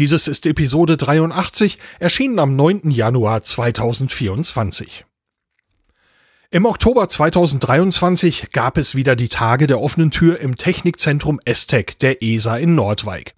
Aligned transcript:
Dieses 0.00 0.28
ist 0.28 0.46
Episode 0.46 0.96
83, 0.96 1.76
erschienen 1.98 2.38
am 2.38 2.56
9. 2.56 2.90
Januar 2.90 3.42
2024. 3.42 5.04
Im 6.50 6.64
Oktober 6.64 7.06
2023 7.06 8.50
gab 8.50 8.78
es 8.78 8.94
wieder 8.94 9.14
die 9.14 9.28
Tage 9.28 9.66
der 9.66 9.78
offenen 9.78 10.10
Tür 10.10 10.40
im 10.40 10.56
Technikzentrum 10.56 11.38
ESTEC 11.44 11.98
der 11.98 12.22
ESA 12.22 12.56
in 12.56 12.74
Nordwijk. 12.74 13.34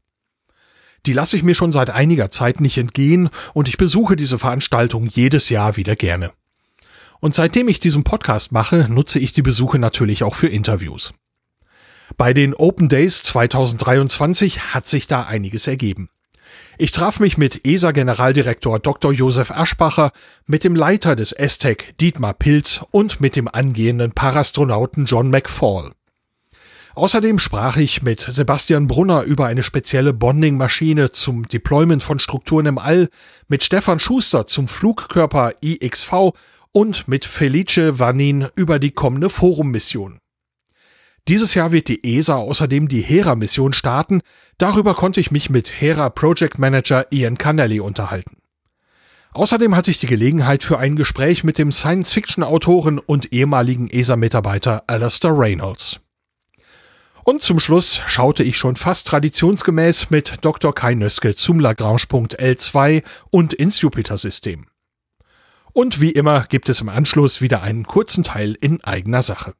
Die 1.05 1.13
lasse 1.13 1.37
ich 1.37 1.43
mir 1.43 1.57
schon 1.57 1.73
seit 1.73 1.91
einiger 1.91 2.31
Zeit 2.31 2.61
nicht 2.61 2.79
entgehen 2.79 3.31
und 3.55 3.67
ich 3.67 3.77
besuche 3.77 4.15
diese 4.15 4.39
Veranstaltung 4.39 5.09
jedes 5.09 5.49
Jahr 5.49 5.77
wieder 5.77 5.97
gerne. 5.97 6.31
Und 7.19 7.35
seitdem 7.35 7.67
ich 7.67 7.81
diesen 7.81 8.05
Podcast 8.05 8.53
mache, 8.53 8.87
nutze 8.89 9.19
ich 9.19 9.33
die 9.33 9.43
Besuche 9.43 9.81
natürlich 9.81 10.23
auch 10.23 10.37
für 10.37 10.47
Interviews. 10.47 11.13
Bei 12.17 12.33
den 12.33 12.55
Open 12.55 12.89
Days 12.89 13.25
2023 13.25 14.73
hat 14.73 14.87
sich 14.87 15.09
da 15.09 15.25
einiges 15.25 15.67
ergeben. 15.67 16.09
Ich 16.79 16.91
traf 16.91 17.21
mich 17.21 17.37
mit 17.37 17.67
ESA-Generaldirektor 17.67 18.79
Dr. 18.79 19.13
Josef 19.13 19.51
Aschbacher, 19.51 20.11
mit 20.47 20.65
dem 20.65 20.75
Leiter 20.75 21.15
des 21.15 21.33
ESTEC 21.33 21.97
Dietmar 21.99 22.33
Pilz 22.33 22.83
und 22.91 23.21
mit 23.21 23.37
dem 23.37 23.47
angehenden 23.47 24.13
Parastronauten 24.13 25.05
John 25.05 25.29
McFall. 25.31 25.91
Außerdem 26.95 27.39
sprach 27.39 27.77
ich 27.77 28.03
mit 28.03 28.21
Sebastian 28.21 28.87
Brunner 28.87 29.23
über 29.23 29.47
eine 29.47 29.63
spezielle 29.63 30.13
Bonding-Maschine 30.13 31.13
zum 31.13 31.47
Deployment 31.47 32.03
von 32.03 32.19
Strukturen 32.19 32.67
im 32.67 32.79
All, 32.79 33.09
mit 33.49 33.63
Stefan 33.63 33.99
Schuster 33.99 34.47
zum 34.47 34.67
Flugkörper 34.67 35.55
IXV 35.63 36.33
und 36.73 37.07
mit 37.07 37.27
Felice 37.27 37.99
Vanin 37.99 38.49
über 38.57 38.79
die 38.79 38.93
kommende 38.93 39.31
Forum-Mission. 39.31 40.22
Dieses 41.29 41.55
Jahr 41.55 41.71
wird 41.71 41.87
die 41.87 42.17
ESA 42.17 42.37
außerdem 42.37 42.89
die 42.89 43.01
Hera-Mission 43.01 43.73
starten. 43.73 44.23
Darüber 44.59 44.95
konnte 44.95 45.21
ich 45.21 45.31
mich 45.31 45.51
mit 45.51 45.81
Hera 45.81 46.11
Project 46.11 46.59
Manager 46.59 47.07
Ian 47.13 47.39
Cannelly 47.39 47.79
unterhalten. 47.79 48.39
Außerdem 49.33 49.75
hatte 49.77 49.91
ich 49.91 49.99
die 49.99 50.07
Gelegenheit 50.07 50.65
für 50.65 50.79
ein 50.79 50.97
Gespräch 50.97 51.43
mit 51.45 51.59
dem 51.59 51.73
Science-Fiction-Autoren 51.73 52.99
und 52.99 53.33
ehemaligen 53.33 53.89
ESA-Mitarbeiter 53.89 54.83
Alastair 54.89 55.39
Reynolds. 55.39 56.01
Und 57.25 57.41
zum 57.41 57.61
Schluss 57.61 58.03
schaute 58.07 58.43
ich 58.43 58.57
schon 58.57 58.75
fast 58.75 59.07
traditionsgemäß 59.07 60.11
mit 60.11 60.45
Dr. 60.45 60.75
Kai 60.75 60.95
Nöske 60.95 61.37
zum 61.37 61.61
Lagrange-Punkt 61.61 62.41
L2 62.41 63.05
und 63.31 63.55
ins 63.55 63.81
Jupiter-System. 63.81 64.67
Und 65.73 66.01
wie 66.01 66.11
immer 66.11 66.45
gibt 66.45 66.69
es 66.69 66.81
im 66.81 66.89
Anschluss 66.89 67.41
wieder 67.41 67.63
einen 67.63 67.87
kurzen 67.87 68.25
Teil 68.25 68.59
in 68.61 68.83
eigener 68.83 69.23
Sache. 69.23 69.55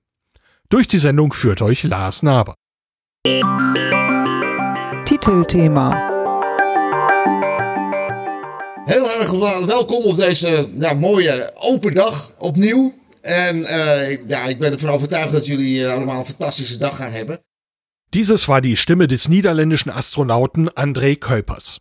Durch 0.73 0.89
die 0.89 0.99
Sendung 0.99 1.35
führt 1.35 1.61
euch 1.61 1.83
Lars 1.83 2.23
Naber. 2.23 2.55
Titelthema. 5.05 5.91
Heel 8.87 9.07
erg 9.19 9.31
welkom 9.67 10.05
op 10.05 10.17
deze 10.17 10.69
ja, 10.79 10.95
mooie 10.95 11.53
open 11.55 11.95
dag 11.95 12.33
opnieuw. 12.39 12.95
En 13.21 13.57
uh, 13.57 14.29
ja, 14.29 14.43
ik 14.45 14.59
ben 14.59 14.73
ervan 14.73 14.89
overtuigd 14.89 15.33
dat 15.33 15.47
jullie 15.47 15.81
uh, 15.81 15.93
allemaal 15.93 16.19
een 16.19 16.27
fantastische 16.27 16.79
dag 16.79 16.97
gaan 16.97 17.13
hebben. 17.13 17.39
Dieses 18.15 18.47
war 18.47 18.61
die 18.61 18.77
Stimme 18.77 19.07
des 19.07 19.29
niederländischen 19.29 19.93
Astronauten 19.93 20.71
André 20.75 21.19
Kuipers. 21.19 21.81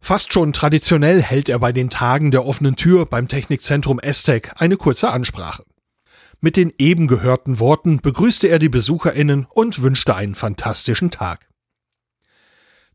Fast 0.00 0.32
schon 0.32 0.52
traditionell 0.52 1.20
hält 1.20 1.48
er 1.48 1.58
bei 1.58 1.72
den 1.72 1.90
Tagen 1.90 2.30
der 2.30 2.44
offenen 2.44 2.76
Tür 2.76 3.06
beim 3.06 3.26
Technikzentrum 3.26 3.98
ESTEC 3.98 4.52
eine 4.54 4.76
kurze 4.76 5.08
Ansprache. 5.08 5.64
Mit 6.40 6.56
den 6.56 6.72
eben 6.78 7.06
gehörten 7.06 7.58
Worten 7.58 8.00
begrüßte 8.00 8.48
er 8.48 8.58
die 8.58 8.70
BesucherInnen 8.70 9.46
und 9.50 9.82
wünschte 9.82 10.14
einen 10.14 10.34
fantastischen 10.34 11.10
Tag. 11.10 11.48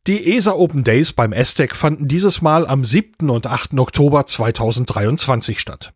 Die 0.07 0.35
ESA 0.35 0.53
Open 0.53 0.83
Days 0.83 1.13
beim 1.13 1.33
ESTEC 1.33 1.75
fanden 1.75 2.07
dieses 2.07 2.41
Mal 2.41 2.67
am 2.67 2.85
7. 2.85 3.29
und 3.29 3.47
8. 3.47 3.79
Oktober 3.79 4.25
2023 4.25 5.59
statt. 5.59 5.94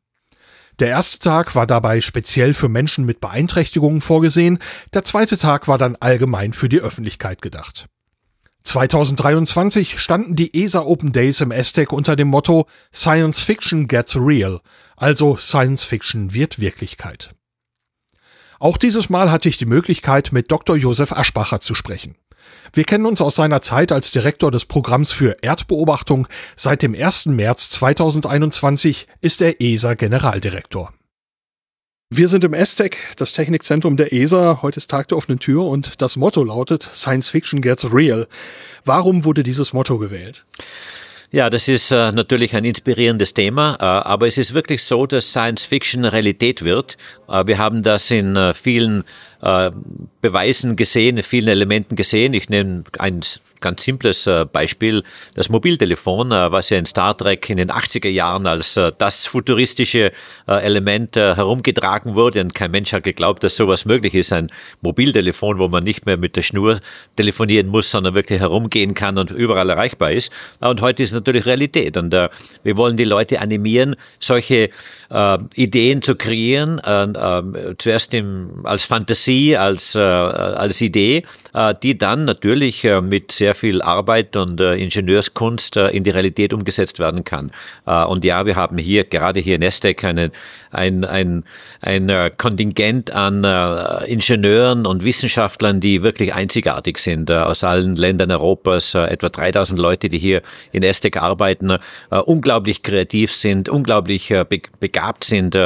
Der 0.80 0.88
erste 0.88 1.20
Tag 1.20 1.56
war 1.56 1.68
dabei 1.68 2.02
speziell 2.02 2.54
für 2.54 2.70
Menschen 2.70 3.06
mit 3.06 3.20
Beeinträchtigungen 3.20 4.02
vorgesehen, 4.02 4.60
der 4.94 5.04
zweite 5.04 5.38
Tag 5.38 5.68
war 5.68 5.78
dann 5.78 5.96
allgemein 5.96 6.54
für 6.54 6.70
die 6.70 6.80
Öffentlichkeit 6.80 7.42
gedacht. 7.42 7.88
2023 8.64 10.00
standen 10.00 10.36
die 10.36 10.64
ESA 10.64 10.82
Open 10.82 11.12
Days 11.12 11.42
im 11.42 11.52
ESTEC 11.52 11.92
unter 11.92 12.16
dem 12.16 12.28
Motto 12.30 12.68
Science 12.94 13.42
Fiction 13.42 13.88
Gets 13.88 14.16
Real, 14.16 14.62
also 14.96 15.38
Science 15.38 15.84
Fiction 15.84 16.34
wird 16.34 16.60
Wirklichkeit. 16.60 17.36
Auch 18.60 18.76
dieses 18.76 19.10
Mal 19.10 19.32
hatte 19.32 19.48
ich 19.48 19.58
die 19.58 19.66
Möglichkeit, 19.66 20.34
mit 20.34 20.52
Dr. 20.52 20.76
Josef 20.76 21.14
Aschbacher 21.14 21.62
zu 21.62 21.76
sprechen. 21.76 22.16
Wir 22.74 22.84
kennen 22.84 23.06
uns 23.06 23.22
aus 23.22 23.36
seiner 23.36 23.62
Zeit 23.62 23.94
als 23.94 24.12
Direktor 24.12 24.52
des 24.52 24.66
Programms 24.66 25.14
für 25.14 25.38
Erdbeobachtung. 25.42 26.28
Seit 26.58 26.82
dem 26.82 26.94
1. 26.94 27.28
März 27.28 27.70
2021 27.70 29.08
ist 29.22 29.42
er 29.42 29.62
ESA 29.62 29.94
Generaldirektor. 29.94 30.94
Wir 32.12 32.28
sind 32.28 32.44
im 32.44 32.54
ESTEC, 32.54 32.98
das 33.18 33.32
Technikzentrum 33.32 33.96
der 33.96 34.12
ESA. 34.12 34.60
Heute 34.62 34.78
ist 34.78 34.90
Tag 34.90 35.08
der 35.08 35.18
offenen 35.18 35.40
Tür 35.40 35.66
und 35.66 36.02
das 36.02 36.18
Motto 36.18 36.44
lautet 36.44 36.84
Science 36.94 37.30
Fiction 37.30 37.62
gets 37.62 37.94
real. 37.94 38.28
Warum 38.84 39.24
wurde 39.24 39.44
dieses 39.44 39.74
Motto 39.74 40.00
gewählt? 40.00 40.44
Ja, 41.32 41.52
das 41.52 41.68
ist 41.68 41.92
äh, 41.92 42.12
natürlich 42.12 42.56
ein 42.56 42.66
inspirierendes 42.66 43.36
Thema, 43.36 43.78
äh, 43.80 43.84
aber 43.84 44.26
es 44.26 44.40
ist 44.40 44.56
wirklich 44.56 44.84
so, 44.84 45.06
dass 45.06 45.30
Science 45.30 45.64
Fiction 45.64 46.04
Realität 46.04 46.64
wird. 46.64 46.98
Äh, 47.28 47.46
wir 47.46 47.60
haben 47.60 47.84
das 47.84 48.10
in 48.10 48.36
äh, 48.36 48.56
vielen 48.56 49.04
äh, 49.42 49.72
Beweisen 50.22 50.76
gesehen, 50.76 51.24
vielen 51.24 51.48
Elementen 51.48 51.96
gesehen. 51.96 52.34
Ich 52.34 52.50
nehme 52.50 52.84
ein 52.98 53.22
ganz 53.62 53.84
simples 53.84 54.28
äh, 54.28 54.46
Beispiel, 54.46 55.02
das 55.34 55.48
Mobiltelefon, 55.48 56.34
äh, 56.34 56.52
was 56.52 56.70
ja 56.70 56.78
in 56.78 56.86
Star 56.86 57.18
Trek 57.18 57.50
in 57.50 57.56
den 57.56 57.70
80er 57.70 58.10
Jahren 58.10 58.48
als 58.48 58.78
das 58.98 59.28
futuristische 59.28 60.12
Element 60.46 61.16
herumgetragen 61.16 62.16
wurde 62.16 62.42
und 62.42 62.54
kein 62.54 62.72
Mensch 62.72 62.94
hat 62.94 63.04
geglaubt, 63.04 63.44
dass 63.44 63.56
sowas 63.56 63.86
möglich 63.86 64.14
ist. 64.14 64.34
Ein 64.34 64.48
Mobiltelefon, 64.82 65.60
wo 65.60 65.68
man 65.68 65.84
nicht 65.84 66.06
mehr 66.06 66.18
mit 66.18 66.36
der 66.36 66.42
Schnur 66.42 66.80
telefonieren 67.16 67.68
muss, 67.68 67.90
sondern 67.92 68.16
wirklich 68.16 68.40
herumgehen 68.40 68.94
kann 68.94 69.18
und 69.18 69.32
überall 69.32 69.70
erreichbar 69.70 70.12
ist. 70.12 70.32
Und 70.60 70.82
heute 70.82 71.04
ist 71.04 71.10
es 71.10 71.16
natürlich 71.16 71.46
Realität 71.46 71.98
und 71.98 72.12
wir 72.12 72.78
wollen 72.78 72.98
die 72.98 73.06
Leute 73.06 73.40
animieren, 73.42 73.96
solche 74.20 74.70
Ideen 75.56 76.02
zu 76.02 76.16
kreieren, 76.16 76.80
zuerst 77.80 78.14
im, 78.14 78.64
als 78.64 78.86
Fantasie, 78.86 79.58
als, 79.58 79.96
als 79.96 80.82
Idee, 80.82 81.24
die 81.82 81.98
dann 81.98 82.26
natürlich 82.26 82.88
mit 83.02 83.32
sehr 83.32 83.56
viel 83.56 83.82
Arbeit 83.82 84.36
und 84.36 84.60
äh, 84.60 84.76
Ingenieurskunst 84.76 85.78
äh, 85.78 85.88
in 85.90 86.04
die 86.04 86.10
Realität 86.10 86.54
umgesetzt 86.54 87.00
werden 87.00 87.24
kann. 87.24 87.52
Äh, 87.86 88.04
und 88.04 88.24
ja, 88.24 88.46
wir 88.46 88.56
haben 88.56 88.78
hier, 88.78 89.04
gerade 89.04 89.40
hier 89.40 89.56
in 89.56 89.62
Estec, 89.62 90.04
eine, 90.04 90.32
ein, 90.72 91.06
ein, 91.06 91.44
ein 91.82 92.10
äh, 92.10 92.32
Kontingent 92.36 93.12
an 93.12 93.44
äh, 93.44 94.06
Ingenieuren 94.06 94.86
und 94.86 95.04
Wissenschaftlern, 95.04 95.80
die 95.80 96.04
wirklich 96.04 96.34
einzigartig 96.34 96.98
sind, 97.00 97.30
äh, 97.30 97.38
aus 97.38 97.64
allen 97.64 97.96
Ländern 97.96 98.32
Europas, 98.32 98.94
etwa 98.94 99.30
3000 99.30 99.80
Leute, 99.80 100.10
die 100.10 100.20
hier 100.20 100.42
in 100.72 100.84
Estec 100.84 101.18
arbeiten, 101.18 101.78
unglaublich 102.10 102.84
kreativ 102.84 103.32
sind, 103.32 103.70
unglaublich 103.70 104.30
be 104.30 104.60
begabt 104.80 105.24
sind, 105.24 105.58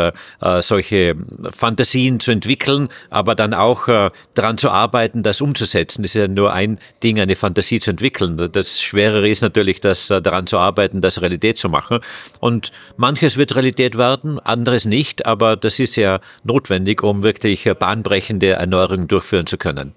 solche 0.59 1.15
Fantasien 1.51 2.19
zu 2.19 2.31
entwickeln, 2.31 2.89
aber 3.09 3.35
dann 3.35 3.53
auch 3.53 3.87
daran 4.33 4.57
zu 4.57 4.69
arbeiten, 4.69 5.23
das 5.23 5.41
umzusetzen. 5.41 6.03
Das 6.03 6.11
ist 6.11 6.21
ja 6.21 6.27
nur 6.27 6.53
ein 6.53 6.79
Ding, 7.01 7.19
eine 7.19 7.35
Fantasie 7.35 7.79
zu 7.79 7.91
entwickeln. 7.91 8.49
Das 8.51 8.81
Schwerere 8.81 9.27
ist 9.27 9.41
natürlich, 9.41 9.79
das 9.81 10.07
daran 10.07 10.47
zu 10.47 10.57
arbeiten, 10.57 11.01
das 11.01 11.21
Realität 11.21 11.57
zu 11.57 11.69
machen. 11.69 11.99
Und 12.39 12.71
manches 12.97 13.37
wird 13.37 13.55
Realität 13.55 13.97
werden, 13.97 14.39
anderes 14.39 14.85
nicht, 14.85 14.92
aber 15.25 15.55
das 15.55 15.79
ist 15.79 15.95
ja 15.95 16.19
notwendig, 16.43 17.03
um 17.03 17.23
wirklich 17.23 17.65
äh, 17.65 17.73
bahnbrechende 17.73 18.51
Erneuerungen 18.51 19.07
durchführen 19.07 19.47
zu 19.47 19.57
können. 19.57 19.93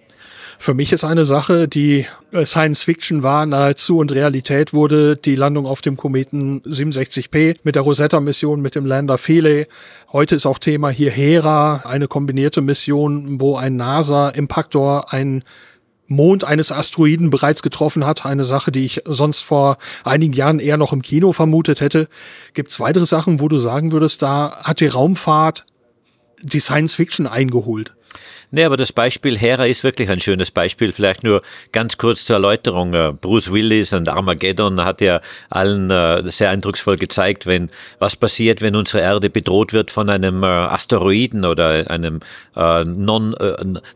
Für 0.58 0.74
mich 0.74 0.92
ist 0.92 1.04
eine 1.04 1.24
Sache, 1.24 1.68
die 1.68 2.06
äh, 2.32 2.46
Science 2.46 2.82
Fiction 2.82 3.22
war 3.22 3.44
nahezu 3.46 3.98
und 3.98 4.12
Realität 4.12 4.72
wurde, 4.72 5.16
die 5.16 5.36
Landung 5.36 5.66
auf 5.66 5.82
dem 5.82 5.96
Kometen 5.96 6.62
67P 6.62 7.56
mit 7.62 7.74
der 7.74 7.82
Rosetta-Mission 7.82 8.60
mit 8.62 8.74
dem 8.74 8.86
Lander 8.86 9.18
Philae. 9.18 9.66
Heute 10.12 10.34
ist 10.34 10.46
auch 10.46 10.58
Thema 10.58 10.88
hier 10.88 11.10
Hera, 11.10 11.82
eine 11.84 12.08
kombinierte 12.08 12.62
Mission, 12.62 13.40
wo 13.40 13.56
ein 13.56 13.76
NASA-Impaktor 13.76 15.12
ein 15.12 15.44
Mond 16.08 16.44
eines 16.44 16.72
Asteroiden 16.72 17.30
bereits 17.30 17.62
getroffen 17.62 18.06
hat. 18.06 18.24
Eine 18.24 18.44
Sache, 18.44 18.72
die 18.72 18.84
ich 18.84 19.02
sonst 19.04 19.42
vor 19.42 19.76
einigen 20.04 20.32
Jahren 20.32 20.58
eher 20.58 20.76
noch 20.76 20.92
im 20.92 21.02
Kino 21.02 21.32
vermutet 21.32 21.80
hätte. 21.80 22.08
Gibt 22.54 22.70
es 22.70 22.80
weitere 22.80 23.06
Sachen, 23.06 23.40
wo 23.40 23.48
du 23.48 23.58
sagen 23.58 23.92
würdest, 23.92 24.22
da 24.22 24.58
hat 24.62 24.80
die 24.80 24.86
Raumfahrt 24.86 25.66
die 26.42 26.60
Science 26.60 26.94
Fiction 26.94 27.26
eingeholt? 27.26 27.94
Nee, 28.56 28.64
aber 28.64 28.78
das 28.78 28.90
Beispiel 28.90 29.36
Hera 29.36 29.66
ist 29.66 29.84
wirklich 29.84 30.08
ein 30.08 30.18
schönes 30.18 30.50
Beispiel. 30.50 30.90
Vielleicht 30.90 31.22
nur 31.22 31.42
ganz 31.72 31.98
kurz 31.98 32.24
zur 32.24 32.36
Erläuterung. 32.36 32.94
Äh, 32.94 33.12
Bruce 33.12 33.52
Willis 33.52 33.92
und 33.92 34.08
Armageddon 34.08 34.82
hat 34.82 35.02
ja 35.02 35.20
allen 35.50 35.90
äh, 35.90 36.22
sehr 36.30 36.48
eindrucksvoll 36.48 36.96
gezeigt, 36.96 37.44
wenn 37.44 37.68
was 37.98 38.16
passiert, 38.16 38.62
wenn 38.62 38.74
unsere 38.74 39.02
Erde 39.02 39.28
bedroht 39.28 39.74
wird 39.74 39.90
von 39.90 40.08
einem 40.08 40.42
äh, 40.42 40.46
Asteroiden 40.46 41.44
oder 41.44 41.90
einem 41.90 42.20
non 42.54 43.34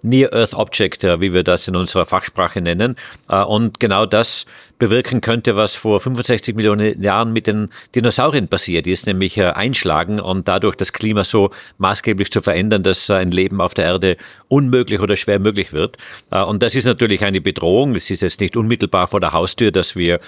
Near 0.02 0.34
Earth 0.34 0.52
Object, 0.52 1.04
wie 1.04 1.32
wir 1.32 1.42
das 1.42 1.66
in 1.66 1.74
unserer 1.74 2.04
Fachsprache 2.04 2.60
nennen. 2.60 2.96
Und 3.26 3.80
genau 3.80 4.04
das 4.04 4.44
bewirken 4.78 5.22
könnte, 5.22 5.56
was 5.56 5.76
vor 5.76 5.98
65 6.00 6.54
Millionen 6.54 7.02
Jahren 7.02 7.32
mit 7.32 7.46
den 7.46 7.70
Dinosauriern 7.94 8.48
passiert 8.48 8.86
ist, 8.86 9.06
nämlich 9.06 9.42
einschlagen 9.42 10.20
und 10.20 10.46
dadurch 10.46 10.76
das 10.76 10.92
Klima 10.92 11.24
so 11.24 11.50
maßgeblich 11.78 12.30
zu 12.30 12.42
verändern, 12.42 12.82
dass 12.82 13.08
ein 13.08 13.30
Leben 13.30 13.62
auf 13.62 13.72
der 13.72 13.86
Erde 13.86 14.16
unmöglich 14.50 15.00
oder 15.00 15.16
schwer 15.16 15.38
möglich 15.38 15.72
wird. 15.72 15.96
Äh, 16.30 16.42
und 16.42 16.62
das 16.62 16.74
ist 16.74 16.84
natürlich 16.84 17.24
eine 17.24 17.40
Bedrohung. 17.40 17.94
Es 17.94 18.10
ist 18.10 18.20
jetzt 18.20 18.40
nicht 18.40 18.56
unmittelbar 18.56 19.06
vor 19.06 19.20
der 19.20 19.32
Haustür, 19.32 19.70
dass 19.70 19.96
wir 19.96 20.20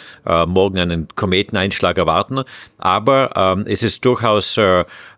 morgen 0.46 0.78
einen 0.78 1.08
Kometeneinschlag 1.14 1.98
erwarten, 1.98 2.42
aber 2.78 3.30
ähm, 3.36 3.64
es 3.66 3.82
ist 3.82 4.04
durchaus 4.04 4.58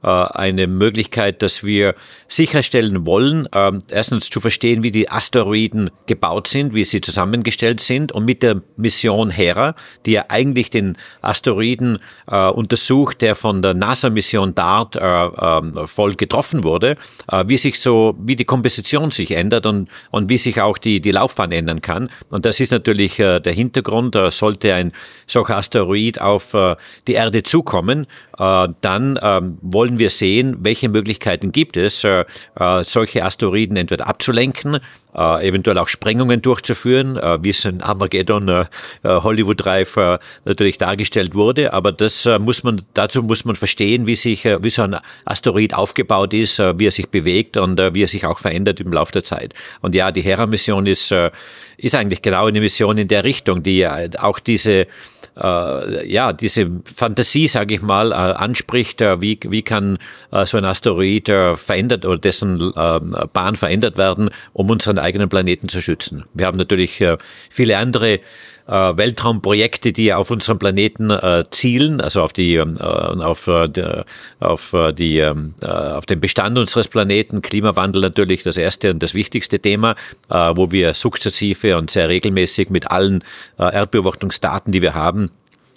eine 0.04 0.66
Möglichkeit, 0.66 1.42
dass 1.42 1.64
wir 1.64 1.94
sicherstellen 2.28 3.06
wollen, 3.06 3.48
ähm, 3.54 3.80
erstens 3.90 4.30
zu 4.30 4.40
verstehen, 4.40 4.82
wie 4.82 4.90
die 4.90 5.10
Asteroiden 5.10 5.90
gebaut 6.06 6.48
sind, 6.48 6.74
wie 6.74 6.84
sie 6.84 7.00
zusammengestellt 7.00 7.80
sind 7.80 8.12
und 8.12 8.24
mit 8.24 8.42
der 8.42 8.62
Mission 8.76 9.30
Hera, 9.30 9.74
die 10.04 10.12
ja 10.12 10.26
eigentlich 10.28 10.70
den 10.70 10.96
Asteroiden 11.22 11.98
äh, 12.26 12.48
untersucht, 12.48 13.20
der 13.20 13.36
von 13.36 13.62
der 13.62 13.74
NASA-Mission 13.74 14.54
DART 14.54 14.96
äh, 14.96 15.00
äh, 15.00 15.86
voll 15.86 16.14
getroffen 16.14 16.64
wurde, 16.64 16.96
äh, 17.30 17.44
wie 17.46 17.58
sich 17.58 17.80
so, 17.80 18.14
wie 18.18 18.36
die 18.36 18.44
Komposition 18.44 19.10
sich 19.10 19.30
ändert 19.30 19.66
und, 19.66 19.88
und 20.10 20.28
wie 20.28 20.38
sich 20.38 20.60
auch 20.60 20.78
die, 20.78 21.00
die 21.00 21.12
Laufbahn 21.12 21.52
ändern 21.52 21.80
kann. 21.82 22.10
Und 22.30 22.44
das 22.44 22.60
ist 22.60 22.72
natürlich 22.72 23.18
äh, 23.18 23.40
der 23.40 23.52
Hintergrund. 23.52 24.14
Äh, 24.16 24.30
sollte 24.30 24.74
ein 24.74 24.92
solcher 25.26 25.56
Asteroid 25.56 26.20
auf 26.20 26.54
äh, 26.54 26.76
die 27.06 27.14
Erde 27.14 27.42
zukommen, 27.42 28.06
äh, 28.33 28.33
dann 28.36 29.18
ähm, 29.22 29.58
wollen 29.62 29.98
wir 29.98 30.10
sehen, 30.10 30.56
welche 30.60 30.88
Möglichkeiten 30.88 31.52
gibt 31.52 31.76
es, 31.76 32.04
äh, 32.04 32.24
äh, 32.58 32.84
solche 32.84 33.24
Asteroiden 33.24 33.76
entweder 33.76 34.06
abzulenken, 34.06 34.78
äh, 35.14 35.48
eventuell 35.48 35.78
auch 35.78 35.88
Sprengungen 35.88 36.42
durchzuführen, 36.42 37.16
äh, 37.16 37.42
wie 37.42 37.50
es 37.50 37.64
in 37.64 37.80
Armageddon 37.80 38.48
äh, 38.48 38.64
äh 39.02 39.08
Hollywood 39.22 39.64
Drive 39.64 39.96
äh, 39.96 40.18
natürlich 40.44 40.78
dargestellt 40.78 41.34
wurde. 41.34 41.72
Aber 41.72 41.92
das 41.92 42.26
äh, 42.26 42.38
muss 42.38 42.62
man, 42.62 42.82
dazu 42.94 43.22
muss 43.22 43.44
man 43.44 43.56
verstehen, 43.56 44.06
wie 44.06 44.16
sich, 44.16 44.44
wie 44.44 44.70
so 44.70 44.82
ein 44.82 44.96
Asteroid 45.24 45.74
aufgebaut 45.74 46.34
ist, 46.34 46.58
wie 46.58 46.86
er 46.86 46.92
sich 46.92 47.08
bewegt 47.08 47.56
und 47.56 47.78
wie 47.78 48.02
er 48.02 48.08
sich 48.08 48.26
auch 48.26 48.38
verändert 48.38 48.80
im 48.80 48.92
Laufe 48.92 49.12
der 49.12 49.24
Zeit. 49.24 49.54
Und 49.80 49.94
ja, 49.94 50.10
die 50.10 50.22
Hera-Mission 50.22 50.86
ist, 50.86 51.14
ist 51.76 51.94
eigentlich 51.94 52.22
genau 52.22 52.46
eine 52.46 52.60
Mission 52.60 52.98
in 52.98 53.08
der 53.08 53.24
Richtung, 53.24 53.62
die 53.62 53.86
auch 53.86 54.38
diese 54.38 54.86
äh, 55.36 56.06
ja, 56.10 56.32
diese 56.32 56.70
Fantasie, 56.84 57.48
sage 57.48 57.74
ich 57.74 57.82
mal, 57.82 58.12
äh, 58.12 58.14
anspricht, 58.14 59.00
äh, 59.00 59.20
wie, 59.20 59.38
wie 59.48 59.62
kann 59.62 59.98
äh, 60.30 60.46
so 60.46 60.58
ein 60.58 60.64
Asteroid 60.64 61.28
äh, 61.28 61.56
verändert 61.56 62.04
oder 62.04 62.18
dessen 62.18 62.60
äh, 62.60 63.00
Bahn 63.32 63.56
verändert 63.56 63.98
werden, 63.98 64.30
um 64.52 64.70
unseren 64.70 64.98
eigenen 65.04 65.28
Planeten 65.28 65.68
zu 65.68 65.80
schützen. 65.80 66.24
Wir 66.34 66.46
haben 66.46 66.58
natürlich 66.58 67.00
äh, 67.00 67.16
viele 67.50 67.78
andere 67.78 68.20
äh, 68.66 68.96
Weltraumprojekte, 68.96 69.92
die 69.92 70.12
auf 70.12 70.30
unserem 70.30 70.58
Planeten 70.58 71.10
äh, 71.10 71.44
zielen, 71.50 72.00
also 72.00 72.22
auf 72.22 72.32
die, 72.32 72.54
ähm, 72.56 72.76
äh, 72.80 72.84
auf, 72.84 73.48
auf 74.40 74.74
die, 74.96 75.18
ähm, 75.18 75.54
äh, 75.60 75.66
auf 75.66 76.06
den 76.06 76.20
Bestand 76.20 76.58
unseres 76.58 76.88
Planeten, 76.88 77.42
Klimawandel 77.42 78.02
natürlich 78.02 78.42
das 78.42 78.56
erste 78.56 78.90
und 78.90 79.02
das 79.02 79.14
wichtigste 79.14 79.58
Thema, 79.60 79.96
wo 80.28 80.72
wir 80.72 80.94
sukzessive 80.94 81.76
und 81.76 81.90
sehr 81.90 82.08
regelmäßig 82.08 82.70
mit 82.70 82.90
allen 82.90 83.22
Erdbeobachtungsdaten, 83.58 84.72
die 84.72 84.82
wir 84.82 84.94
haben, 84.94 85.30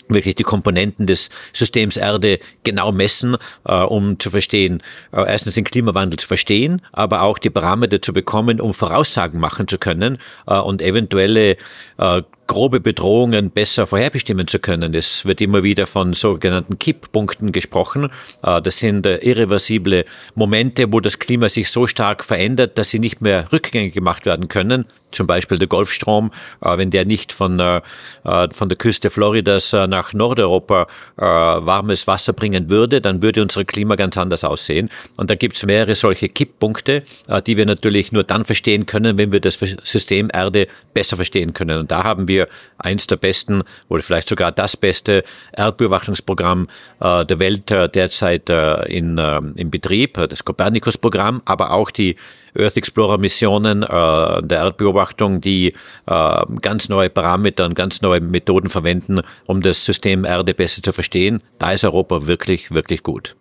wirklich 0.09 0.35
die 0.35 0.43
Komponenten 0.43 1.07
des 1.07 1.29
Systems 1.53 1.97
Erde 1.97 2.39
genau 2.63 2.91
messen, 2.91 3.37
äh, 3.65 3.73
um 3.73 4.19
zu 4.19 4.29
verstehen, 4.29 4.81
äh, 5.11 5.23
erstens 5.27 5.55
den 5.55 5.63
Klimawandel 5.63 6.19
zu 6.19 6.27
verstehen, 6.27 6.81
aber 6.91 7.21
auch 7.21 7.37
die 7.37 7.49
Parameter 7.49 8.01
zu 8.01 8.13
bekommen, 8.13 8.61
um 8.61 8.73
Voraussagen 8.73 9.39
machen 9.39 9.67
zu 9.67 9.77
können 9.77 10.17
äh, 10.47 10.57
und 10.57 10.81
eventuelle 10.81 11.57
äh, 11.97 12.21
grobe 12.47 12.79
Bedrohungen 12.79 13.51
besser 13.51 13.85
vorherbestimmen 13.85 14.47
zu 14.47 14.59
können. 14.59 14.93
Es 14.93 15.25
wird 15.25 15.41
immer 15.41 15.63
wieder 15.63 15.85
von 15.85 16.13
sogenannten 16.13 16.79
Kipppunkten 16.79 17.51
gesprochen. 17.51 18.09
Äh, 18.41 18.61
das 18.61 18.79
sind 18.79 19.05
äh, 19.05 19.17
irreversible 19.17 20.05
Momente, 20.33 20.91
wo 20.91 20.99
das 20.99 21.19
Klima 21.19 21.49
sich 21.49 21.69
so 21.69 21.85
stark 21.85 22.23
verändert, 22.23 22.77
dass 22.77 22.89
sie 22.89 22.99
nicht 22.99 23.21
mehr 23.21 23.51
rückgängig 23.51 23.93
gemacht 23.93 24.25
werden 24.25 24.47
können. 24.47 24.85
Zum 25.11 25.25
Beispiel 25.25 25.57
der 25.57 25.67
Golfstrom, 25.67 26.31
äh, 26.61 26.77
wenn 26.77 26.89
der 26.89 27.05
nicht 27.05 27.31
von, 27.33 27.57
von 27.57 28.69
der 28.69 28.77
Küste 28.77 29.09
Floridas 29.09 29.73
nach 29.73 30.13
Nordeuropa 30.13 30.87
warmes 31.15 32.07
Wasser 32.07 32.33
bringen 32.33 32.69
würde, 32.69 33.01
dann 33.01 33.21
würde 33.21 33.41
unser 33.41 33.65
Klima 33.65 33.95
ganz 33.95 34.17
anders 34.17 34.43
aussehen. 34.43 34.89
Und 35.17 35.29
da 35.29 35.35
gibt 35.35 35.55
es 35.55 35.65
mehrere 35.65 35.95
solche 35.95 36.29
Kipppunkte, 36.29 37.03
die 37.45 37.57
wir 37.57 37.65
natürlich 37.65 38.11
nur 38.11 38.23
dann 38.23 38.45
verstehen 38.45 38.85
können, 38.85 39.17
wenn 39.17 39.31
wir 39.31 39.39
das 39.39 39.55
System 39.83 40.29
Erde 40.33 40.67
besser 40.93 41.15
verstehen 41.15 41.53
können. 41.53 41.79
Und 41.79 41.91
da 41.91 42.03
haben 42.03 42.27
wir 42.27 42.36
wir 42.37 42.47
eins 42.77 43.07
der 43.07 43.17
besten 43.17 43.63
oder 43.89 44.01
vielleicht 44.01 44.29
sogar 44.29 44.51
das 44.51 44.77
beste 44.77 45.23
Erdbeobachtungsprogramm 45.53 46.67
äh, 46.99 47.25
der 47.25 47.39
Welt 47.39 47.71
äh, 47.71 47.89
derzeit 47.89 48.49
äh, 48.49 48.85
in, 48.85 49.17
äh, 49.17 49.41
in 49.55 49.71
Betrieb, 49.71 50.13
das 50.29 50.45
Copernicus-Programm, 50.45 51.41
aber 51.45 51.71
auch 51.71 51.91
die 51.91 52.15
Earth 52.57 52.77
Explorer-Missionen 52.77 53.83
äh, 53.83 53.87
der 53.87 54.59
Erdbeobachtung, 54.59 55.41
die 55.41 55.73
äh, 56.05 56.45
ganz 56.61 56.89
neue 56.89 57.09
Parameter 57.09 57.65
und 57.65 57.75
ganz 57.75 58.01
neue 58.01 58.21
Methoden 58.21 58.69
verwenden, 58.69 59.21
um 59.45 59.61
das 59.61 59.85
System 59.85 60.25
Erde 60.25 60.53
besser 60.53 60.81
zu 60.81 60.91
verstehen. 60.93 61.41
Da 61.59 61.71
ist 61.71 61.83
Europa 61.83 62.27
wirklich, 62.27 62.71
wirklich 62.71 63.03
gut. 63.03 63.35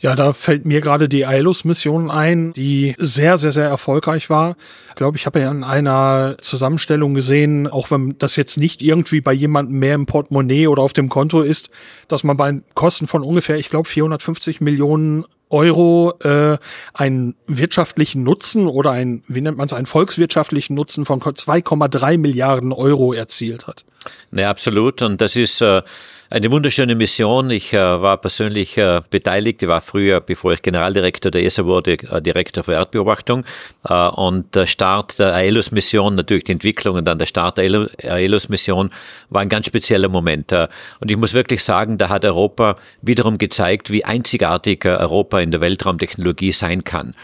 Ja, 0.00 0.14
da 0.14 0.32
fällt 0.32 0.64
mir 0.64 0.80
gerade 0.80 1.08
die 1.08 1.22
ILUS-Mission 1.22 2.10
ein, 2.10 2.52
die 2.52 2.94
sehr, 2.98 3.36
sehr, 3.36 3.50
sehr 3.52 3.68
erfolgreich 3.68 4.30
war. 4.30 4.56
Ich 4.90 4.94
glaube, 4.94 5.16
ich 5.16 5.26
habe 5.26 5.40
ja 5.40 5.50
in 5.50 5.64
einer 5.64 6.36
Zusammenstellung 6.40 7.14
gesehen, 7.14 7.66
auch 7.66 7.90
wenn 7.90 8.16
das 8.18 8.36
jetzt 8.36 8.58
nicht 8.58 8.82
irgendwie 8.82 9.20
bei 9.20 9.32
jemandem 9.32 9.78
mehr 9.78 9.94
im 9.94 10.06
Portemonnaie 10.06 10.68
oder 10.68 10.82
auf 10.82 10.92
dem 10.92 11.08
Konto 11.08 11.40
ist, 11.40 11.70
dass 12.06 12.22
man 12.22 12.36
bei 12.36 12.60
Kosten 12.74 13.06
von 13.06 13.22
ungefähr, 13.22 13.58
ich 13.58 13.70
glaube, 13.70 13.88
450 13.88 14.60
Millionen 14.60 15.24
Euro 15.50 16.14
äh, 16.22 16.58
einen 16.94 17.34
wirtschaftlichen 17.46 18.22
Nutzen 18.22 18.66
oder 18.66 18.90
ein, 18.90 19.22
wie 19.28 19.40
nennt 19.40 19.56
man 19.56 19.66
es, 19.66 19.72
einen 19.72 19.86
volkswirtschaftlichen 19.86 20.74
Nutzen 20.74 21.04
von 21.04 21.20
2,3 21.20 22.18
Milliarden 22.18 22.72
Euro 22.72 23.12
erzielt 23.12 23.66
hat. 23.66 23.84
Ne, 24.30 24.46
absolut. 24.46 25.02
Und 25.02 25.20
das 25.20 25.36
ist 25.36 25.60
äh, 25.60 25.82
eine 26.30 26.50
wunderschöne 26.50 26.94
Mission. 26.94 27.50
Ich 27.50 27.72
äh, 27.72 27.78
war 27.78 28.18
persönlich 28.18 28.76
äh, 28.76 29.00
beteiligt. 29.10 29.62
Ich 29.62 29.68
war 29.68 29.80
früher, 29.80 30.20
bevor 30.20 30.52
ich 30.52 30.60
Generaldirektor 30.60 31.30
der 31.30 31.42
ESA 31.42 31.64
wurde, 31.64 31.92
äh, 31.92 32.20
Direktor 32.20 32.64
für 32.64 32.72
Erdbeobachtung. 32.72 33.44
Äh, 33.88 33.94
und 33.94 34.54
der 34.54 34.66
Start 34.66 35.18
der 35.18 35.34
AELUS-Mission, 35.34 36.16
natürlich 36.16 36.44
die 36.44 36.52
Entwicklung 36.52 36.96
und 36.96 37.06
dann 37.06 37.18
der 37.18 37.26
Start 37.26 37.56
der 37.56 37.88
AELUS-Mission 38.02 38.90
war 39.30 39.40
ein 39.40 39.48
ganz 39.48 39.66
spezieller 39.66 40.08
Moment. 40.08 40.52
Äh, 40.52 40.68
und 41.00 41.10
ich 41.10 41.16
muss 41.16 41.32
wirklich 41.32 41.64
sagen, 41.64 41.96
da 41.96 42.10
hat 42.10 42.26
Europa 42.26 42.76
wiederum 43.00 43.38
gezeigt, 43.38 43.90
wie 43.90 44.04
einzigartig 44.04 44.84
äh, 44.84 44.88
Europa 44.88 45.40
in 45.40 45.50
der 45.50 45.62
Weltraumtechnologie 45.62 46.52
sein 46.52 46.84
kann. 46.84 47.14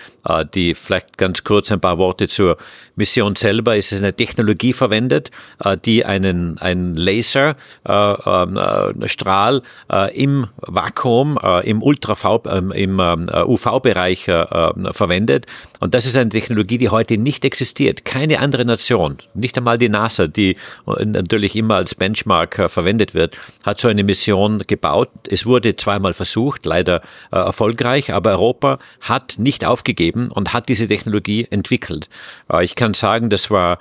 Die 0.55 0.75
vielleicht 0.75 1.19
ganz 1.19 1.45
kurz 1.45 1.71
ein 1.71 1.81
paar 1.81 1.99
Worte 1.99 2.29
zur 2.29 2.57
Mission 2.97 3.37
selber. 3.37 3.77
Es 3.77 3.93
ist 3.93 3.99
eine 3.99 4.15
Technologie 4.15 4.73
verwendet, 4.73 5.31
die 5.85 6.07
einen, 6.07 6.57
einen 6.57 6.97
Laser 6.97 7.57
ähm, 7.87 8.59
Strahl 9.07 9.63
äh, 9.91 10.15
im 10.17 10.47
Vakuum, 10.59 11.39
äh, 11.43 11.69
im 11.69 11.83
Ultra-V, 11.83 12.43
äh, 12.47 12.83
im 12.83 12.99
äh, 12.99 13.43
UV-Bereich 13.45 14.29
äh, 14.29 14.33
äh, 14.33 14.93
verwendet. 14.93 15.47
Und 15.81 15.95
das 15.95 16.07
ist 16.07 16.17
eine 16.17 16.31
Technologie, 16.31 16.79
die 16.79 16.89
heute 16.89 17.19
nicht 17.19 17.45
existiert. 17.45 18.05
Keine 18.05 18.41
andere 18.41 18.65
Nation, 18.65 19.19
nicht 19.35 19.57
einmal 19.57 19.79
die 19.79 19.89
NASA, 19.89 20.27
die 20.27 20.57
natürlich 20.87 21.57
immer 21.57 21.77
als 21.77 21.95
Benchmark 21.95 22.71
verwendet 22.71 23.15
wird, 23.15 23.37
hat 23.63 23.81
so 23.81 23.89
eine 23.89 24.03
Mission 24.03 24.63
gebaut. 24.67 25.11
Es 25.29 25.45
wurde 25.45 25.77
zweimal 25.77 26.15
versucht, 26.15 26.65
leider 26.65 27.03
erfolgreich, 27.31 28.13
aber 28.13 28.31
Europa 28.33 28.79
hat 29.01 29.35
nicht 29.39 29.65
aufgegeben 29.65 30.31
und 30.31 30.53
hat 30.55 30.69
diese 30.69 30.89
Technologie 30.89 31.47
entwickelt. 31.51 32.09
ich 32.63 32.77
kann 32.77 32.95
sagen, 32.95 33.29
das 33.29 33.51
war 33.51 33.79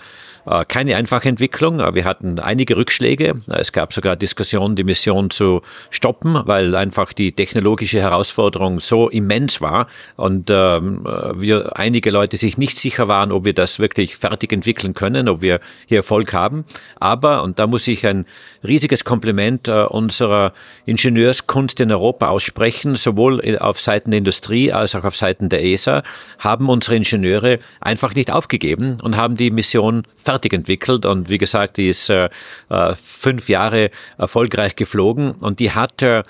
keine 0.67 0.95
einfache 0.97 1.29
Entwicklung. 1.29 1.79
Wir 1.93 2.05
hatten 2.05 2.39
einige 2.39 2.75
Rückschläge. 2.75 3.35
Es 3.47 3.71
gab 3.71 3.93
sogar 3.93 4.15
Diskussionen, 4.15 4.75
die 4.75 4.83
Mission 4.83 5.29
zu 5.29 5.61
stoppen, 5.89 6.41
weil 6.45 6.75
einfach 6.75 7.13
die 7.13 7.31
technologische 7.31 8.01
Herausforderung 8.01 8.79
so 8.79 9.09
immens 9.09 9.61
war 9.61 9.87
und 10.15 10.49
ähm, 10.49 11.05
wir 11.35 11.77
einige 11.77 12.11
Leute 12.11 12.37
sich 12.37 12.57
nicht 12.57 12.77
sicher 12.77 13.07
waren, 13.07 13.31
ob 13.31 13.45
wir 13.45 13.53
das 13.53 13.79
wirklich 13.79 14.17
fertig 14.17 14.51
entwickeln 14.51 14.93
können, 14.93 15.29
ob 15.29 15.41
wir 15.41 15.59
hier 15.85 15.99
Erfolg 15.99 16.33
haben. 16.33 16.65
Aber, 16.99 17.43
und 17.43 17.59
da 17.59 17.67
muss 17.67 17.87
ich 17.87 18.05
ein 18.05 18.25
riesiges 18.63 19.05
Kompliment 19.05 19.67
äh, 19.67 19.83
unserer 19.83 20.53
Ingenieurskunst 20.85 21.79
in 21.79 21.91
Europa 21.91 22.27
aussprechen, 22.27 22.97
sowohl 22.97 23.57
auf 23.59 23.79
Seiten 23.79 24.11
der 24.11 24.17
Industrie 24.17 24.71
als 24.71 24.95
auch 24.95 25.03
auf 25.03 25.15
Seiten 25.15 25.49
der 25.49 25.63
ESA, 25.63 26.03
haben 26.39 26.69
unsere 26.69 26.95
Ingenieure 26.95 27.57
einfach 27.79 28.13
nicht 28.13 28.31
aufgegeben 28.31 28.99
und 29.01 29.15
haben 29.15 29.37
die 29.37 29.51
Mission 29.51 30.03
fertig 30.17 30.32
entwickelt. 30.53 31.05
Und 31.05 31.29
wie 31.29 31.37
gesagt, 31.37 31.77
die 31.77 31.89
ist 31.89 32.09
äh, 32.09 32.29
äh 32.69 32.95
fünf 32.95 33.49
Jahre 33.49 33.91
erfolgreich 34.17 34.75
geflogen 34.75 35.31
und 35.31 35.59
die 35.59 35.71
hat, 35.71 36.01
äh, 36.01 36.23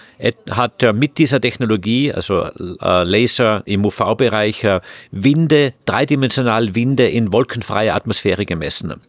hat 0.49 0.83
äh, 0.83 0.93
mit 0.93 1.17
dieser 1.17 1.41
Technologie, 1.41 2.11
also 2.11 2.43
äh, 2.43 3.03
Laser 3.03 3.63
im 3.65 3.85
UV-Bereich, 3.85 4.63
äh, 4.63 4.81
Winde, 5.11 5.73
dreidimensional 5.85 6.75
Winde 6.75 7.07
in 7.07 7.31
wolkenfreier 7.33 7.95
Atmosphäre 7.95 8.45
gemessen. 8.45 9.01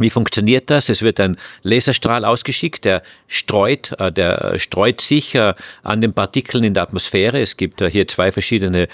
Wie 0.00 0.08
funktioniert 0.08 0.70
das? 0.70 0.88
Es 0.88 1.02
wird 1.02 1.20
ein 1.20 1.36
Laserstrahl 1.62 2.24
ausgeschickt, 2.24 2.86
der 2.86 3.02
streut, 3.28 3.92
äh, 3.98 4.10
der 4.10 4.58
streut 4.58 5.02
sich 5.02 5.34
äh, 5.34 5.52
an 5.82 6.00
den 6.00 6.14
Partikeln 6.14 6.64
in 6.64 6.72
der 6.72 6.84
Atmosphäre. 6.84 7.38
Es 7.38 7.58
gibt 7.58 7.82
äh, 7.82 7.90
hier 7.90 8.08
zwei 8.08 8.32
verschiedene 8.32 8.88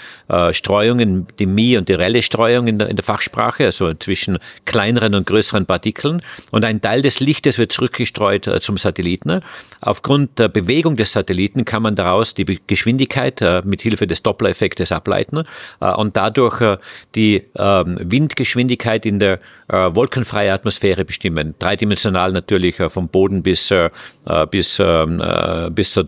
Streuungen, 0.51 1.27
die 1.39 1.45
Mi- 1.45 1.77
und 1.77 1.87
die 1.87 1.93
Relle-Streuung 1.93 2.67
in 2.67 2.79
der, 2.79 2.89
in 2.89 2.97
der 2.97 3.05
Fachsprache, 3.05 3.65
also 3.65 3.93
zwischen 3.93 4.39
kleineren 4.65 5.15
und 5.15 5.25
größeren 5.25 5.65
Partikeln. 5.65 6.21
Und 6.51 6.65
ein 6.65 6.81
Teil 6.81 7.01
des 7.01 7.21
Lichtes 7.21 7.57
wird 7.57 7.71
zurückgestreut 7.71 8.49
zum 8.61 8.77
Satelliten. 8.77 9.41
Aufgrund 9.79 10.37
der 10.39 10.49
Bewegung 10.49 10.97
des 10.97 11.13
Satelliten 11.13 11.63
kann 11.63 11.81
man 11.81 11.95
daraus 11.95 12.33
die 12.33 12.59
Geschwindigkeit 12.67 13.41
mit 13.63 13.81
Hilfe 13.81 14.05
des 14.05 14.21
Doppler-Effektes 14.21 14.91
ableiten 14.91 15.43
und 15.79 16.17
dadurch 16.17 16.77
die 17.15 17.43
ähm, 17.57 17.97
Windgeschwindigkeit 18.01 19.05
in 19.05 19.19
der 19.19 19.39
wolkenfreien 19.69 20.53
Atmosphäre 20.53 20.96
Atmosphäre 20.97 21.05
bestimmen. 21.05 21.55
Dreidimensional 21.59 22.31
natürlich 22.31 22.79
äh, 22.79 22.89
vom 22.89 23.09
Boden 23.09 23.43
bis, 23.43 23.71
äh, 23.71 23.89
äh, 24.25 24.45
bis, 24.47 24.79
ähm, 24.79 25.21
bis, 25.71 25.91
zur, 25.91 26.05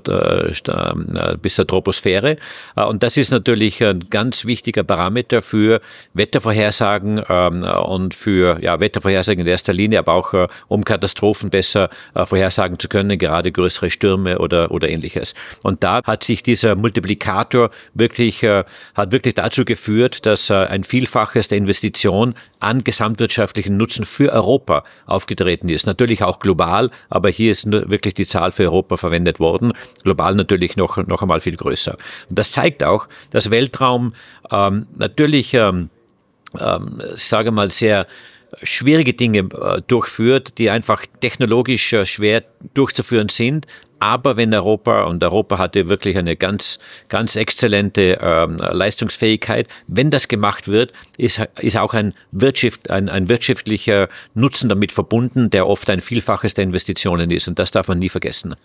bis 1.41 1.55
zur 1.55 1.67
Troposphäre. 1.67 2.37
Und 2.75 3.03
das 3.03 3.17
ist 3.17 3.31
natürlich 3.31 3.83
ein 3.83 4.09
ganz 4.09 4.45
wichtiger 4.45 4.83
Parameter 4.83 5.41
für 5.41 5.81
Wettervorhersagen 6.13 7.21
ähm, 7.29 7.63
und 7.63 8.13
für 8.13 8.61
ja, 8.61 8.79
Wettervorhersagen 8.79 9.41
in 9.41 9.47
erster 9.47 9.73
Linie, 9.73 9.99
aber 9.99 10.13
auch 10.13 10.47
um 10.67 10.83
Katastrophen 10.83 11.49
besser 11.49 11.89
vorhersagen 12.13 12.79
zu 12.79 12.87
können, 12.87 13.17
gerade 13.17 13.51
größere 13.51 13.89
Stürme 13.89 14.39
oder, 14.39 14.71
oder 14.71 14.89
ähnliches. 14.89 15.33
Und 15.63 15.83
da 15.83 16.01
hat 16.03 16.23
sich 16.23 16.43
dieser 16.43 16.75
Multiplikator 16.75 17.69
wirklich, 17.93 18.43
hat 18.43 19.11
wirklich 19.11 19.35
dazu 19.35 19.65
geführt, 19.65 20.25
dass 20.25 20.51
ein 20.51 20.83
Vielfaches 20.83 21.47
der 21.47 21.57
Investition 21.57 22.35
an 22.59 22.83
gesamtwirtschaftlichen 22.83 23.77
Nutzen 23.77 24.05
für 24.05 24.31
Europa 24.31 24.83
aufgetreten 25.05 25.69
ist. 25.69 25.85
Natürlich 25.85 26.23
auch 26.23 26.39
global, 26.39 26.91
aber 27.09 27.29
hier 27.29 27.51
ist 27.51 27.71
wirklich 27.71 28.13
die 28.13 28.25
Zahl 28.25 28.51
für 28.51 28.63
Europa 28.63 28.97
verwendet 28.97 29.39
worden. 29.39 29.73
Global 30.03 30.35
natürlich 30.35 30.75
noch, 30.75 30.97
noch 30.97 31.21
einmal 31.21 31.39
viel 31.39 31.55
größer. 31.55 31.97
Und 32.29 32.39
das 32.39 32.51
zeigt 32.51 32.83
auch, 32.83 33.07
dass 33.31 33.49
Weltraum 33.49 34.13
ähm, 34.51 34.87
natürlich, 34.95 35.53
ähm, 35.53 35.89
ähm, 36.59 37.01
sage 37.15 37.51
mal, 37.51 37.71
sehr 37.71 38.07
schwierige 38.63 39.13
Dinge 39.13 39.39
äh, 39.39 39.81
durchführt, 39.87 40.57
die 40.57 40.69
einfach 40.69 41.05
technologisch 41.21 41.93
äh, 41.93 42.05
schwer 42.05 42.43
durchzuführen 42.73 43.29
sind, 43.29 43.67
aber 43.99 44.37
wenn 44.37 44.53
Europa, 44.53 45.03
und 45.03 45.23
Europa 45.23 45.57
hatte 45.57 45.89
wirklich 45.89 46.17
eine 46.17 46.35
ganz, 46.35 46.79
ganz 47.09 47.35
exzellente 47.35 48.19
ähm, 48.21 48.57
Leistungsfähigkeit, 48.57 49.67
wenn 49.87 50.11
das 50.11 50.27
gemacht 50.27 50.67
wird, 50.67 50.93
ist, 51.17 51.41
ist 51.59 51.77
auch 51.77 51.93
ein, 51.93 52.13
Wirtschaft, 52.31 52.89
ein, 52.89 53.09
ein 53.09 53.29
wirtschaftlicher 53.29 54.09
Nutzen 54.33 54.69
damit 54.69 54.91
verbunden, 54.91 55.49
der 55.49 55.67
oft 55.67 55.89
ein 55.89 56.01
Vielfaches 56.01 56.53
der 56.53 56.63
Investitionen 56.63 57.31
ist. 57.31 57.47
Und 57.47 57.59
das 57.59 57.71
darf 57.71 57.87
man 57.87 57.99
nie 57.99 58.09
vergessen. 58.09 58.55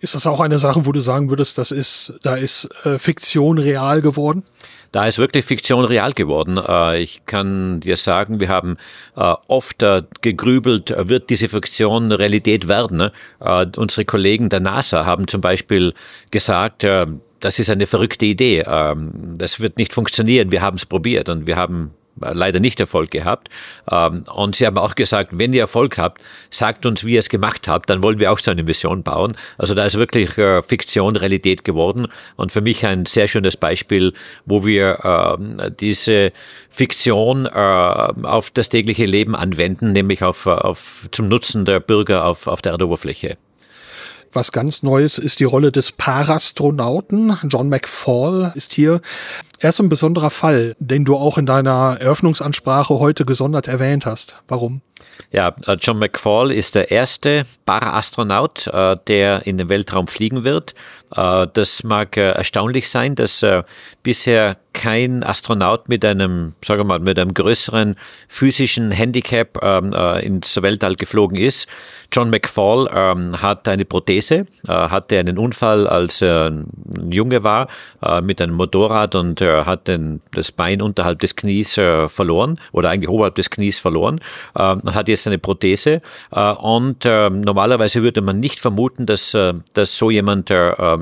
Ist 0.00 0.14
das 0.14 0.26
auch 0.28 0.40
eine 0.40 0.58
Sache, 0.58 0.86
wo 0.86 0.92
du 0.92 1.00
sagen 1.00 1.28
würdest, 1.28 1.58
das 1.58 1.72
ist, 1.72 2.14
da 2.22 2.36
ist 2.36 2.68
äh, 2.84 2.98
Fiktion 2.98 3.58
real 3.58 4.00
geworden? 4.00 4.44
Da 4.92 5.06
ist 5.06 5.18
wirklich 5.18 5.44
Fiktion 5.44 5.84
real 5.84 6.12
geworden. 6.12 6.58
Äh, 6.58 7.00
ich 7.00 7.26
kann 7.26 7.80
dir 7.80 7.96
sagen, 7.96 8.40
wir 8.40 8.48
haben 8.48 8.76
äh, 9.16 9.34
oft 9.46 9.82
äh, 9.82 10.02
gegrübelt, 10.20 10.94
wird 10.96 11.30
diese 11.30 11.48
Fiktion 11.48 12.12
Realität 12.12 12.68
werden? 12.68 12.96
Ne? 12.96 13.12
Unsere 13.76 14.04
Kollegen 14.04 14.48
der 14.48 14.60
NASA 14.60 15.04
haben 15.04 15.28
zum 15.28 15.40
Beispiel 15.40 15.92
gesagt, 16.30 16.84
das 17.40 17.58
ist 17.58 17.70
eine 17.70 17.86
verrückte 17.86 18.26
Idee. 18.26 18.64
Ähm, 18.66 19.12
das 19.36 19.60
wird 19.60 19.78
nicht 19.78 19.92
funktionieren. 19.92 20.50
Wir 20.50 20.62
haben 20.62 20.76
es 20.76 20.86
probiert 20.86 21.28
und 21.28 21.46
wir 21.46 21.56
haben 21.56 21.92
leider 22.20 22.60
nicht 22.60 22.80
Erfolg 22.80 23.10
gehabt. 23.10 23.48
Ähm, 23.90 24.24
und 24.34 24.56
sie 24.56 24.66
haben 24.66 24.78
auch 24.78 24.94
gesagt, 24.94 25.38
wenn 25.38 25.52
ihr 25.52 25.62
Erfolg 25.62 25.98
habt, 25.98 26.22
sagt 26.50 26.86
uns, 26.86 27.04
wie 27.04 27.14
ihr 27.14 27.20
es 27.20 27.28
gemacht 27.28 27.68
habt, 27.68 27.90
dann 27.90 28.02
wollen 28.02 28.18
wir 28.18 28.32
auch 28.32 28.38
so 28.38 28.50
eine 28.50 28.62
Mission 28.62 29.02
bauen. 29.02 29.36
Also 29.56 29.74
da 29.74 29.84
ist 29.84 29.96
wirklich 29.96 30.36
äh, 30.38 30.62
Fiktion 30.62 31.16
Realität 31.16 31.64
geworden 31.64 32.08
und 32.36 32.52
für 32.52 32.60
mich 32.60 32.86
ein 32.86 33.06
sehr 33.06 33.28
schönes 33.28 33.56
Beispiel, 33.56 34.12
wo 34.46 34.64
wir 34.64 34.98
ähm, 35.04 35.60
diese 35.80 36.32
Fiktion 36.70 37.46
äh, 37.46 37.48
auf 37.48 38.50
das 38.50 38.68
tägliche 38.68 39.06
Leben 39.06 39.34
anwenden, 39.34 39.92
nämlich 39.92 40.22
auf, 40.22 40.46
auf 40.46 41.08
zum 41.12 41.28
Nutzen 41.28 41.64
der 41.64 41.80
Bürger 41.80 42.24
auf, 42.24 42.46
auf 42.46 42.62
der 42.62 42.72
Erdoberfläche. 42.72 43.36
Was 44.32 44.52
ganz 44.52 44.82
Neues 44.82 45.18
ist 45.18 45.40
die 45.40 45.44
Rolle 45.44 45.72
des 45.72 45.92
Parastronauten. 45.92 47.38
John 47.48 47.68
McFall 47.68 48.52
ist 48.54 48.72
hier. 48.72 49.00
Er 49.58 49.70
ist 49.70 49.80
ein 49.80 49.88
besonderer 49.88 50.30
Fall, 50.30 50.76
den 50.78 51.04
du 51.04 51.16
auch 51.16 51.38
in 51.38 51.46
deiner 51.46 51.96
Eröffnungsansprache 52.00 52.98
heute 52.98 53.24
gesondert 53.24 53.68
erwähnt 53.68 54.06
hast. 54.06 54.42
Warum? 54.46 54.82
Ja, 55.30 55.54
äh, 55.66 55.76
John 55.80 55.98
McFall 55.98 56.52
ist 56.52 56.74
der 56.74 56.90
erste 56.90 57.44
Paraastronaut, 57.66 58.66
äh, 58.68 58.96
der 59.06 59.46
in 59.46 59.58
den 59.58 59.68
Weltraum 59.68 60.06
fliegen 60.06 60.44
wird. 60.44 60.74
Äh, 61.14 61.46
das 61.52 61.84
mag 61.84 62.16
erstaunlich 62.16 62.88
sein, 62.88 63.14
dass 63.14 63.44
bisher 64.02 64.56
kein 64.72 65.24
Astronaut 65.24 65.88
mit 65.88 66.04
einem, 66.04 66.54
sagen 66.64 66.80
wir 66.80 66.84
mal, 66.84 66.98
mit 67.00 67.18
einem 67.18 67.34
größeren 67.34 67.96
physischen 68.28 68.92
Handicap 68.92 69.58
ähm, 69.62 69.92
ins 70.22 70.60
Weltall 70.62 70.94
geflogen 70.94 71.36
ist. 71.36 71.66
John 72.12 72.30
McFall 72.30 72.88
ähm, 72.94 73.42
hat 73.42 73.66
eine 73.66 73.84
Prothese, 73.84 74.46
hatte 74.66 75.18
einen 75.18 75.36
Unfall, 75.36 75.86
als 75.88 76.22
er 76.22 76.50
ein 76.50 77.10
Junge 77.10 77.42
war, 77.42 77.68
mit 78.22 78.40
einem 78.40 78.54
Motorrad 78.54 79.14
und 79.14 79.40
hat 79.40 79.90
das 80.32 80.52
Bein 80.52 80.80
unterhalb 80.80 81.18
des 81.18 81.34
Knies 81.36 81.74
verloren 82.08 82.60
oder 82.72 82.90
eigentlich 82.90 83.10
oberhalb 83.10 83.34
des 83.34 83.50
Knies 83.50 83.78
verloren, 83.78 84.20
ähm, 84.58 84.82
hat 84.94 85.08
jetzt 85.08 85.26
eine 85.26 85.38
Prothese 85.38 86.00
äh, 86.32 86.52
und 86.52 87.04
äh, 87.04 87.30
normalerweise 87.30 88.02
würde 88.02 88.20
man 88.20 88.40
nicht 88.40 88.60
vermuten, 88.60 89.06
dass, 89.06 89.34
äh, 89.34 89.54
dass 89.74 89.96
so 89.96 90.10
jemand 90.10 90.50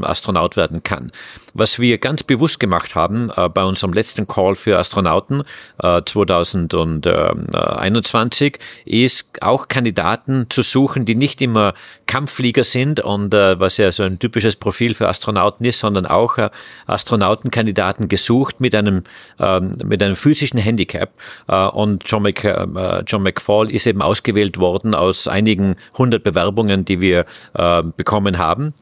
Astronaut 0.04 0.56
werden 0.56 0.82
kann. 0.82 1.12
Was 1.54 1.78
wir 1.78 1.96
ganz 1.98 2.22
bewusst 2.22 2.60
gemacht 2.60 2.94
haben 2.94 3.30
bei 3.54 3.64
unserem 3.64 3.94
letzten 3.94 4.26
Call 4.26 4.56
für 4.56 4.78
Astronauten 4.78 5.42
2021 5.80 8.58
ist 8.84 9.24
auch 9.40 9.68
Kandidaten 9.68 10.50
zu 10.50 10.60
suchen, 10.60 11.06
die 11.06 11.14
nicht 11.14 11.40
immer 11.40 11.72
Kampfflieger 12.06 12.64
sind 12.64 13.00
und 13.00 13.32
was 13.32 13.78
ja 13.78 13.90
so 13.90 14.02
ein 14.02 14.18
typisches 14.18 14.56
Profil 14.56 14.92
für 14.94 15.08
Astronauten 15.08 15.64
ist, 15.64 15.78
sondern 15.78 16.04
auch 16.04 16.36
Astronautenkandidaten 16.86 18.08
gesucht 18.08 18.60
mit 18.60 18.74
einem, 18.74 19.04
ähm, 19.38 19.72
mit 19.84 20.02
einem 20.02 20.16
physischen 20.16 20.58
Handicap. 20.58 21.10
Und 21.46 22.04
John, 22.06 22.22
Mc, 22.22 23.02
John 23.06 23.22
McFall 23.22 23.70
ist 23.70 23.86
eben 23.86 24.02
ausgewählt 24.02 24.58
worden 24.58 24.94
aus 24.94 25.28
einigen 25.28 25.76
hundert 25.96 26.22
Bewerbungen, 26.22 26.84
die 26.84 27.00
wir 27.00 27.24
äh, 27.54 27.82
bekommen 27.96 28.38
haben. 28.38 28.74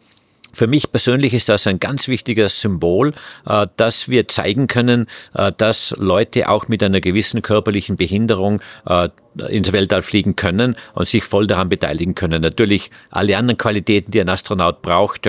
Für 0.55 0.69
mich 0.69 0.93
persönlich 0.93 1.35
ist 1.35 1.49
das 1.49 1.67
ein 1.67 1.81
ganz 1.81 2.07
wichtiges 2.07 2.61
Symbol, 2.61 3.13
äh, 3.47 3.67
dass 3.77 4.09
wir 4.09 4.29
zeigen 4.29 4.69
können, 4.69 5.07
äh, 5.35 5.51
dass 5.57 5.95
Leute 5.99 6.49
auch 6.49 6.69
mit 6.69 6.83
einer 6.83 7.01
gewissen 7.01 7.43
körperlichen 7.43 7.97
Behinderung 7.97 8.63
äh, 8.87 9.09
ins 9.49 9.73
Weltall 9.73 10.03
fliegen 10.03 10.37
können 10.37 10.77
und 10.95 11.09
sich 11.09 11.25
voll 11.25 11.49
daran 11.49 11.69
beteiligen 11.69 12.15
können. 12.15 12.41
Natürlich 12.41 12.93
alle 13.11 13.37
anderen 13.37 13.59
Qualitäten, 13.59 14.13
die 14.13 14.21
ein 14.21 14.29
Astronaut 14.29 14.81
braucht, 14.81 15.29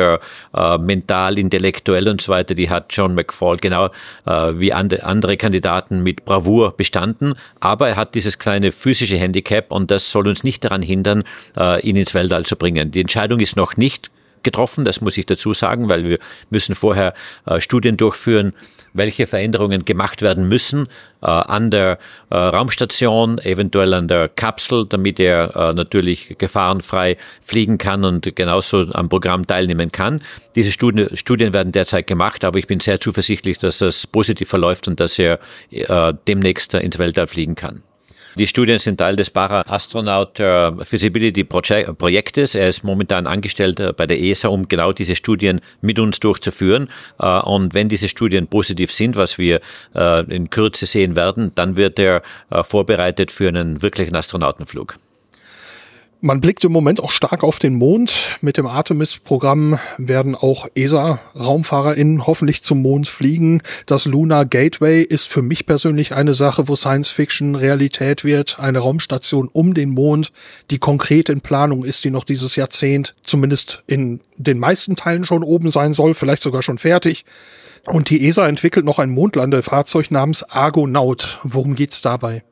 mental, 0.79 1.39
intellektuell 1.39 2.07
und 2.07 2.21
so 2.21 2.31
weiter, 2.31 2.53
die 2.53 2.69
hat 2.69 2.85
John 2.91 3.15
McFall 3.15 3.57
genau 3.57 3.89
wie 4.25 4.73
andere 4.73 5.37
Kandidaten 5.37 6.03
mit 6.03 6.23
Bravour 6.23 6.77
bestanden. 6.77 7.33
Aber 7.59 7.89
er 7.89 7.95
hat 7.95 8.13
dieses 8.13 8.37
kleine 8.37 8.71
physische 8.71 9.17
Handicap 9.17 9.71
und 9.71 9.89
das 9.89 10.11
soll 10.11 10.27
uns 10.27 10.43
nicht 10.43 10.63
daran 10.63 10.83
hindern, 10.83 11.23
ihn 11.81 11.95
ins 11.95 12.13
Weltall 12.13 12.45
zu 12.45 12.57
bringen. 12.57 12.91
Die 12.91 13.01
Entscheidung 13.01 13.39
ist 13.39 13.55
noch 13.55 13.75
nicht 13.75 14.11
getroffen, 14.45 14.85
das 14.85 15.01
muss 15.01 15.17
ich 15.17 15.25
dazu 15.25 15.53
sagen, 15.53 15.89
weil 15.89 16.05
wir 16.05 16.19
müssen 16.49 16.73
vorher 16.73 17.13
äh, 17.45 17.59
Studien 17.59 17.97
durchführen, 17.97 18.53
welche 18.93 19.27
Veränderungen 19.27 19.83
gemacht 19.83 20.21
werden 20.21 20.47
müssen 20.47 20.87
äh, 21.21 21.25
an 21.25 21.69
der 21.69 21.99
äh, 22.29 22.37
Raumstation, 22.37 23.39
eventuell 23.39 23.93
an 23.93 24.07
der 24.07 24.29
Kapsel, 24.29 24.85
damit 24.87 25.19
er 25.19 25.53
äh, 25.55 25.73
natürlich 25.73 26.37
gefahrenfrei 26.37 27.17
fliegen 27.41 27.77
kann 27.77 28.05
und 28.05 28.33
genauso 28.35 28.85
am 28.93 29.09
Programm 29.09 29.45
teilnehmen 29.45 29.91
kann. 29.91 30.21
Diese 30.55 30.71
Studien, 30.71 31.15
Studien 31.17 31.53
werden 31.53 31.73
derzeit 31.73 32.07
gemacht, 32.07 32.45
aber 32.45 32.57
ich 32.57 32.67
bin 32.67 32.79
sehr 32.79 33.01
zuversichtlich, 33.01 33.57
dass 33.57 33.79
das 33.79 34.07
positiv 34.07 34.47
verläuft 34.47 34.87
und 34.87 34.99
dass 35.01 35.19
er 35.19 35.39
äh, 35.71 36.13
demnächst 36.27 36.73
ins 36.73 36.97
Weltall 36.97 37.27
fliegen 37.27 37.55
kann. 37.55 37.83
Die 38.37 38.47
Studien 38.47 38.79
sind 38.79 38.97
Teil 38.97 39.15
des 39.15 39.29
Para-Astronaut 39.29 40.41
äh, 40.41 40.83
Feasibility 40.83 41.45
Projektes. 41.45 42.53
Er 42.53 42.67
ist 42.67 42.83
momentan 42.83 43.27
angestellt 43.27 43.79
äh, 43.79 43.93
bei 43.93 44.05
der 44.07 44.19
ESA, 44.19 44.49
um 44.49 44.67
genau 44.67 44.91
diese 44.91 45.15
Studien 45.15 45.61
mit 45.79 45.99
uns 45.99 46.19
durchzuführen. 46.19 46.89
Äh, 47.17 47.39
und 47.39 47.73
wenn 47.73 47.87
diese 47.87 48.09
Studien 48.09 48.47
positiv 48.47 48.91
sind, 48.91 49.15
was 49.15 49.37
wir 49.37 49.61
in 50.27 50.49
Kürze 50.49 50.85
sehen 50.85 51.15
werden, 51.15 51.51
dann 51.55 51.77
wird 51.77 51.99
er 51.99 52.21
vorbereitet 52.63 53.31
für 53.31 53.47
einen 53.47 53.81
wirklichen 53.81 54.15
Astronautenflug. 54.15 54.97
Man 56.25 56.41
blickt 56.41 56.63
im 56.63 56.71
Moment 56.71 57.03
auch 57.03 57.11
stark 57.11 57.43
auf 57.43 57.59
den 57.59 57.75
Mond. 57.75 58.39
Mit 58.41 58.57
dem 58.57 58.65
Artemis-Programm 58.65 59.77
werden 59.99 60.33
auch 60.33 60.65
ESA-RaumfahrerInnen 60.73 62.25
hoffentlich 62.25 62.63
zum 62.63 62.81
Mond 62.81 63.07
fliegen. 63.07 63.61
Das 63.85 64.05
Lunar 64.05 64.45
Gateway 64.45 65.03
ist 65.03 65.27
für 65.27 65.43
mich 65.43 65.67
persönlich 65.67 66.15
eine 66.15 66.33
Sache, 66.33 66.67
wo 66.67 66.75
Science 66.75 67.11
Fiction 67.11 67.53
Realität 67.53 68.23
wird. 68.23 68.59
Eine 68.59 68.79
Raumstation 68.79 69.51
um 69.53 69.75
den 69.75 69.91
Mond, 69.91 70.31
die 70.71 70.79
konkret 70.79 71.29
in 71.29 71.41
Planung 71.41 71.85
ist, 71.85 72.03
die 72.05 72.09
noch 72.09 72.23
dieses 72.23 72.55
Jahrzehnt 72.55 73.13
zumindest 73.21 73.83
in 73.85 74.19
den 74.35 74.57
meisten 74.57 74.95
Teilen 74.95 75.25
schon 75.25 75.43
oben 75.43 75.69
sein 75.69 75.93
soll, 75.93 76.15
vielleicht 76.15 76.41
sogar 76.41 76.63
schon 76.63 76.79
fertig. 76.79 77.23
Und 77.85 78.09
die 78.09 78.27
ESA 78.27 78.47
entwickelt 78.47 78.83
noch 78.83 78.97
ein 78.97 79.11
Mondlandefahrzeug 79.11 80.09
namens 80.09 80.41
Argonaut. 80.41 81.39
Worum 81.43 81.75
geht's 81.75 82.01
dabei? 82.01 82.43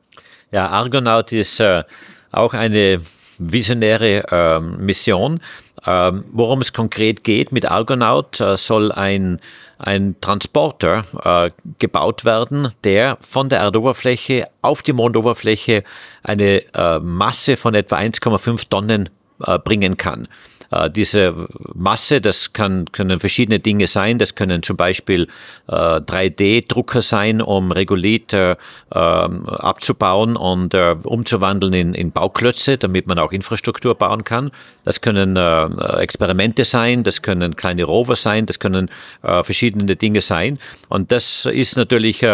Ja, 0.52 0.68
Argonaut 0.68 1.32
ist 1.32 1.58
äh, 1.58 1.82
auch 2.30 2.54
eine 2.54 3.00
visionäre 3.38 4.24
ähm, 4.30 4.76
Mission. 4.78 5.40
Ähm, 5.86 6.24
worum 6.32 6.60
es 6.60 6.72
konkret 6.72 7.24
geht 7.24 7.52
mit 7.52 7.70
Argonaut, 7.70 8.40
äh, 8.40 8.56
soll 8.56 8.90
ein, 8.92 9.40
ein 9.78 10.16
Transporter 10.20 11.04
äh, 11.22 11.50
gebaut 11.78 12.24
werden, 12.24 12.68
der 12.84 13.18
von 13.20 13.48
der 13.48 13.60
Erdoberfläche 13.60 14.48
auf 14.62 14.82
die 14.82 14.92
Mondoberfläche 14.92 15.84
eine 16.22 16.62
äh, 16.74 16.98
Masse 17.00 17.56
von 17.56 17.74
etwa 17.74 17.96
1,5 17.96 18.68
Tonnen 18.70 19.10
äh, 19.44 19.58
bringen 19.58 19.96
kann. 19.96 20.28
Äh, 20.74 20.90
diese 20.90 21.34
Masse, 21.74 22.20
das 22.20 22.52
kann, 22.52 22.86
können 22.92 23.20
verschiedene 23.20 23.60
Dinge 23.60 23.86
sein. 23.86 24.18
Das 24.18 24.34
können 24.34 24.62
zum 24.62 24.76
Beispiel 24.76 25.28
äh, 25.68 25.72
3D-Drucker 25.72 27.02
sein, 27.02 27.40
um 27.40 27.72
Regolith 27.72 28.32
äh, 28.32 28.56
abzubauen 28.90 30.36
und 30.36 30.74
äh, 30.74 30.96
umzuwandeln 31.02 31.72
in, 31.74 31.94
in 31.94 32.12
Bauklötze, 32.12 32.78
damit 32.78 33.06
man 33.06 33.18
auch 33.18 33.32
Infrastruktur 33.32 33.94
bauen 33.94 34.24
kann. 34.24 34.50
Das 34.84 35.00
können 35.00 35.36
äh, 35.36 35.66
Experimente 35.98 36.64
sein, 36.64 37.04
das 37.04 37.22
können 37.22 37.56
kleine 37.56 37.84
Rover 37.84 38.16
sein, 38.16 38.46
das 38.46 38.58
können 38.58 38.90
verschiedene 39.22 39.96
Dinge 39.96 40.20
sein. 40.20 40.58
Und 40.88 41.12
das 41.12 41.46
ist 41.46 41.76
natürlich 41.76 42.24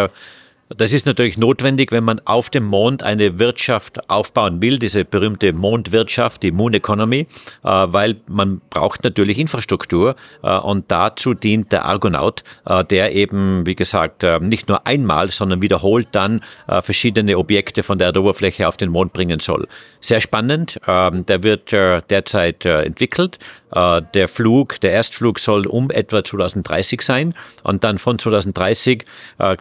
das 0.77 0.93
ist 0.93 1.05
natürlich 1.05 1.37
notwendig, 1.37 1.91
wenn 1.91 2.03
man 2.03 2.19
auf 2.25 2.49
dem 2.49 2.65
Mond 2.65 3.03
eine 3.03 3.39
Wirtschaft 3.39 4.09
aufbauen 4.09 4.61
will, 4.61 4.79
diese 4.79 5.05
berühmte 5.05 5.53
Mondwirtschaft, 5.53 6.43
die 6.43 6.51
Moon 6.51 6.73
Economy, 6.73 7.19
äh, 7.19 7.27
weil 7.63 8.17
man 8.27 8.61
braucht 8.69 9.03
natürlich 9.03 9.37
Infrastruktur 9.37 10.15
äh, 10.43 10.57
und 10.57 10.91
dazu 10.91 11.33
dient 11.33 11.71
der 11.71 11.85
Argonaut, 11.85 12.43
äh, 12.65 12.83
der 12.85 13.13
eben, 13.15 13.65
wie 13.65 13.75
gesagt, 13.75 14.25
nicht 14.41 14.69
nur 14.69 14.85
einmal, 14.85 15.31
sondern 15.31 15.61
wiederholt 15.61 16.09
dann 16.11 16.41
verschiedene 16.67 17.37
Objekte 17.37 17.83
von 17.83 17.97
der 17.97 18.07
Erdoberfläche 18.07 18.67
auf 18.67 18.77
den 18.77 18.89
Mond 18.89 19.13
bringen 19.13 19.39
soll. 19.39 19.67
Sehr 19.99 20.21
spannend, 20.21 20.79
ähm, 20.87 21.25
der 21.25 21.43
wird 21.43 21.71
derzeit 21.71 22.65
entwickelt. 22.65 23.39
Der 23.73 24.27
Flug, 24.27 24.79
der 24.81 24.91
Erstflug 24.91 25.39
soll 25.39 25.65
um 25.65 25.89
etwa 25.91 26.23
2030 26.23 27.01
sein 27.01 27.33
und 27.63 27.83
dann 27.83 27.97
von 27.97 28.19
2030 28.19 29.05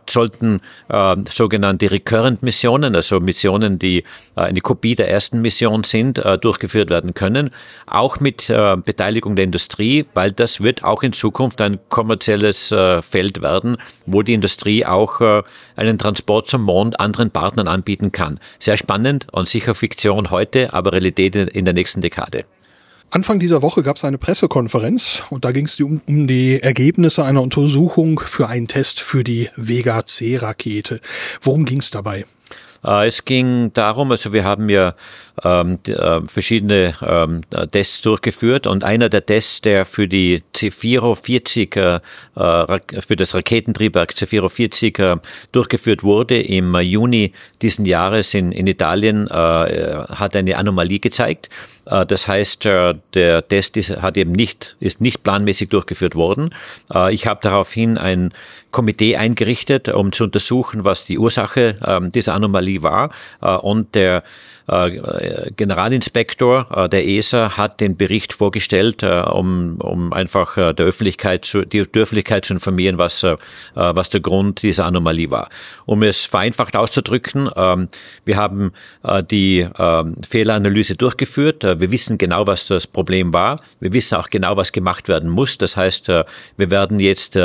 sollten 0.09 0.61
äh, 0.89 1.17
sogenannte 1.31 1.91
Recurrent-Missionen, 1.91 2.95
also 2.95 3.21
Missionen, 3.21 3.79
die 3.79 3.99
äh, 3.99 4.05
eine 4.41 4.61
Kopie 4.61 4.95
der 4.95 5.11
ersten 5.11 5.41
Mission 5.41 5.85
sind, 5.85 6.19
äh, 6.19 6.39
durchgeführt 6.39 6.91
werden 6.91 7.15
können. 7.15 7.51
Auch 7.87 8.21
mit 8.21 8.51
äh, 8.51 8.77
Beteiligung 8.77 9.37
der 9.37 9.45
Industrie, 9.45 10.07
weil 10.15 10.33
das 10.33 10.61
wird 10.61 10.85
auch 10.85 11.03
in 11.03 11.13
Zukunft 11.13 11.61
ein 11.61 11.79
kommerzielles 11.89 12.73
äh, 12.73 13.03
Feld 13.03 13.43
werden, 13.43 13.77
wo 14.07 14.23
die 14.23 14.35
Industrie 14.35 14.85
auch 14.85 15.21
äh, 15.21 15.43
einen 15.77 15.99
Transport 15.99 16.49
zum 16.49 16.63
Mond 16.63 17.01
anderen 17.01 17.31
Partnern 17.31 17.69
anbieten 17.69 18.13
kann. 18.13 18.41
Sehr 18.59 18.77
spannend 18.77 19.27
und 19.33 19.49
sicher 19.49 19.75
Fiktion 19.75 20.31
heute, 20.31 20.73
aber 20.73 20.93
Realität 20.93 21.35
in 21.35 21.65
der 21.65 21.75
nächsten 21.75 22.01
Dekade. 22.01 22.45
Anfang 23.13 23.41
dieser 23.41 23.61
Woche 23.61 23.83
gab 23.83 23.97
es 23.97 24.05
eine 24.05 24.19
Pressekonferenz 24.19 25.25
und 25.31 25.45
da 25.45 25.51
ging 25.51 25.67
es 25.67 25.81
um, 25.81 26.01
um, 26.07 26.29
die 26.29 26.63
Ergebnisse 26.63 27.25
einer 27.25 27.43
Untersuchung 27.43 28.21
für 28.21 28.47
einen 28.47 28.69
Test 28.69 29.01
für 29.01 29.25
die 29.25 29.49
Vega 29.57 30.07
C-Rakete. 30.07 31.01
Worum 31.43 31.65
ging 31.65 31.81
es 31.81 31.91
dabei? 31.91 32.25
Äh, 32.85 33.09
es 33.09 33.25
ging 33.25 33.73
darum, 33.73 34.13
also 34.13 34.33
wir 34.33 34.45
haben 34.45 34.69
ja 34.69 34.95
ähm, 35.43 35.79
äh, 35.87 36.21
verschiedene 36.23 36.95
ähm, 37.03 37.43
Tests 37.73 38.03
durchgeführt 38.03 38.67
und 38.67 38.85
einer 38.85 39.09
der 39.09 39.27
Tests, 39.27 39.61
der 39.61 39.87
für 39.87 40.07
die 40.07 40.43
C-44, 40.53 41.77
äh, 41.77 43.01
für 43.03 43.17
das 43.17 43.35
Raketentriebwerk 43.35 44.15
C-44 44.15 45.03
äh, 45.03 45.17
durchgeführt 45.53 46.03
wurde 46.03 46.41
im 46.41 46.77
Juni 46.77 47.33
diesen 47.61 47.87
Jahres 47.87 48.35
in, 48.35 48.53
in 48.53 48.67
Italien, 48.67 49.27
äh, 49.29 49.33
hat 49.33 50.37
eine 50.37 50.57
Anomalie 50.57 51.01
gezeigt. 51.01 51.49
Äh, 51.87 52.07
das 52.07 52.29
heißt, 52.29 52.67
äh, 52.67 52.95
der 53.15 53.47
Test 53.47 53.77
ist, 53.77 53.91
hat 54.03 54.17
eben 54.17 54.33
nicht, 54.33 54.77
ist 54.81 55.01
nicht 55.01 55.23
planmäßig 55.23 55.69
durchgeführt 55.69 56.15
worden. 56.15 56.55
Äh, 56.93 57.15
ich 57.15 57.27
habe 57.27 57.41
daraufhin 57.43 57.99
ein 57.99 58.33
Komitee 58.71 59.17
eingerichtet, 59.17 59.89
um 59.89 60.13
zu 60.13 60.25
untersuchen, 60.25 60.85
was 60.85 61.05
die 61.05 61.19
Ursache 61.19 61.77
ähm, 61.85 62.13
dieser 62.13 62.35
Anomalie 62.35 62.83
war. 62.83 63.11
Und 63.41 63.95
der 63.97 64.23
Generalinspektor 65.57 66.69
äh, 66.71 66.89
der 66.89 67.07
ESA 67.07 67.57
hat 67.57 67.81
den 67.81 67.97
Bericht 67.97 68.33
vorgestellt, 68.33 69.03
äh, 69.03 69.23
um, 69.23 69.81
um 69.81 70.13
einfach 70.13 70.55
der 70.55 70.87
Öffentlichkeit 70.87 71.45
zu, 71.45 71.65
die 71.65 71.81
Öffentlichkeit 71.81 72.45
zu 72.45 72.55
informieren, 72.55 72.99
was, 72.99 73.25
was 73.75 74.11
der 74.11 74.21
Grund 74.21 74.63
dieser 74.63 74.87
Anomalie 74.87 75.31
war. 75.31 75.49
Um 75.87 76.03
es 76.03 76.27
vereinfacht 76.27 76.77
auszudrücken, 76.77 77.49
ähm, 77.57 77.89
wir 78.25 78.37
haben 78.37 78.73
die 79.31 79.67
ähm, 79.79 80.17
Fehleranalyse 80.29 80.97
durchgeführt. 80.97 81.63
Wir 81.63 81.91
wissen 81.91 82.19
genau, 82.19 82.47
was 82.47 82.67
das 82.67 82.87
Problem 82.87 83.33
war. 83.33 83.61
Wir 83.81 83.93
wissen 83.93 84.17
auch 84.17 84.29
genau, 84.29 84.57
was 84.57 84.73
gemacht 84.73 85.09
werden 85.09 85.31
muss. 85.31 85.59
Das 85.59 85.77
heißt, 85.77 86.09
wir 86.09 86.71
werden 86.71 87.01
jetzt, 87.01 87.37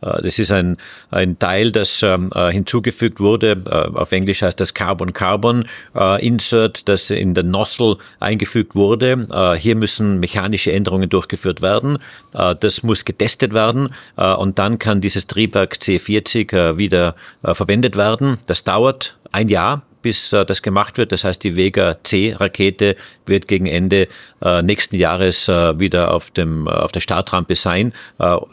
das 0.00 0.38
ist 0.38 0.52
ein, 0.52 0.76
ein 1.10 1.38
Teil, 1.38 1.72
das 1.72 2.02
ähm, 2.02 2.30
hinzugefügt 2.50 3.20
wurde. 3.20 3.90
Auf 3.94 4.12
Englisch 4.12 4.42
heißt 4.42 4.60
das 4.60 4.74
Carbon 4.74 5.12
Carbon 5.12 5.38
Carbon 5.38 5.64
äh, 5.94 6.26
Insert, 6.26 6.88
das 6.88 7.10
in 7.10 7.34
den 7.34 7.50
Nozzle 7.50 7.96
eingefügt 8.20 8.74
wurde. 8.74 9.26
Äh, 9.30 9.54
hier 9.58 9.76
müssen 9.76 10.20
mechanische 10.20 10.72
Änderungen 10.72 11.08
durchgeführt 11.08 11.62
werden. 11.62 11.98
Äh, 12.34 12.54
das 12.58 12.82
muss 12.82 13.04
getestet 13.04 13.54
werden 13.54 13.88
äh, 14.16 14.32
und 14.32 14.58
dann 14.58 14.78
kann 14.78 15.00
dieses 15.00 15.26
Triebwerk 15.26 15.74
C40 15.74 16.52
äh, 16.52 16.78
wieder 16.78 17.14
äh, 17.42 17.54
verwendet 17.54 17.96
werden. 17.96 18.38
Das 18.46 18.64
dauert 18.64 19.16
ein 19.32 19.48
Jahr 19.48 19.82
bis 20.02 20.32
äh, 20.32 20.44
das 20.44 20.62
gemacht 20.62 20.98
wird. 20.98 21.12
Das 21.12 21.24
heißt, 21.24 21.42
die 21.44 21.56
Vega 21.56 21.96
C-Rakete 22.02 22.96
wird 23.26 23.48
gegen 23.48 23.66
Ende 23.66 24.08
äh, 24.42 24.62
nächsten 24.62 24.96
Jahres 24.96 25.48
äh, 25.48 25.78
wieder 25.78 26.14
auf, 26.14 26.30
dem, 26.30 26.68
auf 26.68 26.92
der 26.92 27.00
Startrampe 27.00 27.54
sein, 27.54 27.92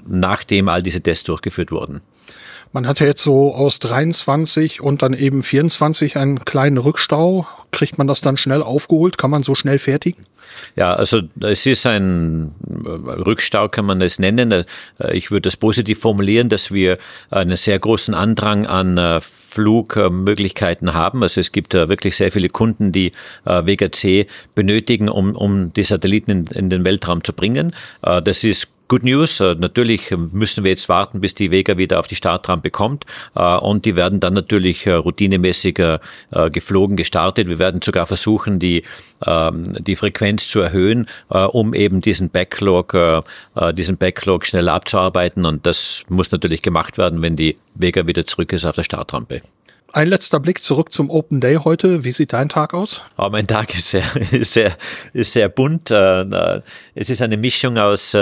nachdem 0.08 0.70
all 0.70 0.84
diese 0.84 1.02
Tests 1.02 1.24
durchgeführt 1.26 1.72
wurden. 1.72 2.02
Man 2.76 2.88
hat 2.88 3.00
ja 3.00 3.06
jetzt 3.06 3.24
so 3.24 3.56
aus 3.56 3.80
23 3.80 4.82
und 4.82 5.02
dann 5.02 5.14
eben 5.14 5.44
24 5.44 6.18
einen 6.18 6.44
kleinen 6.44 6.78
Rückstau. 6.78 7.48
Kriegt 7.72 7.98
man 7.98 8.06
das 8.06 8.20
dann 8.20 8.36
schnell 8.36 8.62
aufgeholt? 8.62 9.18
Kann 9.18 9.32
man 9.32 9.44
so 9.44 9.56
schnell 9.56 9.80
fertigen? 9.80 10.26
Ja, 10.76 10.94
also 10.94 11.22
es 11.40 11.66
ist 11.66 11.86
ein 11.86 12.54
Rückstau, 12.62 13.70
kann 13.70 13.86
man 13.86 14.02
es 14.02 14.20
nennen. 14.20 14.52
Äh, 14.52 14.66
ich 15.14 15.32
würde 15.32 15.48
es 15.48 15.56
positiv 15.56 16.00
formulieren, 16.00 16.50
dass 16.50 16.70
wir 16.70 16.98
einen 17.30 17.56
sehr 17.56 17.80
großen 17.80 18.14
Andrang 18.14 18.66
an 18.66 18.98
äh, 18.98 19.22
Flugmöglichkeiten 19.56 20.94
haben. 20.94 21.24
Also 21.24 21.39
es 21.41 21.52
gibt 21.52 21.74
wirklich 21.74 22.18
sehr 22.18 22.32
viele 22.32 22.50
Kunden, 22.50 22.91
die 22.91 23.13
Vega 23.46 23.91
C 23.91 24.28
benötigen, 24.54 25.10
um, 25.10 25.36
um 25.36 25.74
die 25.74 25.84
Satelliten 25.84 26.32
in, 26.32 26.48
in 26.48 26.70
den 26.70 26.86
Weltraum 26.86 27.24
zu 27.24 27.34
bringen. 27.34 27.74
Das 28.02 28.44
ist 28.44 28.75
Good 28.88 29.04
News. 29.04 29.39
Äh, 29.39 29.56
natürlich 29.56 30.12
müssen 30.12 30.63
wir 30.63 30.71
jetzt 30.71 30.89
warten, 30.89 31.19
bis 31.19 31.34
die 31.34 31.50
Vega 31.50 31.78
wieder 31.78 32.00
auf 32.00 32.08
die 32.08 32.15
Startrampe 32.15 32.69
kommt. 32.69 33.06
Äh, 33.36 33.58
und 33.58 33.86
die 33.86 33.95
werden 33.95 34.19
dann 34.19 34.34
natürlich 34.34 34.86
äh, 34.86 34.91
routinemäßig 34.91 35.82
geflogen, 36.52 36.98
gestartet. 36.98 37.50
Wir 37.50 37.60
werden 37.60 37.82
sogar 37.82 38.06
versuchen, 38.06 38.60
die, 38.60 38.84
ähm, 39.26 39.63
die 39.80 39.95
Frequenz 39.95 40.48
zu 40.48 40.60
erhöhen, 40.60 41.08
um 41.30 41.74
eben 41.74 42.02
diesen 42.02 42.30
Backlog, 42.30 42.95
diesen 43.74 43.98
Backlog 43.98 44.45
schneller 44.45 44.74
abzuarbeiten. 44.74 45.45
Und 45.45 45.65
das 45.65 46.04
muss 46.10 46.32
natürlich 46.32 46.62
gemacht 46.62 46.98
werden, 46.98 47.21
wenn 47.21 47.36
die 47.36 47.58
Vega 47.74 48.08
wieder 48.08 48.26
zurück 48.26 48.54
ist 48.54 48.65
auf 48.65 48.76
der 48.76 48.84
Startrampe. 48.84 49.41
Ein 49.93 50.10
letzter 50.10 50.41
Blick 50.41 50.62
zurück 50.62 50.91
zum 50.91 51.10
Open 51.10 51.39
Day 51.39 51.56
heute. 51.56 52.04
Wie 52.04 52.12
sieht 52.12 52.34
dein 52.34 52.50
Tag 52.50 52.74
aus? 52.74 53.02
Oh, 53.17 53.30
mein 53.32 53.48
Tag 53.48 53.74
ist 53.74 53.89
sehr, 53.89 54.04
ist 54.32 54.54
sehr, 54.54 54.76
ist 55.13 55.32
sehr 55.32 55.48
bunt. 55.48 55.89
Es 55.89 57.10
ist 57.10 57.21
eine 57.21 57.38
Mischung 57.38 57.78
aus 57.78 58.15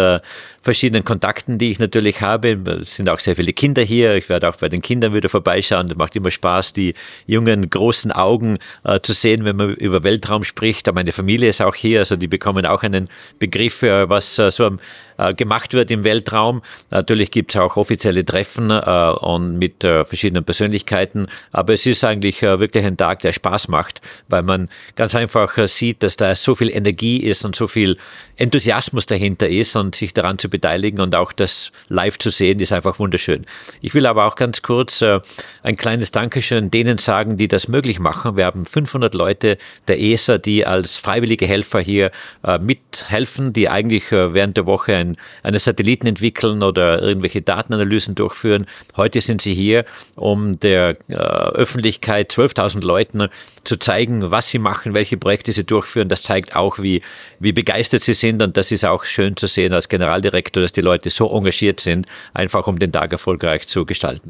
verschiedenen 0.63 1.03
Kontakten, 1.03 1.57
die 1.57 1.71
ich 1.71 1.79
natürlich 1.79 2.21
habe. 2.21 2.57
Es 2.81 2.95
sind 2.95 3.09
auch 3.09 3.19
sehr 3.19 3.35
viele 3.35 3.51
Kinder 3.53 3.83
hier. 3.83 4.15
Ich 4.15 4.29
werde 4.29 4.49
auch 4.49 4.55
bei 4.55 4.69
den 4.69 4.81
Kindern 4.81 5.13
wieder 5.13 5.29
vorbeischauen. 5.29 5.89
Das 5.89 5.97
macht 5.97 6.15
immer 6.15 6.31
Spaß, 6.31 6.73
die 6.73 6.95
jungen, 7.27 7.69
großen 7.69 8.11
Augen 8.11 8.57
äh, 8.85 8.99
zu 9.01 9.13
sehen, 9.13 9.43
wenn 9.43 9.57
man 9.57 9.75
über 9.75 10.03
Weltraum 10.03 10.45
spricht. 10.45 10.91
Meine 10.93 11.11
Familie 11.11 11.49
ist 11.49 11.61
auch 11.61 11.75
hier, 11.75 11.99
also 11.99 12.15
die 12.15 12.27
bekommen 12.27 12.65
auch 12.65 12.81
einen 12.83 13.09
Begriff, 13.39 13.83
für 13.83 14.09
was 14.09 14.39
äh, 14.39 14.51
so 14.51 14.77
äh, 15.17 15.33
gemacht 15.33 15.73
wird 15.73 15.91
im 15.91 16.05
Weltraum. 16.05 16.61
Natürlich 16.89 17.31
gibt 17.31 17.53
es 17.53 17.59
auch 17.59 17.75
offizielle 17.75 18.23
Treffen 18.23 18.71
äh, 18.71 19.09
und 19.19 19.57
mit 19.57 19.83
äh, 19.83 20.05
verschiedenen 20.05 20.45
Persönlichkeiten. 20.45 21.27
Aber 21.51 21.73
es 21.73 21.85
ist 21.85 22.03
eigentlich 22.05 22.41
äh, 22.41 22.59
wirklich 22.59 22.85
ein 22.85 22.95
Tag, 22.95 23.19
der 23.19 23.33
Spaß 23.33 23.67
macht, 23.67 24.01
weil 24.29 24.43
man 24.43 24.69
ganz 24.95 25.13
einfach 25.13 25.57
sieht, 25.67 26.03
dass 26.03 26.15
da 26.15 26.33
so 26.35 26.55
viel 26.55 26.69
Energie 26.69 27.17
ist 27.17 27.43
und 27.43 27.55
so 27.55 27.67
viel 27.67 27.97
Enthusiasmus 28.35 29.05
dahinter 29.05 29.47
ist 29.47 29.75
und 29.75 29.95
sich 29.95 30.13
daran 30.13 30.39
zu 30.39 30.49
beteiligen 30.49 30.99
und 30.99 31.15
auch 31.15 31.31
das 31.31 31.71
live 31.89 32.17
zu 32.17 32.29
sehen, 32.29 32.59
ist 32.59 32.71
einfach 32.71 32.97
wunderschön. 32.99 33.45
Ich 33.81 33.93
will 33.93 34.07
aber 34.07 34.25
auch 34.25 34.35
ganz 34.35 34.61
kurz 34.61 35.01
äh, 35.01 35.19
ein 35.61 35.77
kleines 35.77 36.11
Dankeschön 36.11 36.71
denen 36.71 36.97
sagen, 36.97 37.37
die 37.37 37.47
das 37.47 37.67
möglich 37.67 37.99
machen. 37.99 38.35
Wir 38.35 38.45
haben 38.45 38.65
500 38.65 39.13
Leute 39.13 39.57
der 39.87 39.99
ESA, 39.99 40.39
die 40.39 40.65
als 40.65 40.97
freiwillige 40.97 41.45
Helfer 41.45 41.79
hier 41.79 42.11
äh, 42.43 42.57
mithelfen, 42.57 43.53
die 43.53 43.69
eigentlich 43.69 44.11
äh, 44.11 44.33
während 44.33 44.57
der 44.57 44.65
Woche 44.65 44.95
ein, 44.95 45.17
eine 45.43 45.59
Satelliten 45.59 46.07
entwickeln 46.07 46.63
oder 46.63 47.01
irgendwelche 47.01 47.41
Datenanalysen 47.41 48.15
durchführen. 48.15 48.65
Heute 48.97 49.21
sind 49.21 49.41
sie 49.41 49.53
hier, 49.53 49.85
um 50.15 50.59
der 50.59 50.97
äh, 51.07 51.13
Öffentlichkeit, 51.13 52.31
12.000 52.31 52.83
Leuten, 52.83 53.27
zu 53.63 53.77
zeigen, 53.77 54.31
was 54.31 54.49
sie 54.49 54.59
machen, 54.59 54.93
welche 54.93 55.17
Projekte 55.17 55.51
sie 55.51 55.63
durchführen. 55.63 56.09
Das 56.09 56.23
zeigt 56.23 56.55
auch, 56.55 56.79
wie, 56.79 57.01
wie 57.39 57.53
begeistert 57.53 58.01
sie 58.03 58.13
sind 58.13 58.22
und 58.23 58.57
das 58.57 58.71
ist 58.71 58.85
auch 58.85 59.03
schön 59.03 59.35
zu 59.35 59.47
sehen 59.47 59.73
als 59.73 59.89
Generaldirektor 59.89 60.33
Direktor, 60.33 60.63
dass 60.63 60.71
die 60.71 60.81
Leute 60.81 61.09
so 61.09 61.29
engagiert 61.35 61.79
sind, 61.79 62.07
einfach 62.33 62.67
um 62.67 62.79
den 62.79 62.91
Tag 62.91 63.11
erfolgreich 63.11 63.67
zu 63.67 63.85
gestalten. 63.85 64.29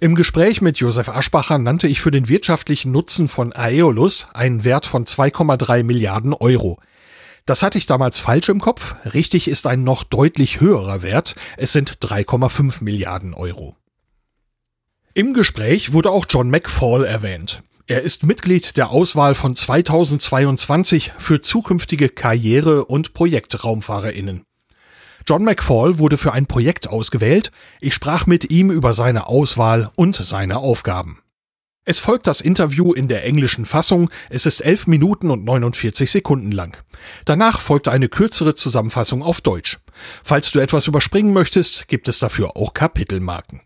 Im 0.00 0.14
Gespräch 0.14 0.62
mit 0.62 0.78
Josef 0.78 1.08
Aschbacher 1.08 1.58
nannte 1.58 1.86
ich 1.86 2.00
für 2.00 2.10
den 2.10 2.28
wirtschaftlichen 2.28 2.92
Nutzen 2.92 3.28
von 3.28 3.52
Aeolus 3.52 4.26
einen 4.32 4.64
Wert 4.64 4.86
von 4.86 5.04
2,3 5.04 5.84
Milliarden 5.84 6.32
Euro. 6.32 6.80
Das 7.44 7.62
hatte 7.62 7.76
ich 7.76 7.86
damals 7.86 8.18
falsch 8.18 8.48
im 8.48 8.60
Kopf. 8.60 8.94
Richtig 9.12 9.48
ist 9.48 9.66
ein 9.66 9.84
noch 9.84 10.04
deutlich 10.04 10.60
höherer 10.60 11.02
Wert. 11.02 11.34
Es 11.56 11.72
sind 11.72 11.98
3,5 11.98 12.82
Milliarden 12.82 13.34
Euro. 13.34 13.76
Im 15.14 15.34
Gespräch 15.34 15.92
wurde 15.92 16.10
auch 16.10 16.24
John 16.28 16.48
McFall 16.48 17.04
erwähnt. 17.04 17.62
Er 17.86 18.02
ist 18.02 18.24
Mitglied 18.24 18.76
der 18.76 18.90
Auswahl 18.90 19.34
von 19.34 19.56
2022 19.56 21.12
für 21.18 21.40
zukünftige 21.40 22.08
Karriere- 22.08 22.84
und 22.84 23.12
Projektraumfahrerinnen. 23.12 24.44
John 25.26 25.44
McFall 25.44 25.98
wurde 25.98 26.16
für 26.16 26.32
ein 26.32 26.46
Projekt 26.46 26.88
ausgewählt. 26.88 27.50
Ich 27.80 27.94
sprach 27.94 28.26
mit 28.26 28.52
ihm 28.52 28.70
über 28.70 28.94
seine 28.94 29.26
Auswahl 29.26 29.90
und 29.96 30.14
seine 30.14 30.58
Aufgaben. 30.58 31.18
Es 31.84 31.98
folgt 31.98 32.28
das 32.28 32.40
Interview 32.40 32.92
in 32.92 33.08
der 33.08 33.24
englischen 33.24 33.66
Fassung. 33.66 34.10
Es 34.30 34.46
ist 34.46 34.60
11 34.60 34.86
Minuten 34.86 35.30
und 35.30 35.44
49 35.44 36.08
Sekunden 36.08 36.52
lang. 36.52 36.76
Danach 37.24 37.60
folgt 37.60 37.88
eine 37.88 38.08
kürzere 38.08 38.54
Zusammenfassung 38.54 39.24
auf 39.24 39.40
Deutsch. 39.40 39.80
Falls 40.22 40.52
du 40.52 40.60
etwas 40.60 40.86
überspringen 40.86 41.32
möchtest, 41.32 41.88
gibt 41.88 42.06
es 42.06 42.20
dafür 42.20 42.56
auch 42.56 42.74
Kapitelmarken. 42.74 43.62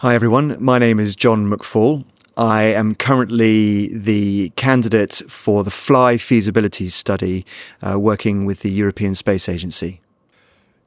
Hi 0.00 0.14
everyone, 0.14 0.56
my 0.60 0.78
name 0.78 1.02
is 1.02 1.16
John 1.18 1.46
McFall. 1.46 2.00
I 2.36 2.64
am 2.64 2.94
currently 2.94 3.88
the 3.88 4.50
candidate 4.56 5.22
for 5.28 5.64
the 5.64 5.70
Fly 5.70 6.18
feasibility 6.18 6.88
study 6.88 7.46
uh, 7.82 7.98
working 7.98 8.44
with 8.44 8.60
the 8.60 8.70
European 8.70 9.14
Space 9.14 9.48
Agency. 9.48 10.00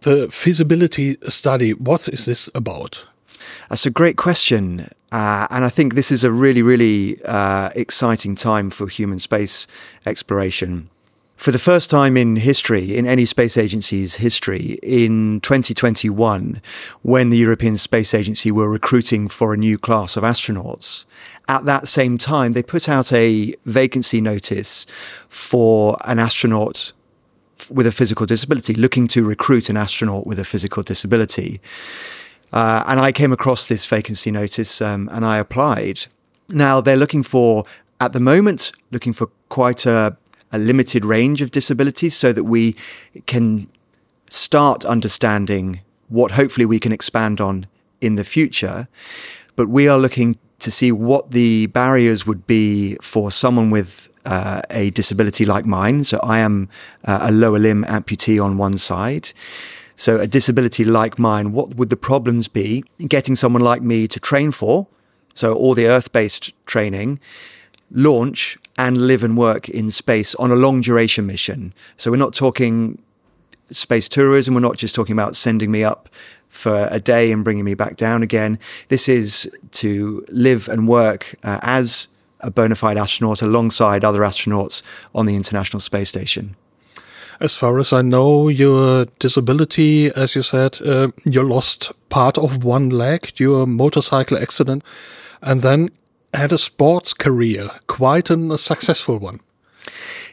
the 0.02 0.30
feasibility 0.30 1.18
study, 1.24 1.74
what 1.74 2.08
is 2.08 2.26
this 2.26 2.50
about? 2.56 3.06
That's 3.70 3.86
a 3.86 3.90
great 3.92 4.16
question. 4.16 4.88
Uh, 5.12 5.48
and 5.50 5.66
I 5.66 5.70
think 5.70 5.94
this 5.94 6.12
is 6.12 6.24
a 6.24 6.32
really, 6.32 6.62
really 6.62 7.22
uh, 7.26 7.70
exciting 7.76 8.36
time 8.36 8.70
for 8.70 8.88
human 8.88 9.20
space 9.20 9.68
exploration. 10.06 10.90
For 11.40 11.54
the 11.54 11.58
first 11.58 11.90
time 11.90 12.18
in 12.18 12.36
history, 12.36 12.98
in 12.98 13.06
any 13.06 13.24
space 13.24 13.56
agency's 13.56 14.16
history, 14.16 14.78
in 14.84 15.40
2021, 15.40 16.62
when 17.02 17.30
the 17.30 17.38
European 17.38 17.78
Space 17.78 18.14
Agency 18.14 18.52
were 18.52 18.70
recruiting 18.70 19.30
for 19.30 19.54
a 19.54 19.58
new 19.58 19.78
class 19.78 20.18
of 20.18 20.26
astronauts, 20.26 21.06
at 21.48 21.64
that 21.64 21.88
same 21.88 22.18
time, 22.18 22.52
they 22.52 22.62
put 22.62 22.90
out 22.90 23.14
a 23.14 23.56
vacancy 23.64 24.20
notice 24.20 24.86
for 25.30 25.98
an 26.04 26.20
astronaut 26.20 26.92
with 27.70 27.88
a 27.88 27.94
physical 27.94 28.26
disability, 28.26 28.74
looking 28.74 29.08
to 29.08 29.24
recruit 29.24 29.70
an 29.70 29.78
astronaut 29.78 30.28
with 30.28 30.40
a 30.40 30.46
physical 30.46 30.84
disability. 30.84 31.62
Uh, 32.52 32.84
and 32.86 33.00
I 33.00 33.14
came 33.14 33.32
across 33.32 33.66
this 33.66 33.86
vacancy 33.86 34.30
notice 34.30 34.82
um, 34.82 35.08
and 35.14 35.26
I 35.26 35.38
applied. 35.38 36.08
Now 36.50 36.82
they're 36.82 36.98
looking 36.98 37.24
for, 37.24 37.64
at 38.02 38.12
the 38.12 38.20
moment, 38.20 38.74
looking 38.92 39.14
for 39.14 39.30
quite 39.48 39.86
a, 39.86 40.18
a 40.52 40.58
limited 40.58 41.06
range 41.06 41.42
of 41.42 41.52
disabilities 41.52 42.16
so 42.16 42.34
that 42.34 42.44
we 42.44 42.76
can 43.26 43.70
start 44.30 44.86
understanding 44.86 45.82
what 46.08 46.32
hopefully 46.32 46.66
we 46.66 46.80
can 46.80 46.92
expand 46.92 47.40
on 47.40 47.68
in 48.02 48.16
the 48.16 48.24
future. 48.24 48.88
But 49.56 49.70
we 49.70 49.88
are 49.88 49.98
looking 49.98 50.38
to 50.60 50.72
see 50.72 50.92
what 50.92 51.32
the 51.32 51.68
barriers 51.68 52.26
would 52.26 52.46
be 52.46 52.96
for 53.02 53.32
someone 53.32 53.70
with 53.70 54.10
uh, 54.26 54.62
a 54.70 54.90
disability 54.92 55.46
like 55.46 55.66
mine. 55.66 56.04
So 56.04 56.20
I 56.22 56.40
am 56.40 56.70
uh, 57.06 57.20
a 57.22 57.32
lower 57.32 57.60
limb 57.60 57.84
amputee 57.86 58.44
on 58.44 58.58
one 58.58 58.78
side. 58.78 59.32
So 59.96 60.20
a 60.20 60.28
disability 60.28 60.84
like 60.84 61.20
mine, 61.20 61.52
what 61.52 61.76
would 61.76 61.90
the 61.90 61.98
problems 61.98 62.48
be 62.48 62.84
getting 63.08 63.36
someone 63.36 63.62
like 63.62 63.82
me 63.82 64.08
to 64.08 64.20
train 64.20 64.52
for? 64.52 64.88
So 65.34 65.54
all 65.54 65.74
the 65.74 65.88
earth 65.88 66.12
based 66.12 66.54
training, 66.66 67.20
launch 67.92 68.58
and 68.80 68.96
live 68.96 69.24
and 69.24 69.36
work 69.36 69.68
in 69.68 69.92
space 69.92 70.34
on 70.36 70.52
a 70.52 70.56
long 70.56 70.80
duration 70.80 71.28
mission. 71.28 71.74
So 71.98 72.12
we're 72.12 72.18
not 72.18 72.34
talking 72.34 72.98
space 73.72 74.08
tourism. 74.08 74.54
We're 74.54 74.62
not 74.62 74.78
just 74.78 74.96
talking 74.96 75.12
about 75.12 75.36
sending 75.36 75.70
me 75.70 75.84
up 75.84 76.08
for 76.48 76.88
a 76.90 77.00
day 77.00 77.30
and 77.34 77.44
bringing 77.44 77.66
me 77.66 77.74
back 77.74 77.98
down 77.98 78.24
again. 78.24 78.58
This 78.88 79.10
is 79.10 79.54
to 79.72 80.26
live 80.30 80.70
and 80.70 80.88
work 80.88 81.36
uh, 81.44 81.60
as 81.62 82.08
a 82.40 82.50
bona 82.50 82.76
fide 82.76 82.98
astronaut 82.98 83.42
alongside 83.42 84.06
other 84.06 84.22
astronauts 84.22 84.82
on 85.14 85.26
the 85.26 85.36
International 85.36 85.82
Space 85.82 86.08
Station. 86.08 86.56
As 87.42 87.58
far 87.58 87.80
as 87.80 87.92
I 87.92 88.02
know, 88.02 88.48
your 88.48 89.06
disability, 89.20 90.10
as 90.12 90.36
you 90.36 90.42
said, 90.42 90.82
uh, 90.82 91.10
you 91.26 91.44
lost 91.44 91.92
part 92.08 92.38
of 92.38 92.64
one 92.64 92.90
leg 92.90 93.34
due 93.36 93.56
to 93.56 93.62
a 93.62 93.68
motorcycle 93.68 94.38
accident 94.38 94.84
and 95.42 95.62
then 95.62 95.90
had 96.34 96.52
a 96.52 96.58
sports 96.58 97.14
career, 97.14 97.70
quite 97.88 98.30
a 98.30 98.58
successful 98.58 99.18
one. 99.18 99.40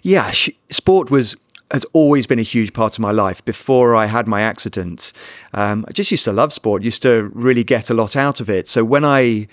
Yeah, 0.03 0.31
sport 0.71 1.11
was 1.11 1.37
has 1.73 1.85
always 1.93 2.29
been 2.29 2.39
a 2.39 2.43
huge 2.43 2.73
part 2.73 2.95
of 2.95 3.01
my 3.01 3.11
life. 3.11 3.45
Before 3.45 3.97
I 3.97 4.07
had 4.07 4.29
my 4.29 4.41
accident, 4.41 5.13
um, 5.53 5.85
I 5.89 5.93
just 5.93 6.13
used 6.13 6.25
to 6.25 6.33
love 6.33 6.53
sport, 6.53 6.83
used 6.85 7.03
to 7.03 7.31
really 7.35 7.65
get 7.65 7.91
a 7.91 7.95
lot 7.95 8.15
out 8.15 8.41
of 8.41 8.49
it. 8.49 8.69
So 8.69 8.85
when 8.85 9.05
I 9.05 9.49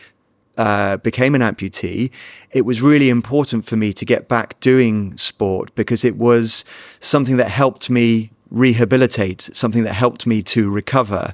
uh, 0.56 0.97
became 0.97 1.34
an 1.34 1.41
amputee, 1.41 2.12
it 2.51 2.65
was 2.65 2.84
really 2.84 3.10
important 3.10 3.65
for 3.65 3.75
me 3.75 3.93
to 3.93 4.06
get 4.06 4.27
back 4.27 4.60
doing 4.60 5.17
sport 5.17 5.73
because 5.73 6.06
it 6.06 6.15
was 6.15 6.63
something 6.99 7.38
that 7.38 7.49
helped 7.49 7.89
me 7.89 8.29
rehabilitate, 8.51 9.49
something 9.53 9.84
that 9.84 9.93
helped 9.93 10.27
me 10.27 10.43
to 10.43 10.69
recover. 10.69 11.34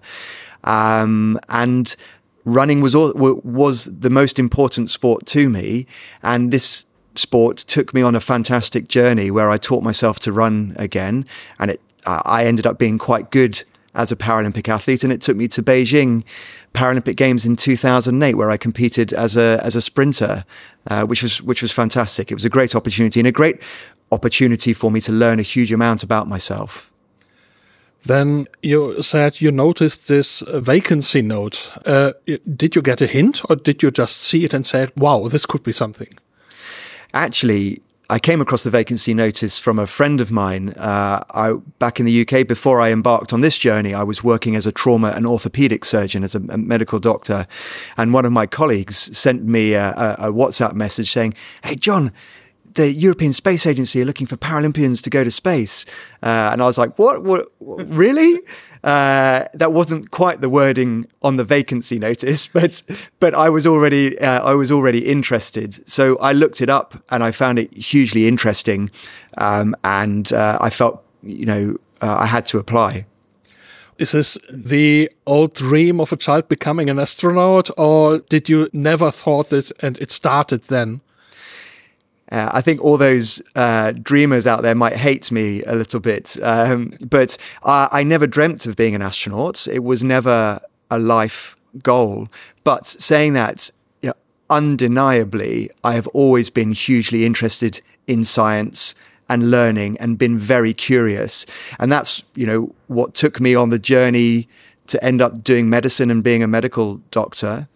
Um, 0.63 1.39
and 1.49 1.93
running 2.49 2.81
was 2.81 2.95
was 2.95 3.85
the 3.85 4.09
most 4.09 4.39
important 4.39 4.89
sport 4.89 5.25
to 5.27 5.49
me, 5.49 5.85
and 6.23 6.51
this 6.51 6.85
sport 7.15 7.57
took 7.57 7.93
me 7.93 8.01
on 8.01 8.15
a 8.15 8.21
fantastic 8.21 8.87
journey 8.87 9.29
where 9.31 9.49
I 9.49 9.57
taught 9.57 9.83
myself 9.83 10.19
to 10.21 10.31
run 10.31 10.75
again, 10.77 11.25
and 11.59 11.71
it 11.71 11.81
I 12.05 12.45
ended 12.45 12.65
up 12.65 12.79
being 12.79 12.97
quite 12.97 13.29
good 13.29 13.63
as 13.95 14.11
a 14.11 14.15
Paralympic 14.15 14.67
athlete, 14.67 15.03
and 15.03 15.11
it 15.11 15.21
took 15.21 15.35
me 15.35 15.47
to 15.49 15.63
Beijing 15.63 16.23
Paralympic 16.73 17.15
Games 17.15 17.45
in 17.45 17.55
2008, 17.55 18.35
where 18.35 18.51
I 18.51 18.57
competed 18.57 19.13
as 19.13 19.35
a 19.35 19.59
as 19.63 19.75
a 19.75 19.81
sprinter, 19.81 20.45
uh, 20.87 21.05
which 21.05 21.23
was 21.23 21.41
which 21.41 21.61
was 21.61 21.71
fantastic. 21.71 22.31
It 22.31 22.35
was 22.35 22.45
a 22.45 22.49
great 22.49 22.75
opportunity 22.75 23.19
and 23.19 23.27
a 23.27 23.31
great 23.31 23.61
opportunity 24.11 24.73
for 24.73 24.89
me 24.91 24.99
to 25.01 25.11
learn 25.11 25.39
a 25.39 25.43
huge 25.43 25.71
amount 25.71 26.03
about 26.03 26.27
myself. 26.27 26.88
Then 28.05 28.47
you 28.61 29.01
said 29.01 29.41
you 29.41 29.51
noticed 29.51 30.07
this 30.07 30.41
vacancy 30.47 31.21
note. 31.21 31.71
Uh, 31.85 32.13
did 32.55 32.75
you 32.75 32.81
get 32.81 33.01
a 33.01 33.07
hint 33.07 33.41
or 33.49 33.55
did 33.55 33.83
you 33.83 33.91
just 33.91 34.21
see 34.21 34.45
it 34.45 34.53
and 34.53 34.65
said, 34.65 34.91
wow, 34.95 35.27
this 35.27 35.45
could 35.45 35.63
be 35.63 35.73
something? 35.73 36.17
Actually, 37.13 37.81
I 38.11 38.17
came 38.17 38.41
across 38.41 38.63
the 38.63 38.71
vacancy 38.71 39.13
notice 39.13 39.59
from 39.59 39.77
a 39.77 39.85
friend 39.85 40.19
of 40.19 40.31
mine. 40.31 40.69
Uh, 40.69 41.23
I, 41.29 41.53
back 41.77 41.99
in 41.99 42.07
the 42.07 42.21
UK, 42.21 42.47
before 42.47 42.81
I 42.81 42.91
embarked 42.91 43.33
on 43.33 43.41
this 43.41 43.57
journey, 43.57 43.93
I 43.93 44.01
was 44.01 44.23
working 44.23 44.55
as 44.55 44.65
a 44.65 44.71
trauma 44.71 45.09
and 45.09 45.27
orthopedic 45.27 45.85
surgeon, 45.85 46.23
as 46.23 46.33
a, 46.33 46.41
a 46.49 46.57
medical 46.57 46.97
doctor. 46.97 47.45
And 47.97 48.11
one 48.11 48.25
of 48.25 48.31
my 48.31 48.47
colleagues 48.47 49.15
sent 49.15 49.43
me 49.43 49.73
a, 49.73 49.89
a, 49.91 50.29
a 50.29 50.33
WhatsApp 50.33 50.73
message 50.73 51.11
saying, 51.11 51.35
Hey, 51.63 51.75
John, 51.75 52.11
the 52.79 52.93
European 52.93 53.33
Space 53.33 53.65
Agency 53.65 54.01
are 54.01 54.05
looking 54.05 54.25
for 54.25 54.37
Paralympians 54.37 55.03
to 55.03 55.09
go 55.09 55.25
to 55.25 55.31
space. 55.31 55.85
Uh, 56.23 56.49
and 56.53 56.61
I 56.61 56.65
was 56.65 56.77
like, 56.77 56.97
what? 56.97 57.23
what, 57.23 57.51
what 57.59 57.87
really? 57.89 58.39
Uh, 58.81 59.43
that 59.53 59.73
wasn't 59.73 60.09
quite 60.09 60.39
the 60.39 60.47
wording 60.47 61.05
on 61.21 61.35
the 61.35 61.43
vacancy 61.43 61.99
notice, 61.99 62.47
but 62.53 62.81
but 63.19 63.35
I 63.35 63.49
was 63.49 63.67
already 63.67 64.17
uh, 64.17 64.41
I 64.41 64.53
was 64.53 64.71
already 64.71 65.05
interested. 65.05 65.85
So 65.85 66.15
I 66.19 66.31
looked 66.31 66.61
it 66.61 66.69
up 66.69 67.03
and 67.09 67.21
I 67.21 67.31
found 67.31 67.59
it 67.59 67.73
hugely 67.73 68.25
interesting, 68.25 68.89
um, 69.37 69.75
and 69.83 70.31
uh, 70.31 70.57
I 70.61 70.69
felt 70.69 71.03
you 71.23 71.45
know 71.45 71.75
uh, 72.01 72.19
I 72.21 72.25
had 72.27 72.45
to 72.45 72.57
apply. 72.57 73.05
Is 73.97 74.13
this 74.13 74.37
the 74.49 75.11
old 75.25 75.53
dream 75.55 75.99
of 75.99 76.13
a 76.13 76.15
child 76.15 76.47
becoming 76.47 76.89
an 76.89 76.99
astronaut, 76.99 77.69
or 77.77 78.19
did 78.29 78.47
you 78.47 78.69
never 78.71 79.11
thought 79.11 79.51
it 79.51 79.73
and 79.81 79.97
it 79.97 80.09
started 80.09 80.61
then? 80.69 81.01
Uh, 82.31 82.49
I 82.53 82.61
think 82.61 82.83
all 82.83 82.97
those 82.97 83.41
uh, 83.55 83.91
dreamers 83.91 84.45
out 84.45 84.61
there 84.61 84.75
might 84.75 84.95
hate 84.95 85.31
me 85.31 85.63
a 85.63 85.75
little 85.75 85.99
bit, 85.99 86.37
um, 86.43 86.93
but 87.01 87.37
I, 87.63 87.89
I, 87.91 88.03
never 88.03 88.27
dreamt 88.27 88.65
of 88.67 88.75
being 88.75 88.93
an 88.93 89.01
astronaut. 89.01 89.67
It 89.67 89.83
was 89.83 90.03
never 90.03 90.59
a 90.91 90.99
life 90.99 91.55
goal. 91.81 92.29
But 92.63 92.85
saying 92.85 93.33
that, 93.33 93.71
you 94.01 94.09
know, 94.09 94.13
undeniably, 94.49 95.71
I 95.83 95.93
have 95.93 96.07
always 96.07 96.49
been 96.49 96.71
hugely 96.71 97.25
interested 97.25 97.81
in 98.07 98.23
science 98.23 98.95
and 99.27 99.51
learning 99.51 99.97
and 99.99 100.17
been 100.17 100.37
very 100.37 100.73
curious. 100.73 101.45
And 101.79 101.91
that's, 101.91 102.23
you 102.35 102.45
know, 102.45 102.73
what 102.87 103.13
took 103.13 103.39
me 103.39 103.53
on 103.55 103.69
the 103.69 103.79
journey 103.79 104.47
to 104.87 105.03
end 105.03 105.21
up 105.21 105.43
doing 105.43 105.69
medicine 105.69 106.09
and 106.09 106.23
being 106.23 106.41
a 106.41 106.47
medical 106.47 106.95
doctor. 107.11 107.67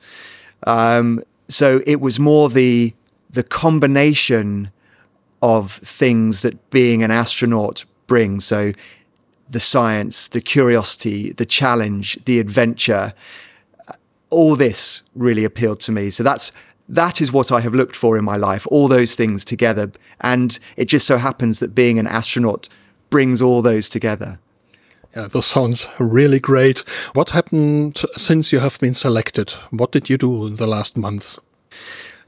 Um, 0.66 1.24
so 1.48 1.82
it 1.86 2.02
was 2.02 2.20
more 2.20 2.50
the 2.50 2.94
the 3.34 3.44
combination 3.44 4.72
of 5.42 5.74
things 5.74 6.42
that 6.42 6.70
being 6.70 7.04
an 7.04 7.12
astronaut 7.12 7.86
brings. 8.08 8.46
So 8.46 8.72
the 9.50 9.60
science, 9.60 10.28
the 10.28 10.42
curiosity, 10.42 11.34
the 11.34 11.46
challenge, 11.46 12.18
the 12.26 12.40
adventure, 12.40 13.14
uh, 13.88 13.94
all 14.30 14.56
this 14.56 15.02
really 15.16 15.44
appealed 15.44 15.82
to 15.82 15.92
me. 15.92 16.10
So 16.10 16.24
that's 16.24 16.52
that 16.88 17.22
is 17.22 17.32
what 17.32 17.52
I 17.52 17.62
have 17.62 17.74
looked 17.74 17.96
for 17.96 18.18
in 18.18 18.26
my 18.26 18.36
life, 18.36 18.68
all 18.68 18.88
those 18.88 19.16
things 19.16 19.46
together. 19.46 19.92
And 20.22 20.60
it 20.76 20.86
just 20.86 21.08
so 21.08 21.18
happens 21.18 21.60
that 21.60 21.74
being 21.76 21.98
an 21.98 22.08
astronaut 22.08 22.70
brings 23.10 23.42
all 23.42 23.62
those 23.62 23.90
together. 23.90 24.40
Yeah, 25.16 25.28
this 25.28 25.46
sounds 25.46 25.88
really 26.00 26.40
great. 26.40 26.80
What 27.14 27.30
happened 27.32 28.02
since 28.16 28.52
you 28.52 28.60
have 28.60 28.80
been 28.80 28.96
selected? 28.96 29.52
What 29.70 29.92
did 29.92 30.10
you 30.10 30.18
do 30.18 30.48
in 30.48 30.56
the 30.56 30.68
last 30.68 30.98
months? 30.98 31.40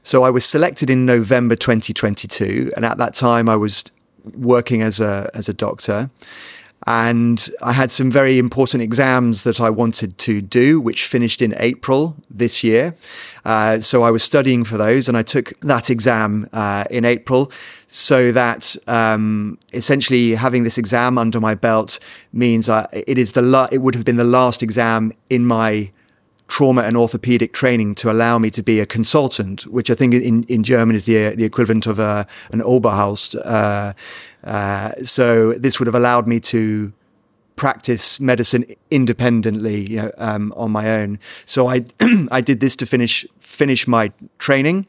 So 0.06 0.22
I 0.22 0.30
was 0.30 0.44
selected 0.44 0.88
in 0.88 1.04
November 1.04 1.56
2022, 1.56 2.70
and 2.76 2.84
at 2.84 2.96
that 2.98 3.12
time 3.14 3.48
I 3.48 3.56
was 3.56 3.90
working 4.36 4.80
as 4.80 5.00
a 5.00 5.28
as 5.34 5.48
a 5.48 5.52
doctor. 5.52 6.10
And 6.86 7.50
I 7.60 7.72
had 7.72 7.90
some 7.90 8.08
very 8.12 8.38
important 8.38 8.84
exams 8.84 9.42
that 9.42 9.60
I 9.60 9.68
wanted 9.68 10.16
to 10.18 10.40
do, 10.40 10.80
which 10.80 11.06
finished 11.06 11.42
in 11.42 11.56
April 11.58 12.14
this 12.30 12.62
year. 12.62 12.94
Uh, 13.44 13.80
so 13.80 14.04
I 14.04 14.12
was 14.12 14.22
studying 14.22 14.62
for 14.62 14.76
those, 14.76 15.08
and 15.08 15.16
I 15.16 15.22
took 15.22 15.58
that 15.62 15.90
exam 15.90 16.48
uh, 16.52 16.84
in 16.88 17.04
April. 17.04 17.50
So 17.88 18.30
that 18.30 18.76
um, 18.86 19.58
essentially 19.72 20.36
having 20.36 20.62
this 20.62 20.78
exam 20.78 21.18
under 21.18 21.40
my 21.40 21.56
belt 21.56 21.98
means 22.32 22.68
uh, 22.68 22.86
it 22.92 23.18
is 23.18 23.32
the 23.32 23.42
la- 23.42 23.68
it 23.72 23.78
would 23.78 23.96
have 23.96 24.04
been 24.04 24.18
the 24.24 24.32
last 24.38 24.62
exam 24.62 25.12
in 25.28 25.44
my 25.44 25.90
trauma 26.48 26.82
and 26.82 26.96
orthopedic 26.96 27.52
training 27.52 27.94
to 27.96 28.10
allow 28.10 28.38
me 28.38 28.50
to 28.50 28.62
be 28.62 28.80
a 28.80 28.86
consultant, 28.86 29.66
which 29.66 29.90
I 29.90 29.94
think 29.94 30.14
in, 30.14 30.44
in 30.44 30.62
German 30.62 30.94
is 30.94 31.04
the, 31.04 31.34
the 31.34 31.44
equivalent 31.44 31.86
of 31.86 31.98
a, 31.98 32.26
an 32.52 32.60
Oberhaus. 32.60 33.34
Uh, 33.44 33.92
uh, 34.44 34.92
so 35.02 35.52
this 35.54 35.78
would 35.78 35.86
have 35.86 35.94
allowed 35.94 36.26
me 36.26 36.40
to 36.40 36.92
practice 37.56 38.20
medicine 38.20 38.64
independently, 38.90 39.80
you 39.90 39.96
know, 39.96 40.12
um, 40.18 40.52
on 40.56 40.70
my 40.70 40.90
own. 40.90 41.18
So 41.46 41.68
I, 41.68 41.86
I 42.30 42.40
did 42.40 42.60
this 42.60 42.76
to 42.76 42.86
finish, 42.86 43.26
finish 43.40 43.88
my 43.88 44.12
training. 44.38 44.86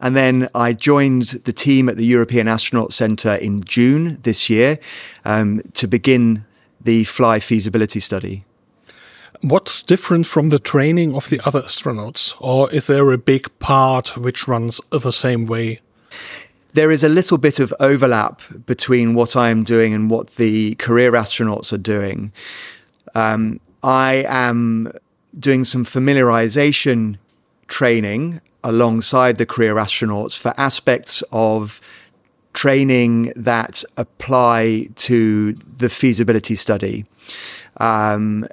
And 0.00 0.16
then 0.16 0.48
I 0.54 0.72
joined 0.72 1.42
the 1.44 1.52
team 1.52 1.88
at 1.90 1.98
the 1.98 2.06
European 2.06 2.48
Astronaut 2.48 2.94
Centre 2.94 3.34
in 3.34 3.62
June 3.62 4.18
this 4.22 4.48
year 4.48 4.78
um, 5.26 5.60
to 5.74 5.86
begin 5.86 6.46
the 6.80 7.04
fly 7.04 7.38
feasibility 7.38 8.00
study. 8.00 8.44
What's 9.42 9.82
different 9.82 10.26
from 10.26 10.50
the 10.50 10.58
training 10.58 11.14
of 11.14 11.30
the 11.30 11.40
other 11.46 11.62
astronauts? 11.62 12.34
Or 12.40 12.70
is 12.70 12.88
there 12.88 13.10
a 13.10 13.16
big 13.16 13.58
part 13.58 14.18
which 14.18 14.46
runs 14.46 14.82
the 14.90 15.12
same 15.12 15.46
way? 15.46 15.80
There 16.74 16.90
is 16.90 17.02
a 17.02 17.08
little 17.08 17.38
bit 17.38 17.58
of 17.58 17.72
overlap 17.80 18.42
between 18.66 19.14
what 19.14 19.36
I 19.36 19.48
am 19.48 19.62
doing 19.62 19.94
and 19.94 20.10
what 20.10 20.36
the 20.36 20.74
career 20.74 21.12
astronauts 21.12 21.72
are 21.72 21.78
doing. 21.78 22.32
Um, 23.14 23.60
I 23.82 24.24
am 24.28 24.92
doing 25.38 25.64
some 25.64 25.86
familiarization 25.86 27.16
training 27.66 28.42
alongside 28.62 29.38
the 29.38 29.46
career 29.46 29.76
astronauts 29.76 30.38
for 30.38 30.52
aspects 30.58 31.22
of 31.32 31.80
training 32.52 33.32
that 33.36 33.84
apply 33.96 34.90
to 34.96 35.52
the 35.52 35.88
feasibility 35.88 36.56
study. 36.56 37.06
Um, 37.78 38.46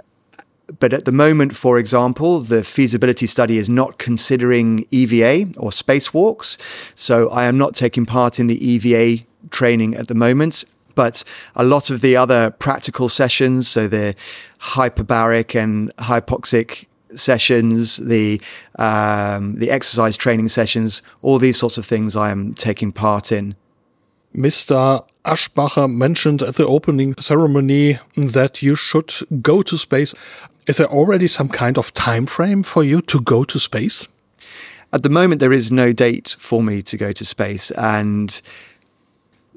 but 0.80 0.94
at 0.94 1.06
the 1.06 1.12
moment, 1.12 1.56
for 1.56 1.78
example, 1.78 2.40
the 2.40 2.64
feasibility 2.64 3.26
study 3.26 3.58
is 3.58 3.70
not 3.70 3.98
considering 3.98 4.86
EVA 4.92 5.52
or 5.58 5.70
spacewalks. 5.70 6.58
So 6.94 7.30
I 7.30 7.46
am 7.46 7.58
not 7.58 7.74
taking 7.74 8.06
part 8.06 8.40
in 8.40 8.48
the 8.48 8.64
EVA 8.66 9.24
training 9.50 9.96
at 9.96 10.08
the 10.08 10.16
moment. 10.16 10.66
But 10.94 11.24
a 11.56 11.64
lot 11.64 11.90
of 11.90 12.02
the 12.02 12.16
other 12.16 12.50
practical 12.50 13.08
sessions, 13.08 13.68
so 13.68 13.88
the 13.88 14.16
hyperbaric 14.60 15.54
and 15.60 15.96
hypoxic 15.98 16.88
sessions, 17.16 17.98
the 17.98 18.42
um, 18.78 19.56
the 19.56 19.70
exercise 19.70 20.18
training 20.18 20.50
sessions, 20.50 21.02
all 21.22 21.38
these 21.38 21.58
sorts 21.58 21.78
of 21.78 21.86
things, 21.86 22.16
I 22.16 22.32
am 22.32 22.54
taking 22.56 22.92
part 22.92 23.32
in. 23.32 23.56
Mr. 24.36 25.06
Aschbacher 25.24 25.92
mentioned 25.92 26.42
at 26.42 26.56
the 26.56 26.66
opening 26.66 27.14
ceremony 27.20 28.00
that 28.16 28.62
you 28.62 28.76
should 28.76 29.14
go 29.42 29.62
to 29.62 29.78
space. 29.78 30.14
Is 30.68 30.78
there 30.78 30.88
already 30.88 31.28
some 31.28 31.48
kind 31.48 31.78
of 31.78 31.94
time 31.94 32.26
frame 32.26 32.62
for 32.62 32.84
you 32.84 33.02
to 33.04 33.22
go 33.22 33.46
to 33.46 33.58
space? 33.58 34.08
At 34.92 35.04
the 35.04 35.10
moment, 35.10 35.40
there 35.40 35.54
is 35.54 35.72
no 35.72 35.94
date 35.94 36.36
for 36.40 36.62
me 36.62 36.82
to 36.84 36.98
go 36.98 37.14
to 37.14 37.26
space, 37.26 37.72
and 37.72 38.42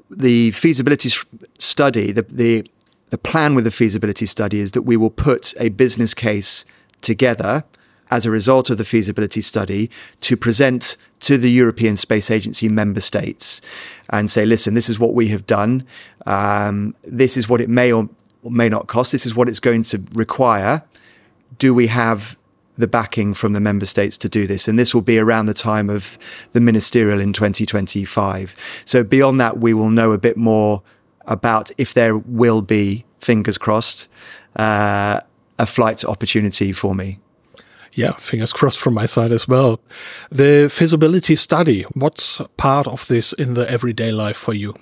the 0.09 0.51
feasibility 0.51 1.09
study, 1.57 2.11
the, 2.11 2.23
the 2.23 2.69
the 3.09 3.17
plan 3.17 3.55
with 3.55 3.65
the 3.65 3.71
feasibility 3.71 4.25
study 4.25 4.61
is 4.61 4.71
that 4.71 4.83
we 4.83 4.95
will 4.95 5.09
put 5.09 5.53
a 5.59 5.67
business 5.67 6.13
case 6.13 6.63
together 7.01 7.65
as 8.09 8.25
a 8.25 8.31
result 8.31 8.69
of 8.69 8.77
the 8.77 8.85
feasibility 8.85 9.41
study 9.41 9.89
to 10.21 10.37
present 10.37 10.95
to 11.19 11.37
the 11.37 11.51
European 11.51 11.97
Space 11.97 12.31
Agency 12.31 12.69
member 12.69 13.01
states 13.01 13.61
and 14.09 14.31
say, 14.31 14.45
listen, 14.45 14.75
this 14.75 14.89
is 14.89 14.97
what 14.97 15.13
we 15.13 15.27
have 15.27 15.45
done. 15.45 15.85
Um, 16.25 16.95
this 17.03 17.35
is 17.35 17.49
what 17.49 17.59
it 17.59 17.69
may 17.69 17.91
or 17.91 18.09
may 18.49 18.69
not 18.69 18.87
cost. 18.87 19.11
This 19.11 19.25
is 19.25 19.35
what 19.35 19.49
it's 19.49 19.59
going 19.59 19.83
to 19.83 20.01
require 20.13 20.83
do 21.57 21.73
we 21.73 21.87
have 21.87 22.37
the 22.77 22.87
backing 22.87 23.33
from 23.33 23.53
the 23.53 23.59
member 23.59 23.85
states 23.85 24.17
to 24.19 24.29
do 24.29 24.47
this? 24.47 24.67
And 24.67 24.77
this 24.77 24.93
will 24.93 25.01
be 25.01 25.17
around 25.17 25.45
the 25.45 25.53
time 25.53 25.89
of 25.89 26.17
the 26.51 26.61
ministerial 26.61 27.19
in 27.19 27.33
2025. 27.33 28.55
So 28.85 29.03
beyond 29.03 29.39
that, 29.39 29.59
we 29.59 29.73
will 29.73 29.89
know 29.89 30.11
a 30.11 30.17
bit 30.17 30.37
more 30.37 30.81
about 31.25 31.71
if 31.77 31.93
there 31.93 32.17
will 32.17 32.61
be, 32.61 33.05
fingers 33.19 33.57
crossed, 33.57 34.09
uh, 34.55 35.21
a 35.59 35.65
flight 35.65 36.03
opportunity 36.05 36.71
for 36.71 36.95
me. 36.95 37.19
Yeah, 37.93 38.13
fingers 38.13 38.53
crossed 38.53 38.79
from 38.79 38.93
my 38.93 39.05
side 39.05 39.31
as 39.31 39.47
well. 39.47 39.79
The 40.29 40.69
feasibility 40.71 41.35
study, 41.35 41.83
what's 41.93 42.41
part 42.55 42.87
of 42.87 43.07
this 43.07 43.33
in 43.33 43.53
the 43.53 43.69
everyday 43.69 44.11
life 44.11 44.37
for 44.37 44.53
you? 44.53 44.75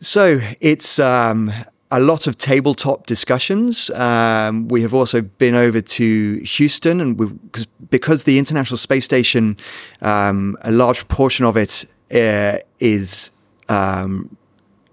So 0.00 0.40
it's 0.60 0.98
um, 0.98 1.50
a 1.92 2.00
lot 2.00 2.26
of 2.26 2.38
tabletop 2.38 3.06
discussions. 3.06 3.90
Um, 3.90 4.66
we 4.68 4.80
have 4.80 4.94
also 4.94 5.20
been 5.20 5.54
over 5.54 5.80
to 5.80 6.38
Houston, 6.38 7.00
and 7.00 7.50
because 7.90 8.24
the 8.24 8.38
International 8.38 8.78
Space 8.78 9.04
Station, 9.04 9.56
um, 10.00 10.56
a 10.62 10.72
large 10.72 10.98
proportion 11.06 11.44
of 11.44 11.56
it 11.56 11.84
uh, 12.12 12.56
is 12.80 13.30
um, 13.68 14.34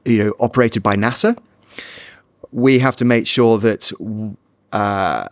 you 0.06 0.24
know 0.24 0.34
operated 0.40 0.84
by 0.84 0.96
NASA. 0.96 1.38
we 2.52 2.80
have 2.80 2.96
to 2.98 3.06
make 3.06 3.28
sure 3.28 3.58
that 3.60 3.92
uh, 4.74 5.28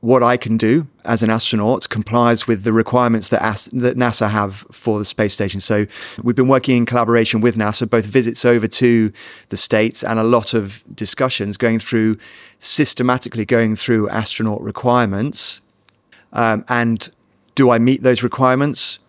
what 0.00 0.22
I 0.22 0.38
can 0.38 0.56
do 0.56 0.86
as 1.04 1.22
an 1.22 1.28
astronaut 1.28 1.88
complies 1.88 2.46
with 2.46 2.64
the 2.64 2.72
requirements 2.72 3.28
that, 3.28 3.42
as- 3.42 3.66
that 3.66 3.96
NASA 3.96 4.30
have 4.30 4.66
for 4.70 4.98
the 4.98 5.04
space 5.04 5.34
station. 5.34 5.60
So 5.60 5.86
we've 6.22 6.36
been 6.36 6.48
working 6.48 6.78
in 6.78 6.86
collaboration 6.86 7.40
with 7.40 7.56
NASA, 7.56 7.88
both 7.88 8.06
visits 8.06 8.44
over 8.44 8.66
to 8.66 9.12
the 9.50 9.56
States 9.56 10.02
and 10.02 10.18
a 10.18 10.24
lot 10.24 10.54
of 10.54 10.82
discussions 10.94 11.56
going 11.56 11.78
through 11.80 12.16
systematically 12.58 13.44
going 13.44 13.76
through 13.76 14.08
astronaut 14.08 14.62
requirements. 14.62 15.60
Um, 16.32 16.64
and 16.68 17.10
do 17.54 17.70
I 17.70 17.78
meet 17.78 18.02
those 18.02 18.22
requirements? 18.22 19.00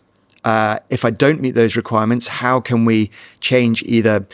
Uh, 0.44 0.80
if 0.90 1.06
I 1.06 1.12
don't 1.12 1.40
meet 1.40 1.56
those 1.56 1.78
requirements, 1.78 2.28
how 2.28 2.60
can 2.60 2.84
we 2.84 3.12
change 3.40 3.84
either 3.84 4.26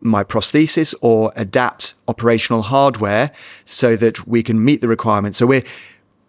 my 0.00 0.22
prosthesis 0.22 0.94
or 1.00 1.32
adapt 1.36 1.94
operational 2.06 2.62
hardware 2.62 3.30
so 3.64 3.96
that 3.96 4.26
we 4.26 4.42
can 4.42 4.64
meet 4.64 4.80
the 4.80 4.88
requirements. 4.88 5.38
So 5.38 5.46
we're 5.46 5.64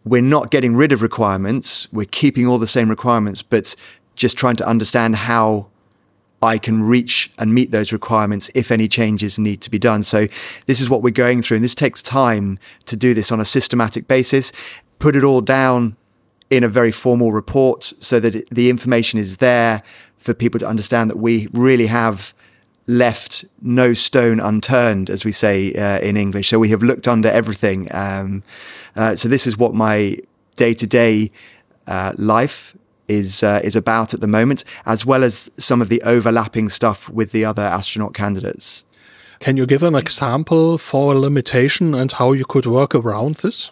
we're 0.06 0.22
not 0.22 0.52
getting 0.52 0.76
rid 0.76 0.92
of 0.94 1.02
requirements. 1.02 1.88
We're 1.92 2.06
keeping 2.06 2.48
all 2.48 2.58
the 2.58 2.68
same 2.68 2.90
requirements, 2.90 3.44
but 3.44 3.76
just 4.16 4.38
trying 4.38 4.56
to 4.56 4.68
understand 4.68 5.18
how 5.18 5.68
I 6.42 6.58
can 6.58 6.84
reach 6.84 7.32
and 7.38 7.54
meet 7.54 7.72
those 7.72 7.92
requirements 7.92 8.50
if 8.54 8.72
any 8.72 8.88
changes 8.88 9.40
need 9.40 9.60
to 9.62 9.72
be 9.72 9.80
done. 9.80 10.04
So 10.04 10.28
this 10.66 10.80
is 10.80 10.90
what 10.90 11.02
we're 11.02 11.10
going 11.10 11.42
through. 11.42 11.58
And 11.58 11.64
this 11.64 11.76
takes 11.76 12.02
time 12.02 12.60
to 12.86 12.96
do 12.96 13.14
this 13.14 13.32
on 13.32 13.40
a 13.40 13.46
systematic 13.46 14.08
basis, 14.08 14.52
put 15.00 15.16
it 15.16 15.24
all 15.24 15.42
down 15.42 15.98
in 16.50 16.64
a 16.64 16.70
very 16.70 16.92
formal 16.92 17.32
report 17.32 17.84
so 18.00 18.20
that 18.20 18.36
it, 18.36 18.50
the 18.50 18.70
information 18.70 19.20
is 19.20 19.38
there 19.38 19.82
for 20.18 20.34
people 20.34 20.60
to 20.60 20.68
understand 20.68 21.10
that 21.10 21.18
we 21.18 21.48
really 21.52 21.88
have 21.88 22.34
left 22.88 23.46
no 23.62 23.94
stone 23.94 24.40
unturned, 24.40 25.10
as 25.10 25.26
we 25.26 25.32
say 25.32 25.74
uh, 25.74 26.00
in 26.00 26.18
English. 26.18 26.50
So 26.50 26.60
we 26.60 26.70
have 26.70 26.82
looked 26.82 27.08
under 27.08 27.30
everything. 27.30 27.94
Um, 27.94 28.44
uh, 28.96 29.16
so 29.16 29.28
this 29.28 29.46
is 29.46 29.58
what 29.58 29.74
my 29.74 30.18
day 30.56 30.74
to 30.74 30.88
day 30.88 31.32
life 32.18 32.76
is 33.08 33.44
uh, 33.44 33.62
is 33.64 33.76
about 33.76 34.14
at 34.14 34.22
the 34.22 34.28
moment, 34.28 34.64
as 34.86 35.06
well 35.06 35.24
as 35.24 35.52
some 35.58 35.82
of 35.82 35.90
the 35.90 36.02
overlapping 36.04 36.70
stuff 36.70 37.10
with 37.10 37.32
the 37.32 37.46
other 37.46 37.64
astronaut 37.64 38.14
candidates. 38.14 38.84
Can 39.40 39.58
you 39.58 39.66
give 39.66 39.84
an 39.84 39.96
example 39.96 40.78
for 40.78 41.14
a 41.14 41.20
limitation 41.20 41.94
and 41.94 42.12
how 42.12 42.32
you 42.32 42.46
could 42.46 42.66
work 42.66 42.96
around 42.96 43.36
this? 43.36 43.72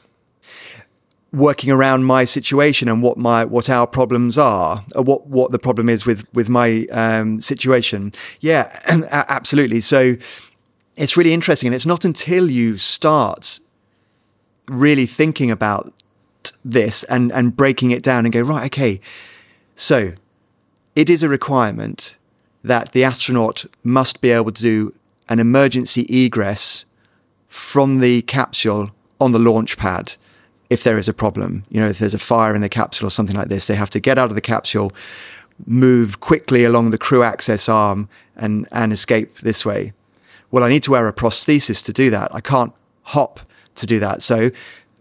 Working 1.35 1.69
around 1.69 2.05
my 2.05 2.23
situation 2.23 2.87
and 2.87 3.01
what 3.01 3.17
my 3.17 3.43
what 3.45 3.69
our 3.69 3.85
problems 3.85 4.37
are, 4.37 4.85
or 4.95 5.03
what 5.03 5.27
what 5.27 5.51
the 5.51 5.59
problem 5.59 5.89
is 5.89 6.05
with 6.05 6.25
with 6.33 6.49
my 6.49 6.85
um, 6.91 7.39
situation. 7.39 8.11
Yeah, 8.39 8.71
absolutely. 9.11 9.81
So 9.81 10.15
it's 10.95 11.17
really 11.17 11.33
interesting, 11.33 11.67
and 11.67 11.75
it's 11.75 11.85
not 11.85 12.05
until 12.05 12.49
you 12.49 12.77
start 12.77 13.59
really 14.67 15.05
thinking 15.05 15.51
about 15.51 15.93
this 16.63 17.03
and 17.05 17.31
and 17.31 17.55
breaking 17.55 17.91
it 17.91 18.01
down 18.01 18.25
and 18.25 18.33
go 18.33 18.41
right, 18.41 18.65
okay, 18.65 19.01
so 19.75 20.13
it 20.95 21.09
is 21.09 21.21
a 21.21 21.29
requirement 21.29 22.17
that 22.63 22.93
the 22.93 23.03
astronaut 23.03 23.65
must 23.83 24.21
be 24.21 24.31
able 24.31 24.51
to 24.51 24.61
do 24.61 24.95
an 25.27 25.39
emergency 25.39 26.05
egress 26.09 26.85
from 27.47 27.99
the 27.99 28.21
capsule 28.23 28.91
on 29.19 29.31
the 29.31 29.39
launch 29.39 29.77
pad 29.77 30.15
if 30.69 30.83
there 30.83 30.97
is 30.97 31.07
a 31.07 31.13
problem. 31.13 31.63
You 31.69 31.81
know, 31.81 31.89
if 31.89 31.99
there's 31.99 32.13
a 32.13 32.19
fire 32.19 32.55
in 32.55 32.61
the 32.61 32.69
capsule 32.69 33.07
or 33.07 33.11
something 33.11 33.35
like 33.35 33.49
this, 33.49 33.65
they 33.65 33.75
have 33.75 33.89
to 33.91 33.99
get 33.99 34.17
out 34.17 34.29
of 34.29 34.35
the 34.35 34.41
capsule, 34.41 34.91
move 35.65 36.19
quickly 36.19 36.63
along 36.63 36.91
the 36.91 36.97
crew 36.97 37.23
access 37.23 37.69
arm, 37.69 38.09
and 38.35 38.67
and 38.71 38.91
escape 38.91 39.39
this 39.39 39.65
way. 39.65 39.93
Well, 40.51 40.63
I 40.63 40.69
need 40.69 40.83
to 40.83 40.91
wear 40.91 41.07
a 41.07 41.13
prosthesis 41.13 41.83
to 41.85 41.93
do 41.93 42.09
that. 42.09 42.33
I 42.33 42.41
can't 42.41 42.73
hop 43.03 43.41
to 43.75 43.85
do 43.85 43.99
that. 43.99 44.21
So, 44.21 44.51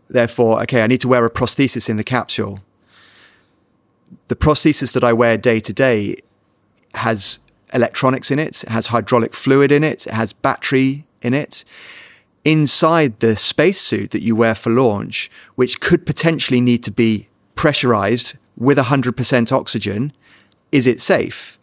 therefore, 0.08 0.60
okay, 0.62 0.82
I 0.82 0.86
need 0.86 1.00
to 1.02 1.08
wear 1.08 1.24
a 1.24 1.30
prosthesis 1.30 1.88
in 1.88 1.96
the 1.96 2.04
capsule. 2.04 2.60
The 4.28 4.36
prosthesis 4.36 4.92
that 4.92 5.04
I 5.04 5.12
wear 5.12 5.36
day 5.36 5.60
to 5.60 5.72
day 5.72 6.16
has 6.94 7.38
electronics 7.72 8.30
in 8.30 8.38
it, 8.38 8.62
it 8.62 8.68
has 8.68 8.88
hydraulic 8.88 9.34
fluid 9.34 9.72
in 9.72 9.82
it, 9.82 10.06
it 10.06 10.12
has 10.12 10.32
battery 10.32 11.06
in 11.22 11.34
it 11.34 11.64
inside 12.44 13.20
the 13.20 13.36
spacesuit 13.36 14.10
that 14.10 14.22
you 14.22 14.36
wear 14.36 14.54
for 14.54 14.70
launch, 14.70 15.30
which 15.54 15.80
could 15.80 16.04
potentially 16.04 16.60
need 16.60 16.82
to 16.84 16.90
be 16.90 17.28
pressurized 17.54 18.36
with 18.56 18.78
100% 18.78 19.52
oxygen, 19.52 20.12
is 20.70 20.86
it 20.86 21.00
safe? 21.00 21.58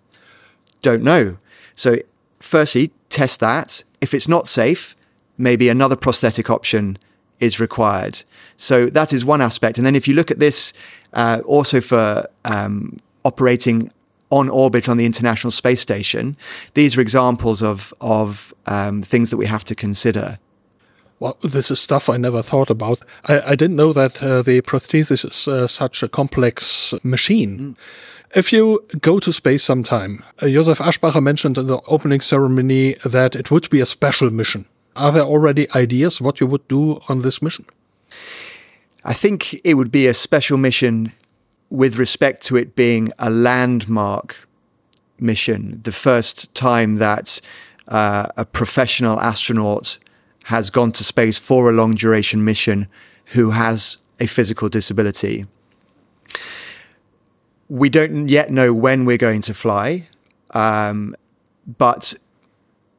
Don't 0.81 1.03
know. 1.03 1.37
So, 1.75 1.97
firstly, 2.39 2.91
test 3.09 3.39
that. 3.39 3.83
If 4.01 4.13
it's 4.13 4.27
not 4.27 4.47
safe, 4.47 4.95
maybe 5.37 5.69
another 5.69 5.95
prosthetic 5.95 6.49
option 6.49 6.97
is 7.39 7.59
required. 7.59 8.23
So, 8.57 8.87
that 8.87 9.13
is 9.13 9.23
one 9.23 9.41
aspect. 9.41 9.77
And 9.77 9.85
then, 9.85 9.95
if 9.95 10.07
you 10.07 10.13
look 10.13 10.31
at 10.31 10.39
this 10.39 10.73
uh, 11.13 11.41
also 11.45 11.81
for 11.81 12.27
um, 12.45 12.97
operating 13.23 13.91
on 14.31 14.49
orbit 14.49 14.87
on 14.87 14.97
the 14.97 15.05
International 15.05 15.51
Space 15.51 15.81
Station, 15.81 16.37
these 16.73 16.97
are 16.97 17.01
examples 17.01 17.61
of, 17.61 17.93
of 17.99 18.53
um, 18.65 19.01
things 19.01 19.29
that 19.29 19.37
we 19.37 19.45
have 19.45 19.63
to 19.65 19.75
consider. 19.75 20.39
Well, 21.21 21.37
this 21.43 21.69
is 21.69 21.79
stuff 21.79 22.09
I 22.09 22.17
never 22.17 22.41
thought 22.41 22.71
about. 22.71 23.03
I, 23.25 23.51
I 23.51 23.55
didn't 23.55 23.75
know 23.75 23.93
that 23.93 24.23
uh, 24.23 24.41
the 24.41 24.59
prosthesis 24.63 25.23
is 25.23 25.47
uh, 25.47 25.67
such 25.67 26.01
a 26.01 26.07
complex 26.07 26.95
machine. 27.03 27.59
Mm. 27.59 27.75
If 28.33 28.51
you 28.51 28.83
go 29.01 29.19
to 29.19 29.31
space 29.31 29.63
sometime, 29.63 30.23
uh, 30.41 30.47
Josef 30.47 30.79
Aschbacher 30.79 31.21
mentioned 31.21 31.59
in 31.59 31.67
the 31.67 31.79
opening 31.87 32.21
ceremony 32.21 32.95
that 33.05 33.35
it 33.35 33.51
would 33.51 33.69
be 33.69 33.79
a 33.79 33.85
special 33.85 34.31
mission. 34.31 34.65
Are 34.95 35.11
there 35.11 35.21
already 35.21 35.69
ideas 35.75 36.21
what 36.21 36.39
you 36.39 36.47
would 36.47 36.67
do 36.67 36.99
on 37.07 37.21
this 37.21 37.39
mission? 37.39 37.65
I 39.05 39.13
think 39.13 39.61
it 39.63 39.75
would 39.75 39.91
be 39.91 40.07
a 40.07 40.15
special 40.15 40.57
mission 40.57 41.13
with 41.69 41.99
respect 41.99 42.41
to 42.47 42.57
it 42.57 42.75
being 42.75 43.11
a 43.19 43.29
landmark 43.29 44.47
mission. 45.19 45.81
The 45.83 45.91
first 45.91 46.55
time 46.55 46.95
that 46.95 47.41
uh, 47.87 48.25
a 48.35 48.43
professional 48.43 49.19
astronaut 49.19 49.99
has 50.45 50.69
gone 50.69 50.91
to 50.93 51.03
space 51.03 51.37
for 51.37 51.69
a 51.69 51.73
long 51.73 51.93
duration 51.93 52.43
mission 52.43 52.87
who 53.27 53.51
has 53.51 53.99
a 54.19 54.27
physical 54.27 54.69
disability. 54.69 55.45
We 57.69 57.89
don't 57.89 58.27
yet 58.27 58.49
know 58.49 58.73
when 58.73 59.05
we're 59.05 59.17
going 59.17 59.41
to 59.41 59.53
fly, 59.53 60.07
um, 60.53 61.15
but 61.77 62.13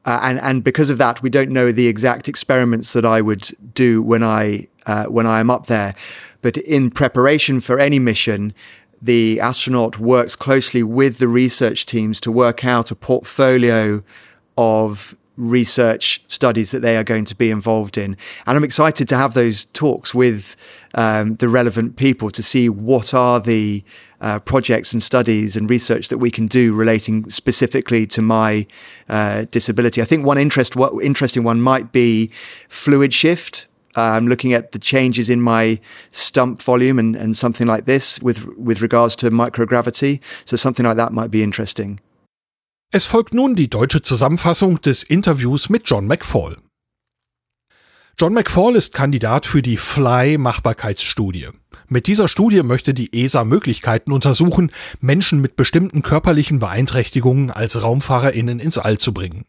uh, 0.05 0.19
and 0.21 0.39
and 0.39 0.63
because 0.63 0.89
of 0.89 0.97
that, 0.97 1.21
we 1.21 1.29
don't 1.29 1.51
know 1.51 1.71
the 1.71 1.87
exact 1.87 2.27
experiments 2.27 2.93
that 2.93 3.05
I 3.05 3.21
would 3.21 3.51
do 3.73 4.01
when 4.01 4.23
I 4.23 4.67
uh, 4.85 5.05
when 5.05 5.25
I 5.25 5.39
am 5.39 5.49
up 5.49 5.67
there. 5.67 5.95
But 6.41 6.57
in 6.57 6.89
preparation 6.89 7.61
for 7.61 7.79
any 7.79 7.99
mission, 7.99 8.53
the 9.01 9.39
astronaut 9.39 9.99
works 9.99 10.35
closely 10.35 10.83
with 10.83 11.19
the 11.19 11.27
research 11.27 11.85
teams 11.85 12.19
to 12.21 12.31
work 12.31 12.65
out 12.65 12.91
a 12.91 12.95
portfolio 12.95 14.03
of 14.57 15.15
research 15.37 16.23
studies 16.27 16.71
that 16.71 16.81
they 16.81 16.95
are 16.95 17.03
going 17.03 17.25
to 17.25 17.35
be 17.35 17.49
involved 17.49 17.97
in. 17.97 18.17
And 18.45 18.57
I'm 18.57 18.63
excited 18.63 19.07
to 19.07 19.17
have 19.17 19.33
those 19.33 19.65
talks 19.65 20.13
with 20.13 20.55
um, 20.93 21.35
the 21.35 21.49
relevant 21.49 21.95
people 21.95 22.29
to 22.31 22.43
see 22.43 22.69
what 22.69 23.13
are 23.13 23.39
the 23.39 23.83
uh, 24.21 24.39
projects 24.39 24.93
and 24.93 25.01
studies 25.01 25.57
and 25.57 25.69
research 25.69 26.07
that 26.07 26.17
we 26.17 26.31
can 26.31 26.47
do 26.47 26.73
relating 26.73 27.29
specifically 27.29 28.07
to 28.07 28.21
my 28.21 28.65
uh, 29.09 29.45
disability. 29.51 30.01
I 30.01 30.05
think 30.05 30.25
one 30.25 30.37
interest, 30.37 30.75
what, 30.75 31.03
interesting 31.03 31.43
one 31.43 31.61
might 31.61 31.91
be 31.91 32.31
fluid 32.69 33.13
shift. 33.13 33.67
I'm 33.95 34.23
um, 34.23 34.27
looking 34.27 34.53
at 34.53 34.71
the 34.71 34.79
changes 34.79 35.29
in 35.29 35.39
my 35.39 35.79
stump 36.11 36.61
volume 36.61 36.97
and, 36.97 37.15
and 37.15 37.37
something 37.37 37.67
like 37.67 37.85
this 37.85 38.19
with 38.21 38.45
with 38.57 38.81
regards 38.81 39.15
to 39.17 39.29
microgravity. 39.29 40.19
So 40.45 40.57
something 40.57 40.83
like 40.83 40.97
that 40.97 41.13
might 41.13 41.29
be 41.29 41.43
interesting. 41.43 41.99
Es 42.95 43.07
folgt 43.07 43.33
nun 43.33 43.55
die 43.55 43.71
deutsche 43.71 44.03
Zusammenfassung 44.03 44.79
des 44.79 45.01
Interviews 45.01 45.67
mit 45.69 45.89
John 45.89 46.05
McFall. 46.05 46.57
John 48.19 48.33
McFall 48.35 48.75
ist 48.75 48.93
Kandidat 48.93 49.47
für 49.47 49.63
die 49.63 49.77
Fly-Machbarkeitsstudie. 49.77 51.47
Mit 51.87 52.05
dieser 52.05 52.27
Studie 52.27 52.61
möchte 52.61 52.93
die 52.93 53.11
ESA 53.11 53.45
Möglichkeiten 53.45 54.11
untersuchen, 54.11 54.71
Menschen 55.01 55.41
mit 55.41 55.55
bestimmten 55.55 56.03
körperlichen 56.03 56.59
Beeinträchtigungen 56.59 57.49
als 57.49 57.81
RaumfahrerInnen 57.81 58.59
ins 58.59 58.77
All 58.77 58.99
zu 58.99 59.11
bringen. 59.11 59.45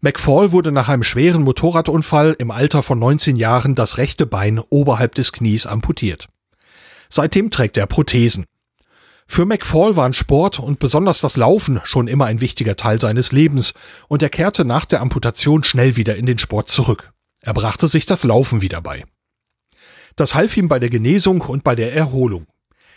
McFall 0.00 0.52
wurde 0.52 0.70
nach 0.70 0.88
einem 0.88 1.02
schweren 1.02 1.42
Motorradunfall 1.42 2.36
im 2.38 2.52
Alter 2.52 2.84
von 2.84 3.00
19 3.00 3.34
Jahren 3.34 3.74
das 3.74 3.98
rechte 3.98 4.26
Bein 4.26 4.60
oberhalb 4.70 5.16
des 5.16 5.32
Knies 5.32 5.66
amputiert. 5.66 6.28
Seitdem 7.08 7.50
trägt 7.50 7.76
er 7.76 7.88
Prothesen. 7.88 8.44
Für 9.30 9.44
McFall 9.44 9.94
waren 9.94 10.14
Sport 10.14 10.58
und 10.58 10.78
besonders 10.78 11.20
das 11.20 11.36
Laufen 11.36 11.80
schon 11.84 12.08
immer 12.08 12.24
ein 12.24 12.40
wichtiger 12.40 12.76
Teil 12.76 12.98
seines 12.98 13.30
Lebens 13.30 13.74
und 14.08 14.22
er 14.22 14.30
kehrte 14.30 14.64
nach 14.64 14.86
der 14.86 15.00
Amputation 15.00 15.62
schnell 15.62 15.96
wieder 15.96 16.16
in 16.16 16.26
den 16.26 16.38
Sport 16.38 16.70
zurück. 16.70 17.12
Er 17.42 17.54
brachte 17.54 17.86
sich 17.86 18.06
das 18.06 18.24
Laufen 18.24 18.62
wieder 18.62 18.80
bei. 18.80 19.04
Das 20.16 20.34
half 20.34 20.56
ihm 20.56 20.66
bei 20.66 20.78
der 20.78 20.90
Genesung 20.90 21.42
und 21.42 21.62
bei 21.62 21.76
der 21.76 21.94
Erholung. 21.94 22.46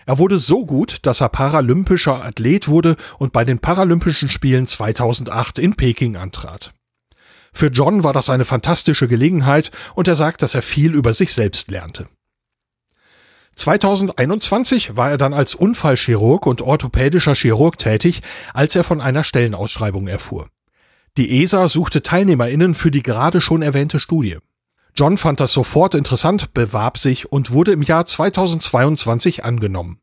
Er 0.08 0.18
wurde 0.18 0.40
so 0.40 0.66
gut, 0.66 1.00
dass 1.04 1.22
er 1.22 1.30
paralympischer 1.30 2.24
Athlet 2.24 2.68
wurde 2.68 2.96
und 3.20 3.34
bei 3.34 3.44
den 3.44 3.60
Paralympischen 3.60 4.30
Spielen 4.30 4.66
2008 4.66 5.60
in 5.60 5.76
Peking 5.76 6.16
antrat. 6.16 6.74
Für 7.54 7.68
John 7.68 8.04
war 8.04 8.14
das 8.14 8.30
eine 8.30 8.46
fantastische 8.46 9.08
Gelegenheit 9.08 9.70
und 9.94 10.08
er 10.08 10.16
sagt, 10.16 10.42
dass 10.42 10.56
er 10.56 10.62
viel 10.62 10.96
über 10.96 11.14
sich 11.14 11.34
selbst 11.34 11.70
lernte. 11.70 12.08
2021 13.56 14.96
war 14.96 15.12
er 15.12 15.18
dann 15.18 15.34
als 15.34 15.56
Unfallchirurg 15.56 16.46
und 16.46 16.62
orthopädischer 16.62 17.36
Chirurg 17.36 17.78
tätig, 17.78 18.22
als 18.54 18.76
er 18.76 18.84
von 18.84 19.02
einer 19.02 19.24
Stellenausschreibung 19.24 20.08
erfuhr. 20.08 20.48
Die 21.18 21.44
ESA 21.44 21.68
suchte 21.68 22.02
TeilnehmerInnen 22.02 22.74
für 22.74 22.92
die 22.92 23.04
gerade 23.04 23.42
schon 23.42 23.62
erwähnte 23.62 24.00
Studie. 24.00 24.38
John 24.96 25.18
fand 25.18 25.40
das 25.40 25.52
sofort 25.52 25.96
interessant, 25.96 26.54
bewarb 26.54 26.98
sich 26.98 27.32
und 27.32 27.52
wurde 27.52 27.72
im 27.72 27.82
Jahr 27.82 28.06
2022 28.06 29.44
angenommen. 29.44 30.00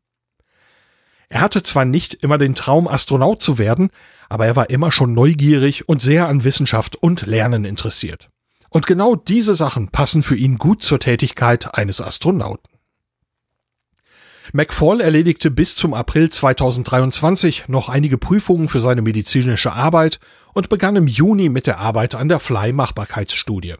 Er 1.29 1.41
hatte 1.41 1.61
zwar 1.61 1.85
nicht 1.85 2.15
immer 2.15 2.39
den 2.39 2.55
Traum, 2.55 2.87
Astronaut 2.87 3.41
zu 3.41 3.59
werden, 3.59 3.91
aber 4.29 4.47
er 4.47 4.55
war 4.55 4.69
immer 4.71 4.91
schon 4.91 5.13
neugierig 5.13 5.87
und 5.87 6.01
sehr 6.01 6.27
an 6.27 6.43
Wissenschaft 6.43 6.95
und 6.95 7.27
Lernen 7.27 7.65
interessiert. 7.65 8.29
Und 8.69 8.87
genau 8.87 9.15
diese 9.15 9.55
Sachen 9.55 9.89
passen 9.89 10.23
für 10.23 10.35
ihn 10.35 10.57
gut 10.57 10.81
zur 10.83 10.99
Tätigkeit 10.99 11.73
eines 11.75 12.01
Astronauten. 12.01 12.68
McFall 14.51 14.99
erledigte 14.99 15.51
bis 15.51 15.75
zum 15.75 15.93
April 15.93 16.29
2023 16.29 17.67
noch 17.67 17.87
einige 17.87 18.17
Prüfungen 18.17 18.67
für 18.67 18.81
seine 18.81 19.03
medizinische 19.03 19.73
Arbeit 19.73 20.19
und 20.53 20.69
begann 20.69 20.95
im 20.95 21.05
Juni 21.05 21.49
mit 21.49 21.67
der 21.67 21.77
Arbeit 21.77 22.15
an 22.15 22.29
der 22.29 22.39
Fly-Machbarkeitsstudie. 22.39 23.75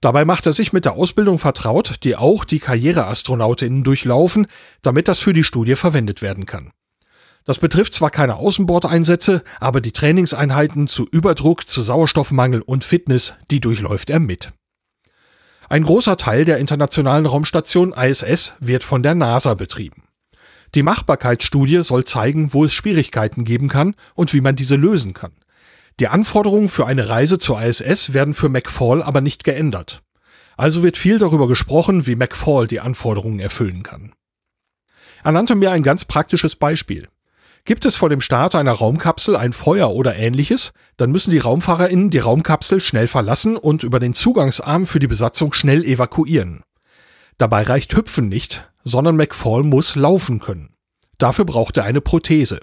Dabei 0.00 0.24
macht 0.24 0.46
er 0.46 0.52
sich 0.52 0.72
mit 0.72 0.84
der 0.84 0.92
Ausbildung 0.92 1.38
vertraut, 1.38 1.96
die 2.04 2.14
auch 2.14 2.44
die 2.44 2.60
Karriereastronautinnen 2.60 3.82
durchlaufen, 3.82 4.46
damit 4.80 5.08
das 5.08 5.18
für 5.18 5.32
die 5.32 5.44
Studie 5.44 5.74
verwendet 5.74 6.22
werden 6.22 6.46
kann. 6.46 6.70
Das 7.44 7.58
betrifft 7.58 7.94
zwar 7.94 8.10
keine 8.10 8.36
Außenbordeinsätze, 8.36 9.42
aber 9.58 9.80
die 9.80 9.92
Trainingseinheiten 9.92 10.86
zu 10.86 11.04
Überdruck, 11.10 11.66
zu 11.66 11.82
Sauerstoffmangel 11.82 12.62
und 12.62 12.84
Fitness, 12.84 13.34
die 13.50 13.60
durchläuft 13.60 14.08
er 14.08 14.20
mit. 14.20 14.52
Ein 15.70 15.84
großer 15.84 16.16
Teil 16.16 16.44
der 16.44 16.58
internationalen 16.58 17.26
Raumstation 17.26 17.92
ISS 17.92 18.54
wird 18.58 18.82
von 18.82 19.04
der 19.04 19.14
NASA 19.14 19.54
betrieben. 19.54 20.02
Die 20.74 20.82
Machbarkeitsstudie 20.82 21.84
soll 21.84 22.04
zeigen, 22.04 22.52
wo 22.52 22.64
es 22.64 22.74
Schwierigkeiten 22.74 23.44
geben 23.44 23.68
kann 23.68 23.94
und 24.16 24.34
wie 24.34 24.40
man 24.40 24.56
diese 24.56 24.74
lösen 24.74 25.14
kann. 25.14 25.30
Die 26.00 26.08
Anforderungen 26.08 26.68
für 26.68 26.88
eine 26.88 27.08
Reise 27.08 27.38
zur 27.38 27.62
ISS 27.62 28.12
werden 28.12 28.34
für 28.34 28.48
McFall 28.48 29.00
aber 29.00 29.20
nicht 29.20 29.44
geändert. 29.44 30.02
Also 30.56 30.82
wird 30.82 30.96
viel 30.96 31.20
darüber 31.20 31.46
gesprochen, 31.46 32.04
wie 32.04 32.16
McFall 32.16 32.66
die 32.66 32.80
Anforderungen 32.80 33.38
erfüllen 33.38 33.84
kann. 33.84 34.12
Er 35.22 35.30
nannte 35.30 35.54
mir 35.54 35.70
ein 35.70 35.84
ganz 35.84 36.04
praktisches 36.04 36.56
Beispiel. 36.56 37.06
Gibt 37.70 37.86
es 37.86 37.94
vor 37.94 38.08
dem 38.08 38.20
Start 38.20 38.56
einer 38.56 38.72
Raumkapsel 38.72 39.36
ein 39.36 39.52
Feuer 39.52 39.92
oder 39.92 40.16
ähnliches, 40.16 40.72
dann 40.96 41.12
müssen 41.12 41.30
die 41.30 41.38
RaumfahrerInnen 41.38 42.10
die 42.10 42.18
Raumkapsel 42.18 42.80
schnell 42.80 43.06
verlassen 43.06 43.56
und 43.56 43.84
über 43.84 44.00
den 44.00 44.12
Zugangsarm 44.12 44.86
für 44.86 44.98
die 44.98 45.06
Besatzung 45.06 45.52
schnell 45.52 45.84
evakuieren. 45.84 46.64
Dabei 47.38 47.62
reicht 47.62 47.94
Hüpfen 47.94 48.28
nicht, 48.28 48.68
sondern 48.82 49.14
McFall 49.14 49.62
muss 49.62 49.94
laufen 49.94 50.40
können. 50.40 50.74
Dafür 51.18 51.44
braucht 51.44 51.76
er 51.76 51.84
eine 51.84 52.00
Prothese. 52.00 52.58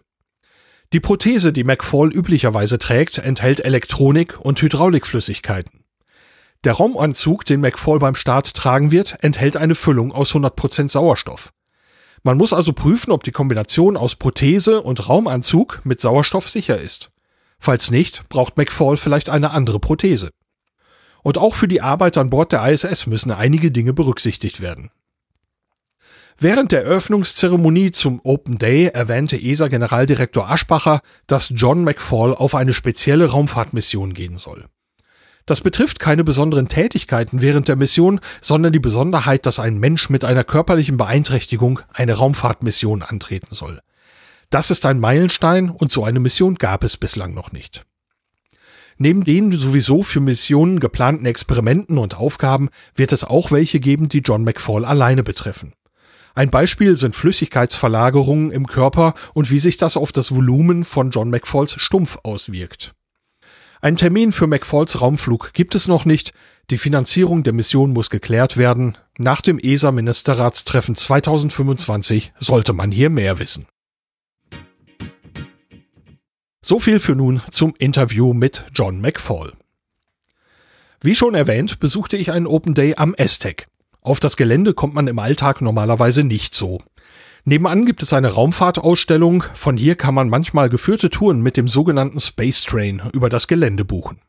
Die 0.91 0.99
Prothese, 0.99 1.53
die 1.53 1.63
McFall 1.63 2.13
üblicherweise 2.13 2.77
trägt, 2.77 3.17
enthält 3.17 3.61
Elektronik 3.61 4.37
und 4.41 4.61
Hydraulikflüssigkeiten. 4.61 5.85
Der 6.65 6.73
Raumanzug, 6.73 7.45
den 7.45 7.61
McFall 7.61 7.99
beim 7.99 8.15
Start 8.15 8.53
tragen 8.53 8.91
wird, 8.91 9.15
enthält 9.21 9.55
eine 9.55 9.75
Füllung 9.75 10.11
aus 10.11 10.33
100% 10.33 10.89
Sauerstoff. 10.89 11.53
Man 12.27 12.37
muss 12.37 12.51
also 12.51 12.73
prüfen, 12.73 13.11
ob 13.11 13.23
die 13.23 13.31
Kombination 13.31 13.95
aus 13.95 14.17
Prothese 14.17 14.81
und 14.81 15.07
Raumanzug 15.07 15.79
mit 15.85 16.01
Sauerstoff 16.01 16.49
sicher 16.49 16.77
ist. 16.77 17.09
Falls 17.57 17.89
nicht, 17.89 18.27
braucht 18.27 18.57
McFall 18.57 18.97
vielleicht 18.97 19.29
eine 19.29 19.51
andere 19.51 19.79
Prothese. 19.79 20.31
Und 21.23 21.37
auch 21.37 21.55
für 21.55 21.69
die 21.69 21.79
Arbeit 21.81 22.17
an 22.17 22.29
Bord 22.29 22.51
der 22.51 22.69
ISS 22.69 23.07
müssen 23.07 23.31
einige 23.31 23.71
Dinge 23.71 23.93
berücksichtigt 23.93 24.59
werden. 24.59 24.91
Während 26.37 26.73
der 26.73 26.83
Eröffnungszeremonie 26.83 27.91
zum 27.91 28.19
Open 28.25 28.57
Day 28.57 28.87
erwähnte 28.87 29.41
ESA-Generaldirektor 29.41 30.49
Aschbacher, 30.49 30.99
dass 31.27 31.53
John 31.55 31.85
McFall 31.85 32.35
auf 32.35 32.55
eine 32.55 32.73
spezielle 32.73 33.27
Raumfahrtmission 33.27 34.13
gehen 34.13 34.37
soll. 34.37 34.65
Das 35.47 35.61
betrifft 35.61 35.99
keine 35.99 36.25
besonderen 36.25 36.67
Tätigkeiten 36.67 37.41
während 37.41 37.69
der 37.69 37.77
Mission, 37.77 38.19
sondern 38.41 38.73
die 38.73 38.79
Besonderheit, 38.79 39.45
dass 39.45 39.59
ein 39.59 39.77
Mensch 39.77 40.09
mit 40.09 40.25
einer 40.25 40.43
körperlichen 40.43 40.97
Beeinträchtigung 40.97 41.79
eine 41.93 42.15
Raumfahrtmission 42.15 43.01
antreten 43.01 43.55
soll. 43.55 43.79
Das 44.49 44.71
ist 44.71 44.85
ein 44.85 44.99
Meilenstein 44.99 45.69
und 45.69 45.89
so 45.89 46.03
eine 46.03 46.19
Mission 46.19 46.55
gab 46.55 46.83
es 46.83 46.97
bislang 46.97 47.33
noch 47.33 47.53
nicht. 47.53 47.85
Neben 48.97 49.23
den 49.23 49.53
sowieso 49.53 50.03
für 50.03 50.19
Missionen 50.19 50.81
geplanten 50.81 51.25
Experimenten 51.25 51.97
und 51.97 52.17
Aufgaben 52.17 52.69
wird 52.95 53.13
es 53.13 53.23
auch 53.23 53.49
welche 53.49 53.79
geben, 53.79 54.09
die 54.09 54.19
John 54.19 54.43
McFall 54.43 54.83
alleine 54.83 55.23
betreffen. 55.23 55.71
Ein 56.35 56.49
Beispiel 56.49 56.97
sind 56.97 57.15
Flüssigkeitsverlagerungen 57.15 58.51
im 58.51 58.67
Körper 58.67 59.13
und 59.33 59.49
wie 59.49 59.59
sich 59.59 59.77
das 59.77 59.95
auf 59.95 60.11
das 60.11 60.35
Volumen 60.35 60.83
von 60.83 61.11
John 61.11 61.29
McFalls 61.29 61.79
Stumpf 61.79 62.17
auswirkt. 62.23 62.96
Ein 63.81 63.95
Termin 63.95 64.31
für 64.31 64.47
McFalls 64.47 65.01
Raumflug 65.01 65.53
gibt 65.53 65.75
es 65.75 65.87
noch 65.87 66.05
nicht. 66.05 66.33
Die 66.69 66.77
Finanzierung 66.77 67.43
der 67.43 67.53
Mission 67.53 67.93
muss 67.93 68.09
geklärt 68.09 68.57
werden. 68.57 68.97
Nach 69.17 69.41
dem 69.41 69.59
ESA-Ministerratstreffen 69.59 70.95
2025 70.95 72.33
sollte 72.39 72.73
man 72.73 72.91
hier 72.91 73.09
mehr 73.09 73.39
wissen. 73.39 73.67
So 76.61 76.79
viel 76.79 76.99
für 76.99 77.15
nun 77.15 77.41
zum 77.51 77.75
Interview 77.77 78.33
mit 78.33 78.65
John 78.73 78.99
McFall. 78.99 79.53
Wie 80.99 81.15
schon 81.15 81.35
erwähnt, 81.35 81.79
besuchte 81.79 82.17
ich 82.17 82.31
einen 82.31 82.47
Open 82.47 82.73
Day 82.73 82.95
am 82.97 83.15
Aztec. 83.17 83.67
Auf 84.01 84.19
das 84.19 84.37
Gelände 84.37 84.73
kommt 84.73 84.95
man 84.95 85.07
im 85.07 85.19
Alltag 85.19 85.61
normalerweise 85.61 86.23
nicht 86.23 86.55
so. 86.55 86.79
Nebenan 87.49 87.85
gibt 87.85 88.03
es 88.03 88.11
eine 88.11 88.33
Raumfahrtausstellung, 88.33 89.41
von 89.53 89.77
hier 89.77 89.95
kann 89.95 90.13
man 90.13 90.27
manchmal 90.27 90.67
geführte 90.67 91.09
Touren 91.09 91.39
mit 91.39 91.55
dem 91.55 91.69
sogenannten 91.69 92.19
Space 92.19 92.61
Train 92.63 93.01
über 93.13 93.29
das 93.29 93.47
Gelände 93.47 93.85
buchen. 93.85 94.19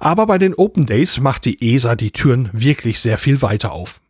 Aber 0.00 0.26
bei 0.26 0.36
den 0.36 0.52
Open 0.52 0.86
Days 0.86 1.20
macht 1.20 1.44
die 1.44 1.72
ESA 1.72 1.94
die 1.94 2.10
Türen 2.10 2.50
wirklich 2.52 2.98
sehr 2.98 3.18
viel 3.18 3.42
weiter 3.42 3.70
auf. 3.70 4.00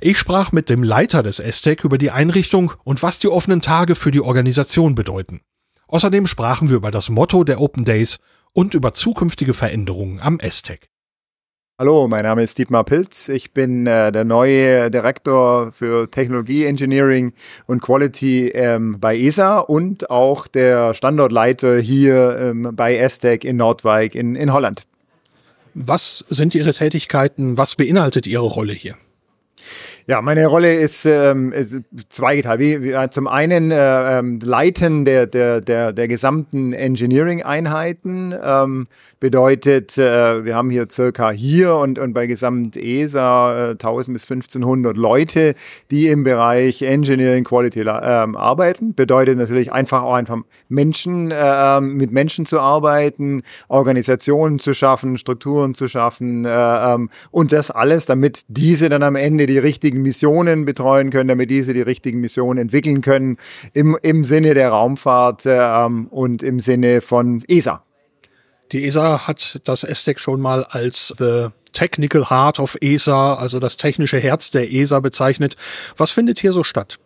Ich 0.00 0.18
sprach 0.18 0.52
mit 0.52 0.70
dem 0.70 0.84
Leiter 0.84 1.24
des 1.24 1.40
Aztec 1.40 1.82
über 1.82 1.98
die 1.98 2.12
Einrichtung 2.12 2.74
und 2.84 3.02
was 3.02 3.18
die 3.18 3.26
offenen 3.26 3.60
Tage 3.60 3.96
für 3.96 4.12
die 4.12 4.20
Organisation 4.20 4.94
bedeuten. 4.94 5.40
Außerdem 5.88 6.28
sprachen 6.28 6.68
wir 6.68 6.76
über 6.76 6.92
das 6.92 7.08
Motto 7.08 7.42
der 7.42 7.60
Open 7.60 7.84
Days 7.84 8.20
und 8.52 8.72
über 8.74 8.94
zukünftige 8.94 9.52
Veränderungen 9.52 10.20
am 10.20 10.38
Aztec. 10.40 10.91
Hallo, 11.82 12.06
mein 12.06 12.22
Name 12.22 12.44
ist 12.44 12.58
Dietmar 12.58 12.84
Pilz. 12.84 13.28
Ich 13.28 13.50
bin 13.50 13.88
äh, 13.88 14.12
der 14.12 14.22
neue 14.22 14.88
Direktor 14.88 15.72
für 15.72 16.08
Technologie, 16.08 16.64
Engineering 16.64 17.32
und 17.66 17.82
Quality 17.82 18.50
ähm, 18.50 19.00
bei 19.00 19.18
ESA 19.18 19.58
und 19.58 20.08
auch 20.08 20.46
der 20.46 20.94
Standortleiter 20.94 21.80
hier 21.80 22.38
ähm, 22.38 22.70
bei 22.74 22.96
ESTEC 22.96 23.44
in 23.44 23.56
Nordwijk 23.56 24.14
in, 24.14 24.36
in 24.36 24.52
Holland. 24.52 24.84
Was 25.74 26.24
sind 26.28 26.54
Ihre 26.54 26.72
Tätigkeiten? 26.72 27.56
Was 27.56 27.74
beinhaltet 27.74 28.28
Ihre 28.28 28.46
Rolle 28.46 28.74
hier? 28.74 28.94
Ja, 30.06 30.20
meine 30.20 30.46
Rolle 30.46 30.74
ist, 30.74 31.04
ähm, 31.06 31.52
zweigeteilt. 32.08 32.60
Wie, 32.60 32.82
wie, 32.82 33.10
zum 33.10 33.28
einen 33.28 33.70
äh, 33.70 34.18
ähm, 34.18 34.40
Leiten 34.42 35.04
der, 35.04 35.26
der, 35.26 35.60
der, 35.60 35.92
der 35.92 36.08
gesamten 36.08 36.72
Engineering-Einheiten 36.72 38.34
ähm, 38.42 38.88
bedeutet, 39.20 39.96
äh, 39.98 40.44
wir 40.44 40.56
haben 40.56 40.70
hier 40.70 40.88
circa 40.90 41.30
hier 41.30 41.76
und, 41.76 42.00
und 42.00 42.12
bei 42.14 42.26
Gesamt 42.26 42.76
ESA 42.76 43.70
äh, 43.70 43.72
1000 43.72 44.14
bis 44.14 44.24
1500 44.24 44.96
Leute, 44.96 45.54
die 45.92 46.08
im 46.08 46.24
Bereich 46.24 46.82
Engineering 46.82 47.44
Quality 47.44 47.82
äh, 47.82 47.88
arbeiten. 47.88 48.94
Bedeutet 48.94 49.38
natürlich 49.38 49.72
einfach 49.72 50.02
auch 50.02 50.14
einfach 50.14 50.38
Menschen, 50.68 51.30
äh, 51.30 51.36
ähm, 51.38 51.94
mit 51.94 52.10
Menschen 52.10 52.46
zu 52.46 52.58
arbeiten, 52.58 53.42
Organisationen 53.68 54.58
zu 54.58 54.74
schaffen, 54.74 55.16
Strukturen 55.16 55.74
zu 55.74 55.86
schaffen 55.86 56.44
äh, 56.44 56.48
ähm, 56.50 57.08
und 57.30 57.52
das 57.52 57.70
alles, 57.70 58.06
damit 58.06 58.42
diese 58.48 58.88
dann 58.88 59.04
am 59.04 59.14
Ende 59.14 59.46
die 59.46 59.58
richtigen 59.58 59.91
richtigen 59.92 60.02
Missionen 60.02 60.64
betreuen 60.64 61.10
können, 61.10 61.28
damit 61.28 61.50
diese 61.50 61.74
die 61.74 61.82
richtigen 61.82 62.20
Missionen 62.20 62.58
entwickeln 62.58 63.02
können 63.02 63.36
im, 63.74 63.96
im 64.02 64.24
Sinne 64.24 64.54
der 64.54 64.70
Raumfahrt 64.70 65.42
ähm, 65.46 66.06
und 66.08 66.42
im 66.42 66.60
Sinne 66.60 67.00
von 67.00 67.44
ESA. 67.46 67.82
Die 68.72 68.86
ESA 68.86 69.26
hat 69.26 69.60
das 69.64 69.84
ESTEC 69.84 70.18
schon 70.18 70.40
mal 70.40 70.64
als 70.64 71.14
The 71.18 71.48
Technical 71.74 72.30
Heart 72.30 72.58
of 72.58 72.76
ESA, 72.80 73.34
also 73.34 73.58
das 73.58 73.76
technische 73.76 74.18
Herz 74.18 74.50
der 74.50 74.72
ESA 74.72 75.00
bezeichnet. 75.00 75.56
Was 75.96 76.10
findet 76.10 76.38
hier 76.38 76.52
so 76.52 76.62
statt? 76.62 76.98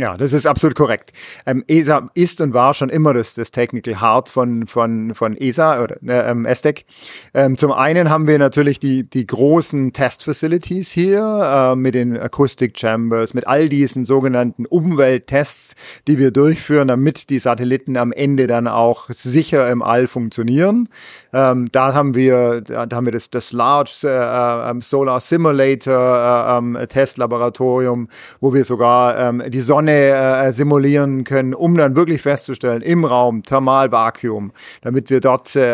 Ja, 0.00 0.16
das 0.16 0.32
ist 0.32 0.46
absolut 0.46 0.74
korrekt. 0.74 1.12
Ähm, 1.44 1.64
ESA 1.68 2.10
ist 2.14 2.40
und 2.40 2.54
war 2.54 2.72
schon 2.72 2.88
immer 2.88 3.12
das, 3.12 3.34
das 3.34 3.50
Technical 3.50 4.00
Heart 4.00 4.30
von, 4.30 4.66
von, 4.66 5.14
von 5.14 5.36
ESA 5.36 5.82
oder 5.82 5.96
äh, 6.02 6.30
ähm, 6.30 6.46
ESTEC. 6.46 6.86
Ähm, 7.34 7.58
zum 7.58 7.72
einen 7.72 8.08
haben 8.08 8.26
wir 8.26 8.38
natürlich 8.38 8.80
die, 8.80 9.02
die 9.04 9.26
großen 9.26 9.92
Test 9.92 10.24
Facilities 10.24 10.90
hier 10.90 11.72
äh, 11.72 11.76
mit 11.76 11.94
den 11.94 12.16
Acoustic 12.18 12.78
Chambers, 12.78 13.34
mit 13.34 13.46
all 13.46 13.68
diesen 13.68 14.06
sogenannten 14.06 14.64
Umwelttests, 14.64 15.74
die 16.08 16.16
wir 16.16 16.30
durchführen, 16.30 16.88
damit 16.88 17.28
die 17.28 17.38
Satelliten 17.38 17.98
am 17.98 18.12
Ende 18.12 18.46
dann 18.46 18.68
auch 18.68 19.10
sicher 19.10 19.70
im 19.70 19.82
All 19.82 20.06
funktionieren. 20.06 20.88
Ähm, 21.32 21.68
da 21.72 21.94
haben 21.94 22.14
wir, 22.14 22.60
da, 22.60 22.86
haben 22.92 23.06
wir 23.06 23.12
das, 23.12 23.30
das 23.30 23.52
Large 23.52 24.02
äh, 24.04 24.70
ähm, 24.70 24.80
Solar 24.82 25.20
Simulator 25.20 25.94
äh, 25.94 26.58
ähm, 26.58 26.78
Testlaboratorium, 26.88 28.08
wo 28.40 28.52
wir 28.52 28.64
sogar 28.64 29.18
ähm, 29.18 29.42
die 29.48 29.60
Sonne 29.60 29.92
äh, 29.92 30.52
simulieren 30.52 31.24
können, 31.24 31.54
um 31.54 31.74
dann 31.76 31.96
wirklich 31.96 32.20
festzustellen, 32.20 32.82
im 32.82 33.04
Raum, 33.04 33.42
Thermalvakuum, 33.42 34.52
damit 34.82 35.08
wir 35.08 35.20
dort 35.20 35.56
äh, 35.56 35.72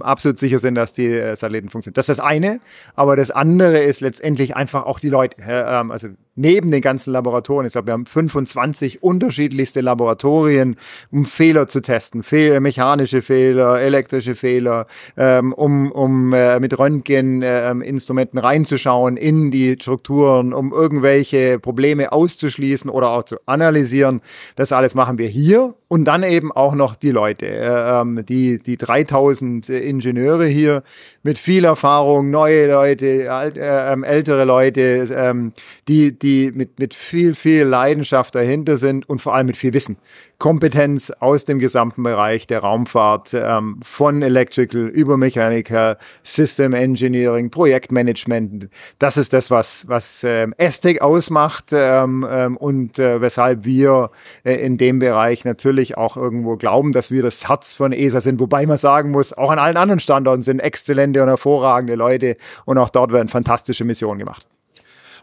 absolut 0.00 0.38
sicher 0.38 0.58
sind, 0.58 0.76
dass 0.76 0.92
die 0.92 1.06
äh, 1.06 1.34
Satelliten 1.34 1.70
funktionieren. 1.70 1.94
Das 1.94 2.08
ist 2.08 2.18
das 2.18 2.24
eine. 2.24 2.60
Aber 2.94 3.16
das 3.16 3.30
andere 3.30 3.78
ist 3.78 4.00
letztendlich 4.00 4.56
einfach 4.56 4.86
auch 4.86 5.00
die 5.00 5.08
Leute. 5.08 5.42
Also 5.44 6.08
neben 6.40 6.70
den 6.70 6.80
ganzen 6.80 7.12
Laboratorien, 7.12 7.66
ich 7.66 7.72
glaube, 7.72 7.88
wir 7.88 7.92
haben 7.92 8.06
25 8.06 9.02
unterschiedlichste 9.02 9.80
Laboratorien, 9.80 10.76
um 11.10 11.26
Fehler 11.26 11.68
zu 11.68 11.80
testen. 11.80 12.22
Fehl 12.22 12.60
mechanische 12.60 13.22
Fehler, 13.22 13.80
elektrische 13.80 14.34
Fehler, 14.34 14.86
ähm, 15.16 15.52
um, 15.52 15.92
um 15.92 16.32
äh, 16.32 16.58
mit 16.58 16.78
Röntgeninstrumenten 16.78 18.38
äh, 18.38 18.42
reinzuschauen 18.42 19.16
in 19.16 19.50
die 19.50 19.76
Strukturen, 19.80 20.52
um 20.52 20.72
irgendwelche 20.72 21.58
Probleme 21.58 22.12
auszuschließen 22.12 22.90
oder 22.90 23.10
auch 23.10 23.24
zu 23.24 23.36
analysieren. 23.46 24.20
Das 24.56 24.72
alles 24.72 24.94
machen 24.94 25.18
wir 25.18 25.28
hier 25.28 25.74
und 25.92 26.04
dann 26.04 26.22
eben 26.22 26.52
auch 26.52 26.76
noch 26.76 26.94
die 26.94 27.10
Leute, 27.10 27.48
äh, 27.48 28.00
ähm, 28.00 28.24
die, 28.24 28.60
die 28.60 28.76
3000 28.76 29.68
Ingenieure 29.70 30.46
hier 30.46 30.84
mit 31.24 31.36
viel 31.36 31.64
Erfahrung, 31.64 32.30
neue 32.30 32.70
Leute, 32.70 33.24
äh, 33.24 33.52
ähm, 33.56 34.04
ältere 34.04 34.44
Leute, 34.44 34.80
äh, 34.80 35.50
die, 35.88 36.16
die 36.16 36.52
mit, 36.52 36.78
mit 36.78 36.94
viel, 36.94 37.34
viel 37.34 37.64
Leidenschaft 37.64 38.36
dahinter 38.36 38.76
sind 38.76 39.08
und 39.08 39.20
vor 39.20 39.34
allem 39.34 39.48
mit 39.48 39.56
viel 39.56 39.74
Wissen. 39.74 39.96
Kompetenz 40.40 41.10
aus 41.10 41.44
dem 41.44 41.58
gesamten 41.58 42.02
Bereich 42.02 42.46
der 42.46 42.60
Raumfahrt, 42.60 43.34
ähm, 43.34 43.78
von 43.84 44.22
Electrical 44.22 44.86
über 44.86 45.18
Mechaniker, 45.18 45.98
System 46.22 46.72
Engineering, 46.72 47.50
Projektmanagement. 47.50 48.68
Das 48.98 49.18
ist 49.18 49.34
das, 49.34 49.50
was, 49.50 49.86
was 49.86 50.24
ähm, 50.24 50.54
ausmacht 51.00 51.66
ähm, 51.72 52.26
ähm, 52.28 52.56
und 52.56 52.98
äh, 52.98 53.20
weshalb 53.20 53.66
wir 53.66 54.10
äh, 54.42 54.54
in 54.54 54.78
dem 54.78 54.98
Bereich 54.98 55.44
natürlich 55.80 55.96
auch 55.96 56.16
irgendwo 56.16 56.56
glauben, 56.56 56.92
dass 56.92 57.10
wir 57.10 57.22
das 57.22 57.48
Herz 57.48 57.74
von 57.74 57.92
ESA 57.92 58.20
sind. 58.20 58.40
Wobei 58.40 58.66
man 58.66 58.78
sagen 58.78 59.10
muss, 59.10 59.32
auch 59.32 59.50
an 59.50 59.58
allen 59.58 59.76
anderen 59.76 60.00
Standorten 60.00 60.42
sind 60.42 60.60
exzellente 60.60 61.22
und 61.22 61.28
hervorragende 61.28 61.94
Leute 61.94 62.36
und 62.66 62.78
auch 62.78 62.90
dort 62.90 63.12
werden 63.12 63.28
fantastische 63.28 63.84
Missionen 63.84 64.18
gemacht. 64.18 64.46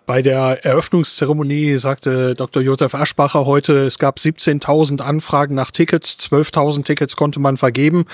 Bei 0.07 0.21
der 0.21 0.63
Eröffnungszeremonie 0.63 1.77
sagte 1.79 2.33
Dr. 2.33 2.63
Josef 2.63 2.95
Aschbacher 2.95 3.45
heute, 3.45 3.87
es 3.87 3.99
gab 3.99 4.19
17.000 4.19 5.01
Anfragen 5.01 5.53
nach 5.53 5.69
Tickets, 5.69 6.17
12.000 6.31 6.85
Tickets 6.85 7.17
konnte 7.17 7.41
man 7.41 7.57
vergeben. 7.57 8.05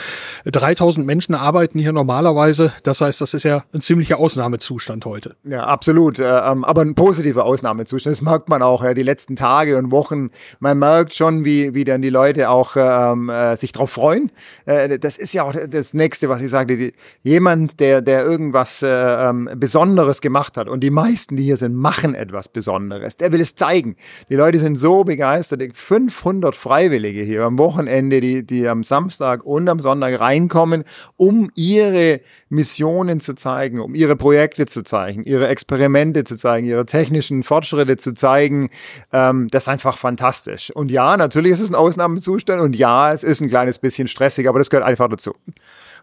3.000 0.48 1.04
Menschen 1.04 1.36
arbeiten 1.36 1.78
hier 1.78 1.92
normalerweise. 1.92 2.74
Das 2.82 3.02
heißt, 3.02 3.22
das 3.22 3.36
ist 3.36 3.44
ja 3.44 3.64
ein 3.76 3.82
ziemlicher 3.82 4.18
Ausnahmezustand 4.18 5.06
heute. 5.06 5.36
Ja, 5.44 5.66
absolut. 5.66 6.18
Äh, 6.18 6.24
ähm, 6.24 6.64
aber 6.64 6.82
ein 6.82 6.96
positiver 6.96 7.46
Ausnahmezustand. 7.46 8.12
Das 8.12 8.24
merkt 8.24 8.50
man 8.50 8.64
auch 8.64 8.84
ja, 8.84 8.96
die 8.96 9.04
letzten 9.04 9.36
Tage 9.36 9.78
und 9.78 9.92
Wochen. 9.92 10.32
Man 10.60 10.80
merkt 10.80 11.14
schon, 11.14 11.46
wie, 11.46 11.76
wie 11.76 11.84
dann 11.84 12.02
die 12.02 12.10
Leute 12.10 12.50
auch 12.50 12.76
ähm, 12.76 13.30
äh, 13.30 13.56
sich 13.56 13.72
darauf 13.72 13.92
freuen. 13.92 14.32
Äh, 14.66 14.98
das 14.98 15.18
ist 15.18 15.32
ja 15.36 15.44
auch 15.44 15.54
das 15.70 15.94
Nächste, 15.94 16.28
was 16.28 16.42
ich 16.42 16.50
sagte. 16.50 16.92
Jemand, 17.22 17.80
der, 17.80 18.02
der 18.02 18.26
irgendwas 18.26 18.82
äh, 18.82 18.88
ähm, 18.88 19.48
Besonderes 19.58 20.22
gemacht 20.22 20.58
hat 20.58 20.68
und 20.68 20.80
die 20.80 20.90
meisten, 20.90 21.36
die 21.36 21.44
hier 21.44 21.58
sind, 21.58 21.83
machen 21.84 22.16
etwas 22.16 22.48
Besonderes. 22.48 23.18
Der 23.18 23.34
will 23.34 23.42
es 23.42 23.56
zeigen. 23.56 23.98
Die 24.30 24.36
Leute 24.36 24.58
sind 24.58 24.78
so 24.78 25.04
begeistert. 25.04 25.62
500 25.74 26.56
Freiwillige 26.56 27.22
hier 27.22 27.44
am 27.44 27.58
Wochenende, 27.58 28.22
die, 28.22 28.46
die 28.46 28.68
am 28.70 28.84
Samstag 28.84 29.44
und 29.44 29.68
am 29.68 29.80
Sonntag 29.80 30.18
reinkommen, 30.20 30.86
um 31.18 31.52
ihre 31.56 32.22
Missionen 32.48 33.20
zu 33.20 33.34
zeigen, 33.34 33.82
um 33.82 33.96
ihre 33.96 34.16
Projekte 34.16 34.66
zu 34.66 34.84
zeigen, 34.84 35.26
ihre 35.26 35.48
Experimente 35.50 36.24
zu 36.24 36.38
zeigen, 36.38 36.66
ihre 36.66 36.86
technischen 36.86 37.44
Fortschritte 37.44 37.98
zu 37.98 38.14
zeigen. 38.14 38.70
Ähm, 39.12 39.50
das 39.52 39.64
ist 39.64 39.70
einfach 39.70 39.98
fantastisch. 39.98 40.72
Und 40.72 40.90
ja, 40.90 41.18
natürlich 41.18 41.52
ist 41.52 41.60
es 41.60 41.70
ein 41.70 41.76
Ausnahmezustand 41.76 42.62
und 42.62 42.78
ja, 42.78 43.12
es 43.12 43.24
ist 43.24 43.42
ein 43.42 43.50
kleines 43.50 43.78
bisschen 43.78 44.08
stressig, 44.08 44.48
aber 44.48 44.60
das 44.60 44.70
gehört 44.70 44.88
einfach 44.88 45.10
dazu. 45.10 45.34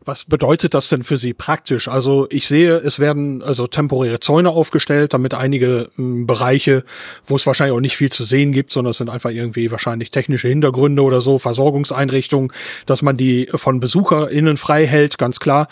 Was 0.02 0.24
bedeutet 0.24 0.72
das 0.72 0.88
denn 0.88 1.02
für 1.02 1.18
Sie 1.18 1.34
praktisch? 1.34 1.86
Also 1.86 2.26
ich 2.30 2.48
sehe, 2.48 2.78
es 2.78 3.00
werden 3.00 3.42
also 3.42 3.66
temporäre 3.66 4.18
Zäune 4.18 4.48
aufgestellt, 4.48 5.12
damit 5.12 5.34
einige 5.34 5.90
m, 5.98 6.04
hm, 6.04 6.26
Bereiche, 6.26 6.84
wo 7.26 7.36
es 7.36 7.46
wahrscheinlich 7.46 7.76
auch 7.76 7.80
nicht 7.80 7.98
viel 7.98 8.10
zu 8.10 8.24
sehen 8.24 8.52
gibt, 8.52 8.72
sondern 8.72 8.92
es 8.92 8.96
sind 8.96 9.10
einfach 9.10 9.28
irgendwie 9.28 9.70
wahrscheinlich 9.70 10.10
technische 10.10 10.48
Hintergründe 10.48 11.02
oder 11.02 11.20
so, 11.20 11.38
Versorgungseinrichtungen, 11.38 12.50
dass 12.86 13.02
man 13.02 13.18
die 13.18 13.50
von 13.54 13.80
BesucherInnen 13.80 14.56
frei 14.56 14.86
hält, 14.86 15.18
ganz 15.18 15.38
klar. 15.38 15.68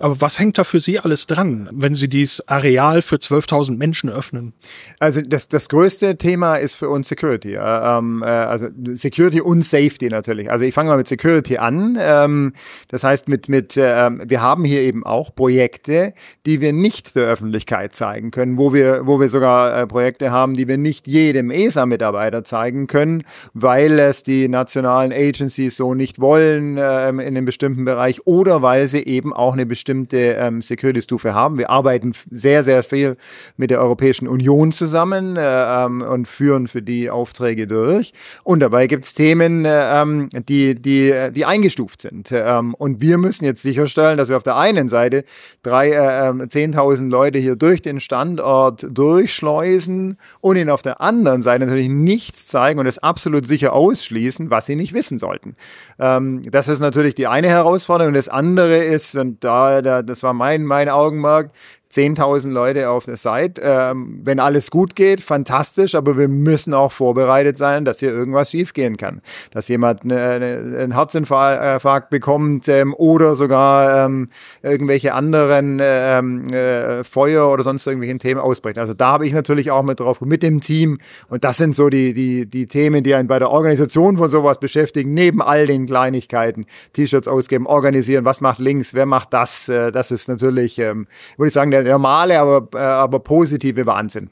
Aber 0.00 0.20
was 0.20 0.40
hängt 0.40 0.58
da 0.58 0.64
für 0.64 0.80
Sie 0.80 0.98
alles 0.98 1.26
dran, 1.26 1.68
wenn 1.72 1.94
Sie 1.94 2.08
dieses 2.08 2.46
Areal 2.48 3.00
für 3.00 3.16
12.000 3.16 3.76
Menschen 3.76 4.10
öffnen? 4.10 4.52
Also 4.98 5.20
das, 5.20 5.48
das 5.48 5.68
größte 5.68 6.18
Thema 6.18 6.56
ist 6.56 6.74
für 6.74 6.88
uns 6.88 7.08
Security. 7.08 7.54
Äh, 7.54 7.58
ähm, 7.58 8.22
äh, 8.22 8.26
also 8.26 8.66
Security 8.94 9.40
und 9.40 9.64
Safety 9.64 10.08
natürlich. 10.08 10.50
Also 10.50 10.64
ich 10.64 10.74
fange 10.74 10.90
mal 10.90 10.96
mit 10.96 11.06
Security 11.06 11.58
an. 11.58 11.96
Ähm, 12.00 12.54
das 12.88 13.04
heißt, 13.04 13.28
mit, 13.28 13.48
mit, 13.48 13.76
äh, 13.76 14.10
wir 14.28 14.42
haben 14.42 14.64
hier 14.64 14.80
eben 14.80 15.06
auch 15.06 15.32
Projekte, 15.32 16.12
die 16.44 16.60
wir 16.60 16.72
nicht 16.72 17.14
der 17.14 17.28
Öffentlichkeit 17.28 17.94
zeigen 17.94 18.32
können, 18.32 18.58
wo 18.58 18.72
wir, 18.74 19.06
wo 19.06 19.20
wir 19.20 19.28
sogar 19.28 19.78
äh, 19.78 19.86
Projekte 19.86 20.32
haben, 20.32 20.54
die 20.54 20.66
wir 20.66 20.76
nicht 20.76 21.06
jedem 21.06 21.52
ESA-Mitarbeiter 21.52 22.42
zeigen 22.42 22.88
können, 22.88 23.22
weil 23.52 24.00
es 24.00 24.24
die 24.24 24.48
nationalen 24.48 25.12
Agencies 25.12 25.76
so 25.76 25.94
nicht 25.94 26.20
wollen 26.20 26.78
ähm, 26.80 27.20
in 27.20 27.28
einem 27.28 27.44
bestimmten 27.44 27.84
Bereich 27.84 28.26
oder 28.26 28.60
weil 28.60 28.88
sie 28.88 29.04
eben 29.04 29.32
auch 29.32 29.52
eine 29.52 29.66
bestimmte 29.66 29.83
bestimmte 29.84 30.36
ähm, 30.38 30.62
Security-Stufe 30.62 31.34
haben. 31.34 31.58
Wir 31.58 31.68
arbeiten 31.68 32.12
sehr, 32.30 32.64
sehr 32.64 32.82
viel 32.82 33.18
mit 33.58 33.70
der 33.70 33.80
Europäischen 33.80 34.26
Union 34.26 34.72
zusammen 34.72 35.36
äh, 35.36 35.42
ähm, 35.84 36.00
und 36.00 36.26
führen 36.26 36.68
für 36.68 36.80
die 36.80 37.10
Aufträge 37.10 37.66
durch. 37.66 38.14
Und 38.44 38.60
dabei 38.60 38.86
gibt 38.86 39.04
es 39.04 39.12
Themen, 39.12 39.66
äh, 39.66 40.00
ähm, 40.00 40.30
die, 40.48 40.74
die, 40.74 41.12
die 41.32 41.44
eingestuft 41.44 42.00
sind. 42.00 42.32
Ähm, 42.32 42.72
und 42.72 43.02
wir 43.02 43.18
müssen 43.18 43.44
jetzt 43.44 43.60
sicherstellen, 43.60 44.16
dass 44.16 44.30
wir 44.30 44.38
auf 44.38 44.42
der 44.42 44.56
einen 44.56 44.88
Seite 44.88 45.24
drei, 45.62 45.90
äh, 45.90 46.30
10.000 46.30 47.00
ähm, 47.00 47.08
Leute 47.10 47.38
hier 47.38 47.56
durch 47.56 47.82
den 47.82 48.00
Standort 48.00 48.86
durchschleusen 48.90 50.16
und 50.40 50.56
ihnen 50.56 50.70
auf 50.70 50.80
der 50.80 51.02
anderen 51.02 51.42
Seite 51.42 51.66
natürlich 51.66 51.90
nichts 51.90 52.46
zeigen 52.46 52.80
und 52.80 52.86
es 52.86 53.00
absolut 53.00 53.46
sicher 53.46 53.74
ausschließen, 53.74 54.48
was 54.48 54.64
sie 54.64 54.76
nicht 54.76 54.94
wissen 54.94 55.18
sollten. 55.18 55.56
Ähm, 55.98 56.40
das 56.50 56.68
ist 56.68 56.80
natürlich 56.80 57.14
die 57.14 57.26
eine 57.26 57.48
Herausforderung. 57.48 58.08
Und 58.08 58.16
das 58.16 58.30
andere 58.30 58.82
ist, 58.82 59.14
und 59.16 59.44
da 59.44 59.73
das 59.82 60.22
war 60.22 60.32
mein, 60.34 60.64
mein 60.64 60.88
Augenmerk, 60.88 61.50
10.000 61.94 62.50
Leute 62.50 62.90
auf 62.90 63.04
der 63.04 63.16
Seite. 63.16 63.62
Ähm, 63.64 64.20
wenn 64.24 64.40
alles 64.40 64.70
gut 64.70 64.96
geht, 64.96 65.20
fantastisch, 65.20 65.94
aber 65.94 66.18
wir 66.18 66.28
müssen 66.28 66.74
auch 66.74 66.90
vorbereitet 66.90 67.56
sein, 67.56 67.84
dass 67.84 68.00
hier 68.00 68.10
irgendwas 68.10 68.50
schiefgehen 68.50 68.96
kann. 68.96 69.20
Dass 69.52 69.68
jemand 69.68 70.02
eine, 70.02 70.20
eine, 70.20 70.78
einen 70.80 70.94
Herzinfarkt 70.94 72.10
bekommt 72.10 72.68
ähm, 72.68 72.94
oder 72.94 73.36
sogar 73.36 74.06
ähm, 74.06 74.28
irgendwelche 74.62 75.14
anderen 75.14 75.78
ähm, 75.80 76.46
äh, 76.48 77.04
Feuer 77.04 77.50
oder 77.50 77.62
sonst 77.62 77.86
irgendwelchen 77.86 78.18
Themen 78.18 78.40
ausbrechen. 78.40 78.80
Also 78.80 78.94
da 78.94 79.12
habe 79.12 79.26
ich 79.26 79.32
natürlich 79.32 79.70
auch 79.70 79.84
mit 79.84 80.00
drauf, 80.00 80.20
mit 80.20 80.42
dem 80.42 80.60
Team. 80.60 80.98
Und 81.28 81.44
das 81.44 81.58
sind 81.58 81.76
so 81.76 81.88
die, 81.90 82.12
die, 82.12 82.46
die 82.46 82.66
Themen, 82.66 83.04
die 83.04 83.14
einen 83.14 83.28
bei 83.28 83.38
der 83.38 83.50
Organisation 83.50 84.18
von 84.18 84.28
sowas 84.28 84.58
beschäftigen, 84.58 85.14
neben 85.14 85.40
all 85.40 85.66
den 85.66 85.86
Kleinigkeiten. 85.86 86.66
T-Shirts 86.92 87.28
ausgeben, 87.28 87.66
organisieren, 87.66 88.24
was 88.24 88.40
macht 88.40 88.58
links, 88.58 88.94
wer 88.94 89.06
macht 89.06 89.32
das. 89.32 89.68
Äh, 89.68 89.92
das 89.92 90.10
ist 90.10 90.28
natürlich, 90.28 90.78
ähm, 90.78 91.06
würde 91.36 91.48
ich 91.48 91.54
sagen, 91.54 91.70
der 91.70 91.83
normale, 91.90 92.38
aber, 92.38 92.78
äh, 92.78 92.82
aber 92.82 93.20
positive 93.20 93.86
Wahnsinn. 93.86 94.30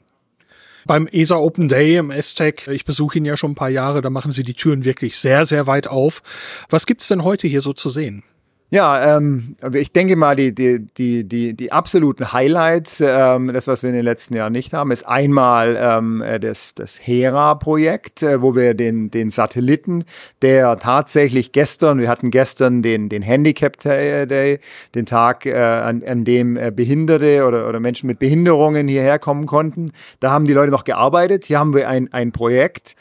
Beim 0.85 1.07
ESA 1.07 1.37
Open 1.37 1.69
Day 1.69 1.97
im 1.97 2.11
STEC, 2.11 2.67
ich 2.67 2.83
besuche 2.83 3.17
ihn 3.17 3.25
ja 3.25 3.37
schon 3.37 3.51
ein 3.51 3.55
paar 3.55 3.69
Jahre, 3.69 4.01
da 4.01 4.09
machen 4.09 4.31
sie 4.31 4.43
die 4.43 4.53
Türen 4.53 4.83
wirklich 4.83 5.17
sehr, 5.17 5.45
sehr 5.45 5.65
weit 5.65 5.87
auf. 5.87 6.21
Was 6.69 6.85
gibt's 6.85 7.07
denn 7.07 7.23
heute 7.23 7.47
hier 7.47 7.61
so 7.61 7.71
zu 7.71 7.89
sehen? 7.89 8.23
Ja, 8.73 9.17
ähm, 9.17 9.55
ich 9.71 9.91
denke 9.91 10.15
mal, 10.15 10.35
die, 10.35 10.55
die, 10.55 10.83
die, 10.97 11.25
die, 11.25 11.53
die 11.53 11.71
absoluten 11.71 12.33
Highlights, 12.33 13.03
ähm, 13.05 13.53
das, 13.53 13.67
was 13.67 13.83
wir 13.83 13.91
in 13.91 13.95
den 13.95 14.03
letzten 14.03 14.35
Jahren 14.35 14.51
nicht 14.51 14.73
haben, 14.73 14.89
ist 14.89 15.07
einmal 15.07 15.77
ähm, 15.79 16.23
äh, 16.23 16.39
das, 16.39 16.73
das 16.73 16.97
Hera-Projekt, 16.99 18.23
äh, 18.23 18.41
wo 18.41 18.55
wir 18.55 18.73
den, 18.73 19.11
den 19.11 19.29
Satelliten, 19.29 20.05
der 20.41 20.79
tatsächlich 20.79 21.51
gestern, 21.51 21.99
wir 21.99 22.09
hatten 22.09 22.31
gestern 22.31 22.81
den, 22.81 23.09
den 23.09 23.21
Handicap 23.21 23.79
Day, 23.79 24.59
den 24.95 25.05
Tag, 25.05 25.45
äh, 25.45 25.53
an, 25.53 26.01
an 26.01 26.23
dem 26.23 26.57
äh, 26.57 26.71
Behinderte 26.75 27.45
oder, 27.45 27.69
oder 27.69 27.79
Menschen 27.79 28.07
mit 28.07 28.17
Behinderungen 28.17 28.87
hierher 28.87 29.19
kommen 29.19 29.45
konnten. 29.45 29.91
Da 30.19 30.31
haben 30.31 30.45
die 30.45 30.53
Leute 30.53 30.71
noch 30.71 30.83
gearbeitet. 30.83 31.45
Hier 31.45 31.59
haben 31.59 31.75
wir 31.75 31.87
ein, 31.87 32.11
ein 32.11 32.31
Projekt, 32.31 32.95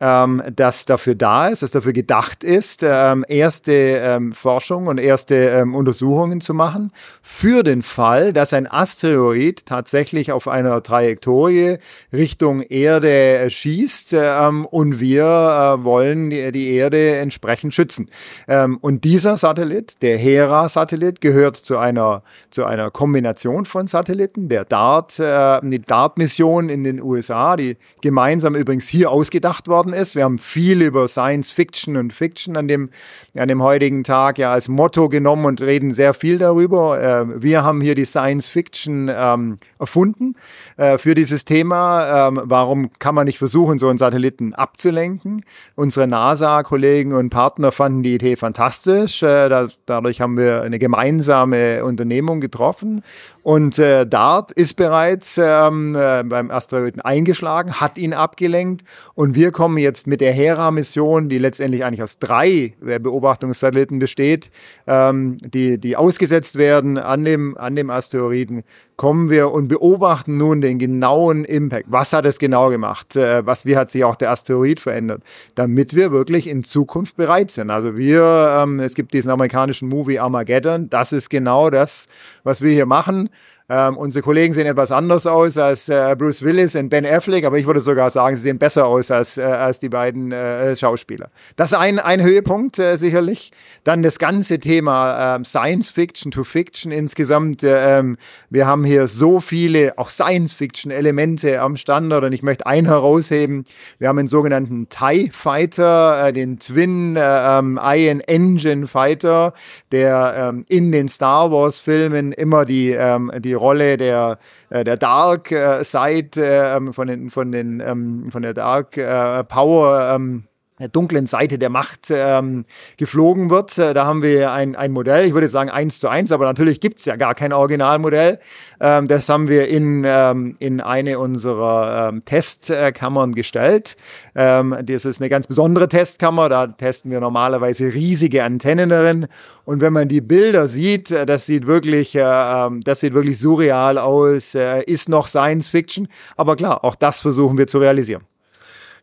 ähm, 0.00 0.42
das 0.54 0.84
dafür 0.86 1.14
da 1.14 1.48
ist, 1.48 1.62
das 1.62 1.70
dafür 1.70 1.92
gedacht 1.92 2.42
ist, 2.42 2.82
ähm, 2.82 3.24
erste 3.28 3.72
ähm, 3.72 4.32
Forschung 4.32 4.88
und 4.88 4.98
erste 4.98 5.34
ähm, 5.34 5.74
Untersuchungen 5.74 6.40
zu 6.40 6.52
machen 6.52 6.92
für 7.22 7.62
den 7.62 7.82
Fall, 7.82 8.32
dass 8.32 8.52
ein 8.52 8.70
Asteroid 8.70 9.64
tatsächlich 9.66 10.32
auf 10.32 10.48
einer 10.48 10.82
Trajektorie 10.82 11.78
Richtung 12.12 12.60
Erde 12.60 13.08
äh, 13.08 13.50
schießt 13.50 14.14
ähm, 14.14 14.66
und 14.66 15.00
wir 15.00 15.22
äh, 15.22 15.84
wollen 15.84 16.30
die, 16.30 16.52
die, 16.52 16.74
Erde 16.74 17.16
entsprechend 17.16 17.72
schützen. 17.72 18.06
Ähm, 18.48 18.78
und 18.80 19.04
dieser 19.04 19.36
Satellit, 19.36 20.02
der 20.02 20.18
Hera-Satellit, 20.18 21.20
gehört 21.20 21.56
zu 21.56 21.78
einer, 21.78 22.22
zu 22.50 22.64
einer 22.64 22.90
Kombination 22.90 23.64
von 23.64 23.86
Satelliten, 23.86 24.48
der 24.48 24.64
DART, 24.64 25.18
äh, 25.20 25.60
die 25.62 25.80
DART-Mission 25.80 26.68
in 26.68 26.84
den 26.84 27.00
USA, 27.00 27.56
die 27.56 27.76
gemeinsam 28.02 28.54
übrigens 28.54 28.88
hier 28.88 29.10
ausgedacht 29.10 29.68
worden 29.68 29.83
ist. 29.92 30.14
Wir 30.14 30.24
haben 30.24 30.38
viel 30.38 30.82
über 30.82 31.06
Science 31.08 31.50
Fiction 31.50 31.96
und 31.96 32.12
Fiction 32.12 32.56
an 32.56 32.68
dem, 32.68 32.90
an 33.36 33.48
dem 33.48 33.62
heutigen 33.62 34.04
Tag 34.04 34.38
ja 34.38 34.52
als 34.52 34.68
Motto 34.68 35.08
genommen 35.08 35.44
und 35.44 35.60
reden 35.60 35.90
sehr 35.90 36.14
viel 36.14 36.38
darüber. 36.38 37.00
Äh, 37.00 37.42
wir 37.42 37.62
haben 37.62 37.80
hier 37.80 37.94
die 37.94 38.04
Science 38.04 38.46
Fiction 38.46 39.10
ähm, 39.14 39.56
erfunden 39.78 40.36
äh, 40.76 40.98
für 40.98 41.14
dieses 41.14 41.44
Thema. 41.44 42.28
Ähm, 42.28 42.40
warum 42.44 42.90
kann 42.98 43.14
man 43.14 43.26
nicht 43.26 43.38
versuchen, 43.38 43.78
so 43.78 43.88
einen 43.88 43.98
Satelliten 43.98 44.54
abzulenken? 44.54 45.44
Unsere 45.74 46.06
NASA-Kollegen 46.06 47.12
und 47.12 47.30
Partner 47.30 47.72
fanden 47.72 48.02
die 48.02 48.14
Idee 48.14 48.36
fantastisch. 48.36 49.22
Äh, 49.22 49.48
da, 49.48 49.68
dadurch 49.86 50.20
haben 50.20 50.36
wir 50.36 50.62
eine 50.62 50.78
gemeinsame 50.78 51.84
Unternehmung 51.84 52.40
getroffen 52.40 53.02
und 53.44 53.78
äh, 53.78 54.06
Dart 54.06 54.52
ist 54.52 54.72
bereits 54.74 55.36
ähm, 55.36 55.94
äh, 55.94 56.22
beim 56.24 56.50
Asteroiden 56.50 57.02
eingeschlagen, 57.02 57.78
hat 57.78 57.98
ihn 57.98 58.14
abgelenkt. 58.14 58.84
Und 59.14 59.34
wir 59.34 59.52
kommen 59.52 59.73
jetzt 59.78 60.06
mit 60.06 60.20
der 60.20 60.32
Hera-Mission, 60.32 61.28
die 61.28 61.38
letztendlich 61.38 61.84
eigentlich 61.84 62.02
aus 62.02 62.18
drei 62.18 62.74
äh, 62.86 62.98
Beobachtungssatelliten 62.98 63.98
besteht, 63.98 64.50
ähm, 64.86 65.36
die, 65.40 65.78
die 65.78 65.96
ausgesetzt 65.96 66.56
werden 66.56 66.98
an 66.98 67.24
dem, 67.24 67.56
an 67.56 67.76
dem 67.76 67.90
Asteroiden, 67.90 68.64
kommen 68.96 69.28
wir 69.28 69.50
und 69.50 69.68
beobachten 69.68 70.36
nun 70.36 70.60
den 70.60 70.78
genauen 70.78 71.44
Impact. 71.44 71.86
Was 71.88 72.12
hat 72.12 72.26
es 72.26 72.38
genau 72.38 72.68
gemacht? 72.70 73.16
Äh, 73.16 73.44
was, 73.44 73.66
wie 73.66 73.76
hat 73.76 73.90
sich 73.90 74.04
auch 74.04 74.16
der 74.16 74.30
Asteroid 74.30 74.80
verändert? 74.80 75.22
Damit 75.54 75.94
wir 75.94 76.12
wirklich 76.12 76.46
in 76.46 76.62
Zukunft 76.62 77.16
bereit 77.16 77.50
sind. 77.50 77.70
Also 77.70 77.96
wir, 77.96 78.60
ähm, 78.62 78.80
es 78.80 78.94
gibt 78.94 79.12
diesen 79.14 79.30
amerikanischen 79.30 79.88
Movie 79.88 80.18
Armageddon. 80.18 80.88
Das 80.90 81.12
ist 81.12 81.28
genau 81.28 81.70
das, 81.70 82.06
was 82.44 82.62
wir 82.62 82.72
hier 82.72 82.86
machen. 82.86 83.30
Ähm, 83.70 83.96
unsere 83.96 84.22
Kollegen 84.22 84.52
sehen 84.52 84.66
etwas 84.66 84.92
anders 84.92 85.26
aus 85.26 85.56
als 85.56 85.88
äh, 85.88 86.14
Bruce 86.18 86.42
Willis 86.42 86.76
und 86.76 86.90
Ben 86.90 87.06
Affleck, 87.06 87.46
aber 87.46 87.58
ich 87.58 87.66
würde 87.66 87.80
sogar 87.80 88.10
sagen, 88.10 88.36
sie 88.36 88.42
sehen 88.42 88.58
besser 88.58 88.84
aus 88.84 89.10
als, 89.10 89.38
äh, 89.38 89.42
als 89.42 89.80
die 89.80 89.88
beiden 89.88 90.32
äh, 90.32 90.76
Schauspieler. 90.76 91.30
Das 91.56 91.72
ist 91.72 91.78
ein, 91.78 91.98
ein 91.98 92.22
Höhepunkt 92.22 92.78
äh, 92.78 92.96
sicherlich. 92.96 93.52
Dann 93.82 94.02
das 94.02 94.18
ganze 94.18 94.60
Thema 94.60 95.36
ähm, 95.36 95.46
Science 95.46 95.88
Fiction 95.88 96.30
to 96.30 96.44
Fiction 96.44 96.92
insgesamt. 96.92 97.62
Äh, 97.62 98.00
ähm, 98.00 98.18
wir 98.50 98.66
haben 98.66 98.84
hier 98.84 99.08
so 99.08 99.40
viele 99.40 99.96
auch 99.96 100.10
Science 100.10 100.52
Fiction 100.52 100.90
Elemente 100.90 101.62
am 101.62 101.76
Standort 101.76 102.24
und 102.24 102.32
ich 102.32 102.42
möchte 102.42 102.66
einen 102.66 102.86
herausheben. 102.86 103.64
Wir 103.98 104.08
haben 104.08 104.18
einen 104.18 104.28
sogenannten 104.28 104.90
TIE 104.90 105.30
Fighter, 105.32 106.26
äh, 106.26 106.32
den 106.34 106.58
Twin 106.58 107.16
ähm, 107.18 107.80
Iron 107.82 108.20
Engine 108.20 108.86
Fighter, 108.86 109.54
der 109.90 110.62
in 110.68 110.92
den 110.92 111.08
Star 111.08 111.50
Wars 111.50 111.78
Filmen 111.78 112.32
immer 112.32 112.64
die, 112.64 112.96
die 113.38 113.53
die 113.54 113.58
Rolle 113.58 113.96
der, 113.96 114.38
äh, 114.70 114.84
der 114.84 114.96
Dark 114.96 115.52
äh, 115.52 115.82
Side 115.84 116.30
ähm, 116.36 116.92
von, 116.92 117.06
den, 117.06 117.30
von, 117.30 117.52
den, 117.52 117.80
ähm, 117.80 118.30
von 118.30 118.42
der 118.42 118.52
Dark 118.52 118.96
äh, 118.96 119.44
Power 119.44 120.10
ähm, 120.14 120.44
dunklen 120.92 121.26
Seite 121.26 121.58
der 121.58 121.70
Macht 121.70 122.10
ähm, 122.10 122.64
geflogen 122.96 123.48
wird. 123.48 123.78
Äh, 123.78 123.94
da 123.94 124.06
haben 124.06 124.22
wir 124.22 124.50
ein, 124.50 124.74
ein 124.74 124.90
Modell, 124.90 125.24
ich 125.24 125.32
würde 125.32 125.48
sagen 125.48 125.70
eins 125.70 126.00
zu 126.00 126.08
eins, 126.08 126.32
aber 126.32 126.46
natürlich 126.46 126.80
gibt 126.80 126.98
es 126.98 127.04
ja 127.04 127.14
gar 127.14 127.36
kein 127.36 127.52
Originalmodell. 127.52 128.40
Ähm, 128.80 129.06
das 129.06 129.28
haben 129.28 129.48
wir 129.48 129.68
in, 129.68 130.02
ähm, 130.04 130.56
in 130.58 130.80
eine 130.80 131.20
unserer 131.20 132.08
ähm, 132.08 132.24
Testkammern 132.24 133.34
gestellt. 133.34 133.96
Ähm, 134.34 134.76
das 134.82 135.04
ist 135.04 135.20
eine 135.20 135.28
ganz 135.28 135.46
besondere 135.46 135.88
Testkammer, 135.88 136.48
da 136.48 136.66
testen 136.66 137.12
wir 137.12 137.20
normalerweise 137.20 137.94
riesige 137.94 138.42
Antennen 138.42 138.88
darin. 138.88 139.28
Und 139.64 139.80
wenn 139.80 139.92
man 139.92 140.08
die 140.08 140.20
Bilder 140.20 140.66
sieht, 140.66 141.12
äh, 141.12 141.24
das 141.24 141.46
sieht 141.46 141.68
wirklich, 141.68 142.16
äh, 142.16 142.20
ähm, 142.20 142.80
das 142.80 142.98
sieht 142.98 143.14
wirklich 143.14 143.38
surreal 143.38 143.96
aus, 143.96 144.56
äh, 144.56 144.82
ist 144.82 145.08
noch 145.08 145.28
Science 145.28 145.68
Fiction. 145.68 146.08
Aber 146.36 146.56
klar, 146.56 146.84
auch 146.84 146.96
das 146.96 147.20
versuchen 147.20 147.58
wir 147.58 147.68
zu 147.68 147.78
realisieren. 147.78 148.24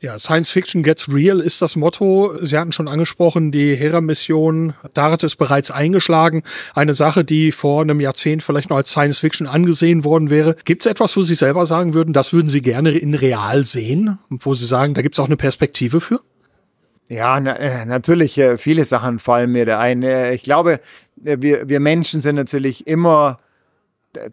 Ja, 0.03 0.17
Science 0.17 0.49
Fiction 0.49 0.81
gets 0.81 1.13
real 1.13 1.39
ist 1.39 1.61
das 1.61 1.75
Motto. 1.75 2.35
Sie 2.41 2.57
hatten 2.57 2.71
schon 2.71 2.87
angesprochen, 2.87 3.51
die 3.51 3.75
Hera-Mission, 3.75 4.73
DART 4.95 5.21
ist 5.21 5.35
bereits 5.35 5.69
eingeschlagen. 5.69 6.41
Eine 6.73 6.95
Sache, 6.95 7.23
die 7.23 7.51
vor 7.51 7.83
einem 7.83 7.99
Jahrzehnt 7.99 8.41
vielleicht 8.41 8.71
noch 8.71 8.77
als 8.77 8.89
Science 8.89 9.19
Fiction 9.19 9.45
angesehen 9.45 10.03
worden 10.03 10.31
wäre. 10.31 10.55
Gibt 10.65 10.83
es 10.83 10.91
etwas, 10.91 11.15
wo 11.17 11.21
Sie 11.21 11.35
selber 11.35 11.67
sagen 11.67 11.93
würden, 11.93 12.13
das 12.13 12.33
würden 12.33 12.49
Sie 12.49 12.63
gerne 12.63 12.89
in 12.97 13.13
real 13.13 13.63
sehen? 13.63 14.17
Wo 14.29 14.55
Sie 14.55 14.65
sagen, 14.65 14.95
da 14.95 15.03
gibt 15.03 15.13
es 15.13 15.19
auch 15.19 15.27
eine 15.27 15.37
Perspektive 15.37 16.01
für? 16.01 16.21
Ja, 17.07 17.39
na, 17.39 17.55
äh, 17.57 17.85
natürlich, 17.85 18.39
äh, 18.39 18.57
viele 18.57 18.85
Sachen 18.85 19.19
fallen 19.19 19.51
mir 19.51 19.67
da 19.67 19.77
ein. 19.77 20.01
Äh, 20.01 20.33
ich 20.33 20.41
glaube, 20.41 20.79
wir, 21.15 21.69
wir 21.69 21.79
Menschen 21.79 22.21
sind 22.21 22.37
natürlich 22.37 22.87
immer 22.87 23.37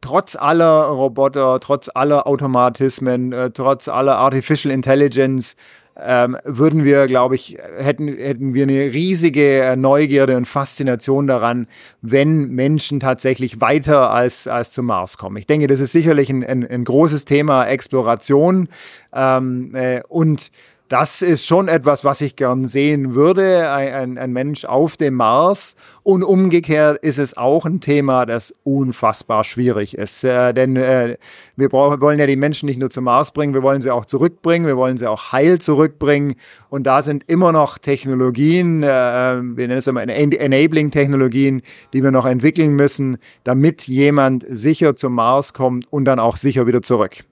trotz 0.01 0.37
aller 0.37 0.85
Roboter, 0.85 1.61
trotz 1.61 1.91
aller 1.95 2.27
Automatismen, 2.27 3.33
äh, 3.33 3.51
trotz 3.51 3.89
aller 3.89 4.19
Artificial 4.19 4.73
Intelligence, 4.73 5.57
ähm, 6.01 6.37
würden 6.45 6.85
wir, 6.85 7.07
glaube 7.07 7.35
ich, 7.35 7.59
hätten, 7.79 8.07
hätten 8.09 8.55
wir 8.55 8.63
eine 8.63 8.93
riesige 8.93 9.63
äh, 9.63 9.77
Neugierde 9.77 10.37
und 10.37 10.47
Faszination 10.47 11.27
daran, 11.27 11.67
wenn 12.03 12.51
Menschen 12.51 13.01
tatsächlich 13.01 13.61
weiter 13.61 14.13
als, 14.13 14.47
als 14.47 14.71
zum 14.71 14.87
Mars 14.87 15.19
kommen. 15.19 15.37
Ich 15.37 15.47
denke, 15.47 15.67
das 15.67 15.81
ist 15.81 15.93
sicherlich 15.93 16.31
ein, 16.31 16.45
ein, 16.45 16.65
ein 16.65 16.85
großes 16.85 17.25
Thema 17.25 17.65
Exploration 17.65 18.69
ähm, 19.13 19.75
äh, 19.75 20.03
und 20.09 20.51
das 20.89 21.21
ist 21.21 21.45
schon 21.45 21.69
etwas, 21.69 22.03
was 22.03 22.23
ich 22.23 22.35
gern 22.35 22.67
sehen 22.67 23.15
würde, 23.15 23.71
ein, 23.71 24.17
ein, 24.17 24.33
Mensch 24.33 24.65
auf 24.65 24.97
dem 24.97 25.15
Mars. 25.15 25.77
Und 26.03 26.25
umgekehrt 26.25 26.99
ist 27.03 27.19
es 27.19 27.37
auch 27.37 27.67
ein 27.67 27.81
Thema, 27.81 28.25
das 28.25 28.55
unfassbar 28.65 29.45
schwierig 29.45 29.95
ist. 29.95 30.25
Äh, 30.25 30.55
denn 30.55 30.77
äh, 30.77 31.19
wir 31.57 31.71
wollen 31.73 32.19
ja 32.19 32.27
die 32.27 32.37
Menschen 32.37 32.67
nicht 32.67 32.81
nur 32.81 32.89
zum 32.89 33.05
Mars 33.05 33.33
bringen, 33.33 33.53
wir 33.53 33.63
wollen 33.63 33.83
sie 33.83 33.91
auch 33.91 34.07
zurückbringen, 34.07 34.67
wir 34.67 34.79
wollen 34.79 34.97
sie 34.97 35.07
auch 35.07 35.33
heil 35.33 35.59
zurückbringen. 35.59 36.37
Und 36.71 36.87
da 36.87 37.03
sind 37.03 37.25
immer 37.27 37.53
noch 37.53 37.77
Technologien, 37.77 38.83
äh, 38.83 38.87
wir 38.87 39.69
nennen 39.69 39.79
es 39.79 39.87
immer 39.87 40.03
Enabling-Technologien, 40.03 41.61
die 41.93 42.03
wir 42.03 42.11
noch 42.11 42.25
entwickeln 42.25 42.75
müssen, 42.75 43.19
damit 43.45 43.87
jemand 43.89 44.47
sicher 44.49 44.97
zum 44.97 45.15
Mars 45.15 45.53
kommt 45.53 45.93
und 45.93 46.07
dann 46.07 46.19
auch 46.19 46.39
sicher 46.39 46.67
wieder 46.67 46.81
zurück. 46.81 47.28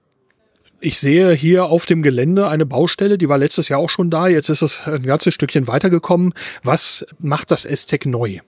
Ich 0.79 0.99
sehe 0.99 1.31
hier 1.31 1.65
auf 1.65 1.87
dem 1.87 2.03
Gelände 2.03 2.47
eine 2.47 2.65
Baustelle, 2.67 3.17
die 3.17 3.29
war 3.29 3.39
letztes 3.39 3.67
Jahr 3.67 3.79
auch 3.79 3.89
schon 3.89 4.11
da. 4.11 4.27
Jetzt 4.27 4.49
ist 4.49 4.61
es 4.61 4.85
ein 4.85 5.03
ganzes 5.03 5.33
Stückchen 5.33 5.67
weitergekommen. 5.67 6.33
Was 6.63 7.05
macht 7.19 7.49
das 7.49 7.65
Aztec 7.65 8.05
neu? 8.05 8.39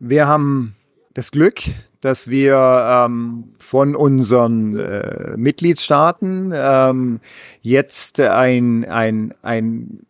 Wir 0.00 0.26
haben 0.26 0.74
das 1.14 1.30
Glück, 1.30 1.60
dass 2.00 2.28
wir 2.28 2.56
ähm, 2.56 3.54
von 3.58 3.94
unseren 3.94 4.76
äh, 4.76 5.36
Mitgliedstaaten 5.36 6.52
ähm, 6.52 7.20
jetzt 7.60 8.18
ein, 8.18 8.84
ein, 8.84 9.32
ein 9.42 10.00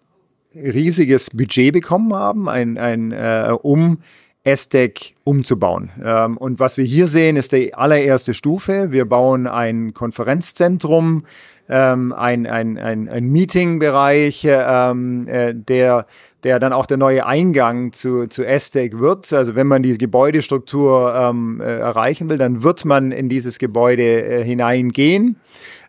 riesiges 0.54 1.28
Budget 1.28 1.74
bekommen 1.74 2.14
haben, 2.14 2.48
ein, 2.48 2.78
ein, 2.78 3.12
äh, 3.12 3.54
um 3.60 3.98
ESTEC 4.44 5.14
umzubauen. 5.24 5.90
Ähm, 6.04 6.36
und 6.36 6.60
was 6.60 6.76
wir 6.76 6.84
hier 6.84 7.06
sehen, 7.06 7.36
ist 7.36 7.52
die 7.52 7.74
allererste 7.74 8.34
Stufe. 8.34 8.90
Wir 8.90 9.04
bauen 9.04 9.46
ein 9.46 9.94
Konferenzzentrum, 9.94 11.24
ähm, 11.68 12.12
ein, 12.12 12.46
ein, 12.46 12.78
ein, 12.78 13.08
ein 13.08 13.28
Meetingbereich, 13.28 14.46
ähm, 14.48 15.28
äh, 15.28 15.54
der 15.54 16.06
der 16.42 16.58
dann 16.58 16.72
auch 16.72 16.86
der 16.86 16.96
neue 16.96 17.24
Eingang 17.24 17.92
zu, 17.92 18.26
zu 18.26 18.44
ESTEC 18.44 18.98
wird. 18.98 19.32
Also 19.32 19.54
wenn 19.54 19.66
man 19.66 19.82
die 19.82 19.96
Gebäudestruktur 19.96 21.14
äh, 21.60 21.78
erreichen 21.78 22.28
will, 22.28 22.38
dann 22.38 22.62
wird 22.62 22.84
man 22.84 23.12
in 23.12 23.28
dieses 23.28 23.58
Gebäude 23.58 24.24
äh, 24.24 24.44
hineingehen. 24.44 25.36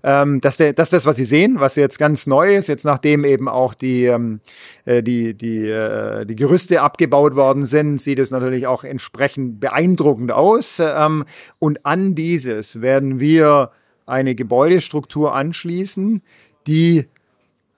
Ähm, 0.04 0.42
das, 0.42 0.58
der, 0.58 0.74
das 0.74 0.88
ist 0.88 0.94
das, 0.94 1.06
was 1.06 1.16
Sie 1.16 1.26
sehen, 1.26 1.60
was 1.60 1.78
jetzt 1.78 1.98
ganz 1.98 2.28
neu 2.28 2.56
ist, 2.56 2.68
jetzt 2.68 2.84
nachdem 2.84 3.24
eben 3.24 3.48
auch 3.48 3.74
die, 3.74 4.06
ähm, 4.06 4.42
äh, 4.86 5.02
die, 5.02 5.34
die, 5.34 5.68
äh, 5.68 6.26
die 6.26 6.36
Gerüste 6.36 6.82
abgebaut 6.82 7.36
worden 7.36 7.66
sind, 7.66 8.02
sieht 8.02 8.20
es 8.20 8.30
natürlich 8.30 8.68
auch 8.68 8.84
entsprechend 8.84 9.62
beeindruckend 9.62 10.34
aus. 10.34 10.82
Ähm, 10.84 11.24
und 11.58 11.86
an 11.86 12.16
dieses 12.16 12.82
werden 12.82 13.22
wir 13.22 13.72
eine 14.06 14.36
Gebäudestruktur 14.36 15.34
anschließen, 15.34 16.22
die 16.68 17.08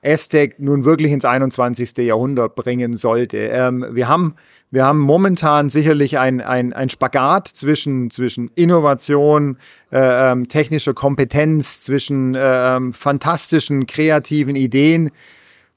Aztec 0.04 0.60
nun 0.60 0.86
wirklich 0.86 1.12
ins 1.12 1.26
21. 1.26 1.98
Jahrhundert 1.98 2.56
bringen 2.56 2.98
sollte. 2.98 3.38
Ähm, 3.38 3.86
wir 3.92 4.08
haben 4.08 4.36
wir 4.72 4.86
haben 4.86 5.00
momentan 5.00 5.70
sicherlich 5.70 6.18
ein, 6.20 6.42
ein, 6.42 6.74
ein 6.74 6.90
Spagat 6.90 7.48
zwischen, 7.48 8.10
zwischen 8.10 8.50
Innovation, 8.56 9.58
äh, 9.92 10.32
ähm, 10.32 10.48
technischer 10.48 10.94
Kompetenz, 10.94 11.84
zwischen 11.84 12.36
äh, 12.36 12.76
ähm, 12.76 12.94
fantastischen, 12.94 13.86
kreativen 13.86 14.56
Ideen 14.56 15.12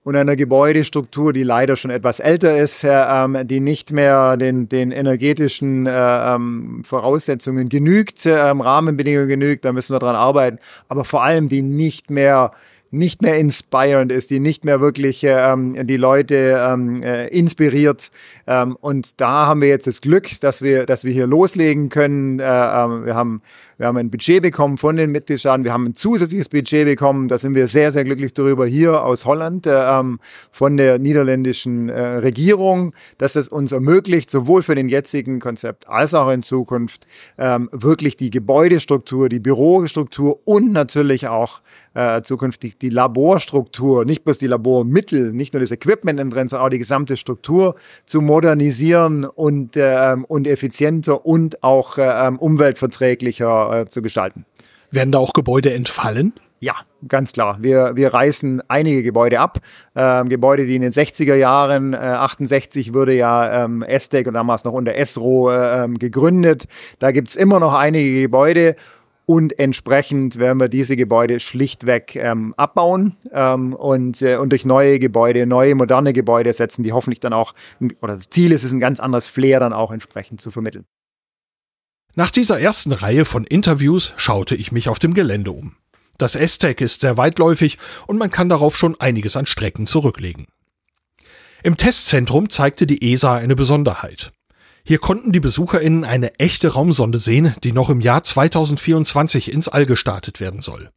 und 0.09 0.17
einer 0.17 0.37
Gebäudestruktur, 0.37 1.35
die 1.35 1.43
leider 1.43 1.77
schon 1.77 1.91
etwas 1.91 2.19
älter 2.19 2.59
ist, 2.59 2.83
ähm, 2.89 3.47
die 3.47 3.61
nicht 3.61 3.93
mehr 3.93 4.39
den, 4.39 4.69
den 4.69 4.91
energetischen 4.91 5.87
äh, 5.87 6.35
ähm, 6.35 6.83
Voraussetzungen 6.83 7.69
genügt, 7.69 8.25
ähm, 8.25 8.63
Rahmenbedingungen 8.63 9.29
genügt, 9.29 9.67
da 9.67 9.73
müssen 9.73 9.95
wir 9.95 9.99
dran 9.99 10.17
arbeiten, 10.17 10.59
aber 10.89 11.05
vor 11.05 11.23
allem 11.23 11.49
die 11.49 11.61
nicht 11.61 12.11
mehr 12.11 12.53
nicht 12.91 13.23
mehr 13.23 13.39
inspirierend 13.39 14.13
ist, 14.13 14.31
die 14.31 14.41
nicht 14.41 14.65
mehr 14.65 14.81
wirklich 14.81 15.23
ähm, 15.25 15.87
die 15.87 15.97
Leute 15.97 16.61
ähm, 16.67 17.03
äh, 17.03 17.29
inspiriert. 17.29 18.11
Ähm, 18.47 18.77
und 18.81 19.21
da 19.21 19.47
haben 19.47 19.61
wir 19.61 19.69
jetzt 19.69 19.87
das 19.87 20.01
Glück, 20.01 20.41
dass 20.41 20.63
wir, 20.63 20.87
dass 20.87 21.05
wir 21.05 21.13
hier 21.13 21.27
loslegen 21.27 21.89
können. 21.91 22.39
Äh, 22.39 22.45
äh, 22.45 23.07
wir 23.07 23.15
haben 23.15 23.43
wir 23.79 23.87
haben 23.87 23.97
ein 23.97 24.11
Budget 24.11 24.43
bekommen 24.43 24.77
von 24.77 24.97
den 24.97 25.13
Mitgliedstaaten. 25.13 25.63
Wir 25.63 25.73
haben 25.73 25.87
ein 25.87 25.95
zusätzliches 25.95 26.49
Budget 26.49 26.85
bekommen. 26.85 27.29
Da 27.29 27.39
sind 27.39 27.55
wir 27.55 27.69
sehr, 27.69 27.93
sehr 27.93 28.03
glücklich 28.03 28.35
darüber 28.35 28.67
hier 28.67 29.05
aus 29.05 29.25
Holland 29.25 29.69
äh, 29.69 29.71
ähm, 29.71 30.19
von 30.51 30.77
der 30.77 30.99
niederländischen 30.99 31.89
äh, 31.89 32.01
Regierung, 32.01 32.93
dass 33.19 33.37
es 33.37 33.49
uns 33.49 33.71
ermöglicht, 33.71 34.31
sowohl 34.31 34.65
für 34.65 34.75
den 34.75 34.89
jetzigen 34.89 35.39
Konzept 35.39 35.89
als 35.89 36.13
auch 36.13 36.29
in 36.31 36.43
Zukunft 36.43 37.07
ähm, 37.39 37.69
wirklich 37.71 38.17
die 38.17 38.31
Gebäudestruktur, 38.31 39.29
die 39.29 39.39
Bürostruktur 39.39 40.41
und 40.45 40.73
natürlich 40.73 41.29
auch 41.29 41.61
äh, 41.95 42.23
zukünftig 42.23 42.79
die 42.79 42.91
Laborstruktur, 42.91 44.05
nicht 44.05 44.25
bloß 44.25 44.39
die 44.39 44.47
Labormittel, 44.47 45.33
nicht 45.33 45.53
nur 45.55 45.61
das 45.61 45.71
Equipment 45.71 46.19
drin, 46.19 46.49
sondern 46.49 46.67
auch 46.67 46.71
die 46.71 46.79
gesamte 46.79 47.17
Struktur 47.17 47.77
zu 48.07 48.21
modernisieren 48.21 49.25
und, 49.25 49.77
äh, 49.77 50.17
und 50.27 50.47
effizienter 50.47 51.25
und 51.25 51.63
auch 51.63 51.99
äh, 51.99 52.31
umweltverträglicher 52.39 53.68
äh, 53.73 53.87
zu 53.87 54.03
gestalten. 54.03 54.45
Werden 54.91 55.13
da 55.13 55.19
auch 55.19 55.33
Gebäude 55.33 55.73
entfallen? 55.73 56.33
Ja, 56.61 56.75
ganz 57.07 57.33
klar. 57.33 57.59
Wir, 57.61 57.93
wir 57.95 58.13
reißen 58.13 58.63
einige 58.67 59.05
Gebäude 59.05 59.39
ab. 59.39 59.59
Ähm, 59.95 60.29
Gebäude, 60.29 60.67
die 60.67 60.75
in 60.75 60.83
den 60.83 60.91
60er 60.91 61.37
Jahren, 61.37 61.93
äh, 61.93 61.99
68 61.99 62.95
wurde 62.95 63.15
ja 63.15 63.65
ähm, 63.65 63.83
Estec 63.83 64.27
und 64.27 64.35
damals 64.35 64.65
noch 64.65 64.73
unter 64.73 64.97
Esro 64.97 65.53
äh, 65.53 65.85
ähm, 65.85 65.99
gegründet. 65.99 66.65
Da 66.99 67.13
gibt's 67.13 67.37
immer 67.37 67.61
noch 67.61 67.75
einige 67.75 68.23
Gebäude 68.23 68.75
und 69.25 69.59
entsprechend 69.59 70.39
werden 70.39 70.59
wir 70.59 70.69
diese 70.69 70.97
Gebäude 70.97 71.39
schlichtweg 71.39 72.17
ähm, 72.17 72.55
abbauen 72.57 73.15
ähm, 73.31 73.75
und, 73.75 74.23
äh, 74.23 74.37
und 74.39 74.51
durch 74.51 74.65
neue 74.65 74.99
Gebäude, 74.99 75.47
neue 75.47 75.75
moderne 75.75 76.15
Gebäude 76.15 76.53
setzen, 76.55 76.83
die 76.83 76.93
hoffentlich 76.93 77.21
dann 77.21 77.35
auch, 77.35 77.55
oder 78.01 78.17
das 78.17 78.31
Ziel 78.31 78.53
ist 78.53 78.65
es, 78.65 78.73
ein 78.73 78.81
ganz 78.81 79.01
anderes 79.01 79.29
Flair 79.29 79.61
dann 79.61 79.75
auch 79.75 79.93
entsprechend 79.93 80.41
zu 80.41 80.51
vermitteln. 80.51 80.87
Nach 82.19 82.33
dieser 82.33 82.59
ersten 82.59 82.91
Reihe 82.91 83.25
von 83.25 83.45
Interviews 83.45 84.13
schaute 84.17 84.57
ich 84.57 84.73
mich 84.73 84.89
auf 84.89 84.99
dem 84.99 85.15
Gelände 85.15 85.53
um. 85.53 85.77
Das 86.19 86.35
S-Tech 86.35 86.81
ist 86.81 87.03
sehr 87.03 87.17
weitläufig 87.17 87.79
und 88.09 88.19
man 88.19 88.33
kann 88.33 88.49
darauf 88.49 88.77
schon 88.77 89.01
einiges 89.01 89.37
an 89.37 89.47
Strecken 89.47 89.87
zurücklegen. 89.87 90.49
Im 91.63 91.77
Testzentrum 91.77 92.51
zeigte 92.51 92.89
die 92.89 93.13
ESA 93.13 93.37
eine 93.37 93.55
Besonderheit. 93.55 94.33
Hier 94.83 94.99
konnten 94.99 95.31
die 95.31 95.39
BesucherInnen 95.39 96.05
eine 96.05 96.35
echte 96.41 96.73
Raumsonde 96.73 97.21
sehen, 97.21 97.55
die 97.63 97.71
noch 97.71 97.89
im 97.89 98.01
Jahr 98.01 98.25
2024 98.25 99.53
ins 99.53 99.69
All 99.69 99.87
gestartet 99.87 100.41
werden 100.41 100.61
soll. 100.61 100.91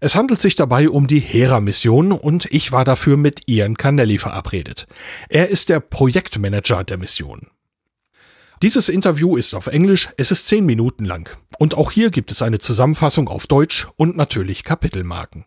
Es 0.00 0.14
handelt 0.14 0.40
sich 0.40 0.54
dabei 0.54 0.88
um 0.88 1.06
die 1.06 1.20
Hera-Mission 1.20 2.12
und 2.12 2.46
ich 2.46 2.72
war 2.72 2.86
dafür 2.86 3.18
mit 3.18 3.42
Ian 3.46 3.76
Canelli 3.76 4.16
verabredet. 4.16 4.86
Er 5.28 5.50
ist 5.50 5.68
der 5.68 5.80
Projektmanager 5.80 6.82
der 6.82 6.96
Mission. 6.96 7.48
Dieses 8.62 8.88
Interview 8.88 9.36
ist 9.36 9.54
auf 9.54 9.66
Englisch, 9.66 10.08
es 10.16 10.30
ist 10.30 10.46
zehn 10.46 10.64
Minuten 10.64 11.04
lang. 11.04 11.28
Und 11.58 11.74
auch 11.74 11.90
hier 11.90 12.10
gibt 12.10 12.30
es 12.30 12.40
eine 12.40 12.58
Zusammenfassung 12.58 13.28
auf 13.28 13.46
Deutsch 13.46 13.86
und 13.96 14.16
natürlich 14.16 14.64
Kapitelmarken. 14.64 15.44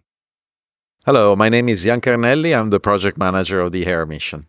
Hello, 1.05 1.36
my 1.36 1.49
name 1.49 1.72
is 1.72 1.84
Jan 1.84 2.01
Carnelli. 2.01 2.53
I'm 2.53 2.70
the 2.70 2.78
project 2.78 3.18
manager 3.18 3.66
of 3.66 3.72
the 3.72 3.84
Hera 3.84 4.05
mission. 4.05 4.45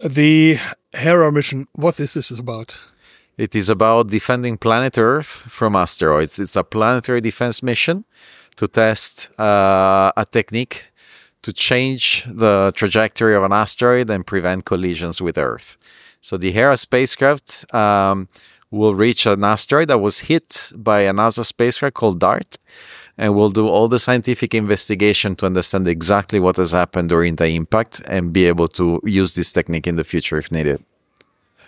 The 0.00 0.58
Hera 0.92 1.30
mission, 1.30 1.68
what 1.74 2.00
is 2.00 2.14
this 2.14 2.36
about? 2.36 2.74
It 3.36 3.54
is 3.54 3.70
about 3.70 4.10
defending 4.10 4.58
planet 4.58 4.98
Earth 4.98 5.46
from 5.48 5.76
asteroids. 5.76 6.40
It's 6.40 6.56
a 6.56 6.64
planetary 6.64 7.20
defense 7.20 7.62
mission 7.62 8.04
to 8.56 8.66
test 8.66 9.30
uh, 9.38 10.10
a 10.16 10.24
technique 10.28 10.86
to 11.42 11.52
change 11.52 12.24
the 12.26 12.72
trajectory 12.74 13.36
of 13.36 13.44
an 13.44 13.52
asteroid 13.52 14.10
and 14.10 14.26
prevent 14.26 14.64
collisions 14.64 15.20
with 15.20 15.38
Earth. 15.38 15.76
So 16.24 16.38
the 16.38 16.52
Hera 16.52 16.78
spacecraft 16.78 17.66
um, 17.74 18.28
will 18.70 18.94
reach 18.94 19.26
an 19.26 19.44
asteroid 19.44 19.88
that 19.88 19.98
was 19.98 20.20
hit 20.20 20.72
by 20.74 21.00
a 21.00 21.12
NASA 21.12 21.44
spacecraft 21.44 21.96
called 21.96 22.18
DART, 22.18 22.56
and 23.18 23.36
we'll 23.36 23.50
do 23.50 23.68
all 23.68 23.88
the 23.88 23.98
scientific 23.98 24.54
investigation 24.54 25.36
to 25.36 25.44
understand 25.44 25.86
exactly 25.86 26.40
what 26.40 26.56
has 26.56 26.72
happened 26.72 27.10
during 27.10 27.36
the 27.36 27.48
impact 27.48 28.00
and 28.08 28.32
be 28.32 28.46
able 28.46 28.68
to 28.68 29.02
use 29.04 29.34
this 29.34 29.52
technique 29.52 29.86
in 29.86 29.96
the 29.96 30.02
future 30.02 30.38
if 30.38 30.50
needed. 30.50 30.82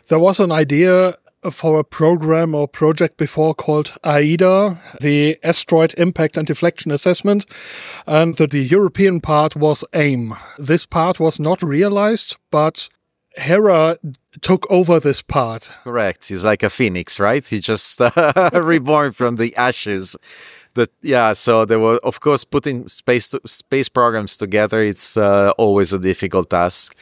There 0.09 0.19
was 0.19 0.41
an 0.41 0.51
idea 0.51 1.19
for 1.51 1.79
a 1.79 1.85
program 1.85 2.55
or 2.55 2.67
project 2.67 3.19
before 3.19 3.55
called 3.55 3.93
AIDA, 4.07 4.79
the 5.03 5.39
Asteroid 5.45 5.93
Impact 5.99 6.39
and 6.39 6.47
Deflection 6.47 6.91
Assessment, 6.91 7.45
and 8.07 8.37
that 8.37 8.53
the 8.53 8.65
European 8.65 9.21
part 9.21 9.55
was 9.55 9.85
AIM. 9.93 10.35
This 10.59 10.87
part 10.87 11.21
was 11.21 11.39
not 11.39 11.63
realized, 11.63 12.39
but 12.51 12.89
Hera 13.37 13.99
took 14.41 14.67
over 14.71 14.99
this 15.01 15.23
part. 15.23 15.71
Correct. 15.85 16.29
He's 16.29 16.45
like 16.45 16.63
a 16.63 16.71
phoenix, 16.71 17.21
right? 17.21 17.47
He 17.47 17.61
just 17.61 18.01
reborn 18.53 19.13
from 19.13 19.37
the 19.37 19.55
ashes. 19.57 20.17
That 20.75 20.91
yeah. 21.03 21.33
So 21.33 21.65
there 21.65 21.81
were, 21.81 21.99
of 22.03 22.21
course, 22.21 22.45
putting 22.45 22.89
space 22.89 23.31
to, 23.31 23.41
space 23.47 23.89
programs 23.89 24.37
together. 24.37 24.83
It's 24.83 25.17
uh, 25.17 25.53
always 25.59 25.93
a 25.93 25.99
difficult 25.99 26.51
task. 26.51 26.95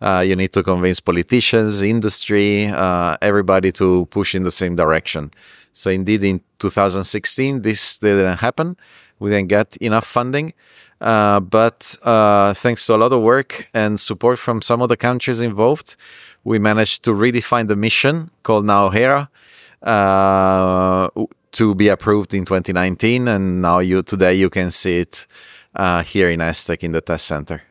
Uh, 0.00 0.24
you 0.26 0.34
need 0.34 0.52
to 0.52 0.64
convince 0.64 0.98
politicians, 0.98 1.82
industry, 1.82 2.66
uh, 2.66 3.16
everybody 3.22 3.70
to 3.70 4.06
push 4.06 4.34
in 4.34 4.42
the 4.42 4.50
same 4.50 4.74
direction. 4.74 5.30
So 5.72 5.90
indeed, 5.90 6.24
in 6.24 6.40
2016, 6.58 7.62
this 7.62 7.98
didn't 7.98 8.38
happen. 8.38 8.76
We 9.20 9.30
didn't 9.30 9.48
get 9.48 9.76
enough 9.76 10.04
funding. 10.04 10.54
Uh, 11.02 11.40
but 11.40 11.96
uh, 12.04 12.54
thanks 12.54 12.86
to 12.86 12.94
a 12.94 12.96
lot 12.96 13.12
of 13.12 13.20
work 13.20 13.68
and 13.74 13.98
support 13.98 14.38
from 14.38 14.62
some 14.62 14.80
of 14.80 14.88
the 14.88 14.96
countries 14.96 15.40
involved, 15.40 15.96
we 16.44 16.60
managed 16.60 17.02
to 17.02 17.10
redefine 17.10 17.66
the 17.66 17.74
mission 17.74 18.30
called 18.44 18.64
now 18.64 18.88
HERA 18.88 19.28
uh, 19.82 21.08
to 21.50 21.74
be 21.74 21.88
approved 21.88 22.32
in 22.32 22.44
2019. 22.44 23.26
And 23.26 23.60
now 23.60 23.80
you 23.80 24.04
today 24.04 24.34
you 24.34 24.48
can 24.48 24.70
see 24.70 25.00
it 25.00 25.26
uh, 25.74 26.04
here 26.04 26.30
in 26.30 26.40
Aztec 26.40 26.84
in 26.84 26.92
the 26.92 27.00
test 27.00 27.26
center. 27.26 27.62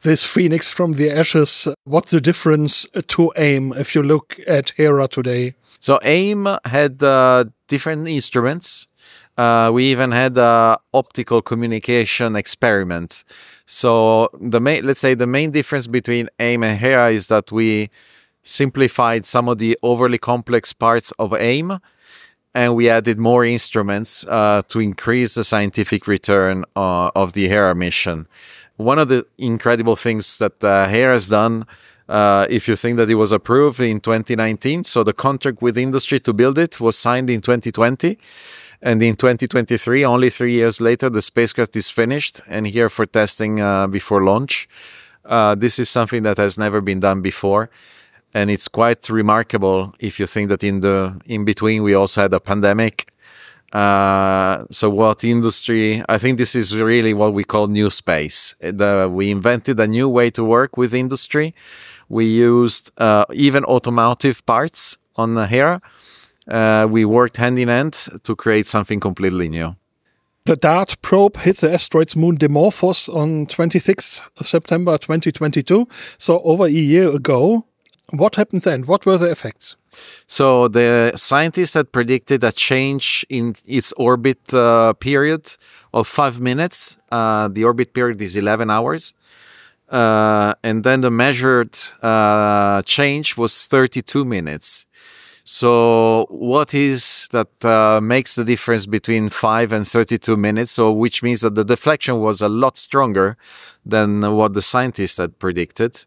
This 0.00 0.24
phoenix 0.24 0.72
from 0.72 0.92
the 0.92 1.10
ashes, 1.10 1.68
what's 1.84 2.12
the 2.12 2.22
difference 2.22 2.86
to 3.08 3.32
AIM 3.36 3.74
if 3.74 3.94
you 3.94 4.02
look 4.02 4.40
at 4.46 4.72
HERA 4.78 5.08
today? 5.08 5.56
So 5.78 5.98
AIM 6.02 6.48
had 6.64 7.02
uh, 7.02 7.44
different 7.66 8.08
instruments 8.08 8.86
uh, 9.38 9.70
we 9.72 9.84
even 9.84 10.10
had 10.10 10.36
a 10.36 10.76
optical 10.92 11.40
communication 11.40 12.34
experiment. 12.34 13.24
So 13.66 14.28
the 14.38 14.60
main, 14.60 14.84
let's 14.84 15.00
say 15.00 15.14
the 15.14 15.28
main 15.28 15.52
difference 15.52 15.86
between 15.86 16.28
AIM 16.40 16.64
and 16.64 16.78
HERA 16.78 17.10
is 17.10 17.28
that 17.28 17.52
we 17.52 17.88
simplified 18.42 19.24
some 19.24 19.48
of 19.48 19.58
the 19.58 19.78
overly 19.82 20.18
complex 20.18 20.72
parts 20.72 21.12
of 21.18 21.32
AIM 21.34 21.78
and 22.54 22.74
we 22.74 22.90
added 22.90 23.18
more 23.18 23.44
instruments 23.44 24.26
uh, 24.26 24.62
to 24.68 24.80
increase 24.80 25.36
the 25.36 25.44
scientific 25.44 26.08
return 26.08 26.64
uh, 26.74 27.10
of 27.14 27.34
the 27.34 27.46
HERA 27.48 27.74
mission. 27.74 28.26
One 28.76 28.98
of 28.98 29.08
the 29.08 29.24
incredible 29.38 29.96
things 29.96 30.38
that 30.38 30.64
uh, 30.64 30.88
HERA 30.88 31.12
has 31.12 31.28
done 31.28 31.66
uh, 32.08 32.46
if 32.48 32.66
you 32.66 32.74
think 32.74 32.96
that 32.96 33.10
it 33.10 33.16
was 33.16 33.32
approved 33.32 33.80
in 33.80 34.00
2019. 34.00 34.82
So 34.84 35.04
the 35.04 35.12
contract 35.12 35.62
with 35.62 35.76
industry 35.76 36.18
to 36.20 36.32
build 36.32 36.58
it 36.58 36.80
was 36.80 36.98
signed 36.98 37.28
in 37.30 37.40
2020. 37.40 38.18
And 38.80 39.02
in 39.02 39.16
2023, 39.16 40.04
only 40.04 40.30
three 40.30 40.52
years 40.52 40.80
later, 40.80 41.10
the 41.10 41.22
spacecraft 41.22 41.74
is 41.74 41.90
finished 41.90 42.40
and 42.48 42.66
here 42.66 42.88
for 42.88 43.06
testing 43.06 43.60
uh, 43.60 43.88
before 43.88 44.22
launch. 44.22 44.68
Uh, 45.24 45.54
this 45.54 45.78
is 45.78 45.88
something 45.90 46.22
that 46.22 46.36
has 46.36 46.56
never 46.56 46.80
been 46.80 47.00
done 47.00 47.20
before. 47.20 47.70
And 48.32 48.50
it's 48.50 48.68
quite 48.68 49.08
remarkable 49.08 49.94
if 49.98 50.20
you 50.20 50.26
think 50.26 50.48
that 50.50 50.62
in 50.62 50.80
the 50.80 51.20
in 51.26 51.44
between 51.44 51.82
we 51.82 51.94
also 51.94 52.22
had 52.22 52.32
a 52.32 52.40
pandemic. 52.40 53.12
Uh, 53.72 54.64
so 54.70 54.88
what 54.88 55.24
industry? 55.24 56.02
I 56.08 56.18
think 56.18 56.38
this 56.38 56.54
is 56.54 56.76
really 56.76 57.12
what 57.14 57.34
we 57.34 57.44
call 57.44 57.66
new 57.66 57.90
space. 57.90 58.54
The, 58.60 59.10
we 59.10 59.30
invented 59.30 59.78
a 59.80 59.86
new 59.86 60.08
way 60.08 60.30
to 60.30 60.44
work 60.44 60.76
with 60.76 60.94
industry. 60.94 61.54
We 62.08 62.24
used 62.24 62.92
uh, 62.98 63.24
even 63.32 63.64
automotive 63.64 64.44
parts 64.46 64.96
on 65.16 65.34
the 65.34 65.46
Hera 65.46 65.82
uh, 66.48 66.86
we 66.90 67.04
worked 67.04 67.36
hand 67.36 67.58
in 67.58 67.68
hand 67.68 68.08
to 68.22 68.34
create 68.34 68.66
something 68.66 69.00
completely 69.00 69.48
new. 69.48 69.76
The 70.44 70.56
DART 70.56 70.96
probe 71.02 71.36
hit 71.36 71.58
the 71.58 71.72
asteroid's 71.72 72.16
moon 72.16 72.38
Dimorphos 72.38 73.14
on 73.14 73.46
26 73.46 74.22
September 74.40 74.96
2022, 74.96 75.86
so 76.16 76.40
over 76.40 76.64
a 76.64 76.70
year 76.70 77.14
ago. 77.14 77.66
What 78.10 78.36
happened 78.36 78.62
then? 78.62 78.84
What 78.84 79.04
were 79.04 79.18
the 79.18 79.30
effects? 79.30 79.76
So 80.26 80.68
the 80.68 81.12
scientists 81.16 81.74
had 81.74 81.92
predicted 81.92 82.42
a 82.42 82.52
change 82.52 83.26
in 83.28 83.54
its 83.66 83.92
orbit 83.98 84.54
uh, 84.54 84.94
period 84.94 85.54
of 85.92 86.08
five 86.08 86.40
minutes. 86.40 86.96
Uh, 87.12 87.48
the 87.48 87.64
orbit 87.64 87.92
period 87.92 88.22
is 88.22 88.34
11 88.34 88.70
hours. 88.70 89.12
Uh, 89.90 90.54
and 90.62 90.84
then 90.84 91.02
the 91.02 91.10
measured 91.10 91.76
uh, 92.02 92.80
change 92.82 93.36
was 93.36 93.66
32 93.66 94.24
minutes. 94.24 94.86
So, 95.50 96.26
what 96.28 96.74
is 96.74 97.26
that 97.30 97.64
uh, 97.64 98.02
makes 98.02 98.34
the 98.34 98.44
difference 98.44 98.84
between 98.84 99.30
5 99.30 99.72
and 99.72 99.88
32 99.88 100.36
minutes? 100.36 100.72
So, 100.72 100.92
which 100.92 101.22
means 101.22 101.40
that 101.40 101.54
the 101.54 101.64
deflection 101.64 102.20
was 102.20 102.42
a 102.42 102.50
lot 102.50 102.76
stronger 102.76 103.38
than 103.82 104.20
what 104.36 104.52
the 104.52 104.60
scientists 104.60 105.16
had 105.16 105.38
predicted. 105.38 106.04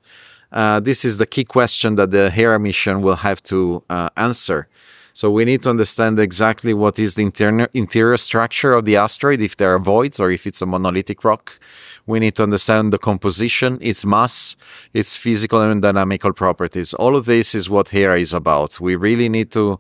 Uh, 0.52 0.80
this 0.80 1.04
is 1.04 1.18
the 1.18 1.26
key 1.26 1.44
question 1.44 1.96
that 1.96 2.12
the 2.12 2.30
Hera 2.30 2.60
mission 2.60 3.02
will 3.02 3.16
have 3.16 3.42
to 3.46 3.84
uh, 3.90 4.10
answer. 4.16 4.68
So 5.14 5.32
we 5.32 5.44
need 5.44 5.64
to 5.64 5.72
understand 5.72 6.20
exactly 6.20 6.76
what 6.76 7.00
is 7.00 7.16
the 7.16 7.24
interior, 7.24 7.68
interior 7.74 8.18
structure 8.18 8.74
of 8.74 8.86
the 8.86 8.96
asteroid, 8.96 9.42
if 9.42 9.58
there 9.58 9.74
are 9.74 9.80
voids 9.80 10.20
or 10.20 10.30
if 10.30 10.46
it's 10.46 10.62
a 10.62 10.66
monolithic 10.66 11.24
rock. 11.24 11.60
We 12.06 12.20
need 12.20 12.36
to 12.36 12.44
understand 12.44 12.92
the 12.92 12.98
composition, 12.98 13.78
its 13.82 14.06
mass, 14.06 14.56
its 14.94 15.16
physical 15.16 15.62
and 15.62 15.82
dynamical 15.82 16.34
properties. 16.34 16.94
All 16.96 17.16
of 17.16 17.26
this 17.26 17.56
is 17.56 17.70
what 17.70 17.90
Hera 17.90 18.20
is 18.20 18.34
about. 18.34 18.80
We 18.80 18.96
really 18.96 19.30
need 19.30 19.52
to 19.52 19.80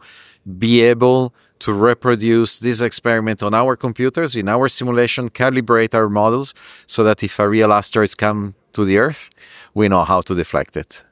be 0.57 0.81
able 0.81 1.33
to 1.59 1.73
reproduce 1.73 2.59
this 2.59 2.81
experiment 2.81 3.43
on 3.43 3.53
our 3.53 3.75
computers 3.75 4.35
in 4.35 4.49
our 4.49 4.67
simulation, 4.67 5.29
calibrate 5.29 5.93
our 5.93 6.09
models 6.09 6.53
so 6.87 7.03
that 7.03 7.21
if 7.23 7.37
a 7.39 7.47
real 7.47 7.71
asteroid 7.71 8.17
comes 8.17 8.55
to 8.73 8.83
the 8.83 8.97
Earth, 8.97 9.29
we 9.73 9.87
know 9.87 10.03
how 10.03 10.21
to 10.21 10.33
deflect 10.33 10.75
it. 10.75 11.03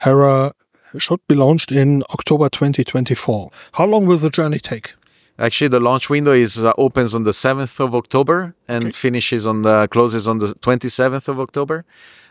Hera 0.00 0.52
should 0.98 1.20
be 1.28 1.34
launched 1.34 1.70
in 1.72 2.02
October 2.10 2.48
2024. 2.48 3.50
How 3.72 3.86
long 3.86 4.06
will 4.06 4.18
the 4.18 4.30
journey 4.30 4.58
take? 4.58 4.94
Actually, 5.38 5.68
the 5.68 5.80
launch 5.80 6.08
window 6.08 6.32
is 6.32 6.62
uh, 6.62 6.72
opens 6.78 7.14
on 7.14 7.24
the 7.24 7.32
7th 7.32 7.80
of 7.80 7.94
October 7.94 8.54
and 8.68 8.84
okay. 8.84 8.92
finishes 8.92 9.46
on 9.46 9.62
the 9.62 9.88
closes 9.90 10.28
on 10.28 10.38
the 10.38 10.46
27th 10.46 11.28
of 11.28 11.40
October, 11.40 11.84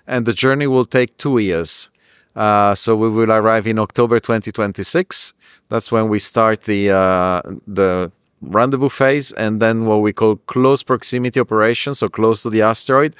and 0.07 0.25
the 0.25 0.33
journey 0.33 0.67
will 0.67 0.85
take 0.85 1.17
two 1.17 1.37
years. 1.37 1.91
Uh, 2.35 2.73
so 2.73 2.95
we 2.95 3.09
will 3.09 3.31
arrive 3.31 3.67
in 3.67 3.77
October 3.77 4.19
2026. 4.19 5.33
That's 5.69 5.91
when 5.91 6.07
we 6.07 6.17
start 6.19 6.61
the 6.61 6.91
uh, 6.91 7.41
the 7.67 8.11
rendezvous 8.41 8.89
phase, 8.89 9.31
and 9.33 9.61
then 9.61 9.85
what 9.85 10.01
we 10.01 10.13
call 10.13 10.37
close 10.47 10.81
proximity 10.81 11.39
operations, 11.39 11.99
so 11.99 12.09
close 12.09 12.43
to 12.43 12.49
the 12.49 12.61
asteroid, 12.61 13.15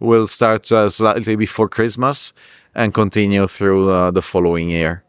will 0.00 0.26
start 0.26 0.70
uh, 0.72 0.90
slightly 0.90 1.36
before 1.36 1.68
Christmas 1.68 2.32
and 2.74 2.92
continue 2.92 3.46
through 3.46 3.90
uh, 3.90 4.10
the 4.10 4.22
following 4.22 4.68
year. 4.70 5.04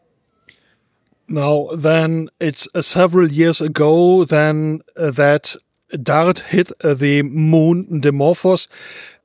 Now, 1.30 1.68
then 1.72 2.28
it's 2.40 2.66
uh, 2.74 2.82
several 2.82 3.30
years 3.30 3.60
ago 3.60 4.24
then 4.24 4.80
uh, 4.96 5.12
that 5.12 5.54
DART 6.02 6.40
hit 6.40 6.72
uh, 6.82 6.94
the 6.94 7.22
moon 7.22 7.86
Dimorphos. 8.02 8.66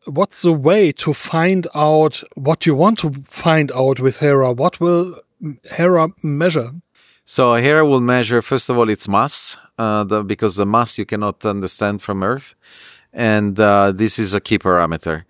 What's 0.06 0.44
the 0.44 0.54
way 0.54 0.92
to 0.92 1.14
find 1.14 1.68
out 1.74 2.24
what 2.36 2.68
you 2.68 2.76
want 2.76 3.00
to 3.00 3.12
find 3.26 3.72
out 3.72 4.00
with 4.00 4.20
Hera? 4.20 4.52
What 4.52 4.80
will 4.80 5.20
Hera 5.64 6.10
measure? 6.22 6.74
So 7.24 7.56
Hera 7.56 7.84
will 7.84 8.02
measure 8.02 8.44
first 8.44 8.70
of 8.70 8.78
all 8.78 8.92
its 8.92 9.08
mass, 9.08 9.58
uh, 9.80 10.04
the, 10.04 10.24
because 10.24 10.58
the 10.58 10.66
mass 10.68 11.00
you 11.00 11.08
cannot 11.08 11.44
understand 11.44 12.04
from 12.04 12.22
Earth, 12.22 12.54
and 13.14 13.60
uh, 13.60 13.92
this 13.92 14.20
is 14.20 14.36
a 14.36 14.40
key 14.40 14.60
parameter. 14.60 15.24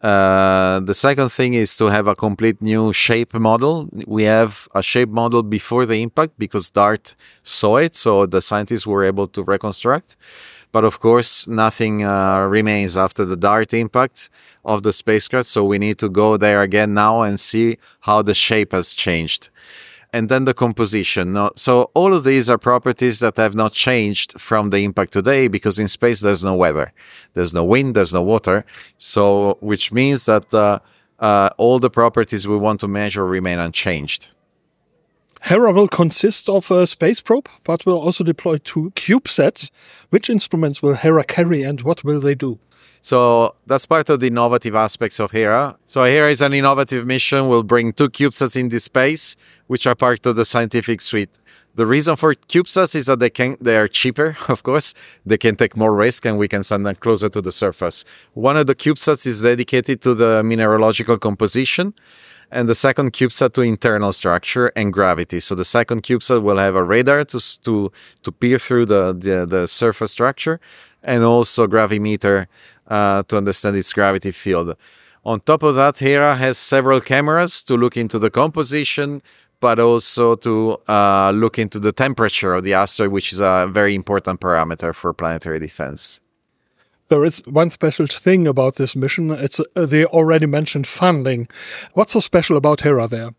Uh, 0.00 0.78
the 0.80 0.94
second 0.94 1.30
thing 1.30 1.54
is 1.54 1.76
to 1.76 1.86
have 1.86 2.06
a 2.06 2.14
complete 2.14 2.62
new 2.62 2.92
shape 2.92 3.34
model. 3.34 3.88
We 4.06 4.24
have 4.24 4.68
a 4.74 4.82
shape 4.82 5.08
model 5.08 5.42
before 5.42 5.86
the 5.86 6.00
impact 6.02 6.34
because 6.38 6.70
DART 6.70 7.16
saw 7.42 7.78
it, 7.78 7.96
so 7.96 8.24
the 8.24 8.40
scientists 8.40 8.86
were 8.86 9.04
able 9.04 9.26
to 9.28 9.42
reconstruct. 9.42 10.16
But 10.70 10.84
of 10.84 11.00
course, 11.00 11.48
nothing 11.48 12.04
uh, 12.04 12.46
remains 12.46 12.96
after 12.96 13.24
the 13.24 13.36
DART 13.36 13.74
impact 13.74 14.30
of 14.64 14.84
the 14.84 14.92
spacecraft, 14.92 15.46
so 15.46 15.64
we 15.64 15.78
need 15.78 15.98
to 15.98 16.08
go 16.08 16.36
there 16.36 16.62
again 16.62 16.94
now 16.94 17.22
and 17.22 17.40
see 17.40 17.78
how 18.00 18.22
the 18.22 18.34
shape 18.34 18.72
has 18.72 18.94
changed 18.94 19.50
and 20.12 20.28
then 20.28 20.44
the 20.44 20.54
composition. 20.54 21.36
So 21.56 21.90
all 21.94 22.14
of 22.14 22.24
these 22.24 22.48
are 22.48 22.58
properties 22.58 23.20
that 23.20 23.36
have 23.36 23.54
not 23.54 23.72
changed 23.72 24.40
from 24.40 24.70
the 24.70 24.78
impact 24.78 25.12
today 25.12 25.48
because 25.48 25.78
in 25.78 25.88
space 25.88 26.20
there's 26.20 26.42
no 26.42 26.54
weather, 26.54 26.92
there's 27.34 27.52
no 27.52 27.64
wind, 27.64 27.94
there's 27.94 28.14
no 28.14 28.22
water. 28.22 28.64
So 28.96 29.58
which 29.60 29.92
means 29.92 30.26
that 30.26 30.52
uh, 30.54 30.78
uh, 31.18 31.50
all 31.58 31.78
the 31.78 31.90
properties 31.90 32.46
we 32.46 32.56
want 32.56 32.80
to 32.80 32.88
measure 32.88 33.26
remain 33.26 33.58
unchanged. 33.58 34.34
Hera 35.42 35.72
will 35.72 35.88
consist 35.88 36.48
of 36.48 36.70
a 36.70 36.86
space 36.86 37.20
probe, 37.20 37.48
but 37.64 37.86
will 37.86 37.98
also 37.98 38.24
deploy 38.24 38.58
two 38.58 38.90
CubeSats. 38.96 39.70
Which 40.10 40.28
instruments 40.28 40.82
will 40.82 40.94
Hera 40.94 41.24
carry 41.24 41.62
and 41.62 41.80
what 41.82 42.04
will 42.04 42.20
they 42.20 42.34
do? 42.34 42.58
So 43.00 43.54
that's 43.66 43.86
part 43.86 44.10
of 44.10 44.20
the 44.20 44.26
innovative 44.26 44.74
aspects 44.74 45.20
of 45.20 45.30
Hera. 45.30 45.76
So 45.86 46.04
Hera 46.04 46.30
is 46.30 46.42
an 46.42 46.52
innovative 46.52 47.06
mission. 47.06 47.48
We'll 47.48 47.62
bring 47.62 47.92
two 47.92 48.08
CubeSats 48.08 48.56
into 48.56 48.80
space, 48.80 49.36
which 49.66 49.86
are 49.86 49.94
part 49.94 50.26
of 50.26 50.36
the 50.36 50.44
scientific 50.44 51.00
suite. 51.00 51.30
The 51.74 51.86
reason 51.86 52.16
for 52.16 52.34
CubeSats 52.34 52.96
is 52.96 53.06
that 53.06 53.20
they 53.20 53.30
can 53.30 53.56
they 53.60 53.76
are 53.76 53.86
cheaper, 53.86 54.36
of 54.48 54.64
course. 54.64 54.94
They 55.24 55.38
can 55.38 55.54
take 55.54 55.76
more 55.76 55.94
risk 55.94 56.26
and 56.26 56.36
we 56.36 56.48
can 56.48 56.64
send 56.64 56.84
them 56.84 56.96
closer 56.96 57.28
to 57.28 57.40
the 57.40 57.52
surface. 57.52 58.04
One 58.34 58.56
of 58.56 58.66
the 58.66 58.74
CubeSats 58.74 59.26
is 59.26 59.42
dedicated 59.42 60.02
to 60.02 60.14
the 60.14 60.42
mineralogical 60.42 61.18
composition 61.18 61.94
and 62.50 62.68
the 62.68 62.74
second 62.74 63.12
CubeSat 63.12 63.52
to 63.54 63.62
internal 63.62 64.12
structure 64.12 64.72
and 64.74 64.92
gravity. 64.92 65.40
So 65.40 65.54
the 65.54 65.64
second 65.64 66.02
CubeSat 66.02 66.42
will 66.42 66.58
have 66.58 66.74
a 66.74 66.82
radar 66.82 67.24
to 67.24 67.60
to 67.62 67.92
to 68.22 68.32
peer 68.32 68.58
through 68.58 68.86
the 68.86 69.12
the, 69.12 69.46
the 69.46 69.68
surface 69.68 70.12
structure 70.12 70.60
and 71.02 71.24
also 71.24 71.66
gravimeter 71.66 72.46
uh, 72.88 73.22
to 73.24 73.36
understand 73.36 73.76
its 73.76 73.92
gravity 73.92 74.32
field. 74.32 74.76
On 75.24 75.40
top 75.40 75.62
of 75.62 75.74
that, 75.74 75.98
Hera 75.98 76.36
has 76.36 76.56
several 76.56 77.00
cameras 77.00 77.62
to 77.64 77.76
look 77.76 77.96
into 77.96 78.18
the 78.18 78.30
composition, 78.30 79.20
but 79.60 79.78
also 79.78 80.36
to 80.36 80.78
uh, 80.88 81.32
look 81.34 81.58
into 81.58 81.78
the 81.78 81.92
temperature 81.92 82.54
of 82.54 82.64
the 82.64 82.74
asteroid, 82.74 83.12
which 83.12 83.32
is 83.32 83.40
a 83.40 83.68
very 83.70 83.94
important 83.94 84.40
parameter 84.40 84.94
for 84.94 85.12
planetary 85.12 85.58
defense. 85.58 86.20
There 87.08 87.24
is 87.24 87.42
one 87.46 87.70
special 87.70 88.06
thing 88.06 88.46
about 88.46 88.76
this 88.76 88.94
mission. 88.94 89.30
It's 89.30 89.60
uh, 89.60 89.86
the 89.86 90.04
already 90.06 90.46
mentioned 90.46 90.86
funding. 90.86 91.48
What's 91.94 92.12
so 92.12 92.20
special 92.20 92.56
about 92.58 92.82
Hera 92.82 93.08
there? 93.08 93.30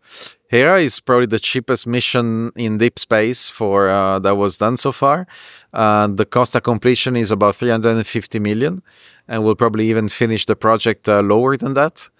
Hera 0.48 0.80
is 0.80 0.98
probably 0.98 1.26
the 1.26 1.38
cheapest 1.38 1.86
mission 1.86 2.50
in 2.56 2.78
deep 2.78 2.98
space 2.98 3.48
for 3.48 3.88
uh, 3.88 4.18
that 4.18 4.36
was 4.36 4.58
done 4.58 4.76
so 4.76 4.90
far. 4.90 5.28
Uh, 5.72 6.08
the 6.08 6.26
cost 6.26 6.56
of 6.56 6.64
completion 6.64 7.14
is 7.14 7.30
about 7.30 7.54
350 7.54 8.40
million, 8.40 8.82
and 9.28 9.44
we'll 9.44 9.54
probably 9.54 9.88
even 9.88 10.08
finish 10.08 10.46
the 10.46 10.56
project 10.56 11.08
uh, 11.08 11.20
lower 11.20 11.56
than 11.56 11.74
that. 11.74 12.10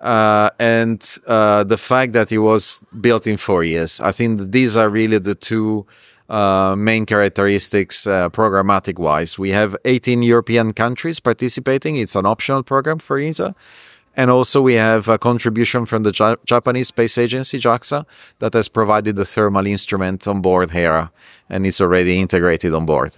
Uh, 0.00 0.50
and 0.60 1.18
uh, 1.26 1.64
the 1.64 1.76
fact 1.76 2.12
that 2.12 2.30
it 2.30 2.38
was 2.38 2.84
built 3.00 3.26
in 3.26 3.36
four 3.36 3.64
years, 3.64 4.00
I 4.00 4.12
think 4.12 4.52
these 4.52 4.76
are 4.76 4.88
really 4.88 5.18
the 5.18 5.34
two 5.34 5.86
uh, 6.30 6.74
main 6.76 7.04
characteristics 7.04 8.06
programmatic 8.06 8.98
wise. 8.98 9.38
We 9.38 9.50
have 9.50 9.76
18 9.84 10.22
European 10.22 10.72
countries 10.72 11.20
participating. 11.20 11.96
It's 11.96 12.14
an 12.14 12.24
optional 12.24 12.62
program 12.62 12.98
for 12.98 13.18
ESA. 13.18 13.54
And 14.16 14.30
also, 14.30 14.60
we 14.60 14.74
have 14.74 15.08
a 15.08 15.18
contribution 15.18 15.86
from 15.86 16.02
the 16.02 16.36
Japanese 16.44 16.88
Space 16.88 17.16
Agency, 17.16 17.58
JAXA, 17.58 18.04
that 18.40 18.54
has 18.54 18.68
provided 18.68 19.16
the 19.16 19.24
thermal 19.24 19.66
instrument 19.66 20.26
on 20.26 20.40
board 20.40 20.72
Hera, 20.72 21.12
and 21.48 21.64
it's 21.64 21.80
already 21.80 22.18
integrated 22.18 22.74
on 22.74 22.86
board. 22.86 23.16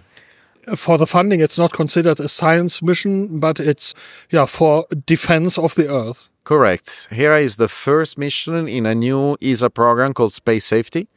For 0.77 0.99
the 0.99 1.07
funding, 1.07 1.41
it's 1.41 1.59
not 1.59 1.73
considered 1.73 2.21
a 2.21 2.29
science 2.29 2.83
mission, 2.83 3.41
but 3.41 3.59
it's 3.59 3.95
yeah 4.31 4.47
for 4.47 4.87
defense 5.07 5.59
of 5.59 5.75
the 5.75 5.89
Earth. 5.89 6.29
Correct. 6.45 7.09
Hera 7.11 7.41
is 7.41 7.57
the 7.57 7.69
first 7.69 8.17
mission 8.17 8.69
in 8.69 8.87
a 8.87 8.95
new 8.95 9.37
ESA 9.43 9.71
program 9.71 10.13
called 10.13 10.33
Space 10.33 10.65
Safety 10.65 11.09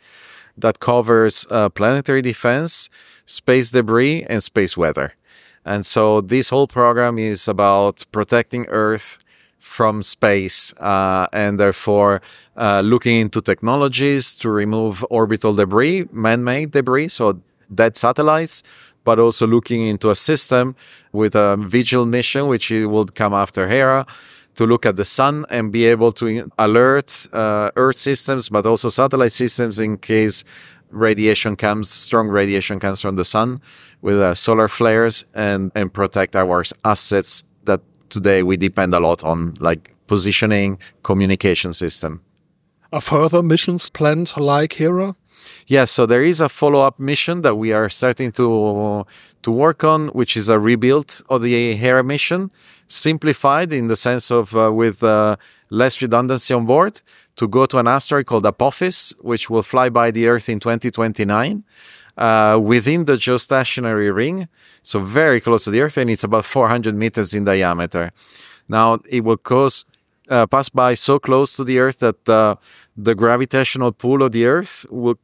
that 0.58 0.80
covers 0.80 1.46
uh, 1.52 1.70
planetary 1.70 2.22
defense, 2.22 2.90
space 3.26 3.72
debris, 3.72 4.24
and 4.24 4.42
space 4.44 4.78
weather. 4.78 5.14
And 5.66 5.86
so 5.86 6.22
this 6.22 6.50
whole 6.50 6.68
program 6.68 7.18
is 7.18 7.48
about 7.48 8.06
protecting 8.12 8.66
Earth 8.70 9.20
from 9.58 10.04
space 10.04 10.74
uh, 10.80 11.26
and 11.34 11.60
therefore 11.60 12.22
uh, 12.56 12.82
looking 12.82 13.20
into 13.20 13.42
technologies 13.42 14.36
to 14.36 14.50
remove 14.50 15.04
orbital 15.10 15.54
debris, 15.56 16.06
man 16.12 16.44
made 16.44 16.72
debris, 16.72 17.08
so 17.08 17.42
dead 17.74 17.98
satellites, 17.98 18.62
but 19.04 19.20
also 19.20 19.48
looking 19.48 19.88
into 19.88 20.10
a 20.12 20.16
system 20.16 20.76
with 21.12 21.36
a 21.36 21.58
Vigil 21.58 22.06
mission, 22.06 22.48
which 22.48 22.70
will 22.70 23.06
come 23.06 23.34
after 23.34 23.68
Hera. 23.68 24.06
To 24.56 24.66
look 24.66 24.86
at 24.86 24.96
the 24.96 25.06
sun 25.06 25.46
and 25.50 25.72
be 25.72 25.86
able 25.86 26.12
to 26.14 26.50
alert 26.58 27.28
uh, 27.34 27.72
Earth 27.76 27.98
systems, 27.98 28.50
but 28.50 28.66
also 28.66 28.90
satellite 28.90 29.34
systems 29.34 29.80
in 29.80 29.98
case 29.98 30.46
radiation 30.90 31.56
comes, 31.56 31.90
strong 31.90 32.30
radiation 32.30 32.80
comes 32.80 33.02
from 33.02 33.16
the 33.18 33.26
sun 33.26 33.60
with 34.02 34.16
uh, 34.16 34.34
solar 34.34 34.68
flares 34.68 35.26
and, 35.34 35.72
and 35.76 35.94
protect 35.94 36.36
our 36.36 36.64
assets 36.84 37.44
that 37.66 37.82
today 38.10 38.44
we 38.44 38.56
depend 38.56 38.94
a 38.94 39.00
lot 39.00 39.24
on 39.24 39.54
like 39.60 39.94
positioning, 40.08 40.80
communication 41.04 41.74
system. 41.74 42.22
Are 42.94 43.02
further 43.02 43.44
missions 43.44 43.90
planned 43.90 44.38
like 44.38 44.74
Hera? 44.74 45.16
Yes, 45.68 45.92
so 45.92 46.06
there 46.06 46.24
is 46.24 46.42
a 46.42 46.50
follow-up 46.50 47.00
mission 47.00 47.42
that 47.42 47.56
we 47.56 47.74
are 47.74 47.90
starting 47.90 48.32
to 48.34 49.06
to 49.42 49.52
work 49.52 49.84
on, 49.84 50.08
which 50.10 50.36
is 50.36 50.50
a 50.50 50.60
rebuild 50.60 51.22
of 51.30 51.42
the 51.42 51.76
Hera 51.76 52.04
mission, 52.04 52.52
simplified 52.88 53.72
in 53.72 53.88
the 53.88 53.96
sense 53.96 54.32
of 54.32 54.56
uh, 54.56 54.72
with 54.74 55.04
uh, 55.04 55.36
less 55.70 56.02
redundancy 56.02 56.54
on 56.54 56.66
board, 56.66 57.02
to 57.36 57.48
go 57.48 57.66
to 57.66 57.78
an 57.78 57.88
asteroid 57.88 58.26
called 58.26 58.46
Apophis, 58.46 59.14
which 59.22 59.50
will 59.50 59.64
fly 59.64 59.90
by 59.90 60.12
the 60.12 60.28
Earth 60.28 60.50
in 60.50 60.60
2029. 60.60 61.64
Uh, 62.18 62.58
within 62.64 63.04
the 63.04 63.18
geostationary 63.18 64.14
ring, 64.16 64.48
so 64.82 65.02
very 65.02 65.42
close 65.42 65.66
to 65.66 65.70
the 65.70 65.82
Earth, 65.82 65.98
and 65.98 66.10
it's 66.10 66.24
about 66.24 66.46
400 66.46 66.96
meters 66.96 67.34
in 67.34 67.44
diameter. 67.44 68.12
Now 68.70 69.00
it 69.10 69.26
will 69.26 69.36
cause 69.36 69.84
uh, 70.30 70.48
pass 70.48 70.70
by 70.70 70.94
so 70.94 71.20
close 71.20 71.56
to 71.56 71.64
the 71.64 71.80
Earth 71.80 72.00
that 72.00 72.28
uh, 72.28 72.56
the 72.96 73.16
gravitational 73.16 73.92
pull 73.92 74.24
of 74.24 74.32
the 74.32 74.46
Earth 74.46 74.86
will 74.90 75.20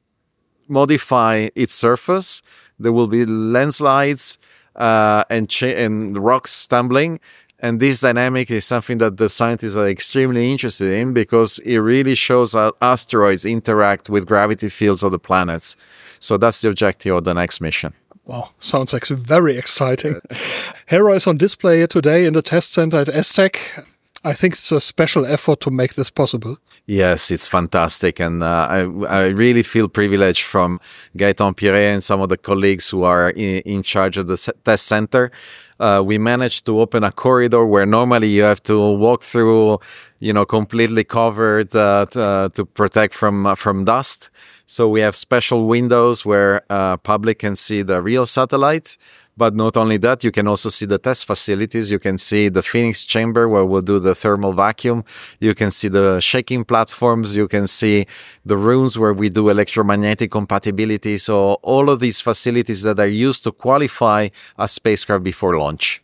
modify 0.71 1.49
its 1.55 1.75
surface. 1.75 2.41
There 2.79 2.91
will 2.91 3.07
be 3.07 3.25
landslides 3.25 4.39
uh, 4.75 5.23
and 5.29 5.49
cha- 5.49 5.67
and 5.67 6.17
rocks 6.17 6.51
stumbling. 6.51 7.19
And 7.59 7.79
this 7.79 7.99
dynamic 7.99 8.49
is 8.49 8.65
something 8.65 8.97
that 8.97 9.17
the 9.17 9.29
scientists 9.29 9.75
are 9.75 9.87
extremely 9.87 10.51
interested 10.51 10.91
in 10.91 11.13
because 11.13 11.59
it 11.59 11.77
really 11.77 12.15
shows 12.15 12.53
how 12.53 12.73
asteroids 12.81 13.45
interact 13.45 14.09
with 14.09 14.25
gravity 14.25 14.67
fields 14.67 15.03
of 15.03 15.11
the 15.11 15.19
planets. 15.19 15.75
So 16.19 16.37
that's 16.37 16.61
the 16.61 16.69
objective 16.69 17.15
of 17.15 17.23
the 17.23 17.35
next 17.35 17.61
mission. 17.61 17.93
Wow, 18.25 18.49
sounds 18.57 18.93
like 18.93 19.05
very 19.05 19.57
exciting. 19.57 20.21
Hera 20.87 21.13
is 21.13 21.27
on 21.27 21.37
display 21.37 21.85
today 21.85 22.25
in 22.25 22.33
the 22.33 22.41
test 22.41 22.73
center 22.73 23.01
at 23.01 23.07
ESTEC. 23.07 23.87
I 24.23 24.33
think 24.33 24.53
it's 24.53 24.71
a 24.71 24.79
special 24.79 25.25
effort 25.25 25.61
to 25.61 25.71
make 25.71 25.95
this 25.95 26.11
possible. 26.11 26.57
Yes, 26.85 27.31
it's 27.31 27.47
fantastic. 27.47 28.19
And 28.19 28.43
uh, 28.43 28.67
I, 28.69 28.79
I 29.09 29.27
really 29.29 29.63
feel 29.63 29.87
privileged 29.87 30.43
from 30.43 30.79
Gaetan 31.17 31.55
Piret 31.55 31.93
and 31.93 32.03
some 32.03 32.21
of 32.21 32.29
the 32.29 32.37
colleagues 32.37 32.89
who 32.91 33.03
are 33.03 33.31
in, 33.31 33.61
in 33.61 33.83
charge 33.83 34.17
of 34.17 34.27
the 34.27 34.53
test 34.63 34.85
center. 34.85 35.31
Uh, 35.79 36.03
we 36.05 36.19
managed 36.19 36.67
to 36.67 36.79
open 36.79 37.03
a 37.03 37.11
corridor 37.11 37.65
where 37.65 37.87
normally 37.87 38.27
you 38.27 38.43
have 38.43 38.61
to 38.61 38.77
walk 38.77 39.23
through, 39.23 39.79
you 40.19 40.31
know, 40.31 40.45
completely 40.45 41.03
covered 41.03 41.75
uh, 41.75 42.05
to, 42.11 42.21
uh, 42.21 42.49
to, 42.49 42.63
protect 42.63 43.15
from 43.15 43.47
uh, 43.47 43.55
from 43.55 43.83
dust. 43.83 44.29
So 44.67 44.87
we 44.87 45.01
have 45.01 45.15
special 45.15 45.65
windows 45.65 46.23
where 46.23 46.61
uh, 46.69 46.97
public 46.97 47.39
can 47.39 47.55
see 47.55 47.81
the 47.81 47.99
real 47.99 48.27
satellite. 48.27 48.95
But 49.37 49.55
not 49.55 49.77
only 49.77 49.97
that, 49.97 50.23
you 50.23 50.31
can 50.31 50.47
also 50.47 50.69
see 50.69 50.85
the 50.85 50.97
test 50.97 51.25
facilities. 51.25 51.89
You 51.89 51.99
can 51.99 52.17
see 52.17 52.49
the 52.49 52.61
Phoenix 52.61 53.05
chamber 53.05 53.47
where 53.47 53.65
we'll 53.65 53.81
do 53.81 53.97
the 53.97 54.13
thermal 54.13 54.53
vacuum. 54.53 55.03
You 55.39 55.55
can 55.55 55.71
see 55.71 55.87
the 55.87 56.19
shaking 56.19 56.63
platforms. 56.65 57.35
You 57.35 57.47
can 57.47 57.65
see 57.67 58.07
the 58.45 58.57
rooms 58.57 58.99
where 58.99 59.13
we 59.13 59.29
do 59.29 59.49
electromagnetic 59.49 60.31
compatibility. 60.31 61.17
So 61.17 61.53
all 61.63 61.89
of 61.89 61.99
these 61.99 62.19
facilities 62.21 62.83
that 62.83 62.99
are 62.99 63.07
used 63.07 63.43
to 63.45 63.51
qualify 63.51 64.29
a 64.57 64.67
spacecraft 64.67 65.23
before 65.23 65.57
launch. 65.57 66.01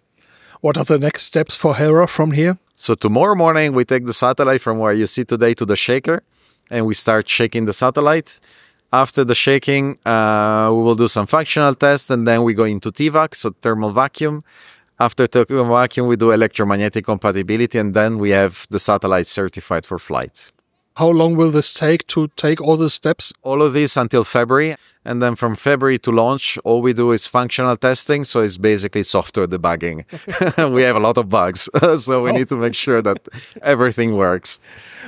What 0.62 0.78
are 0.78 0.86
the 0.86 0.98
next 0.98 1.24
steps 1.24 1.58
for 1.58 1.76
Hera 1.76 2.08
from 2.08 2.32
here? 2.32 2.58
So 2.76 2.96
tomorrow 2.96 3.36
morning, 3.36 3.74
we 3.74 3.86
take 3.86 4.06
the 4.06 4.14
satellite 4.14 4.62
from 4.62 4.80
where 4.80 4.94
you 4.94 5.08
see 5.08 5.24
today 5.24 5.54
to 5.56 5.66
the 5.66 5.76
shaker 5.76 6.24
and 6.70 6.86
we 6.86 6.94
start 6.94 7.30
shaking 7.30 7.66
the 7.66 7.74
satellite. 7.74 8.40
After 8.94 9.24
the 9.26 9.36
shaking, 9.36 9.98
uh, 10.06 10.70
we 10.72 10.82
will 10.82 10.96
do 10.96 11.08
some 11.08 11.28
functional 11.28 11.76
tests 11.76 12.10
and 12.10 12.26
then 12.28 12.44
we 12.44 12.54
go 12.54 12.64
into 12.64 12.90
TVAC, 12.90 13.36
so 13.36 13.50
thermal 13.62 13.92
vacuum. 13.92 14.42
After 15.00 15.28
thermal 15.28 15.76
vacuum, 15.76 16.08
we 16.08 16.16
do 16.16 16.32
electromagnetic 16.32 17.06
compatibility 17.06 17.78
and 17.78 17.94
then 17.94 18.18
we 18.18 18.30
have 18.32 18.66
the 18.70 18.80
satellite 18.80 19.28
certified 19.28 19.86
for 19.86 20.00
flight. 20.00 20.52
How 20.96 21.10
long 21.10 21.36
will 21.36 21.52
this 21.52 21.76
take 21.76 22.08
to 22.08 22.28
take 22.38 22.60
all 22.60 22.76
the 22.76 22.90
steps? 22.90 23.32
All 23.44 23.62
of 23.62 23.74
this 23.74 23.98
until 23.98 24.24
February. 24.24 24.76
And 25.06 25.22
then 25.22 25.36
from 25.36 25.56
February 25.56 26.00
to 26.00 26.12
launch, 26.12 26.58
all 26.64 26.82
we 26.82 26.92
do 26.94 27.12
is 27.12 27.28
functional 27.28 27.78
testing. 27.78 28.24
So 28.24 28.42
it's 28.42 28.58
basically 28.58 29.04
software 29.04 29.46
debugging. 29.46 30.06
we 30.74 30.82
have 30.82 30.96
a 30.96 31.00
lot 31.00 31.20
of 31.20 31.30
bugs. 31.30 31.70
so 31.98 32.24
we 32.24 32.32
oh. 32.32 32.34
need 32.34 32.50
to 32.50 32.56
make 32.56 32.74
sure 32.74 33.04
that 33.04 33.20
everything 33.62 34.16
works. 34.16 34.60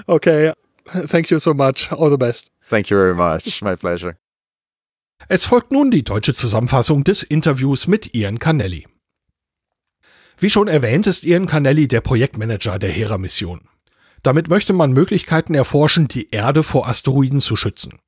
Okay. 0.07 0.53
Thank 0.87 1.31
you 1.31 1.39
so 1.39 1.55
much. 1.55 1.91
All 1.91 2.11
the 2.11 2.19
best. 2.19 2.51
Thank 2.69 2.89
you 2.89 2.97
very 2.97 3.15
much. 3.15 3.61
My 3.61 3.75
pleasure. 3.75 4.17
Es 5.27 5.45
folgt 5.45 5.71
nun 5.71 5.91
die 5.91 6.03
deutsche 6.03 6.33
Zusammenfassung 6.33 7.03
des 7.03 7.23
Interviews 7.23 7.87
mit 7.87 8.13
Ian 8.13 8.39
Canelli. 8.39 8.87
Wie 10.37 10.49
schon 10.49 10.67
erwähnt, 10.67 11.07
ist 11.07 11.23
Ian 11.23 11.47
Canelli 11.47 11.87
der 11.87 12.01
Projektmanager 12.01 12.79
der 12.79 12.91
Hera-Mission. 12.91 13.67
Damit 14.23 14.47
möchte 14.47 14.73
man 14.73 14.93
Möglichkeiten 14.93 15.55
erforschen, 15.55 16.07
die 16.07 16.29
Erde 16.31 16.63
vor 16.63 16.87
Asteroiden 16.87 17.41
zu 17.41 17.55
schützen. 17.55 17.99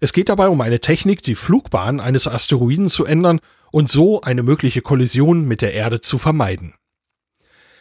Es 0.00 0.12
geht 0.12 0.28
dabei 0.28 0.48
um 0.48 0.60
eine 0.60 0.80
Technik, 0.80 1.22
die 1.22 1.34
Flugbahn 1.34 1.98
eines 1.98 2.28
Asteroiden 2.28 2.88
zu 2.88 3.04
ändern 3.04 3.40
und 3.72 3.88
so 3.88 4.20
eine 4.20 4.42
mögliche 4.42 4.82
Kollision 4.82 5.46
mit 5.46 5.62
der 5.62 5.74
Erde 5.74 6.00
zu 6.00 6.18
vermeiden. 6.18 6.74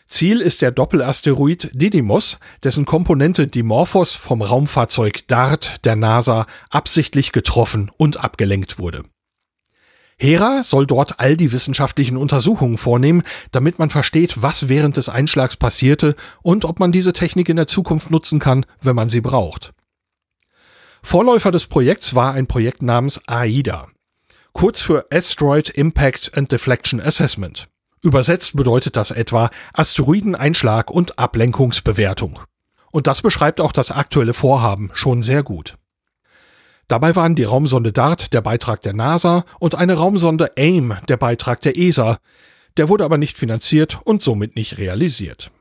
Ziel 0.10 0.41
ist 0.41 0.64
der 0.64 0.72
Doppelasteroid 0.72 1.70
Didymos, 1.72 2.39
dessen 2.64 2.86
Komponente 2.86 3.45
Dimorphos 3.45 4.16
vom 4.16 4.41
Raumfahrzeug 4.41 5.28
DART 5.28 5.86
der 5.86 5.95
NASA 5.95 6.47
absichtlich 6.72 7.32
getroffen 7.32 7.91
und 7.95 8.18
abgelenkt 8.18 8.80
wurde. 8.80 9.03
Hera 10.18 10.64
soll 10.64 10.88
dort 10.88 11.20
all 11.20 11.38
die 11.38 11.51
wissenschaftlichen 11.51 12.18
Untersuchungen 12.18 12.80
vornehmen, 12.80 13.22
damit 13.51 13.78
man 13.78 13.91
versteht, 13.91 14.41
was 14.41 14.68
während 14.68 14.97
des 14.97 15.10
Einschlags 15.10 15.55
passierte 15.55 16.16
und 16.41 16.66
ob 16.66 16.80
man 16.80 16.91
diese 16.91 17.14
Technik 17.14 17.47
in 17.47 17.55
der 17.55 17.68
Zukunft 17.68 18.10
nutzen 18.10 18.39
kann, 18.39 18.66
wenn 18.82 18.95
man 18.95 19.10
sie 19.10 19.22
braucht. 19.22 19.74
Vorläufer 21.03 21.51
des 21.51 21.68
Projekts 21.68 22.16
war 22.16 22.34
ein 22.34 22.47
Projekt 22.47 22.82
namens 22.82 23.22
AIDA, 23.28 23.88
kurz 24.53 24.82
für 24.82 25.05
Asteroid 25.12 25.70
Impact 25.70 26.36
and 26.36 26.51
Deflection 26.51 26.99
Assessment. 26.99 27.70
Übersetzt 28.02 28.56
bedeutet 28.56 28.95
das 28.95 29.12
etwa 29.12 29.50
Asteroideneinschlag 29.74 30.89
und 30.89 31.20
Ablenkungsbewertung. 31.20 32.39
Und 32.91 33.08
das 33.08 33.22
beschreibt 33.22 33.62
auch 33.62 33.72
das 33.72 33.91
aktuelle 33.91 34.34
Vorhaben 34.34 34.89
schon 34.93 35.22
sehr 35.22 35.43
gut. 35.43 35.78
Dabei 36.88 37.16
waren 37.16 37.36
die 37.36 37.43
Raumsonde 37.43 37.91
DART 37.91 38.34
der 38.34 38.41
Beitrag 38.41 38.82
der 38.82 38.93
NASA 38.93 39.45
und 39.60 39.76
eine 39.76 39.93
Raumsonde 39.93 40.58
AIM 40.58 40.95
der 41.08 41.18
Beitrag 41.18 41.62
der 41.62 41.78
ESA. 41.78 42.18
Der 42.78 42.89
wurde 42.89 43.04
aber 43.04 43.18
nicht 43.18 43.38
finanziert 43.38 44.00
und 44.04 44.24
somit 44.24 44.56
nicht 44.56 44.78
realisiert. 44.80 45.52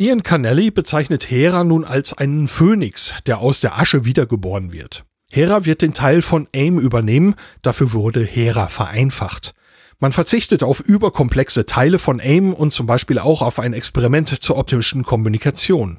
Ian 0.00 0.22
Canelli 0.22 0.70
bezeichnet 0.70 1.30
Hera 1.30 1.62
nun 1.62 1.84
als 1.84 2.12
einen 2.14 2.48
Phönix, 2.48 3.14
der 3.26 3.38
aus 3.38 3.60
der 3.60 3.78
Asche 3.78 4.04
wiedergeboren 4.04 4.72
wird. 4.72 5.04
Hera 5.30 5.64
wird 5.64 5.82
den 5.82 5.92
Teil 5.92 6.22
von 6.22 6.48
AIM 6.54 6.78
übernehmen, 6.78 7.34
dafür 7.62 7.92
wurde 7.92 8.24
Hera 8.24 8.68
vereinfacht. 8.68 9.54
Man 10.00 10.12
verzichtet 10.12 10.62
auf 10.62 10.78
überkomplexe 10.78 11.66
Teile 11.66 11.98
von 11.98 12.20
AIM 12.20 12.54
und 12.54 12.72
zum 12.72 12.86
Beispiel 12.86 13.18
auch 13.18 13.42
auf 13.42 13.58
ein 13.58 13.72
Experiment 13.72 14.28
zur 14.42 14.56
optischen 14.56 15.02
Kommunikation. 15.02 15.98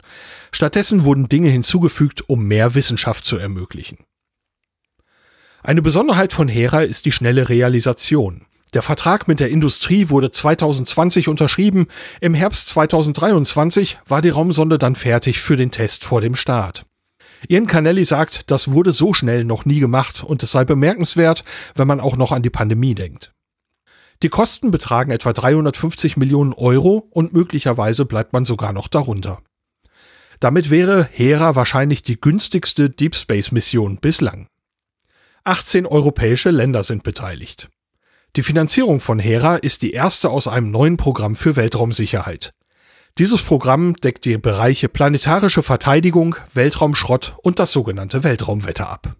Stattdessen 0.53 1.03
wurden 1.03 1.27
Dinge 1.27 1.49
hinzugefügt, 1.49 2.29
um 2.29 2.45
mehr 2.45 2.75
Wissenschaft 2.75 3.25
zu 3.25 3.37
ermöglichen. 3.37 3.97
Eine 5.61 5.81
Besonderheit 5.81 6.31
von 6.31 6.47
Hera 6.47 6.83
ist 6.83 7.03
die 7.03 7.11
schnelle 7.11 7.49
Realisation. 7.49 8.45
Der 8.73 8.83
Vertrag 8.83 9.27
mit 9.27 9.41
der 9.41 9.49
Industrie 9.49 10.09
wurde 10.09 10.31
2020 10.31 11.27
unterschrieben, 11.27 11.87
im 12.21 12.33
Herbst 12.33 12.69
2023 12.69 13.97
war 14.07 14.21
die 14.21 14.29
Raumsonde 14.29 14.77
dann 14.77 14.95
fertig 14.95 15.41
für 15.41 15.57
den 15.57 15.71
Test 15.71 16.05
vor 16.05 16.21
dem 16.21 16.35
Start. 16.35 16.85
Ian 17.49 17.67
Canelli 17.67 18.05
sagt, 18.05 18.49
das 18.51 18.71
wurde 18.71 18.93
so 18.93 19.13
schnell 19.13 19.43
noch 19.43 19.65
nie 19.65 19.79
gemacht 19.79 20.23
und 20.23 20.43
es 20.43 20.53
sei 20.53 20.63
bemerkenswert, 20.63 21.43
wenn 21.75 21.87
man 21.87 21.99
auch 21.99 22.15
noch 22.15 22.31
an 22.31 22.43
die 22.43 22.49
Pandemie 22.49 22.95
denkt. 22.95 23.33
Die 24.21 24.29
Kosten 24.29 24.69
betragen 24.69 25.11
etwa 25.11 25.31
350 25.31 26.17
Millionen 26.17 26.51
Euro 26.53 27.07
und 27.11 27.31
möglicherweise 27.31 28.05
bleibt 28.05 28.33
man 28.33 28.43
sogar 28.43 28.73
noch 28.73 28.89
darunter. 28.89 29.41
Damit 30.41 30.69
wäre 30.69 31.07
Hera 31.11 31.55
wahrscheinlich 31.55 32.03
die 32.03 32.19
günstigste 32.19 32.89
Deep 32.89 33.15
Space 33.15 33.51
Mission 33.51 33.97
bislang. 33.97 34.47
18 35.45 35.85
europäische 35.85 36.51
Länder 36.51 36.83
sind 36.83 37.03
beteiligt. 37.03 37.69
Die 38.35 38.43
Finanzierung 38.43 38.99
von 38.99 39.19
Hera 39.19 39.55
ist 39.55 39.81
die 39.81 39.91
erste 39.91 40.29
aus 40.29 40.47
einem 40.47 40.69
neuen 40.69 40.97
Programm 40.97 41.35
für 41.35 41.55
Weltraumsicherheit. 41.55 42.53
Dieses 43.17 43.41
Programm 43.41 43.95
deckt 43.95 44.25
die 44.25 44.37
Bereiche 44.37 44.89
planetarische 44.89 45.63
Verteidigung, 45.63 46.35
Weltraumschrott 46.53 47.35
und 47.41 47.59
das 47.59 47.71
sogenannte 47.71 48.23
Weltraumwetter 48.23 48.89
ab. 48.89 49.15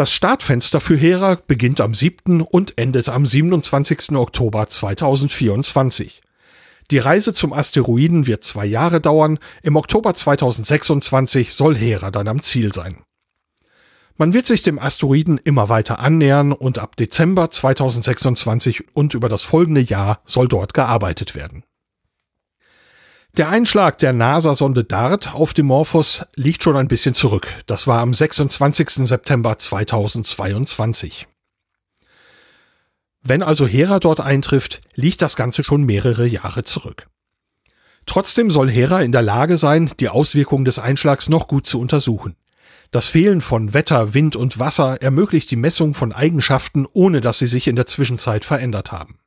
Das 0.00 0.14
Startfenster 0.14 0.80
für 0.80 0.96
Hera 0.96 1.38
beginnt 1.46 1.78
am 1.78 1.92
7. 1.92 2.40
und 2.40 2.78
endet 2.78 3.10
am 3.10 3.26
27. 3.26 4.12
Oktober 4.12 4.66
2024. 4.66 6.22
Die 6.90 6.96
Reise 6.96 7.34
zum 7.34 7.52
Asteroiden 7.52 8.26
wird 8.26 8.42
zwei 8.42 8.64
Jahre 8.64 9.02
dauern. 9.02 9.38
Im 9.62 9.76
Oktober 9.76 10.14
2026 10.14 11.52
soll 11.52 11.76
Hera 11.76 12.10
dann 12.10 12.28
am 12.28 12.40
Ziel 12.40 12.72
sein. 12.72 13.02
Man 14.16 14.32
wird 14.32 14.46
sich 14.46 14.62
dem 14.62 14.78
Asteroiden 14.78 15.36
immer 15.36 15.68
weiter 15.68 15.98
annähern 15.98 16.52
und 16.52 16.78
ab 16.78 16.96
Dezember 16.96 17.50
2026 17.50 18.96
und 18.96 19.12
über 19.12 19.28
das 19.28 19.42
folgende 19.42 19.82
Jahr 19.82 20.22
soll 20.24 20.48
dort 20.48 20.72
gearbeitet 20.72 21.34
werden. 21.34 21.62
Der 23.36 23.48
Einschlag 23.48 23.98
der 23.98 24.12
NASA-Sonde 24.12 24.82
DART 24.82 25.34
auf 25.34 25.54
Dimorphos 25.54 26.26
liegt 26.34 26.64
schon 26.64 26.76
ein 26.76 26.88
bisschen 26.88 27.14
zurück. 27.14 27.46
Das 27.66 27.86
war 27.86 28.00
am 28.00 28.12
26. 28.12 29.06
September 29.06 29.56
2022. 29.56 31.28
Wenn 33.22 33.44
also 33.44 33.68
Hera 33.68 34.00
dort 34.00 34.20
eintrifft, 34.20 34.80
liegt 34.96 35.22
das 35.22 35.36
Ganze 35.36 35.62
schon 35.62 35.84
mehrere 35.84 36.26
Jahre 36.26 36.64
zurück. 36.64 37.06
Trotzdem 38.04 38.50
soll 38.50 38.68
Hera 38.68 39.02
in 39.02 39.12
der 39.12 39.22
Lage 39.22 39.58
sein, 39.58 39.92
die 40.00 40.08
Auswirkungen 40.08 40.64
des 40.64 40.80
Einschlags 40.80 41.28
noch 41.28 41.46
gut 41.46 41.66
zu 41.66 41.78
untersuchen. 41.80 42.34
Das 42.90 43.06
Fehlen 43.06 43.40
von 43.40 43.72
Wetter, 43.72 44.14
Wind 44.14 44.34
und 44.34 44.58
Wasser 44.58 45.00
ermöglicht 45.00 45.52
die 45.52 45.56
Messung 45.56 45.94
von 45.94 46.12
Eigenschaften, 46.12 46.88
ohne 46.92 47.20
dass 47.20 47.38
sie 47.38 47.46
sich 47.46 47.68
in 47.68 47.76
der 47.76 47.86
Zwischenzeit 47.86 48.44
verändert 48.44 48.90
haben. 48.90 49.20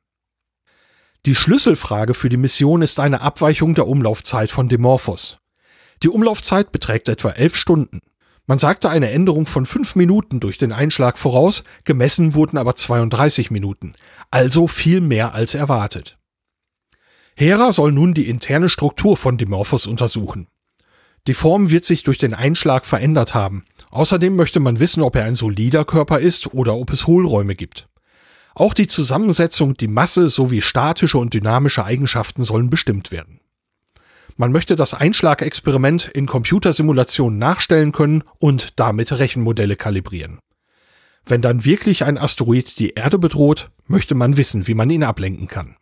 Die 1.26 1.34
Schlüsselfrage 1.34 2.12
für 2.12 2.28
die 2.28 2.36
Mission 2.36 2.82
ist 2.82 3.00
eine 3.00 3.22
Abweichung 3.22 3.74
der 3.74 3.88
Umlaufzeit 3.88 4.50
von 4.50 4.68
Dimorphos. 4.68 5.38
Die 6.02 6.10
Umlaufzeit 6.10 6.70
beträgt 6.70 7.08
etwa 7.08 7.30
elf 7.30 7.56
Stunden. 7.56 8.00
Man 8.46 8.58
sagte 8.58 8.90
eine 8.90 9.10
Änderung 9.10 9.46
von 9.46 9.64
fünf 9.64 9.96
Minuten 9.96 10.38
durch 10.38 10.58
den 10.58 10.70
Einschlag 10.70 11.16
voraus, 11.16 11.64
gemessen 11.84 12.34
wurden 12.34 12.58
aber 12.58 12.76
32 12.76 13.50
Minuten, 13.50 13.94
also 14.30 14.66
viel 14.68 15.00
mehr 15.00 15.32
als 15.32 15.54
erwartet. 15.54 16.18
Hera 17.36 17.72
soll 17.72 17.92
nun 17.92 18.12
die 18.12 18.28
interne 18.28 18.68
Struktur 18.68 19.16
von 19.16 19.38
Dimorphos 19.38 19.86
untersuchen. 19.86 20.48
Die 21.26 21.32
Form 21.32 21.70
wird 21.70 21.86
sich 21.86 22.02
durch 22.02 22.18
den 22.18 22.34
Einschlag 22.34 22.84
verändert 22.84 23.34
haben. 23.34 23.64
Außerdem 23.90 24.36
möchte 24.36 24.60
man 24.60 24.78
wissen, 24.78 25.02
ob 25.02 25.16
er 25.16 25.24
ein 25.24 25.36
solider 25.36 25.86
Körper 25.86 26.20
ist 26.20 26.52
oder 26.52 26.74
ob 26.76 26.92
es 26.92 27.06
Hohlräume 27.06 27.54
gibt. 27.54 27.88
Auch 28.54 28.72
die 28.72 28.86
Zusammensetzung, 28.86 29.74
die 29.74 29.88
Masse 29.88 30.28
sowie 30.28 30.62
statische 30.62 31.18
und 31.18 31.34
dynamische 31.34 31.84
Eigenschaften 31.84 32.44
sollen 32.44 32.70
bestimmt 32.70 33.10
werden. 33.10 33.40
Man 34.36 34.52
möchte 34.52 34.76
das 34.76 34.94
Einschlagexperiment 34.94 36.10
in 36.12 36.26
Computersimulationen 36.26 37.38
nachstellen 37.38 37.92
können 37.92 38.24
und 38.38 38.78
damit 38.80 39.12
Rechenmodelle 39.12 39.76
kalibrieren. 39.76 40.38
Wenn 41.26 41.40
dann 41.40 41.64
wirklich 41.64 42.04
ein 42.04 42.18
Asteroid 42.18 42.78
die 42.78 42.90
Erde 42.90 43.18
bedroht, 43.18 43.70
möchte 43.86 44.14
man 44.14 44.36
wissen, 44.36 44.66
wie 44.66 44.74
man 44.74 44.90
ihn 44.90 45.04
ablenken 45.04 45.48
kann. 45.48 45.76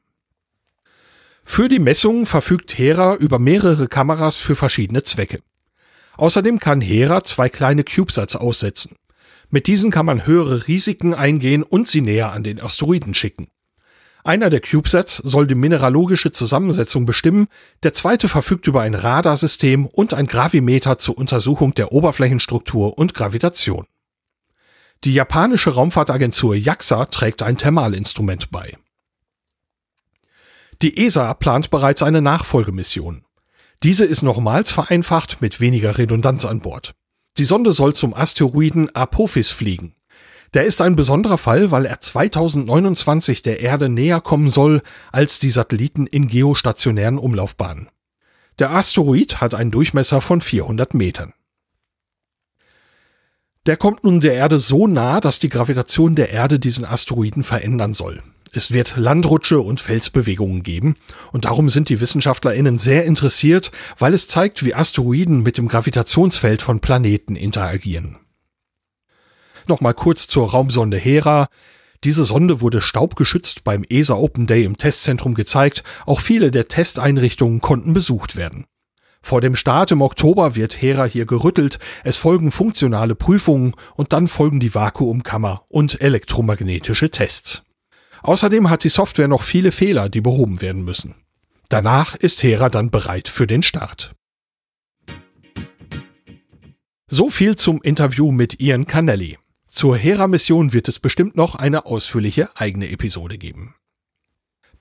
Für 1.44 1.68
die 1.68 1.78
Messungen 1.80 2.26
verfügt 2.26 2.78
Hera 2.78 3.16
über 3.16 3.38
mehrere 3.38 3.88
Kameras 3.88 4.36
für 4.36 4.54
verschiedene 4.54 5.02
Zwecke. 5.02 5.42
Außerdem 6.16 6.58
kann 6.58 6.80
Hera 6.80 7.24
zwei 7.24 7.48
kleine 7.48 7.84
CubeSats 7.84 8.36
aussetzen. 8.36 8.96
Mit 9.52 9.66
diesen 9.66 9.90
kann 9.90 10.06
man 10.06 10.26
höhere 10.26 10.66
Risiken 10.66 11.12
eingehen 11.12 11.62
und 11.62 11.86
sie 11.86 12.00
näher 12.00 12.32
an 12.32 12.42
den 12.42 12.58
Asteroiden 12.58 13.12
schicken. 13.12 13.48
Einer 14.24 14.48
der 14.48 14.60
CubeSats 14.60 15.16
soll 15.16 15.46
die 15.46 15.54
mineralogische 15.54 16.32
Zusammensetzung 16.32 17.04
bestimmen, 17.04 17.48
der 17.82 17.92
zweite 17.92 18.28
verfügt 18.28 18.66
über 18.66 18.80
ein 18.80 18.94
Radarsystem 18.94 19.84
und 19.84 20.14
ein 20.14 20.26
Gravimeter 20.26 20.96
zur 20.96 21.18
Untersuchung 21.18 21.74
der 21.74 21.92
Oberflächenstruktur 21.92 22.96
und 22.96 23.12
Gravitation. 23.12 23.86
Die 25.04 25.12
japanische 25.12 25.74
Raumfahrtagentur 25.74 26.54
JAXA 26.54 27.04
trägt 27.06 27.42
ein 27.42 27.58
Thermalinstrument 27.58 28.50
bei. 28.50 28.78
Die 30.80 31.04
ESA 31.04 31.34
plant 31.34 31.68
bereits 31.68 32.02
eine 32.02 32.22
Nachfolgemission. 32.22 33.26
Diese 33.82 34.06
ist 34.06 34.22
nochmals 34.22 34.72
vereinfacht 34.72 35.42
mit 35.42 35.60
weniger 35.60 35.98
Redundanz 35.98 36.46
an 36.46 36.60
Bord. 36.60 36.94
Die 37.38 37.44
Sonde 37.44 37.72
soll 37.72 37.94
zum 37.94 38.12
Asteroiden 38.14 38.94
Apophis 38.94 39.50
fliegen. 39.50 39.94
Der 40.54 40.66
ist 40.66 40.82
ein 40.82 40.96
besonderer 40.96 41.38
Fall, 41.38 41.70
weil 41.70 41.86
er 41.86 41.98
2029 41.98 43.40
der 43.40 43.60
Erde 43.60 43.88
näher 43.88 44.20
kommen 44.20 44.50
soll 44.50 44.82
als 45.10 45.38
die 45.38 45.50
Satelliten 45.50 46.06
in 46.06 46.28
geostationären 46.28 47.18
Umlaufbahnen. 47.18 47.88
Der 48.58 48.70
Asteroid 48.70 49.40
hat 49.40 49.54
einen 49.54 49.70
Durchmesser 49.70 50.20
von 50.20 50.42
400 50.42 50.92
Metern. 50.92 51.32
Der 53.64 53.78
kommt 53.78 54.04
nun 54.04 54.20
der 54.20 54.34
Erde 54.34 54.58
so 54.58 54.86
nah, 54.86 55.20
dass 55.20 55.38
die 55.38 55.48
Gravitation 55.48 56.14
der 56.14 56.30
Erde 56.30 56.58
diesen 56.58 56.84
Asteroiden 56.84 57.44
verändern 57.44 57.94
soll. 57.94 58.22
Es 58.54 58.70
wird 58.70 58.98
Landrutsche 58.98 59.60
und 59.60 59.80
Felsbewegungen 59.80 60.62
geben 60.62 60.96
und 61.32 61.46
darum 61.46 61.70
sind 61.70 61.88
die 61.88 62.02
WissenschaftlerInnen 62.02 62.78
sehr 62.78 63.06
interessiert, 63.06 63.72
weil 63.98 64.12
es 64.12 64.28
zeigt, 64.28 64.62
wie 64.62 64.74
Asteroiden 64.74 65.42
mit 65.42 65.56
dem 65.56 65.68
Gravitationsfeld 65.68 66.60
von 66.60 66.80
Planeten 66.80 67.34
interagieren. 67.34 68.18
Nochmal 69.68 69.94
kurz 69.94 70.26
zur 70.26 70.50
Raumsonde 70.50 70.98
Hera. 70.98 71.48
Diese 72.04 72.24
Sonde 72.24 72.60
wurde 72.60 72.82
staubgeschützt 72.82 73.64
beim 73.64 73.84
ESA 73.88 74.14
Open 74.14 74.46
Day 74.46 74.64
im 74.64 74.76
Testzentrum 74.76 75.34
gezeigt. 75.34 75.82
Auch 76.04 76.20
viele 76.20 76.50
der 76.50 76.66
Testeinrichtungen 76.66 77.62
konnten 77.62 77.94
besucht 77.94 78.36
werden. 78.36 78.66
Vor 79.22 79.40
dem 79.40 79.56
Start 79.56 79.92
im 79.92 80.02
Oktober 80.02 80.56
wird 80.56 80.82
Hera 80.82 81.04
hier 81.04 81.24
gerüttelt, 81.26 81.78
es 82.04 82.16
folgen 82.18 82.50
funktionale 82.50 83.14
Prüfungen 83.14 83.74
und 83.94 84.12
dann 84.12 84.28
folgen 84.28 84.60
die 84.60 84.74
Vakuumkammer 84.74 85.64
und 85.68 86.00
elektromagnetische 86.00 87.08
Tests. 87.08 87.62
Außerdem 88.22 88.70
hat 88.70 88.84
die 88.84 88.88
Software 88.88 89.28
noch 89.28 89.42
viele 89.42 89.72
Fehler, 89.72 90.08
die 90.08 90.20
behoben 90.20 90.60
werden 90.60 90.84
müssen. 90.84 91.14
Danach 91.68 92.14
ist 92.14 92.42
Hera 92.42 92.68
dann 92.68 92.90
bereit 92.90 93.28
für 93.28 93.46
den 93.46 93.62
Start. 93.62 94.14
So 97.08 97.30
viel 97.30 97.56
zum 97.56 97.82
Interview 97.82 98.30
mit 98.30 98.60
Ian 98.60 98.86
Canelli. 98.86 99.38
Zur 99.68 99.96
Hera-Mission 99.96 100.72
wird 100.72 100.88
es 100.88 101.00
bestimmt 101.00 101.36
noch 101.36 101.54
eine 101.54 101.86
ausführliche 101.86 102.50
eigene 102.56 102.90
Episode 102.90 103.38
geben. 103.38 103.74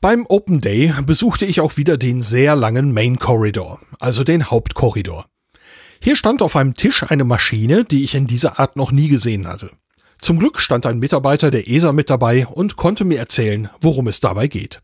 Beim 0.02 0.26
Open 0.28 0.62
Day 0.62 0.94
besuchte 1.06 1.46
ich 1.46 1.62
auch 1.62 1.78
wieder 1.78 1.98
den 1.98 2.22
sehr 2.22 2.56
langen 2.56 2.94
Main 2.94 3.20
Corridor, 3.20 3.80
also 4.00 4.24
den 4.24 4.50
Hauptkorridor. 4.50 5.28
Hier 6.02 6.16
stand 6.16 6.42
auf 6.42 6.56
einem 6.56 6.74
Tisch 6.74 7.04
eine 7.04 7.24
Maschine, 7.24 7.86
die 7.86 8.04
ich 8.04 8.16
in 8.16 8.28
dieser 8.28 8.60
Art 8.60 8.76
noch 8.76 8.92
nie 8.92 9.08
gesehen 9.08 9.48
hatte. 9.48 9.72
Zum 10.22 10.38
Glück 10.38 10.62
stand 10.62 10.86
ein 10.86 11.00
Mitarbeiter 11.00 11.50
der 11.50 11.68
ESA 11.68 11.92
mit 11.94 12.12
dabei 12.12 12.46
und 12.46 12.76
konnte 12.76 13.06
mir 13.06 13.18
erzählen, 13.18 13.72
worum 13.82 14.08
es 14.08 14.20
dabei 14.20 14.46
geht. 14.46 14.80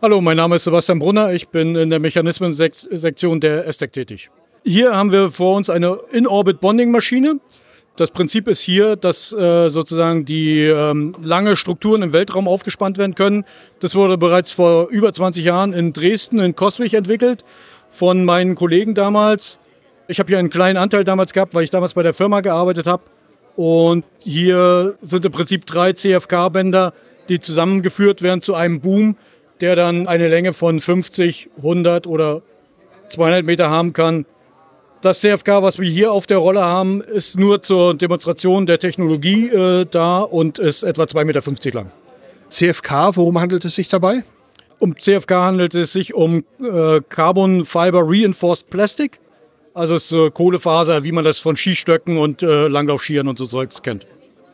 Hallo, 0.00 0.22
mein 0.22 0.38
Name 0.38 0.56
ist 0.56 0.64
Sebastian 0.64 0.98
Brunner. 0.98 1.34
Ich 1.34 1.48
bin 1.48 1.76
in 1.76 1.90
der 1.90 1.98
Mechanismen-Sektion 1.98 3.40
der 3.40 3.66
ESTEC 3.66 3.92
tätig. 3.92 4.30
Hier 4.64 4.96
haben 4.96 5.12
wir 5.12 5.30
vor 5.30 5.54
uns 5.54 5.68
eine 5.68 5.98
In-Orbit-Bonding-Maschine. 6.12 7.40
Das 7.96 8.10
Prinzip 8.10 8.48
ist 8.48 8.60
hier, 8.60 8.96
dass 8.96 9.34
äh, 9.34 9.68
sozusagen 9.68 10.24
die 10.24 10.62
ähm, 10.62 11.12
lange 11.22 11.56
Strukturen 11.56 12.00
im 12.00 12.14
Weltraum 12.14 12.48
aufgespannt 12.48 12.96
werden 12.96 13.14
können. 13.14 13.44
Das 13.80 13.94
wurde 13.94 14.16
bereits 14.16 14.50
vor 14.50 14.88
über 14.88 15.12
20 15.12 15.44
Jahren 15.44 15.74
in 15.74 15.92
Dresden, 15.92 16.38
in 16.38 16.56
Coswig 16.56 16.94
entwickelt 16.94 17.44
von 17.90 18.24
meinen 18.24 18.54
Kollegen 18.54 18.94
damals. 18.94 19.60
Ich 20.08 20.18
habe 20.20 20.28
hier 20.28 20.38
einen 20.38 20.48
kleinen 20.48 20.78
Anteil 20.78 21.04
damals 21.04 21.34
gehabt, 21.34 21.52
weil 21.52 21.64
ich 21.64 21.70
damals 21.70 21.92
bei 21.92 22.02
der 22.02 22.14
Firma 22.14 22.40
gearbeitet 22.40 22.86
habe. 22.86 23.02
Und 23.60 24.06
hier 24.20 24.96
sind 25.02 25.22
im 25.26 25.32
Prinzip 25.32 25.66
drei 25.66 25.92
CFK-Bänder, 25.92 26.94
die 27.28 27.40
zusammengeführt 27.40 28.22
werden 28.22 28.40
zu 28.40 28.54
einem 28.54 28.80
Boom, 28.80 29.16
der 29.60 29.76
dann 29.76 30.08
eine 30.08 30.28
Länge 30.28 30.54
von 30.54 30.80
50, 30.80 31.50
100 31.58 32.06
oder 32.06 32.40
200 33.08 33.44
Meter 33.44 33.68
haben 33.68 33.92
kann. 33.92 34.24
Das 35.02 35.20
CFK, 35.20 35.62
was 35.62 35.78
wir 35.78 35.86
hier 35.86 36.10
auf 36.10 36.26
der 36.26 36.38
Rolle 36.38 36.62
haben, 36.62 37.02
ist 37.02 37.38
nur 37.38 37.60
zur 37.60 37.92
Demonstration 37.92 38.64
der 38.64 38.78
Technologie 38.78 39.50
äh, 39.50 39.84
da 39.84 40.20
und 40.20 40.58
ist 40.58 40.82
etwa 40.82 41.02
2,50 41.02 41.24
Meter 41.26 41.70
lang. 41.74 41.90
CFK, 42.48 43.14
worum 43.14 43.38
handelt 43.42 43.66
es 43.66 43.74
sich 43.74 43.88
dabei? 43.90 44.24
Um 44.78 44.98
CFK 44.98 45.34
handelt 45.34 45.74
es 45.74 45.92
sich 45.92 46.14
um 46.14 46.44
äh, 46.62 47.02
Carbon 47.10 47.66
Fiber 47.66 48.04
Reinforced 48.06 48.70
Plastic. 48.70 49.20
Also 49.72 49.94
es 49.94 50.06
ist 50.06 50.12
äh, 50.12 50.30
Kohlefaser, 50.30 51.04
wie 51.04 51.12
man 51.12 51.24
das 51.24 51.38
von 51.38 51.56
Skistöcken 51.56 52.18
und 52.18 52.42
äh, 52.42 52.68
Langlaufskiern 52.68 53.28
und 53.28 53.38
so 53.38 53.46
Zeugs 53.46 53.82
kennt. 53.82 54.06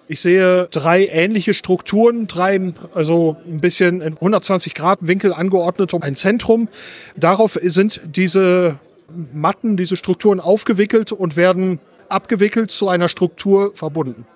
Ich 0.08 0.20
sehe 0.20 0.68
drei 0.70 1.06
ähnliche 1.06 1.52
Strukturen, 1.52 2.26
drei, 2.28 2.72
also 2.94 3.36
ein 3.46 3.60
bisschen 3.60 4.02
in 4.02 4.12
120 4.14 4.74
Grad 4.74 5.00
Winkel 5.02 5.32
angeordnet 5.32 5.94
um 5.94 6.02
ein 6.02 6.14
Zentrum. 6.14 6.68
Darauf 7.16 7.58
sind 7.60 8.00
diese 8.04 8.78
Matten, 9.32 9.76
diese 9.76 9.96
Strukturen 9.96 10.38
aufgewickelt 10.38 11.10
und 11.10 11.36
werden 11.36 11.80
abgewickelt 12.08 12.70
zu 12.70 12.88
einer 12.88 13.08
Struktur 13.08 13.74
verbunden. 13.74 14.26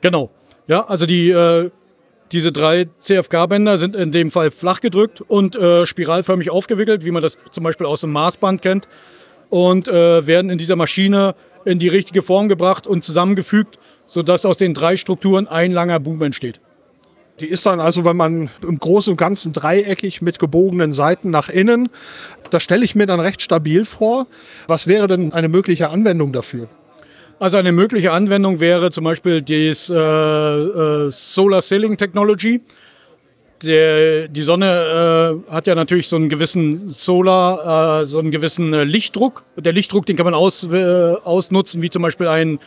Genau. 0.00 0.30
Ja, 0.66 0.86
also 0.86 1.06
die, 1.06 1.30
äh, 1.30 1.70
diese 2.32 2.50
drei 2.50 2.86
CFK-Bänder 2.98 3.78
sind 3.78 3.94
in 3.94 4.10
dem 4.10 4.32
Fall 4.32 4.50
flach 4.50 4.80
gedrückt 4.80 5.20
und 5.20 5.54
äh, 5.54 5.86
spiralförmig 5.86 6.50
aufgewickelt, 6.50 7.04
wie 7.04 7.10
man 7.12 7.22
das 7.22 7.38
zum 7.52 7.62
Beispiel 7.62 7.86
aus 7.86 8.00
dem 8.00 8.10
Maßband 8.10 8.62
kennt 8.62 8.88
und 9.50 9.88
äh, 9.88 10.26
werden 10.26 10.50
in 10.50 10.58
dieser 10.58 10.76
Maschine 10.76 11.34
in 11.64 11.78
die 11.78 11.88
richtige 11.88 12.22
Form 12.22 12.48
gebracht 12.48 12.86
und 12.86 13.04
zusammengefügt, 13.04 13.78
sodass 14.06 14.46
aus 14.46 14.56
den 14.56 14.74
drei 14.74 14.96
Strukturen 14.96 15.46
ein 15.46 15.72
langer 15.72 16.00
Boom 16.00 16.22
entsteht. 16.22 16.60
Die 17.40 17.46
ist 17.46 17.64
dann 17.64 17.80
also, 17.80 18.04
wenn 18.04 18.16
man 18.16 18.50
im 18.66 18.78
Großen 18.78 19.12
und 19.12 19.16
Ganzen 19.16 19.52
dreieckig 19.52 20.20
mit 20.20 20.38
gebogenen 20.38 20.92
Seiten 20.92 21.30
nach 21.30 21.48
innen, 21.48 21.88
das 22.50 22.62
stelle 22.62 22.84
ich 22.84 22.94
mir 22.94 23.06
dann 23.06 23.20
recht 23.20 23.40
stabil 23.40 23.84
vor. 23.84 24.26
Was 24.66 24.86
wäre 24.86 25.08
denn 25.08 25.32
eine 25.32 25.48
mögliche 25.48 25.88
Anwendung 25.88 26.32
dafür? 26.32 26.68
Also 27.38 27.56
eine 27.56 27.72
mögliche 27.72 28.12
Anwendung 28.12 28.60
wäre 28.60 28.90
zum 28.90 29.04
Beispiel 29.04 29.40
das 29.40 29.88
äh, 29.88 29.94
äh, 29.94 31.10
Solar 31.10 31.62
Ceiling 31.62 31.96
Technology. 31.96 32.60
Der, 33.62 34.28
die 34.28 34.42
Sonne 34.42 35.42
äh, 35.48 35.52
hat 35.52 35.66
ja 35.66 35.74
natürlich 35.74 36.08
so 36.08 36.16
einen 36.16 36.30
gewissen 36.30 36.88
Solar, 36.88 38.00
äh, 38.00 38.06
so 38.06 38.18
einen 38.18 38.30
gewissen 38.30 38.72
äh, 38.72 38.84
Lichtdruck. 38.84 39.44
Der 39.56 39.72
Lichtdruck, 39.72 40.06
den 40.06 40.16
kann 40.16 40.24
man 40.24 40.34
aus, 40.34 40.66
äh, 40.66 41.14
ausnutzen, 41.24 41.82
wie 41.82 41.90
zum 41.90 42.02
Beispiel 42.02 42.28
ein, 42.28 42.58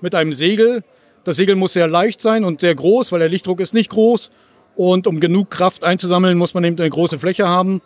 mit 0.00 0.14
einem 0.14 0.32
Segel. 0.32 0.84
Das 1.24 1.36
Segel 1.36 1.56
muss 1.56 1.72
sehr 1.72 1.88
leicht 1.88 2.20
sein 2.20 2.44
und 2.44 2.60
sehr 2.60 2.74
groß, 2.74 3.10
weil 3.10 3.18
der 3.18 3.28
Lichtdruck 3.28 3.58
ist 3.58 3.74
nicht 3.74 3.90
groß. 3.90 4.30
Und 4.76 5.08
um 5.08 5.18
genug 5.18 5.50
Kraft 5.50 5.82
einzusammeln, 5.82 6.38
muss 6.38 6.54
man 6.54 6.62
eben 6.62 6.78
eine 6.78 6.90
große 6.90 7.18
Fläche 7.18 7.48
haben. 7.48 7.80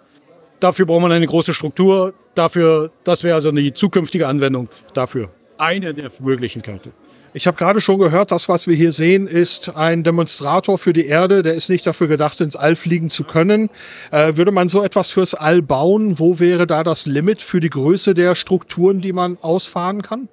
Dafür 0.58 0.84
braucht 0.84 1.00
man 1.00 1.12
eine 1.12 1.26
große 1.26 1.54
Struktur. 1.54 2.12
Dafür, 2.34 2.90
das 3.04 3.24
wäre 3.24 3.36
also 3.36 3.50
die 3.52 3.72
zukünftige 3.72 4.28
Anwendung 4.28 4.68
dafür. 4.92 5.30
Eine 5.56 5.94
der 5.94 6.10
Möglichkeiten. 6.20 6.92
Ich 7.32 7.46
habe 7.46 7.56
gerade 7.56 7.80
schon 7.80 8.00
gehört, 8.00 8.32
das, 8.32 8.48
was 8.48 8.66
wir 8.66 8.74
hier 8.74 8.90
sehen, 8.90 9.28
ist 9.28 9.76
ein 9.76 10.02
Demonstrator 10.02 10.78
für 10.78 10.92
die 10.92 11.06
Erde. 11.06 11.42
Der 11.42 11.54
ist 11.54 11.68
nicht 11.68 11.86
dafür 11.86 12.08
gedacht, 12.08 12.40
ins 12.40 12.56
All 12.56 12.74
fliegen 12.74 13.08
zu 13.08 13.22
können. 13.22 13.70
Äh, 14.10 14.36
würde 14.36 14.50
man 14.50 14.68
so 14.68 14.82
etwas 14.82 15.12
fürs 15.12 15.34
All 15.34 15.62
bauen, 15.62 16.18
wo 16.18 16.40
wäre 16.40 16.66
da 16.66 16.82
das 16.82 17.06
Limit 17.06 17.40
für 17.40 17.60
die 17.60 17.70
Größe 17.70 18.14
der 18.14 18.34
Strukturen, 18.34 19.00
die 19.00 19.12
man 19.12 19.38
ausfahren 19.42 20.02
kann? 20.02 20.28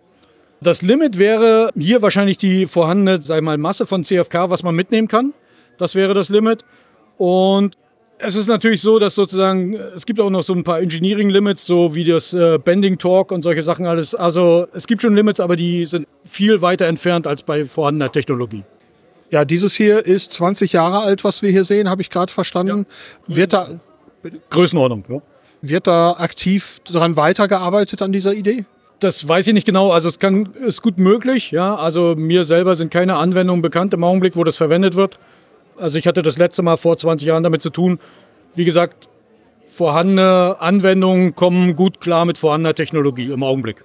Das 0.60 0.82
Limit 0.82 1.19
wäre 1.19 1.69
hier 1.78 2.02
wahrscheinlich 2.02 2.40
die 2.40 2.65
vorhandene, 2.65 3.22
sei 3.22 3.41
mal, 3.41 3.60
Masse 3.60 3.86
von 3.86 4.03
CFK, 4.03 4.49
was 4.49 4.64
man 4.64 4.74
mitnehmen 4.74 5.07
kann. 5.07 5.36
Das 5.78 5.94
wäre 5.94 6.15
das 6.15 6.30
Limit. 6.30 6.65
Und 7.19 7.78
es 8.19 8.35
ist 8.35 8.48
natürlich 8.48 8.81
so, 8.81 8.99
dass 8.99 9.15
sozusagen, 9.15 9.76
es 9.95 10.06
gibt 10.06 10.19
auch 10.19 10.30
noch 10.30 10.44
so 10.44 10.53
ein 10.53 10.64
paar 10.64 10.81
Engineering 10.81 11.30
Limits, 11.30 11.65
so 11.65 11.94
wie 11.94 12.03
das 12.03 12.34
äh, 12.34 12.57
Bending 12.57 12.98
Talk 12.98 13.31
und 13.31 13.44
solche 13.44 13.64
Sachen 13.64 13.85
alles. 13.85 14.15
Also 14.15 14.68
es 14.73 14.88
gibt 14.88 15.02
schon 15.02 15.15
Limits, 15.15 15.39
aber 15.39 15.56
die 15.56 15.85
sind 15.85 16.07
viel 16.26 16.61
weiter 16.61 16.88
entfernt 16.88 17.27
als 17.27 17.44
bei 17.44 17.65
vorhandener 17.65 18.11
Technologie. 18.11 18.64
Ja, 19.30 19.45
dieses 19.45 19.76
hier 19.76 20.06
ist 20.06 20.31
20 20.34 20.73
Jahre 20.73 20.99
alt, 20.99 21.23
was 21.23 21.41
wir 21.41 21.52
hier 21.52 21.64
sehen, 21.64 21.89
habe 21.89 22.02
ich 22.02 22.10
gerade 22.10 22.31
verstanden. 22.31 22.85
Ja. 23.27 23.35
Wird 23.35 23.53
da 23.53 23.69
Größenordnung, 24.49 25.03
ja. 25.10 25.22
Wird 25.61 25.88
da 25.88 26.11
aktiv 26.11 26.80
daran 26.91 27.18
weitergearbeitet 27.18 28.02
an 28.02 28.11
dieser 28.11 28.34
Idee? 28.34 28.65
Das 28.99 29.27
weiß 29.27 29.48
ich 29.48 29.53
nicht 29.53 29.65
genau. 29.65 29.91
Also 29.91 30.07
es 30.07 30.18
kann, 30.18 30.49
ist 30.65 30.81
gut 30.81 30.98
möglich, 30.98 31.52
ja. 31.52 31.76
Also 31.76 32.15
mir 32.15 32.45
selber 32.45 32.76
sind 32.76 32.91
keine 32.91 33.18
Anwendungen 33.18 33.61
bekannt 33.61 33.94
im 33.94 34.03
Augenblick, 34.03 34.35
wo 34.35 34.44
das 34.44 34.56
verwendet 34.56 34.95
wird. 34.95 35.19
Also 35.77 35.97
ich 35.97 36.07
hatte 36.07 36.21
das 36.21 36.37
letzte 36.37 36.63
Mal 36.63 36.77
vor 36.77 36.97
20 36.97 37.27
Jahren 37.27 37.43
damit 37.43 37.61
zu 37.61 37.69
tun. 37.69 37.99
Wie 38.55 38.65
gesagt, 38.65 39.07
vorhandene 39.67 40.57
Anwendungen 40.59 41.35
kommen 41.35 41.75
gut 41.75 42.01
klar 42.01 42.25
mit 42.25 42.37
vorhandener 42.37 42.75
Technologie 42.75 43.31
im 43.31 43.43
Augenblick. 43.43 43.83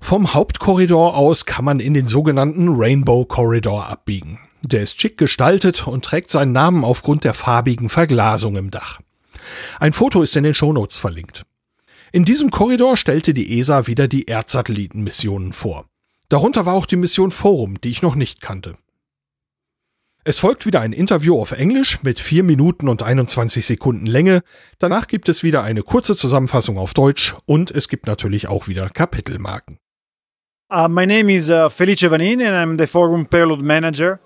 Vom 0.00 0.34
Hauptkorridor 0.34 1.16
aus 1.16 1.46
kann 1.46 1.64
man 1.64 1.78
in 1.78 1.94
den 1.94 2.08
sogenannten 2.08 2.68
Rainbow 2.68 3.24
Corridor 3.24 3.86
abbiegen. 3.86 4.40
Der 4.62 4.82
ist 4.82 5.00
schick 5.00 5.16
gestaltet 5.16 5.86
und 5.86 6.04
trägt 6.04 6.30
seinen 6.30 6.52
Namen 6.52 6.84
aufgrund 6.84 7.24
der 7.24 7.34
farbigen 7.34 7.88
Verglasung 7.88 8.56
im 8.56 8.70
Dach. 8.70 9.00
Ein 9.78 9.92
Foto 9.92 10.22
ist 10.22 10.36
in 10.36 10.44
den 10.44 10.54
Shownotes 10.54 10.96
verlinkt. 10.96 11.44
In 12.10 12.24
diesem 12.24 12.50
Korridor 12.50 12.96
stellte 12.96 13.32
die 13.32 13.58
ESA 13.58 13.86
wieder 13.86 14.08
die 14.08 14.26
Erdsatellitenmissionen 14.26 15.52
vor. 15.52 15.86
Darunter 16.28 16.66
war 16.66 16.74
auch 16.74 16.86
die 16.86 16.96
Mission 16.96 17.30
Forum, 17.30 17.80
die 17.80 17.90
ich 17.90 18.02
noch 18.02 18.14
nicht 18.14 18.40
kannte. 18.40 18.76
Es 20.24 20.38
folgt 20.38 20.66
wieder 20.66 20.80
ein 20.80 20.92
Interview 20.92 21.40
auf 21.40 21.50
Englisch 21.50 22.00
mit 22.04 22.20
4 22.20 22.44
Minuten 22.44 22.88
und 22.88 23.02
21 23.02 23.66
Sekunden 23.66 24.06
Länge. 24.06 24.42
Danach 24.78 25.08
gibt 25.08 25.28
es 25.28 25.42
wieder 25.42 25.64
eine 25.64 25.82
kurze 25.82 26.14
Zusammenfassung 26.14 26.78
auf 26.78 26.94
Deutsch 26.94 27.34
und 27.44 27.72
es 27.72 27.88
gibt 27.88 28.06
natürlich 28.06 28.46
auch 28.46 28.68
wieder 28.68 28.88
Kapitelmarken. 28.88 29.78
Uh, 30.72 30.86
my 30.88 31.06
name 31.06 31.28
is 31.28 31.50
uh, 31.50 31.68
Felice 31.68 32.08
Vanin 32.08 32.40
and 32.40 32.54
I'm 32.54 32.78
the 32.78 32.86
Forum 32.86 33.26
Payload 33.26 33.62
Manager. 33.62 34.20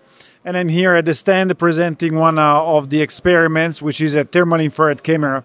And 0.45 0.55
I'm 0.55 0.69
here 0.69 0.95
at 0.95 1.07
the 1.07 1.15
stand 1.15 1.59
presenting 1.59 2.15
one 2.19 2.39
uh, 2.39 2.61
of 2.61 2.91
the 2.91 3.01
experiments, 3.01 3.81
which 3.81 4.03
is 4.03 4.15
a 4.15 4.25
thermal 4.25 4.61
infrared 4.61 5.03
camera. 5.03 5.45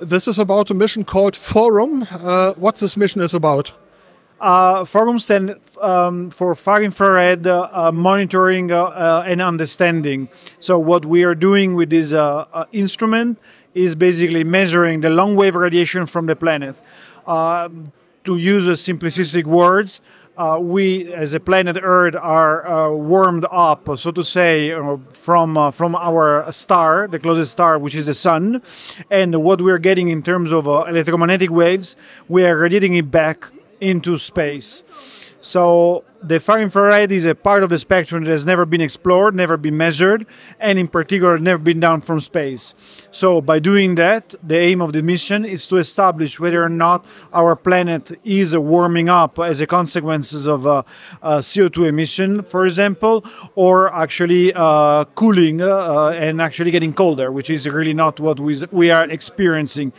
This 0.00 0.26
is 0.26 0.38
about 0.38 0.70
a 0.70 0.74
mission 0.74 1.04
called 1.04 1.36
Forum. 1.36 2.06
Uh, 2.10 2.54
what 2.54 2.76
this 2.76 2.96
mission 2.96 3.20
is 3.20 3.34
about? 3.34 3.72
Uh, 4.40 4.84
Forum 4.84 5.18
stand 5.18 5.56
um, 5.80 6.30
for 6.30 6.54
far 6.54 6.82
infrared 6.82 7.46
uh, 7.46 7.68
uh, 7.72 7.92
monitoring 7.92 8.70
uh, 8.70 8.84
uh, 8.84 9.24
and 9.26 9.42
understanding. 9.42 10.28
So 10.60 10.78
what 10.78 11.04
we 11.04 11.24
are 11.24 11.34
doing 11.34 11.74
with 11.74 11.90
this 11.90 12.12
uh, 12.12 12.64
instrument 12.70 13.40
is 13.74 13.94
basically 13.94 14.44
measuring 14.44 15.00
the 15.00 15.10
long 15.10 15.34
wave 15.34 15.56
radiation 15.56 16.06
from 16.06 16.26
the 16.26 16.36
planet. 16.36 16.80
to 17.26 18.36
use 18.36 18.66
simplistic 18.66 19.44
words, 19.44 20.00
we 20.60 21.12
as 21.12 21.34
a 21.34 21.40
planet 21.40 21.76
Earth 21.82 22.14
are 22.14 22.94
warmed 22.94 23.46
up, 23.50 23.88
so 23.98 24.10
to 24.12 24.22
say, 24.22 24.70
from 25.12 25.72
from 25.72 25.96
our 25.96 26.52
star, 26.52 27.08
the 27.08 27.18
closest 27.18 27.50
star, 27.52 27.78
which 27.78 27.94
is 27.94 28.06
the 28.06 28.14
sun, 28.14 28.62
and 29.10 29.42
what 29.42 29.60
we're 29.60 29.78
getting 29.78 30.08
in 30.08 30.22
terms 30.22 30.52
of 30.52 30.66
electromagnetic 30.66 31.50
waves, 31.50 31.96
we 32.28 32.44
are 32.44 32.56
radiating 32.56 32.94
it 32.94 33.10
back 33.10 33.48
into 33.80 34.16
space. 34.18 34.82
So 35.40 36.04
the 36.20 36.40
far 36.40 36.58
infrared 36.58 37.12
is 37.12 37.24
a 37.24 37.34
part 37.34 37.62
of 37.62 37.70
the 37.70 37.78
spectrum 37.78 38.24
that 38.24 38.30
has 38.30 38.44
never 38.44 38.66
been 38.66 38.80
explored, 38.80 39.36
never 39.36 39.56
been 39.56 39.76
measured, 39.76 40.26
and 40.58 40.78
in 40.78 40.88
particular 40.88 41.38
never 41.38 41.62
been 41.62 41.78
down 41.78 42.00
from 42.00 42.18
space. 42.20 42.74
So 43.12 43.40
by 43.40 43.60
doing 43.60 43.94
that, 43.94 44.34
the 44.42 44.58
aim 44.58 44.80
of 44.80 44.92
the 44.92 45.02
mission 45.02 45.44
is 45.44 45.68
to 45.68 45.76
establish 45.76 46.40
whether 46.40 46.62
or 46.62 46.68
not 46.68 47.06
our 47.32 47.54
planet 47.54 48.18
is 48.24 48.56
warming 48.56 49.08
up 49.08 49.38
as 49.38 49.60
a 49.60 49.66
consequence 49.66 50.46
of 50.46 50.66
uh, 50.66 50.82
uh, 51.22 51.38
CO2 51.38 51.88
emission, 51.88 52.42
for 52.42 52.66
example, 52.66 53.24
or 53.54 53.94
actually 53.94 54.52
uh, 54.54 55.04
cooling 55.14 55.62
uh, 55.62 56.08
and 56.18 56.42
actually 56.42 56.72
getting 56.72 56.92
colder, 56.92 57.30
which 57.30 57.48
is 57.48 57.68
really 57.68 57.94
not 57.94 58.18
what 58.18 58.40
we, 58.40 58.60
we 58.72 58.90
are 58.90 59.04
experiencing, 59.08 59.92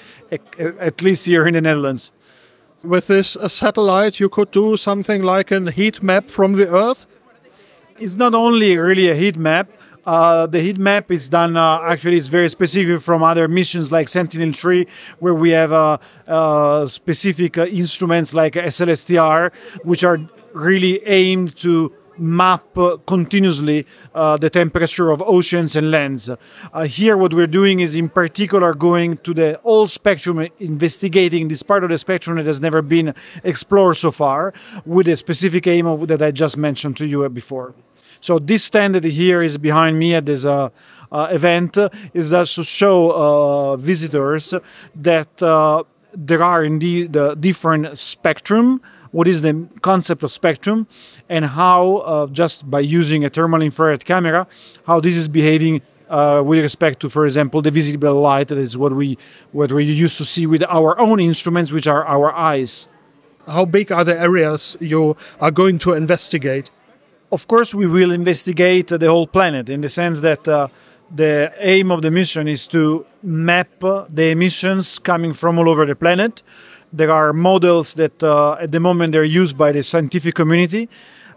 at 0.59 1.01
least 1.01 1.25
here 1.25 1.47
in 1.47 1.53
the 1.53 1.61
Netherlands 1.61 2.11
with 2.83 3.07
this 3.07 3.37
satellite 3.47 4.19
you 4.19 4.29
could 4.29 4.51
do 4.51 4.77
something 4.77 5.21
like 5.21 5.51
a 5.51 5.71
heat 5.71 6.01
map 6.01 6.29
from 6.29 6.53
the 6.53 6.67
Earth? 6.67 7.05
It's 7.97 8.15
not 8.15 8.33
only 8.33 8.77
really 8.77 9.09
a 9.09 9.15
heat 9.15 9.37
map. 9.37 9.69
Uh, 10.05 10.47
the 10.47 10.61
heat 10.61 10.77
map 10.77 11.11
is 11.11 11.27
done 11.27 11.57
uh, 11.57 11.81
actually 11.83 12.15
it's 12.17 12.29
very 12.29 12.49
specific 12.49 13.01
from 13.01 13.21
other 13.21 13.47
missions 13.47 13.91
like 13.91 14.07
sentinel-3 14.07 14.87
where 15.19 15.35
we 15.35 15.49
have 15.49 15.73
uh, 15.73 15.97
uh 16.27 16.87
specific 16.87 17.57
uh, 17.57 17.65
instruments 17.65 18.33
like 18.33 18.53
slstr 18.53 19.51
which 19.83 20.03
are 20.05 20.17
really 20.53 21.05
aimed 21.05 21.55
to 21.57 21.93
map 22.19 22.77
uh, 22.77 22.97
continuously 23.07 23.85
uh, 24.13 24.37
the 24.37 24.49
temperature 24.49 25.09
of 25.09 25.21
oceans 25.21 25.75
and 25.75 25.91
lands. 25.91 26.29
Uh, 26.29 26.83
here, 26.83 27.17
what 27.17 27.33
we're 27.33 27.47
doing 27.47 27.79
is, 27.79 27.95
in 27.95 28.09
particular, 28.09 28.73
going 28.73 29.17
to 29.17 29.33
the 29.33 29.59
whole 29.63 29.87
spectrum, 29.87 30.47
investigating 30.59 31.47
this 31.47 31.63
part 31.63 31.83
of 31.83 31.89
the 31.89 31.97
spectrum 31.97 32.37
that 32.37 32.45
has 32.45 32.61
never 32.61 32.81
been 32.81 33.13
explored 33.43 33.97
so 33.97 34.11
far, 34.11 34.53
with 34.85 35.07
a 35.07 35.15
specific 35.15 35.67
aim 35.67 35.87
of, 35.87 36.07
that 36.07 36.21
I 36.21 36.31
just 36.31 36.57
mentioned 36.57 36.97
to 36.97 37.05
you 37.05 37.27
before. 37.29 37.73
So 38.21 38.37
this 38.37 38.63
stand 38.65 38.95
that 38.95 39.05
here 39.05 39.41
is 39.41 39.57
behind 39.57 39.97
me 39.97 40.13
at 40.13 40.25
this 40.25 40.43
uh, 40.43 40.69
uh, 41.11 41.27
event 41.31 41.77
is 42.13 42.31
just 42.31 42.55
to 42.55 42.63
show 42.63 43.11
uh, 43.11 43.77
visitors 43.77 44.53
that 44.95 45.37
there 46.11 46.43
are 46.43 46.63
indeed 46.63 47.15
different 47.39 47.97
spectrum 47.97 48.81
what 49.11 49.27
is 49.27 49.41
the 49.41 49.67
concept 49.81 50.23
of 50.23 50.31
spectrum 50.31 50.87
and 51.27 51.45
how 51.45 51.97
uh, 51.97 52.27
just 52.27 52.69
by 52.69 52.79
using 52.79 53.25
a 53.25 53.29
thermal 53.29 53.61
infrared 53.61 54.05
camera 54.05 54.47
how 54.85 54.99
this 54.99 55.15
is 55.15 55.27
behaving 55.27 55.81
uh, 56.09 56.41
with 56.43 56.59
respect 56.59 56.99
to 56.99 57.09
for 57.09 57.25
example 57.25 57.61
the 57.61 57.71
visible 57.71 58.19
light 58.19 58.47
that 58.47 58.57
is 58.57 58.77
what 58.77 58.93
we 58.93 59.17
what 59.51 59.71
we 59.71 59.83
used 59.85 60.17
to 60.17 60.25
see 60.25 60.45
with 60.45 60.63
our 60.63 60.99
own 60.99 61.19
instruments 61.19 61.71
which 61.71 61.87
are 61.87 62.05
our 62.05 62.33
eyes. 62.33 62.87
How 63.47 63.65
big 63.65 63.91
are 63.91 64.03
the 64.03 64.19
areas 64.19 64.77
you 64.79 65.15
are 65.39 65.51
going 65.51 65.79
to 65.79 65.93
investigate? 65.93 66.69
Of 67.31 67.47
course 67.47 67.73
we 67.73 67.87
will 67.87 68.11
investigate 68.11 68.87
the 68.87 69.07
whole 69.07 69.27
planet 69.27 69.69
in 69.69 69.81
the 69.81 69.89
sense 69.89 70.21
that 70.21 70.47
uh, 70.47 70.67
the 71.13 71.53
aim 71.59 71.91
of 71.91 72.01
the 72.01 72.11
mission 72.11 72.47
is 72.47 72.67
to 72.67 73.05
map 73.23 73.79
the 73.79 74.29
emissions 74.31 74.99
coming 74.99 75.33
from 75.33 75.57
all 75.59 75.69
over 75.69 75.85
the 75.85 75.95
planet 75.95 76.43
there 76.91 77.11
are 77.11 77.33
models 77.33 77.93
that 77.95 78.21
uh, 78.23 78.53
at 78.59 78.71
the 78.71 78.79
moment 78.79 79.13
they're 79.13 79.23
used 79.23 79.57
by 79.57 79.71
the 79.71 79.83
scientific 79.83 80.35
community 80.35 80.89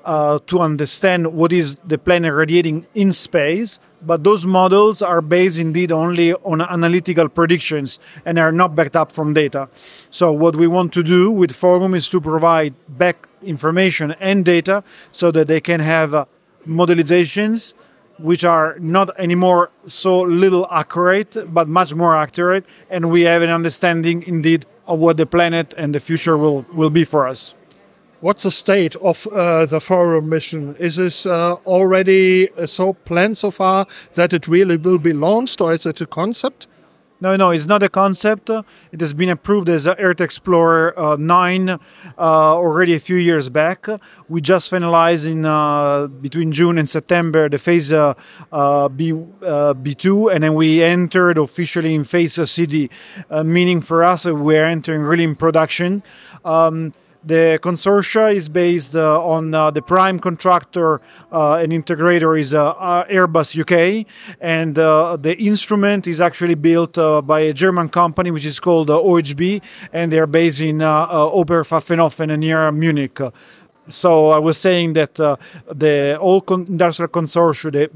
uh, 0.05 0.39
to 0.47 0.59
understand 0.59 1.33
what 1.33 1.53
is 1.53 1.77
the 1.85 1.99
planet 1.99 2.33
radiating 2.35 2.87
in 2.95 3.13
space. 3.13 3.79
But 4.05 4.25
those 4.25 4.45
models 4.45 5.01
are 5.01 5.21
based 5.21 5.59
indeed 5.59 5.93
only 5.93 6.35
on 6.35 6.61
analytical 6.61 7.29
predictions 7.29 8.01
and 8.25 8.39
are 8.39 8.51
not 8.51 8.75
backed 8.75 8.97
up 8.97 9.13
from 9.13 9.33
data. 9.33 9.69
So, 10.11 10.33
what 10.33 10.57
we 10.57 10.67
want 10.67 10.93
to 10.95 11.05
do 11.05 11.31
with 11.31 11.53
Forum 11.53 11.95
is 11.95 12.09
to 12.09 12.21
provide 12.21 12.75
back 12.89 13.29
information 13.43 14.13
and 14.19 14.45
data 14.45 14.83
so 15.13 15.31
that 15.31 15.47
they 15.47 15.61
can 15.61 15.79
have 15.81 16.15
uh, 16.15 16.25
modelizations 16.67 17.75
which 18.19 18.45
are 18.45 18.77
not 18.79 19.11
anymore 19.19 19.71
so 19.87 20.21
little 20.21 20.67
accurate, 20.71 21.37
but 21.53 21.69
much 21.69 21.95
more 21.95 22.17
accurate. 22.17 22.65
And 22.91 23.11
we 23.11 23.23
have 23.23 23.43
an 23.43 23.51
understanding 23.51 24.23
indeed 24.23 24.67
of 24.87 24.99
what 24.99 25.17
the 25.17 25.27
planet 25.27 25.75
and 25.77 25.95
the 25.95 26.01
future 26.01 26.37
will, 26.37 26.67
will 26.73 26.91
be 26.91 27.05
for 27.05 27.27
us. 27.27 27.55
What's 28.21 28.45
the 28.45 28.51
state 28.53 28.95
of 28.97 29.27
uh, 29.27 29.67
the 29.67 29.81
Forum 29.81 30.29
mission? 30.29 30.77
Is 30.77 30.97
this 30.97 31.27
uh, 31.27 31.55
already 31.67 32.51
uh, 32.53 32.67
so 32.67 32.93
planned 32.93 33.37
so 33.37 33.51
far 33.51 33.87
that 34.15 34.33
it 34.33 34.47
really 34.47 34.77
will 34.77 34.99
be 34.99 35.13
launched, 35.13 35.61
or 35.61 35.73
is 35.73 35.87
it 35.87 36.01
a 36.01 36.07
concept? 36.07 36.69
No, 37.23 37.37
no, 37.37 37.51
it's 37.53 37.69
not 37.69 37.85
a 37.85 37.89
concept. 37.89 38.51
It 38.51 39.01
has 39.01 39.15
been 39.15 39.29
approved 39.29 39.69
as 39.69 39.87
Earth 39.87 40.21
Explorer 40.21 40.93
uh, 40.99 41.15
9 41.15 41.69
uh, 41.69 41.79
already 42.19 42.95
a 42.95 42.99
few 42.99 43.15
years 43.15 43.49
back. 43.49 43.87
We 44.29 44.41
just 44.41 44.69
finalized 44.69 45.31
in 45.31 45.47
uh, 45.47 46.09
between 46.09 46.51
June 46.51 46.79
and 46.79 46.91
September 46.91 47.49
the 47.49 47.59
phase 47.59 47.93
uh, 47.93 48.15
uh, 48.51 48.89
B, 48.89 49.13
uh, 49.13 49.75
B2, 49.75 50.35
and 50.35 50.43
then 50.43 50.55
we 50.55 50.83
entered 50.83 51.39
officially 51.39 51.95
in 51.95 52.03
phase 52.03 52.35
CD, 52.51 52.91
meaning 53.31 53.83
for 53.83 54.03
us 54.03 54.25
we're 54.25 54.67
entering 54.67 55.03
really 55.03 55.23
in 55.23 55.37
production. 55.37 56.03
Um, 56.45 56.93
the 57.25 57.59
consortia 57.63 58.35
is 58.35 58.49
based 58.49 58.97
uh, 58.97 59.25
on 59.25 59.55
uh, 59.55 59.71
the 59.71 59.83
prime 59.83 60.19
contractor 60.19 61.01
uh, 61.31 61.55
and 61.55 61.73
integrator 61.73 62.39
is 62.39 62.53
uh, 62.53 62.71
uh, 62.71 63.05
Airbus 63.07 63.59
UK, 63.59 64.07
and 64.41 64.79
uh, 64.79 65.17
the 65.17 65.39
instrument 65.39 66.07
is 66.07 66.21
actually 66.21 66.55
built 66.55 66.95
by 67.27 67.41
a 67.41 67.53
German 67.53 67.89
company 67.89 68.31
which 68.31 68.45
is 68.45 68.59
called 68.59 68.89
OHB, 68.89 69.63
and 69.93 70.13
they're 70.13 70.27
based 70.27 70.61
in 70.61 70.83
uh, 70.83 71.07
Oberpfaffenhofen 71.09 72.39
near 72.39 72.71
Munich. 72.73 73.19
So 73.89 74.31
I 74.31 74.39
was 74.39 74.59
saying 74.59 74.95
that 74.95 75.15
the 75.15 76.17
all 76.21 76.41
con- 76.41 76.67
industrial 76.69 77.09
consortia, 77.09 77.73
the 77.73 77.91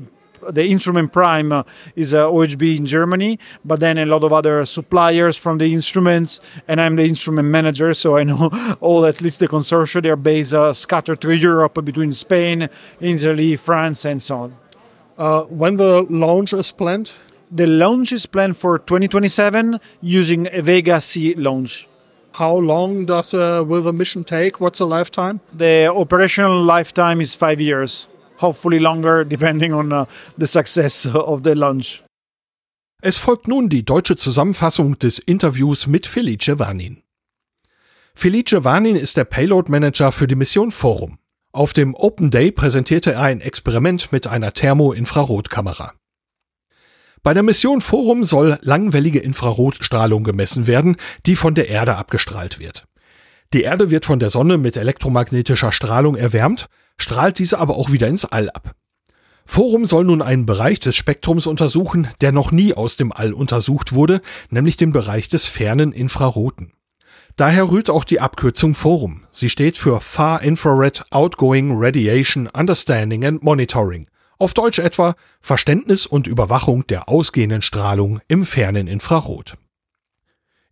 the 0.51 0.67
instrument 0.67 1.13
prime 1.13 1.53
uh, 1.53 1.63
is 1.95 2.15
uh, 2.15 2.27
OHB 2.27 2.77
in 2.79 2.87
Germany, 2.87 3.39
but 3.65 3.81
then 3.81 3.99
a 3.99 4.07
lot 4.07 4.25
of 4.25 4.33
other 4.33 4.65
suppliers 4.65 5.37
from 5.37 5.59
the 5.59 5.73
instruments, 5.73 6.41
and 6.69 6.81
I'm 6.81 6.97
the 6.97 7.05
instrument 7.05 7.49
manager, 7.49 7.95
so 7.95 8.17
I 8.17 8.25
know 8.25 8.51
all 8.81 9.05
at 9.07 9.21
least 9.21 9.41
the 9.41 9.49
consortia. 9.49 10.03
They're 10.03 10.17
based 10.17 10.55
uh, 10.55 10.73
scattered 10.73 11.21
through 11.21 11.35
Europe 11.35 11.85
between 11.85 12.13
Spain, 12.13 12.69
Italy, 13.01 13.57
France, 13.57 14.05
and 14.05 14.23
so 14.23 14.39
on. 14.39 14.57
Uh, 15.19 15.43
when 15.45 15.77
the 15.77 16.03
launch 16.11 16.53
is 16.53 16.73
planned? 16.73 17.13
The 17.51 17.67
launch 17.67 18.13
is 18.13 18.27
planned 18.27 18.57
for 18.57 18.79
2027 18.79 19.81
using 20.01 20.49
a 20.53 20.61
Vega 20.63 21.01
C 21.01 21.35
launch. 21.35 21.89
How 22.33 22.55
long 22.55 23.07
does 23.07 23.33
uh, 23.33 23.65
will 23.67 23.83
the 23.83 23.93
mission 23.93 24.25
take? 24.25 24.61
What's 24.61 24.81
the 24.81 24.87
lifetime? 24.87 25.41
The 25.55 25.87
operational 25.87 26.63
lifetime 26.63 27.21
is 27.21 27.35
five 27.35 27.61
years 27.61 28.09
hopefully 28.41 28.79
longer, 28.79 29.25
depending 29.29 29.73
on 29.73 29.93
uh, 29.93 30.07
the 30.39 30.47
success 30.47 31.07
of 31.07 31.43
the 31.45 31.55
launch. 31.55 32.03
Es 33.03 33.19
folgt 33.19 33.47
nun 33.47 33.69
die 33.69 33.85
deutsche 33.85 34.17
Zusammenfassung 34.17 34.99
des 34.99 35.19
Interviews 35.19 35.87
mit 35.87 36.07
Felice 36.07 36.59
Vanin. 36.59 37.03
Felice 38.15 38.65
Vanin 38.65 38.97
ist 38.97 39.17
der 39.17 39.25
Payload 39.25 39.71
Manager 39.71 40.11
für 40.13 40.27
die 40.27 40.35
Mission 40.35 40.71
Forum. 40.71 41.19
Auf 41.53 41.73
dem 41.73 41.95
Open 41.95 42.31
Day 42.31 42.51
präsentierte 42.51 43.13
er 43.13 43.23
ein 43.23 43.41
Experiment 43.41 44.11
mit 44.13 44.27
einer 44.27 44.55
Thermo-Infrarotkamera. 44.55 45.93
Bei 47.23 47.35
der 47.35 47.43
Mission 47.43 47.81
Forum 47.81 48.25
soll 48.25 48.59
langwellige 48.63 49.19
Infrarotstrahlung 49.19 50.25
gemessen 50.25 50.67
werden, 50.67 50.97
die 51.27 51.37
von 51.37 51.55
der 51.55 51.69
Erde 51.69 51.97
abgestrahlt 51.97 52.59
wird. 52.59 52.87
Die 53.53 53.63
Erde 53.63 53.91
wird 53.91 54.05
von 54.05 54.19
der 54.19 54.31
Sonne 54.31 54.59
mit 54.59 54.77
elektromagnetischer 54.77 55.73
Strahlung 55.73 56.17
erwärmt, 56.17 56.69
strahlt 56.99 57.39
diese 57.39 57.59
aber 57.59 57.77
auch 57.77 57.91
wieder 57.91 58.09
ins 58.09 58.25
All 58.25 58.51
ab. 58.51 58.75
Forum 59.45 59.87
soll 59.87 60.05
nun 60.05 60.23
einen 60.23 60.45
Bereich 60.45 60.81
des 60.81 60.97
Spektrums 60.97 61.47
untersuchen, 61.47 62.09
der 62.21 62.33
noch 62.33 62.51
nie 62.51 62.75
aus 62.75 62.97
dem 62.97 63.13
All 63.13 63.33
untersucht 63.33 63.93
wurde, 63.93 64.21
nämlich 64.51 64.77
den 64.77 64.91
Bereich 64.91 65.29
des 65.29 65.47
fernen 65.47 65.93
Infraroten. 65.93 66.73
Daher 67.37 67.71
rührt 67.71 67.89
auch 67.89 68.05
die 68.05 68.21
Abkürzung 68.21 68.75
Forum. 68.75 69.25
Sie 69.31 69.51
steht 69.51 69.77
für 69.79 70.01
Far 70.01 70.43
Infrared 70.43 71.05
Outgoing 71.11 71.71
Radiation 71.73 72.49
Understanding 72.49 73.25
and 73.25 73.43
Monitoring. 73.43 74.09
Auf 74.39 74.53
Deutsch 74.53 74.79
etwa 74.79 75.15
Verständnis 75.41 76.07
und 76.07 76.27
Überwachung 76.27 76.87
der 76.87 77.09
ausgehenden 77.09 77.63
Strahlung 77.63 78.21
im 78.27 78.45
fernen 78.45 78.87
Infrarot. 78.87 79.57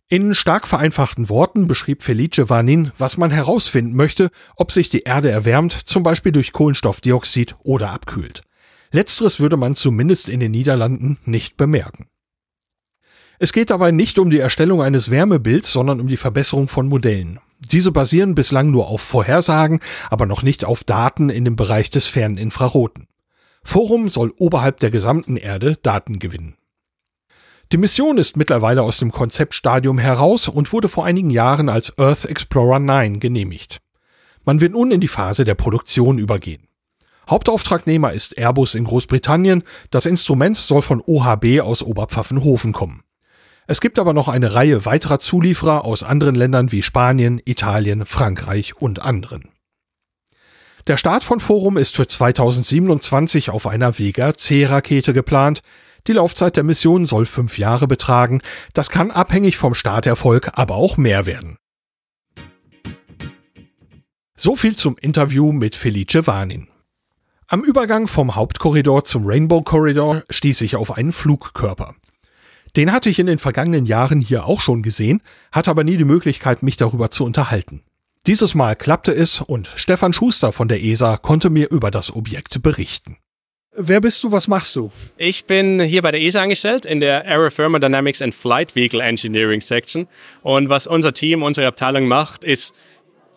In 0.07 0.35
stark 0.35 0.67
vereinfachten 0.67 1.29
Worten 1.29 1.67
beschrieb 1.67 2.03
Felice 2.03 2.47
Vanin, 2.47 2.91
was 2.95 3.17
man 3.17 3.31
herausfinden 3.31 3.95
möchte, 3.95 4.29
ob 4.55 4.71
sich 4.71 4.89
die 4.89 4.99
Erde 4.99 5.31
erwärmt, 5.31 5.73
zum 5.73 6.03
Beispiel 6.03 6.31
durch 6.31 6.53
Kohlenstoffdioxid 6.53 7.55
oder 7.63 7.89
abkühlt. 7.89 8.43
Letzteres 8.91 9.39
würde 9.39 9.57
man 9.57 9.73
zumindest 9.73 10.29
in 10.29 10.39
den 10.39 10.51
Niederlanden 10.51 11.17
nicht 11.25 11.57
bemerken. 11.57 12.05
Es 13.39 13.51
geht 13.51 13.71
dabei 13.71 13.89
nicht 13.89 14.19
um 14.19 14.29
die 14.29 14.39
Erstellung 14.39 14.83
eines 14.83 15.09
Wärmebilds, 15.09 15.71
sondern 15.71 15.99
um 15.99 16.07
die 16.07 16.17
Verbesserung 16.17 16.67
von 16.67 16.87
Modellen. 16.87 17.39
Diese 17.71 17.91
basieren 17.91 18.35
bislang 18.35 18.69
nur 18.69 18.87
auf 18.87 19.01
Vorhersagen, 19.01 19.79
aber 20.11 20.27
noch 20.27 20.43
nicht 20.43 20.65
auf 20.65 20.83
Daten 20.83 21.29
in 21.29 21.45
dem 21.45 21.55
Bereich 21.55 21.89
des 21.89 22.05
fernen 22.05 22.37
Infraroten. 22.37 23.07
Forum 23.63 24.11
soll 24.11 24.31
oberhalb 24.37 24.79
der 24.81 24.91
gesamten 24.91 25.35
Erde 25.35 25.77
Daten 25.81 26.19
gewinnen. 26.19 26.57
Die 27.71 27.77
Mission 27.77 28.19
ist 28.19 28.37
mittlerweile 28.37 28.83
aus 28.83 28.97
dem 28.97 29.11
Konzeptstadium 29.11 29.97
heraus 29.97 30.47
und 30.47 30.71
wurde 30.71 30.87
vor 30.87 31.03
einigen 31.03 31.31
Jahren 31.31 31.67
als 31.67 31.97
Earth 31.97 32.25
Explorer 32.25 32.77
9 32.77 33.19
genehmigt. 33.19 33.81
Man 34.43 34.61
wird 34.61 34.73
nun 34.73 34.91
in 34.91 35.01
die 35.01 35.07
Phase 35.07 35.45
der 35.45 35.55
Produktion 35.55 36.19
übergehen. 36.19 36.67
Hauptauftragnehmer 37.27 38.13
ist 38.13 38.37
Airbus 38.37 38.75
in 38.75 38.83
Großbritannien, 38.83 39.63
das 39.89 40.05
Instrument 40.05 40.57
soll 40.57 40.83
von 40.83 41.01
OHB 41.03 41.61
aus 41.61 41.81
Oberpfaffenhofen 41.81 42.71
kommen. 42.71 43.01
Es 43.65 43.81
gibt 43.81 43.97
aber 43.97 44.13
noch 44.13 44.27
eine 44.27 44.53
Reihe 44.53 44.85
weiterer 44.85 45.17
Zulieferer 45.17 45.85
aus 45.85 46.03
anderen 46.03 46.35
Ländern 46.35 46.71
wie 46.71 46.83
Spanien, 46.83 47.41
Italien, 47.45 48.05
Frankreich 48.05 48.79
und 48.79 48.99
anderen. 49.01 49.49
Der 50.85 50.97
Start 50.97 51.23
von 51.23 51.39
Forum 51.39 51.77
ist 51.77 51.95
für 51.95 52.05
2027 52.05 53.49
auf 53.49 53.65
einer 53.65 53.97
Vega 53.97 54.35
C-Rakete 54.35 55.13
geplant, 55.13 55.63
die 56.07 56.13
Laufzeit 56.13 56.55
der 56.55 56.63
Mission 56.63 57.05
soll 57.05 57.25
fünf 57.25 57.57
Jahre 57.57 57.87
betragen. 57.87 58.41
Das 58.73 58.89
kann 58.89 59.11
abhängig 59.11 59.57
vom 59.57 59.73
Starterfolg 59.73 60.51
aber 60.53 60.75
auch 60.75 60.97
mehr 60.97 61.25
werden. 61.25 61.57
So 64.37 64.55
viel 64.55 64.75
zum 64.75 64.97
Interview 64.97 65.51
mit 65.51 65.75
Felice 65.75 66.27
Vanin. 66.27 66.67
Am 67.47 67.63
Übergang 67.63 68.07
vom 68.07 68.35
Hauptkorridor 68.35 69.05
zum 69.05 69.25
Rainbow 69.25 69.61
Corridor 69.61 70.23
stieß 70.29 70.61
ich 70.61 70.75
auf 70.75 70.97
einen 70.97 71.11
Flugkörper. 71.11 71.95
Den 72.75 72.91
hatte 72.91 73.09
ich 73.09 73.19
in 73.19 73.27
den 73.27 73.37
vergangenen 73.37 73.85
Jahren 73.85 74.19
hier 74.19 74.45
auch 74.45 74.61
schon 74.61 74.81
gesehen, 74.81 75.21
hatte 75.51 75.71
aber 75.71 75.83
nie 75.83 75.95
die 75.95 76.05
Möglichkeit, 76.05 76.63
mich 76.63 76.75
darüber 76.75 77.11
zu 77.11 77.23
unterhalten. 77.23 77.83
Dieses 78.27 78.55
Mal 78.55 78.75
klappte 78.75 79.13
es 79.13 79.39
und 79.39 79.71
Stefan 79.75 80.11
Schuster 80.11 80.51
von 80.51 80.67
der 80.67 80.83
ESA 80.83 81.17
konnte 81.17 81.49
mir 81.49 81.69
über 81.69 81.91
das 81.91 82.13
Objekt 82.13 82.61
berichten. 82.61 83.17
Wer 83.77 83.99
bist 83.99 84.23
du? 84.23 84.31
Was 84.31 84.47
machst 84.47 84.73
du? 84.77 84.89
Ich 85.17 85.43
bin 85.43 85.81
hier 85.81 86.01
bei 86.01 86.11
der 86.11 86.21
ESA 86.21 86.41
angestellt 86.41 86.85
in 86.85 87.01
der 87.01 87.25
Aero 87.25 87.49
Thermodynamics 87.49 88.21
and 88.21 88.33
Flight 88.33 88.73
Vehicle 88.73 89.01
Engineering 89.01 89.59
Section. 89.59 90.07
Und 90.43 90.69
was 90.69 90.87
unser 90.87 91.11
Team, 91.11 91.43
unsere 91.43 91.67
Abteilung 91.67 92.07
macht, 92.07 92.45
ist 92.45 92.73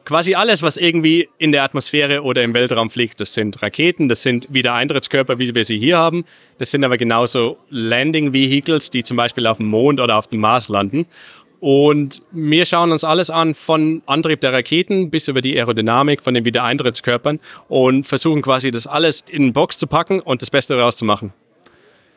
quasi 0.05 0.37
alles, 0.37 0.63
was 0.63 0.77
irgendwie 0.77 1.29
in 1.39 1.51
der 1.51 1.65
Atmosphäre 1.65 2.23
oder 2.23 2.45
im 2.45 2.55
Weltraum 2.55 2.89
fliegt. 2.89 3.21
Das 3.21 3.35
sind 3.35 3.61
Raketen, 3.63 4.09
das 4.09 4.23
sind 4.23 4.47
Wiedereintrittskörper, 4.49 5.41
wie 5.41 5.53
wir 5.53 5.65
sie 5.65 5.79
hier 5.79 5.99
haben. 5.99 6.25
Das 6.59 6.71
sind 6.71 6.85
aber 6.85 6.99
genauso 6.99 7.59
Landing 7.69 8.33
Vehicles, 8.33 8.91
die 8.91 9.03
zum 9.03 9.17
Beispiel 9.17 9.45
auf 9.47 9.57
dem 9.57 9.67
Mond 9.67 9.99
oder 9.99 10.17
auf 10.17 10.29
dem 10.29 10.41
Mars 10.41 10.69
landen. 10.69 11.07
Und 11.61 12.23
wir 12.31 12.67
schauen 12.67 12.93
uns 12.93 13.03
alles 13.03 13.31
an, 13.31 13.55
von 13.55 14.03
Antrieb 14.07 14.41
der 14.41 14.53
Raketen 14.53 15.11
bis 15.11 15.27
über 15.27 15.41
die 15.41 15.57
Aerodynamik 15.57 16.23
von 16.23 16.35
den 16.35 16.45
Wiedereintrittskörpern 16.45 17.41
und 17.69 18.07
versuchen 18.07 18.43
quasi 18.43 18.71
das 18.71 18.87
alles 18.87 19.25
in 19.29 19.43
eine 19.43 19.53
Box 19.53 19.79
zu 19.79 19.89
packen 19.89 20.21
und 20.21 20.41
das 20.41 20.51
Beste 20.51 20.77
daraus 20.77 20.97
zu 20.97 21.05
machen. 21.05 21.33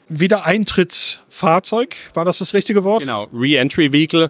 Wiedereintrittsfahrzeug, 0.10 1.96
war 2.14 2.26
das 2.26 2.40
das 2.40 2.54
richtige 2.54 2.84
Wort? 2.84 3.02
Genau, 3.02 3.28
Re-Entry 3.34 3.92
Vehicle. 3.92 4.30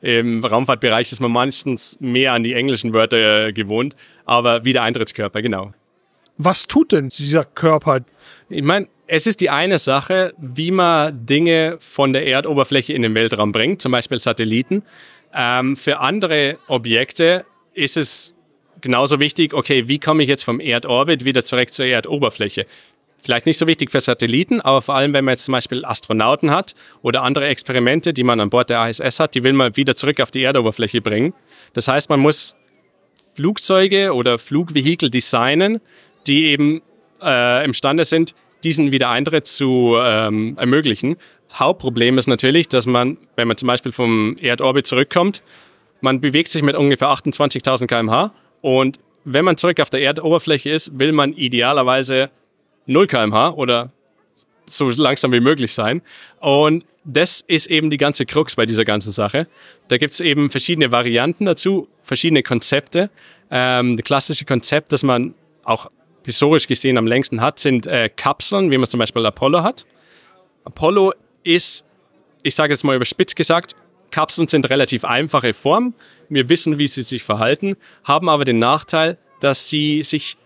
Im 0.00 0.44
Raumfahrtbereich 0.44 1.10
ist 1.10 1.20
man 1.20 1.32
meistens 1.32 1.98
mehr 2.00 2.32
an 2.32 2.44
die 2.44 2.54
englischen 2.54 2.94
Wörter 2.94 3.48
äh, 3.48 3.52
gewohnt, 3.52 3.96
aber 4.24 4.64
Wiedereintrittskörper, 4.64 5.42
genau. 5.42 5.72
Was 6.36 6.68
tut 6.68 6.92
denn 6.92 7.08
dieser 7.08 7.42
Körper? 7.42 8.02
Ich 8.48 8.62
meine, 8.62 8.86
es 9.08 9.26
ist 9.26 9.40
die 9.40 9.48
eine 9.48 9.78
Sache, 9.78 10.34
wie 10.36 10.70
man 10.70 11.24
Dinge 11.26 11.78
von 11.80 12.12
der 12.12 12.26
Erdoberfläche 12.26 12.92
in 12.92 13.02
den 13.02 13.14
Weltraum 13.14 13.52
bringt, 13.52 13.80
zum 13.80 13.90
Beispiel 13.90 14.18
Satelliten. 14.18 14.82
Ähm, 15.34 15.76
für 15.76 15.98
andere 15.98 16.58
Objekte 16.68 17.46
ist 17.72 17.96
es 17.96 18.34
genauso 18.82 19.18
wichtig, 19.18 19.54
okay, 19.54 19.88
wie 19.88 19.98
komme 19.98 20.22
ich 20.22 20.28
jetzt 20.28 20.44
vom 20.44 20.60
Erdorbit 20.60 21.24
wieder 21.24 21.42
zurück 21.42 21.72
zur 21.72 21.86
Erdoberfläche? 21.86 22.66
Vielleicht 23.20 23.46
nicht 23.46 23.58
so 23.58 23.66
wichtig 23.66 23.90
für 23.90 24.00
Satelliten, 24.00 24.60
aber 24.60 24.82
vor 24.82 24.94
allem, 24.94 25.14
wenn 25.14 25.24
man 25.24 25.32
jetzt 25.32 25.46
zum 25.46 25.52
Beispiel 25.52 25.84
Astronauten 25.86 26.50
hat 26.50 26.74
oder 27.02 27.22
andere 27.22 27.48
Experimente, 27.48 28.12
die 28.12 28.22
man 28.22 28.38
an 28.40 28.50
Bord 28.50 28.68
der 28.68 28.88
ISS 28.88 29.20
hat, 29.20 29.34
die 29.34 29.42
will 29.42 29.54
man 29.54 29.74
wieder 29.76 29.96
zurück 29.96 30.20
auf 30.20 30.30
die 30.30 30.42
Erdoberfläche 30.42 31.00
bringen. 31.00 31.32
Das 31.72 31.88
heißt, 31.88 32.10
man 32.10 32.20
muss 32.20 32.56
Flugzeuge 33.34 34.12
oder 34.12 34.38
Flugvehikel 34.38 35.10
designen, 35.10 35.80
die 36.26 36.46
eben 36.46 36.82
äh, 37.22 37.64
imstande 37.64 38.04
sind, 38.04 38.34
diesen 38.64 38.92
Wiedereintritt 38.92 39.46
zu 39.46 39.96
ähm, 40.00 40.56
ermöglichen. 40.58 41.16
Das 41.48 41.60
Hauptproblem 41.60 42.18
ist 42.18 42.26
natürlich, 42.26 42.68
dass 42.68 42.86
man, 42.86 43.16
wenn 43.36 43.48
man 43.48 43.56
zum 43.56 43.68
Beispiel 43.68 43.92
vom 43.92 44.36
Erdorbit 44.38 44.86
zurückkommt, 44.86 45.42
man 46.00 46.20
bewegt 46.20 46.52
sich 46.52 46.62
mit 46.62 46.76
ungefähr 46.76 47.08
28.000 47.08 47.86
km/h 47.86 48.32
Und 48.60 48.98
wenn 49.24 49.44
man 49.44 49.56
zurück 49.56 49.80
auf 49.80 49.90
der 49.90 50.02
Erdoberfläche 50.02 50.70
ist, 50.70 50.98
will 50.98 51.12
man 51.12 51.32
idealerweise 51.32 52.30
0 52.86 53.06
kmh 53.06 53.50
oder 53.50 53.92
so 54.66 54.88
langsam 54.88 55.32
wie 55.32 55.40
möglich 55.40 55.72
sein. 55.72 56.02
Und 56.40 56.84
das 57.04 57.40
ist 57.40 57.68
eben 57.68 57.90
die 57.90 57.96
ganze 57.96 58.26
Krux 58.26 58.54
bei 58.56 58.66
dieser 58.66 58.84
ganzen 58.84 59.12
Sache. 59.12 59.46
Da 59.88 59.96
gibt 59.96 60.12
es 60.12 60.20
eben 60.20 60.50
verschiedene 60.50 60.92
Varianten 60.92 61.46
dazu, 61.46 61.88
verschiedene 62.02 62.42
Konzepte. 62.42 63.10
Ähm, 63.50 63.96
das 63.96 64.04
klassische 64.04 64.44
Konzept, 64.44 64.92
das 64.92 65.02
man 65.02 65.34
auch 65.64 65.90
historisch 66.28 66.66
gesehen 66.66 66.98
am 66.98 67.06
längsten 67.06 67.40
hat, 67.40 67.58
sind 67.58 67.86
äh, 67.86 68.10
Kapseln, 68.14 68.70
wie 68.70 68.76
man 68.76 68.86
zum 68.86 69.00
Beispiel 69.00 69.24
Apollo 69.24 69.62
hat. 69.62 69.86
Apollo 70.62 71.14
ist, 71.42 71.86
ich 72.42 72.54
sage 72.54 72.74
jetzt 72.74 72.84
mal 72.84 72.94
überspitzt 72.94 73.34
gesagt, 73.34 73.74
Kapseln 74.10 74.46
sind 74.46 74.68
relativ 74.68 75.06
einfache 75.06 75.54
Form. 75.54 75.94
Wir 76.28 76.50
wissen, 76.50 76.78
wie 76.78 76.86
sie 76.86 77.00
sich 77.00 77.22
verhalten, 77.22 77.76
haben 78.04 78.28
aber 78.28 78.44
den 78.44 78.58
Nachteil, 78.58 79.16
dass 79.40 79.70
sie 79.70 80.02
sich 80.02 80.36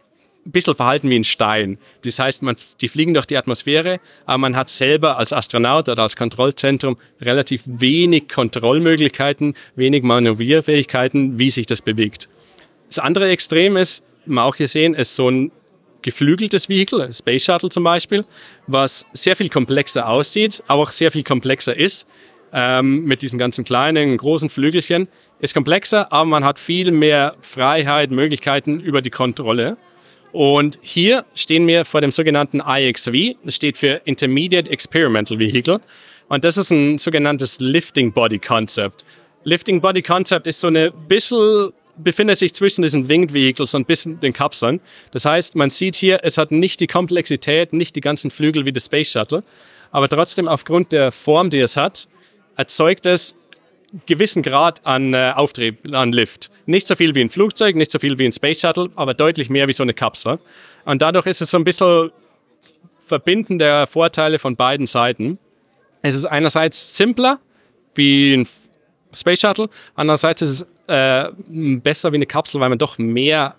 ein 0.47 0.53
bisschen 0.53 0.77
verhalten 0.77 1.11
wie 1.11 1.17
ein 1.17 1.25
Stein. 1.25 1.79
Das 2.05 2.21
heißt, 2.21 2.45
man, 2.45 2.55
die 2.81 2.87
fliegen 2.87 3.15
durch 3.15 3.27
die 3.27 3.37
Atmosphäre, 3.37 3.99
aber 4.25 4.39
man 4.39 4.55
hat 4.55 4.69
selber 4.69 5.19
als 5.19 5.33
Astronaut 5.33 5.89
oder 5.89 6.05
als 6.05 6.15
Kontrollzentrum 6.15 6.97
relativ 7.21 7.63
wenig 7.67 8.29
Kontrollmöglichkeiten, 8.29 9.55
wenig 9.75 10.05
Manövrierfähigkeiten, 10.05 11.41
wie 11.41 11.51
sich 11.51 11.67
das 11.67 11.83
bewegt. 11.83 12.29
Das 12.87 13.01
andere 13.01 13.31
Extrem 13.31 13.77
ist, 13.77 14.05
man 14.27 14.45
auch 14.45 14.57
gesehen, 14.57 14.95
ist 14.95 15.17
so 15.17 15.29
ein 15.29 15.51
geflügeltes 16.03 16.69
Vehikel, 16.69 17.13
Space 17.13 17.45
Shuttle 17.45 17.69
zum 17.69 17.85
Beispiel, 17.85 18.25
was 18.67 19.07
sehr 19.13 19.37
viel 19.37 19.49
komplexer 19.49 20.09
aussieht, 20.09 20.63
aber 20.67 20.83
auch 20.83 20.91
sehr 20.91 21.11
viel 21.11 21.23
komplexer 21.23 21.77
ist, 21.77 22.07
ähm, 22.53 23.05
mit 23.05 23.23
diesen 23.23 23.39
ganzen 23.39 23.65
kleinen, 23.65 24.17
großen 24.17 24.51
Flügelchen. 24.51 25.09
Ist 25.41 25.55
komplexer, 25.55 26.13
aber 26.13 26.27
man 26.27 26.45
hat 26.45 26.59
viel 26.59 26.91
mehr 26.91 27.37
Freiheit, 27.41 28.11
Möglichkeiten 28.11 28.81
über 28.81 29.03
die 29.03 29.11
Kontrolle. 29.11 29.77
Und 30.33 30.79
hier 30.81 31.25
stehen 31.35 31.67
wir 31.67 31.85
vor 31.85 32.01
dem 32.01 32.11
sogenannten 32.11 32.63
IXV. 32.67 33.37
Das 33.45 33.55
steht 33.55 33.77
für 33.77 34.01
Intermediate 34.05 34.71
Experimental 34.71 35.39
Vehicle. 35.39 35.81
Und 36.29 36.45
das 36.45 36.57
ist 36.57 36.71
ein 36.71 36.97
sogenanntes 36.99 37.61
Lifting 37.61 38.13
Body 38.13 38.39
Concept. 38.39 39.05
Lifting 39.45 39.81
Body 39.81 40.03
Concept 40.03 40.47
ist 40.47 40.61
so 40.61 40.69
eine 40.69 40.91
bisschen 40.91 41.73
befindet 41.97 42.39
sich 42.39 42.55
zwischen 42.55 42.83
diesen 42.83 43.09
Winged 43.09 43.35
Vehicles 43.35 43.75
und 43.75 43.87
bisschen 43.87 44.21
den 44.21 44.33
Kapseln. 44.33 44.81
Das 45.11 45.25
heißt, 45.25 45.57
man 45.57 45.71
sieht 45.71 45.97
hier, 45.97 46.21
es 46.23 46.39
hat 46.39 46.51
nicht 46.51 46.81
die 46.81 46.87
Komplexität, 46.87 47.73
nicht 47.73 47.97
die 47.97 48.01
ganzen 48.01 48.31
Flügel 48.31 48.65
wie 48.65 48.73
das 48.73 48.87
Space 48.87 49.11
Shuttle, 49.11 49.43
aber 49.91 50.09
trotzdem 50.09 50.49
aufgrund 50.49 50.93
der 50.93 51.13
Form, 51.13 51.51
die 51.51 51.59
es 51.59 51.77
hat, 51.77 52.09
erzeugt 52.57 53.07
es 53.07 53.37
gewissen 54.07 54.43
Grad 54.43 54.85
an 54.87 55.13
äh, 55.13 55.33
Auftrieb, 55.35 55.93
an 55.93 56.13
Lift. 56.13 56.51
Nicht 56.65 56.87
so 56.87 56.97
viel 56.97 57.15
wie 57.15 57.21
ein 57.21 57.31
Flugzeug, 57.31 57.77
nicht 57.77 57.91
so 57.91 57.99
viel 57.99 58.19
wie 58.19 58.25
ein 58.25 58.33
Space 58.33 58.61
Shuttle, 58.61 58.91
aber 58.97 59.13
deutlich 59.15 59.51
mehr 59.51 59.69
wie 59.69 59.73
so 59.73 59.83
eine 59.83 59.93
Kapsel. 59.93 60.39
Und 60.85 61.03
dadurch 61.03 61.27
ist 61.27 61.43
es 61.43 61.51
so 61.51 61.59
ein 61.59 61.65
bisschen 61.65 62.11
Verbinden 63.07 63.59
der 63.59 63.87
Vorteile 63.87 64.39
von 64.39 64.57
beiden 64.57 64.87
Seiten. 64.87 65.39
Es 66.01 66.15
ist 66.15 66.25
einerseits 66.25 66.97
simpler 66.97 67.39
wie 67.95 68.35
ein 68.35 68.49
Space 69.15 69.41
Shuttle, 69.41 69.69
andererseits 69.95 70.41
ist 70.41 70.49
es 70.49 70.67
äh, 70.87 71.25
besser 71.47 72.13
wie 72.13 72.17
eine 72.17 72.27
Kapsel, 72.27 72.61
weil 72.61 72.69
man 72.69 72.79
doch 72.79 72.99
mehr 72.99 73.57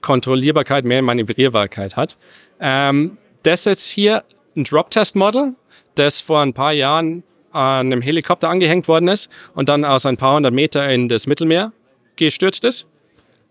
Kontrollierbarkeit, 0.00 0.84
mehr 0.84 1.02
Manövrierbarkeit 1.02 1.96
hat. 1.96 2.18
Ähm, 2.60 3.18
das 3.42 3.66
ist 3.66 3.88
hier 3.88 4.24
ein 4.56 4.64
Drop-Test-Model, 4.64 5.54
das 5.94 6.20
vor 6.20 6.40
ein 6.40 6.52
paar 6.52 6.72
Jahren 6.72 7.22
an 7.52 7.92
einem 7.92 8.02
Helikopter 8.02 8.48
angehängt 8.48 8.88
worden 8.88 9.08
ist 9.08 9.30
und 9.54 9.68
dann 9.68 9.84
aus 9.84 10.06
ein 10.06 10.16
paar 10.16 10.36
hundert 10.36 10.52
Meter 10.52 10.88
in 10.88 11.08
das 11.08 11.26
Mittelmeer 11.26 11.72
gestürzt 12.16 12.64
ist, 12.64 12.86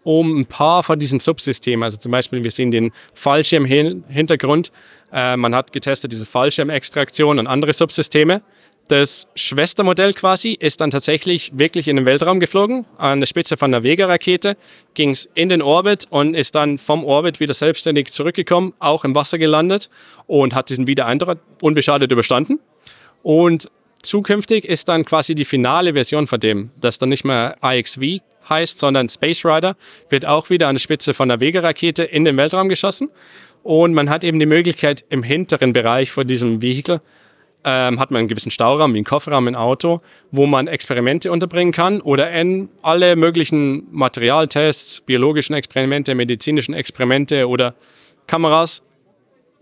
um 0.04 0.40
ein 0.42 0.46
paar 0.46 0.84
von 0.84 1.00
diesen 1.00 1.20
Subsystemen, 1.20 1.84
also 1.84 1.98
zum 1.98 2.12
Beispiel 2.12 2.44
wir 2.44 2.52
sehen 2.52 2.72
den 2.72 2.92
Fallschirmhintergrund, 3.14 4.72
äh, 5.14 5.38
man 5.38 5.56
hat 5.56 5.72
getestet 5.72 6.12
diese 6.12 6.26
Fallschirmextraktion 6.26 7.40
und 7.40 7.48
andere 7.48 7.72
Subsysteme. 7.74 8.42
Das 8.90 9.30
Schwestermodell 9.36 10.14
quasi 10.14 10.58
ist 10.60 10.82
dann 10.82 10.92
tatsächlich 10.92 11.52
wirklich 11.56 11.88
in 11.88 11.96
den 11.96 12.06
Weltraum 12.06 12.40
geflogen. 12.40 12.86
An 12.98 13.22
der 13.22 13.28
Spitze 13.28 13.56
von 13.56 13.72
der 13.72 13.84
Vega-Rakete 13.84 14.58
ging 14.94 15.12
es 15.12 15.30
in 15.36 15.50
den 15.50 15.62
Orbit 15.62 16.06
und 16.10 16.36
ist 16.36 16.56
dann 16.56 16.78
vom 16.80 17.06
Orbit 17.06 17.40
wieder 17.40 17.54
selbstständig 17.54 18.12
zurückgekommen, 18.12 18.74
auch 18.80 19.06
im 19.06 19.16
Wasser 19.16 19.38
gelandet 19.38 19.90
und 20.28 20.54
hat 20.54 20.70
diesen 20.70 20.86
Wiedereintritt 20.86 21.40
unbeschadet 21.62 22.12
überstanden. 22.12 22.60
Und 23.24 23.70
Zukünftig 24.04 24.66
ist 24.66 24.90
dann 24.90 25.06
quasi 25.06 25.34
die 25.34 25.46
finale 25.46 25.94
Version 25.94 26.28
von 26.28 26.38
dem, 26.38 26.72
das 26.80 27.00
dann 27.00 27.08
nicht 27.08 27.24
mehr 27.24 27.56
IXV 27.64 28.20
heißt, 28.50 28.78
sondern 28.78 29.08
Space 29.08 29.46
Rider, 29.46 29.78
wird 30.10 30.26
auch 30.26 30.50
wieder 30.50 30.68
an 30.68 30.76
der 30.76 30.82
Spitze 30.82 31.14
von 31.14 31.32
einer 31.32 31.40
Vega-Rakete 31.40 32.04
in 32.04 32.26
den 32.26 32.36
Weltraum 32.36 32.68
geschossen. 32.68 33.10
Und 33.64 33.94
man 33.94 34.10
hat 34.10 34.26
eben 34.26 34.40
die 34.40 34.46
Möglichkeit, 34.46 35.06
im 35.08 35.24
hinteren 35.24 35.72
Bereich 35.72 36.12
von 36.12 36.28
diesem 36.28 36.62
Vehikel 36.62 37.00
ähm, 37.66 38.00
hat 38.00 38.12
man 38.12 38.20
einen 38.20 38.28
gewissen 38.28 38.52
Stauraum, 38.52 38.94
wie 38.94 39.00
ein 39.00 39.04
Kofferraum 39.06 39.48
im 39.48 39.56
Auto, 39.56 40.02
wo 40.32 40.46
man 40.46 40.68
Experimente 40.68 41.32
unterbringen 41.32 41.72
kann 41.72 42.02
oder 42.02 42.32
in 42.32 42.70
alle 42.82 43.16
möglichen 43.16 43.88
Materialtests, 43.92 45.02
biologischen 45.02 45.54
Experimente, 45.54 46.16
medizinischen 46.16 46.74
Experimente 46.74 47.48
oder 47.48 47.76
Kameras 48.28 48.84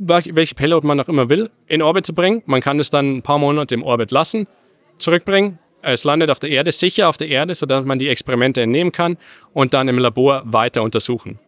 welche 0.01 0.55
Payload 0.55 0.85
man 0.85 0.99
auch 0.99 1.07
immer 1.07 1.29
will, 1.29 1.49
in 1.67 1.81
Orbit 1.81 2.05
zu 2.05 2.13
bringen. 2.13 2.41
Man 2.45 2.61
kann 2.61 2.79
es 2.79 2.89
dann 2.89 3.17
ein 3.17 3.21
paar 3.21 3.37
Monate 3.37 3.75
im 3.75 3.83
Orbit 3.83 4.11
lassen, 4.11 4.47
zurückbringen. 4.97 5.59
Es 5.83 6.03
landet 6.03 6.29
auf 6.29 6.39
der 6.39 6.49
Erde, 6.49 6.71
sicher 6.71 7.09
auf 7.09 7.17
der 7.17 7.27
Erde, 7.27 7.55
sodass 7.55 7.85
man 7.85 7.99
die 7.99 8.07
Experimente 8.07 8.61
entnehmen 8.61 8.91
kann 8.91 9.17
und 9.53 9.73
dann 9.73 9.87
im 9.87 9.97
Labor 9.97 10.43
weiter 10.45 10.83
untersuchen. 10.83 11.39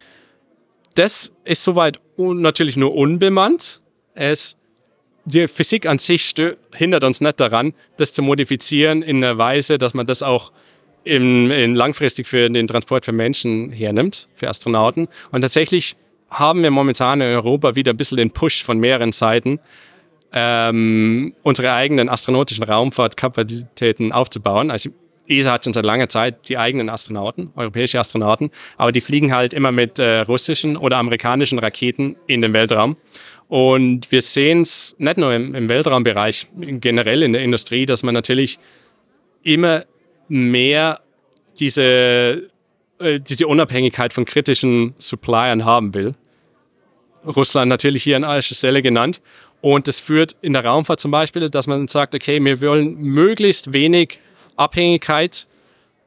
Das 0.94 1.32
ist 1.44 1.64
soweit 1.64 2.00
natürlich 2.16 2.76
nur 2.76 2.94
unbemannt. 2.94 3.80
Es, 4.14 4.56
die 5.24 5.48
Physik 5.48 5.86
an 5.86 5.98
sich 5.98 6.34
hindert 6.74 7.04
uns 7.04 7.20
nicht 7.20 7.40
daran, 7.40 7.72
das 7.96 8.12
zu 8.12 8.22
modifizieren 8.22 9.02
in 9.02 9.24
einer 9.24 9.38
Weise, 9.38 9.78
dass 9.78 9.94
man 9.94 10.06
das 10.06 10.22
auch 10.22 10.52
in, 11.04 11.50
in 11.50 11.74
langfristig 11.74 12.26
für 12.26 12.48
den 12.48 12.66
Transport 12.66 13.04
für 13.04 13.12
Menschen 13.12 13.70
hernimmt, 13.70 14.28
für 14.34 14.48
Astronauten. 14.48 15.08
Und 15.30 15.42
tatsächlich 15.42 15.96
haben 16.30 16.62
wir 16.62 16.70
momentan 16.70 17.20
in 17.20 17.28
Europa 17.28 17.76
wieder 17.76 17.92
ein 17.92 17.96
bisschen 17.96 18.16
den 18.16 18.30
Push 18.30 18.64
von 18.64 18.78
mehreren 18.78 19.12
Seiten, 19.12 19.60
ähm, 20.32 21.34
unsere 21.42 21.72
eigenen 21.72 22.08
astronautischen 22.08 22.64
Raumfahrtkapazitäten 22.64 24.12
aufzubauen. 24.12 24.70
Also 24.70 24.90
ESA 25.28 25.52
hat 25.52 25.64
schon 25.64 25.72
seit 25.72 25.86
langer 25.86 26.08
Zeit 26.08 26.48
die 26.48 26.58
eigenen 26.58 26.90
Astronauten, 26.90 27.50
europäische 27.54 27.98
Astronauten, 27.98 28.50
aber 28.76 28.92
die 28.92 29.00
fliegen 29.00 29.34
halt 29.34 29.54
immer 29.54 29.72
mit 29.72 29.98
äh, 29.98 30.20
russischen 30.20 30.76
oder 30.76 30.98
amerikanischen 30.98 31.58
Raketen 31.58 32.16
in 32.26 32.42
den 32.42 32.52
Weltraum. 32.52 32.96
Und 33.48 34.10
wir 34.10 34.22
sehen 34.22 34.62
es 34.62 34.96
nicht 34.98 35.18
nur 35.18 35.32
im, 35.34 35.54
im 35.54 35.68
Weltraumbereich, 35.68 36.48
generell 36.56 37.22
in 37.22 37.32
der 37.32 37.42
Industrie, 37.42 37.86
dass 37.86 38.02
man 38.02 38.14
natürlich 38.14 38.58
immer 39.42 39.84
mehr 40.28 41.00
diese, 41.60 42.50
äh, 42.98 43.20
diese 43.20 43.46
Unabhängigkeit 43.46 44.12
von 44.12 44.24
kritischen 44.24 44.94
Suppliern 44.98 45.64
haben 45.64 45.94
will. 45.94 46.12
Russland 47.24 47.68
natürlich 47.68 48.02
hier 48.02 48.16
an 48.16 48.22
erster 48.22 48.54
Stelle 48.54 48.82
genannt. 48.82 49.20
Und 49.60 49.88
das 49.88 50.00
führt 50.00 50.36
in 50.42 50.52
der 50.52 50.64
Raumfahrt 50.64 51.00
zum 51.00 51.10
Beispiel, 51.10 51.48
dass 51.48 51.66
man 51.66 51.88
sagt, 51.88 52.14
okay, 52.14 52.42
wir 52.44 52.60
wollen 52.60 52.96
möglichst 52.98 53.72
wenig 53.72 54.18
Abhängigkeit 54.56 55.48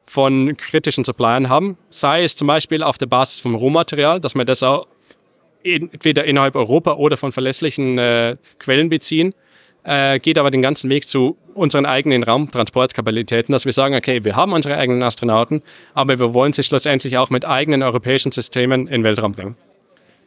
von 0.06 0.56
kritischen 0.56 1.04
Suppliern 1.04 1.48
haben, 1.48 1.76
sei 1.90 2.22
es 2.22 2.36
zum 2.36 2.46
Beispiel 2.46 2.82
auf 2.82 2.98
der 2.98 3.06
Basis 3.06 3.40
vom 3.40 3.54
Rohmaterial, 3.54 4.20
dass 4.20 4.34
wir 4.34 4.44
das 4.44 4.62
auch 4.62 4.86
entweder 5.64 6.24
innerhalb 6.24 6.56
Europa 6.56 6.94
oder 6.94 7.16
von 7.16 7.32
verlässlichen 7.32 7.98
äh, 7.98 8.36
Quellen 8.58 8.88
beziehen, 8.88 9.34
äh, 9.84 10.18
geht 10.18 10.38
aber 10.38 10.50
den 10.50 10.62
ganzen 10.62 10.90
Weg 10.90 11.08
zu 11.08 11.36
unseren 11.54 11.86
eigenen 11.86 12.22
Raumtransportkapazitäten, 12.22 13.52
dass 13.52 13.64
wir 13.64 13.72
sagen, 13.72 13.94
okay, 13.94 14.24
wir 14.24 14.36
haben 14.36 14.52
unsere 14.52 14.76
eigenen 14.76 15.02
Astronauten, 15.02 15.60
aber 15.94 16.18
wir 16.18 16.34
wollen 16.34 16.52
sie 16.52 16.62
schlussendlich 16.62 17.18
auch 17.18 17.30
mit 17.30 17.44
eigenen 17.44 17.82
europäischen 17.82 18.32
Systemen 18.32 18.86
in 18.86 19.00
den 19.00 19.04
Weltraum 19.04 19.32
bringen. 19.32 19.56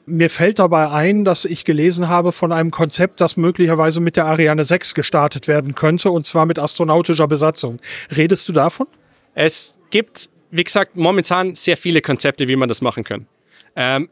Mir 0.08 0.30
fällt 0.30 0.60
dabei 0.60 0.90
ein, 0.90 1.24
dass 1.24 1.46
ich 1.46 1.64
gelesen 1.64 2.10
habe 2.10 2.32
von 2.32 2.52
einem 2.52 2.72
Konzept, 2.72 3.22
das 3.22 3.38
möglicherweise 3.38 4.02
mit 4.02 4.16
der 4.16 4.26
Ariane 4.26 4.66
6 4.66 4.96
gestartet 4.96 5.48
werden 5.48 5.76
könnte, 5.76 6.12
und 6.12 6.26
zwar 6.26 6.46
mit 6.46 6.58
astronautischer 6.58 7.28
Besatzung. 7.28 7.78
Redest 8.18 8.50
du 8.50 8.54
davon? 8.54 8.88
Es 9.36 9.80
gibt, 9.92 10.30
wie 10.50 10.64
gesagt, 10.64 10.98
momentan 10.98 11.56
sehr 11.56 11.78
viele 11.78 12.02
Konzepte, 12.02 12.48
wie 12.48 12.56
man 12.56 12.68
das 12.68 12.82
machen 12.82 13.04
kann. 13.04 13.28
Ähm, 13.76 14.10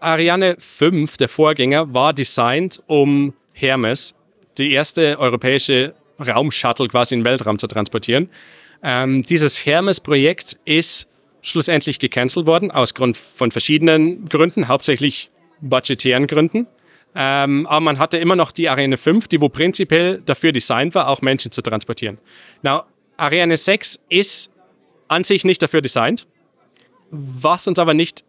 Ariane 0.00 0.56
5, 0.58 1.16
der 1.16 1.28
Vorgänger, 1.28 1.92
war 1.94 2.12
designt, 2.12 2.82
um 2.86 3.34
Hermes, 3.52 4.14
die 4.58 4.72
erste 4.72 5.18
europäische 5.18 5.94
Raumshuttle 6.18 6.88
quasi 6.88 7.14
in 7.14 7.20
den 7.20 7.24
Weltraum 7.26 7.58
zu 7.58 7.66
transportieren. 7.66 8.30
Ähm, 8.82 9.22
dieses 9.22 9.64
Hermes-Projekt 9.64 10.58
ist 10.64 11.08
schlussendlich 11.42 11.98
gecancelt 11.98 12.46
worden, 12.46 12.70
aus 12.70 12.94
Grund 12.94 13.16
von 13.16 13.50
verschiedenen 13.50 14.24
Gründen, 14.26 14.68
hauptsächlich 14.68 15.30
budgetären 15.60 16.26
Gründen. 16.26 16.66
Ähm, 17.14 17.66
aber 17.66 17.80
man 17.80 17.98
hatte 17.98 18.18
immer 18.18 18.36
noch 18.36 18.52
die 18.52 18.68
Ariane 18.68 18.98
5, 18.98 19.28
die 19.28 19.40
wo 19.40 19.48
prinzipiell 19.48 20.20
dafür 20.26 20.52
designt 20.52 20.94
war, 20.94 21.08
auch 21.08 21.22
Menschen 21.22 21.50
zu 21.50 21.62
transportieren. 21.62 22.18
Now, 22.62 22.82
Ariane 23.16 23.56
6 23.56 24.00
ist 24.10 24.52
an 25.08 25.24
sich 25.24 25.44
nicht 25.44 25.62
dafür 25.62 25.80
designt, 25.80 26.26
was 27.10 27.66
uns 27.68 27.78
aber 27.78 27.94
nicht 27.94 28.24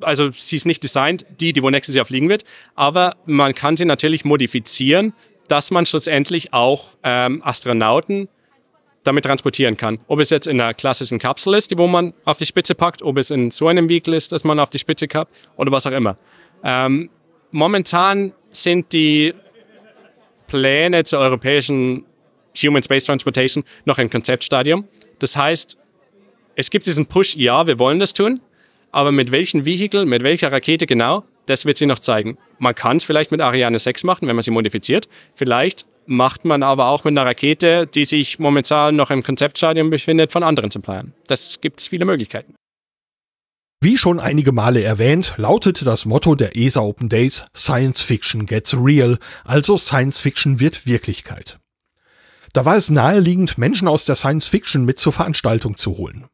also 0.00 0.30
sie 0.30 0.56
ist 0.56 0.66
nicht 0.66 0.82
designt, 0.82 1.26
die, 1.40 1.52
die 1.52 1.62
wo 1.62 1.70
nächstes 1.70 1.94
Jahr 1.94 2.04
fliegen 2.04 2.28
wird, 2.28 2.44
aber 2.74 3.16
man 3.26 3.54
kann 3.54 3.76
sie 3.76 3.84
natürlich 3.84 4.24
modifizieren, 4.24 5.12
dass 5.48 5.70
man 5.70 5.86
schlussendlich 5.86 6.52
auch 6.52 6.96
ähm, 7.02 7.42
Astronauten 7.44 8.28
damit 9.02 9.24
transportieren 9.24 9.76
kann. 9.76 9.98
Ob 10.06 10.20
es 10.20 10.30
jetzt 10.30 10.46
in 10.46 10.60
einer 10.60 10.74
klassischen 10.74 11.18
Kapsel 11.18 11.54
ist, 11.54 11.70
die 11.70 11.78
wo 11.78 11.86
man 11.86 12.12
auf 12.24 12.38
die 12.38 12.46
Spitze 12.46 12.74
packt, 12.74 13.02
ob 13.02 13.16
es 13.16 13.30
in 13.30 13.50
so 13.50 13.68
einem 13.68 13.88
Vehicle 13.88 14.14
ist, 14.14 14.32
dass 14.32 14.44
man 14.44 14.58
auf 14.58 14.70
die 14.70 14.78
Spitze 14.78 15.08
kappt 15.08 15.34
oder 15.56 15.72
was 15.72 15.86
auch 15.86 15.92
immer. 15.92 16.16
Ähm, 16.62 17.10
momentan 17.50 18.32
sind 18.52 18.92
die 18.92 19.34
Pläne 20.46 21.04
zur 21.04 21.20
europäischen 21.20 22.04
Human 22.62 22.82
Space 22.82 23.04
Transportation 23.04 23.64
noch 23.84 23.98
im 23.98 24.10
Konzeptstadium. 24.10 24.86
Das 25.18 25.36
heißt, 25.36 25.78
es 26.56 26.70
gibt 26.70 26.86
diesen 26.86 27.06
Push, 27.06 27.36
ja, 27.36 27.66
wir 27.66 27.78
wollen 27.78 28.00
das 28.00 28.12
tun, 28.12 28.40
aber 28.92 29.12
mit 29.12 29.30
welchem 29.30 29.64
Vehikel, 29.64 30.06
mit 30.06 30.22
welcher 30.22 30.52
Rakete 30.52 30.86
genau, 30.86 31.24
das 31.46 31.64
wird 31.66 31.76
sie 31.76 31.86
noch 31.86 31.98
zeigen. 31.98 32.38
Man 32.58 32.74
kann 32.74 32.98
es 32.98 33.04
vielleicht 33.04 33.30
mit 33.30 33.40
Ariane 33.40 33.78
6 33.78 34.04
machen, 34.04 34.28
wenn 34.28 34.36
man 34.36 34.42
sie 34.42 34.50
modifiziert. 34.50 35.08
Vielleicht 35.34 35.86
macht 36.06 36.44
man 36.44 36.62
aber 36.62 36.88
auch 36.88 37.04
mit 37.04 37.12
einer 37.12 37.26
Rakete, 37.26 37.86
die 37.86 38.04
sich 38.04 38.38
momentan 38.38 38.96
noch 38.96 39.10
im 39.10 39.22
Konzeptstadium 39.22 39.90
befindet, 39.90 40.32
von 40.32 40.42
anderen 40.42 40.70
Suppliern. 40.70 41.12
Das 41.26 41.60
gibt 41.60 41.80
es 41.80 41.88
viele 41.88 42.04
Möglichkeiten. 42.04 42.54
Wie 43.82 43.96
schon 43.96 44.20
einige 44.20 44.52
Male 44.52 44.82
erwähnt, 44.82 45.34
lautet 45.38 45.86
das 45.86 46.04
Motto 46.04 46.34
der 46.34 46.54
ESA 46.54 46.80
Open 46.82 47.08
Days 47.08 47.46
Science 47.56 48.02
Fiction 48.02 48.44
gets 48.44 48.74
real, 48.76 49.18
also 49.44 49.78
Science 49.78 50.18
Fiction 50.20 50.60
wird 50.60 50.86
Wirklichkeit. 50.86 51.58
Da 52.52 52.64
war 52.66 52.76
es 52.76 52.90
naheliegend, 52.90 53.56
Menschen 53.56 53.88
aus 53.88 54.04
der 54.04 54.16
Science 54.16 54.46
Fiction 54.46 54.84
mit 54.84 54.98
zur 54.98 55.14
Veranstaltung 55.14 55.78
zu 55.78 55.96
holen. 55.96 56.26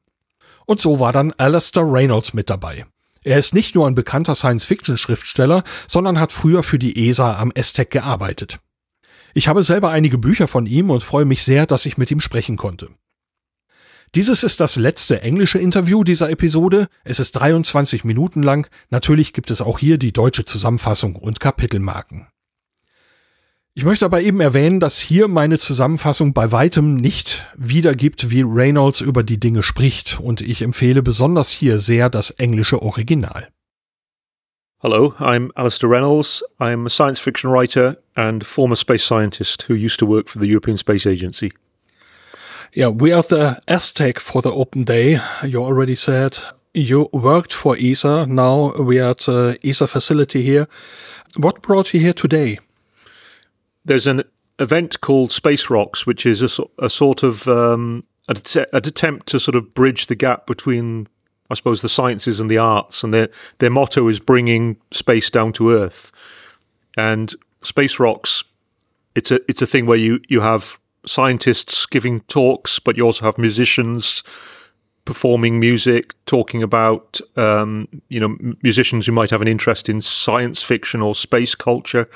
Und 0.66 0.80
so 0.80 1.00
war 1.00 1.12
dann 1.12 1.32
Alastair 1.38 1.84
Reynolds 1.84 2.34
mit 2.34 2.50
dabei. 2.50 2.86
Er 3.22 3.38
ist 3.38 3.54
nicht 3.54 3.74
nur 3.74 3.86
ein 3.86 3.94
bekannter 3.94 4.34
Science-Fiction-Schriftsteller, 4.34 5.64
sondern 5.88 6.20
hat 6.20 6.32
früher 6.32 6.62
für 6.62 6.78
die 6.78 7.08
ESA 7.08 7.38
am 7.38 7.50
ESTEC 7.52 7.90
gearbeitet. 7.90 8.60
Ich 9.34 9.48
habe 9.48 9.62
selber 9.62 9.90
einige 9.90 10.18
Bücher 10.18 10.48
von 10.48 10.66
ihm 10.66 10.90
und 10.90 11.02
freue 11.02 11.24
mich 11.24 11.42
sehr, 11.42 11.66
dass 11.66 11.86
ich 11.86 11.98
mit 11.98 12.10
ihm 12.10 12.20
sprechen 12.20 12.56
konnte. 12.56 12.90
Dieses 14.14 14.44
ist 14.44 14.60
das 14.60 14.76
letzte 14.76 15.20
englische 15.22 15.58
Interview 15.58 16.04
dieser 16.04 16.30
Episode. 16.30 16.88
Es 17.04 17.20
ist 17.20 17.32
23 17.32 18.04
Minuten 18.04 18.42
lang. 18.42 18.70
Natürlich 18.90 19.32
gibt 19.32 19.50
es 19.50 19.60
auch 19.60 19.78
hier 19.78 19.98
die 19.98 20.12
deutsche 20.12 20.44
Zusammenfassung 20.44 21.16
und 21.16 21.40
Kapitelmarken. 21.40 22.28
Ich 23.78 23.84
möchte 23.84 24.06
aber 24.06 24.22
eben 24.22 24.40
erwähnen, 24.40 24.80
dass 24.80 24.98
hier 24.98 25.28
meine 25.28 25.58
Zusammenfassung 25.58 26.32
bei 26.32 26.50
weitem 26.50 26.94
nicht 26.94 27.44
wiedergibt, 27.58 28.30
wie 28.30 28.40
Reynolds 28.40 29.02
über 29.02 29.22
die 29.22 29.38
Dinge 29.38 29.62
spricht, 29.62 30.18
und 30.18 30.40
ich 30.40 30.62
empfehle 30.62 31.02
besonders 31.02 31.50
hier 31.50 31.78
sehr 31.78 32.08
das 32.08 32.30
englische 32.30 32.80
Original. 32.80 33.48
Hello, 34.78 35.12
I'm 35.18 35.50
Alistair 35.56 35.90
Reynolds. 35.90 36.42
I'm 36.58 36.86
a 36.86 36.88
science 36.88 37.20
fiction 37.20 37.50
writer 37.52 37.98
and 38.14 38.42
former 38.44 38.76
space 38.76 39.04
scientist 39.04 39.68
who 39.68 39.74
used 39.74 40.00
to 40.00 40.08
work 40.08 40.30
for 40.30 40.40
the 40.40 40.50
European 40.50 40.78
Space 40.78 41.04
Agency. 41.04 41.52
Yeah, 42.74 42.88
we 42.88 43.12
are 43.12 43.22
the 43.22 43.58
Aztec 43.68 44.20
for 44.20 44.40
the 44.40 44.52
open 44.52 44.84
day. 44.84 45.20
You 45.42 45.62
already 45.62 45.96
said 45.96 46.38
you 46.72 47.10
worked 47.12 47.52
for 47.52 47.76
ESA. 47.78 48.24
Now 48.26 48.72
we 48.78 49.00
are 49.00 49.10
at 49.10 49.26
the 49.26 49.58
ESA 49.62 49.86
facility 49.86 50.40
here. 50.40 50.66
What 51.36 51.60
brought 51.60 51.92
you 51.92 52.00
here 52.00 52.14
today? 52.14 52.58
There's 53.86 54.06
an 54.06 54.22
event 54.58 55.00
called 55.00 55.32
Space 55.32 55.70
Rocks, 55.70 56.06
which 56.06 56.26
is 56.26 56.42
a, 56.42 56.62
a 56.78 56.90
sort 56.90 57.22
of 57.22 57.48
um, 57.48 58.04
an, 58.28 58.36
attempt 58.72 59.28
to 59.28 59.40
sort 59.40 59.56
of 59.56 59.74
bridge 59.74 60.06
the 60.06 60.14
gap 60.14 60.46
between, 60.46 61.08
I 61.50 61.54
suppose, 61.54 61.82
the 61.82 61.88
sciences 61.88 62.40
and 62.40 62.50
the 62.50 62.58
arts. 62.58 63.02
And 63.02 63.14
their 63.14 63.28
their 63.58 63.70
motto 63.70 64.08
is 64.08 64.20
bringing 64.20 64.76
space 64.90 65.30
down 65.30 65.52
to 65.54 65.72
Earth. 65.72 66.12
And 66.96 67.34
Space 67.62 67.98
Rocks, 67.98 68.44
it's 69.14 69.30
a 69.30 69.40
it's 69.48 69.62
a 69.62 69.66
thing 69.66 69.86
where 69.86 69.98
you 69.98 70.20
you 70.28 70.40
have 70.40 70.78
scientists 71.06 71.86
giving 71.86 72.20
talks, 72.22 72.78
but 72.78 72.96
you 72.96 73.04
also 73.04 73.24
have 73.24 73.38
musicians 73.38 74.22
performing 75.04 75.60
music, 75.60 76.14
talking 76.26 76.62
about 76.62 77.20
um, 77.36 77.86
you 78.08 78.18
know 78.18 78.36
musicians 78.62 79.06
who 79.06 79.12
might 79.12 79.30
have 79.30 79.42
an 79.42 79.48
interest 79.48 79.88
in 79.88 80.00
science 80.00 80.62
fiction 80.62 81.00
or 81.00 81.14
space 81.14 81.54
culture. 81.54 82.06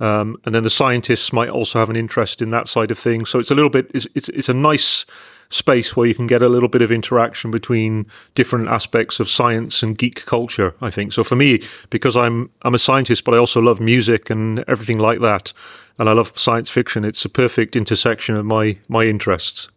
Um, 0.00 0.40
and 0.44 0.54
then 0.54 0.62
the 0.62 0.70
scientists 0.70 1.32
might 1.32 1.48
also 1.48 1.78
have 1.78 1.90
an 1.90 1.96
interest 1.96 2.40
in 2.40 2.50
that 2.50 2.68
side 2.68 2.90
of 2.90 2.98
things. 2.98 3.30
So 3.30 3.38
it's 3.38 3.50
a 3.50 3.54
little 3.54 3.70
bit, 3.70 3.90
it's, 3.92 4.06
it's, 4.14 4.28
it's, 4.28 4.48
a 4.48 4.54
nice 4.54 5.04
space 5.50 5.96
where 5.96 6.06
you 6.06 6.14
can 6.14 6.28
get 6.28 6.40
a 6.40 6.48
little 6.48 6.68
bit 6.68 6.82
of 6.82 6.92
interaction 6.92 7.50
between 7.50 8.06
different 8.34 8.68
aspects 8.68 9.18
of 9.18 9.28
science 9.28 9.82
and 9.82 9.98
geek 9.98 10.24
culture, 10.24 10.74
I 10.80 10.90
think. 10.90 11.12
So 11.12 11.24
for 11.24 11.34
me, 11.34 11.62
because 11.90 12.16
I'm, 12.16 12.50
I'm 12.62 12.74
a 12.74 12.78
scientist, 12.78 13.24
but 13.24 13.34
I 13.34 13.38
also 13.38 13.60
love 13.60 13.80
music 13.80 14.30
and 14.30 14.64
everything 14.68 14.98
like 14.98 15.20
that. 15.20 15.52
And 15.98 16.08
I 16.08 16.12
love 16.12 16.38
science 16.38 16.70
fiction. 16.70 17.04
It's 17.04 17.24
a 17.24 17.28
perfect 17.28 17.74
intersection 17.74 18.36
of 18.36 18.46
my, 18.46 18.78
my 18.88 19.04
interests. 19.04 19.68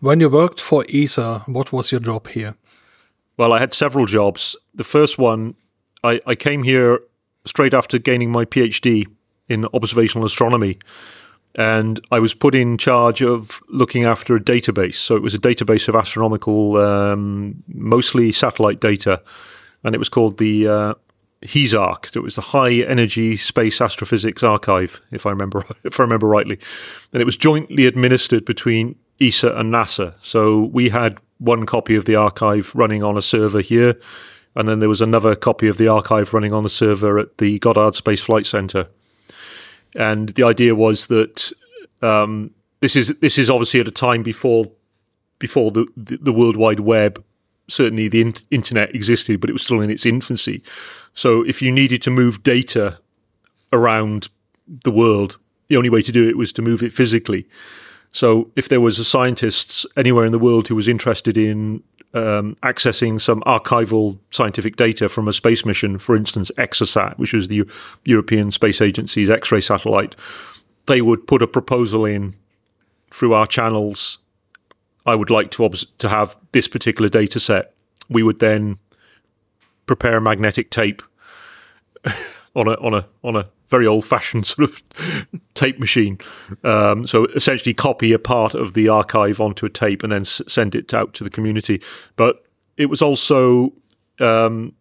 When 0.00 0.18
you 0.18 0.28
worked 0.28 0.60
for 0.60 0.84
ESA, 0.88 1.40
what 1.46 1.72
was 1.72 1.92
your 1.92 2.00
job 2.00 2.28
here? 2.28 2.56
Well, 3.36 3.52
I 3.52 3.60
had 3.60 3.72
several 3.72 4.06
jobs. 4.06 4.56
The 4.74 4.84
first 4.84 5.18
one, 5.18 5.54
I, 6.02 6.20
I 6.26 6.34
came 6.34 6.64
here 6.64 7.00
straight 7.44 7.74
after 7.74 7.98
gaining 7.98 8.30
my 8.30 8.44
PhD 8.44 9.06
in 9.48 9.66
observational 9.74 10.24
astronomy. 10.24 10.78
And 11.54 12.00
I 12.10 12.18
was 12.18 12.32
put 12.32 12.54
in 12.54 12.78
charge 12.78 13.22
of 13.22 13.60
looking 13.68 14.04
after 14.04 14.34
a 14.34 14.40
database. 14.40 14.94
So 14.94 15.16
it 15.16 15.22
was 15.22 15.34
a 15.34 15.38
database 15.38 15.88
of 15.88 15.94
astronomical, 15.94 16.78
um, 16.78 17.62
mostly 17.68 18.32
satellite 18.32 18.80
data. 18.80 19.22
And 19.84 19.94
it 19.94 19.98
was 19.98 20.08
called 20.08 20.38
the 20.38 20.66
uh, 20.68 20.94
HESARC. 21.42 22.16
It 22.16 22.22
was 22.22 22.36
the 22.36 22.42
High 22.42 22.74
Energy 22.74 23.36
Space 23.36 23.80
Astrophysics 23.80 24.42
Archive, 24.42 25.00
if 25.10 25.26
I 25.26 25.30
remember 25.30 25.64
if 25.84 26.00
I 26.00 26.04
remember 26.04 26.26
rightly. 26.26 26.58
And 27.12 27.20
it 27.20 27.26
was 27.26 27.36
jointly 27.36 27.86
administered 27.86 28.44
between 28.44 28.96
ESA 29.20 29.54
and 29.54 29.72
NASA. 29.72 30.14
So 30.22 30.64
we 30.72 30.88
had 30.88 31.18
one 31.38 31.66
copy 31.66 31.96
of 31.96 32.04
the 32.04 32.16
archive 32.16 32.74
running 32.74 33.02
on 33.02 33.18
a 33.18 33.22
server 33.22 33.60
here 33.60 33.96
and 34.54 34.68
then 34.68 34.80
there 34.80 34.88
was 34.88 35.00
another 35.00 35.34
copy 35.34 35.68
of 35.68 35.78
the 35.78 35.88
archive 35.88 36.34
running 36.34 36.52
on 36.52 36.62
the 36.62 36.68
server 36.68 37.18
at 37.18 37.38
the 37.38 37.58
Goddard 37.58 37.94
Space 37.94 38.22
Flight 38.22 38.46
Center. 38.46 38.88
And 39.96 40.30
the 40.30 40.42
idea 40.42 40.74
was 40.74 41.06
that 41.06 41.52
um, 42.02 42.50
this 42.80 42.96
is 42.96 43.08
this 43.20 43.38
is 43.38 43.48
obviously 43.48 43.80
at 43.80 43.88
a 43.88 43.92
time 43.92 44.22
before 44.22 44.70
before 45.38 45.70
the 45.70 45.86
the, 45.96 46.16
the 46.16 46.32
World 46.32 46.56
Wide 46.56 46.80
Web. 46.80 47.22
Certainly, 47.68 48.08
the 48.08 48.20
in- 48.20 48.34
internet 48.50 48.94
existed, 48.94 49.40
but 49.40 49.48
it 49.48 49.52
was 49.52 49.62
still 49.62 49.80
in 49.80 49.90
its 49.90 50.04
infancy. 50.04 50.62
So, 51.14 51.42
if 51.42 51.62
you 51.62 51.70
needed 51.70 52.02
to 52.02 52.10
move 52.10 52.42
data 52.42 52.98
around 53.72 54.28
the 54.66 54.90
world, 54.90 55.38
the 55.68 55.76
only 55.76 55.88
way 55.88 56.02
to 56.02 56.12
do 56.12 56.28
it 56.28 56.36
was 56.36 56.52
to 56.54 56.62
move 56.62 56.82
it 56.82 56.92
physically. 56.92 57.46
So, 58.10 58.50
if 58.56 58.68
there 58.68 58.80
was 58.80 58.98
a 58.98 59.04
scientist 59.04 59.86
anywhere 59.96 60.26
in 60.26 60.32
the 60.32 60.38
world 60.38 60.68
who 60.68 60.74
was 60.74 60.88
interested 60.88 61.38
in 61.38 61.82
um, 62.14 62.56
accessing 62.62 63.20
some 63.20 63.40
archival 63.42 64.18
scientific 64.30 64.76
data 64.76 65.08
from 65.08 65.28
a 65.28 65.32
space 65.32 65.64
mission, 65.64 65.98
for 65.98 66.14
instance, 66.14 66.50
Exosat, 66.58 67.18
which 67.18 67.32
was 67.32 67.48
the 67.48 67.56
U- 67.56 67.70
European 68.04 68.50
Space 68.50 68.80
Agency's 68.80 69.30
X 69.30 69.50
ray 69.50 69.60
satellite, 69.60 70.14
they 70.86 71.00
would 71.00 71.26
put 71.26 71.42
a 71.42 71.46
proposal 71.46 72.04
in 72.04 72.34
through 73.10 73.34
our 73.34 73.46
channels. 73.46 74.18
I 75.06 75.14
would 75.14 75.30
like 75.30 75.50
to, 75.52 75.64
obs- 75.64 75.86
to 75.98 76.08
have 76.08 76.36
this 76.52 76.68
particular 76.68 77.08
data 77.08 77.40
set. 77.40 77.74
We 78.08 78.22
would 78.22 78.40
then 78.40 78.78
prepare 79.86 80.18
a 80.18 80.20
magnetic 80.20 80.70
tape 80.70 81.02
on 82.54 82.68
a 82.68 82.72
on 82.74 82.94
a 82.94 83.06
on 83.22 83.36
a 83.36 83.48
very 83.68 83.86
old 83.86 84.04
fashioned 84.04 84.46
sort 84.52 84.68
of 84.68 84.82
tape 85.54 85.78
machine. 85.78 86.18
Um, 86.62 87.06
so 87.06 87.24
essentially, 87.26 87.74
copy 87.74 88.12
a 88.12 88.18
part 88.18 88.54
of 88.54 88.74
the 88.74 88.88
archive 88.88 89.40
onto 89.40 89.66
a 89.66 89.70
tape 89.70 90.02
and 90.02 90.12
then 90.12 90.22
s- 90.22 90.42
send 90.46 90.74
it 90.74 90.92
out 90.92 91.14
to 91.14 91.24
the 91.24 91.30
community. 91.30 91.82
But 92.16 92.44
it 92.76 92.86
was 92.86 93.02
also 93.02 93.72
um, 94.20 94.74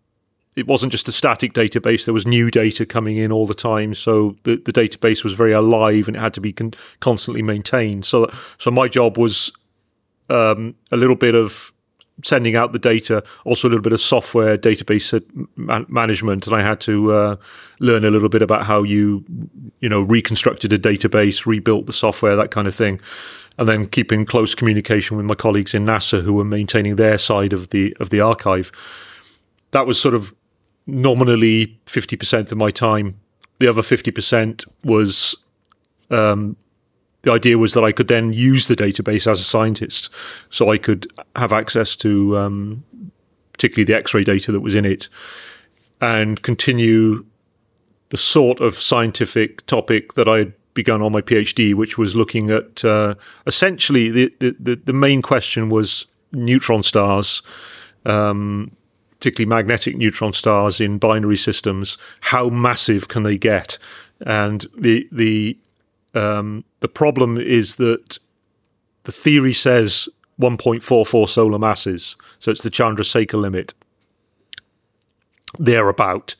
it 0.56 0.68
wasn't 0.68 0.92
just 0.92 1.08
a 1.08 1.12
static 1.12 1.54
database. 1.54 2.06
There 2.06 2.14
was 2.14 2.28
new 2.28 2.52
data 2.52 2.86
coming 2.86 3.18
in 3.18 3.32
all 3.32 3.48
the 3.48 3.54
time, 3.54 3.94
so 3.94 4.36
the, 4.44 4.58
the 4.58 4.74
database 4.74 5.24
was 5.24 5.34
very 5.34 5.54
alive 5.54 6.08
and 6.08 6.18
it 6.18 6.20
had 6.20 6.34
to 6.36 6.42
be 6.42 6.52
con- 6.52 6.74
constantly 7.00 7.42
maintained. 7.42 8.06
So, 8.06 8.30
so 8.58 8.70
my 8.70 8.88
job 8.88 9.18
was 9.18 9.52
um, 10.30 10.76
a 10.92 10.98
little 10.98 11.16
bit 11.16 11.36
of 11.36 11.72
sending 12.24 12.56
out 12.56 12.72
the 12.74 12.80
data, 12.80 13.24
also 13.46 13.68
a 13.68 13.70
little 13.70 13.84
bit 13.84 13.94
of 13.94 14.02
software 14.02 14.58
database 14.58 15.22
management, 15.90 16.48
and 16.48 16.56
I 16.56 16.62
had 16.62 16.80
to 16.82 17.12
uh, 17.12 17.36
learn 17.80 18.06
a 18.06 18.12
little 18.12 18.30
bit 18.30 18.42
about 18.42 18.66
how 18.66 18.84
you, 18.84 19.26
you 19.80 19.90
know, 19.90 20.02
reconstructed 20.02 20.74
a 20.74 20.78
database, 20.78 21.46
rebuilt 21.46 21.86
the 21.86 21.94
software, 21.94 22.36
that 22.36 22.52
kind 22.52 22.68
of 22.68 22.76
thing, 22.76 23.02
and 23.58 23.68
then 23.68 23.88
keeping 23.88 24.26
close 24.26 24.56
communication 24.56 25.18
with 25.18 25.26
my 25.26 25.36
colleagues 25.36 25.74
in 25.74 25.86
NASA 25.86 26.24
who 26.24 26.34
were 26.34 26.46
maintaining 26.46 26.96
their 26.96 27.18
side 27.18 27.54
of 27.54 27.70
the 27.70 27.96
of 28.00 28.10
the 28.10 28.22
archive. 28.22 28.72
That 29.72 29.88
was 29.88 30.00
sort 30.00 30.16
of 30.16 30.34
nominally 30.88 31.80
fifty 31.86 32.16
percent 32.16 32.52
of 32.52 32.58
my 32.58 32.72
time. 32.72 33.20
The 33.60 33.68
other 33.68 33.84
fifty 33.84 34.12
percent 34.12 34.66
was 34.84 35.36
um, 36.10 36.58
the 37.24 37.32
idea 37.32 37.58
was 37.58 37.74
that 37.74 37.84
I 37.84 37.92
could 37.92 38.08
then 38.08 38.34
use 38.34 38.68
the 38.68 38.76
database 38.76 39.30
as 39.30 39.40
a 39.40 39.44
scientist, 39.44 40.10
so 40.50 40.70
I 40.70 40.78
could 40.78 41.12
have 41.36 41.54
access 41.54 41.96
to 41.98 42.38
um, 42.38 42.84
particularly 43.54 43.86
the 43.86 43.96
X-ray 43.96 44.24
data 44.24 44.52
that 44.52 44.62
was 44.62 44.76
in 44.76 44.86
it, 44.86 45.08
and 46.00 46.42
continue 46.42 47.26
the 48.10 48.18
sort 48.18 48.60
of 48.60 48.76
scientific 48.76 49.66
topic 49.68 50.14
that 50.14 50.28
I 50.28 50.38
had 50.40 50.54
begun 50.74 51.02
on 51.02 51.12
my 51.12 51.22
PhD, 51.22 51.74
which 51.74 51.98
was 51.98 52.16
looking 52.16 52.50
at 52.50 52.84
uh, 52.84 53.16
essentially 53.46 54.10
the, 54.10 54.34
the 54.40 54.82
the 54.84 54.94
main 54.94 55.22
question 55.22 55.70
was 55.70 56.08
neutron 56.32 56.84
stars. 56.84 57.42
Um, 58.06 58.76
particularly 59.20 59.48
magnetic 59.48 59.96
neutron 59.96 60.34
stars 60.34 60.82
in 60.82 60.98
binary 60.98 61.38
systems, 61.38 62.00
how 62.22 62.50
massive 62.50 63.08
can 63.08 63.22
they 63.22 63.38
get? 63.38 63.78
And 64.26 64.66
the 64.76 65.08
the 65.12 65.60
um, 66.14 66.64
the 66.80 66.88
problem 66.88 67.38
is 67.38 67.76
that 67.76 68.20
the 69.04 69.12
theory 69.12 69.54
says 69.54 70.10
1.44 70.40 71.28
solar 71.28 71.60
masses, 71.60 72.18
so 72.40 72.52
it's 72.52 72.64
the 72.64 72.72
Chandrasekhar 72.72 73.40
limit. 73.40 73.74
Thereabout. 75.60 76.36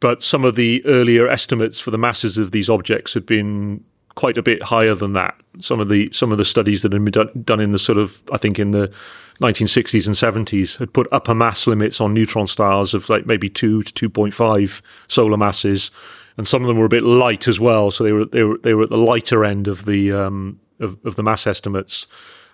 But 0.00 0.22
some 0.22 0.44
of 0.44 0.54
the 0.54 0.84
earlier 0.86 1.28
estimates 1.28 1.80
for 1.80 1.90
the 1.90 1.98
masses 1.98 2.38
of 2.38 2.52
these 2.52 2.70
objects 2.70 3.14
had 3.14 3.26
been 3.26 3.84
quite 4.14 4.36
a 4.36 4.42
bit 4.42 4.62
higher 4.64 4.94
than 4.94 5.12
that. 5.12 5.40
Some 5.60 5.78
of 5.78 5.88
the 5.88 6.10
some 6.12 6.32
of 6.32 6.38
the 6.38 6.44
studies 6.44 6.82
that 6.82 6.92
had 6.92 7.04
been 7.04 7.44
done 7.44 7.60
in 7.60 7.72
the 7.72 7.78
sort 7.78 7.98
of 7.98 8.20
I 8.32 8.36
think 8.36 8.58
in 8.58 8.72
the 8.72 8.92
1960s 9.40 10.06
and 10.06 10.46
70s 10.46 10.78
had 10.78 10.92
put 10.92 11.06
upper 11.12 11.34
mass 11.34 11.68
limits 11.68 12.00
on 12.00 12.14
neutron 12.14 12.48
stars 12.48 12.94
of 12.94 13.08
like 13.08 13.26
maybe 13.26 13.48
two 13.48 13.84
to 13.84 14.10
2.5 14.10 14.82
solar 15.06 15.36
masses, 15.36 15.92
and 16.38 16.46
some 16.46 16.62
of 16.62 16.68
them 16.68 16.78
were 16.78 16.86
a 16.86 16.88
bit 16.88 17.02
light 17.02 17.48
as 17.48 17.58
well. 17.60 17.90
So 17.90 18.04
they 18.04 18.12
were 18.12 18.24
they 18.24 18.44
were 18.44 18.56
they 18.58 18.72
were 18.72 18.84
at 18.84 18.90
the 18.90 18.96
lighter 18.96 19.44
end 19.44 19.66
of 19.68 19.84
the 19.84 20.12
um, 20.12 20.60
of, 20.78 20.96
of 21.04 21.16
the 21.16 21.22
mass 21.22 21.46
estimates, 21.46 22.06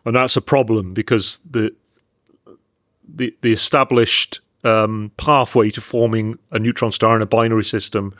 and 0.04 0.16
that's 0.16 0.36
a 0.36 0.40
problem 0.40 0.94
because 0.94 1.38
the 1.48 1.72
the 3.06 3.36
the 3.42 3.52
established 3.52 4.40
um, 4.64 5.12
pathway 5.18 5.70
to 5.70 5.82
forming 5.82 6.38
a 6.50 6.58
neutron 6.58 6.90
star 6.90 7.14
in 7.14 7.22
a 7.22 7.26
binary 7.26 7.62
system 7.62 8.14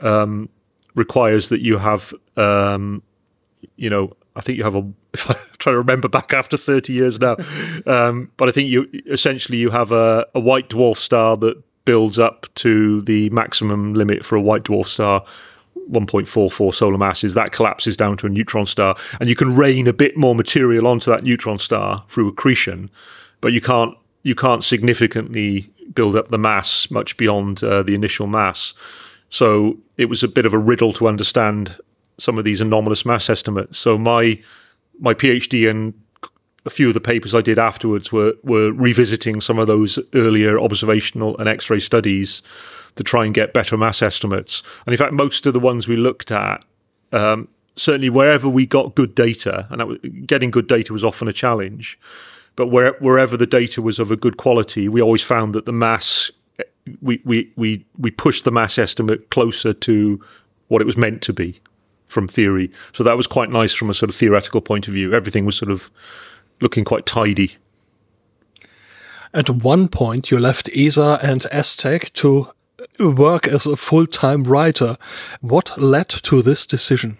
um, 0.00 0.48
requires 0.96 1.48
that 1.50 1.60
you 1.60 1.78
have, 1.78 2.12
um, 2.36 3.02
you 3.76 3.88
know, 3.88 4.12
I 4.34 4.40
think 4.40 4.58
you 4.58 4.64
have 4.64 4.74
a. 4.74 4.82
If 5.12 5.28
I 5.28 5.34
try 5.58 5.72
to 5.72 5.78
remember 5.78 6.06
back 6.06 6.32
after 6.32 6.56
thirty 6.56 6.92
years 6.92 7.18
now, 7.18 7.36
um, 7.84 8.30
but 8.36 8.48
I 8.48 8.52
think 8.52 8.68
you 8.68 8.86
essentially 9.06 9.58
you 9.58 9.70
have 9.70 9.90
a, 9.90 10.24
a 10.36 10.38
white 10.38 10.68
dwarf 10.68 10.98
star 10.98 11.36
that 11.38 11.60
builds 11.84 12.18
up 12.18 12.46
to 12.56 13.02
the 13.02 13.30
maximum 13.30 13.94
limit 13.94 14.24
for 14.24 14.36
a 14.36 14.40
white 14.40 14.64
dwarf 14.64 14.86
star. 14.86 15.24
1.44 15.90 16.72
solar 16.72 16.98
masses 16.98 17.34
that 17.34 17.50
collapses 17.50 17.96
down 17.96 18.16
to 18.16 18.26
a 18.26 18.28
neutron 18.28 18.64
star 18.64 18.96
and 19.18 19.28
you 19.28 19.34
can 19.34 19.56
rain 19.56 19.88
a 19.88 19.92
bit 19.92 20.16
more 20.16 20.36
material 20.36 20.86
onto 20.86 21.10
that 21.10 21.24
neutron 21.24 21.58
star 21.58 22.04
through 22.08 22.28
accretion 22.28 22.88
but 23.40 23.52
you 23.52 23.60
can't 23.60 23.96
you 24.22 24.36
can't 24.36 24.62
significantly 24.62 25.68
build 25.92 26.14
up 26.14 26.28
the 26.28 26.38
mass 26.38 26.92
much 26.92 27.16
beyond 27.16 27.64
uh, 27.64 27.82
the 27.82 27.94
initial 27.94 28.28
mass 28.28 28.72
so 29.30 29.78
it 29.96 30.08
was 30.08 30.22
a 30.22 30.28
bit 30.28 30.46
of 30.46 30.52
a 30.52 30.58
riddle 30.58 30.92
to 30.92 31.08
understand 31.08 31.76
some 32.20 32.38
of 32.38 32.44
these 32.44 32.60
anomalous 32.60 33.06
mass 33.06 33.30
estimates. 33.30 33.78
So 33.78 33.96
my 33.96 34.40
my 35.00 35.14
PhD 35.14 35.68
and 35.68 35.94
a 36.66 36.70
few 36.70 36.88
of 36.88 36.94
the 36.94 37.00
papers 37.00 37.34
I 37.34 37.40
did 37.40 37.58
afterwards 37.58 38.12
were 38.12 38.34
were 38.42 38.72
revisiting 38.72 39.40
some 39.40 39.58
of 39.58 39.66
those 39.66 39.98
earlier 40.14 40.58
observational 40.58 41.36
and 41.38 41.48
X-ray 41.48 41.80
studies 41.80 42.42
to 42.96 43.04
try 43.04 43.24
and 43.24 43.34
get 43.34 43.52
better 43.52 43.76
mass 43.76 44.02
estimates. 44.02 44.62
And 44.84 44.92
in 44.92 44.98
fact, 44.98 45.12
most 45.12 45.46
of 45.46 45.54
the 45.54 45.60
ones 45.60 45.88
we 45.88 45.96
looked 45.96 46.30
at, 46.30 46.64
um, 47.12 47.48
certainly 47.76 48.10
wherever 48.10 48.48
we 48.48 48.66
got 48.66 48.94
good 48.94 49.14
data, 49.14 49.66
and 49.70 49.82
was, 49.86 49.98
getting 50.26 50.50
good 50.50 50.66
data 50.66 50.92
was 50.92 51.04
often 51.04 51.28
a 51.28 51.32
challenge, 51.32 51.98
but 52.56 52.66
where, 52.66 52.94
wherever 52.98 53.36
the 53.36 53.46
data 53.46 53.80
was 53.80 53.98
of 53.98 54.10
a 54.10 54.16
good 54.16 54.36
quality, 54.36 54.88
we 54.88 55.00
always 55.00 55.22
found 55.22 55.54
that 55.54 55.66
the 55.66 55.72
mass 55.72 56.30
we, 57.00 57.20
we, 57.24 57.52
we, 57.56 57.86
we 57.98 58.10
pushed 58.10 58.44
the 58.44 58.50
mass 58.50 58.78
estimate 58.78 59.30
closer 59.30 59.72
to 59.72 60.20
what 60.68 60.82
it 60.82 60.86
was 60.86 60.96
meant 60.96 61.22
to 61.22 61.32
be 61.32 61.60
from 62.06 62.26
theory. 62.26 62.70
So 62.92 63.04
that 63.04 63.16
was 63.16 63.26
quite 63.26 63.50
nice 63.50 63.72
from 63.72 63.90
a 63.90 63.94
sort 63.94 64.10
of 64.10 64.16
theoretical 64.16 64.60
point 64.60 64.88
of 64.88 64.94
view. 64.94 65.12
Everything 65.14 65.44
was 65.44 65.56
sort 65.56 65.70
of 65.70 65.90
looking 66.60 66.84
quite 66.84 67.06
tidy. 67.06 67.56
At 69.32 69.48
one 69.48 69.88
point, 69.88 70.30
you 70.30 70.38
left 70.38 70.68
ESA 70.74 71.20
and 71.22 71.42
ESTEC 71.52 72.12
to 72.14 72.50
work 72.98 73.46
as 73.46 73.66
a 73.66 73.76
full 73.76 74.06
time 74.06 74.44
writer. 74.44 74.96
What 75.40 75.80
led 75.80 76.08
to 76.08 76.42
this 76.42 76.66
decision? 76.66 77.18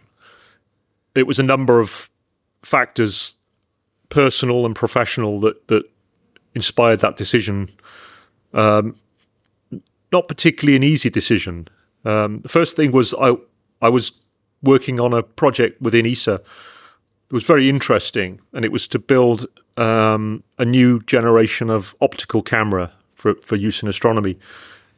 It 1.14 1.26
was 1.26 1.38
a 1.38 1.44
number 1.44 1.80
of 1.80 2.10
factors, 2.62 3.36
personal 4.08 4.66
and 4.66 4.74
professional, 4.74 5.40
that, 5.40 5.68
that 5.68 5.84
inspired 6.54 7.00
that 7.00 7.16
decision. 7.16 7.70
Um, 8.52 8.96
not 10.12 10.26
particularly 10.26 10.76
an 10.76 10.82
easy 10.82 11.10
decision. 11.10 11.68
Um, 12.04 12.40
the 12.40 12.48
first 12.48 12.74
thing 12.76 12.90
was 12.92 13.14
I 13.14 13.36
I 13.80 13.88
was 13.88 14.12
working 14.62 14.98
on 15.00 15.12
a 15.12 15.22
project 15.22 15.80
within 15.80 16.06
ESA 16.06 16.42
that 17.31 17.35
was 17.36 17.44
very 17.44 17.69
interesting, 17.69 18.40
and 18.52 18.65
it 18.65 18.73
was 18.73 18.89
to 18.89 18.98
build 18.98 19.47
um, 19.77 20.43
a 20.59 20.65
new 20.65 21.01
generation 21.02 21.70
of 21.70 21.94
optical 22.01 22.43
camera 22.43 22.90
for 23.15 23.36
for 23.36 23.55
use 23.55 23.82
in 23.82 23.89
astronomy. 23.89 24.36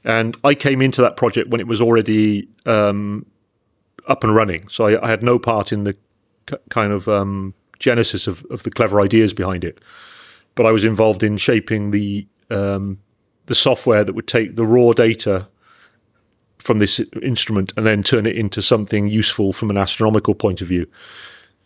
And 0.03 0.35
I 0.43 0.55
came 0.55 0.81
into 0.81 1.03
that 1.03 1.17
project 1.17 1.51
when 1.51 1.61
it 1.61 1.67
was 1.67 1.83
already 1.83 2.49
um, 2.65 3.27
up 4.09 4.25
and 4.25 4.35
running, 4.35 4.67
so 4.69 4.87
I, 4.87 5.07
I, 5.07 5.11
had 5.11 5.23
no 5.23 5.39
part 5.39 5.73
in 5.73 5.85
the 5.85 5.95
c- 6.49 6.57
kind 6.71 6.91
of 6.91 7.07
um, 7.07 7.53
genesis 7.79 8.27
of, 8.27 8.45
of 8.51 8.63
the 8.63 8.71
clever 8.71 9.01
ideas 9.01 9.35
behind 9.35 9.63
it. 9.63 9.79
But 10.55 10.65
I 10.65 10.73
was 10.73 10.85
involved 10.87 11.23
in 11.23 11.37
shaping 11.37 11.91
the 11.91 12.27
um, 12.49 12.99
the 13.45 13.55
software 13.55 14.05
that 14.05 14.15
would 14.15 14.27
take 14.27 14.57
the 14.57 14.65
raw 14.65 14.93
data 14.93 15.49
from 16.57 16.79
this 16.79 16.99
instrument 17.23 17.75
and 17.77 17.87
then 17.87 18.03
turn 18.03 18.25
it 18.25 18.37
into 18.39 18.63
something 18.63 19.07
useful 19.09 19.53
from 19.53 19.69
an 19.69 19.77
astronomical 19.77 20.35
point 20.35 20.63
of 20.63 20.69
view. 20.69 20.87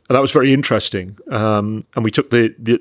That 0.08 0.20
was 0.20 0.32
very 0.32 0.52
interesting. 0.52 1.18
Um, 1.30 1.84
and 1.94 2.04
we 2.04 2.10
took 2.10 2.30
the, 2.30 2.54
the, 2.58 2.80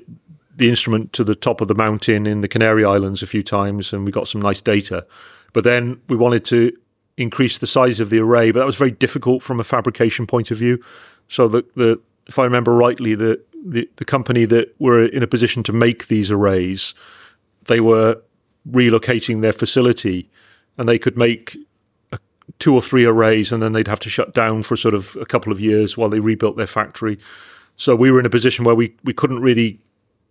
the 0.56 0.68
instrument 0.68 1.12
to 1.14 1.24
the 1.24 1.34
top 1.34 1.60
of 1.60 1.68
the 1.68 1.74
mountain 1.74 2.26
in 2.26 2.40
the 2.40 2.48
Canary 2.48 2.84
Islands 2.84 3.22
a 3.22 3.26
few 3.26 3.42
times, 3.42 3.92
and 3.92 4.04
we 4.04 4.12
got 4.12 4.28
some 4.28 4.40
nice 4.40 4.62
data. 4.62 5.06
But 5.52 5.64
then 5.64 6.00
we 6.08 6.16
wanted 6.16 6.44
to 6.46 6.72
increase 7.16 7.58
the 7.58 7.66
size 7.66 7.98
of 7.98 8.10
the 8.10 8.18
array, 8.18 8.50
but 8.50 8.60
that 8.60 8.66
was 8.66 8.76
very 8.76 8.90
difficult 8.90 9.42
from 9.42 9.58
a 9.58 9.64
fabrication 9.64 10.26
point 10.26 10.50
of 10.50 10.58
view. 10.58 10.82
So 11.28 11.48
the, 11.48 11.64
the 11.74 12.00
if 12.26 12.38
I 12.38 12.44
remember 12.44 12.74
rightly, 12.74 13.14
the, 13.14 13.42
the, 13.64 13.88
the 13.96 14.04
company 14.04 14.44
that 14.46 14.74
were 14.78 15.04
in 15.04 15.22
a 15.22 15.26
position 15.26 15.62
to 15.64 15.72
make 15.72 16.08
these 16.08 16.30
arrays, 16.30 16.94
they 17.64 17.80
were 17.80 18.20
relocating 18.70 19.42
their 19.42 19.52
facility, 19.52 20.30
and 20.76 20.88
they 20.88 20.98
could 20.98 21.16
make 21.16 21.56
two 22.58 22.74
or 22.74 22.82
three 22.82 23.04
arrays, 23.04 23.52
and 23.52 23.62
then 23.62 23.72
they'd 23.72 23.88
have 23.88 24.00
to 24.00 24.10
shut 24.10 24.34
down 24.34 24.62
for 24.62 24.76
sort 24.76 24.94
of 24.94 25.16
a 25.20 25.26
couple 25.26 25.52
of 25.52 25.60
years 25.60 25.96
while 25.96 26.08
they 26.08 26.20
rebuilt 26.20 26.56
their 26.56 26.66
factory. 26.66 27.18
So 27.76 27.94
we 27.94 28.10
were 28.10 28.20
in 28.20 28.26
a 28.26 28.30
position 28.30 28.64
where 28.64 28.74
we 28.74 28.94
we 29.04 29.12
couldn't 29.12 29.40
really 29.40 29.80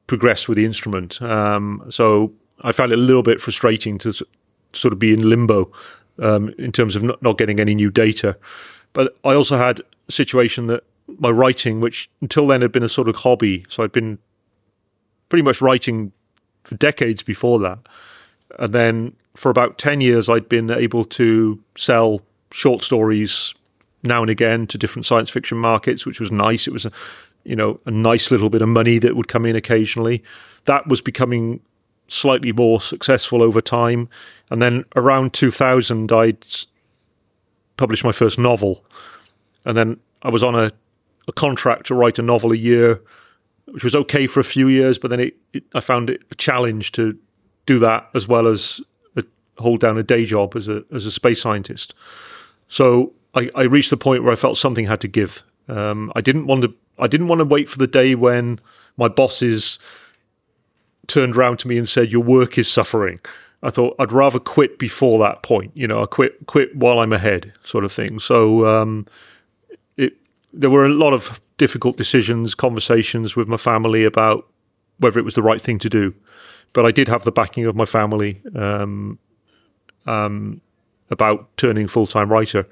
progress 0.07 0.47
with 0.47 0.57
the 0.57 0.65
instrument. 0.65 1.21
Um, 1.21 1.83
so 1.89 2.33
I 2.61 2.71
found 2.71 2.91
it 2.91 2.99
a 2.99 3.01
little 3.01 3.23
bit 3.23 3.41
frustrating 3.41 3.97
to 3.99 4.13
sort 4.73 4.93
of 4.93 4.99
be 4.99 5.13
in 5.13 5.29
limbo 5.29 5.71
um, 6.19 6.53
in 6.57 6.71
terms 6.71 6.95
of 6.95 7.03
not, 7.03 7.21
not 7.21 7.37
getting 7.37 7.59
any 7.59 7.75
new 7.75 7.91
data. 7.91 8.37
But 8.93 9.15
I 9.23 9.33
also 9.33 9.57
had 9.57 9.81
a 10.07 10.11
situation 10.11 10.67
that 10.67 10.83
my 11.19 11.29
writing, 11.29 11.81
which 11.81 12.09
until 12.21 12.47
then 12.47 12.61
had 12.61 12.71
been 12.71 12.83
a 12.83 12.89
sort 12.89 13.07
of 13.07 13.17
hobby, 13.17 13.65
so 13.69 13.83
I'd 13.83 13.91
been 13.91 14.19
pretty 15.29 15.43
much 15.43 15.61
writing 15.61 16.11
for 16.63 16.75
decades 16.75 17.23
before 17.23 17.59
that. 17.59 17.79
And 18.59 18.73
then 18.73 19.15
for 19.35 19.49
about 19.49 19.77
10 19.77 20.01
years, 20.01 20.29
I'd 20.29 20.49
been 20.49 20.71
able 20.71 21.05
to 21.05 21.61
sell 21.77 22.21
short 22.51 22.81
stories 22.81 23.53
now 24.03 24.21
and 24.21 24.29
again 24.29 24.67
to 24.67 24.77
different 24.77 25.05
science 25.05 25.29
fiction 25.29 25.57
markets, 25.57 26.05
which 26.05 26.19
was 26.19 26.31
nice. 26.31 26.67
It 26.67 26.73
was 26.73 26.85
a, 26.85 26.91
you 27.43 27.55
know, 27.55 27.79
a 27.85 27.91
nice 27.91 28.31
little 28.31 28.49
bit 28.49 28.61
of 28.61 28.69
money 28.69 28.99
that 28.99 29.15
would 29.15 29.27
come 29.27 29.45
in 29.45 29.55
occasionally. 29.55 30.23
That 30.65 30.87
was 30.87 31.01
becoming 31.01 31.59
slightly 32.07 32.51
more 32.51 32.79
successful 32.79 33.41
over 33.41 33.61
time. 33.61 34.09
And 34.49 34.61
then 34.61 34.85
around 34.95 35.33
2000, 35.33 36.11
I'd 36.11 36.45
published 37.77 38.03
my 38.03 38.11
first 38.11 38.39
novel. 38.39 38.85
And 39.65 39.77
then 39.77 39.99
I 40.21 40.29
was 40.29 40.43
on 40.43 40.55
a, 40.55 40.71
a 41.27 41.33
contract 41.33 41.87
to 41.87 41.95
write 41.95 42.19
a 42.19 42.21
novel 42.21 42.51
a 42.51 42.57
year, 42.57 43.01
which 43.65 43.83
was 43.83 43.95
okay 43.95 44.27
for 44.27 44.39
a 44.39 44.43
few 44.43 44.67
years, 44.67 44.97
but 44.97 45.09
then 45.09 45.19
it, 45.19 45.37
it, 45.53 45.63
I 45.73 45.79
found 45.79 46.09
it 46.09 46.21
a 46.31 46.35
challenge 46.35 46.91
to 46.93 47.17
do 47.65 47.79
that 47.79 48.09
as 48.13 48.27
well 48.27 48.47
as 48.47 48.81
a, 49.15 49.23
hold 49.57 49.79
down 49.79 49.97
a 49.97 50.03
day 50.03 50.25
job 50.25 50.55
as 50.55 50.67
a 50.67 50.83
as 50.91 51.05
a 51.05 51.11
space 51.11 51.41
scientist. 51.41 51.93
So 52.67 53.13
I, 53.33 53.49
I 53.55 53.63
reached 53.63 53.89
the 53.89 53.97
point 53.97 54.23
where 54.23 54.33
I 54.33 54.35
felt 54.35 54.57
something 54.57 54.87
had 54.87 55.01
to 55.01 55.07
give. 55.07 55.43
Um, 55.67 56.11
I 56.15 56.21
didn't 56.21 56.47
want 56.47 56.61
to. 56.63 56.73
I 56.97 57.07
didn't 57.07 57.27
want 57.27 57.39
to 57.39 57.45
wait 57.45 57.67
for 57.67 57.77
the 57.77 57.87
day 57.87 58.15
when 58.15 58.59
my 58.97 59.07
bosses 59.07 59.79
turned 61.07 61.35
around 61.35 61.59
to 61.59 61.67
me 61.67 61.77
and 61.77 61.87
said, 61.87 62.11
"Your 62.11 62.23
work 62.23 62.57
is 62.57 62.71
suffering." 62.71 63.19
I 63.63 63.71
thought 63.71 63.95
I'd 63.97 64.11
rather 64.11 64.39
quit 64.39 64.77
before 64.77 65.19
that 65.19 65.41
point. 65.41 65.71
You 65.73 65.87
know, 65.87 66.03
I 66.03 66.05
quit 66.05 66.45
quit 66.45 66.75
while 66.75 66.99
I'm 66.99 67.13
ahead, 67.13 67.53
sort 67.63 67.83
of 67.83 67.91
thing. 67.91 68.19
So 68.19 68.65
um, 68.65 69.07
it 69.97 70.13
there 70.53 70.69
were 70.69 70.85
a 70.85 70.89
lot 70.89 71.13
of 71.13 71.41
difficult 71.57 71.97
decisions, 71.97 72.53
conversations 72.53 73.35
with 73.35 73.47
my 73.47 73.57
family 73.57 74.03
about 74.03 74.47
whether 74.99 75.19
it 75.19 75.23
was 75.23 75.33
the 75.33 75.41
right 75.41 75.61
thing 75.61 75.79
to 75.79 75.89
do. 75.89 76.13
But 76.75 76.85
I 76.85 76.91
did 76.91 77.07
have 77.07 77.23
the 77.23 77.31
backing 77.31 77.65
of 77.65 77.75
my 77.75 77.85
family 77.85 78.41
um, 78.53 79.17
um, 80.05 80.59
about 81.09 81.55
turning 81.55 81.87
full 81.87 82.05
time 82.05 82.29
writer. 82.29 82.67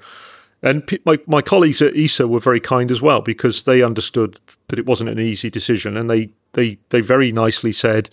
And 0.62 0.86
my, 1.06 1.18
my 1.26 1.40
colleagues 1.40 1.80
at 1.80 1.96
ESA 1.96 2.28
were 2.28 2.38
very 2.38 2.60
kind 2.60 2.90
as 2.90 3.00
well 3.00 3.22
because 3.22 3.62
they 3.62 3.82
understood 3.82 4.40
that 4.68 4.78
it 4.78 4.84
wasn't 4.84 5.08
an 5.10 5.18
easy 5.18 5.48
decision 5.48 5.96
and 5.96 6.08
they, 6.08 6.30
they, 6.52 6.78
they 6.90 7.00
very 7.00 7.32
nicely 7.32 7.72
said, 7.72 8.10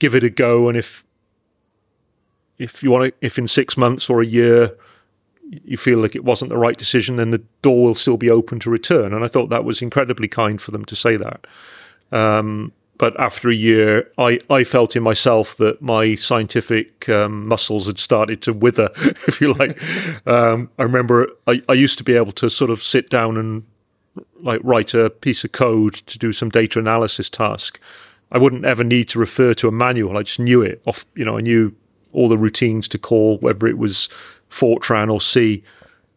give 0.00 0.16
it 0.16 0.24
a 0.24 0.30
go. 0.30 0.68
And 0.68 0.76
if, 0.76 1.04
if 2.58 2.82
you 2.82 2.90
want 2.90 3.12
to, 3.12 3.26
if 3.26 3.38
in 3.38 3.46
six 3.46 3.76
months 3.76 4.10
or 4.10 4.20
a 4.20 4.26
year 4.26 4.76
you 5.48 5.76
feel 5.76 6.00
like 6.00 6.16
it 6.16 6.24
wasn't 6.24 6.48
the 6.48 6.58
right 6.58 6.76
decision, 6.76 7.16
then 7.16 7.30
the 7.30 7.42
door 7.62 7.84
will 7.84 7.94
still 7.94 8.16
be 8.16 8.30
open 8.30 8.58
to 8.60 8.70
return. 8.70 9.14
And 9.14 9.24
I 9.24 9.28
thought 9.28 9.48
that 9.50 9.64
was 9.64 9.80
incredibly 9.80 10.26
kind 10.26 10.60
for 10.60 10.72
them 10.72 10.84
to 10.86 10.96
say 10.96 11.16
that. 11.16 11.46
Um, 12.10 12.72
but 12.96 13.18
after 13.18 13.48
a 13.48 13.54
year, 13.54 14.10
I, 14.18 14.38
I 14.48 14.62
felt 14.64 14.94
in 14.94 15.02
myself 15.02 15.56
that 15.56 15.82
my 15.82 16.14
scientific 16.14 17.08
um, 17.08 17.48
muscles 17.48 17.86
had 17.86 17.98
started 17.98 18.40
to 18.42 18.52
wither, 18.52 18.90
if 19.26 19.40
you 19.40 19.52
like. 19.54 19.80
Um, 20.26 20.70
I 20.78 20.84
remember 20.84 21.28
I, 21.46 21.62
I 21.68 21.74
used 21.74 21.98
to 21.98 22.04
be 22.04 22.14
able 22.14 22.32
to 22.32 22.48
sort 22.48 22.70
of 22.70 22.82
sit 22.82 23.10
down 23.10 23.36
and 23.36 23.64
like 24.40 24.60
write 24.62 24.94
a 24.94 25.10
piece 25.10 25.44
of 25.44 25.52
code 25.52 25.94
to 25.94 26.18
do 26.18 26.32
some 26.32 26.48
data 26.48 26.78
analysis 26.78 27.28
task. 27.28 27.78
I 28.32 28.38
wouldn't 28.38 28.64
ever 28.64 28.84
need 28.84 29.08
to 29.10 29.18
refer 29.18 29.54
to 29.54 29.68
a 29.68 29.72
manual. 29.72 30.16
I 30.16 30.22
just 30.22 30.40
knew 30.40 30.62
it 30.62 30.82
off, 30.86 31.04
you 31.14 31.24
know, 31.24 31.36
I 31.36 31.40
knew 31.40 31.74
all 32.12 32.28
the 32.28 32.38
routines 32.38 32.88
to 32.88 32.98
call, 32.98 33.38
whether 33.38 33.66
it 33.66 33.76
was 33.76 34.08
Fortran 34.50 35.12
or 35.12 35.20
C. 35.20 35.62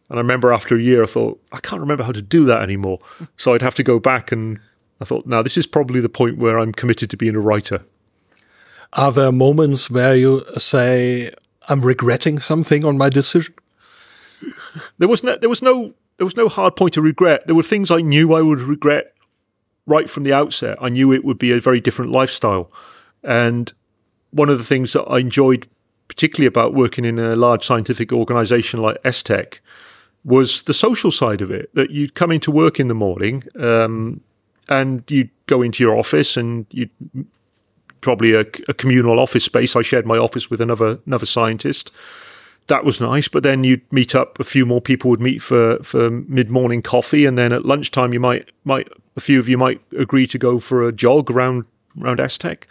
And 0.08 0.18
I 0.18 0.22
remember 0.22 0.52
after 0.52 0.76
a 0.76 0.80
year, 0.80 1.02
I 1.02 1.06
thought, 1.06 1.40
I 1.52 1.60
can't 1.60 1.80
remember 1.80 2.04
how 2.04 2.12
to 2.12 2.22
do 2.22 2.44
that 2.46 2.62
anymore. 2.62 3.00
So 3.36 3.54
I'd 3.54 3.62
have 3.62 3.74
to 3.76 3.82
go 3.82 3.98
back 3.98 4.32
and 4.32 4.58
I 5.00 5.04
thought, 5.04 5.26
now 5.26 5.42
this 5.42 5.56
is 5.56 5.66
probably 5.66 6.00
the 6.00 6.08
point 6.08 6.38
where 6.38 6.58
I'm 6.58 6.72
committed 6.72 7.10
to 7.10 7.16
being 7.16 7.36
a 7.36 7.40
writer. 7.40 7.84
Are 8.94 9.12
there 9.12 9.32
moments 9.32 9.90
where 9.90 10.16
you 10.16 10.40
say, 10.56 11.32
I'm 11.68 11.82
regretting 11.82 12.38
something 12.38 12.84
on 12.84 12.98
my 12.98 13.08
decision? 13.08 13.54
There 14.98 15.08
was 15.08 15.22
no, 15.22 15.36
there 15.36 15.48
was 15.48 15.62
no, 15.62 15.94
there 16.16 16.24
was 16.24 16.36
no 16.36 16.48
hard 16.48 16.76
point 16.76 16.94
to 16.94 17.02
regret. 17.02 17.46
There 17.46 17.54
were 17.54 17.62
things 17.62 17.90
I 17.90 18.00
knew 18.00 18.34
I 18.34 18.40
would 18.40 18.60
regret 18.60 19.14
right 19.86 20.08
from 20.08 20.22
the 20.22 20.32
outset. 20.32 20.78
I 20.80 20.88
knew 20.88 21.12
it 21.12 21.24
would 21.24 21.38
be 21.38 21.52
a 21.52 21.60
very 21.60 21.80
different 21.80 22.12
lifestyle. 22.12 22.70
And 23.22 23.72
one 24.30 24.48
of 24.48 24.58
the 24.58 24.64
things 24.64 24.92
that 24.92 25.04
I 25.04 25.18
enjoyed 25.18 25.68
particularly 26.08 26.46
about 26.46 26.74
working 26.74 27.04
in 27.04 27.18
a 27.18 27.36
large 27.36 27.64
scientific 27.64 28.12
organization 28.12 28.80
like 28.80 29.00
ESTEC 29.02 29.60
was 30.24 30.62
the 30.62 30.74
social 30.74 31.10
side 31.10 31.40
of 31.40 31.50
it. 31.50 31.72
That 31.74 31.90
you'd 31.90 32.14
come 32.14 32.32
into 32.32 32.50
work 32.50 32.80
in 32.80 32.88
the 32.88 32.94
morning 32.94 33.44
um, 33.58 34.22
and 34.68 35.08
you'd 35.10 35.30
go 35.46 35.62
into 35.62 35.82
your 35.82 35.96
office 35.96 36.36
and 36.36 36.66
you'd 36.70 36.90
probably 38.00 38.34
a, 38.34 38.40
a, 38.68 38.74
communal 38.74 39.18
office 39.18 39.44
space. 39.44 39.74
I 39.74 39.82
shared 39.82 40.06
my 40.06 40.16
office 40.16 40.50
with 40.50 40.60
another 40.60 41.00
another 41.06 41.26
scientist. 41.26 41.90
That 42.68 42.84
was 42.84 43.00
nice, 43.00 43.28
but 43.28 43.42
then 43.42 43.64
you'd 43.64 43.90
meet 43.90 44.14
up. 44.14 44.38
A 44.38 44.44
few 44.44 44.66
more 44.66 44.80
people 44.80 45.08
would 45.10 45.20
meet 45.20 45.40
for, 45.40 45.78
for 45.82 46.10
mid 46.10 46.50
morning 46.50 46.82
coffee, 46.82 47.24
and 47.24 47.38
then 47.38 47.52
at 47.52 47.64
lunchtime 47.64 48.12
you 48.12 48.20
might 48.20 48.50
might 48.64 48.88
a 49.16 49.20
few 49.20 49.38
of 49.38 49.48
you 49.48 49.58
might 49.58 49.80
agree 49.96 50.26
to 50.26 50.38
go 50.38 50.58
for 50.58 50.86
a 50.86 50.92
jog 50.92 51.30
around 51.30 51.64
around 52.00 52.18
ESTEC. 52.18 52.64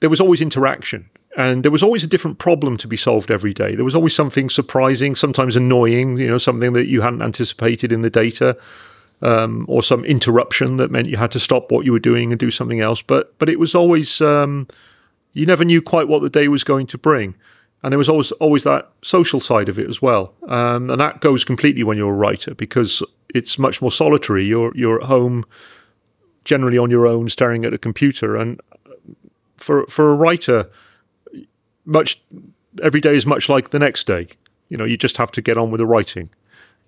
There 0.00 0.10
was 0.10 0.20
always 0.20 0.40
interaction, 0.40 1.08
and 1.36 1.62
there 1.62 1.70
was 1.70 1.82
always 1.82 2.02
a 2.02 2.08
different 2.08 2.38
problem 2.38 2.76
to 2.78 2.88
be 2.88 2.96
solved 2.96 3.30
every 3.30 3.54
day. 3.54 3.74
There 3.74 3.84
was 3.84 3.94
always 3.94 4.14
something 4.14 4.50
surprising, 4.50 5.14
sometimes 5.14 5.54
annoying, 5.56 6.18
you 6.18 6.28
know, 6.28 6.38
something 6.38 6.72
that 6.72 6.86
you 6.86 7.00
hadn't 7.00 7.22
anticipated 7.22 7.92
in 7.92 8.02
the 8.02 8.10
data, 8.10 8.56
um, 9.22 9.64
or 9.68 9.82
some 9.82 10.04
interruption 10.04 10.76
that 10.76 10.90
meant 10.90 11.08
you 11.08 11.16
had 11.16 11.30
to 11.32 11.40
stop 11.40 11.70
what 11.70 11.84
you 11.84 11.92
were 11.92 11.98
doing 11.98 12.32
and 12.32 12.38
do 12.38 12.50
something 12.50 12.80
else. 12.80 13.02
But 13.02 13.38
but 13.38 13.48
it 13.48 13.58
was 13.58 13.74
always 13.74 14.20
um, 14.20 14.68
you 15.32 15.46
never 15.46 15.64
knew 15.64 15.82
quite 15.82 16.08
what 16.08 16.22
the 16.22 16.30
day 16.30 16.48
was 16.48 16.64
going 16.64 16.86
to 16.88 16.98
bring, 16.98 17.34
and 17.82 17.92
there 17.92 17.98
was 17.98 18.08
always 18.08 18.32
always 18.32 18.64
that 18.64 18.90
social 19.02 19.40
side 19.40 19.68
of 19.68 19.78
it 19.78 19.88
as 19.88 20.00
well. 20.00 20.34
Um, 20.46 20.90
and 20.90 21.00
that 21.00 21.20
goes 21.20 21.44
completely 21.44 21.82
when 21.82 21.96
you're 21.98 22.12
a 22.12 22.16
writer 22.16 22.54
because 22.54 23.02
it's 23.34 23.58
much 23.58 23.82
more 23.82 23.90
solitary. 23.90 24.44
You're 24.44 24.72
you're 24.76 25.02
at 25.02 25.08
home, 25.08 25.44
generally 26.44 26.78
on 26.78 26.90
your 26.90 27.06
own, 27.06 27.28
staring 27.28 27.64
at 27.64 27.74
a 27.74 27.78
computer, 27.78 28.36
and 28.36 28.60
for 29.56 29.86
for 29.86 30.10
a 30.10 30.14
writer 30.14 30.70
much 31.84 32.22
every 32.82 33.00
day 33.00 33.16
is 33.16 33.26
much 33.26 33.48
like 33.48 33.70
the 33.70 33.78
next 33.78 34.06
day. 34.06 34.28
You 34.68 34.76
know, 34.76 34.84
you 34.84 34.96
just 34.96 35.16
have 35.16 35.32
to 35.32 35.42
get 35.42 35.56
on 35.56 35.70
with 35.70 35.78
the 35.78 35.86
writing. 35.86 36.28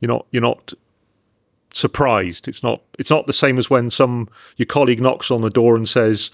You're 0.00 0.08
not 0.10 0.26
you're 0.30 0.42
not 0.42 0.74
surprised. 1.74 2.48
It's 2.48 2.62
not 2.62 2.82
it's 2.98 3.10
not 3.10 3.26
the 3.26 3.32
same 3.32 3.58
as 3.58 3.70
when 3.70 3.90
some 3.90 4.28
your 4.56 4.66
colleague 4.66 5.00
knocks 5.00 5.30
on 5.30 5.40
the 5.40 5.50
door 5.50 5.76
and 5.76 5.88
says 5.88 6.30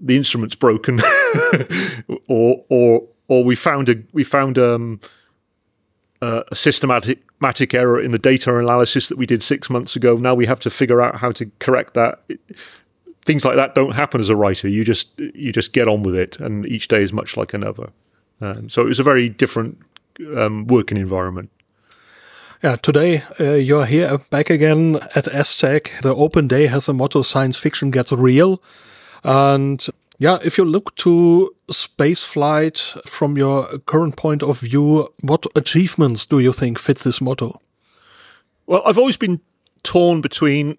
the 0.00 0.16
instrument's 0.16 0.54
broken 0.54 1.00
or 2.28 2.64
or 2.68 3.02
or 3.28 3.44
we 3.44 3.56
found 3.56 3.88
a 3.88 3.96
we 4.12 4.24
found 4.24 4.58
um, 4.58 5.00
a 6.22 6.54
systematic 6.54 7.74
error 7.74 8.00
in 8.00 8.10
the 8.10 8.18
data 8.18 8.56
analysis 8.58 9.08
that 9.08 9.18
we 9.18 9.26
did 9.26 9.42
six 9.42 9.68
months 9.68 9.96
ago. 9.96 10.16
Now 10.16 10.34
we 10.34 10.46
have 10.46 10.60
to 10.60 10.70
figure 10.70 11.00
out 11.00 11.16
how 11.16 11.32
to 11.32 11.50
correct 11.58 11.94
that 11.94 12.20
things 13.26 13.44
like 13.44 13.56
that 13.56 13.74
don't 13.74 13.94
happen 13.94 14.20
as 14.20 14.30
a 14.30 14.36
writer. 14.36 14.68
You 14.68 14.84
just 14.84 15.18
you 15.18 15.52
just 15.52 15.72
get 15.72 15.88
on 15.88 16.02
with 16.02 16.14
it, 16.14 16.38
and 16.40 16.64
each 16.66 16.88
day 16.88 17.02
is 17.02 17.12
much 17.12 17.36
like 17.36 17.52
another. 17.52 17.90
Um, 18.40 18.70
so 18.70 18.82
it 18.82 18.86
was 18.86 19.00
a 19.00 19.02
very 19.02 19.28
different 19.28 19.78
um, 20.36 20.66
working 20.66 20.96
environment. 20.96 21.50
Yeah, 22.62 22.76
today 22.76 23.22
uh, 23.38 23.52
you're 23.52 23.84
here 23.84 24.16
back 24.30 24.48
again 24.48 24.96
at 25.14 25.26
ESTEC. 25.26 26.00
The 26.00 26.14
open 26.14 26.48
day 26.48 26.68
has 26.68 26.88
a 26.88 26.94
motto 26.94 27.20
science 27.20 27.58
fiction 27.58 27.90
gets 27.90 28.12
real. 28.12 28.62
And 29.22 29.86
yeah, 30.18 30.38
if 30.42 30.56
you 30.56 30.64
look 30.64 30.94
to 30.96 31.54
space 31.70 32.24
flight 32.24 32.78
from 33.04 33.36
your 33.36 33.78
current 33.80 34.16
point 34.16 34.42
of 34.42 34.60
view, 34.60 35.12
what 35.20 35.44
achievements 35.54 36.24
do 36.24 36.38
you 36.38 36.54
think 36.54 36.78
fit 36.78 36.98
this 37.00 37.20
motto? 37.20 37.60
Well, 38.66 38.82
I've 38.86 38.98
always 38.98 39.18
been 39.18 39.42
torn 39.82 40.22
between 40.22 40.78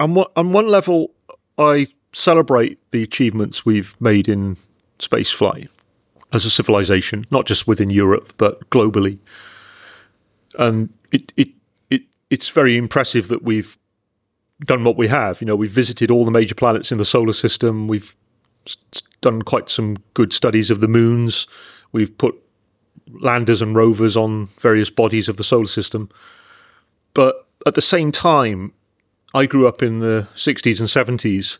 on 0.00 0.14
one, 0.14 0.28
on 0.36 0.52
one 0.52 0.68
level 0.68 1.10
I 1.58 1.88
celebrate 2.14 2.78
the 2.92 3.02
achievements 3.02 3.66
we've 3.66 3.94
made 4.00 4.26
in 4.26 4.56
space 4.98 5.30
flight 5.30 5.68
as 6.32 6.46
a 6.46 6.50
civilization, 6.50 7.26
not 7.30 7.44
just 7.44 7.68
within 7.68 7.90
Europe 7.90 8.32
but 8.38 8.70
globally. 8.70 9.18
And 10.58 10.92
it 11.12 11.32
it 11.36 11.48
it 11.90 12.02
it's 12.30 12.48
very 12.48 12.76
impressive 12.76 13.28
that 13.28 13.42
we've 13.42 13.78
done 14.64 14.84
what 14.84 14.96
we 14.96 15.08
have. 15.08 15.40
You 15.40 15.46
know, 15.46 15.56
we've 15.56 15.70
visited 15.70 16.10
all 16.10 16.24
the 16.24 16.30
major 16.30 16.54
planets 16.54 16.90
in 16.90 16.98
the 16.98 17.04
solar 17.04 17.32
system. 17.32 17.88
We've 17.88 18.16
done 19.20 19.42
quite 19.42 19.68
some 19.68 19.96
good 20.14 20.32
studies 20.32 20.70
of 20.70 20.80
the 20.80 20.88
moons. 20.88 21.46
We've 21.92 22.16
put 22.16 22.34
landers 23.20 23.62
and 23.62 23.76
rovers 23.76 24.16
on 24.16 24.48
various 24.58 24.90
bodies 24.90 25.28
of 25.28 25.36
the 25.36 25.44
solar 25.44 25.66
system. 25.66 26.08
But 27.14 27.46
at 27.66 27.74
the 27.74 27.82
same 27.82 28.12
time, 28.12 28.72
I 29.34 29.46
grew 29.46 29.66
up 29.66 29.82
in 29.82 30.00
the 30.00 30.28
60s 30.34 30.80
and 30.80 31.18
70s 31.18 31.58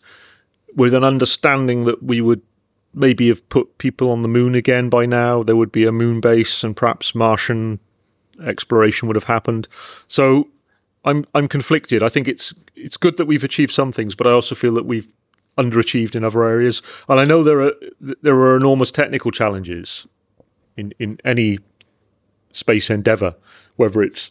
with 0.74 0.94
an 0.94 1.04
understanding 1.04 1.84
that 1.84 2.02
we 2.02 2.20
would 2.20 2.42
maybe 2.92 3.28
have 3.28 3.46
put 3.48 3.78
people 3.78 4.10
on 4.10 4.22
the 4.22 4.28
moon 4.28 4.54
again 4.54 4.88
by 4.88 5.06
now. 5.06 5.42
There 5.42 5.56
would 5.56 5.72
be 5.72 5.84
a 5.84 5.92
moon 5.92 6.20
base 6.20 6.64
and 6.64 6.76
perhaps 6.76 7.14
Martian 7.14 7.78
exploration 8.44 9.08
would 9.08 9.16
have 9.16 9.24
happened. 9.24 9.68
So 10.08 10.48
I'm 11.04 11.24
I'm 11.34 11.48
conflicted. 11.48 12.02
I 12.02 12.08
think 12.08 12.28
it's 12.28 12.54
it's 12.74 12.96
good 12.96 13.16
that 13.16 13.26
we've 13.26 13.44
achieved 13.44 13.72
some 13.72 13.92
things, 13.92 14.14
but 14.14 14.26
I 14.26 14.30
also 14.30 14.54
feel 14.54 14.74
that 14.74 14.86
we've 14.86 15.08
underachieved 15.56 16.14
in 16.14 16.24
other 16.24 16.44
areas. 16.44 16.82
And 17.08 17.18
I 17.18 17.24
know 17.24 17.42
there 17.42 17.62
are 17.62 17.72
there 18.00 18.34
are 18.34 18.56
enormous 18.56 18.90
technical 18.90 19.30
challenges 19.30 20.06
in 20.76 20.92
in 20.98 21.18
any 21.24 21.60
space 22.50 22.90
endeavor, 22.90 23.36
whether 23.76 24.02
it's 24.02 24.30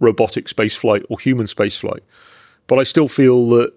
robotic 0.00 0.46
spaceflight 0.46 1.04
or 1.08 1.18
human 1.18 1.46
spaceflight. 1.46 2.00
But 2.66 2.78
I 2.78 2.82
still 2.82 3.08
feel 3.08 3.48
that 3.50 3.72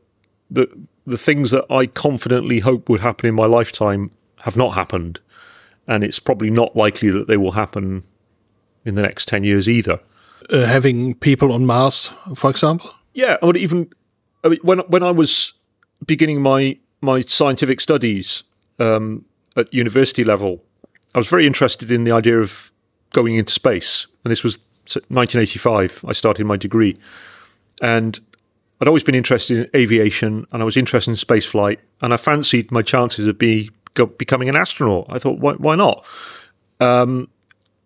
the 0.49 0.68
the 1.06 1.18
things 1.18 1.51
that 1.51 1.65
I 1.69 1.85
confidently 1.85 2.60
hope 2.60 2.89
would 2.89 3.01
happen 3.01 3.27
in 3.27 3.35
my 3.35 3.45
lifetime 3.45 4.11
have 4.39 4.57
not 4.57 4.73
happened, 4.73 5.19
and 5.88 6.03
it's 6.03 6.19
probably 6.19 6.49
not 6.49 6.76
likely 6.76 7.10
that 7.11 7.27
they 7.27 7.38
will 7.38 7.51
happen 7.51 8.03
in 8.89 8.95
the 8.95 9.01
next 9.01 9.27
ten 9.27 9.43
years 9.43 9.69
either. 9.69 9.99
Uh, 10.49 10.65
having 10.65 11.13
people 11.15 11.53
on 11.53 11.65
Mars, 11.65 12.07
for 12.35 12.49
example. 12.49 12.93
Yeah, 13.13 13.37
I 13.41 13.45
would 13.45 13.57
even 13.57 13.89
I 14.43 14.49
mean, 14.49 14.59
when 14.63 14.79
when 14.79 15.03
I 15.03 15.11
was 15.11 15.53
beginning 16.05 16.41
my 16.41 16.77
my 17.01 17.21
scientific 17.21 17.81
studies 17.81 18.43
um, 18.79 19.25
at 19.55 19.73
university 19.73 20.23
level, 20.23 20.63
I 21.15 21.17
was 21.17 21.29
very 21.29 21.45
interested 21.45 21.91
in 21.91 22.03
the 22.03 22.11
idea 22.11 22.39
of 22.39 22.71
going 23.13 23.35
into 23.35 23.51
space, 23.51 24.07
and 24.23 24.31
this 24.31 24.43
was 24.43 24.57
1985. 24.87 26.05
I 26.07 26.13
started 26.13 26.45
my 26.45 26.57
degree, 26.57 26.97
and 27.81 28.19
I'd 28.81 28.87
always 28.87 29.03
been 29.03 29.15
interested 29.15 29.57
in 29.57 29.69
aviation 29.75 30.45
and 30.51 30.61
I 30.61 30.65
was 30.65 30.77
interested 30.77 31.11
in 31.11 31.17
space 31.17 31.45
flight 31.45 31.79
and 32.01 32.13
I 32.13 32.17
fancied 32.17 32.71
my 32.71 32.81
chances 32.81 33.25
of 33.25 33.37
be, 33.37 33.71
go, 33.93 34.05
becoming 34.05 34.47
an 34.47 34.55
astronaut. 34.55 35.05
I 35.09 35.19
thought, 35.19 35.39
why, 35.39 35.53
why 35.53 35.75
not? 35.75 36.05
Um, 36.79 37.29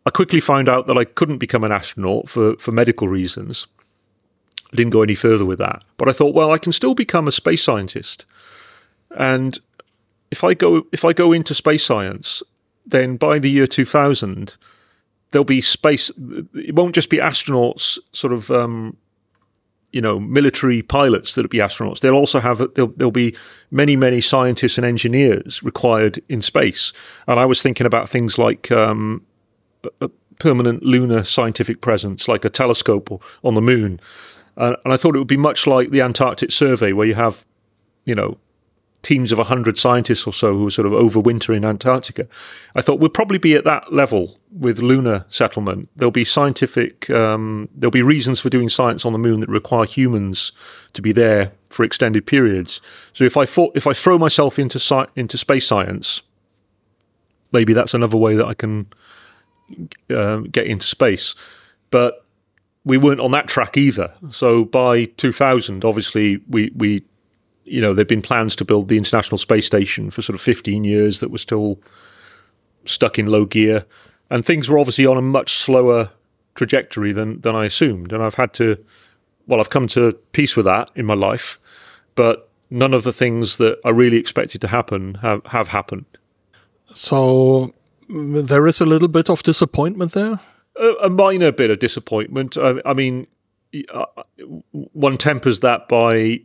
I 0.06 0.10
quickly 0.10 0.40
found 0.40 0.68
out 0.68 0.88
that 0.88 0.98
I 0.98 1.06
couldn't 1.06 1.38
become 1.38 1.64
an 1.64 1.72
astronaut 1.72 2.28
for, 2.30 2.58
for 2.58 2.72
medical 2.72 3.08
reasons. 3.08 3.68
I 4.72 4.76
didn't 4.76 4.92
go 4.92 5.02
any 5.02 5.16
further 5.16 5.46
with 5.46 5.60
that. 5.60 5.84
But 5.98 6.10
I 6.10 6.14
thought, 6.14 6.36
well, 6.36 6.52
I 6.52 6.58
can 6.58 6.72
still 6.72 6.96
become 6.96 7.28
a 7.28 7.32
space 7.32 7.64
scientist. 7.64 8.26
And 9.12 9.60
if 10.32 10.44
I 10.44 10.56
go 10.56 10.88
if 10.92 11.06
I 11.06 11.14
go 11.14 11.32
into 11.32 11.54
space 11.54 11.86
science, 11.86 12.42
then 12.86 13.18
by 13.18 13.40
the 13.40 13.50
year 13.50 13.68
2000, 13.68 14.58
there'll 15.32 15.46
be 15.46 15.62
space. 15.62 16.12
It 16.56 16.76
won't 16.76 16.96
just 16.96 17.10
be 17.10 17.18
astronauts, 17.18 18.00
sort 18.12 18.34
of, 18.34 18.50
um, 18.50 18.98
you 19.92 20.02
know, 20.02 20.20
military 20.20 20.82
pilots 20.82 21.36
that'll 21.36 21.50
be 21.50 21.60
astronauts. 21.60 22.00
They'll 22.00 22.16
also 22.16 22.40
have 22.40 22.58
there'll, 22.74 22.94
there'll 22.98 23.12
be 23.12 23.36
many 23.70 23.96
many 23.96 24.22
scientists 24.22 24.78
and 24.78 24.86
engineers 24.86 25.62
required 25.62 26.22
in 26.28 26.42
space. 26.42 26.92
And 27.28 27.40
I 27.40 27.46
was 27.46 27.62
thinking 27.62 27.86
about 27.86 28.10
things 28.10 28.38
like 28.38 28.72
um, 28.72 29.24
a 30.02 30.10
permanent 30.40 30.84
lunar 30.84 31.24
scientific 31.24 31.82
presence, 31.82 32.28
like 32.28 32.46
a 32.46 32.50
telescope 32.50 33.24
on 33.44 33.54
the 33.54 33.62
moon. 33.62 34.00
Uh, 34.58 34.76
and 34.84 34.94
I 34.94 34.98
thought 34.98 35.16
it 35.16 35.20
would 35.20 35.28
be 35.28 35.38
much 35.38 35.66
like 35.66 35.90
the 35.90 36.02
Antarctic 36.02 36.52
Survey, 36.52 36.94
where 36.94 37.08
you 37.08 37.16
have, 37.16 37.46
you 38.06 38.16
know, 38.16 38.38
teams 39.04 39.34
of 39.34 39.38
100 39.38 39.78
scientists 39.78 40.26
or 40.26 40.32
so 40.32 40.54
who 40.54 40.68
are 40.68 40.72
sort 40.72 40.88
of 40.88 40.94
overwinter 40.94 41.56
in 41.56 41.66
Antarctica. 41.66 42.26
I 42.74 42.82
thought 42.82 43.00
we'll 43.00 43.10
probably 43.10 43.38
be 43.38 43.54
at 43.54 43.66
that 43.66 43.92
level 43.92 44.40
with 44.52 44.80
lunar 44.80 45.26
settlement. 45.28 45.90
There'll 45.96 46.12
be 46.12 46.24
scientific, 46.24 47.10
um, 47.10 47.68
there'll 47.76 47.92
be 47.92 48.02
reasons 48.02 48.40
for 48.40 48.50
doing 48.50 48.70
science 48.70 49.06
on 49.06 49.12
the 49.12 49.20
moon 49.20 49.42
that 49.42 49.50
require 49.50 49.86
humans 49.86 50.54
to 50.94 51.02
be 51.02 51.12
there 51.12 51.52
for 51.70 51.84
extended 51.84 52.26
periods. 52.26 52.82
So 53.12 53.26
if 53.26 53.36
I 53.36 53.46
thought, 53.46 53.76
if 53.76 53.86
I 53.86 53.94
throw 53.94 54.18
myself 54.18 54.58
into 54.58 54.80
sci- 54.80 55.08
into 55.16 55.38
space 55.38 55.68
science, 55.68 56.22
maybe 57.52 57.74
that's 57.74 57.94
another 57.94 58.18
way 58.18 58.36
that 58.36 58.46
I 58.46 58.54
can 58.54 58.88
uh, 60.10 60.38
get 60.52 60.68
into 60.68 60.86
space. 60.86 61.36
But 61.92 62.26
we 62.86 62.98
weren't 62.98 63.22
on 63.22 63.32
that 63.32 63.48
track 63.48 63.78
either. 63.78 64.14
So 64.30 64.66
by 64.66 65.06
2000, 65.06 65.86
obviously, 65.86 66.42
we 66.50 66.72
we 66.76 67.04
you 67.66 67.82
know, 67.82 67.94
there'd 67.94 68.08
been 68.08 68.22
plans 68.22 68.56
to 68.58 68.66
build 68.66 68.88
the 68.88 68.98
International 68.98 69.38
Space 69.38 69.66
Station 69.66 70.10
for 70.10 70.22
sort 70.22 70.36
of 70.36 70.42
15 70.42 70.84
years 70.84 71.20
that 71.20 71.32
were 71.32 71.38
still 71.38 71.80
stuck 72.86 73.18
in 73.18 73.28
low 73.28 73.46
gear. 73.46 73.86
And 74.30 74.46
things 74.46 74.70
were 74.70 74.80
obviously 74.80 75.06
on 75.06 75.18
a 75.18 75.22
much 75.22 75.56
slower 75.56 76.10
trajectory 76.56 77.12
than, 77.12 77.42
than 77.42 77.56
I 77.56 77.66
assumed. 77.66 78.12
And 78.12 78.22
I've 78.22 78.36
had 78.36 78.54
to, 78.56 78.84
well, 79.48 79.60
I've 79.60 79.70
come 79.70 79.88
to 79.88 80.14
peace 80.34 80.56
with 80.56 80.66
that 80.66 80.92
in 80.96 81.06
my 81.06 81.14
life. 81.14 81.60
But 82.16 82.50
none 82.70 82.94
of 82.94 83.04
the 83.04 83.14
things 83.14 83.58
that 83.58 83.80
I 83.86 83.90
really 83.90 84.18
expected 84.18 84.62
to 84.62 84.68
happen 84.68 85.16
have, 85.16 85.46
have 85.48 85.70
happened. 85.70 86.06
So 86.92 87.74
there 88.10 88.68
is 88.68 88.82
a 88.82 88.86
little 88.86 89.08
bit 89.08 89.30
of 89.30 89.44
disappointment 89.44 90.14
there? 90.14 90.40
A, 90.76 90.94
a 91.04 91.10
minor 91.10 91.52
bit 91.52 91.72
of 91.72 91.80
disappointment. 91.80 92.58
I, 92.58 92.76
I 92.86 92.94
mean, 92.94 93.28
uh, 93.94 94.06
one 94.72 95.18
tempers 95.18 95.60
that 95.62 95.88
by 95.88 96.42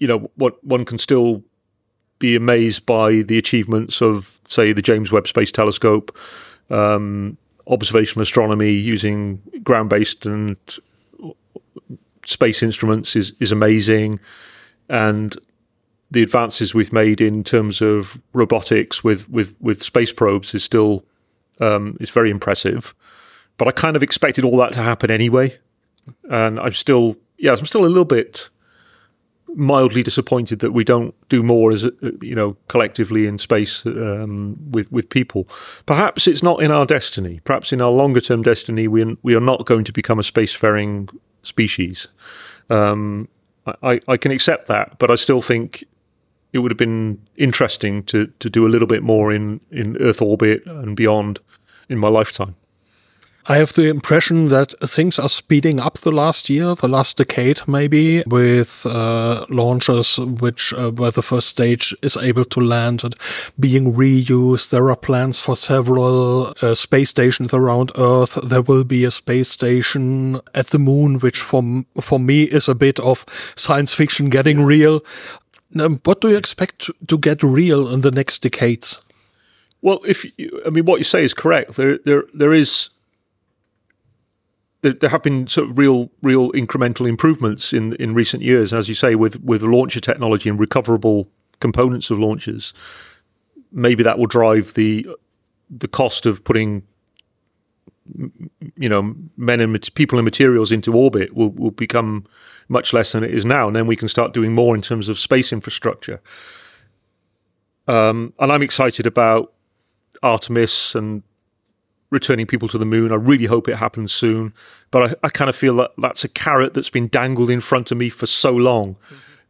you 0.00 0.08
know, 0.08 0.30
what 0.34 0.62
one 0.64 0.84
can 0.84 0.98
still 0.98 1.44
be 2.18 2.34
amazed 2.34 2.84
by 2.86 3.22
the 3.22 3.38
achievements 3.38 4.02
of, 4.02 4.40
say, 4.44 4.72
the 4.72 4.82
James 4.82 5.12
Webb 5.12 5.28
Space 5.28 5.52
Telescope, 5.52 6.16
um, 6.70 7.36
observational 7.66 8.22
astronomy 8.22 8.72
using 8.72 9.40
ground-based 9.62 10.26
and 10.26 10.56
space 12.26 12.62
instruments 12.62 13.14
is 13.14 13.32
is 13.40 13.52
amazing, 13.52 14.18
and 14.88 15.36
the 16.10 16.22
advances 16.22 16.74
we've 16.74 16.92
made 16.92 17.20
in 17.20 17.44
terms 17.44 17.80
of 17.80 18.20
robotics 18.32 19.04
with 19.04 19.28
with 19.28 19.56
with 19.60 19.82
space 19.82 20.12
probes 20.12 20.54
is 20.54 20.64
still 20.64 21.04
um, 21.60 21.96
is 22.00 22.10
very 22.10 22.30
impressive. 22.30 22.94
But 23.56 23.68
I 23.68 23.72
kind 23.72 23.96
of 23.96 24.02
expected 24.02 24.44
all 24.44 24.56
that 24.58 24.72
to 24.72 24.82
happen 24.82 25.10
anyway, 25.10 25.58
and 26.28 26.58
I'm 26.58 26.72
still 26.72 27.16
yeah 27.38 27.52
I'm 27.52 27.66
still 27.66 27.84
a 27.84 27.88
little 27.88 28.04
bit 28.04 28.48
mildly 29.54 30.02
disappointed 30.02 30.60
that 30.60 30.72
we 30.72 30.84
don't 30.84 31.14
do 31.28 31.42
more 31.42 31.72
as 31.72 31.82
you 32.20 32.34
know 32.34 32.56
collectively 32.68 33.26
in 33.26 33.38
space 33.38 33.84
um, 33.86 34.56
with 34.70 34.90
with 34.90 35.08
people. 35.08 35.48
Perhaps 35.86 36.26
it's 36.26 36.42
not 36.42 36.62
in 36.62 36.70
our 36.70 36.86
destiny. 36.86 37.40
Perhaps 37.44 37.72
in 37.72 37.80
our 37.80 37.90
longer 37.90 38.20
term 38.20 38.42
destiny, 38.42 38.88
we 38.88 39.16
we 39.22 39.34
are 39.34 39.40
not 39.40 39.66
going 39.66 39.84
to 39.84 39.92
become 39.92 40.18
a 40.18 40.22
spacefaring 40.22 41.08
species. 41.42 42.08
Um, 42.68 43.28
I, 43.82 44.00
I 44.08 44.16
can 44.16 44.32
accept 44.32 44.68
that, 44.68 44.98
but 44.98 45.10
I 45.10 45.16
still 45.16 45.42
think 45.42 45.84
it 46.52 46.58
would 46.58 46.70
have 46.70 46.78
been 46.78 47.18
interesting 47.36 48.02
to 48.04 48.26
to 48.38 48.50
do 48.50 48.66
a 48.66 48.70
little 48.70 48.88
bit 48.88 49.02
more 49.02 49.32
in 49.32 49.60
in 49.70 49.96
Earth 49.98 50.22
orbit 50.22 50.64
and 50.66 50.96
beyond 50.96 51.40
in 51.88 51.98
my 51.98 52.08
lifetime. 52.08 52.54
I 53.46 53.56
have 53.56 53.72
the 53.72 53.88
impression 53.88 54.48
that 54.48 54.74
things 54.88 55.18
are 55.18 55.28
speeding 55.28 55.80
up 55.80 55.98
the 55.98 56.12
last 56.12 56.50
year, 56.50 56.74
the 56.74 56.88
last 56.88 57.16
decade, 57.16 57.66
maybe, 57.66 58.22
with 58.26 58.84
uh, 58.84 59.46
launches 59.48 60.18
which 60.18 60.74
uh, 60.74 60.90
where 60.90 61.10
the 61.10 61.22
first 61.22 61.48
stage 61.48 61.96
is 62.02 62.18
able 62.18 62.44
to 62.44 62.60
land 62.60 63.02
and 63.02 63.16
being 63.58 63.94
reused. 63.94 64.70
There 64.70 64.90
are 64.90 64.96
plans 64.96 65.40
for 65.40 65.56
several 65.56 66.52
uh, 66.60 66.74
space 66.74 67.10
stations 67.10 67.54
around 67.54 67.92
Earth. 67.96 68.38
There 68.42 68.62
will 68.62 68.84
be 68.84 69.04
a 69.04 69.10
space 69.10 69.48
station 69.48 70.40
at 70.54 70.66
the 70.68 70.78
moon, 70.78 71.18
which 71.18 71.40
for 71.40 71.84
for 72.00 72.20
me 72.20 72.42
is 72.42 72.68
a 72.68 72.74
bit 72.74 73.00
of 73.00 73.24
science 73.56 73.94
fiction 73.94 74.28
getting 74.28 74.60
real. 74.60 75.00
What 75.72 76.20
do 76.20 76.28
you 76.28 76.36
expect 76.36 76.90
to 77.06 77.18
get 77.18 77.42
real 77.42 77.92
in 77.92 78.00
the 78.00 78.10
next 78.10 78.40
decades? 78.40 79.00
Well, 79.82 80.00
if 80.06 80.26
I 80.66 80.70
mean 80.70 80.84
what 80.84 80.98
you 80.98 81.04
say 81.04 81.24
is 81.24 81.34
correct, 81.34 81.76
there 81.76 81.98
there 81.98 82.24
there 82.34 82.52
is 82.52 82.90
there, 84.82 84.92
there, 84.92 85.10
have 85.10 85.22
been 85.22 85.46
sort 85.46 85.70
of 85.70 85.78
real, 85.78 86.10
real 86.22 86.50
incremental 86.52 87.08
improvements 87.08 87.72
in 87.72 87.94
in 87.94 88.14
recent 88.14 88.42
years, 88.42 88.72
as 88.72 88.88
you 88.88 88.94
say, 88.94 89.14
with 89.14 89.40
with 89.42 89.62
launcher 89.62 90.00
technology 90.00 90.48
and 90.48 90.58
recoverable 90.58 91.28
components 91.60 92.10
of 92.10 92.18
launchers. 92.18 92.74
Maybe 93.72 94.02
that 94.02 94.18
will 94.18 94.26
drive 94.26 94.74
the 94.74 95.06
the 95.70 95.88
cost 95.88 96.26
of 96.26 96.42
putting 96.44 96.82
you 98.76 98.88
know 98.88 99.14
men 99.36 99.60
and 99.60 99.94
people 99.94 100.18
and 100.18 100.24
materials 100.24 100.72
into 100.72 100.92
orbit 100.92 101.34
will, 101.34 101.50
will 101.50 101.70
become 101.70 102.26
much 102.70 102.92
less 102.92 103.12
than 103.12 103.24
it 103.24 103.34
is 103.34 103.44
now, 103.44 103.66
and 103.66 103.76
then 103.76 103.86
we 103.86 103.96
can 103.96 104.08
start 104.08 104.32
doing 104.32 104.54
more 104.54 104.74
in 104.74 104.80
terms 104.80 105.08
of 105.08 105.18
space 105.18 105.52
infrastructure. 105.52 106.20
Um, 107.88 108.32
and 108.38 108.52
I'm 108.52 108.62
excited 108.62 109.06
about 109.06 109.52
Artemis 110.22 110.94
and 110.94 111.24
returning 112.10 112.46
people 112.46 112.68
to 112.68 112.78
the 112.78 112.86
moon. 112.86 113.10
I 113.10 113.16
really 113.16 113.46
hope 113.46 113.68
it 113.68 113.76
happens 113.76 114.12
soon. 114.12 114.54
But 114.92 115.10
I, 115.10 115.26
I 115.26 115.28
kind 115.30 115.48
of 115.48 115.56
feel 115.56 115.76
that 115.76 115.90
that's 115.98 116.22
a 116.24 116.28
carrot 116.28 116.74
that's 116.74 116.90
been 116.90 117.08
dangled 117.08 117.50
in 117.50 117.60
front 117.60 117.90
of 117.90 117.98
me 117.98 118.08
for 118.08 118.26
so 118.26 118.52
long. 118.52 118.96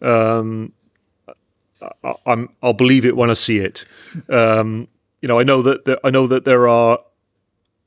Um, 0.01 0.73
I, 2.05 2.15
am 2.27 2.49
I'll 2.63 2.73
believe 2.73 3.05
it 3.05 3.17
when 3.17 3.31
I 3.31 3.35
see 3.35 3.59
it. 3.59 3.85
Um, 4.29 4.89
you 5.21 5.29
know, 5.29 5.39
I 5.39 5.43
know 5.43 5.61
that 5.63 5.85
there, 5.85 5.99
I 6.05 6.11
know 6.11 6.27
that 6.27 6.45
there 6.47 6.69
are 6.69 6.99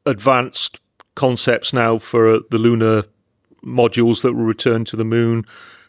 advanced 0.06 0.80
concepts 1.16 1.74
now 1.74 1.98
for 1.98 2.40
the 2.50 2.58
lunar 2.58 3.04
modules 3.64 4.22
that 4.22 4.34
will 4.34 4.44
return 4.44 4.85
to 4.85 4.95
the 4.95 5.06
moon 5.06 5.45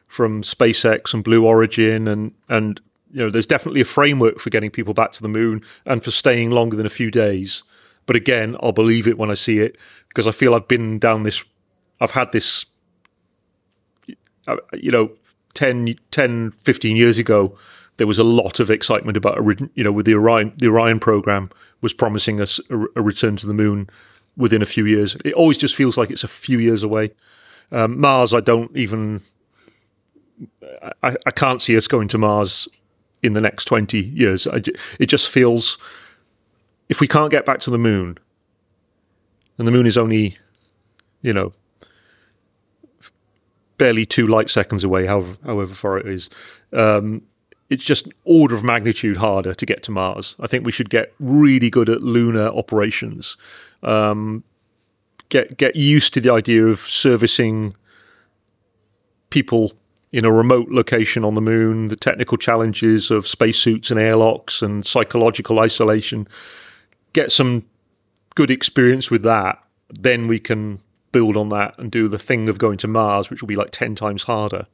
from 0.06 0.42
SpaceX 0.42 1.12
and 1.12 1.24
Blue 1.24 1.44
Origin, 1.44 2.06
and 2.08 2.32
and 2.48 2.80
you 3.14 3.20
know, 3.20 3.30
there's 3.30 3.46
definitely 3.46 3.80
a 3.80 3.84
framework 3.84 4.40
for 4.40 4.50
getting 4.50 4.70
people 4.70 4.92
back 4.92 5.12
to 5.12 5.22
the 5.22 5.28
moon 5.28 5.62
and 5.86 6.02
for 6.02 6.10
staying 6.10 6.50
longer 6.50 6.76
than 6.76 6.84
a 6.84 6.90
few 6.90 7.12
days. 7.12 7.62
But 8.06 8.16
again, 8.16 8.56
I'll 8.60 8.72
believe 8.72 9.06
it 9.06 9.16
when 9.16 9.30
I 9.30 9.34
see 9.34 9.60
it 9.60 9.78
because 10.08 10.26
I 10.26 10.32
feel 10.32 10.52
I've 10.52 10.66
been 10.66 10.98
down 10.98 11.22
this, 11.22 11.44
I've 12.00 12.10
had 12.10 12.32
this, 12.32 12.66
uh, 14.48 14.56
you 14.72 14.90
know, 14.90 15.12
10, 15.54 15.94
10 16.10 16.52
15 16.60 16.96
years 16.96 17.16
ago, 17.16 17.56
there 17.98 18.08
was 18.08 18.18
a 18.18 18.24
lot 18.24 18.58
of 18.58 18.68
excitement 18.68 19.16
about, 19.16 19.38
you 19.74 19.84
know, 19.84 19.92
with 19.92 20.06
the 20.06 20.14
Orion, 20.14 20.52
the 20.56 20.66
Orion 20.66 20.98
program 20.98 21.50
was 21.80 21.94
promising 21.94 22.40
us 22.40 22.60
a, 22.68 22.84
a 22.96 23.02
return 23.02 23.36
to 23.36 23.46
the 23.46 23.54
moon 23.54 23.88
within 24.36 24.60
a 24.60 24.66
few 24.66 24.84
years. 24.84 25.16
It 25.24 25.34
always 25.34 25.58
just 25.58 25.76
feels 25.76 25.96
like 25.96 26.10
it's 26.10 26.24
a 26.24 26.28
few 26.28 26.58
years 26.58 26.82
away. 26.82 27.12
Um, 27.72 28.00
Mars, 28.00 28.34
I 28.34 28.40
don't 28.40 28.74
even, 28.76 29.22
I, 31.02 31.16
I 31.26 31.30
can't 31.30 31.60
see 31.60 31.76
us 31.76 31.88
going 31.88 32.08
to 32.08 32.18
Mars 32.18 32.68
in 33.22 33.32
the 33.32 33.40
next 33.40 33.64
20 33.64 33.98
years. 33.98 34.46
I, 34.46 34.62
it 34.98 35.06
just 35.06 35.28
feels 35.28 35.78
if 36.88 37.00
we 37.00 37.08
can't 37.08 37.30
get 37.30 37.46
back 37.46 37.60
to 37.60 37.70
the 37.70 37.78
moon, 37.78 38.18
and 39.58 39.66
the 39.66 39.72
moon 39.72 39.86
is 39.86 39.96
only, 39.96 40.36
you 41.22 41.32
know, 41.32 41.52
barely 43.78 44.06
two 44.06 44.26
light 44.26 44.50
seconds 44.50 44.84
away, 44.84 45.06
however, 45.06 45.36
however 45.44 45.74
far 45.74 45.98
it 45.98 46.06
is, 46.06 46.28
um, 46.72 47.22
it's 47.70 47.84
just 47.84 48.08
order 48.24 48.54
of 48.54 48.62
magnitude 48.62 49.16
harder 49.16 49.54
to 49.54 49.66
get 49.66 49.82
to 49.84 49.90
Mars. 49.90 50.36
I 50.38 50.46
think 50.46 50.66
we 50.66 50.72
should 50.72 50.90
get 50.90 51.12
really 51.18 51.70
good 51.70 51.88
at 51.88 52.02
lunar 52.02 52.48
operations. 52.48 53.36
Um, 53.82 54.44
get 55.34 55.56
get 55.56 55.74
used 55.74 56.14
to 56.14 56.20
the 56.20 56.32
idea 56.32 56.64
of 56.64 56.78
servicing 56.78 57.74
people 59.30 59.72
in 60.12 60.24
a 60.24 60.30
remote 60.30 60.68
location 60.70 61.24
on 61.24 61.34
the 61.34 61.40
moon, 61.40 61.88
the 61.88 61.96
technical 61.96 62.38
challenges 62.38 63.10
of 63.10 63.26
spacesuits 63.26 63.90
and 63.90 63.98
airlocks 63.98 64.62
and 64.62 64.86
psychological 64.86 65.58
isolation 65.58 66.28
get 67.12 67.32
some 67.32 67.64
good 68.36 68.48
experience 68.50 69.10
with 69.10 69.24
that, 69.24 69.60
then 69.88 70.28
we 70.28 70.38
can 70.38 70.78
build 71.10 71.36
on 71.36 71.48
that 71.48 71.76
and 71.78 71.90
do 71.90 72.06
the 72.06 72.18
thing 72.18 72.48
of 72.48 72.58
going 72.58 72.78
to 72.78 72.86
Mars, 72.86 73.28
which 73.28 73.42
will 73.42 73.48
be 73.48 73.56
like 73.56 73.72
10 73.72 73.96
times 73.96 74.22
harder. 74.24 74.66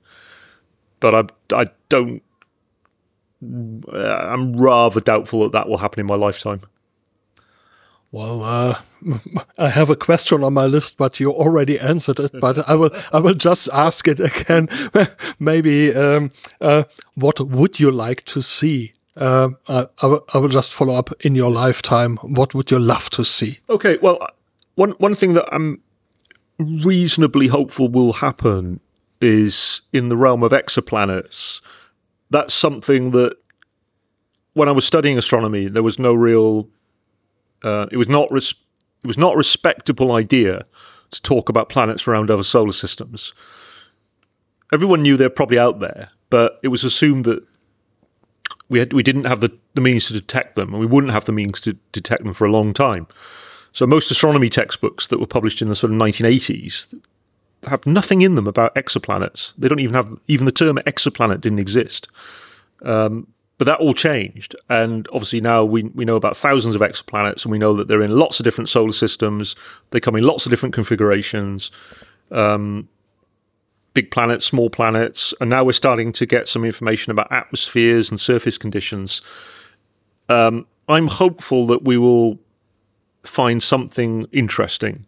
But 1.01 1.15
I, 1.15 1.63
I 1.63 1.67
don't, 1.89 2.23
uh, 3.91 3.97
I'm 3.97 4.57
rather 4.57 5.01
doubtful 5.01 5.41
that 5.45 5.53
that 5.53 5.69
will 5.71 5.79
happen 5.79 6.01
in 6.01 6.07
my 6.07 6.17
lifetime. 6.17 6.61
Well, 8.13 8.43
uh, 8.43 8.75
I 9.59 9.69
have 9.69 9.89
a 9.91 9.97
question 9.97 10.43
on 10.43 10.55
my 10.55 10.67
list, 10.67 10.97
but 10.97 11.21
you 11.21 11.31
already 11.31 11.79
answered 11.79 12.19
it. 12.19 12.33
But 12.41 12.69
I 12.69 12.75
will, 12.75 12.91
I 13.13 13.21
will 13.21 13.35
just 13.35 13.69
ask 13.73 14.09
it 14.09 14.19
again. 14.19 14.69
Maybe, 15.39 15.95
um, 15.95 16.33
uh, 16.61 16.85
what 17.15 17.41
would 17.41 17.79
you 17.79 17.91
like 17.91 18.25
to 18.25 18.43
see? 18.43 18.95
Uh, 19.17 19.51
I, 19.69 19.87
will, 20.03 20.25
I 20.35 20.39
will 20.39 20.49
just 20.49 20.73
follow 20.73 20.95
up 20.97 21.11
in 21.21 21.35
your 21.35 21.51
lifetime. 21.51 22.17
What 22.19 22.55
would 22.55 22.71
you 22.71 22.79
love 22.79 23.11
to 23.11 23.25
see? 23.25 23.61
Okay, 23.69 23.99
well, 24.03 24.19
one 24.75 24.93
one 24.93 25.15
thing 25.15 25.35
that 25.35 25.53
I'm 25.53 25.83
reasonably 26.59 27.49
hopeful 27.49 27.89
will 27.89 28.15
happen 28.15 28.81
is 29.21 29.83
in 29.93 30.09
the 30.09 30.17
realm 30.17 30.43
of 30.43 30.53
exoplanets. 30.53 31.61
That's 32.31 32.55
something 32.55 33.11
that 33.11 33.37
when 34.55 34.69
I 34.69 34.73
was 34.73 34.85
studying 34.85 35.19
astronomy, 35.19 35.69
there 35.69 35.83
was 35.83 35.99
no 35.99 36.15
real 36.15 36.69
uh, 37.63 37.87
it 37.91 37.97
was 37.97 38.09
not 38.09 38.31
res- 38.31 38.55
it 39.03 39.07
was 39.07 39.19
not 39.19 39.35
a 39.35 39.39
respectable 39.39 40.13
idea 40.13 40.63
to 41.11 41.23
talk 41.23 41.49
about 41.49 41.69
planets 41.69 42.07
around 42.07 42.31
other 42.31 42.43
solar 42.43 42.73
systems. 42.73 43.33
Everyone 44.73 45.03
knew 45.03 45.17
they're 45.17 45.31
probably 45.31 45.59
out 45.59 45.81
there, 45.81 46.11
but 46.29 46.61
it 46.63 46.69
was 46.69 46.85
assumed 46.85 47.25
that 47.25 47.45
we 48.69 48.79
had, 48.79 48.93
we 48.93 49.03
didn't 49.03 49.25
have 49.25 49.41
the, 49.41 49.57
the 49.75 49.81
means 49.81 50.07
to 50.07 50.13
detect 50.13 50.55
them, 50.55 50.73
and 50.73 50.81
we 50.81 50.87
wouldn't 50.87 51.13
have 51.13 51.25
the 51.25 51.33
means 51.33 51.61
to 51.63 51.75
detect 51.93 52.23
them 52.23 52.33
for 52.33 52.47
a 52.47 52.53
long 52.53 52.73
time. 52.73 53.09
So 53.73 53.87
most 53.87 54.11
astronomy 54.11 54.49
textbooks 54.49 55.07
that 55.09 55.19
were 55.19 55.27
published 55.27 55.61
in 55.61 55.69
the 55.69 55.77
sort 55.77 55.93
of 55.93 55.99
1980s 55.99 56.95
have 57.67 57.87
nothing 57.87 58.23
in 58.23 58.37
them 58.37 58.47
about 58.47 58.75
exoplanets. 58.75 59.53
They 59.59 59.69
don't 59.69 59.81
even 59.81 59.95
have 59.95 60.19
even 60.27 60.47
the 60.47 60.53
term 60.53 60.77
exoplanet 60.79 61.41
didn't 61.41 61.59
exist. 61.59 62.09
Um, 62.83 63.29
but 63.61 63.67
that 63.67 63.79
all 63.79 63.93
changed. 63.93 64.57
And 64.71 65.07
obviously 65.13 65.43
now 65.43 65.67
we, 65.67 65.83
we 65.83 66.07
know 66.07 66.17
about 66.17 66.35
thousands 66.35 66.75
of 66.75 66.81
exoplanets 66.81 67.45
and 67.45 67.53
we 67.53 67.59
know 67.59 67.75
that 67.75 67.89
they're 67.89 68.01
in 68.01 68.17
lots 68.17 68.41
of 68.41 68.45
different 68.45 68.71
solar 68.71 68.95
systems. 68.95 69.55
They 69.91 70.01
come 70.01 70.17
in 70.17 70.25
lots 70.25 70.47
of 70.47 70.51
different 70.51 70.75
configurations. 70.75 71.71
Um, 72.31 72.89
big 73.93 74.11
planets, 74.11 74.47
small 74.47 74.71
planets. 74.71 75.35
And 75.43 75.51
now 75.51 75.63
we're 75.63 75.73
starting 75.73 76.11
to 76.15 76.25
get 76.25 76.49
some 76.49 76.65
information 76.65 77.11
about 77.11 77.31
atmospheres 77.31 78.09
and 78.09 78.19
surface 78.19 78.57
conditions. 78.57 79.21
Um, 80.31 80.67
I'm 80.89 81.09
hopeful 81.09 81.67
that 81.67 81.85
we 81.85 81.99
will 81.99 82.39
find 83.25 83.63
something 83.63 84.25
interesting. 84.33 85.05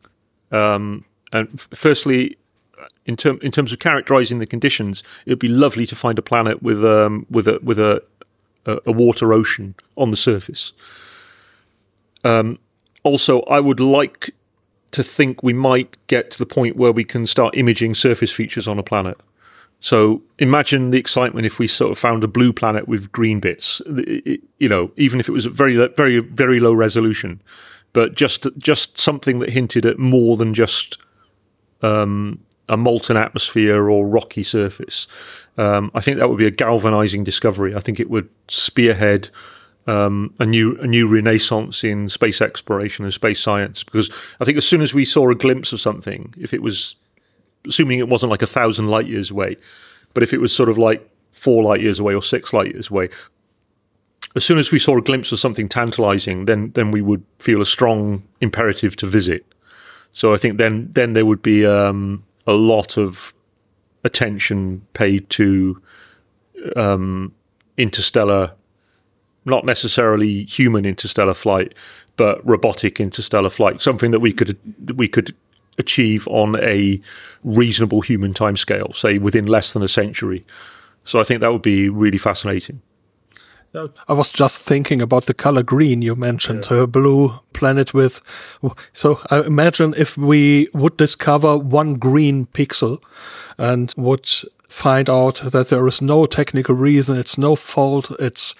Um, 0.51 1.07
and 1.33 1.59
firstly, 1.59 2.37
in, 3.05 3.16
term, 3.16 3.39
in 3.43 3.51
terms 3.51 3.73
of 3.73 3.79
characterizing 3.79 4.39
the 4.39 4.47
conditions, 4.47 5.03
it 5.27 5.31
would 5.31 5.39
be 5.39 5.49
lovely 5.49 5.87
to 5.87 5.97
find 5.97 6.19
a 6.19 6.23
planet 6.23 6.62
with 6.62 6.85
um, 6.85 7.27
with 7.31 7.49
a 7.49 7.59
with 7.62 7.79
a 7.79 8.03
a, 8.67 8.93
water 8.93 9.33
ocean 9.33 9.75
on 9.97 10.11
the 10.11 10.17
surface. 10.17 10.73
Um, 12.25 12.59
also, 13.03 13.43
I 13.43 13.61
would 13.61 13.81
like 13.81 14.35
to 14.93 15.03
think 15.03 15.43
we 15.43 15.53
might 15.53 15.97
get 16.07 16.31
to 16.33 16.39
the 16.39 16.47
point 16.47 16.77
where 16.77 16.93
we 16.93 17.05
can 17.05 17.27
start 17.27 17.57
imaging 17.57 17.95
surface 17.95 18.31
features 18.31 18.69
on 18.69 18.79
a 18.79 18.83
planet. 18.83 19.19
So 19.81 20.23
imagine 20.39 20.93
the 20.93 20.99
excitement 20.99 21.45
if 21.45 21.59
we 21.59 21.67
sort 21.67 21.91
of 21.91 21.99
found 21.99 22.23
a 22.23 22.29
blue 22.29 22.53
planet 22.53 22.87
with 22.87 23.11
green 23.11 23.41
bits. 23.41 23.83
you 23.87 24.69
know, 24.69 24.93
even 24.97 25.19
if 25.19 25.29
it 25.29 25.33
was 25.33 25.47
very, 25.47 25.75
very, 25.97 26.21
very 26.21 26.61
low 26.61 26.73
resolution, 26.73 27.43
but 27.93 28.15
just 28.15 28.47
just 28.59 28.97
something 28.97 29.41
that 29.41 29.51
hinted 29.51 29.85
at 29.85 29.99
more 29.99 30.37
than 30.37 30.55
just 30.55 30.99
um, 31.83 32.39
a 32.69 32.77
molten 32.77 33.17
atmosphere 33.17 33.89
or 33.89 34.07
rocky 34.07 34.43
surface. 34.43 35.09
Um, 35.59 35.91
I 35.95 36.01
think 36.01 36.19
that 36.19 36.29
would 36.29 36.39
be 36.39 36.47
a 36.47 36.51
galvanizing 36.51 37.25
discovery. 37.25 37.75
I 37.75 37.81
think 37.81 38.01
it 38.01 38.09
would 38.09 38.29
spearhead 38.49 39.29
um, 39.87 40.33
a 40.39 40.47
new 40.47 40.77
a 40.81 40.87
new 40.87 41.09
renaissance 41.09 41.83
in 41.85 42.09
space 42.09 42.41
exploration 42.41 43.05
and 43.05 43.13
space 43.13 43.41
science. 43.41 43.83
Because 43.83 44.11
I 44.41 44.45
think 44.45 44.57
as 44.57 44.67
soon 44.67 44.81
as 44.81 44.95
we 44.95 45.05
saw 45.05 45.31
a 45.31 45.35
glimpse 45.35 45.73
of 45.73 45.81
something, 45.81 46.35
if 46.39 46.55
it 46.55 46.63
was 46.63 46.97
assuming 47.67 47.99
it 47.99 48.09
wasn't 48.09 48.31
like 48.31 48.43
a 48.43 48.47
thousand 48.47 48.89
light 48.89 49.07
years 49.07 49.31
away, 49.31 49.57
but 50.15 50.23
if 50.23 50.33
it 50.33 50.41
was 50.41 50.55
sort 50.55 50.69
of 50.69 50.79
like 50.79 51.09
four 51.33 51.63
light 51.63 51.81
years 51.81 51.99
away 51.99 52.15
or 52.15 52.23
six 52.23 52.53
light 52.53 52.73
years 52.73 52.91
away, 52.91 53.09
as 54.35 54.45
soon 54.45 54.59
as 54.59 54.73
we 54.73 54.79
saw 54.79 54.97
a 54.97 55.03
glimpse 55.03 55.33
of 55.33 55.41
something 55.41 55.69
tantalizing, 55.69 56.47
then 56.47 56.71
then 56.73 56.91
we 56.91 57.03
would 57.03 57.25
feel 57.39 57.61
a 57.61 57.67
strong 57.67 58.23
imperative 58.41 58.97
to 58.97 59.07
visit. 59.07 59.45
So 60.13 60.33
I 60.33 60.37
think 60.37 60.59
then 60.59 60.91
then 60.93 61.13
there 61.13 61.27
would 61.27 61.43
be 61.43 61.67
um, 61.67 62.25
a 62.47 62.52
lot 62.52 62.97
of 62.97 63.35
attention 64.05 64.86
paid 64.94 65.28
to 65.31 65.81
um, 66.77 67.35
interstellar, 67.77 68.52
not 69.44 69.64
necessarily 69.64 70.44
human 70.44 70.85
interstellar 70.85 71.35
flight, 71.35 71.74
but 72.16 72.47
robotic 72.47 73.01
interstellar 73.01 73.51
flight, 73.51 73.81
something 73.81 74.10
that 74.10 74.20
we 74.20 74.32
could 74.32 74.59
that 74.86 74.97
we 74.97 75.09
could 75.09 75.35
achieve 75.78 76.28
on 76.28 76.56
a 76.60 77.01
reasonable 77.43 78.02
human 78.02 78.35
timescale, 78.35 78.94
say 78.94 79.19
within 79.19 79.47
less 79.47 79.73
than 79.73 79.82
a 79.82 79.89
century. 79.89 80.44
So 81.05 81.19
I 81.19 81.24
think 81.24 81.40
that 81.40 81.52
would 81.52 81.62
be 81.62 81.89
really 81.89 82.19
fascinating. 82.19 82.82
I 83.74 84.12
was 84.12 84.31
just 84.31 84.61
thinking 84.61 85.01
about 85.01 85.24
the 85.24 85.35
color 85.35 85.62
green 85.62 86.03
you 86.03 86.15
mentioned, 86.15 86.69
yeah. 86.70 86.82
a 86.82 86.86
blue 86.86 87.40
planet 87.55 87.94
with. 87.94 88.20
So 88.93 89.20
I 89.31 89.40
imagine 89.40 89.94
if 89.97 90.16
we 90.16 90.69
would 90.74 90.97
discover 90.97 91.57
one 91.57 91.94
green 91.94 92.47
pixel 92.47 93.03
and 93.57 93.94
would 93.97 94.28
find 94.69 95.09
out 95.09 95.36
that 95.36 95.69
there 95.69 95.86
is 95.86 96.03
no 96.03 96.27
technical 96.27 96.74
reason, 96.74 97.19
it's 97.19 97.39
no 97.39 97.57
fault, 97.57 98.11
it's 98.19 98.55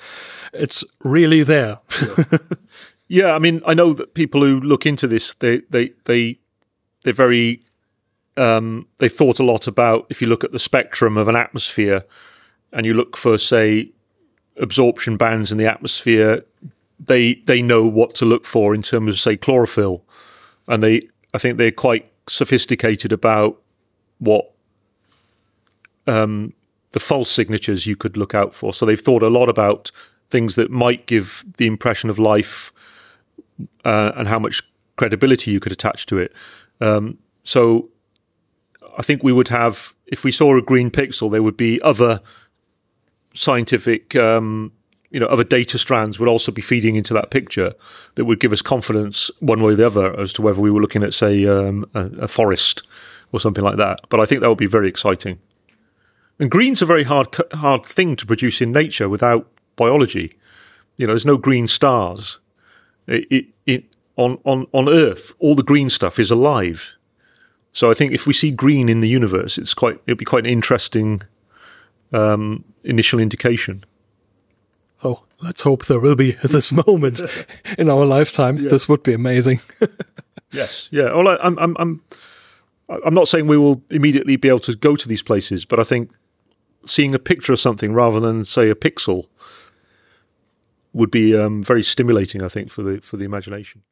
it's 0.52 0.84
really 1.02 1.43
there. 1.43 1.78
yeah. 2.01 2.39
yeah, 3.09 3.34
I 3.34 3.39
mean, 3.39 3.62
I 3.66 3.74
know 3.74 3.93
that 3.94 4.14
people 4.14 4.40
who 4.43 4.60
look 4.60 4.86
into 4.86 5.06
this, 5.06 5.34
they 5.34 5.59
they 5.70 5.93
they 6.05 6.39
they're 7.02 7.12
very 7.12 7.62
um, 8.36 8.89
they 8.98 9.09
thought 9.09 9.40
a 9.40 9.44
lot 9.44 9.66
about 9.66 10.06
if 10.09 10.22
you 10.22 10.28
look 10.28 10.44
at 10.44 10.52
the 10.52 10.59
spectrum 10.59 11.18
of 11.18 11.28
an 11.28 11.36
atmosphere 11.36 12.05
and 12.72 12.86
you 12.86 12.94
look 12.94 13.16
for 13.16 13.36
say 13.36 13.90
absorption 14.62 15.16
bands 15.16 15.52
in 15.52 15.59
the 15.59 15.66
atmosphere, 15.66 16.44
they 16.98 17.34
they 17.34 17.60
know 17.60 17.84
what 17.84 18.14
to 18.14 18.24
look 18.24 18.47
for 18.47 18.74
in 18.74 18.82
terms 18.82 19.10
of 19.10 19.18
say 19.18 19.36
chlorophyll, 19.36 20.05
and 20.66 20.82
they 20.82 21.02
I 21.34 21.39
think 21.39 21.59
they're 21.59 21.70
quite 21.70 22.10
sophisticated 22.28 23.12
about 23.12 23.60
what 24.18 24.52
um, 26.06 26.55
the 26.93 27.01
false 27.01 27.30
signatures 27.30 27.86
you 27.86 27.97
could 27.97 28.16
look 28.16 28.34
out 28.34 28.55
for. 28.55 28.72
So 28.72 28.86
they've 28.86 29.01
thought 29.01 29.22
a 29.22 29.28
lot 29.28 29.48
about 29.48 29.90
things 30.30 30.55
that 30.55 30.70
might 30.70 31.06
give 31.06 31.44
the 31.56 31.66
impression 31.66 32.09
of 32.09 32.18
life 32.18 32.72
uh, 33.84 34.12
and 34.14 34.28
how 34.28 34.39
much 34.39 34.62
credibility 34.97 35.51
you 35.51 35.60
could 35.60 35.72
attach 35.72 36.06
to 36.06 36.18
it. 36.18 36.32
Um, 36.80 37.18
so 37.44 37.89
I 38.98 39.02
think 39.02 39.22
we 39.22 39.32
would 39.32 39.48
have, 39.48 39.94
if 40.06 40.24
we 40.24 40.32
saw 40.32 40.56
a 40.56 40.62
green 40.62 40.90
pixel, 40.90 41.30
there 41.30 41.43
would 41.43 41.56
be 41.56 41.80
other 41.82 42.20
scientific, 43.34 44.14
um, 44.16 44.72
you 45.10 45.20
know, 45.20 45.26
other 45.26 45.44
data 45.44 45.78
strands 45.78 46.18
would 46.18 46.28
also 46.28 46.50
be 46.50 46.62
feeding 46.62 46.96
into 46.96 47.12
that 47.14 47.30
picture 47.30 47.74
that 48.14 48.24
would 48.24 48.40
give 48.40 48.52
us 48.52 48.62
confidence 48.62 49.30
one 49.40 49.62
way 49.62 49.72
or 49.72 49.76
the 49.76 49.86
other 49.86 50.18
as 50.18 50.32
to 50.34 50.42
whether 50.42 50.60
we 50.60 50.70
were 50.70 50.80
looking 50.80 51.04
at, 51.04 51.14
say, 51.14 51.46
um, 51.46 51.84
a, 51.94 52.06
a, 52.22 52.28
forest 52.28 52.82
or 53.32 53.40
something 53.40 53.64
like 53.64 53.76
that. 53.76 54.00
But 54.09 54.20
I 54.20 54.24
think 54.24 54.40
that 54.40 54.48
would 54.48 54.59
be 54.59 54.66
very 54.66 54.88
exciting. 54.88 55.38
And 56.38 56.50
green's 56.50 56.82
a 56.82 56.86
very 56.86 57.04
hard 57.04 57.28
hard 57.52 57.84
thing 57.84 58.16
to 58.16 58.26
produce 58.26 58.60
in 58.60 58.72
nature 58.72 59.09
without 59.09 59.48
biology. 59.76 60.38
You 60.96 61.06
know, 61.06 61.12
there's 61.12 61.26
no 61.26 61.36
green 61.36 61.68
stars. 61.68 62.38
It, 63.06 63.26
it, 63.30 63.46
it 63.66 63.84
on 64.16 64.38
on 64.44 64.66
on 64.72 64.88
Earth, 64.88 65.34
all 65.38 65.54
the 65.54 65.62
green 65.62 65.90
stuff 65.90 66.18
is 66.18 66.30
alive. 66.30 66.96
So 67.72 67.90
I 67.90 67.94
think 67.94 68.12
if 68.12 68.26
we 68.26 68.32
see 68.32 68.50
green 68.50 68.88
in 68.88 69.00
the 69.00 69.09
universe, 69.09 69.59
it's 69.59 69.74
quite 69.74 70.00
it'll 70.06 70.18
be 70.18 70.24
quite 70.24 70.44
an 70.44 70.52
interesting 70.52 71.22
um, 72.12 72.64
initial 72.84 73.20
indication. 73.20 73.84
Oh, 75.05 75.24
let's 75.43 75.62
hope 75.62 75.86
there 75.86 76.01
will 76.01 76.16
be 76.16 76.32
this 76.32 76.72
moment 76.86 77.20
in 77.78 77.89
our 77.89 78.05
lifetime. 78.05 78.59
Yeah. 78.59 78.70
This 78.70 78.89
would 78.89 79.02
be 79.02 79.12
amazing. 79.12 79.60
yes, 80.52 80.89
yeah. 80.93 81.12
Well, 81.12 81.28
I, 81.28 81.36
I'm, 81.43 81.59
I'm, 81.59 81.76
I'm, 81.78 82.02
I'm 83.05 83.14
not 83.14 83.28
saying 83.28 83.47
we 83.47 83.59
will 83.59 83.82
immediately 83.90 84.36
be 84.36 84.48
able 84.48 84.60
to 84.60 84.76
go 84.76 84.97
to 84.97 85.09
these 85.09 85.22
places, 85.22 85.64
but 85.64 85.78
I 85.78 85.84
think 85.84 86.12
seeing 86.84 87.14
a 87.14 87.18
picture 87.18 87.52
of 87.52 87.60
something 87.60 87.93
rather 87.93 88.20
than 88.20 88.44
say 88.44 88.70
a 88.70 88.74
pixel 88.74 89.26
would 90.93 91.10
be 91.10 91.36
um, 91.36 91.62
very 91.62 91.82
stimulating, 91.82 92.43
I 92.43 92.48
think, 92.48 92.70
for 92.70 92.82
the 92.82 93.01
for 93.01 93.16
the 93.16 93.24
imagination. 93.24 93.82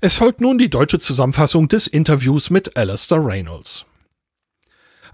Es 0.00 0.16
folgt 0.16 0.40
nun 0.40 0.58
die 0.58 0.68
deutsche 0.68 0.98
Zusammenfassung 0.98 1.68
des 1.68 1.86
Interviews 1.86 2.50
mit 2.50 2.76
Alastair 2.76 3.24
Reynolds. 3.24 3.84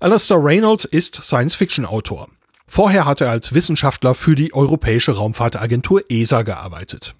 Alastair 0.00 0.38
Reynolds 0.40 0.84
ist 0.84 1.16
Science-Fiction-Autor. 1.24 2.28
Vorher 2.68 3.04
hat 3.04 3.20
er 3.20 3.30
als 3.32 3.52
Wissenschaftler 3.52 4.14
für 4.14 4.36
die 4.36 4.54
Europäische 4.54 5.10
Raumfahrtagentur 5.10 6.02
ESA 6.08 6.42
gearbeitet. 6.42 7.16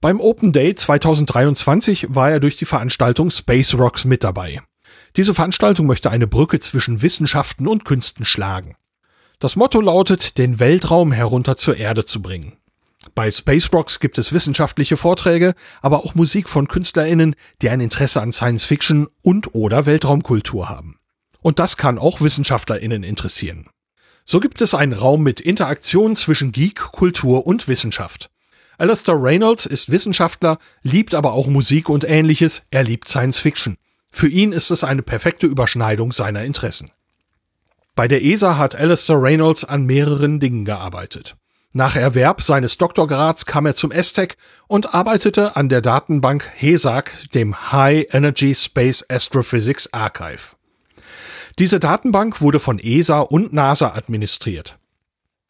Beim 0.00 0.20
Open 0.20 0.52
Day 0.52 0.76
2023 0.76 2.06
war 2.10 2.30
er 2.30 2.38
durch 2.38 2.58
die 2.58 2.64
Veranstaltung 2.64 3.32
Space 3.32 3.74
Rocks 3.74 4.04
mit 4.04 4.22
dabei. 4.22 4.62
Diese 5.16 5.34
Veranstaltung 5.34 5.86
möchte 5.86 6.10
eine 6.10 6.28
Brücke 6.28 6.60
zwischen 6.60 7.02
Wissenschaften 7.02 7.66
und 7.66 7.84
Künsten 7.84 8.24
schlagen. 8.24 8.76
Das 9.40 9.56
Motto 9.56 9.80
lautet, 9.80 10.38
den 10.38 10.60
Weltraum 10.60 11.10
herunter 11.10 11.56
zur 11.56 11.76
Erde 11.76 12.04
zu 12.04 12.22
bringen. 12.22 12.56
Bei 13.16 13.32
Spacebrocks 13.32 13.98
gibt 13.98 14.18
es 14.18 14.32
wissenschaftliche 14.32 14.96
Vorträge, 14.96 15.56
aber 15.82 16.04
auch 16.04 16.14
Musik 16.14 16.48
von 16.48 16.68
KünstlerInnen, 16.68 17.34
die 17.62 17.70
ein 17.70 17.80
Interesse 17.80 18.22
an 18.22 18.30
Science 18.30 18.64
Fiction 18.64 19.08
und 19.22 19.56
oder 19.56 19.86
Weltraumkultur 19.86 20.68
haben. 20.68 20.98
Und 21.40 21.58
das 21.58 21.76
kann 21.76 21.98
auch 21.98 22.20
WissenschaftlerInnen 22.20 23.02
interessieren. 23.02 23.68
So 24.24 24.40
gibt 24.40 24.60
es 24.60 24.74
einen 24.74 24.92
Raum 24.92 25.22
mit 25.22 25.40
Interaktion 25.40 26.14
zwischen 26.14 26.52
Geek, 26.52 26.76
Kultur 26.92 27.46
und 27.46 27.68
Wissenschaft. 27.68 28.30
Alastair 28.76 29.20
Reynolds 29.20 29.66
ist 29.66 29.90
Wissenschaftler, 29.90 30.58
liebt 30.82 31.14
aber 31.14 31.32
auch 31.32 31.46
Musik 31.46 31.88
und 31.88 32.04
ähnliches, 32.04 32.62
er 32.70 32.84
liebt 32.84 33.08
Science 33.08 33.38
Fiction. 33.38 33.78
Für 34.12 34.28
ihn 34.28 34.52
ist 34.52 34.70
es 34.70 34.84
eine 34.84 35.02
perfekte 35.02 35.46
Überschneidung 35.46 36.12
seiner 36.12 36.44
Interessen. 36.44 36.90
Bei 37.94 38.06
der 38.06 38.22
ESA 38.22 38.56
hat 38.56 38.76
Alastair 38.76 39.20
Reynolds 39.20 39.64
an 39.64 39.84
mehreren 39.84 40.38
Dingen 40.38 40.64
gearbeitet. 40.64 41.36
Nach 41.72 41.96
Erwerb 41.96 42.42
seines 42.42 42.78
Doktorgrads 42.78 43.46
kam 43.46 43.66
er 43.66 43.74
zum 43.74 43.90
ESTEC 43.90 44.36
und 44.66 44.94
arbeitete 44.94 45.56
an 45.56 45.68
der 45.68 45.80
Datenbank 45.80 46.48
HESAC, 46.54 47.30
dem 47.34 47.72
High 47.72 48.06
Energy 48.10 48.54
Space 48.54 49.04
Astrophysics 49.08 49.92
Archive. 49.92 50.57
Diese 51.58 51.80
Datenbank 51.80 52.40
wurde 52.40 52.60
von 52.60 52.78
ESA 52.78 53.18
und 53.18 53.52
NASA 53.52 53.94
administriert. 53.94 54.78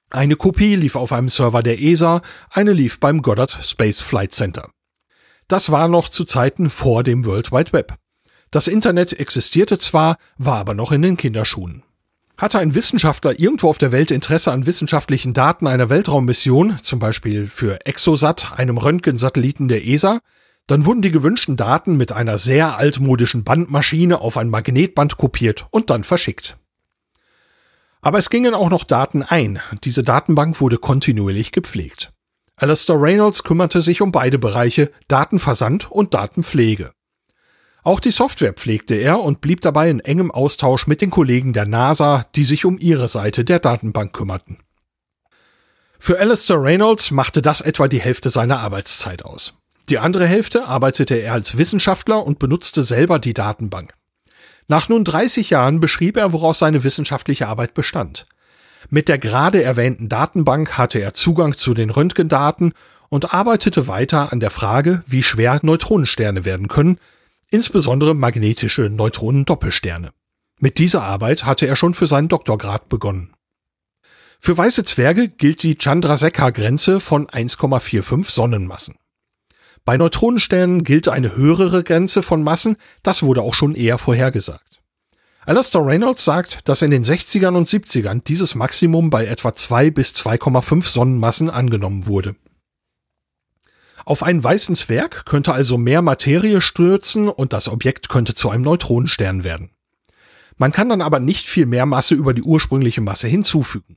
Eine 0.09 0.36
Kopie 0.36 0.74
lief 0.74 0.97
auf 0.97 1.12
einem 1.12 1.28
Server 1.28 1.62
der 1.62 1.82
ESA, 1.82 2.22
eine 2.48 2.72
lief 2.72 2.98
beim 2.98 3.20
Goddard 3.20 3.59
Space 3.62 4.01
Flight 4.01 4.32
Center. 4.32 4.70
Das 5.48 5.70
war 5.70 5.86
noch 5.86 6.09
zu 6.09 6.24
Zeiten 6.24 6.70
vor 6.70 7.05
dem 7.05 7.26
World 7.26 7.52
Wide 7.52 7.74
Web. 7.74 7.97
Das 8.51 8.68
Internet 8.68 9.12
existierte 9.12 9.78
zwar, 9.78 10.16
war 10.39 10.56
aber 10.56 10.72
noch 10.72 10.93
in 10.93 11.02
den 11.02 11.18
Kinderschuhen. 11.18 11.82
Hatte 12.39 12.59
ein 12.59 12.74
Wissenschaftler 12.74 13.39
irgendwo 13.39 13.68
auf 13.68 13.76
der 13.76 13.93
Welt 13.93 14.10
Interesse 14.10 14.51
an 14.51 14.64
wissenschaftlichen 14.64 15.35
Daten 15.35 15.66
einer 15.66 15.90
Weltraummission, 15.90 16.78
zum 16.80 17.01
Beispiel 17.01 17.48
für 17.48 17.85
Exosat, 17.85 18.59
einem 18.59 18.78
Röntgensatelliten 18.78 19.68
der 19.68 19.86
ESA, 19.86 20.20
dann 20.69 20.85
wurden 20.85 21.03
die 21.03 21.11
gewünschten 21.11 21.57
Daten 21.57 21.97
mit 21.97 22.12
einer 22.12 22.39
sehr 22.39 22.77
altmodischen 22.77 23.43
Bandmaschine 23.43 24.20
auf 24.20 24.36
ein 24.36 24.51
Magnetband 24.51 25.16
kopiert 25.16 25.66
und 25.70 25.90
dann 25.90 26.05
verschickt. 26.05 26.59
Aber 28.01 28.19
es 28.19 28.31
gingen 28.31 28.55
auch 28.55 28.70
noch 28.70 28.85
Daten 28.85 29.23
ein. 29.23 29.61
Diese 29.82 30.03
Datenbank 30.03 30.61
wurde 30.61 30.78
kontinuierlich 30.78 31.53
gepflegt. 31.53 32.12
Alastair 32.55 33.01
Reynolds 33.01 33.45
kümmerte 33.45 33.82
sich 33.82 34.03
um 34.03 34.12
beide 34.12 34.39
Bereiche 34.39 34.93
Datenversand 35.09 35.90
und 35.90 36.15
Datenpflege. 36.15 36.93
Auch 37.82 38.01
die 38.01 38.11
Software 38.11 38.53
pflegte 38.53 38.95
er 38.95 39.20
und 39.20 39.40
blieb 39.40 39.62
dabei 39.62 39.89
in 39.89 40.01
engem 40.01 40.31
Austausch 40.31 40.86
mit 40.86 41.01
den 41.01 41.11
Kollegen 41.11 41.55
der 41.55 41.65
NASA, 41.65 42.27
die 42.36 42.45
sich 42.45 42.66
um 42.66 42.78
ihre 42.78 43.09
Seite 43.09 43.45
der 43.45 43.59
Datenbank 43.59 44.12
kümmerten. 44.12 44.59
Für 45.99 46.19
Alastair 46.19 46.62
Reynolds 46.62 47.11
machte 47.11 47.40
das 47.40 47.62
etwa 47.62 47.89
die 47.89 48.01
Hälfte 48.01 48.28
seiner 48.28 48.61
Arbeitszeit 48.61 49.24
aus. 49.24 49.57
Die 49.89 49.98
andere 49.98 50.27
Hälfte 50.27 50.66
arbeitete 50.66 51.15
er 51.15 51.32
als 51.32 51.56
Wissenschaftler 51.56 52.24
und 52.24 52.39
benutzte 52.39 52.82
selber 52.82 53.19
die 53.19 53.32
Datenbank. 53.32 53.94
Nach 54.66 54.90
nun 54.90 55.02
30 55.05 55.48
Jahren 55.48 55.81
beschrieb 55.81 56.19
er, 56.19 56.35
woraus 56.35 56.59
seine 56.59 56.85
wissenschaftliche 56.85 57.48
Arbeit 57.48 57.73
bestand. 57.73 58.27
Mit 58.90 59.09
der 59.09 59.16
gerade 59.19 59.62
erwähnten 59.62 60.10
Datenbank 60.10 60.77
hatte 60.77 60.98
er 60.98 61.15
Zugang 61.15 61.56
zu 61.56 61.73
den 61.73 61.89
Röntgendaten 61.89 62.74
und 63.09 63.32
arbeitete 63.32 63.89
weiter 63.89 64.31
an 64.31 64.40
der 64.40 64.51
Frage, 64.51 65.02
wie 65.06 65.23
schwer 65.23 65.59
Neutronensterne 65.62 66.44
werden 66.44 66.69
können, 66.69 66.98
insbesondere 67.51 68.15
magnetische 68.15 68.90
Neutronendoppelsterne. 68.90 70.10
Mit 70.60 70.78
dieser 70.78 71.02
Arbeit 71.02 71.44
hatte 71.44 71.66
er 71.66 71.77
schon 71.77 71.94
für 71.94 72.06
seinen 72.06 72.28
Doktorgrad 72.28 72.90
begonnen. 72.90 73.32
Für 74.39 74.56
weiße 74.56 74.85
Zwerge 74.85 75.28
gilt 75.28 75.62
die 75.62 75.77
Chandrasekhar-Grenze 75.77 77.01
von 77.01 77.27
1,45 77.27 78.31
Sonnenmassen. 78.31 78.97
Bei 79.89 79.97
Neutronensternen 79.97 80.85
gilt 80.85 81.09
eine 81.09 81.35
höhere 81.35 81.82
Grenze 81.82 82.23
von 82.23 82.43
Massen, 82.43 82.77
das 83.02 83.23
wurde 83.23 83.40
auch 83.40 83.55
schon 83.55 83.74
eher 83.74 83.97
vorhergesagt. 83.97 84.82
Alastair 85.47 85.81
Reynolds 85.82 86.27
sagt, 86.27 86.69
dass 86.69 86.82
in 86.82 86.90
den 86.90 87.05
60ern 87.05 87.56
und 87.56 87.69
70ern 87.69 88.23
dieses 88.23 88.55
Maximum 88.55 89.09
bei 89.09 89.24
etwa 89.24 89.55
2 89.55 89.90
bis 89.90 90.10
2,5 90.10 90.86
Sonnenmassen 90.86 91.48
angenommen 91.48 92.06
wurde. 92.06 92.36
Auf 94.05 94.23
einen 94.23 94.44
weißen 94.44 94.77
Zwerg 94.77 95.24
könnte 95.24 95.55
also 95.55 95.78
mehr 95.78 96.02
Materie 96.02 96.60
stürzen 96.60 97.31
und 97.31 97.55
das 97.55 97.66
Objekt 97.66 98.10
könnte 98.10 98.35
zu 98.35 98.51
einem 98.51 98.65
Neutronenstern 98.65 99.43
werden. 99.43 99.70
Man 100.59 100.70
kann 100.70 100.90
dann 100.90 101.01
aber 101.01 101.19
nicht 101.19 101.47
viel 101.47 101.65
mehr 101.65 101.86
Masse 101.86 102.15
über 102.15 102.35
die 102.35 102.43
ursprüngliche 102.43 103.01
Masse 103.01 103.27
hinzufügen. 103.27 103.97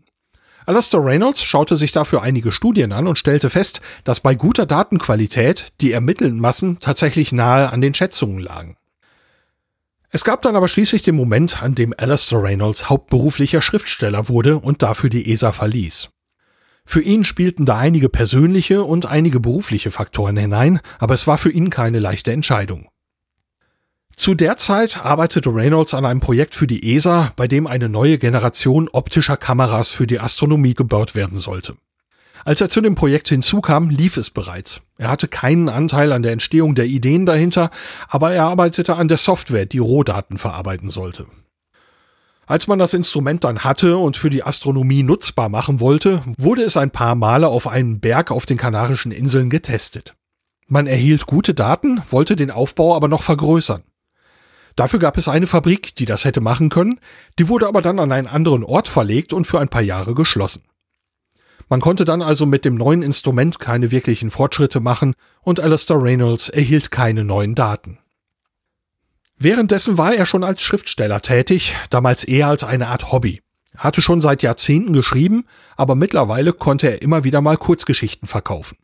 Alastair 0.65 1.03
Reynolds 1.03 1.43
schaute 1.43 1.75
sich 1.75 1.91
dafür 1.91 2.21
einige 2.21 2.51
Studien 2.51 2.91
an 2.91 3.07
und 3.07 3.17
stellte 3.17 3.49
fest, 3.49 3.81
dass 4.03 4.19
bei 4.19 4.35
guter 4.35 4.65
Datenqualität 4.65 5.73
die 5.81 5.91
ermittelten 5.91 6.39
Massen 6.39 6.79
tatsächlich 6.79 7.31
nahe 7.31 7.71
an 7.71 7.81
den 7.81 7.93
Schätzungen 7.93 8.39
lagen. 8.39 8.77
Es 10.09 10.23
gab 10.23 10.41
dann 10.41 10.55
aber 10.55 10.67
schließlich 10.67 11.03
den 11.03 11.15
Moment, 11.15 11.63
an 11.63 11.73
dem 11.73 11.93
Alastair 11.97 12.43
Reynolds 12.43 12.89
hauptberuflicher 12.89 13.61
Schriftsteller 13.61 14.27
wurde 14.27 14.59
und 14.59 14.83
dafür 14.83 15.09
die 15.09 15.31
ESA 15.31 15.53
verließ. 15.53 16.09
Für 16.85 17.01
ihn 17.01 17.23
spielten 17.23 17.65
da 17.65 17.77
einige 17.77 18.09
persönliche 18.09 18.83
und 18.83 19.05
einige 19.05 19.39
berufliche 19.39 19.91
Faktoren 19.91 20.35
hinein, 20.35 20.81
aber 20.99 21.13
es 21.13 21.27
war 21.27 21.37
für 21.37 21.51
ihn 21.51 21.69
keine 21.69 21.99
leichte 21.99 22.33
Entscheidung. 22.33 22.89
Zu 24.15 24.35
der 24.35 24.57
Zeit 24.57 25.03
arbeitete 25.03 25.49
Reynolds 25.49 25.93
an 25.93 26.05
einem 26.05 26.19
Projekt 26.19 26.53
für 26.53 26.67
die 26.67 26.95
ESA, 26.95 27.31
bei 27.35 27.47
dem 27.47 27.65
eine 27.65 27.89
neue 27.89 28.17
Generation 28.17 28.89
optischer 28.91 29.37
Kameras 29.37 29.89
für 29.89 30.05
die 30.05 30.19
Astronomie 30.19 30.73
gebaut 30.73 31.15
werden 31.15 31.39
sollte. 31.39 31.75
Als 32.43 32.61
er 32.61 32.69
zu 32.69 32.81
dem 32.81 32.95
Projekt 32.95 33.29
hinzukam, 33.29 33.89
lief 33.89 34.17
es 34.17 34.29
bereits. 34.29 34.81
Er 34.97 35.09
hatte 35.09 35.27
keinen 35.27 35.69
Anteil 35.69 36.11
an 36.11 36.23
der 36.23 36.31
Entstehung 36.31 36.75
der 36.75 36.85
Ideen 36.85 37.25
dahinter, 37.25 37.69
aber 38.07 38.33
er 38.33 38.45
arbeitete 38.45 38.95
an 38.95 39.07
der 39.07 39.17
Software, 39.17 39.65
die 39.65 39.77
Rohdaten 39.77 40.37
verarbeiten 40.37 40.89
sollte. 40.89 41.27
Als 42.47 42.67
man 42.67 42.79
das 42.79 42.93
Instrument 42.93 43.43
dann 43.43 43.63
hatte 43.63 43.97
und 43.97 44.17
für 44.17 44.29
die 44.29 44.43
Astronomie 44.43 45.03
nutzbar 45.03 45.49
machen 45.49 45.79
wollte, 45.79 46.21
wurde 46.37 46.63
es 46.63 46.77
ein 46.77 46.91
paar 46.91 47.15
Male 47.15 47.47
auf 47.47 47.67
einen 47.67 47.99
Berg 47.99 48.31
auf 48.31 48.45
den 48.45 48.57
Kanarischen 48.57 49.11
Inseln 49.11 49.49
getestet. 49.49 50.15
Man 50.67 50.87
erhielt 50.87 51.27
gute 51.27 51.53
Daten, 51.53 52.01
wollte 52.09 52.35
den 52.35 52.51
Aufbau 52.51 52.95
aber 52.95 53.07
noch 53.07 53.23
vergrößern. 53.23 53.83
Dafür 54.75 54.99
gab 54.99 55.17
es 55.17 55.27
eine 55.27 55.47
Fabrik, 55.47 55.95
die 55.95 56.05
das 56.05 56.25
hätte 56.25 56.41
machen 56.41 56.69
können, 56.69 56.99
die 57.39 57.47
wurde 57.47 57.67
aber 57.67 57.81
dann 57.81 57.99
an 57.99 58.11
einen 58.11 58.27
anderen 58.27 58.63
Ort 58.63 58.87
verlegt 58.87 59.33
und 59.33 59.45
für 59.45 59.59
ein 59.59 59.69
paar 59.69 59.81
Jahre 59.81 60.15
geschlossen. 60.15 60.63
Man 61.69 61.79
konnte 61.79 62.03
dann 62.03 62.21
also 62.21 62.45
mit 62.45 62.65
dem 62.65 62.75
neuen 62.75 63.01
Instrument 63.01 63.59
keine 63.59 63.91
wirklichen 63.91 64.29
Fortschritte 64.29 64.81
machen 64.81 65.13
und 65.41 65.59
Alastair 65.59 66.01
Reynolds 66.01 66.49
erhielt 66.49 66.91
keine 66.91 67.23
neuen 67.23 67.55
Daten. 67.55 67.97
Währenddessen 69.37 69.97
war 69.97 70.13
er 70.13 70.25
schon 70.25 70.43
als 70.43 70.61
Schriftsteller 70.61 71.21
tätig, 71.21 71.73
damals 71.89 72.23
eher 72.23 72.47
als 72.47 72.63
eine 72.63 72.87
Art 72.87 73.11
Hobby. 73.11 73.41
Er 73.73 73.85
hatte 73.85 74.01
schon 74.01 74.21
seit 74.21 74.43
Jahrzehnten 74.43 74.93
geschrieben, 74.93 75.45
aber 75.77 75.95
mittlerweile 75.95 76.53
konnte 76.53 76.87
er 76.87 77.01
immer 77.01 77.23
wieder 77.23 77.41
mal 77.41 77.57
Kurzgeschichten 77.57 78.27
verkaufen. 78.27 78.77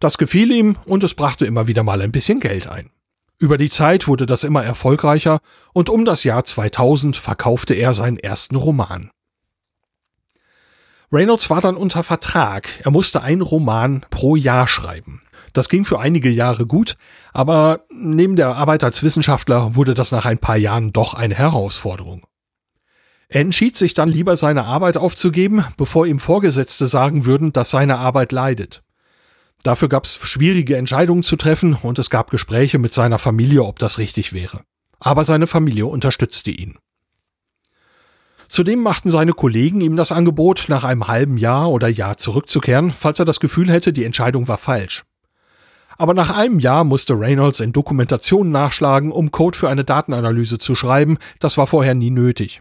Das 0.00 0.18
gefiel 0.18 0.50
ihm 0.52 0.76
und 0.84 1.04
es 1.04 1.14
brachte 1.14 1.46
immer 1.46 1.68
wieder 1.68 1.84
mal 1.84 2.02
ein 2.02 2.12
bisschen 2.12 2.40
Geld 2.40 2.66
ein. 2.66 2.90
Über 3.40 3.56
die 3.56 3.70
Zeit 3.70 4.08
wurde 4.08 4.26
das 4.26 4.42
immer 4.42 4.64
erfolgreicher 4.64 5.40
und 5.72 5.88
um 5.88 6.04
das 6.04 6.24
Jahr 6.24 6.42
2000 6.42 7.16
verkaufte 7.16 7.74
er 7.74 7.94
seinen 7.94 8.18
ersten 8.18 8.56
Roman. 8.56 9.10
Reynolds 11.12 11.48
war 11.48 11.60
dann 11.60 11.76
unter 11.76 12.02
Vertrag. 12.02 12.68
Er 12.84 12.90
musste 12.90 13.22
einen 13.22 13.40
Roman 13.40 14.04
pro 14.10 14.34
Jahr 14.34 14.66
schreiben. 14.66 15.22
Das 15.52 15.68
ging 15.68 15.84
für 15.84 16.00
einige 16.00 16.28
Jahre 16.28 16.66
gut, 16.66 16.96
aber 17.32 17.84
neben 17.90 18.36
der 18.36 18.56
Arbeit 18.56 18.84
als 18.84 19.02
Wissenschaftler 19.02 19.74
wurde 19.74 19.94
das 19.94 20.12
nach 20.12 20.26
ein 20.26 20.38
paar 20.38 20.56
Jahren 20.56 20.92
doch 20.92 21.14
eine 21.14 21.34
Herausforderung. 21.34 22.26
Er 23.28 23.42
entschied 23.42 23.76
sich 23.76 23.94
dann 23.94 24.08
lieber 24.08 24.36
seine 24.36 24.64
Arbeit 24.64 24.96
aufzugeben, 24.96 25.64
bevor 25.76 26.06
ihm 26.06 26.18
Vorgesetzte 26.18 26.88
sagen 26.88 27.24
würden, 27.24 27.52
dass 27.52 27.70
seine 27.70 27.98
Arbeit 27.98 28.32
leidet. 28.32 28.82
Dafür 29.62 29.88
gab 29.88 30.04
es 30.04 30.14
schwierige 30.14 30.76
Entscheidungen 30.76 31.22
zu 31.22 31.36
treffen 31.36 31.74
und 31.74 31.98
es 31.98 32.10
gab 32.10 32.30
Gespräche 32.30 32.78
mit 32.78 32.94
seiner 32.94 33.18
Familie, 33.18 33.64
ob 33.64 33.78
das 33.78 33.98
richtig 33.98 34.32
wäre. 34.32 34.62
Aber 35.00 35.24
seine 35.24 35.46
Familie 35.46 35.86
unterstützte 35.86 36.50
ihn. 36.50 36.78
Zudem 38.48 38.82
machten 38.82 39.10
seine 39.10 39.32
Kollegen 39.32 39.80
ihm 39.82 39.96
das 39.96 40.10
Angebot, 40.10 40.66
nach 40.68 40.84
einem 40.84 41.06
halben 41.06 41.36
Jahr 41.36 41.70
oder 41.70 41.88
Jahr 41.88 42.16
zurückzukehren, 42.16 42.90
falls 42.90 43.18
er 43.18 43.26
das 43.26 43.40
Gefühl 43.40 43.70
hätte, 43.70 43.92
die 43.92 44.04
Entscheidung 44.04 44.48
war 44.48 44.56
falsch. 44.56 45.04
Aber 45.98 46.14
nach 46.14 46.30
einem 46.30 46.60
Jahr 46.60 46.84
musste 46.84 47.18
Reynolds 47.18 47.60
in 47.60 47.72
Dokumentationen 47.72 48.52
nachschlagen, 48.52 49.12
um 49.12 49.32
Code 49.32 49.58
für 49.58 49.68
eine 49.68 49.84
Datenanalyse 49.84 50.58
zu 50.58 50.76
schreiben, 50.76 51.18
das 51.40 51.58
war 51.58 51.66
vorher 51.66 51.94
nie 51.94 52.10
nötig. 52.10 52.60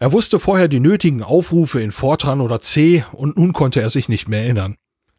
Er 0.00 0.12
wusste 0.12 0.38
vorher 0.38 0.68
die 0.68 0.80
nötigen 0.80 1.22
Aufrufe 1.22 1.80
in 1.80 1.92
Fortran 1.92 2.40
oder 2.40 2.60
C 2.60 3.04
und 3.12 3.38
nun 3.38 3.52
konnte 3.52 3.80
er 3.80 3.90
sich 3.90 4.08
nicht 4.08 4.28
mehr 4.28 4.42
erinnern. 4.42 4.76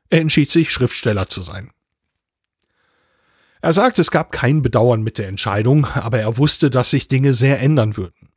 Er 0.09 0.21
entschied 0.21 0.51
sich, 0.51 0.71
Schriftsteller 0.71 1.27
zu 1.27 1.41
sein. 1.41 1.71
Er 3.61 3.73
sagte, 3.73 4.01
es 4.01 4.11
gab 4.11 4.31
kein 4.31 4.61
Bedauern 4.61 5.01
mit 5.01 5.17
der 5.17 5.27
Entscheidung, 5.27 5.85
aber 5.85 6.19
er 6.19 6.37
wusste, 6.37 6.69
dass 6.69 6.91
sich 6.91 7.07
Dinge 7.07 7.33
sehr 7.33 7.59
ändern 7.59 7.97
würden. 7.97 8.29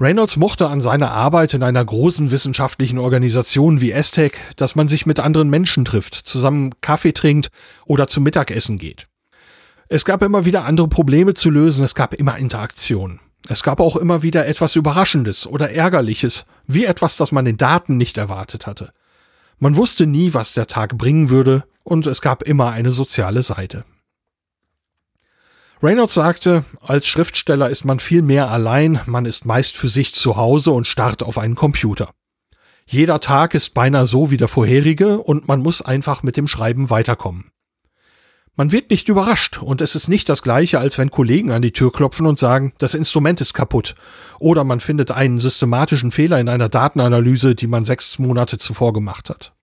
Reynolds 0.00 0.36
mochte 0.36 0.68
an 0.68 0.80
seiner 0.80 1.10
Arbeit 1.10 1.54
in 1.54 1.62
einer 1.62 1.84
großen 1.84 2.30
wissenschaftlichen 2.30 2.98
Organisation 2.98 3.80
wie 3.80 3.92
ESTEC, 3.92 4.38
dass 4.56 4.74
man 4.74 4.88
sich 4.88 5.04
mit 5.04 5.20
anderen 5.20 5.50
Menschen 5.50 5.84
trifft, 5.84 6.14
zusammen 6.14 6.72
Kaffee 6.80 7.12
trinkt 7.12 7.50
oder 7.84 8.06
zum 8.08 8.24
Mittagessen 8.24 8.78
geht. 8.78 9.08
Es 9.88 10.06
gab 10.06 10.22
immer 10.22 10.46
wieder 10.46 10.64
andere 10.64 10.88
Probleme 10.88 11.34
zu 11.34 11.50
lösen, 11.50 11.84
es 11.84 11.94
gab 11.94 12.14
immer 12.14 12.38
Interaktion. 12.38 13.20
Es 13.48 13.62
gab 13.62 13.78
auch 13.80 13.96
immer 13.96 14.22
wieder 14.22 14.46
etwas 14.46 14.74
Überraschendes 14.74 15.46
oder 15.46 15.70
Ärgerliches, 15.70 16.46
wie 16.66 16.86
etwas, 16.86 17.16
das 17.16 17.30
man 17.30 17.44
in 17.44 17.58
Daten 17.58 17.96
nicht 17.98 18.16
erwartet 18.16 18.66
hatte. 18.66 18.92
Man 19.62 19.76
wusste 19.76 20.08
nie, 20.08 20.34
was 20.34 20.54
der 20.54 20.66
Tag 20.66 20.98
bringen 20.98 21.30
würde, 21.30 21.62
und 21.84 22.08
es 22.08 22.20
gab 22.20 22.42
immer 22.42 22.72
eine 22.72 22.90
soziale 22.90 23.44
Seite. 23.44 23.84
Reynolds 25.80 26.14
sagte, 26.14 26.64
als 26.80 27.06
Schriftsteller 27.06 27.70
ist 27.70 27.84
man 27.84 28.00
viel 28.00 28.22
mehr 28.22 28.50
allein, 28.50 29.00
man 29.06 29.24
ist 29.24 29.44
meist 29.44 29.76
für 29.76 29.88
sich 29.88 30.14
zu 30.14 30.34
Hause 30.34 30.72
und 30.72 30.88
starrt 30.88 31.22
auf 31.22 31.38
einen 31.38 31.54
Computer. 31.54 32.10
Jeder 32.86 33.20
Tag 33.20 33.54
ist 33.54 33.72
beinahe 33.72 34.04
so 34.04 34.32
wie 34.32 34.36
der 34.36 34.48
vorherige 34.48 35.20
und 35.20 35.46
man 35.46 35.60
muss 35.60 35.80
einfach 35.80 36.24
mit 36.24 36.36
dem 36.36 36.48
Schreiben 36.48 36.90
weiterkommen. 36.90 37.52
Man 38.54 38.70
wird 38.70 38.90
nicht 38.90 39.08
überrascht 39.08 39.62
und 39.62 39.80
es 39.80 39.94
ist 39.94 40.08
nicht 40.08 40.28
das 40.28 40.42
gleiche, 40.42 40.78
als 40.78 40.98
wenn 40.98 41.10
Kollegen 41.10 41.52
an 41.52 41.62
die 41.62 41.72
Tür 41.72 41.90
klopfen 41.90 42.26
und 42.26 42.38
sagen, 42.38 42.74
das 42.76 42.94
Instrument 42.94 43.40
ist 43.40 43.54
kaputt. 43.54 43.94
Oder 44.38 44.62
man 44.64 44.80
findet 44.80 45.10
einen 45.10 45.40
systematischen 45.40 46.10
Fehler 46.10 46.38
in 46.38 46.50
einer 46.50 46.68
Datenanalyse, 46.68 47.54
die 47.54 47.66
man 47.66 47.86
sechs 47.86 48.18
Monate 48.18 48.58
zuvor 48.58 48.92
gemacht 48.92 49.30
hat. 49.30 49.54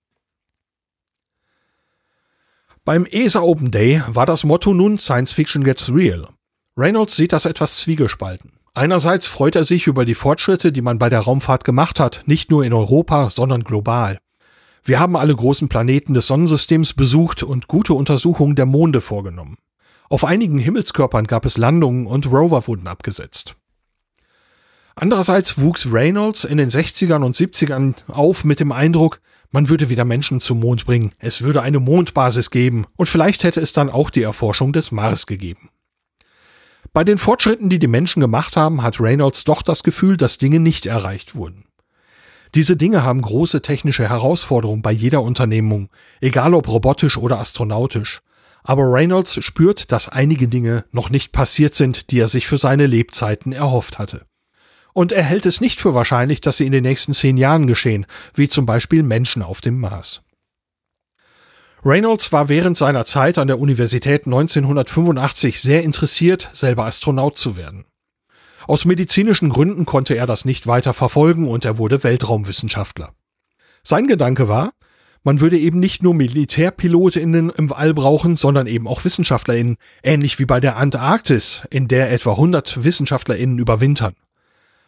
Beim 2.84 3.06
ESA 3.06 3.42
Open 3.42 3.70
Day 3.70 4.02
war 4.08 4.26
das 4.26 4.44
Motto 4.44 4.74
nun 4.74 4.98
Science 4.98 5.34
Fiction 5.34 5.64
Gets 5.64 5.94
Real. 5.94 6.28
Reynolds 6.76 7.16
sieht 7.16 7.34
das 7.34 7.46
etwas 7.46 7.78
zwiegespalten. 7.78 8.54
Einerseits 8.74 9.28
freut 9.28 9.56
er 9.56 9.66
sich 9.66 9.86
über 9.86 10.06
die 10.06 10.16
Fortschritte, 10.16 10.72
die 10.72 10.82
man 10.82 10.98
bei 10.98 11.10
der 11.10 11.20
Raumfahrt 11.20 11.64
gemacht 11.64 12.00
hat, 12.00 12.24
nicht 12.26 12.50
nur 12.50 12.64
in 12.64 12.74
Europa, 12.74 13.30
sondern 13.30 13.64
global. 13.64 14.18
Wir 14.84 15.00
haben 15.00 15.16
alle 15.16 15.36
großen 15.36 15.70
Planeten 15.70 16.14
des 16.14 16.28
Sonnensystems 16.28 16.94
besucht 16.94 17.44
und 17.44 17.68
gute 17.68 17.94
Untersuchungen 17.94 18.56
der 18.56 18.66
Monde 18.66 19.02
vorgenommen. 19.02 19.58
Auf 20.10 20.26
einigen 20.26 20.58
Himmelskörpern 20.58 21.28
gab 21.28 21.46
es 21.46 21.58
Landungen 21.58 22.08
und 22.08 22.26
Rover 22.26 22.66
wurden 22.68 22.88
abgesetzt. 22.88 23.56
Andererseits 24.96 25.62
wuchs 25.62 25.92
Reynolds 25.92 26.44
in 26.44 26.58
den 26.58 26.70
60ern 26.70 27.24
und 27.24 27.36
70ern 27.36 27.96
auf 28.08 28.44
mit 28.44 28.60
dem 28.60 28.72
Eindruck, 28.72 29.22
man 29.52 29.70
würde 29.70 29.90
wieder 29.90 30.04
Menschen 30.04 30.42
zum 30.42 30.60
Mond 30.60 30.86
bringen, 30.86 31.14
es 31.20 31.42
würde 31.42 31.62
eine 31.62 31.80
Mondbasis 31.80 32.52
geben 32.52 32.86
und 32.98 33.08
vielleicht 33.08 33.44
hätte 33.44 33.62
es 33.62 33.72
dann 33.72 33.90
auch 33.90 34.10
die 34.10 34.24
Erforschung 34.24 34.74
des 34.74 34.92
Mars 34.92 35.26
gegeben. 35.26 35.70
Bei 36.92 37.04
den 37.04 37.18
Fortschritten, 37.18 37.70
die 37.70 37.80
die 37.80 37.88
Menschen 37.88 38.20
gemacht 38.20 38.58
haben, 38.58 38.82
hat 38.82 39.00
Reynolds 39.00 39.44
doch 39.44 39.62
das 39.62 39.84
Gefühl, 39.84 40.18
dass 40.18 40.38
Dinge 40.38 40.60
nicht 40.60 40.86
erreicht 40.86 41.36
wurden. 41.36 41.66
Diese 42.56 42.76
Dinge 42.76 43.04
haben 43.04 43.22
große 43.22 43.62
technische 43.62 44.10
Herausforderungen 44.10 44.82
bei 44.82 44.92
jeder 44.92 45.22
Unternehmung, 45.22 45.90
egal 46.22 46.54
ob 46.54 46.68
robotisch 46.68 47.18
oder 47.18 47.40
astronautisch. 47.40 48.22
Aber 48.64 48.92
Reynolds 48.92 49.44
spürt, 49.44 49.92
dass 49.92 50.10
einige 50.10 50.48
Dinge 50.48 50.86
noch 50.92 51.10
nicht 51.10 51.32
passiert 51.32 51.76
sind, 51.76 52.12
die 52.12 52.20
er 52.20 52.28
sich 52.28 52.48
für 52.48 52.58
seine 52.58 52.88
Lebzeiten 52.88 53.52
erhofft 53.52 54.00
hatte 54.00 54.26
und 54.94 55.12
er 55.12 55.24
hält 55.24 55.46
es 55.46 55.62
nicht 55.62 55.80
für 55.80 55.94
wahrscheinlich, 55.94 56.42
dass 56.42 56.58
sie 56.58 56.66
in 56.66 56.72
den 56.72 56.84
nächsten 56.84 57.14
zehn 57.14 57.38
Jahren 57.38 57.68
geschehen, 57.68 58.06
wie 58.34 58.50
zum 58.50 58.66
Beispiel 58.66 59.04
Menschen 59.04 59.42
auf 59.42 59.62
dem 59.62 59.80
Mars. 59.80 60.22
Reynolds 61.86 62.34
war 62.34 62.50
während 62.50 62.76
seiner 62.76 63.06
Zeit 63.06 63.38
an 63.38 63.48
der 63.48 63.60
Universität 63.60 64.26
1985 64.26 65.62
sehr 65.62 65.84
interessiert, 65.84 66.50
selber 66.52 66.86
Astronaut 66.86 67.38
zu 67.38 67.56
werden. 67.56 67.86
Aus 68.70 68.86
medizinischen 68.86 69.50
Gründen 69.50 69.88
konnte 69.88 70.14
er 70.14 70.28
das 70.28 70.46
nicht 70.46 70.68
weiter 70.68 70.94
verfolgen 70.94 71.48
und 71.48 71.66
er 71.66 71.80
wurde 71.80 72.04
Weltraumwissenschaftler. 72.04 73.16
Sein 73.82 74.06
Gedanke 74.06 74.48
war, 74.48 74.74
man 75.24 75.40
würde 75.40 75.58
eben 75.58 75.80
nicht 75.80 76.04
nur 76.04 76.14
MilitärpilotInnen 76.14 77.50
im 77.50 77.74
All 77.74 77.96
brauchen, 77.96 78.36
sondern 78.36 78.68
eben 78.68 78.88
auch 78.88 79.04
WissenschaftlerInnen, 79.04 79.78
ähnlich 80.04 80.38
wie 80.38 80.46
bei 80.46 80.60
der 80.60 80.76
Antarktis, 80.76 81.64
in 81.72 81.88
der 81.88 82.12
etwa 82.12 82.34
100 82.34 82.84
WissenschaftlerInnen 82.84 83.58
überwintern. 83.58 84.14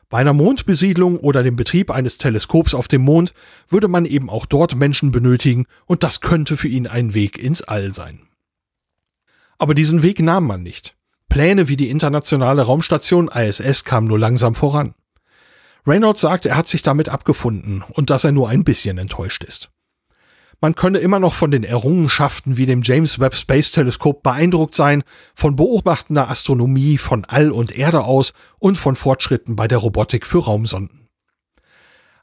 Bei 0.10 0.20
einer 0.20 0.34
Mondbesiedlung 0.34 1.18
oder 1.18 1.41
dem 1.41 1.56
Betrieb 1.56 1.90
eines 1.90 2.20
Teleskops 2.20 2.76
auf 2.76 2.88
dem 2.88 3.02
Mond 3.02 3.34
würde 3.68 3.88
man 3.88 4.06
eben 4.06 4.30
auch 4.30 4.45
dort 4.45 4.76
Menschen 4.76 5.12
benötigen 5.12 5.66
und 5.88 6.03
das 6.03 6.22
könnte 6.22 6.56
für 6.56 6.68
ihn 6.68 6.86
ein 6.86 7.16
Weg 7.16 7.40
ins 7.40 7.64
All 7.64 7.95
sein. 7.95 8.28
Aber 9.58 9.74
diesen 9.74 10.03
Weg 10.03 10.20
nahm 10.20 10.45
man 10.45 10.62
nicht. 10.62 10.95
Pläne 11.32 11.70
wie 11.70 11.78
die 11.78 11.90
internationale 11.90 12.64
Raumstation 12.64 13.30
ISS 13.30 13.86
kamen 13.86 14.06
nur 14.06 14.20
langsam 14.20 14.53
voran. 14.53 14.95
Reynolds 15.88 16.20
sagt, 16.20 16.45
er 16.45 16.58
hat 16.58 16.68
sich 16.68 16.82
damit 16.82 17.08
abgefunden 17.08 17.86
und 17.88 18.10
dass 18.10 18.26
er 18.26 18.34
nur 18.34 18.49
ein 18.49 18.66
bisschen 18.66 18.98
enttäuscht 18.98 19.45
ist. 19.45 19.72
Man 20.60 20.76
könne 20.76 20.99
immer 20.99 21.20
noch 21.20 21.34
von 21.34 21.49
den 21.49 21.64
Errungenschaften 21.64 22.58
wie 22.58 22.66
dem 22.66 22.82
James 22.82 23.18
Webb 23.20 23.36
Space 23.36 23.72
Teleskop 23.72 24.24
beeindruckt 24.24 24.76
sein, 24.76 25.03
von 25.34 25.56
beobachtender 25.56 26.30
Astronomie 26.30 26.98
von 26.98 27.24
All 27.24 27.52
und 27.52 27.72
Erde 27.72 28.03
aus 28.03 28.34
und 28.60 28.76
von 28.76 28.98
Fortschritten 28.98 29.56
bei 29.56 29.70
der 29.70 29.78
Robotik 29.78 30.28
für 30.28 30.44
Raumsonden. 30.44 31.08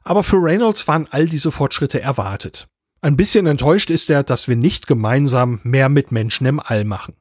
Aber 0.03 0.21
für 0.21 0.37
Reynolds 0.37 0.87
waren 0.87 1.07
all 1.09 1.25
diese 1.25 1.51
Fortschritte 1.51 1.99
erwartet. 1.99 2.67
Ein 3.01 3.17
bisschen 3.17 3.47
enttäuscht 3.47 3.89
ist 3.89 4.11
er, 4.11 4.21
dass 4.21 4.47
wir 4.47 4.55
nicht 4.55 4.85
gemeinsam 4.85 5.61
mehr 5.63 5.89
mit 5.89 6.11
Menschen 6.11 6.45
im 6.45 6.59
All 6.59 6.85
machen. 6.85 7.15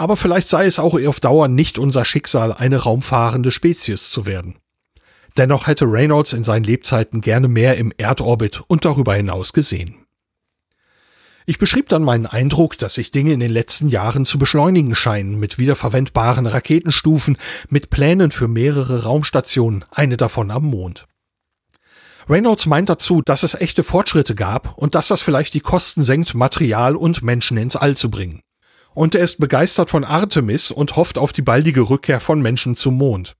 Aber 0.00 0.16
vielleicht 0.16 0.48
sei 0.48 0.64
es 0.64 0.78
auch 0.78 0.98
auf 0.98 1.20
Dauer 1.20 1.48
nicht 1.48 1.78
unser 1.78 2.06
Schicksal, 2.06 2.54
eine 2.54 2.78
raumfahrende 2.78 3.52
Spezies 3.52 4.10
zu 4.10 4.24
werden. 4.24 4.56
Dennoch 5.36 5.66
hätte 5.66 5.84
Reynolds 5.84 6.32
in 6.32 6.42
seinen 6.42 6.64
Lebzeiten 6.64 7.20
gerne 7.20 7.48
mehr 7.48 7.76
im 7.76 7.92
Erdorbit 7.98 8.62
und 8.66 8.86
darüber 8.86 9.14
hinaus 9.14 9.52
gesehen. 9.52 10.06
Ich 11.44 11.58
beschrieb 11.58 11.90
dann 11.90 12.02
meinen 12.02 12.24
Eindruck, 12.24 12.78
dass 12.78 12.94
sich 12.94 13.10
Dinge 13.10 13.34
in 13.34 13.40
den 13.40 13.52
letzten 13.52 13.88
Jahren 13.88 14.24
zu 14.24 14.38
beschleunigen 14.38 14.94
scheinen, 14.94 15.38
mit 15.38 15.58
wiederverwendbaren 15.58 16.46
Raketenstufen, 16.46 17.36
mit 17.68 17.90
Plänen 17.90 18.30
für 18.30 18.48
mehrere 18.48 19.04
Raumstationen, 19.04 19.84
eine 19.90 20.16
davon 20.16 20.50
am 20.50 20.64
Mond. 20.64 21.08
Reynolds 22.26 22.64
meint 22.64 22.88
dazu, 22.88 23.20
dass 23.20 23.42
es 23.42 23.52
echte 23.52 23.82
Fortschritte 23.82 24.34
gab 24.34 24.78
und 24.78 24.94
dass 24.94 25.08
das 25.08 25.20
vielleicht 25.20 25.52
die 25.52 25.60
Kosten 25.60 26.02
senkt, 26.02 26.32
Material 26.32 26.96
und 26.96 27.22
Menschen 27.22 27.58
ins 27.58 27.76
All 27.76 27.98
zu 27.98 28.10
bringen. 28.10 28.40
Und 28.94 29.14
er 29.14 29.22
ist 29.22 29.38
begeistert 29.38 29.90
von 29.90 30.04
Artemis 30.04 30.70
und 30.70 30.96
hofft 30.96 31.18
auf 31.18 31.32
die 31.32 31.42
baldige 31.42 31.88
Rückkehr 31.88 32.20
von 32.20 32.40
Menschen 32.40 32.76
zum 32.76 32.96
Mond. 32.96 33.36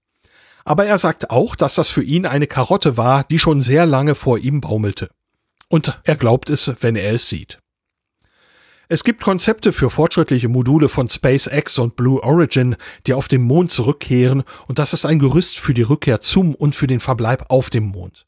Aber 0.65 0.87
er 0.87 0.99
sagt 0.99 1.31
auch, 1.31 1.57
dass 1.57 1.75
das 1.75 1.89
für 1.89 2.03
ihn 2.03 2.27
eine 2.27 2.47
Karotte 2.47 2.97
war, 2.97 3.25
die 3.25 3.39
schon 3.39 3.63
sehr 3.63 3.87
lange 3.87 4.15
vor 4.15 4.39
ihm 4.39 4.61
baumelte. 4.61 5.11
Und 5.69 6.01
er 6.05 6.17
glaubt 6.17 6.51
es, 6.51 6.73
wenn 6.81 6.97
er 6.97 7.13
es 7.13 7.29
sieht. 7.29 7.59
Es 8.89 9.05
gibt 9.05 9.23
Konzepte 9.23 9.73
für 9.73 9.89
fortschrittliche 9.89 10.49
Module 10.49 10.89
von 10.89 11.09
SpaceX 11.09 11.79
und 11.79 11.95
Blue 11.95 12.21
Origin, 12.25 12.75
die 13.07 13.15
auf 13.15 13.29
dem 13.29 13.43
Mond 13.43 13.71
zurückkehren, 13.71 14.43
und 14.67 14.81
das 14.81 14.93
ist 14.93 15.05
ein 15.05 15.21
Gerüst 15.21 15.61
für 15.61 15.75
die 15.75 15.83
Rückkehr 15.83 16.21
zum 16.21 16.57
und 16.57 16.75
für 16.75 16.89
den 16.89 16.99
Verbleib 16.99 17.45
auf 17.51 17.71
dem 17.71 17.85
Mond. 17.85 18.27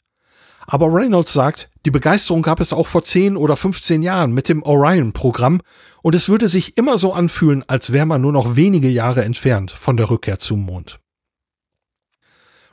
Aber 0.66 0.92
Reynolds 0.92 1.32
sagt, 1.32 1.70
die 1.84 1.90
Begeisterung 1.90 2.42
gab 2.42 2.60
es 2.60 2.72
auch 2.72 2.86
vor 2.86 3.02
10 3.02 3.36
oder 3.36 3.56
15 3.56 4.02
Jahren 4.02 4.32
mit 4.32 4.48
dem 4.48 4.62
Orion-Programm 4.62 5.60
und 6.02 6.14
es 6.14 6.28
würde 6.28 6.48
sich 6.48 6.76
immer 6.76 6.98
so 6.98 7.12
anfühlen, 7.12 7.64
als 7.66 7.92
wäre 7.92 8.06
man 8.06 8.20
nur 8.20 8.32
noch 8.32 8.56
wenige 8.56 8.88
Jahre 8.88 9.24
entfernt 9.24 9.70
von 9.70 9.96
der 9.96 10.10
Rückkehr 10.10 10.38
zum 10.38 10.60
Mond. 10.60 11.00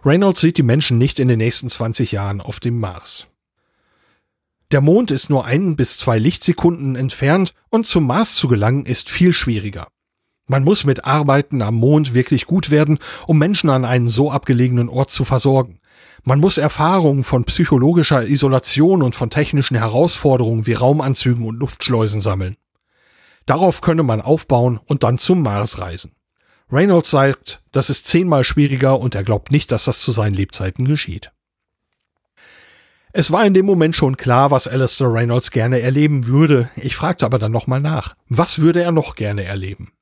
Reynolds 0.05 0.39
sieht 0.39 0.57
die 0.57 0.63
Menschen 0.63 0.97
nicht 0.97 1.19
in 1.19 1.27
den 1.27 1.39
nächsten 1.39 1.69
20 1.69 2.11
Jahren 2.11 2.41
auf 2.41 2.59
dem 2.59 2.79
Mars. 2.79 3.27
Der 4.71 4.81
Mond 4.81 5.09
ist 5.09 5.29
nur 5.29 5.45
ein 5.45 5.75
bis 5.75 5.97
zwei 5.97 6.19
Lichtsekunden 6.19 6.95
entfernt 6.95 7.53
und 7.69 7.87
zum 7.87 8.05
Mars 8.05 8.35
zu 8.35 8.47
gelangen 8.47 8.85
ist 8.85 9.09
viel 9.09 9.33
schwieriger. 9.33 9.87
Man 10.45 10.63
muss 10.63 10.83
mit 10.83 11.05
Arbeiten 11.05 11.61
am 11.61 11.75
Mond 11.75 12.13
wirklich 12.13 12.45
gut 12.45 12.69
werden, 12.69 12.99
um 13.27 13.37
Menschen 13.37 13.69
an 13.69 13.83
einen 13.83 14.09
so 14.09 14.31
abgelegenen 14.31 14.89
Ort 14.89 15.11
zu 15.11 15.25
versorgen. 15.25 15.79
Man 16.23 16.39
muss 16.39 16.57
Erfahrungen 16.57 17.23
von 17.23 17.45
psychologischer 17.45 18.27
Isolation 18.27 19.01
und 19.01 19.15
von 19.15 19.29
technischen 19.29 19.77
Herausforderungen 19.77 20.67
wie 20.67 20.73
Raumanzügen 20.73 21.45
und 21.45 21.57
Luftschleusen 21.57 22.21
sammeln. 22.21 22.57
Darauf 23.45 23.81
könne 23.81 24.03
man 24.03 24.21
aufbauen 24.21 24.79
und 24.85 25.03
dann 25.03 25.17
zum 25.17 25.41
Mars 25.41 25.79
reisen. 25.79 26.11
Reynolds 26.71 27.09
sagt, 27.09 27.63
das 27.71 27.89
ist 27.89 28.05
zehnmal 28.05 28.43
schwieriger 28.43 28.99
und 28.99 29.15
er 29.15 29.23
glaubt 29.23 29.51
nicht, 29.51 29.71
dass 29.71 29.85
das 29.85 30.01
zu 30.01 30.11
seinen 30.11 30.35
Lebzeiten 30.35 30.85
geschieht. 30.85 31.31
Es 33.11 33.31
war 33.31 33.43
in 33.43 33.55
dem 33.55 33.65
Moment 33.65 33.95
schon 33.95 34.17
klar, 34.17 34.51
was 34.51 34.67
Alistair 34.67 35.11
Reynolds 35.11 35.49
gerne 35.49 35.81
erleben 35.81 36.27
würde. 36.27 36.69
Ich 36.75 36.95
fragte 36.95 37.25
aber 37.25 37.39
dann 37.39 37.51
nochmal 37.51 37.81
nach. 37.81 38.15
Was 38.27 38.59
würde 38.59 38.83
er 38.83 38.91
noch 38.91 39.15
gerne 39.15 39.45
erleben? 39.45 39.93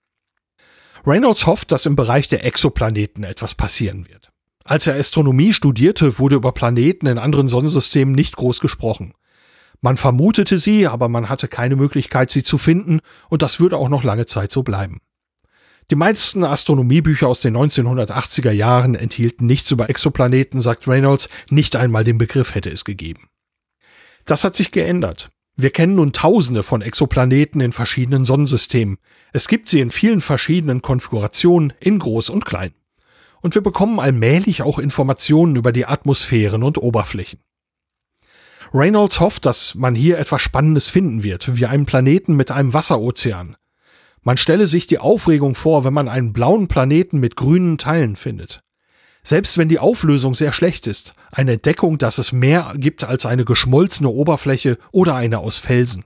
Reynolds 1.05 1.45
hofft, 1.45 1.71
dass 1.71 1.85
im 1.85 1.95
Bereich 1.95 2.27
der 2.27 2.43
Exoplaneten 2.43 3.23
etwas 3.23 3.55
passieren 3.55 4.09
wird. 4.09 4.33
Als 4.67 4.85
er 4.85 4.95
Astronomie 4.95 5.53
studierte, 5.53 6.19
wurde 6.19 6.35
über 6.35 6.51
Planeten 6.51 7.07
in 7.07 7.17
anderen 7.17 7.47
Sonnensystemen 7.47 8.13
nicht 8.13 8.35
groß 8.35 8.59
gesprochen. 8.59 9.13
Man 9.79 9.95
vermutete 9.95 10.57
sie, 10.57 10.87
aber 10.87 11.07
man 11.07 11.29
hatte 11.29 11.47
keine 11.47 11.77
Möglichkeit, 11.77 12.31
sie 12.31 12.43
zu 12.43 12.57
finden, 12.57 12.99
und 13.29 13.43
das 13.43 13.61
würde 13.61 13.77
auch 13.77 13.87
noch 13.87 14.03
lange 14.03 14.25
Zeit 14.25 14.51
so 14.51 14.63
bleiben. 14.63 14.99
Die 15.89 15.95
meisten 15.95 16.43
Astronomiebücher 16.43 17.29
aus 17.29 17.39
den 17.39 17.55
1980er 17.55 18.51
Jahren 18.51 18.95
enthielten 18.95 19.45
nichts 19.45 19.71
über 19.71 19.89
Exoplaneten, 19.89 20.59
sagt 20.59 20.85
Reynolds, 20.85 21.29
nicht 21.49 21.77
einmal 21.77 22.03
den 22.03 22.17
Begriff 22.17 22.53
hätte 22.53 22.69
es 22.69 22.83
gegeben. 22.83 23.29
Das 24.25 24.43
hat 24.43 24.53
sich 24.53 24.71
geändert. 24.71 25.29
Wir 25.55 25.69
kennen 25.69 25.95
nun 25.95 26.11
Tausende 26.11 26.63
von 26.63 26.81
Exoplaneten 26.81 27.61
in 27.61 27.71
verschiedenen 27.71 28.25
Sonnensystemen. 28.25 28.97
Es 29.31 29.47
gibt 29.47 29.69
sie 29.69 29.79
in 29.79 29.91
vielen 29.91 30.19
verschiedenen 30.19 30.81
Konfigurationen, 30.81 31.71
in 31.79 31.99
groß 31.99 32.29
und 32.29 32.43
klein. 32.43 32.73
Und 33.47 33.55
wir 33.55 33.63
bekommen 33.63 34.01
allmählich 34.01 34.61
auch 34.61 34.77
Informationen 34.77 35.55
über 35.55 35.71
die 35.71 35.85
Atmosphären 35.85 36.63
und 36.63 36.77
Oberflächen. 36.77 37.39
Reynolds 38.73 39.21
hofft, 39.21 39.45
dass 39.45 39.73
man 39.73 39.95
hier 39.95 40.17
etwas 40.17 40.41
Spannendes 40.41 40.89
finden 40.89 41.23
wird, 41.23 41.55
wie 41.55 41.65
einen 41.65 41.85
Planeten 41.85 42.35
mit 42.35 42.51
einem 42.51 42.73
Wasserozean. 42.73 43.55
Man 44.21 44.35
stelle 44.35 44.67
sich 44.67 44.85
die 44.85 44.99
Aufregung 44.99 45.55
vor, 45.55 45.85
wenn 45.85 45.93
man 45.93 46.09
einen 46.09 46.33
blauen 46.33 46.67
Planeten 46.67 47.21
mit 47.21 47.37
grünen 47.37 47.77
Teilen 47.77 48.17
findet. 48.17 48.65
Selbst 49.23 49.57
wenn 49.57 49.69
die 49.69 49.79
Auflösung 49.79 50.35
sehr 50.35 50.51
schlecht 50.51 50.85
ist, 50.85 51.15
eine 51.31 51.53
Entdeckung, 51.53 51.97
dass 51.97 52.17
es 52.17 52.33
mehr 52.33 52.73
gibt 52.75 53.05
als 53.05 53.25
eine 53.25 53.45
geschmolzene 53.45 54.09
Oberfläche 54.09 54.77
oder 54.91 55.15
eine 55.15 55.39
aus 55.39 55.57
Felsen. 55.57 56.03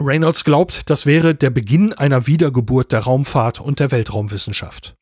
Reynolds 0.00 0.44
glaubt, 0.44 0.88
das 0.90 1.06
wäre 1.06 1.34
der 1.34 1.50
Beginn 1.50 1.92
einer 1.92 2.28
Wiedergeburt 2.28 2.92
der 2.92 3.00
Raumfahrt 3.00 3.60
und 3.60 3.80
der 3.80 3.90
Weltraumwissenschaft. 3.90 4.94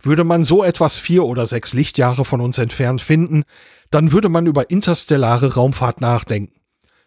Würde 0.00 0.22
man 0.22 0.44
so 0.44 0.62
etwas 0.62 0.96
vier 0.98 1.24
oder 1.24 1.46
sechs 1.46 1.72
Lichtjahre 1.72 2.24
von 2.24 2.40
uns 2.40 2.58
entfernt 2.58 3.02
finden, 3.02 3.42
dann 3.90 4.12
würde 4.12 4.28
man 4.28 4.46
über 4.46 4.70
interstellare 4.70 5.54
Raumfahrt 5.54 6.00
nachdenken. 6.00 6.60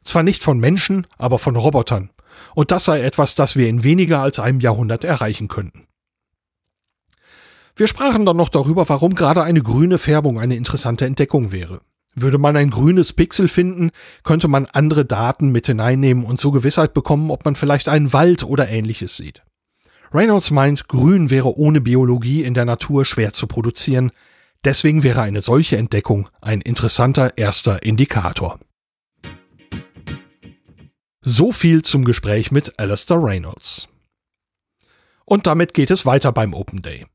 Zwar 0.04 0.24
nicht 0.24 0.44
von 0.44 0.60
Menschen, 0.60 1.08
aber 1.18 1.40
von 1.40 1.56
Robotern. 1.56 2.10
Und 2.54 2.72
das 2.72 2.86
sei 2.86 3.02
etwas, 3.02 3.36
das 3.36 3.56
wir 3.56 3.70
in 3.70 3.84
weniger 3.84 4.20
als 4.20 4.40
einem 4.40 4.60
Jahrhundert 4.60 5.06
erreichen 5.06 5.48
könnten. 5.48 5.88
Wir 7.76 7.88
sprachen 7.88 8.26
dann 8.26 8.36
noch 8.36 8.50
darüber, 8.50 8.90
warum 8.90 9.16
gerade 9.16 9.44
eine 9.44 9.62
grüne 9.62 9.98
Färbung 10.00 10.38
eine 10.38 10.58
interessante 10.58 11.06
Entdeckung 11.06 11.54
wäre. 11.54 11.80
Würde 12.16 12.38
man 12.38 12.58
ein 12.58 12.72
grünes 12.72 13.14
Pixel 13.14 13.48
finden, 13.48 13.92
könnte 14.24 14.48
man 14.48 14.66
andere 14.66 15.06
Daten 15.06 15.50
mit 15.50 15.68
hineinnehmen 15.68 16.26
und 16.26 16.40
so 16.40 16.52
Gewissheit 16.52 16.94
bekommen, 16.94 17.32
ob 17.32 17.46
man 17.46 17.56
vielleicht 17.56 17.88
einen 17.88 18.14
Wald 18.14 18.44
oder 18.44 18.68
ähnliches 18.70 19.16
sieht. 19.16 19.44
Reynolds 20.12 20.50
meint, 20.50 20.88
Grün 20.88 21.30
wäre 21.30 21.58
ohne 21.58 21.82
Biologie 21.82 22.44
in 22.44 22.56
der 22.56 22.66
Natur 22.66 23.06
schwer 23.06 23.32
zu 23.32 23.46
produzieren, 23.46 24.12
deswegen 24.66 25.04
wäre 25.04 25.22
eine 25.22 25.42
solche 25.42 25.78
Entdeckung 25.78 26.30
ein 26.42 26.62
interessanter 26.62 27.38
erster 27.38 27.84
Indikator. 27.84 28.60
So 31.22 31.52
viel 31.52 31.84
zum 31.84 32.06
Gespräch 32.06 32.50
mit 32.50 32.80
Alistair 32.80 33.22
Reynolds. 33.22 33.88
Und 35.26 35.46
damit 35.46 35.76
geht 35.76 35.92
es 35.92 36.08
weiter 36.08 36.32
beim 36.32 36.56
Open 36.56 36.82
Day. 36.82 37.06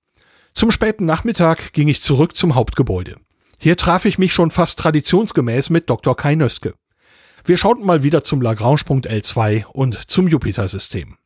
Zum 0.52 0.70
späten 0.70 1.04
Nachmittag 1.04 1.72
ging 1.72 1.88
ich 1.88 2.00
zurück 2.00 2.36
zum 2.36 2.54
Hauptgebäude. 2.54 3.16
Hier 3.58 3.76
traf 3.76 4.04
ich 4.04 4.18
mich 4.18 4.32
schon 4.32 4.50
fast 4.50 4.78
traditionsgemäß 4.78 5.70
mit 5.70 5.88
Dr. 5.88 6.16
Kai 6.16 6.34
Nöske. 6.34 6.74
Wir 7.44 7.56
schauten 7.56 7.84
mal 7.84 8.02
wieder 8.02 8.24
zum 8.24 8.40
Lagrange-Punkt 8.40 9.08
L2 9.08 9.66
und 9.66 10.10
zum 10.10 10.28
Jupiter-System. 10.28 11.16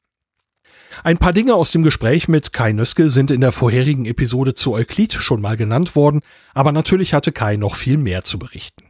Ein 1.05 1.19
paar 1.19 1.33
Dinge 1.33 1.55
aus 1.55 1.71
dem 1.71 1.83
Gespräch 1.83 2.27
mit 2.27 2.53
Kai 2.53 2.73
Nöske 2.73 3.09
sind 3.09 3.31
in 3.31 3.41
der 3.41 3.53
vorherigen 3.53 4.05
Episode 4.05 4.55
zu 4.55 4.73
Euklid 4.73 5.13
schon 5.13 5.41
mal 5.41 5.57
genannt 5.57 5.95
worden, 5.95 6.23
aber 6.55 6.73
natürlich 6.73 7.15
hatte 7.15 7.31
Kai 7.31 7.57
noch 7.57 7.77
viel 7.77 7.99
mehr 7.99 8.25
zu 8.25 8.39
berichten. 8.39 8.85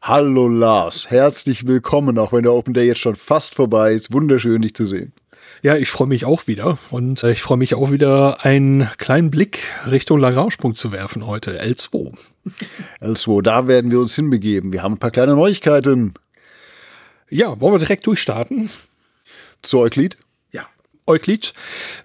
Hallo 0.00 0.48
Lars, 0.48 1.10
herzlich 1.10 1.66
willkommen, 1.66 2.18
auch 2.18 2.32
wenn 2.32 2.44
der 2.44 2.54
Open 2.54 2.72
Day 2.72 2.86
jetzt 2.86 3.00
schon 3.00 3.16
fast 3.16 3.54
vorbei 3.54 3.92
ist. 3.92 4.12
Wunderschön, 4.12 4.62
dich 4.62 4.74
zu 4.74 4.86
sehen. 4.86 5.12
Ja, 5.62 5.76
ich 5.76 5.90
freue 5.90 6.08
mich 6.08 6.24
auch 6.24 6.46
wieder 6.46 6.78
und 6.90 7.22
äh, 7.22 7.32
ich 7.32 7.42
freue 7.42 7.58
mich 7.58 7.74
auch 7.74 7.92
wieder, 7.92 8.46
einen 8.46 8.88
kleinen 8.96 9.30
Blick 9.30 9.58
Richtung 9.90 10.18
Lagrange-Punkt 10.18 10.78
zu 10.78 10.90
werfen 10.90 11.26
heute, 11.26 11.62
L2. 11.62 12.14
L2, 13.02 13.42
da 13.42 13.66
werden 13.66 13.90
wir 13.90 14.00
uns 14.00 14.14
hinbegeben. 14.14 14.72
Wir 14.72 14.82
haben 14.82 14.94
ein 14.94 14.98
paar 14.98 15.10
kleine 15.10 15.34
Neuigkeiten. 15.34 16.14
Ja, 17.28 17.60
wollen 17.60 17.74
wir 17.74 17.78
direkt 17.78 18.06
durchstarten? 18.06 18.70
Zu 19.60 19.80
Euklid? 19.80 20.16
Euklid. 21.10 21.52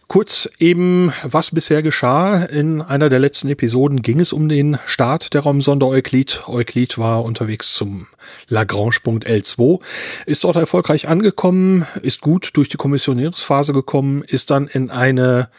Kurz 0.08 0.50
eben, 0.60 1.14
was 1.24 1.52
bisher 1.52 1.82
geschah. 1.82 2.44
In 2.44 2.82
einer 2.82 3.10
der 3.10 3.20
letzten 3.20 3.50
Episoden 3.50 4.02
ging 4.02 4.20
es 4.20 4.34
um 4.34 4.50
den 4.50 4.78
Start 4.86 5.34
der 5.34 5.42
Raumsonde 5.42 5.88
Euklid. 5.88 6.44
Euklid 6.48 6.98
war 6.98 7.24
unterwegs 7.24 7.74
zum 7.74 8.08
Lagrange-Punkt 8.48 9.28
L2, 9.28 9.80
ist 10.26 10.44
dort 10.44 10.58
erfolgreich 10.58 11.08
angekommen, 11.08 11.88
ist 12.02 12.22
gut 12.22 12.52
durch 12.54 12.70
die 12.70 12.78
Kommissionierungsphase 12.78 13.74
gekommen, 13.74 14.24
ist 14.24 14.52
dann 14.52 14.68
in 14.68 14.90
eine, 14.90 15.50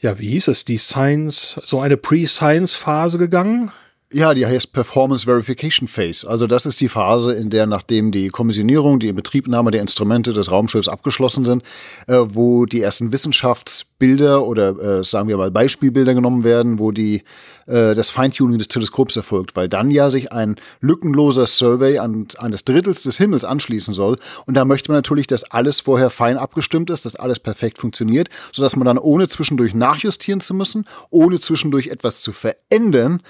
ja, 0.00 0.18
wie 0.18 0.30
hieß 0.30 0.48
es, 0.48 0.64
die 0.64 0.78
Science, 0.78 1.60
so 1.64 1.80
eine 1.80 1.96
Pre-Science-Phase 1.96 3.18
gegangen. 3.18 3.70
Ja, 4.10 4.32
die 4.32 4.46
heißt 4.46 4.72
Performance 4.72 5.26
Verification 5.26 5.86
Phase. 5.86 6.26
Also 6.26 6.46
das 6.46 6.64
ist 6.64 6.80
die 6.80 6.88
Phase, 6.88 7.34
in 7.34 7.50
der 7.50 7.66
nachdem 7.66 8.10
die 8.10 8.30
Kommissionierung, 8.30 9.00
die 9.00 9.08
Inbetriebnahme 9.08 9.70
der 9.70 9.82
Instrumente 9.82 10.32
des 10.32 10.50
Raumschiffs 10.50 10.88
abgeschlossen 10.88 11.44
sind, 11.44 11.62
äh, 12.06 12.16
wo 12.26 12.64
die 12.64 12.80
ersten 12.80 13.12
Wissenschaftsbilder 13.12 14.46
oder 14.46 15.00
äh, 15.00 15.04
sagen 15.04 15.28
wir 15.28 15.36
mal 15.36 15.50
Beispielbilder 15.50 16.14
genommen 16.14 16.42
werden, 16.42 16.78
wo 16.78 16.90
die 16.90 17.22
äh, 17.66 17.94
das 17.94 18.08
Feintuning 18.08 18.56
des 18.56 18.68
Teleskops 18.68 19.14
erfolgt, 19.14 19.56
weil 19.56 19.68
dann 19.68 19.90
ja 19.90 20.08
sich 20.08 20.32
ein 20.32 20.56
lückenloser 20.80 21.46
Survey 21.46 21.98
an, 21.98 22.28
an 22.38 22.50
des 22.50 22.64
Drittels 22.64 23.02
des 23.02 23.18
Himmels 23.18 23.44
anschließen 23.44 23.92
soll. 23.92 24.16
Und 24.46 24.56
da 24.56 24.64
möchte 24.64 24.90
man 24.90 24.96
natürlich, 24.96 25.26
dass 25.26 25.44
alles 25.44 25.80
vorher 25.80 26.08
fein 26.08 26.38
abgestimmt 26.38 26.88
ist, 26.88 27.04
dass 27.04 27.16
alles 27.16 27.40
perfekt 27.40 27.76
funktioniert, 27.76 28.30
sodass 28.52 28.74
man 28.74 28.86
dann 28.86 28.96
ohne 28.96 29.28
zwischendurch 29.28 29.74
nachjustieren 29.74 30.40
zu 30.40 30.54
müssen, 30.54 30.86
ohne 31.10 31.40
zwischendurch 31.40 31.88
etwas 31.88 32.22
zu 32.22 32.32
verändern, 32.32 33.20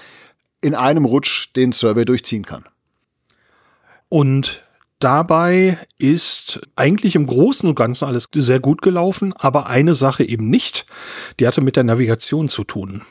in 0.61 0.75
einem 0.75 1.05
Rutsch 1.05 1.49
den 1.55 1.71
Survey 1.71 2.05
durchziehen 2.05 2.45
kann. 2.45 2.65
Und 4.09 4.63
dabei 4.99 5.77
ist 5.97 6.61
eigentlich 6.75 7.15
im 7.15 7.27
Großen 7.27 7.67
und 7.67 7.75
Ganzen 7.75 8.05
alles 8.05 8.27
sehr 8.33 8.59
gut 8.59 8.81
gelaufen, 8.81 9.33
aber 9.37 9.67
eine 9.67 9.95
Sache 9.95 10.23
eben 10.23 10.49
nicht, 10.49 10.85
die 11.39 11.47
hatte 11.47 11.61
mit 11.61 11.75
der 11.75 11.83
Navigation 11.83 12.49
zu 12.49 12.63
tun. 12.63 13.03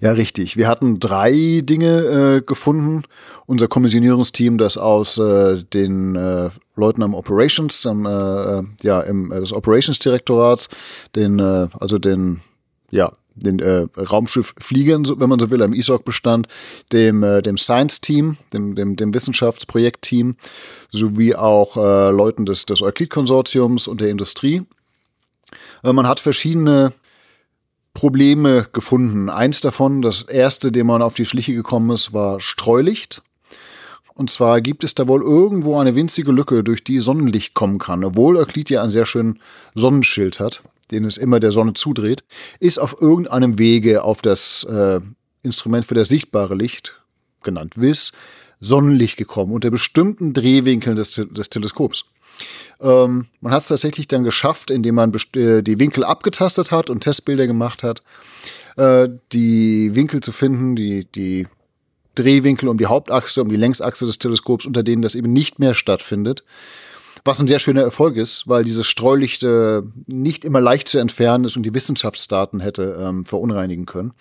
Ja, 0.00 0.12
richtig. 0.12 0.56
Wir 0.56 0.68
hatten 0.68 0.98
drei 0.98 1.62
Dinge 1.62 2.36
äh, 2.36 2.42
gefunden. 2.42 3.04
Unser 3.46 3.68
Kommissionierungsteam, 3.68 4.58
das 4.58 4.76
aus 4.76 5.18
äh, 5.18 5.62
den 5.72 6.16
äh, 6.16 6.50
Leuten 6.76 7.02
am 7.02 7.14
Operations, 7.14 7.86
am, 7.86 8.06
äh, 8.06 8.10
äh 8.10 8.62
ja, 8.82 9.00
im 9.00 9.32
äh, 9.32 9.40
des 9.40 9.52
Operations-Direktorats, 9.52 10.68
den, 11.16 11.38
äh, 11.38 11.68
also 11.78 11.98
den, 11.98 12.40
ja, 12.90 13.12
den 13.40 13.58
äh, 13.58 13.86
Raumschifffliegern, 13.96 15.06
wenn 15.18 15.28
man 15.28 15.38
so 15.38 15.50
will, 15.50 15.62
am 15.62 15.72
ISOC-Bestand, 15.72 16.48
dem, 16.92 17.22
äh, 17.22 17.42
dem 17.42 17.58
Science-Team, 17.58 18.36
dem, 18.52 18.74
dem, 18.74 18.96
dem 18.96 19.14
Wissenschaftsprojektteam, 19.14 20.36
sowie 20.90 21.34
auch 21.34 21.76
äh, 21.76 22.10
Leuten 22.10 22.46
des, 22.46 22.66
des 22.66 22.82
Euclid-Konsortiums 22.82 23.88
und 23.88 24.00
der 24.00 24.08
Industrie. 24.08 24.62
Äh, 25.82 25.92
man 25.92 26.06
hat 26.06 26.20
verschiedene 26.20 26.92
Probleme 27.94 28.68
gefunden. 28.72 29.28
Eins 29.28 29.60
davon, 29.60 30.02
das 30.02 30.22
erste, 30.22 30.70
dem 30.72 30.86
man 30.86 31.02
auf 31.02 31.14
die 31.14 31.26
Schliche 31.26 31.54
gekommen 31.54 31.90
ist, 31.90 32.12
war 32.12 32.40
Streulicht. 32.40 33.22
Und 34.14 34.30
zwar 34.30 34.60
gibt 34.60 34.84
es 34.84 34.94
da 34.94 35.08
wohl 35.08 35.22
irgendwo 35.22 35.78
eine 35.78 35.94
winzige 35.94 36.30
Lücke, 36.30 36.62
durch 36.62 36.84
die 36.84 37.00
Sonnenlicht 37.00 37.54
kommen 37.54 37.78
kann, 37.78 38.04
obwohl 38.04 38.36
Euclid 38.36 38.68
ja 38.70 38.82
einen 38.82 38.90
sehr 38.90 39.06
schönen 39.06 39.40
Sonnenschild 39.74 40.40
hat 40.40 40.62
den 40.90 41.04
es 41.04 41.16
immer 41.16 41.40
der 41.40 41.52
Sonne 41.52 41.74
zudreht, 41.74 42.24
ist 42.58 42.78
auf 42.78 43.00
irgendeinem 43.00 43.58
Wege 43.58 44.02
auf 44.02 44.22
das 44.22 44.64
äh, 44.64 45.00
Instrument 45.42 45.86
für 45.86 45.94
das 45.94 46.08
sichtbare 46.08 46.54
Licht, 46.54 47.00
genannt 47.42 47.74
WIS, 47.76 48.12
Sonnenlicht 48.60 49.16
gekommen, 49.16 49.52
unter 49.52 49.70
bestimmten 49.70 50.34
Drehwinkeln 50.34 50.96
des, 50.96 51.12
des 51.12 51.50
Teleskops. 51.50 52.04
Ähm, 52.80 53.26
man 53.40 53.52
hat 53.52 53.62
es 53.62 53.68
tatsächlich 53.68 54.08
dann 54.08 54.24
geschafft, 54.24 54.70
indem 54.70 54.96
man 54.96 55.12
äh, 55.34 55.62
die 55.62 55.78
Winkel 55.78 56.04
abgetastet 56.04 56.70
hat 56.70 56.90
und 56.90 57.00
Testbilder 57.00 57.46
gemacht 57.46 57.82
hat, 57.82 58.02
äh, 58.76 59.08
die 59.32 59.94
Winkel 59.94 60.20
zu 60.20 60.32
finden, 60.32 60.76
die, 60.76 61.04
die 61.04 61.46
Drehwinkel 62.14 62.68
um 62.68 62.78
die 62.78 62.86
Hauptachse, 62.86 63.42
um 63.42 63.48
die 63.48 63.56
Längsachse 63.56 64.06
des 64.06 64.18
Teleskops, 64.18 64.66
unter 64.66 64.82
denen 64.82 65.02
das 65.02 65.14
eben 65.14 65.32
nicht 65.32 65.58
mehr 65.58 65.74
stattfindet. 65.74 66.44
Was 67.24 67.40
ein 67.40 67.48
sehr 67.48 67.58
schöner 67.58 67.82
Erfolg 67.82 68.16
ist, 68.16 68.48
weil 68.48 68.64
dieses 68.64 68.86
Streulicht 68.86 69.42
äh, 69.42 69.82
nicht 70.06 70.44
immer 70.44 70.60
leicht 70.60 70.88
zu 70.88 70.98
entfernen 70.98 71.44
ist 71.44 71.56
und 71.56 71.64
die 71.64 71.74
Wissenschaftsdaten 71.74 72.60
hätte 72.60 72.98
ähm, 73.00 73.26
verunreinigen 73.26 73.86
können. 73.86 74.12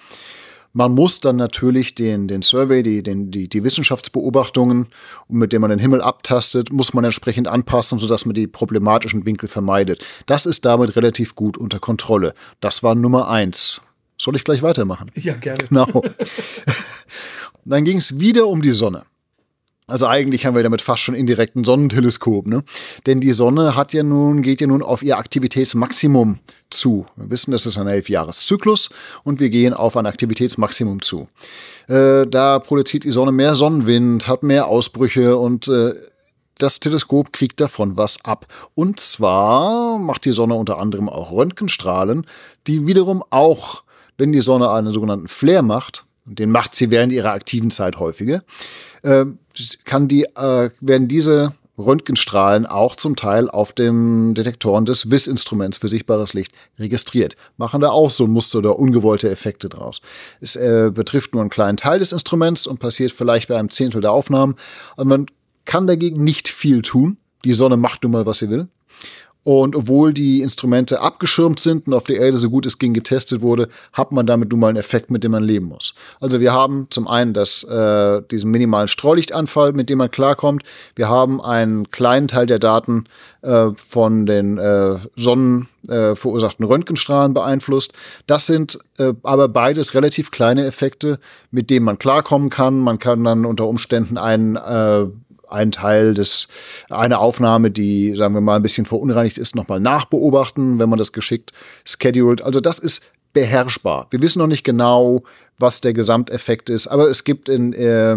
Man 0.71 0.93
muss 0.93 1.19
dann 1.19 1.35
natürlich 1.35 1.95
den, 1.95 2.27
den 2.27 2.43
Survey, 2.43 2.83
die, 2.83 3.01
den, 3.01 3.31
die, 3.31 3.49
die 3.49 3.63
Wissenschaftsbeobachtungen, 3.63 4.87
mit 5.27 5.51
denen 5.51 5.61
man 5.61 5.71
den 5.71 5.79
Himmel 5.79 6.01
abtastet, 6.01 6.71
muss 6.71 6.93
man 6.93 7.03
entsprechend 7.03 7.47
anpassen, 7.47 7.97
sodass 7.97 8.25
man 8.25 8.35
die 8.35 8.45
problematischen 8.45 9.25
Winkel 9.25 9.49
vermeidet. 9.49 10.05
Das 10.27 10.45
ist 10.45 10.65
damit 10.65 10.95
relativ 10.95 11.33
gut 11.33 11.57
unter 11.57 11.79
Kontrolle. 11.79 12.35
Das 12.59 12.83
war 12.83 12.93
Nummer 12.93 13.29
eins. 13.29 13.81
Soll 14.17 14.35
ich 14.35 14.43
gleich 14.43 14.61
weitermachen? 14.61 15.09
Ja, 15.15 15.33
gerne. 15.35 15.63
Genau. 15.63 16.03
dann 17.65 17.83
ging 17.83 17.97
es 17.97 18.19
wieder 18.19 18.47
um 18.47 18.61
die 18.61 18.71
Sonne. 18.71 19.05
Also 19.89 20.07
eigentlich 20.07 20.45
haben 20.45 20.55
wir 20.55 20.63
damit 20.63 20.81
fast 20.81 21.01
schon 21.01 21.15
indirekt 21.15 21.55
ein 21.55 21.63
Sonnenteleskop, 21.63 22.45
ne? 22.45 22.63
Denn 23.07 23.19
die 23.19 23.31
Sonne 23.31 23.75
hat 23.75 23.91
ja 23.93 24.03
nun, 24.03 24.43
geht 24.43 24.61
ja 24.61 24.67
nun 24.67 24.83
auf 24.83 25.01
ihr 25.01 25.17
Aktivitätsmaximum 25.17 26.37
zu. 26.69 27.07
Wir 27.15 27.31
wissen, 27.31 27.51
das 27.51 27.65
ist 27.65 27.77
ein 27.77 27.87
Elfjahreszyklus 27.87 28.89
und 29.23 29.39
wir 29.39 29.49
gehen 29.49 29.73
auf 29.73 29.97
ein 29.97 30.05
Aktivitätsmaximum 30.05 31.01
zu. 31.01 31.27
Äh, 31.87 32.27
da 32.27 32.59
produziert 32.59 33.03
die 33.03 33.11
Sonne 33.11 33.31
mehr 33.31 33.55
Sonnenwind, 33.55 34.27
hat 34.27 34.43
mehr 34.43 34.67
Ausbrüche 34.67 35.37
und 35.37 35.67
äh, 35.67 35.93
das 36.59 36.79
Teleskop 36.79 37.33
kriegt 37.33 37.59
davon 37.59 37.97
was 37.97 38.23
ab. 38.23 38.45
Und 38.75 38.99
zwar 38.99 39.97
macht 39.97 40.25
die 40.25 40.33
Sonne 40.33 40.53
unter 40.53 40.77
anderem 40.77 41.09
auch 41.09 41.31
Röntgenstrahlen, 41.31 42.27
die 42.67 42.85
wiederum 42.85 43.23
auch, 43.31 43.83
wenn 44.17 44.33
die 44.33 44.41
Sonne 44.41 44.69
einen 44.69 44.93
sogenannten 44.93 45.29
Flare 45.29 45.63
macht, 45.63 46.05
den 46.35 46.51
macht 46.51 46.75
sie 46.75 46.91
während 46.91 47.11
ihrer 47.11 47.31
aktiven 47.31 47.71
Zeit 47.71 47.97
häufiger, 47.97 48.43
äh, 49.03 49.25
kann 49.85 50.07
die, 50.07 50.23
äh, 50.23 50.69
werden 50.79 51.07
diese 51.07 51.53
Röntgenstrahlen 51.79 52.65
auch 52.65 52.95
zum 52.95 53.15
Teil 53.15 53.49
auf 53.49 53.73
dem 53.73 54.33
Detektoren 54.35 54.85
des 54.85 55.09
WIS-Instruments 55.09 55.77
für 55.77 55.87
sichtbares 55.87 56.33
Licht 56.33 56.51
registriert. 56.77 57.35
Machen 57.57 57.81
da 57.81 57.89
auch 57.89 58.09
so 58.09 58.27
Muster 58.27 58.59
oder 58.59 58.77
ungewollte 58.77 59.29
Effekte 59.29 59.69
draus. 59.69 60.01
Es 60.41 60.55
äh, 60.55 60.91
betrifft 60.93 61.33
nur 61.33 61.41
einen 61.41 61.49
kleinen 61.49 61.77
Teil 61.77 61.99
des 61.99 62.11
Instruments 62.11 62.67
und 62.67 62.79
passiert 62.79 63.11
vielleicht 63.11 63.47
bei 63.47 63.57
einem 63.57 63.69
Zehntel 63.69 64.01
der 64.01 64.11
Aufnahmen. 64.11 64.55
Aber 64.97 65.05
man 65.05 65.25
kann 65.65 65.87
dagegen 65.87 66.23
nicht 66.23 66.49
viel 66.49 66.81
tun. 66.81 67.17
Die 67.45 67.53
Sonne 67.53 67.77
macht 67.77 68.03
nun 68.03 68.11
mal, 68.11 68.25
was 68.25 68.39
sie 68.39 68.49
will. 68.49 68.67
Und 69.43 69.75
obwohl 69.75 70.13
die 70.13 70.41
Instrumente 70.41 70.99
abgeschirmt 70.99 71.59
sind 71.61 71.87
und 71.87 71.93
auf 71.93 72.03
der 72.03 72.17
Erde 72.17 72.37
so 72.37 72.49
gut 72.49 72.65
es 72.65 72.77
ging 72.77 72.93
getestet 72.93 73.41
wurde, 73.41 73.69
hat 73.93 74.11
man 74.11 74.25
damit 74.25 74.51
nun 74.51 74.59
mal 74.59 74.67
einen 74.67 74.77
Effekt, 74.77 75.09
mit 75.11 75.23
dem 75.23 75.31
man 75.31 75.43
leben 75.43 75.67
muss. 75.67 75.93
Also 76.19 76.41
wir 76.41 76.51
haben 76.51 76.87
zum 76.89 77.07
einen 77.07 77.33
das, 77.33 77.63
äh, 77.63 78.21
diesen 78.29 78.51
minimalen 78.51 78.89
Streulichtanfall, 78.89 79.71
mit 79.71 79.89
dem 79.89 79.99
man 79.99 80.11
klarkommt. 80.11 80.63
Wir 80.95 81.07
haben 81.07 81.41
einen 81.41 81.89
kleinen 81.89 82.27
Teil 82.27 82.47
der 82.47 82.59
Daten 82.59 83.05
äh, 83.41 83.69
von 83.77 84.25
den 84.25 84.57
äh, 84.57 84.97
Sonnen 85.15 85.69
äh, 85.87 86.15
verursachten 86.15 86.65
Röntgenstrahlen 86.65 87.33
beeinflusst. 87.33 87.93
Das 88.27 88.45
sind 88.45 88.77
äh, 88.97 89.13
aber 89.23 89.47
beides 89.47 89.93
relativ 89.93 90.31
kleine 90.31 90.65
Effekte, 90.65 91.17
mit 91.49 91.69
denen 91.69 91.85
man 91.85 91.97
klarkommen 91.97 92.49
kann. 92.49 92.79
Man 92.79 92.99
kann 92.99 93.23
dann 93.23 93.45
unter 93.45 93.67
Umständen 93.67 94.17
einen 94.17 94.57
äh, 94.57 95.05
ein 95.51 95.71
Teil 95.71 96.13
des, 96.13 96.47
eine 96.89 97.19
Aufnahme, 97.19 97.71
die, 97.71 98.15
sagen 98.15 98.33
wir 98.33 98.41
mal, 98.41 98.57
ein 98.57 98.61
bisschen 98.61 98.85
verunreinigt 98.85 99.37
ist, 99.37 99.55
nochmal 99.55 99.79
nachbeobachten, 99.79 100.79
wenn 100.79 100.89
man 100.89 100.99
das 100.99 101.11
geschickt 101.11 101.51
scheduled. 101.85 102.41
Also 102.41 102.59
das 102.59 102.79
ist 102.79 103.03
beherrschbar. 103.33 104.07
Wir 104.09 104.21
wissen 104.21 104.39
noch 104.39 104.47
nicht 104.47 104.63
genau, 104.63 105.23
was 105.57 105.81
der 105.81 105.93
Gesamteffekt 105.93 106.69
ist, 106.69 106.87
aber 106.87 107.09
es 107.09 107.23
gibt 107.23 107.49
in, 107.49 107.73
äh, 107.73 108.15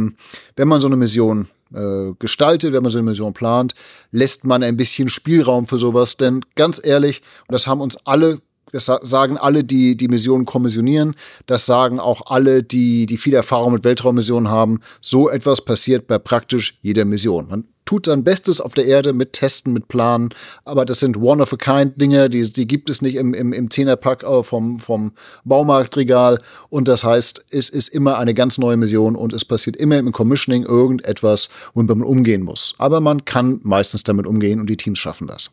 wenn 0.57 0.69
man 0.69 0.81
so 0.81 0.87
eine 0.87 0.97
Mission 0.97 1.49
äh, 1.75 2.13
gestaltet, 2.19 2.73
wenn 2.73 2.83
man 2.83 2.91
so 2.91 2.99
eine 2.99 3.11
Mission 3.11 3.33
plant, 3.33 3.75
lässt 4.11 4.45
man 4.45 4.63
ein 4.63 4.77
bisschen 4.77 5.09
Spielraum 5.09 5.67
für 5.67 5.79
sowas, 5.79 6.17
denn 6.17 6.45
ganz 6.55 6.81
ehrlich, 6.85 7.23
und 7.49 7.53
das 7.53 7.67
haben 7.67 7.81
uns 7.81 7.97
alle 8.07 8.41
das 8.73 8.90
sagen 9.03 9.39
alle, 9.39 9.65
die 9.65 9.97
die 9.97 10.09
Missionen 10.09 10.47
kommissionieren. 10.47 11.15
Das 11.47 11.66
sagen 11.66 12.01
auch 12.01 12.27
alle, 12.27 12.62
die, 12.62 13.07
die 13.07 13.19
viel 13.19 13.35
Erfahrung 13.35 13.74
mit 13.74 13.85
Weltraummissionen 13.85 14.51
haben. 14.51 14.81
So 15.01 15.28
etwas 15.28 15.61
passiert 15.61 16.07
bei 16.07 16.19
praktisch 16.19 16.78
jeder 16.82 17.05
Mission. 17.05 17.49
Man 17.49 17.65
tut 17.85 18.07
sein 18.07 18.24
Bestes 18.24 18.61
auf 18.61 18.73
der 18.73 18.86
Erde 18.86 19.12
mit 19.12 19.35
Testen, 19.35 19.74
mit 19.74 19.89
Planen. 19.89 20.31
Aber 20.65 20.86
das 20.86 21.01
sind 21.01 21.19
One-of-a-Kind-Dinge, 21.19 22.31
die, 22.31 22.51
die 22.51 22.66
gibt 22.66 22.89
es 22.89 23.03
nicht 23.03 23.16
im, 23.16 23.35
im, 23.35 23.53
im 23.53 23.70
Zehnerpack 23.70 24.23
äh, 24.23 24.43
vom, 24.43 24.78
vom 24.78 25.12
Baumarktregal. 25.44 26.39
Und 26.70 26.89
das 26.89 27.05
heißt, 27.05 27.44
es 27.51 27.69
ist 27.69 27.89
immer 27.89 28.19
eine 28.19 28.32
ganz 28.32 28.57
neue 28.57 28.78
Mission 28.78 29.16
und 29.16 29.35
es 29.35 29.44
passiert 29.44 29.77
immer 29.77 29.99
im 29.99 30.12
Commissioning 30.12 30.65
irgendetwas, 30.65 31.51
womit 31.74 31.90
man 31.90 32.03
umgehen 32.03 32.43
muss. 32.43 32.74
Aber 32.78 33.01
man 33.01 33.24
kann 33.27 33.61
meistens 33.62 34.05
damit 34.05 34.27
umgehen 34.27 34.61
und 34.61 34.70
die 34.70 34.78
Teams 34.78 34.99
schaffen 34.99 35.27
das. 35.27 35.51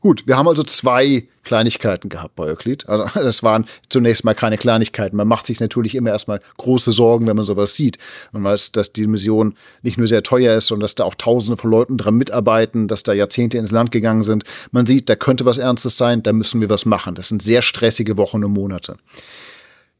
Gut, 0.00 0.26
wir 0.26 0.36
haben 0.36 0.48
also 0.48 0.62
zwei 0.62 1.28
Kleinigkeiten 1.42 2.08
gehabt 2.08 2.36
bei 2.36 2.44
Euclid. 2.44 2.88
Also 2.88 3.06
das 3.14 3.42
waren 3.42 3.66
zunächst 3.88 4.24
mal 4.24 4.34
keine 4.34 4.58
Kleinigkeiten. 4.58 5.16
Man 5.16 5.28
macht 5.28 5.46
sich 5.46 5.60
natürlich 5.60 5.94
immer 5.94 6.10
erstmal 6.10 6.40
große 6.58 6.92
Sorgen, 6.92 7.26
wenn 7.26 7.36
man 7.36 7.44
sowas 7.44 7.74
sieht. 7.74 7.98
Man 8.32 8.44
weiß, 8.44 8.72
dass 8.72 8.92
die 8.92 9.06
Mission 9.06 9.54
nicht 9.82 9.98
nur 9.98 10.06
sehr 10.06 10.22
teuer 10.22 10.56
ist, 10.56 10.66
sondern 10.66 10.82
dass 10.82 10.94
da 10.94 11.04
auch 11.04 11.14
Tausende 11.14 11.56
von 11.56 11.70
Leuten 11.70 11.98
dran 11.98 12.16
mitarbeiten, 12.16 12.88
dass 12.88 13.02
da 13.02 13.12
Jahrzehnte 13.12 13.58
ins 13.58 13.70
Land 13.70 13.92
gegangen 13.92 14.22
sind. 14.22 14.44
Man 14.70 14.86
sieht, 14.86 15.08
da 15.08 15.16
könnte 15.16 15.44
was 15.44 15.58
Ernstes 15.58 15.96
sein, 15.96 16.22
da 16.22 16.32
müssen 16.32 16.60
wir 16.60 16.70
was 16.70 16.84
machen. 16.84 17.14
Das 17.14 17.28
sind 17.28 17.42
sehr 17.42 17.62
stressige 17.62 18.16
Wochen 18.16 18.44
und 18.44 18.52
Monate. 18.52 18.96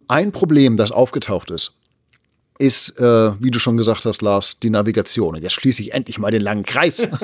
Ein 0.06 0.32
Problem, 0.32 0.76
das 0.76 0.90
aufgetaucht 0.90 1.50
ist, 1.50 1.72
ist, 2.58 2.98
äh, 2.98 3.32
wie 3.40 3.50
du 3.50 3.58
schon 3.58 3.76
gesagt 3.76 4.04
hast, 4.04 4.20
Lars, 4.22 4.56
die 4.62 4.70
Navigation. 4.70 5.36
Und 5.36 5.42
jetzt 5.42 5.52
schließe 5.52 5.82
ich 5.82 5.92
endlich 5.92 6.18
mal 6.18 6.30
den 6.30 6.42
langen 6.42 6.64
Kreis. 6.64 7.08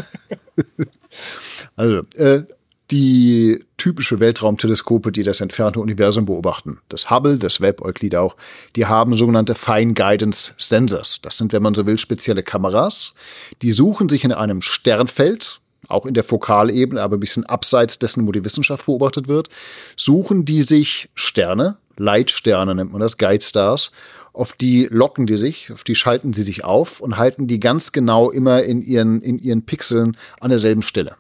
also, 1.77 2.03
äh, 2.17 2.45
die 2.91 3.65
typische 3.77 4.21
Weltraumteleskope, 4.21 5.11
die 5.11 5.23
das 5.23 5.41
entfernte 5.41 5.81
Universum 5.81 6.27
beobachten, 6.27 6.79
das 6.89 7.11
Hubble, 7.11 7.39
das 7.39 7.61
Webb, 7.61 7.81
Euclid 7.83 8.15
auch, 8.15 8.37
die 8.77 8.87
haben 8.87 9.15
sogenannte 9.15 9.55
Fine 9.55 9.95
Guidance 9.95 10.53
Sensors. 10.59 11.21
Das 11.23 11.39
sind, 11.39 11.53
wenn 11.53 11.63
man 11.63 11.75
so 11.75 11.87
will, 11.87 11.99
spezielle 11.99 12.43
Kameras. 12.43 13.15
Die 13.63 13.73
suchen 13.73 14.09
sich 14.09 14.25
in 14.25 14.33
einem 14.33 14.61
Sternfeld, 14.61 15.61
auch 15.89 16.07
in 16.07 16.15
der 16.15 16.25
Fokalebene, 16.25 17.03
aber 17.03 17.17
ein 17.17 17.21
bisschen 17.21 17.47
abseits 17.47 17.99
dessen, 17.99 18.27
wo 18.27 18.33
die 18.33 18.45
Wissenschaft 18.45 18.87
beobachtet 18.87 19.29
wird, 19.29 19.49
suchen 19.97 20.45
die 20.45 20.63
sich 20.63 21.09
Sterne, 21.15 21.79
Leitsterne 21.97 22.75
nennt 22.75 22.93
man 22.93 23.01
das, 23.01 23.19
Guide 23.19 23.45
Stars, 23.45 23.93
auf 24.33 24.53
die 24.53 24.89
locken 24.91 25.27
die 25.27 25.37
sich, 25.37 25.71
auf 25.73 25.85
die 25.85 25.95
schalten 25.95 26.33
sie 26.33 26.43
sich 26.43 26.65
auf 26.65 27.01
und 27.01 27.17
halten 27.17 27.47
die 27.47 27.61
ganz 27.61 27.93
genau 27.93 28.31
immer 28.31 28.63
in 28.63 28.83
ihren, 28.83 29.23
in 29.23 29.39
ihren 29.39 29.65
Pixeln 29.65 30.17
an 30.41 30.51
derselben 30.51 30.83
Stelle. 30.83 31.17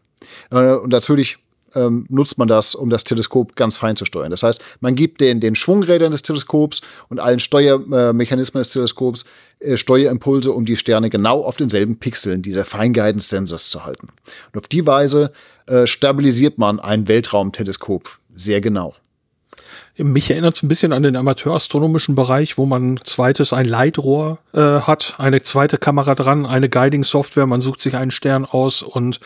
Äh, 0.50 0.74
und 0.74 0.90
natürlich 0.90 1.38
ähm, 1.74 2.06
nutzt 2.08 2.38
man 2.38 2.48
das, 2.48 2.74
um 2.74 2.90
das 2.90 3.04
Teleskop 3.04 3.56
ganz 3.56 3.76
fein 3.76 3.96
zu 3.96 4.04
steuern. 4.04 4.30
Das 4.30 4.42
heißt, 4.42 4.60
man 4.80 4.94
gibt 4.94 5.20
den, 5.20 5.40
den 5.40 5.54
Schwungrädern 5.54 6.12
des 6.12 6.22
Teleskops 6.22 6.80
und 7.08 7.20
allen 7.20 7.40
Steuermechanismen 7.40 8.62
des 8.62 8.72
Teleskops 8.72 9.24
äh, 9.60 9.76
Steuerimpulse, 9.76 10.52
um 10.52 10.64
die 10.64 10.76
Sterne 10.76 11.10
genau 11.10 11.42
auf 11.42 11.56
denselben 11.56 11.98
Pixeln 11.98 12.42
dieser 12.42 12.64
Fine 12.64 12.92
Guidance 12.92 13.28
Sensors 13.28 13.70
zu 13.70 13.84
halten. 13.84 14.08
Und 14.52 14.58
auf 14.58 14.68
die 14.68 14.86
Weise 14.86 15.32
äh, 15.66 15.86
stabilisiert 15.86 16.58
man 16.58 16.80
ein 16.80 17.08
Weltraumteleskop 17.08 18.18
sehr 18.34 18.60
genau. 18.60 18.94
Mich 19.96 20.28
erinnert 20.28 20.56
es 20.56 20.62
ein 20.64 20.68
bisschen 20.68 20.92
an 20.92 21.04
den 21.04 21.14
amateurastronomischen 21.14 22.16
Bereich, 22.16 22.58
wo 22.58 22.66
man 22.66 22.98
zweites 23.04 23.52
ein 23.52 23.66
Leitrohr 23.66 24.38
äh, 24.52 24.58
hat, 24.58 25.14
eine 25.18 25.40
zweite 25.42 25.78
Kamera 25.78 26.16
dran, 26.16 26.46
eine 26.46 26.68
Guiding-Software, 26.68 27.46
man 27.46 27.60
sucht 27.60 27.80
sich 27.80 27.94
einen 27.94 28.10
Stern 28.10 28.44
aus 28.44 28.82
und 28.82 29.20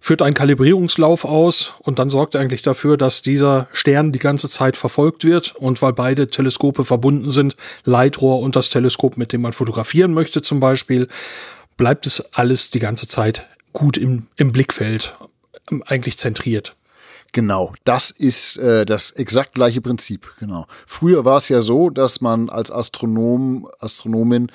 führt 0.00 0.22
einen 0.22 0.32
Kalibrierungslauf 0.32 1.26
aus 1.26 1.74
und 1.80 1.98
dann 1.98 2.08
sorgt 2.08 2.34
er 2.34 2.40
eigentlich 2.40 2.62
dafür, 2.62 2.96
dass 2.96 3.20
dieser 3.20 3.68
Stern 3.72 4.10
die 4.10 4.18
ganze 4.18 4.48
Zeit 4.48 4.78
verfolgt 4.78 5.22
wird 5.24 5.54
und 5.54 5.82
weil 5.82 5.92
beide 5.92 6.28
Teleskope 6.28 6.86
verbunden 6.86 7.30
sind, 7.30 7.54
Leitrohr 7.84 8.40
und 8.40 8.56
das 8.56 8.70
Teleskop, 8.70 9.18
mit 9.18 9.34
dem 9.34 9.42
man 9.42 9.52
fotografieren 9.52 10.14
möchte 10.14 10.40
zum 10.40 10.60
Beispiel, 10.60 11.08
bleibt 11.76 12.06
es 12.06 12.24
alles 12.32 12.70
die 12.70 12.80
ganze 12.80 13.06
Zeit 13.06 13.46
gut 13.74 13.98
im, 13.98 14.28
im 14.36 14.50
Blickfeld, 14.50 15.14
eigentlich 15.84 16.16
zentriert. 16.16 16.74
Genau, 17.32 17.72
das 17.84 18.10
ist 18.10 18.56
äh, 18.56 18.86
das 18.86 19.10
exakt 19.10 19.54
gleiche 19.54 19.80
Prinzip. 19.80 20.32
Genau. 20.38 20.66
Früher 20.86 21.24
war 21.24 21.36
es 21.36 21.48
ja 21.48 21.60
so, 21.60 21.90
dass 21.90 22.20
man 22.20 22.48
als 22.48 22.70
Astronom, 22.70 23.68
Astronomin 23.78 24.50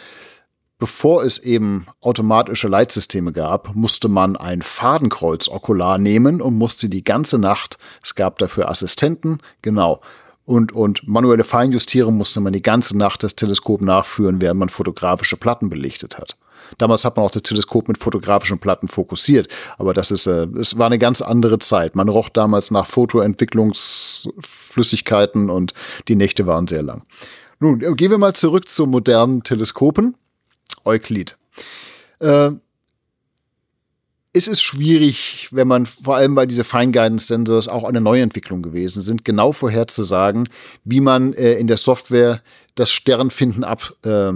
Bevor 0.82 1.24
es 1.24 1.38
eben 1.38 1.86
automatische 2.02 2.68
Leitsysteme 2.68 3.34
gab, 3.34 3.76
musste 3.76 4.08
man 4.08 4.36
ein 4.36 4.64
Fadenkreuz-Okular 4.64 6.00
nehmen 6.00 6.42
und 6.42 6.58
musste 6.58 6.90
die 6.90 7.04
ganze 7.04 7.38
Nacht, 7.38 7.78
es 8.02 8.16
gab 8.16 8.40
dafür 8.40 8.68
Assistenten, 8.68 9.38
genau, 9.62 10.02
und, 10.44 10.72
und 10.72 11.08
manuelle 11.08 11.44
Feinjustierung 11.44 12.18
musste 12.18 12.40
man 12.40 12.52
die 12.52 12.64
ganze 12.64 12.98
Nacht 12.98 13.22
das 13.22 13.36
Teleskop 13.36 13.82
nachführen, 13.82 14.42
während 14.42 14.60
man 14.60 14.70
fotografische 14.70 15.38
Platten 15.38 15.70
belichtet 15.70 16.18
hat. 16.18 16.36
Damals 16.78 17.04
hat 17.06 17.18
man 17.18 17.26
auch 17.26 17.32
das 17.32 17.42
Teleskop 17.44 17.88
mit 17.88 17.98
fotografischen 17.98 18.60
Platten 18.60 18.88
fokussiert, 18.88 19.48
aber 19.78 19.94
das 19.94 20.12
ist, 20.12 20.28
äh, 20.28 20.48
es 20.60 20.78
war 20.78 20.88
eine 20.88 21.00
ganz 21.00 21.22
andere 21.22 21.60
Zeit. 21.60 21.96
Man 21.96 22.10
roch 22.10 22.28
damals 22.30 22.72
nach 22.72 22.88
Fotoentwicklungsflüssigkeiten 22.88 25.50
und 25.50 25.74
die 26.08 26.16
Nächte 26.16 26.48
waren 26.48 26.68
sehr 26.68 26.84
lang. 26.84 27.04
Nun, 27.60 27.82
äh, 27.82 27.94
gehen 27.94 28.12
wir 28.12 28.18
mal 28.18 28.34
zurück 28.34 28.68
zu 28.68 28.88
modernen 28.88 29.44
Teleskopen. 29.44 30.16
Euklid. 30.84 31.38
Äh, 32.20 32.52
es 34.34 34.48
ist 34.48 34.62
schwierig, 34.62 35.50
wenn 35.52 35.68
man, 35.68 35.86
vor 35.86 36.16
allem 36.16 36.36
weil 36.36 36.48
diese 36.48 36.64
Fine 36.64 36.92
Guidance 36.92 37.28
Sensors 37.28 37.68
auch 37.68 37.84
eine 37.84 38.00
Neuentwicklung 38.00 38.62
gewesen 38.62 39.02
sind, 39.02 39.26
genau 39.26 39.52
vorherzusagen, 39.52 40.48
wie 40.86 41.02
man 41.02 41.34
äh, 41.34 41.56
in 41.56 41.68
der 41.68 41.78
Software 41.78 42.42
das 42.76 42.92
Sternfinden 42.92 43.64
ab, 43.64 43.94
äh, 44.04 44.32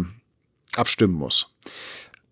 abstimmen 0.75 1.13
muss. 1.13 1.47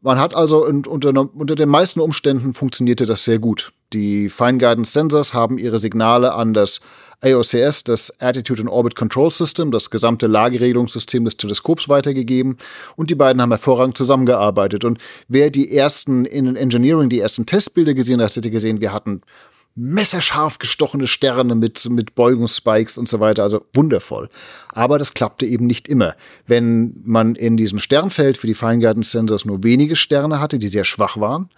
Man 0.04 0.20
hat 0.20 0.36
also 0.36 0.66
unter, 0.66 1.14
unter 1.34 1.56
den 1.56 1.70
meisten 1.70 2.02
Umständen 2.02 2.54
funktionierte 2.54 3.06
das 3.06 3.24
sehr 3.24 3.40
gut. 3.40 3.72
Die 3.94 4.28
Fine 4.28 4.58
Guidance 4.58 4.92
Sensors 4.92 5.34
haben 5.34 5.58
ihre 5.58 5.80
Signale 5.80 6.34
an 6.34 6.54
das 6.54 6.82
AOCS, 7.22 7.86
das 7.86 8.20
Attitude 8.20 8.64
and 8.64 8.70
Orbit 8.70 8.98
Control 8.98 9.32
System, 9.32 9.72
das 9.72 9.90
gesamte 9.90 10.28
Lageregelungssystem 10.28 11.24
des 11.24 11.38
Teleskops 11.38 11.88
weitergegeben 11.88 12.58
und 12.98 13.12
die 13.12 13.16
beiden 13.16 13.42
haben 13.42 13.52
hervorragend 13.52 13.98
zusammengearbeitet. 13.98 14.84
Und 14.84 14.98
wer 15.30 15.50
die 15.50 15.74
ersten 15.74 16.26
in 16.26 16.54
Engineering, 16.58 17.08
die 17.08 17.22
ersten 17.22 17.46
Testbilder 17.46 17.94
gesehen 17.94 18.22
hat, 18.22 18.36
hätte 18.36 18.52
gesehen, 18.52 18.82
wir 18.82 18.92
hatten 18.92 19.22
messerscharf 19.76 20.60
gestochene 20.60 21.08
Sterne 21.08 21.56
mit, 21.56 21.90
mit 21.90 22.16
Beugungsspikes 22.16 22.98
und 22.98 23.10
so 23.10 23.20
weiter. 23.20 23.44
Also 23.44 23.66
wundervoll. 23.74 24.30
Aber 24.70 25.00
das 25.00 25.14
klappte 25.14 25.46
eben 25.46 25.66
nicht 25.66 25.88
immer. 25.88 26.16
Wenn 26.46 27.02
man 27.04 27.36
in 27.36 27.58
diesem 27.58 27.80
Sternfeld 27.80 28.38
für 28.38 28.48
die 28.48 28.54
Feingarten 28.54 29.04
Sensors 29.04 29.46
nur 29.46 29.64
wenige 29.64 29.96
Sterne 29.96 30.40
hatte, 30.40 30.60
die 30.60 30.68
sehr 30.68 30.84
schwach 30.84 31.18
waren, 31.18 31.50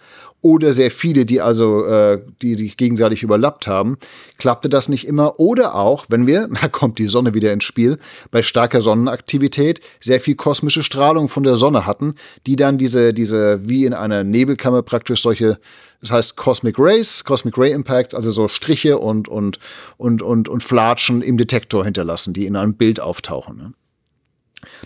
oder 0.42 0.72
sehr 0.72 0.90
viele, 0.90 1.24
die 1.24 1.40
also, 1.40 1.84
äh, 1.86 2.22
die 2.40 2.54
sich 2.54 2.76
gegenseitig 2.76 3.22
überlappt 3.22 3.66
haben, 3.66 3.96
klappte 4.38 4.68
das 4.68 4.88
nicht 4.88 5.06
immer. 5.06 5.40
Oder 5.40 5.74
auch, 5.74 6.06
wenn 6.08 6.26
wir, 6.26 6.48
da 6.60 6.68
kommt 6.68 6.98
die 6.98 7.08
Sonne 7.08 7.34
wieder 7.34 7.52
ins 7.52 7.64
Spiel, 7.64 7.98
bei 8.30 8.42
starker 8.42 8.80
Sonnenaktivität 8.80 9.80
sehr 10.00 10.20
viel 10.20 10.36
kosmische 10.36 10.82
Strahlung 10.82 11.28
von 11.28 11.42
der 11.42 11.56
Sonne 11.56 11.84
hatten, 11.84 12.14
die 12.46 12.56
dann 12.56 12.78
diese, 12.78 13.12
diese, 13.12 13.68
wie 13.68 13.86
in 13.86 13.94
einer 13.94 14.24
Nebelkammer 14.24 14.82
praktisch 14.82 15.22
solche, 15.22 15.58
das 16.00 16.12
heißt 16.12 16.36
Cosmic 16.36 16.78
Rays, 16.78 17.24
Cosmic 17.24 17.56
Ray 17.58 17.72
Impacts, 17.72 18.14
also 18.14 18.30
so 18.30 18.48
Striche 18.48 18.98
und, 18.98 19.28
und, 19.28 19.58
und, 19.96 20.22
und, 20.22 20.48
und 20.48 20.62
Flatschen 20.62 21.22
im 21.22 21.38
Detektor 21.38 21.84
hinterlassen, 21.84 22.34
die 22.34 22.46
in 22.46 22.56
einem 22.56 22.74
Bild 22.74 23.00
auftauchen. 23.00 23.56
Ne? 23.56 23.72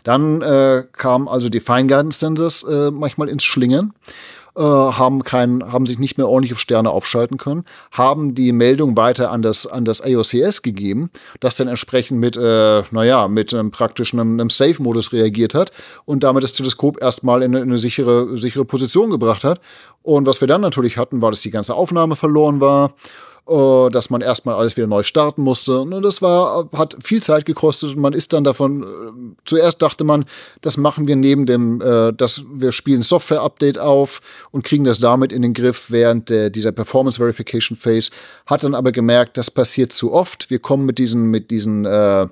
Dann 0.05 0.43
äh, 0.43 0.85
kamen 0.93 1.29
also 1.29 1.49
die 1.49 1.61
Fine 1.61 1.87
Guidance 1.87 2.21
Sensors 2.21 2.63
äh, 2.65 2.91
manchmal 2.91 3.29
ins 3.29 3.45
Schlingen 3.45 3.93
äh, 4.61 4.63
haben, 4.63 5.25
kein, 5.25 5.73
haben 5.73 5.87
sich 5.87 5.99
nicht 5.99 6.19
mehr 6.19 6.29
ordentlich 6.29 6.53
auf 6.53 6.59
Sterne 6.59 6.91
aufschalten 6.91 7.39
können, 7.39 7.65
haben 7.93 8.35
die 8.35 8.53
Meldung 8.53 8.95
weiter 8.95 9.31
an 9.31 9.41
das, 9.41 9.67
an 9.67 9.87
das 9.87 10.03
AOCS 10.03 10.61
gegeben, 10.61 11.11
das 11.41 11.57
dann 11.57 11.67
entsprechend 11.67 12.21
mit, 12.21 12.37
äh, 12.37 12.83
naja, 12.91 13.27
mit 13.29 13.55
einem 13.55 13.71
praktischen 13.71 14.21
einem, 14.21 14.39
einem 14.39 14.51
Safe-Modus 14.51 15.15
reagiert 15.15 15.55
hat 15.55 15.73
und 16.05 16.25
damit 16.25 16.45
das 16.45 16.53
Teleskop 16.53 17.01
erstmal 17.01 17.43
in 17.43 17.55
eine, 17.55 17.65
in 17.65 17.71
eine 17.71 17.79
sichere, 17.79 18.37
sichere 18.37 18.67
Position 18.67 19.09
gebracht 19.09 19.45
hat. 19.45 19.61
Und 20.03 20.27
was 20.27 20.43
wir 20.43 20.49
dann 20.49 20.61
natürlich 20.61 20.99
hatten, 20.99 21.23
war, 21.23 21.31
dass 21.31 21.41
die 21.41 21.51
ganze 21.51 21.75
Aufnahme 21.75 22.15
verloren 22.15 22.61
war 22.61 22.93
dass 23.51 24.11
man 24.11 24.21
erstmal 24.21 24.55
alles 24.55 24.77
wieder 24.77 24.87
neu 24.87 25.03
starten 25.03 25.43
musste. 25.43 25.81
Und 25.81 26.03
das 26.03 26.23
war, 26.23 26.69
hat 26.73 26.97
viel 27.03 27.21
Zeit 27.23 27.47
gekostet 27.47 27.97
man 27.97 28.13
ist 28.13 28.33
dann 28.33 28.45
davon, 28.45 28.83
äh, 28.83 28.87
zuerst 29.45 29.83
dachte 29.83 30.05
man, 30.05 30.25
das 30.61 30.77
machen 30.77 31.07
wir 31.07 31.17
neben 31.17 31.47
dem, 31.47 31.81
äh, 31.81 32.13
dass 32.13 32.43
wir 32.53 32.73
spielen 32.73 33.03
Software-Update 33.03 33.79
auf 33.79 34.21
und 34.51 34.65
kriegen 34.65 34.85
das 34.85 35.01
damit 35.01 35.33
in 35.33 35.43
den 35.43 35.55
Griff 35.55 35.91
während 35.91 36.31
der, 36.31 36.51
dieser 36.51 36.73
Performance 36.73 37.19
Verification 37.19 37.77
Phase, 37.77 38.11
hat 38.47 38.65
dann 38.65 38.75
aber 38.75 38.93
gemerkt, 38.93 39.37
das 39.37 39.51
passiert 39.51 39.93
zu 39.93 40.13
oft. 40.13 40.51
Wir 40.51 40.59
kommen 40.59 40.87
mit 40.87 40.99
diesen, 40.99 41.31
mit 41.31 41.51
diesen, 41.51 41.85
äh, 41.85 42.29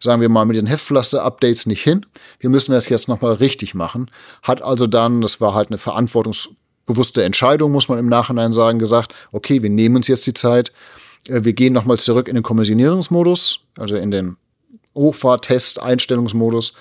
sagen 0.00 0.20
wir 0.20 0.28
mal, 0.28 0.44
mit 0.44 0.56
den 0.56 0.66
Heftpflaster-Updates 0.66 1.66
nicht 1.66 1.82
hin. 1.82 2.04
Wir 2.40 2.50
müssen 2.50 2.72
das 2.72 2.88
jetzt 2.88 3.08
nochmal 3.08 3.34
richtig 3.34 3.74
machen. 3.74 4.10
Hat 4.42 4.62
also 4.62 4.86
dann, 4.86 5.20
das 5.20 5.40
war 5.40 5.54
halt 5.54 5.68
eine 5.68 5.78
Verantwortungs- 5.78 6.48
bewusste 6.86 7.24
Entscheidung, 7.24 7.72
muss 7.72 7.88
man 7.88 7.98
im 7.98 8.08
Nachhinein 8.08 8.52
sagen, 8.52 8.78
gesagt, 8.78 9.14
okay, 9.32 9.62
wir 9.62 9.70
nehmen 9.70 9.96
uns 9.96 10.08
jetzt 10.08 10.26
die 10.26 10.34
Zeit, 10.34 10.72
äh, 11.28 11.44
wir 11.44 11.52
gehen 11.52 11.72
nochmal 11.72 11.98
zurück 11.98 12.28
in 12.28 12.34
den 12.34 12.44
Kommissionierungsmodus, 12.44 13.60
also 13.76 13.96
in 13.96 14.10
den 14.10 14.36
Hochfahrt-Test-Einstellungsmodus, 14.94 16.72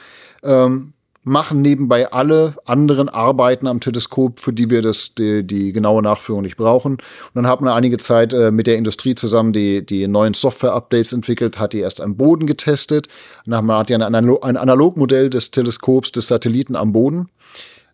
ähm, 0.44 0.94
machen 1.28 1.64
nebenbei 1.64 2.12
alle 2.12 2.54
anderen 2.66 3.10
Arbeiten 3.10 3.66
am 3.66 3.80
Teleskop, 3.80 4.40
für 4.40 4.54
die 4.54 4.70
wir 4.70 4.84
das, 4.84 5.16
die, 5.16 5.44
die 5.44 5.74
genaue 5.74 6.04
Nachführung 6.04 6.44
nicht 6.44 6.56
brauchen. 6.56 6.94
Und 6.94 7.02
dann 7.34 7.48
hat 7.48 7.62
man 7.62 7.74
einige 7.74 7.98
Zeit 7.98 8.32
äh, 8.32 8.52
mit 8.52 8.68
der 8.68 8.78
Industrie 8.78 9.16
zusammen 9.16 9.52
die, 9.52 9.84
die 9.84 10.08
neuen 10.08 10.36
Software-Updates 10.36 11.14
entwickelt, 11.14 11.58
hat 11.58 11.74
die 11.74 11.80
erst 11.80 12.00
am 12.00 12.16
Boden 12.16 12.46
getestet. 12.46 13.08
Dann 13.48 13.72
hat 13.72 13.90
die 13.90 13.96
ein, 13.96 14.04
Analog 14.04 14.46
ein 14.46 14.56
Analogmodell 14.56 15.32
des 15.32 15.50
Teleskops, 15.50 16.12
des 16.12 16.28
Satelliten 16.28 16.76
am 16.76 16.94
Boden 16.94 17.28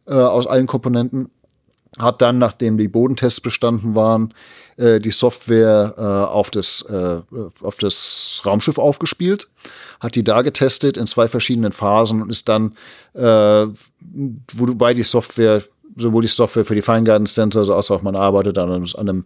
äh, 0.07 0.13
aus 0.13 0.45
allen 0.45 0.67
Komponenten 0.67 1.29
hat 1.99 2.21
dann, 2.21 2.37
nachdem 2.37 2.77
die 2.77 2.87
Bodentests 2.87 3.41
bestanden 3.41 3.95
waren, 3.95 4.33
äh, 4.77 4.99
die 4.99 5.11
Software 5.11 5.93
äh, 5.97 6.01
auf, 6.01 6.49
das, 6.49 6.83
äh, 6.83 7.19
auf 7.61 7.77
das 7.77 8.41
Raumschiff 8.45 8.77
aufgespielt, 8.77 9.49
hat 9.99 10.15
die 10.15 10.23
da 10.23 10.41
getestet 10.41 10.95
in 10.95 11.07
zwei 11.07 11.27
verschiedenen 11.27 11.73
Phasen 11.73 12.21
und 12.21 12.29
ist 12.29 12.47
dann, 12.47 12.77
äh, 13.13 13.67
wobei 14.53 14.93
die 14.93 15.03
Software, 15.03 15.63
sowohl 15.97 16.21
die 16.21 16.29
Software 16.29 16.63
für 16.63 16.75
die 16.75 16.81
Fine 16.81 17.03
Guidance 17.03 17.33
Center 17.33 17.67
als 17.69 17.91
auch 17.91 18.01
man 18.01 18.15
arbeitet 18.15 18.57
an 18.57 18.71
einem, 18.71 18.87
an 18.95 19.09
einem 19.09 19.25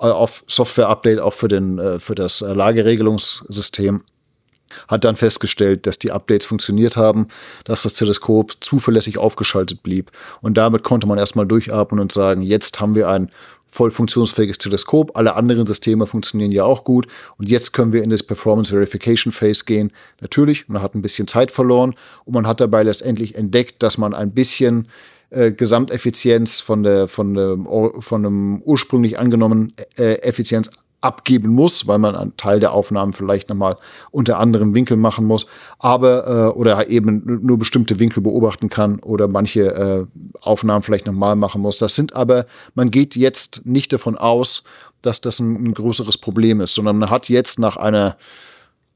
äh, 0.00 0.06
auf 0.06 0.42
Software-Update 0.46 1.20
auch 1.20 1.34
für, 1.34 1.48
den, 1.48 1.78
äh, 1.78 2.00
für 2.00 2.14
das 2.14 2.40
Lageregelungssystem 2.40 4.02
hat 4.88 5.04
dann 5.04 5.16
festgestellt, 5.16 5.86
dass 5.86 5.98
die 5.98 6.12
Updates 6.12 6.46
funktioniert 6.46 6.96
haben, 6.96 7.28
dass 7.64 7.82
das 7.82 7.94
Teleskop 7.94 8.52
zuverlässig 8.60 9.18
aufgeschaltet 9.18 9.82
blieb. 9.82 10.10
Und 10.40 10.56
damit 10.56 10.82
konnte 10.82 11.06
man 11.06 11.18
erstmal 11.18 11.46
durchatmen 11.46 12.00
und 12.00 12.12
sagen, 12.12 12.42
jetzt 12.42 12.80
haben 12.80 12.94
wir 12.94 13.08
ein 13.08 13.30
voll 13.74 13.90
funktionsfähiges 13.90 14.58
Teleskop. 14.58 15.16
Alle 15.16 15.34
anderen 15.34 15.66
Systeme 15.66 16.06
funktionieren 16.06 16.52
ja 16.52 16.64
auch 16.64 16.84
gut. 16.84 17.08
Und 17.38 17.48
jetzt 17.48 17.72
können 17.72 17.92
wir 17.92 18.04
in 18.04 18.10
das 18.10 18.22
Performance 18.22 18.70
Verification 18.70 19.32
Phase 19.32 19.64
gehen. 19.64 19.90
Natürlich, 20.20 20.68
man 20.68 20.80
hat 20.80 20.94
ein 20.94 21.02
bisschen 21.02 21.26
Zeit 21.26 21.50
verloren 21.50 21.94
und 22.24 22.34
man 22.34 22.46
hat 22.46 22.60
dabei 22.60 22.84
letztendlich 22.84 23.34
entdeckt, 23.34 23.82
dass 23.82 23.98
man 23.98 24.14
ein 24.14 24.30
bisschen 24.30 24.86
äh, 25.30 25.50
Gesamteffizienz 25.50 26.60
von 26.60 26.84
der 26.84 27.08
von, 27.08 27.34
der, 27.34 27.58
von 27.98 28.24
einem 28.24 28.62
ursprünglich 28.62 29.18
angenommenen 29.18 29.74
äh, 29.98 30.20
Effizienz 30.22 30.70
abgeben 31.04 31.48
muss, 31.54 31.86
weil 31.86 31.98
man 31.98 32.16
einen 32.16 32.36
Teil 32.38 32.60
der 32.60 32.72
Aufnahmen 32.72 33.12
vielleicht 33.12 33.50
nochmal 33.50 33.76
unter 34.10 34.38
anderem 34.38 34.74
Winkel 34.74 34.96
machen 34.96 35.26
muss, 35.26 35.46
aber 35.78 36.26
äh, 36.26 36.58
oder 36.58 36.88
eben 36.88 37.40
nur 37.42 37.58
bestimmte 37.58 37.98
Winkel 37.98 38.22
beobachten 38.22 38.70
kann 38.70 39.00
oder 39.00 39.28
manche 39.28 39.74
äh, 39.74 40.06
Aufnahmen 40.40 40.82
vielleicht 40.82 41.06
nochmal 41.06 41.36
machen 41.36 41.60
muss. 41.60 41.76
Das 41.76 41.94
sind 41.94 42.16
aber, 42.16 42.46
man 42.74 42.90
geht 42.90 43.16
jetzt 43.16 43.66
nicht 43.66 43.92
davon 43.92 44.16
aus, 44.16 44.64
dass 45.02 45.20
das 45.20 45.40
ein, 45.40 45.54
ein 45.56 45.74
größeres 45.74 46.16
Problem 46.16 46.62
ist, 46.62 46.74
sondern 46.74 46.96
man 46.96 47.10
hat 47.10 47.28
jetzt 47.28 47.58
nach 47.58 47.76
einer 47.76 48.16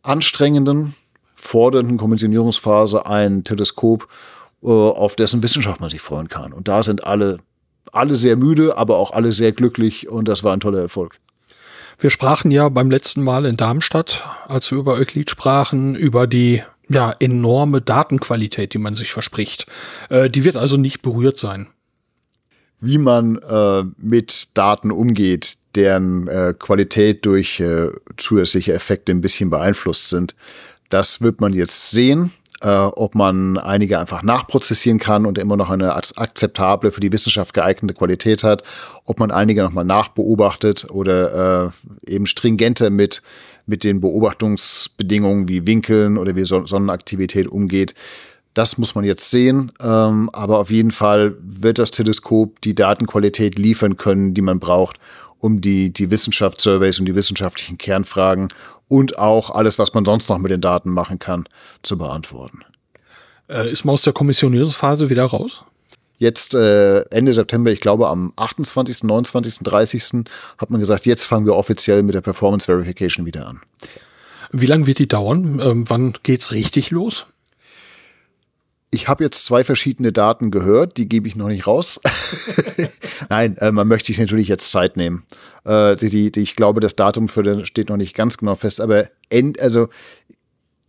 anstrengenden, 0.03 0.95
fordernden 1.35 1.99
Kommissionierungsphase 1.99 3.05
ein 3.05 3.45
Teleskop, 3.45 4.09
äh, 4.63 4.67
auf 4.67 5.15
dessen 5.15 5.43
Wissenschaft 5.43 5.83
man 5.83 5.91
sich 5.91 6.01
freuen 6.01 6.29
kann. 6.29 6.55
Und 6.55 6.69
da 6.69 6.83
sind 6.83 7.05
alle, 7.05 7.39
alle 7.93 8.17
sehr 8.17 8.37
müde, 8.37 8.79
aber 8.79 8.97
auch 8.97 9.11
alle 9.11 9.31
sehr 9.31 9.53
glücklich 9.53 10.09
und 10.09 10.27
das 10.27 10.43
war 10.43 10.55
ein 10.55 10.61
toller 10.61 10.81
Erfolg. 10.81 11.21
Wir 12.01 12.11
sprachen 12.11 12.53
ja 12.53 12.69
beim 12.69 12.93
letzten 12.93 13.25
Mal 13.25 13.45
in 13.45 13.57
Darmstadt, 13.57 14.25
als 14.47 14.71
wir 14.71 14.79
über 14.79 14.95
Euclid 14.95 15.31
sprachen, 15.31 15.97
über 15.97 16.29
die 16.29 16.63
ja, 16.89 17.13
enorme 17.19 17.81
Datenqualität, 17.81 18.73
die 18.73 18.79
man 18.79 18.95
sich 18.95 19.13
verspricht. 19.13 19.67
Äh, 20.09 20.31
die 20.31 20.45
wird 20.45 20.57
also 20.57 20.77
nicht 20.77 21.03
berührt 21.03 21.39
sein. 21.39 21.67
Wie 22.81 22.99
man 22.99 23.39
äh, 23.39 23.83
mit 23.97 24.57
Daten 24.57 24.93
umgeht, 24.93 25.59
deren 25.75 26.29
äh, 26.29 26.55
Qualität 26.57 27.27
durch 27.27 27.59
äh, 27.59 27.91
zusätzliche 28.17 28.75
Effekte 28.75 29.11
ein 29.11 29.21
bisschen 29.21 29.51
beeinflusst 29.51 30.09
sind, 30.09 30.37
das 30.91 31.21
wird 31.21 31.41
man 31.41 31.53
jetzt 31.53 31.91
sehen 31.91 32.31
äh, 32.61 32.69
ob 32.69 33.15
man 33.15 33.57
einige 33.57 33.99
einfach 33.99 34.23
nachprozessieren 34.23 34.99
kann 34.99 35.27
und 35.27 35.39
immer 35.39 35.57
noch 35.57 35.71
eine 35.71 35.95
akzeptable, 35.95 36.93
für 36.93 37.01
die 37.01 37.13
Wissenschaft 37.13 37.55
geeignete 37.55 37.95
Qualität 37.95 38.43
hat, 38.43 38.63
ob 39.05 39.21
man 39.21 39.31
einige 39.31 39.63
nochmal 39.63 39.85
nachbeobachtet 39.85 40.87
oder 40.91 41.73
äh, 42.07 42.13
eben 42.13 42.27
stringenter 42.27 42.91
mit, 42.91 43.23
mit 43.67 43.85
den 43.85 44.01
Beobachtungsbedingungen 44.01 45.49
wie 45.49 45.67
Winkeln 45.67 46.19
oder 46.19 46.35
wie 46.37 46.45
Sonnenaktivität 46.45 47.47
umgeht. 47.47 47.95
Das 48.55 48.77
muss 48.77 48.95
man 48.97 49.05
jetzt 49.05 49.31
sehen, 49.31 49.73
ähm, 49.81 50.31
aber 50.33 50.59
auf 50.59 50.71
jeden 50.71 50.91
Fall 50.91 51.37
wird 51.41 51.79
das 51.79 51.93
Teleskop 51.93 52.61
die 52.63 52.75
Datenqualität 52.75 53.57
liefern 53.57 53.97
können, 53.97 54.35
die 54.35 54.43
man 54.43 54.59
braucht, 54.59 54.97
um 55.41 55.61
die, 55.61 55.93
die 55.93 56.11
Wissenschaftssurveys 56.11 56.99
und 56.99 57.07
die 57.07 57.15
wissenschaftlichen 57.15 57.79
Kernfragen 57.79 58.49
und 58.89 59.19
auch 59.19 59.51
alles, 59.51 59.79
was 59.79 59.95
man 59.95 60.05
sonst 60.05 60.29
noch 60.29 60.39
mit 60.39 60.51
den 60.51 60.61
Daten 60.61 60.91
machen 60.91 61.19
kann, 61.19 61.45
zu 61.83 61.99
beantworten. 61.99 62.61
Äh, 63.49 63.71
ist 63.71 63.85
man 63.85 63.95
aus 63.95 64.03
der 64.03 64.13
Kommissionierungsphase 64.13 65.11
wieder 65.11 65.25
raus? 65.25 65.65
Jetzt 66.17 66.55
äh, 66.55 67.03
Ende 67.11 67.33
September, 67.33 67.71
ich 67.71 67.81
glaube 67.81 68.09
am 68.09 68.33
28., 68.37 69.05
29., 69.05 69.61
30. 69.63 70.25
hat 70.59 70.71
man 70.71 70.81
gesagt, 70.81 71.07
jetzt 71.07 71.25
fangen 71.25 71.47
wir 71.47 71.55
offiziell 71.55 72.03
mit 72.03 72.15
der 72.15 72.21
Performance 72.21 72.67
Verification 72.67 73.25
wieder 73.25 73.47
an. 73.47 73.61
Wie 74.51 74.67
lange 74.67 74.87
wird 74.87 74.99
die 74.99 75.07
dauern? 75.07 75.61
Ähm, 75.63 75.85
wann 75.89 76.15
geht's 76.25 76.53
richtig 76.53 76.91
los? 76.91 77.27
Ich 78.91 79.09
habe 79.09 79.23
jetzt 79.23 79.45
zwei 79.45 79.65
verschiedene 79.65 80.13
Daten 80.13 80.51
gehört, 80.51 80.97
die 80.97 81.09
gebe 81.09 81.29
ich 81.29 81.37
noch 81.37 81.49
nicht 81.49 81.67
raus. 81.67 82.01
Nein, 83.29 83.57
äh, 83.59 83.71
man 83.71 83.87
möchte 83.87 84.07
sich 84.07 84.19
natürlich 84.19 84.49
jetzt 84.49 84.71
Zeit 84.71 84.97
nehmen. 84.97 85.27
Äh, 85.65 85.97
die, 85.97 86.31
die, 86.31 86.41
ich 86.41 86.57
glaube, 86.57 86.81
das 86.81 86.97
Datum 86.97 87.29
für 87.29 87.43
den 87.43 87.67
steht 87.67 87.91
noch 87.91 87.99
nicht 87.99 88.15
ganz 88.15 88.39
genau 88.39 88.55
fest, 88.55 88.81
aber 88.81 89.09
end, 89.29 89.61
also 89.61 89.89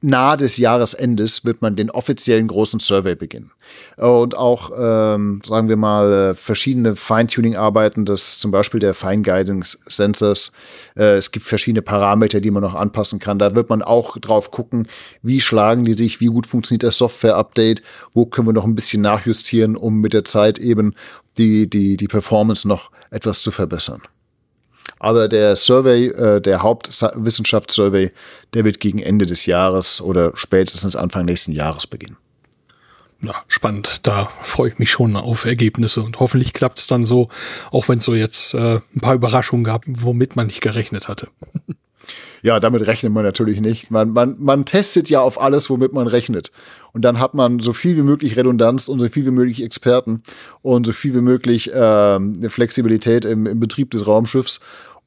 nahe 0.01 0.37
des 0.37 0.57
Jahresendes 0.57 1.43
wird 1.45 1.61
man 1.61 1.75
den 1.75 1.91
offiziellen 1.91 2.47
großen 2.47 2.79
Survey 2.79 3.15
beginnen. 3.15 3.51
Und 3.97 4.35
auch, 4.35 4.71
ähm, 4.77 5.41
sagen 5.45 5.69
wir 5.69 5.75
mal, 5.75 6.31
äh, 6.31 6.35
verschiedene 6.35 6.95
Feintuning-Arbeiten, 6.95 8.05
das 8.05 8.39
zum 8.39 8.51
Beispiel 8.51 8.79
der 8.79 8.93
Fine 8.93 9.21
Guidance 9.21 9.77
Sensors. 9.85 10.51
Äh, 10.95 11.17
es 11.17 11.31
gibt 11.31 11.45
verschiedene 11.45 11.81
Parameter, 11.81 12.39
die 12.39 12.51
man 12.51 12.63
noch 12.63 12.75
anpassen 12.75 13.19
kann. 13.19 13.39
Da 13.39 13.55
wird 13.55 13.69
man 13.69 13.81
auch 13.81 14.17
drauf 14.17 14.51
gucken, 14.51 14.87
wie 15.21 15.41
schlagen 15.41 15.85
die 15.85 15.93
sich, 15.93 16.19
wie 16.21 16.27
gut 16.27 16.47
funktioniert 16.47 16.83
das 16.83 16.97
Software-Update, 16.97 17.81
wo 18.13 18.25
können 18.25 18.47
wir 18.47 18.53
noch 18.53 18.65
ein 18.65 18.75
bisschen 18.75 19.01
nachjustieren, 19.01 19.75
um 19.75 19.99
mit 19.99 20.13
der 20.13 20.25
Zeit 20.25 20.59
eben 20.59 20.93
die, 21.37 21.69
die, 21.69 21.97
die 21.97 22.07
Performance 22.07 22.67
noch 22.67 22.91
etwas 23.11 23.41
zu 23.41 23.51
verbessern. 23.51 24.01
Aber 24.99 25.27
der 25.29 25.55
Survey, 25.55 26.07
äh, 26.07 26.41
der 26.41 26.61
Hauptwissenschaftssurvey, 26.61 28.11
der 28.53 28.65
wird 28.65 28.79
gegen 28.79 28.99
Ende 28.99 29.25
des 29.25 29.45
Jahres 29.45 30.01
oder 30.01 30.33
spätestens 30.35 30.95
Anfang 30.95 31.25
nächsten 31.25 31.53
Jahres 31.53 31.87
beginnen. 31.87 32.17
Ja, 33.21 33.35
spannend. 33.47 34.01
Da 34.03 34.29
freue 34.41 34.69
ich 34.69 34.79
mich 34.79 34.91
schon 34.91 35.15
auf 35.15 35.45
Ergebnisse 35.45 36.01
und 36.01 36.19
hoffentlich 36.19 36.53
klappt 36.53 36.79
es 36.79 36.87
dann 36.87 37.05
so, 37.05 37.27
auch 37.71 37.89
wenn 37.89 37.99
es 37.99 38.05
so 38.05 38.15
jetzt 38.15 38.53
äh, 38.53 38.79
ein 38.95 39.01
paar 39.01 39.15
Überraschungen 39.15 39.63
gab, 39.63 39.83
womit 39.87 40.35
man 40.35 40.47
nicht 40.47 40.61
gerechnet 40.61 41.07
hatte. 41.07 41.27
Ja, 42.41 42.59
damit 42.59 42.87
rechnet 42.87 43.11
man 43.11 43.23
natürlich 43.23 43.59
nicht. 43.59 43.91
Man, 43.91 44.11
man, 44.11 44.37
man 44.39 44.65
testet 44.65 45.09
ja 45.09 45.19
auf 45.19 45.41
alles, 45.41 45.69
womit 45.69 45.91
man 45.91 46.07
rechnet. 46.07 46.51
Und 46.93 47.03
dann 47.03 47.19
hat 47.19 47.33
man 47.33 47.59
so 47.59 47.73
viel 47.73 47.95
wie 47.97 48.01
möglich 48.01 48.35
Redundanz 48.35 48.87
und 48.87 48.99
so 48.99 49.07
viel 49.09 49.25
wie 49.25 49.31
möglich 49.31 49.63
Experten 49.63 50.23
und 50.61 50.85
so 50.85 50.91
viel 50.91 51.13
wie 51.13 51.21
möglich 51.21 51.73
äh, 51.73 52.49
Flexibilität 52.49 53.25
im, 53.25 53.45
im 53.45 53.59
Betrieb 53.59 53.91
des 53.91 54.07
Raumschiffs 54.07 54.59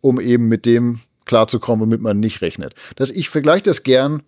um 0.02 0.20
eben 0.20 0.48
mit 0.48 0.66
dem 0.66 1.00
klarzukommen, 1.24 1.86
womit 1.86 2.02
man 2.02 2.20
nicht 2.20 2.42
rechnet. 2.42 2.74
Das, 2.96 3.10
ich 3.10 3.30
vergleiche 3.30 3.62
das 3.62 3.84
gern. 3.84 4.22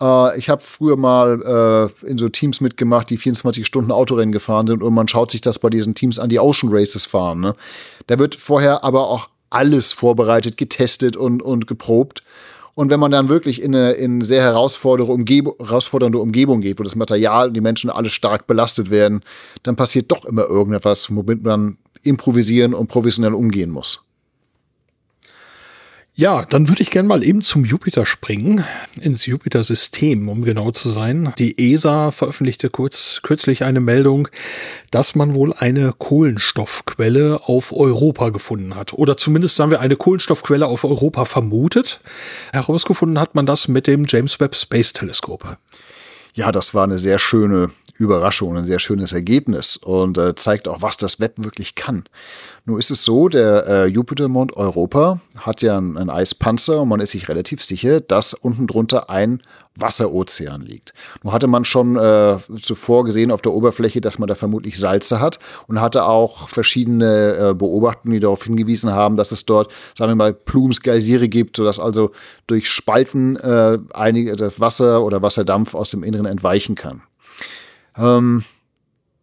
Äh, 0.00 0.36
ich 0.38 0.48
habe 0.48 0.62
früher 0.62 0.96
mal 0.96 1.92
äh, 2.02 2.06
in 2.06 2.18
so 2.18 2.28
Teams 2.28 2.60
mitgemacht, 2.60 3.08
die 3.10 3.18
24 3.18 3.64
Stunden 3.64 3.92
Autorennen 3.92 4.32
gefahren 4.32 4.66
sind 4.66 4.82
und 4.82 4.94
man 4.94 5.06
schaut 5.06 5.30
sich 5.30 5.40
das 5.40 5.60
bei 5.60 5.70
diesen 5.70 5.94
Teams 5.94 6.18
an, 6.18 6.30
die 6.30 6.40
Ocean 6.40 6.72
Races 6.72 7.06
fahren. 7.06 7.40
Ne? 7.40 7.54
Da 8.08 8.18
wird 8.18 8.34
vorher 8.34 8.82
aber 8.82 9.08
auch 9.08 9.28
alles 9.50 9.92
vorbereitet, 9.92 10.56
getestet 10.56 11.16
und, 11.16 11.42
und 11.42 11.66
geprobt. 11.66 12.22
Und 12.78 12.90
wenn 12.90 13.00
man 13.00 13.10
dann 13.10 13.28
wirklich 13.28 13.60
in 13.60 13.74
eine, 13.74 13.90
in 13.94 14.22
sehr 14.22 14.40
herausfordernde, 14.40 15.12
Umgebung, 15.12 15.54
herausfordernde 15.58 16.20
Umgebung 16.20 16.60
geht, 16.60 16.78
wo 16.78 16.84
das 16.84 16.94
Material 16.94 17.48
und 17.48 17.54
die 17.54 17.60
Menschen 17.60 17.90
alle 17.90 18.08
stark 18.08 18.46
belastet 18.46 18.88
werden, 18.88 19.22
dann 19.64 19.74
passiert 19.74 20.12
doch 20.12 20.24
immer 20.24 20.44
irgendetwas, 20.48 21.12
womit 21.12 21.42
man 21.42 21.78
improvisieren 22.04 22.74
und 22.74 22.86
professionell 22.86 23.34
umgehen 23.34 23.70
muss. 23.70 24.04
Ja, 26.18 26.44
dann 26.44 26.68
würde 26.68 26.82
ich 26.82 26.90
gerne 26.90 27.06
mal 27.06 27.22
eben 27.22 27.42
zum 27.42 27.64
Jupiter 27.64 28.04
springen, 28.04 28.64
ins 29.00 29.26
Jupiter-System, 29.26 30.28
um 30.28 30.42
genau 30.42 30.72
zu 30.72 30.90
sein. 30.90 31.32
Die 31.38 31.72
ESA 31.72 32.10
veröffentlichte 32.10 32.70
kurz, 32.70 33.20
kürzlich 33.22 33.62
eine 33.62 33.78
Meldung, 33.78 34.26
dass 34.90 35.14
man 35.14 35.32
wohl 35.34 35.52
eine 35.52 35.94
Kohlenstoffquelle 35.96 37.42
auf 37.44 37.72
Europa 37.72 38.30
gefunden 38.30 38.74
hat. 38.74 38.94
Oder 38.94 39.16
zumindest 39.16 39.54
sagen 39.54 39.70
wir 39.70 39.78
eine 39.78 39.94
Kohlenstoffquelle 39.94 40.66
auf 40.66 40.82
Europa 40.82 41.24
vermutet. 41.24 42.00
Herausgefunden 42.52 43.20
hat 43.20 43.36
man 43.36 43.46
das 43.46 43.68
mit 43.68 43.86
dem 43.86 44.04
James 44.08 44.40
Webb 44.40 44.56
Space 44.56 44.92
Teleskop. 44.92 45.56
Ja, 46.34 46.50
das 46.50 46.74
war 46.74 46.82
eine 46.82 46.98
sehr 46.98 47.20
schöne 47.20 47.70
Überraschung, 47.98 48.56
ein 48.56 48.64
sehr 48.64 48.78
schönes 48.78 49.12
Ergebnis 49.12 49.76
und 49.76 50.18
äh, 50.18 50.34
zeigt 50.34 50.68
auch, 50.68 50.82
was 50.82 50.96
das 50.96 51.18
Web 51.20 51.34
wirklich 51.36 51.74
kann. 51.74 52.04
Nun 52.64 52.78
ist 52.78 52.90
es 52.90 53.04
so, 53.04 53.28
der 53.28 53.66
äh, 53.66 53.86
Jupitermond 53.86 54.56
Europa 54.56 55.20
hat 55.38 55.62
ja 55.62 55.76
einen, 55.76 55.96
einen 55.96 56.10
Eispanzer 56.10 56.82
und 56.82 56.88
man 56.88 57.00
ist 57.00 57.10
sich 57.10 57.28
relativ 57.28 57.62
sicher, 57.62 58.00
dass 58.00 58.34
unten 58.34 58.66
drunter 58.66 59.10
ein 59.10 59.42
Wasserozean 59.74 60.62
liegt. 60.62 60.92
Nun 61.22 61.32
hatte 61.32 61.46
man 61.46 61.64
schon 61.64 61.96
äh, 61.96 62.38
zuvor 62.60 63.04
gesehen 63.04 63.30
auf 63.30 63.42
der 63.42 63.52
Oberfläche, 63.52 64.00
dass 64.00 64.18
man 64.18 64.26
da 64.26 64.34
vermutlich 64.34 64.78
Salze 64.78 65.20
hat 65.20 65.38
und 65.66 65.80
hatte 65.80 66.04
auch 66.04 66.48
verschiedene 66.48 67.50
äh, 67.50 67.54
Beobachtungen, 67.54 68.14
die 68.14 68.20
darauf 68.20 68.44
hingewiesen 68.44 68.92
haben, 68.92 69.16
dass 69.16 69.32
es 69.32 69.46
dort, 69.46 69.72
sagen 69.96 70.12
wir 70.12 70.16
mal, 70.16 70.34
Plumes 70.34 70.82
Geysire 70.82 71.28
gibt, 71.28 71.56
sodass 71.56 71.80
also 71.80 72.10
durch 72.46 72.68
Spalten 72.68 73.36
äh, 73.36 73.78
einige 73.94 74.36
das 74.36 74.60
Wasser 74.60 75.02
oder 75.02 75.22
Wasserdampf 75.22 75.74
aus 75.74 75.90
dem 75.90 76.02
Inneren 76.02 76.26
entweichen 76.26 76.74
kann. 76.74 77.02
Ähm, 77.98 78.44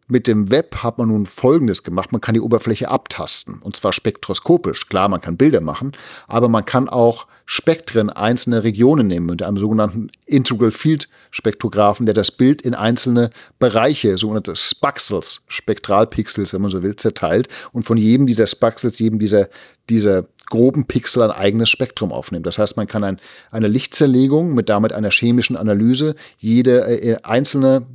mit 0.07 0.27
dem 0.27 0.51
Web 0.51 0.83
hat 0.83 0.99
man 0.99 1.07
nun 1.07 1.25
Folgendes 1.25 1.81
gemacht. 1.81 2.11
Man 2.11 2.21
kann 2.21 2.35
die 2.35 2.41
Oberfläche 2.41 2.89
abtasten. 2.89 3.59
Und 3.59 3.75
zwar 3.75 3.91
spektroskopisch. 3.91 4.87
Klar, 4.87 5.09
man 5.09 5.19
kann 5.19 5.37
Bilder 5.37 5.61
machen, 5.61 5.93
aber 6.27 6.47
man 6.47 6.63
kann 6.63 6.87
auch 6.87 7.25
Spektren 7.47 8.09
einzelner 8.09 8.63
Regionen 8.63 9.07
nehmen 9.07 9.27
mit 9.27 9.41
einem 9.41 9.57
sogenannten 9.57 10.11
Integral 10.25 10.71
Field 10.71 11.09
Spektrographen, 11.31 12.05
der 12.05 12.13
das 12.13 12.31
Bild 12.31 12.61
in 12.61 12.73
einzelne 12.73 13.29
Bereiche, 13.59 14.17
sogenannte 14.17 14.55
Spaxels, 14.55 15.43
Spektralpixels, 15.47 16.53
wenn 16.53 16.61
man 16.61 16.71
so 16.71 16.83
will, 16.83 16.95
zerteilt 16.95 17.47
und 17.71 17.83
von 17.83 17.97
jedem 17.97 18.25
dieser 18.27 18.47
Spaxels, 18.47 18.99
jedem 18.99 19.19
dieser, 19.19 19.49
dieser 19.89 20.25
groben 20.47 20.85
Pixel 20.85 21.23
ein 21.23 21.31
eigenes 21.31 21.69
Spektrum 21.69 22.11
aufnimmt. 22.11 22.45
Das 22.45 22.57
heißt, 22.57 22.77
man 22.77 22.87
kann 22.87 23.03
ein, 23.03 23.19
eine 23.51 23.67
Lichtzerlegung 23.67 24.53
mit 24.53 24.69
damit 24.69 24.93
einer 24.93 25.11
chemischen 25.11 25.55
Analyse 25.55 26.15
jede 26.37 26.81
äh, 26.87 27.17
einzelne 27.23 27.85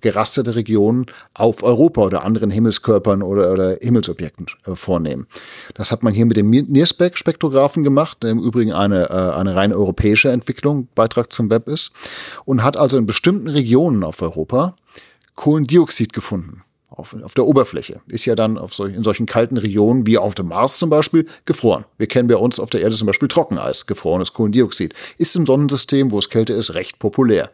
gerastete 0.00 0.54
Regionen 0.54 1.06
auf 1.34 1.62
Europa 1.62 2.02
oder 2.02 2.24
anderen 2.24 2.50
Himmelskörpern 2.50 3.22
oder, 3.22 3.52
oder 3.52 3.78
Himmelsobjekten 3.80 4.46
äh, 4.66 4.74
vornehmen. 4.74 5.26
Das 5.74 5.90
hat 5.90 6.02
man 6.02 6.14
hier 6.14 6.26
mit 6.26 6.36
dem 6.36 6.50
NIRSPEC-Spektrographen 6.50 7.82
gemacht, 7.82 8.22
der 8.22 8.30
im 8.30 8.40
Übrigen 8.40 8.72
eine, 8.72 9.10
äh, 9.10 9.12
eine 9.12 9.56
rein 9.56 9.72
europäische 9.72 10.30
Entwicklung, 10.30 10.88
Beitrag 10.94 11.32
zum 11.32 11.50
Web 11.50 11.68
ist, 11.68 11.92
und 12.44 12.62
hat 12.62 12.76
also 12.76 12.96
in 12.96 13.06
bestimmten 13.06 13.48
Regionen 13.48 14.04
auf 14.04 14.22
Europa 14.22 14.76
Kohlendioxid 15.34 16.12
gefunden. 16.12 16.62
Auf, 16.90 17.14
auf 17.22 17.34
der 17.34 17.46
Oberfläche. 17.46 18.00
Ist 18.08 18.26
ja 18.26 18.34
dann 18.34 18.60
solch, 18.68 18.94
in 18.94 19.04
solchen 19.04 19.24
kalten 19.24 19.56
Regionen 19.56 20.06
wie 20.06 20.18
auf 20.18 20.34
dem 20.34 20.48
Mars 20.48 20.76
zum 20.76 20.90
Beispiel 20.90 21.26
gefroren. 21.46 21.84
Wir 21.96 22.08
kennen 22.08 22.28
bei 22.28 22.36
uns 22.36 22.58
auf 22.58 22.68
der 22.68 22.82
Erde 22.82 22.94
zum 22.94 23.06
Beispiel 23.06 23.28
Trockeneis, 23.28 23.86
gefrorenes 23.86 24.34
Kohlendioxid. 24.34 24.92
Ist 25.16 25.34
im 25.36 25.46
Sonnensystem, 25.46 26.10
wo 26.10 26.18
es 26.18 26.28
kälter 26.28 26.56
ist, 26.56 26.74
recht 26.74 26.98
populär. 26.98 27.50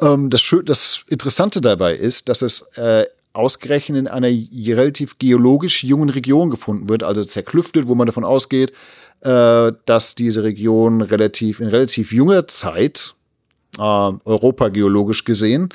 Ähm, 0.00 0.30
das, 0.30 0.42
das 0.64 1.04
Interessante 1.08 1.60
dabei 1.60 1.94
ist, 1.94 2.28
dass 2.28 2.42
es 2.42 2.62
äh, 2.76 3.06
ausgerechnet 3.32 3.98
in 3.98 4.08
einer 4.08 4.28
relativ 4.28 5.18
geologisch 5.18 5.84
jungen 5.84 6.10
Region 6.10 6.50
gefunden 6.50 6.88
wird, 6.88 7.02
also 7.02 7.24
zerklüftet, 7.24 7.88
wo 7.88 7.94
man 7.94 8.06
davon 8.06 8.24
ausgeht, 8.24 8.72
äh, 9.20 9.72
dass 9.86 10.14
diese 10.14 10.42
Region 10.42 11.02
relativ 11.02 11.60
in 11.60 11.68
relativ 11.68 12.12
junger 12.12 12.46
Zeit, 12.46 13.14
äh, 13.78 13.82
Europa 13.82 14.68
geologisch 14.68 15.24
gesehen, 15.24 15.68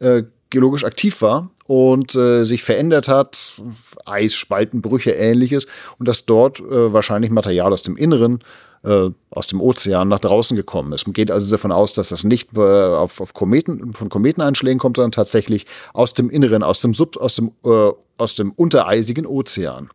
äh, 0.00 0.24
geologisch 0.50 0.84
aktiv 0.84 1.20
war 1.22 1.50
und 1.66 2.14
äh, 2.14 2.44
sich 2.44 2.62
verändert 2.62 3.08
hat, 3.08 3.60
Eisspaltenbrüche, 4.04 5.10
ähnliches, 5.12 5.66
und 5.98 6.06
dass 6.06 6.26
dort 6.26 6.60
äh, 6.60 6.92
wahrscheinlich 6.92 7.30
Material 7.30 7.72
aus 7.72 7.82
dem 7.82 7.96
Inneren 7.96 8.40
äh, 8.84 9.10
aus 9.30 9.46
dem 9.46 9.60
Ozean 9.60 10.08
nach 10.08 10.20
draußen 10.20 10.56
gekommen 10.56 10.92
ist. 10.92 11.06
Man 11.06 11.14
geht 11.14 11.30
also 11.30 11.50
davon 11.50 11.72
aus, 11.72 11.92
dass 11.92 12.10
das 12.10 12.24
nicht 12.24 12.56
äh, 12.56 12.60
auf, 12.60 13.20
auf 13.20 13.34
Kometen, 13.34 13.94
von 13.94 14.08
Kometeneinschlägen 14.08 14.78
kommt, 14.78 14.96
sondern 14.96 15.12
tatsächlich 15.12 15.66
aus 15.92 16.14
dem 16.14 16.30
Inneren, 16.30 16.62
aus 16.62 16.80
dem 16.80 16.94
Sub, 16.94 17.16
aus 17.16 17.36
dem, 17.36 17.52
äh, 17.64 17.90
aus 18.18 18.34
dem 18.34 18.52
untereisigen 18.52 19.26
Ozean. 19.26 19.90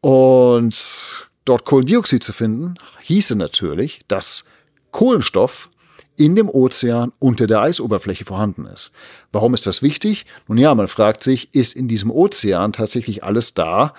Und 0.00 1.28
dort 1.44 1.64
Kohlendioxid 1.64 2.22
zu 2.22 2.32
finden, 2.32 2.74
hieße 3.02 3.36
natürlich, 3.36 4.00
dass 4.08 4.44
Kohlenstoff 4.90 5.70
in 6.16 6.36
dem 6.36 6.48
Ozean 6.48 7.12
unter 7.18 7.46
der 7.46 7.62
Eisoberfläche 7.62 8.24
vorhanden 8.24 8.66
ist. 8.66 8.92
Warum 9.32 9.54
ist 9.54 9.66
das 9.66 9.82
wichtig? 9.82 10.26
Nun 10.46 10.58
ja, 10.58 10.74
man 10.74 10.88
fragt 10.88 11.22
sich, 11.22 11.54
ist 11.54 11.74
in 11.74 11.88
diesem 11.88 12.10
Ozean 12.10 12.72
tatsächlich 12.72 13.24
alles 13.24 13.54
da, 13.54 13.94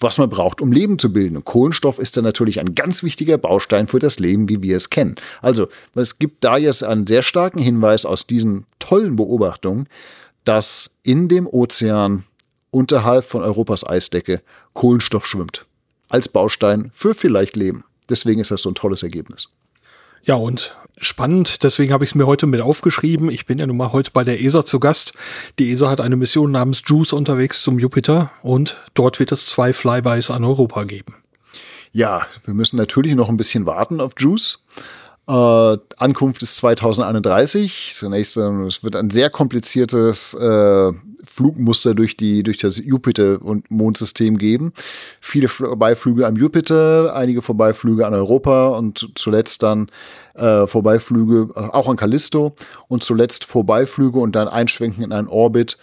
was 0.00 0.18
man 0.18 0.28
braucht, 0.28 0.60
um 0.60 0.72
Leben 0.72 0.98
zu 0.98 1.12
bilden. 1.12 1.36
Und 1.36 1.44
Kohlenstoff 1.44 1.98
ist 1.98 2.16
dann 2.16 2.24
natürlich 2.24 2.60
ein 2.60 2.74
ganz 2.74 3.02
wichtiger 3.02 3.38
Baustein 3.38 3.88
für 3.88 3.98
das 3.98 4.18
Leben, 4.18 4.48
wie 4.48 4.62
wir 4.62 4.76
es 4.76 4.90
kennen. 4.90 5.16
Also, 5.40 5.68
es 5.94 6.18
gibt 6.18 6.44
da 6.44 6.56
jetzt 6.56 6.82
einen 6.82 7.06
sehr 7.06 7.22
starken 7.22 7.60
Hinweis 7.60 8.04
aus 8.04 8.26
diesen 8.26 8.66
tollen 8.78 9.16
Beobachtungen, 9.16 9.88
dass 10.44 10.98
in 11.02 11.28
dem 11.28 11.46
Ozean 11.46 12.24
unterhalb 12.70 13.24
von 13.24 13.42
Europas 13.42 13.86
Eisdecke 13.86 14.40
Kohlenstoff 14.74 15.26
schwimmt. 15.26 15.66
Als 16.10 16.28
Baustein 16.28 16.90
für 16.94 17.14
vielleicht 17.14 17.56
Leben. 17.56 17.84
Deswegen 18.08 18.40
ist 18.40 18.50
das 18.50 18.62
so 18.62 18.70
ein 18.70 18.74
tolles 18.74 19.02
Ergebnis. 19.02 19.48
Ja, 20.22 20.34
und 20.34 20.74
spannend, 21.00 21.62
deswegen 21.62 21.92
habe 21.92 22.04
ich 22.04 22.10
es 22.10 22.14
mir 22.14 22.26
heute 22.26 22.46
mit 22.46 22.60
aufgeschrieben. 22.60 23.30
Ich 23.30 23.46
bin 23.46 23.58
ja 23.58 23.66
nun 23.66 23.76
mal 23.76 23.92
heute 23.92 24.10
bei 24.12 24.24
der 24.24 24.40
ESA 24.40 24.64
zu 24.64 24.80
Gast. 24.80 25.12
Die 25.58 25.70
ESA 25.70 25.90
hat 25.90 26.00
eine 26.00 26.16
Mission 26.16 26.50
namens 26.50 26.82
JUICE 26.86 27.12
unterwegs 27.14 27.62
zum 27.62 27.78
Jupiter 27.78 28.30
und 28.42 28.76
dort 28.94 29.20
wird 29.20 29.32
es 29.32 29.46
zwei 29.46 29.72
Flybys 29.72 30.30
an 30.30 30.44
Europa 30.44 30.84
geben. 30.84 31.14
Ja, 31.92 32.26
wir 32.44 32.54
müssen 32.54 32.76
natürlich 32.76 33.14
noch 33.14 33.28
ein 33.28 33.36
bisschen 33.36 33.66
warten 33.66 34.00
auf 34.00 34.12
JUICE. 34.18 34.58
Äh, 35.28 35.78
Ankunft 35.98 36.42
ist 36.42 36.56
2031. 36.56 37.92
Zunächst, 37.94 38.36
äh, 38.36 38.66
es 38.66 38.82
wird 38.82 38.96
ein 38.96 39.10
sehr 39.10 39.30
kompliziertes 39.30 40.34
äh, 40.34 40.92
Flugmuster 41.38 41.94
durch, 41.94 42.16
die, 42.16 42.42
durch 42.42 42.58
das 42.58 42.78
Jupiter- 42.78 43.40
und 43.40 43.70
Mondsystem 43.70 44.38
geben. 44.38 44.72
Viele 45.20 45.46
Vorbeiflüge 45.46 46.26
am 46.26 46.34
Jupiter, 46.34 47.14
einige 47.14 47.42
Vorbeiflüge 47.42 48.04
an 48.04 48.12
Europa 48.12 48.70
und 48.70 49.10
zuletzt 49.14 49.62
dann 49.62 49.88
äh, 50.34 50.66
Vorbeiflüge 50.66 51.50
äh, 51.54 51.60
auch 51.60 51.88
an 51.88 51.96
Callisto 51.96 52.56
und 52.88 53.04
zuletzt 53.04 53.44
Vorbeiflüge 53.44 54.18
und 54.18 54.34
dann 54.34 54.48
Einschwenken 54.48 55.04
in 55.04 55.12
einen 55.12 55.28
Orbit 55.28 55.78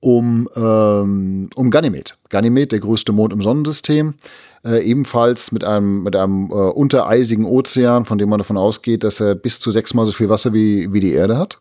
um, 0.00 0.46
ähm, 0.54 1.48
um 1.54 1.70
Ganymed. 1.70 2.18
Ganymed, 2.28 2.72
der 2.72 2.80
größte 2.80 3.12
Mond 3.12 3.32
im 3.32 3.40
Sonnensystem, 3.40 4.14
äh, 4.62 4.84
ebenfalls 4.84 5.52
mit 5.52 5.64
einem, 5.64 6.02
mit 6.02 6.16
einem 6.16 6.50
äh, 6.50 6.54
untereisigen 6.54 7.46
Ozean, 7.46 8.04
von 8.04 8.18
dem 8.18 8.28
man 8.28 8.38
davon 8.38 8.58
ausgeht, 8.58 9.04
dass 9.04 9.20
er 9.20 9.34
bis 9.34 9.58
zu 9.58 9.72
sechsmal 9.72 10.04
so 10.04 10.12
viel 10.12 10.28
Wasser 10.28 10.52
wie, 10.52 10.92
wie 10.92 11.00
die 11.00 11.14
Erde 11.14 11.38
hat. 11.38 11.60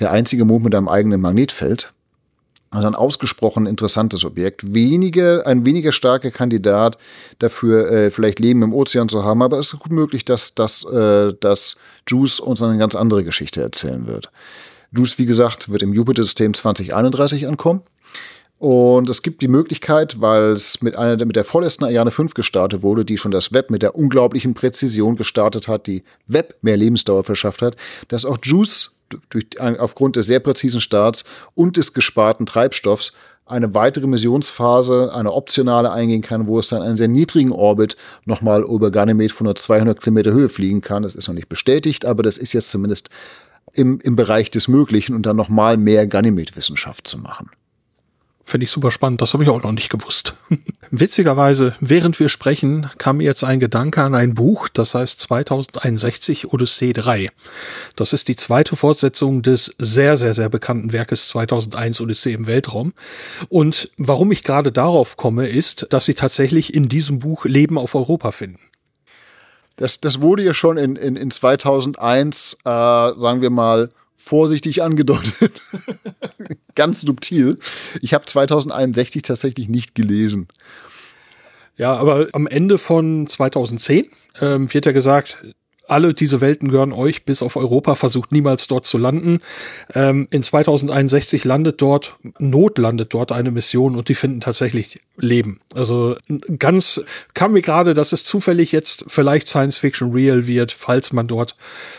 Der 0.00 0.10
einzige 0.10 0.46
Mond 0.46 0.64
mit 0.64 0.74
einem 0.74 0.88
eigenen 0.88 1.20
Magnetfeld. 1.20 1.92
Also 2.72 2.86
ein 2.86 2.94
ausgesprochen 2.94 3.66
interessantes 3.66 4.24
Objekt. 4.24 4.74
Weniger, 4.74 5.46
ein 5.46 5.66
weniger 5.66 5.92
starker 5.92 6.30
Kandidat 6.30 6.96
dafür, 7.38 7.90
äh, 7.90 8.10
vielleicht 8.10 8.40
Leben 8.40 8.62
im 8.62 8.72
Ozean 8.72 9.10
zu 9.10 9.24
haben, 9.24 9.42
aber 9.42 9.58
es 9.58 9.74
ist 9.74 9.80
gut 9.80 9.92
möglich, 9.92 10.24
dass, 10.24 10.54
dass, 10.54 10.82
äh, 10.84 11.34
dass 11.38 11.76
Juice 12.08 12.40
uns 12.40 12.62
eine 12.62 12.78
ganz 12.78 12.94
andere 12.94 13.24
Geschichte 13.24 13.60
erzählen 13.60 14.06
wird. 14.06 14.30
Juice, 14.90 15.18
wie 15.18 15.26
gesagt, 15.26 15.70
wird 15.70 15.82
im 15.82 15.92
Jupiter-System 15.92 16.54
2031 16.54 17.46
ankommen. 17.46 17.82
Und 18.58 19.10
es 19.10 19.22
gibt 19.22 19.42
die 19.42 19.48
Möglichkeit, 19.48 20.20
weil 20.20 20.52
es 20.52 20.82
mit 20.82 20.96
einer 20.96 21.22
mit 21.26 21.36
der 21.36 21.44
vorletzten 21.44 21.84
Ariane 21.84 22.12
5 22.12 22.32
gestartet 22.32 22.82
wurde, 22.82 23.04
die 23.04 23.18
schon 23.18 23.32
das 23.32 23.52
Web 23.52 23.70
mit 23.70 23.82
der 23.82 23.96
unglaublichen 23.96 24.54
Präzision 24.54 25.16
gestartet 25.16 25.66
hat, 25.68 25.86
die 25.88 26.04
Web 26.26 26.56
mehr 26.62 26.76
Lebensdauer 26.76 27.24
verschafft 27.24 27.60
hat, 27.60 27.76
dass 28.08 28.24
auch 28.24 28.38
Juice 28.40 28.92
durch, 29.30 29.46
aufgrund 29.60 30.16
des 30.16 30.26
sehr 30.26 30.40
präzisen 30.40 30.80
Starts 30.80 31.24
und 31.54 31.76
des 31.76 31.92
gesparten 31.92 32.46
Treibstoffs 32.46 33.12
eine 33.44 33.74
weitere 33.74 34.06
Missionsphase, 34.06 35.12
eine 35.12 35.32
optionale 35.32 35.90
eingehen 35.90 36.22
kann, 36.22 36.46
wo 36.46 36.58
es 36.58 36.68
dann 36.68 36.82
einen 36.82 36.96
sehr 36.96 37.08
niedrigen 37.08 37.52
Orbit 37.52 37.96
nochmal 38.24 38.62
über 38.62 38.90
Ganymed 38.90 39.32
von 39.32 39.44
nur 39.44 39.54
200 39.54 40.00
Kilometer 40.00 40.32
Höhe 40.32 40.48
fliegen 40.48 40.80
kann. 40.80 41.02
Das 41.02 41.14
ist 41.14 41.28
noch 41.28 41.34
nicht 41.34 41.48
bestätigt, 41.48 42.04
aber 42.04 42.22
das 42.22 42.38
ist 42.38 42.52
jetzt 42.52 42.70
zumindest 42.70 43.10
im, 43.72 44.00
im 44.00 44.16
Bereich 44.16 44.50
des 44.50 44.68
Möglichen 44.68 45.14
und 45.14 45.26
dann 45.26 45.36
nochmal 45.36 45.76
mehr 45.76 46.06
Ganymed-Wissenschaft 46.06 47.06
zu 47.06 47.18
machen. 47.18 47.50
Finde 48.44 48.64
ich 48.64 48.70
super 48.70 48.90
spannend. 48.90 49.20
Das 49.22 49.32
habe 49.32 49.44
ich 49.44 49.50
auch 49.50 49.62
noch 49.62 49.72
nicht 49.72 49.88
gewusst. 49.88 50.34
Witzigerweise, 50.90 51.74
während 51.80 52.18
wir 52.18 52.28
sprechen, 52.28 52.90
kam 52.98 53.18
mir 53.18 53.24
jetzt 53.24 53.44
ein 53.44 53.60
Gedanke 53.60 54.02
an 54.02 54.14
ein 54.14 54.34
Buch, 54.34 54.68
das 54.68 54.94
heißt 54.94 55.20
2061 55.20 56.52
Odyssee 56.52 56.92
3. 56.92 57.28
Das 57.96 58.12
ist 58.12 58.28
die 58.28 58.36
zweite 58.36 58.76
Fortsetzung 58.76 59.42
des 59.42 59.74
sehr, 59.78 60.16
sehr, 60.16 60.34
sehr 60.34 60.48
bekannten 60.48 60.92
Werkes 60.92 61.28
2001 61.28 62.00
Odyssee 62.00 62.32
im 62.32 62.46
Weltraum. 62.46 62.92
Und 63.48 63.90
warum 63.96 64.32
ich 64.32 64.42
gerade 64.42 64.72
darauf 64.72 65.16
komme, 65.16 65.48
ist, 65.48 65.86
dass 65.90 66.04
sie 66.04 66.14
tatsächlich 66.14 66.74
in 66.74 66.88
diesem 66.88 67.20
Buch 67.20 67.44
Leben 67.44 67.78
auf 67.78 67.94
Europa 67.94 68.32
finden. 68.32 68.60
Das, 69.76 70.00
das 70.00 70.20
wurde 70.20 70.42
ja 70.42 70.52
schon 70.52 70.76
in, 70.76 70.96
in, 70.96 71.16
in 71.16 71.30
2001, 71.30 72.58
äh, 72.64 72.68
sagen 72.68 73.40
wir 73.40 73.50
mal, 73.50 73.88
vorsichtig 74.22 74.82
angedeutet. 74.82 75.60
Ganz 76.74 77.02
subtil. 77.02 77.58
Ich 78.00 78.14
habe 78.14 78.24
2061 78.24 79.22
tatsächlich 79.22 79.68
nicht 79.68 79.94
gelesen. 79.94 80.48
Ja, 81.76 81.94
aber 81.96 82.28
am 82.32 82.46
Ende 82.46 82.78
von 82.78 83.26
2010 83.26 84.08
ähm, 84.40 84.72
wird 84.72 84.86
ja 84.86 84.92
gesagt, 84.92 85.44
alle 85.92 86.14
diese 86.14 86.40
Welten 86.40 86.70
gehören 86.70 86.92
euch, 86.92 87.24
bis 87.24 87.42
auf 87.42 87.56
Europa, 87.56 87.94
versucht 87.94 88.32
niemals 88.32 88.66
dort 88.66 88.86
zu 88.86 88.96
landen. 88.96 89.40
Ähm, 89.94 90.26
in 90.30 90.42
2061 90.42 91.44
landet 91.44 91.82
dort, 91.82 92.16
notlandet 92.38 93.12
dort 93.12 93.30
eine 93.30 93.50
Mission 93.50 93.94
und 93.94 94.08
die 94.08 94.14
finden 94.14 94.40
tatsächlich 94.40 95.00
Leben. 95.18 95.60
Also 95.74 96.16
ganz, 96.58 97.02
kam 97.34 97.52
mir 97.52 97.62
gerade, 97.62 97.92
dass 97.92 98.12
es 98.12 98.24
zufällig 98.24 98.72
jetzt 98.72 99.04
vielleicht 99.08 99.48
Science 99.48 99.78
Fiction 99.78 100.12
real 100.12 100.46
wird, 100.46 100.72
falls 100.72 101.12
man 101.12 101.26
dort 101.26 101.56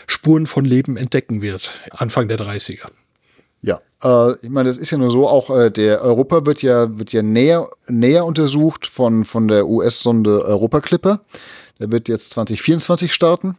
Spuren 0.08 0.46
von 0.46 0.64
Leben 0.64 0.96
entdecken 0.96 1.40
wird, 1.40 1.70
Anfang 1.92 2.26
der 2.26 2.38
30er. 2.38 2.88
Ja, 3.62 3.80
äh, 4.02 4.34
ich 4.42 4.50
meine, 4.50 4.68
das 4.68 4.76
ist 4.76 4.90
ja 4.90 4.98
nur 4.98 5.10
so, 5.10 5.26
auch 5.26 5.48
äh, 5.48 5.70
der 5.70 6.02
Europa 6.02 6.44
wird 6.44 6.62
ja, 6.62 6.98
wird 6.98 7.12
ja 7.12 7.22
näher, 7.22 7.68
näher 7.88 8.26
untersucht 8.26 8.86
von, 8.86 9.24
von 9.24 9.48
der 9.48 9.66
US-Sonde 9.66 10.44
Europa 10.44 10.80
Clipper. 10.80 11.20
Der 11.78 11.90
wird 11.90 12.08
jetzt 12.08 12.32
2024 12.32 13.12
starten. 13.12 13.56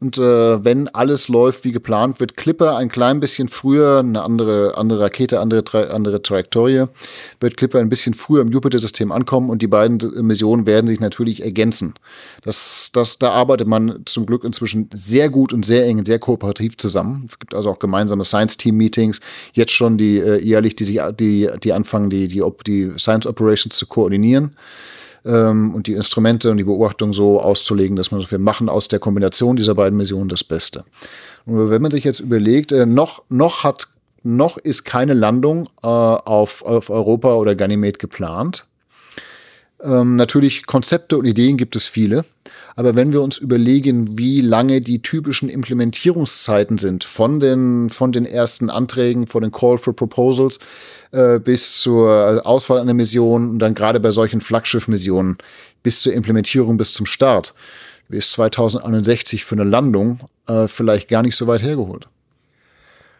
Und 0.00 0.16
äh, 0.16 0.64
wenn 0.64 0.88
alles 0.88 1.28
läuft 1.28 1.64
wie 1.64 1.72
geplant, 1.72 2.20
wird 2.20 2.34
Clipper 2.34 2.76
ein 2.78 2.88
klein 2.88 3.20
bisschen 3.20 3.48
früher, 3.48 3.98
eine 3.98 4.22
andere, 4.22 4.78
andere 4.78 5.00
Rakete, 5.00 5.40
andere, 5.40 5.62
Tra 5.62 5.82
andere 5.82 6.22
Trajektorie, 6.22 6.86
wird 7.38 7.58
Clipper 7.58 7.80
ein 7.80 7.90
bisschen 7.90 8.14
früher 8.14 8.40
im 8.40 8.50
Jupiter-System 8.50 9.12
ankommen 9.12 9.50
und 9.50 9.60
die 9.60 9.66
beiden 9.66 9.98
Missionen 10.26 10.64
werden 10.64 10.86
sich 10.86 11.00
natürlich 11.00 11.42
ergänzen. 11.42 11.92
Das, 12.42 12.90
das, 12.94 13.18
da 13.18 13.32
arbeitet 13.32 13.68
man 13.68 14.00
zum 14.06 14.24
Glück 14.24 14.44
inzwischen 14.44 14.88
sehr 14.94 15.28
gut 15.28 15.52
und 15.52 15.66
sehr 15.66 15.84
eng 15.86 15.98
und 15.98 16.06
sehr 16.06 16.18
kooperativ 16.18 16.78
zusammen. 16.78 17.26
Es 17.28 17.38
gibt 17.38 17.54
also 17.54 17.68
auch 17.68 17.78
gemeinsame 17.78 18.24
Science-Team-Meetings, 18.24 19.20
jetzt 19.52 19.72
schon 19.72 19.98
die 19.98 20.16
äh, 20.16 20.42
jährlich, 20.42 20.76
die, 20.76 20.98
die, 21.12 21.50
die 21.62 21.72
anfangen, 21.74 22.08
die, 22.08 22.26
die, 22.26 22.42
die 22.66 22.90
Science 22.96 23.26
Operations 23.26 23.76
zu 23.76 23.84
koordinieren 23.84 24.56
ähm, 25.24 25.74
und 25.74 25.86
die 25.86 25.94
Instrumente 25.94 26.50
und 26.50 26.56
die 26.56 26.64
Beobachtung 26.64 27.12
so 27.12 27.40
auszulegen, 27.40 27.96
dass 27.96 28.10
man 28.10 28.24
wir 28.28 28.38
machen 28.38 28.68
aus 28.68 28.88
der 28.88 28.98
Kombination 28.98 29.56
dieser 29.56 29.74
beiden 29.74 29.96
Missionen 29.96 30.28
das 30.28 30.44
Beste. 30.44 30.84
Und 31.46 31.70
wenn 31.70 31.82
man 31.82 31.90
sich 31.90 32.04
jetzt 32.04 32.20
überlegt, 32.20 32.72
äh, 32.72 32.86
noch, 32.86 33.22
noch 33.28 33.64
hat 33.64 33.88
noch 34.22 34.58
ist 34.58 34.84
keine 34.84 35.14
Landung 35.14 35.66
äh, 35.82 35.86
auf, 35.86 36.62
auf 36.62 36.90
Europa 36.90 37.34
oder 37.34 37.54
Ganymed 37.54 37.98
geplant. 37.98 38.66
Ähm, 39.82 40.16
natürlich 40.16 40.66
Konzepte 40.66 41.16
und 41.16 41.24
Ideen 41.24 41.56
gibt 41.56 41.74
es 41.74 41.86
viele, 41.86 42.24
aber 42.76 42.96
wenn 42.96 43.12
wir 43.12 43.22
uns 43.22 43.38
überlegen, 43.38 44.18
wie 44.18 44.40
lange 44.40 44.80
die 44.80 45.00
typischen 45.00 45.48
Implementierungszeiten 45.48 46.76
sind 46.78 47.04
von 47.04 47.40
den, 47.40 47.88
von 47.88 48.12
den 48.12 48.26
ersten 48.26 48.68
Anträgen, 48.68 49.26
von 49.26 49.42
den 49.42 49.52
Call 49.52 49.78
for 49.78 49.96
Proposals 49.96 50.58
äh, 51.12 51.38
bis 51.38 51.80
zur 51.80 52.42
Auswahl 52.44 52.80
einer 52.80 52.94
Mission 52.94 53.50
und 53.50 53.58
dann 53.58 53.74
gerade 53.74 54.00
bei 54.00 54.10
solchen 54.10 54.40
Flaggschiff-Missionen 54.40 55.38
bis 55.82 56.02
zur 56.02 56.12
Implementierung, 56.12 56.76
bis 56.76 56.92
zum 56.92 57.06
Start, 57.06 57.54
bis 58.08 58.32
2061 58.32 59.44
für 59.44 59.54
eine 59.54 59.64
Landung 59.64 60.20
äh, 60.46 60.68
vielleicht 60.68 61.08
gar 61.08 61.22
nicht 61.22 61.36
so 61.36 61.46
weit 61.46 61.62
hergeholt. 61.62 62.06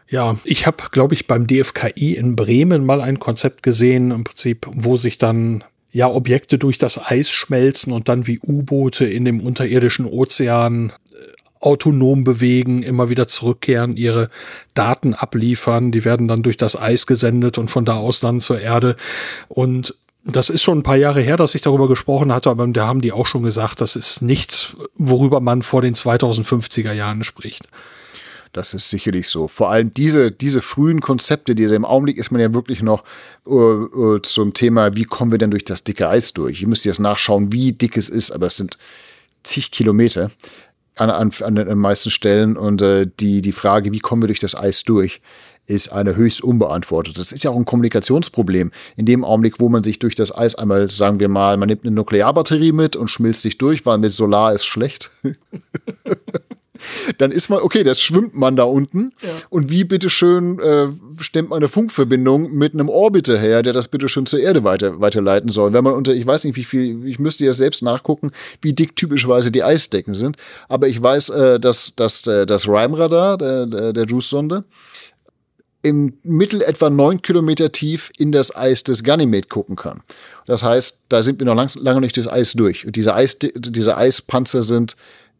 Ja, 0.07 0.35
ich 0.43 0.67
habe, 0.67 0.83
glaube 0.91 1.13
ich, 1.13 1.25
beim 1.25 1.47
DFKI 1.47 2.15
in 2.15 2.35
Bremen 2.35 2.85
mal 2.85 2.99
ein 2.99 3.17
Konzept 3.17 3.63
gesehen, 3.63 4.11
im 4.11 4.25
Prinzip, 4.25 4.67
wo 4.69 4.97
sich 4.97 5.17
dann 5.17 5.63
ja 5.91 6.09
Objekte 6.09 6.57
durch 6.57 6.77
das 6.77 6.99
Eis 7.03 7.29
schmelzen 7.29 7.91
und 7.93 8.09
dann 8.09 8.27
wie 8.27 8.39
U-Boote 8.39 9.05
in 9.05 9.25
dem 9.25 9.41
unterirdischen 9.41 10.05
Ozean 10.05 10.89
äh, 10.89 11.15
autonom 11.59 12.23
bewegen, 12.23 12.83
immer 12.83 13.09
wieder 13.09 13.27
zurückkehren, 13.27 13.97
ihre 13.97 14.29
Daten 14.73 15.13
abliefern, 15.13 15.91
die 15.91 16.05
werden 16.05 16.27
dann 16.27 16.43
durch 16.43 16.57
das 16.57 16.79
Eis 16.79 17.07
gesendet 17.07 17.57
und 17.57 17.69
von 17.69 17.85
da 17.85 17.97
aus 17.97 18.19
dann 18.19 18.39
zur 18.39 18.61
Erde. 18.61 18.95
Und 19.47 19.95
das 20.23 20.49
ist 20.49 20.61
schon 20.61 20.79
ein 20.79 20.83
paar 20.83 20.97
Jahre 20.97 21.21
her, 21.21 21.37
dass 21.37 21.55
ich 21.55 21.61
darüber 21.61 21.87
gesprochen 21.87 22.31
hatte, 22.31 22.49
aber 22.49 22.67
da 22.67 22.87
haben 22.87 23.01
die 23.01 23.11
auch 23.11 23.25
schon 23.25 23.43
gesagt, 23.43 23.81
das 23.81 23.95
ist 23.95 24.21
nichts, 24.21 24.75
worüber 24.95 25.39
man 25.39 25.61
vor 25.63 25.81
den 25.81 25.95
2050er 25.95 26.93
Jahren 26.93 27.23
spricht. 27.23 27.67
Das 28.53 28.73
ist 28.73 28.89
sicherlich 28.89 29.29
so. 29.29 29.47
Vor 29.47 29.69
allem 29.69 29.93
diese, 29.93 30.29
diese 30.29 30.61
frühen 30.61 30.99
Konzepte, 30.99 31.55
diese 31.55 31.75
im 31.75 31.85
Augenblick 31.85 32.17
ist 32.17 32.31
man 32.31 32.41
ja 32.41 32.53
wirklich 32.53 32.81
noch 32.83 33.03
äh, 33.47 33.51
äh, 33.51 34.21
zum 34.23 34.53
Thema, 34.53 34.95
wie 34.95 35.05
kommen 35.05 35.31
wir 35.31 35.39
denn 35.39 35.51
durch 35.51 35.63
das 35.63 35.85
dicke 35.85 36.09
Eis 36.09 36.33
durch? 36.33 36.61
Ihr 36.61 36.67
müsst 36.67 36.83
jetzt 36.83 36.99
nachschauen, 36.99 37.53
wie 37.53 37.71
dick 37.71 37.95
es 37.95 38.09
ist, 38.09 38.31
aber 38.31 38.47
es 38.47 38.57
sind 38.57 38.77
zig 39.43 39.71
Kilometer 39.71 40.31
an, 40.97 41.09
an, 41.09 41.31
an 41.41 41.55
den 41.55 41.77
meisten 41.77 42.11
Stellen 42.11 42.57
und 42.57 42.81
äh, 42.81 43.07
die, 43.19 43.41
die 43.41 43.53
Frage, 43.53 43.93
wie 43.93 43.99
kommen 43.99 44.21
wir 44.21 44.27
durch 44.27 44.39
das 44.39 44.55
Eis 44.55 44.83
durch, 44.83 45.21
ist 45.65 45.89
eine 45.89 46.15
höchst 46.15 46.43
unbeantwortet. 46.43 47.17
Das 47.17 47.31
ist 47.31 47.43
ja 47.45 47.51
auch 47.51 47.55
ein 47.55 47.65
Kommunikationsproblem. 47.65 48.71
In 48.97 49.05
dem 49.05 49.23
Augenblick, 49.23 49.59
wo 49.59 49.69
man 49.69 49.83
sich 49.83 49.99
durch 49.99 50.15
das 50.15 50.35
Eis 50.35 50.55
einmal, 50.55 50.89
sagen 50.89 51.21
wir 51.21 51.29
mal, 51.29 51.55
man 51.55 51.69
nimmt 51.69 51.85
eine 51.85 51.95
Nuklearbatterie 51.95 52.73
mit 52.73 52.97
und 52.97 53.09
schmilzt 53.09 53.43
sich 53.43 53.57
durch, 53.57 53.85
weil 53.85 53.97
mit 53.97 54.11
Solar 54.11 54.53
ist 54.53 54.65
schlecht. 54.65 55.11
dann 57.17 57.31
ist 57.31 57.49
man, 57.49 57.59
okay, 57.59 57.83
das 57.83 58.01
schwimmt 58.01 58.35
man 58.35 58.55
da 58.55 58.63
unten. 58.63 59.13
Ja. 59.21 59.29
Und 59.49 59.69
wie 59.69 59.83
bitteschön 59.83 60.59
äh, 60.59 60.87
stemmt 61.19 61.49
man 61.49 61.57
eine 61.57 61.69
Funkverbindung 61.69 62.53
mit 62.53 62.73
einem 62.73 62.89
Orbiter 62.89 63.37
her, 63.37 63.63
der 63.63 63.73
das 63.73 63.87
bitteschön 63.87 64.25
zur 64.25 64.39
Erde 64.39 64.63
weiter, 64.63 64.99
weiterleiten 64.99 65.49
soll? 65.49 65.73
Wenn 65.73 65.83
man 65.83 65.93
unter, 65.93 66.13
ich 66.13 66.25
weiß 66.25 66.43
nicht, 66.45 66.55
wie 66.55 66.63
viel, 66.63 67.05
ich 67.05 67.19
müsste 67.19 67.45
ja 67.45 67.53
selbst 67.53 67.81
nachgucken, 67.81 68.31
wie 68.61 68.73
dick 68.73 68.95
typischerweise 68.95 69.51
die 69.51 69.63
Eisdecken 69.63 70.13
sind. 70.13 70.37
Aber 70.69 70.87
ich 70.87 71.01
weiß, 71.01 71.29
äh, 71.29 71.59
dass, 71.59 71.95
dass 71.95 72.25
äh, 72.27 72.45
das 72.45 72.67
Rime-Radar 72.67 73.37
der, 73.37 73.65
der, 73.65 73.93
der 73.93 74.05
Juice-Sonde 74.05 74.63
im 75.83 76.13
Mittel 76.23 76.61
etwa 76.61 76.89
neun 76.89 77.21
Kilometer 77.21 77.71
tief 77.71 78.11
in 78.17 78.31
das 78.31 78.55
Eis 78.55 78.83
des 78.83 79.03
Ganymed 79.03 79.49
gucken 79.49 79.75
kann. 79.75 80.01
Das 80.45 80.63
heißt, 80.63 81.01
da 81.09 81.23
sind 81.23 81.39
wir 81.39 81.45
noch 81.45 81.55
lang, 81.55 81.69
lange 81.79 82.01
nicht 82.01 82.15
durchs 82.15 82.29
Eis 82.29 82.53
durch. 82.53 82.85
Und 82.85 82.95
diese, 82.95 83.15
Eis, 83.15 83.37
diese 83.39 83.97
Eispanzer 83.97 84.63
sind 84.63 84.95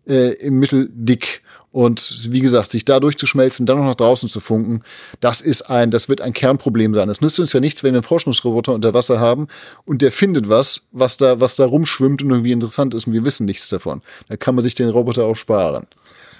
äh, 0.07 0.33
im 0.33 0.59
Mittel 0.59 0.89
dick. 0.93 1.41
Und 1.71 2.29
wie 2.29 2.41
gesagt, 2.41 2.69
sich 2.69 2.83
da 2.83 2.99
durchzuschmelzen, 2.99 3.65
dann 3.65 3.77
noch 3.77 3.85
nach 3.85 3.95
draußen 3.95 4.27
zu 4.27 4.41
funken, 4.41 4.83
das 5.21 5.39
ist 5.39 5.63
ein, 5.63 5.89
das 5.89 6.09
wird 6.09 6.19
ein 6.19 6.33
Kernproblem 6.33 6.93
sein. 6.93 7.07
Es 7.07 7.21
nützt 7.21 7.39
uns 7.39 7.53
ja 7.53 7.61
nichts, 7.61 7.81
wenn 7.81 7.93
wir 7.93 7.99
einen 7.99 8.03
Forschungsroboter 8.03 8.73
unter 8.73 8.93
Wasser 8.93 9.21
haben 9.21 9.47
und 9.85 10.01
der 10.01 10.11
findet 10.11 10.49
was, 10.49 10.87
was 10.91 11.15
da, 11.15 11.39
was 11.39 11.55
da 11.55 11.65
rumschwimmt 11.65 12.21
und 12.21 12.29
irgendwie 12.29 12.51
interessant 12.51 12.93
ist 12.93 13.07
und 13.07 13.13
wir 13.13 13.23
wissen 13.23 13.45
nichts 13.45 13.69
davon. 13.69 14.01
Da 14.27 14.35
kann 14.35 14.55
man 14.55 14.65
sich 14.65 14.75
den 14.75 14.89
Roboter 14.89 15.23
auch 15.23 15.35
sparen. 15.35 15.87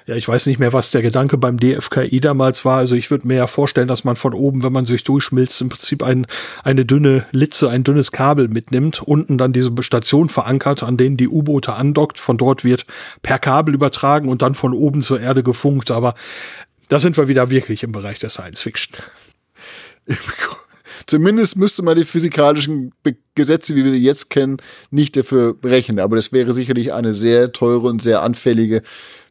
Ja, 0.07 0.15
ich 0.15 0.27
weiß 0.27 0.47
nicht 0.47 0.59
mehr, 0.59 0.73
was 0.73 0.91
der 0.91 1.01
Gedanke 1.01 1.37
beim 1.37 1.59
DFKI 1.59 2.19
damals 2.19 2.65
war. 2.65 2.77
Also 2.77 2.95
ich 2.95 3.11
würde 3.11 3.27
mir 3.27 3.35
ja 3.35 3.47
vorstellen, 3.47 3.87
dass 3.87 4.03
man 4.03 4.15
von 4.15 4.33
oben, 4.33 4.63
wenn 4.63 4.73
man 4.73 4.85
sich 4.85 5.03
durchschmilzt, 5.03 5.61
im 5.61 5.69
Prinzip 5.69 6.03
ein, 6.03 6.25
eine 6.63 6.85
dünne 6.85 7.25
Litze, 7.31 7.69
ein 7.69 7.83
dünnes 7.83 8.11
Kabel 8.11 8.47
mitnimmt, 8.47 9.01
unten 9.01 9.37
dann 9.37 9.53
diese 9.53 9.71
Station 9.81 10.29
verankert, 10.29 10.83
an 10.83 10.97
denen 10.97 11.17
die 11.17 11.27
U-Boote 11.27 11.73
andockt. 11.73 12.19
Von 12.19 12.37
dort 12.37 12.63
wird 12.63 12.85
per 13.21 13.39
Kabel 13.39 13.75
übertragen 13.75 14.29
und 14.29 14.41
dann 14.41 14.55
von 14.55 14.73
oben 14.73 15.01
zur 15.01 15.19
Erde 15.19 15.43
gefunkt. 15.43 15.91
Aber 15.91 16.15
da 16.89 16.99
sind 16.99 17.15
wir 17.17 17.27
wieder 17.27 17.51
wirklich 17.51 17.83
im 17.83 17.91
Bereich 17.91 18.19
der 18.19 18.29
Science 18.29 18.61
Fiction. 18.61 18.97
Zumindest 21.05 21.57
müsste 21.57 21.83
man 21.83 21.95
die 21.95 22.05
physikalischen 22.05 22.93
Gesetze, 23.35 23.75
wie 23.75 23.83
wir 23.83 23.91
sie 23.91 24.03
jetzt 24.03 24.29
kennen, 24.29 24.57
nicht 24.91 25.15
dafür 25.15 25.53
brechen. 25.53 25.99
Aber 25.99 26.15
das 26.15 26.31
wäre 26.31 26.53
sicherlich 26.53 26.93
eine 26.93 27.13
sehr 27.13 27.51
teure 27.51 27.87
und 27.87 28.01
sehr 28.01 28.21
anfällige 28.21 28.81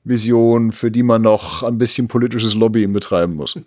Vision, 0.05 0.73
für 0.73 0.91
die 0.91 1.03
man 1.03 1.23
noch 1.23 1.63
ein 1.63 1.79
bisschen 1.79 2.09
politisches 2.09 2.55
Lobbying 2.55 2.93
betreiben 2.93 3.35
muss. 3.35 3.59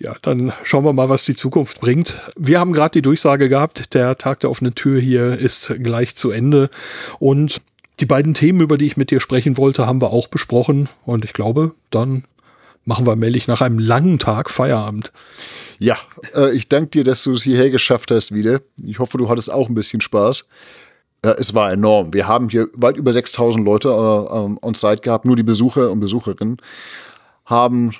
Ja, 0.00 0.14
dann 0.22 0.52
schauen 0.62 0.84
wir 0.84 0.92
mal, 0.92 1.08
was 1.08 1.24
die 1.24 1.34
Zukunft 1.34 1.80
bringt. 1.80 2.14
Wir 2.36 2.60
haben 2.60 2.72
gerade 2.72 2.92
die 2.92 3.02
Durchsage 3.02 3.48
gehabt, 3.48 3.94
der 3.94 4.16
Tag 4.16 4.40
der 4.40 4.50
offenen 4.50 4.76
Tür 4.76 5.00
hier 5.00 5.36
ist 5.38 5.74
gleich 5.82 6.14
zu 6.14 6.30
Ende. 6.30 6.70
Und 7.18 7.60
die 7.98 8.06
beiden 8.06 8.34
Themen, 8.34 8.60
über 8.60 8.78
die 8.78 8.86
ich 8.86 8.96
mit 8.96 9.10
dir 9.10 9.20
sprechen 9.20 9.56
wollte, 9.56 9.86
haben 9.86 10.00
wir 10.00 10.12
auch 10.12 10.28
besprochen. 10.28 10.88
Und 11.04 11.24
ich 11.24 11.32
glaube, 11.32 11.74
dann 11.90 12.24
machen 12.84 13.06
wir 13.06 13.16
mählich 13.16 13.48
nach 13.48 13.60
einem 13.60 13.80
langen 13.80 14.20
Tag 14.20 14.50
Feierabend. 14.50 15.12
Ja, 15.80 15.96
äh, 16.34 16.52
ich 16.54 16.68
danke 16.68 16.90
dir, 16.90 17.04
dass 17.04 17.24
du 17.24 17.32
es 17.32 17.42
hierher 17.42 17.70
geschafft 17.70 18.12
hast 18.12 18.32
wieder. 18.32 18.60
Ich 18.84 19.00
hoffe, 19.00 19.18
du 19.18 19.28
hattest 19.28 19.50
auch 19.50 19.68
ein 19.68 19.74
bisschen 19.74 20.00
Spaß. 20.00 20.48
Es 21.22 21.52
war 21.54 21.72
enorm. 21.72 22.14
Wir 22.14 22.28
haben 22.28 22.48
hier 22.48 22.68
weit 22.74 22.96
über 22.96 23.12
6000 23.12 23.64
Leute 23.64 23.88
äh, 23.88 23.92
ähm, 24.36 24.58
on 24.62 24.74
site 24.74 25.02
gehabt, 25.02 25.24
nur 25.24 25.36
die 25.36 25.42
Besucher 25.42 25.90
und 25.90 26.00
Besucherinnen 26.00 26.58
haben 27.44 27.92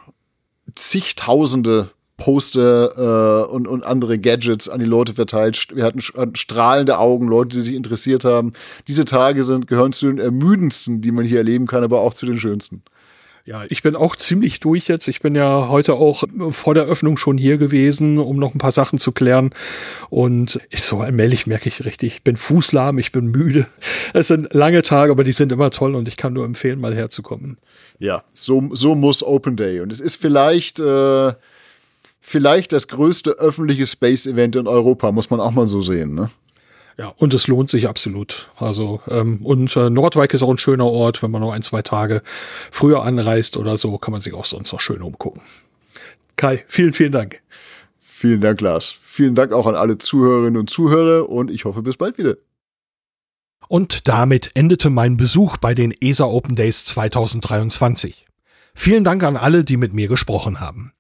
zigtausende 0.74 1.90
Poster 2.18 3.46
äh, 3.46 3.50
und, 3.50 3.66
und 3.66 3.84
andere 3.84 4.18
Gadgets 4.18 4.68
an 4.68 4.80
die 4.80 4.86
Leute 4.86 5.14
verteilt. 5.14 5.68
Wir 5.72 5.84
hatten 5.84 6.00
strahlende 6.36 6.98
Augen, 6.98 7.28
Leute, 7.28 7.56
die 7.56 7.62
sich 7.62 7.74
interessiert 7.74 8.24
haben. 8.24 8.52
Diese 8.88 9.04
Tage 9.04 9.44
sind, 9.44 9.66
gehören 9.66 9.92
zu 9.92 10.06
den 10.06 10.18
ermüdendsten, 10.18 11.00
die 11.00 11.12
man 11.12 11.24
hier 11.24 11.38
erleben 11.38 11.66
kann, 11.66 11.84
aber 11.84 12.00
auch 12.00 12.12
zu 12.12 12.26
den 12.26 12.38
schönsten. 12.38 12.82
Ja, 13.48 13.64
ich 13.70 13.82
bin 13.82 13.96
auch 13.96 14.14
ziemlich 14.14 14.60
durch 14.60 14.88
jetzt. 14.88 15.08
Ich 15.08 15.20
bin 15.20 15.34
ja 15.34 15.68
heute 15.70 15.94
auch 15.94 16.24
vor 16.50 16.74
der 16.74 16.84
Öffnung 16.84 17.16
schon 17.16 17.38
hier 17.38 17.56
gewesen, 17.56 18.18
um 18.18 18.36
noch 18.36 18.54
ein 18.54 18.58
paar 18.58 18.72
Sachen 18.72 18.98
zu 18.98 19.10
klären. 19.10 19.54
Und 20.10 20.60
ich 20.68 20.82
so 20.82 20.98
allmählich 20.98 21.46
merke 21.46 21.70
ich 21.70 21.82
richtig, 21.82 22.16
ich 22.16 22.22
bin 22.22 22.36
fußlahm, 22.36 22.98
ich 22.98 23.10
bin 23.10 23.28
müde. 23.28 23.66
Es 24.12 24.28
sind 24.28 24.52
lange 24.52 24.82
Tage, 24.82 25.10
aber 25.12 25.24
die 25.24 25.32
sind 25.32 25.50
immer 25.50 25.70
toll 25.70 25.94
und 25.94 26.08
ich 26.08 26.18
kann 26.18 26.34
nur 26.34 26.44
empfehlen, 26.44 26.78
mal 26.78 26.94
herzukommen. 26.94 27.56
Ja, 27.98 28.22
so, 28.34 28.68
so 28.74 28.94
muss 28.94 29.22
Open 29.22 29.56
Day. 29.56 29.80
Und 29.80 29.92
es 29.92 30.00
ist 30.00 30.16
vielleicht, 30.16 30.78
äh, 30.78 31.32
vielleicht 32.20 32.74
das 32.74 32.86
größte 32.88 33.30
öffentliche 33.30 33.86
Space-Event 33.86 34.56
in 34.56 34.66
Europa, 34.66 35.10
muss 35.10 35.30
man 35.30 35.40
auch 35.40 35.52
mal 35.52 35.66
so 35.66 35.80
sehen, 35.80 36.14
ne? 36.14 36.28
Ja, 36.98 37.14
und 37.16 37.32
es 37.32 37.46
lohnt 37.46 37.70
sich 37.70 37.88
absolut. 37.88 38.50
Also, 38.56 39.00
ähm, 39.08 39.38
und 39.44 39.74
äh, 39.76 39.88
Nordwijk 39.88 40.34
ist 40.34 40.42
auch 40.42 40.50
ein 40.50 40.58
schöner 40.58 40.86
Ort, 40.86 41.22
wenn 41.22 41.30
man 41.30 41.40
noch 41.40 41.52
ein, 41.52 41.62
zwei 41.62 41.80
Tage 41.80 42.22
früher 42.72 43.04
anreist 43.04 43.56
oder 43.56 43.76
so, 43.76 43.98
kann 43.98 44.10
man 44.10 44.20
sich 44.20 44.34
auch 44.34 44.44
sonst 44.44 44.72
noch 44.72 44.80
schön 44.80 45.00
umgucken. 45.00 45.40
Kai, 46.34 46.64
vielen, 46.66 46.92
vielen 46.92 47.12
Dank. 47.12 47.40
Vielen 48.00 48.40
Dank, 48.40 48.60
Lars. 48.60 48.96
Vielen 49.00 49.36
Dank 49.36 49.52
auch 49.52 49.66
an 49.66 49.76
alle 49.76 49.98
Zuhörerinnen 49.98 50.58
und 50.58 50.70
Zuhörer 50.70 51.28
und 51.28 51.52
ich 51.52 51.64
hoffe 51.64 51.82
bis 51.82 51.96
bald 51.96 52.18
wieder. 52.18 52.36
Und 53.68 54.08
damit 54.08 54.50
endete 54.54 54.90
mein 54.90 55.16
Besuch 55.16 55.56
bei 55.58 55.74
den 55.74 55.92
ESA 55.92 56.24
Open 56.24 56.56
Days 56.56 56.84
2023. 56.84 58.26
Vielen 58.74 59.04
Dank 59.04 59.22
an 59.22 59.36
alle, 59.36 59.62
die 59.62 59.76
mit 59.76 59.92
mir 59.92 60.08
gesprochen 60.08 60.58
haben. 60.58 60.92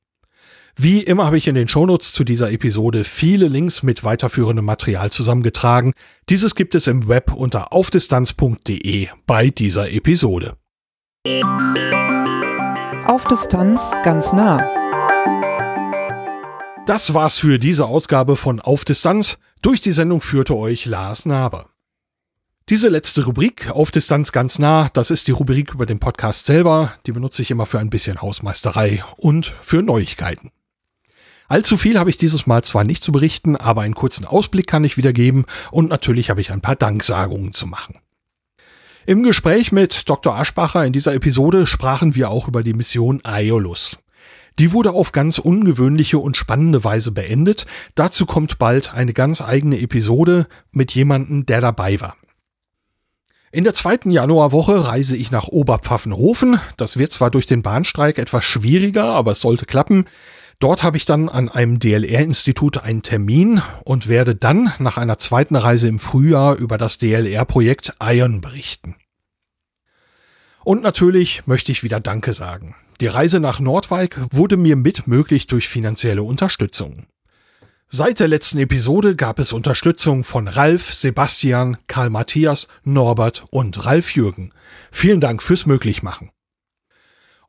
Wie 0.80 1.02
immer 1.02 1.26
habe 1.26 1.36
ich 1.36 1.48
in 1.48 1.56
den 1.56 1.66
Shownotes 1.66 2.12
zu 2.12 2.22
dieser 2.22 2.52
Episode 2.52 3.02
viele 3.02 3.48
Links 3.48 3.82
mit 3.82 4.04
weiterführendem 4.04 4.64
Material 4.64 5.10
zusammengetragen. 5.10 5.92
Dieses 6.28 6.54
gibt 6.54 6.76
es 6.76 6.86
im 6.86 7.08
Web 7.08 7.32
unter 7.32 7.72
aufdistanz.de 7.72 9.08
bei 9.26 9.50
dieser 9.50 9.90
Episode. 9.90 10.56
Auf 13.06 13.24
Distanz 13.24 13.96
ganz 14.04 14.32
nah. 14.32 14.58
Das 16.86 17.12
war's 17.12 17.38
für 17.38 17.58
diese 17.58 17.86
Ausgabe 17.86 18.36
von 18.36 18.60
Auf 18.60 18.84
Distanz. 18.84 19.36
Durch 19.62 19.80
die 19.80 19.90
Sendung 19.90 20.20
führte 20.20 20.54
euch 20.54 20.86
Lars 20.86 21.26
Naber. 21.26 21.70
Diese 22.68 22.88
letzte 22.88 23.24
Rubrik, 23.24 23.68
auf 23.70 23.90
Distanz 23.90 24.30
ganz 24.30 24.60
nah, 24.60 24.90
das 24.92 25.10
ist 25.10 25.26
die 25.26 25.32
Rubrik 25.32 25.74
über 25.74 25.86
den 25.86 25.98
Podcast 25.98 26.46
selber. 26.46 26.92
Die 27.04 27.12
benutze 27.12 27.42
ich 27.42 27.50
immer 27.50 27.66
für 27.66 27.80
ein 27.80 27.90
bisschen 27.90 28.22
Hausmeisterei 28.22 29.02
und 29.16 29.46
für 29.60 29.82
Neuigkeiten. 29.82 30.52
Allzu 31.48 31.78
viel 31.78 31.98
habe 31.98 32.10
ich 32.10 32.18
dieses 32.18 32.46
Mal 32.46 32.62
zwar 32.62 32.84
nicht 32.84 33.02
zu 33.02 33.10
berichten, 33.10 33.56
aber 33.56 33.80
einen 33.80 33.94
kurzen 33.94 34.26
Ausblick 34.26 34.66
kann 34.66 34.84
ich 34.84 34.98
wieder 34.98 35.14
geben 35.14 35.46
und 35.70 35.88
natürlich 35.88 36.28
habe 36.28 36.42
ich 36.42 36.52
ein 36.52 36.60
paar 36.60 36.76
Danksagungen 36.76 37.54
zu 37.54 37.66
machen. 37.66 37.98
Im 39.06 39.22
Gespräch 39.22 39.72
mit 39.72 40.06
Dr. 40.10 40.34
Aschbacher 40.34 40.84
in 40.84 40.92
dieser 40.92 41.14
Episode 41.14 41.66
sprachen 41.66 42.14
wir 42.14 42.30
auch 42.30 42.46
über 42.46 42.62
die 42.62 42.74
Mission 42.74 43.24
Aeolus. 43.24 43.96
Die 44.58 44.72
wurde 44.72 44.92
auf 44.92 45.12
ganz 45.12 45.38
ungewöhnliche 45.38 46.18
und 46.18 46.36
spannende 46.36 46.84
Weise 46.84 47.12
beendet. 47.12 47.64
Dazu 47.94 48.26
kommt 48.26 48.58
bald 48.58 48.92
eine 48.92 49.14
ganz 49.14 49.40
eigene 49.40 49.80
Episode 49.80 50.46
mit 50.72 50.92
jemandem, 50.92 51.46
der 51.46 51.62
dabei 51.62 52.00
war. 52.00 52.16
In 53.50 53.64
der 53.64 53.72
zweiten 53.72 54.10
Januarwoche 54.10 54.86
reise 54.86 55.16
ich 55.16 55.30
nach 55.30 55.48
Oberpfaffenhofen. 55.48 56.60
Das 56.76 56.98
wird 56.98 57.12
zwar 57.12 57.30
durch 57.30 57.46
den 57.46 57.62
Bahnstreik 57.62 58.18
etwas 58.18 58.44
schwieriger, 58.44 59.04
aber 59.04 59.32
es 59.32 59.40
sollte 59.40 59.64
klappen. 59.64 60.04
Dort 60.60 60.82
habe 60.82 60.96
ich 60.96 61.04
dann 61.04 61.28
an 61.28 61.48
einem 61.48 61.78
DLR-Institut 61.78 62.78
einen 62.78 63.02
Termin 63.02 63.62
und 63.84 64.08
werde 64.08 64.34
dann 64.34 64.72
nach 64.80 64.98
einer 64.98 65.18
zweiten 65.18 65.54
Reise 65.54 65.86
im 65.86 66.00
Frühjahr 66.00 66.56
über 66.56 66.78
das 66.78 66.98
DLR-Projekt 66.98 67.94
Iron 68.00 68.40
berichten. 68.40 68.96
Und 70.64 70.82
natürlich 70.82 71.46
möchte 71.46 71.70
ich 71.70 71.84
wieder 71.84 72.00
Danke 72.00 72.32
sagen. 72.32 72.74
Die 73.00 73.06
Reise 73.06 73.38
nach 73.38 73.60
Nordwijk 73.60 74.18
wurde 74.32 74.56
mir 74.56 74.74
mit 74.74 75.06
möglich 75.06 75.46
durch 75.46 75.68
finanzielle 75.68 76.24
Unterstützung. 76.24 77.06
Seit 77.86 78.18
der 78.18 78.28
letzten 78.28 78.58
Episode 78.58 79.14
gab 79.14 79.38
es 79.38 79.52
Unterstützung 79.52 80.24
von 80.24 80.48
Ralf, 80.48 80.92
Sebastian, 80.92 81.78
Karl 81.86 82.10
Matthias, 82.10 82.66
Norbert 82.82 83.44
und 83.50 83.86
Ralf 83.86 84.14
Jürgen. 84.14 84.52
Vielen 84.90 85.20
Dank 85.20 85.42
fürs 85.42 85.64
Möglichmachen. 85.64 86.30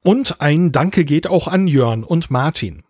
Und 0.01 0.39
ein 0.39 0.71
Danke 0.71 1.03
geht 1.03 1.27
auch 1.27 1.47
an 1.47 1.67
Jörn 1.67 2.03
und 2.03 2.29
Martin. 2.31 2.83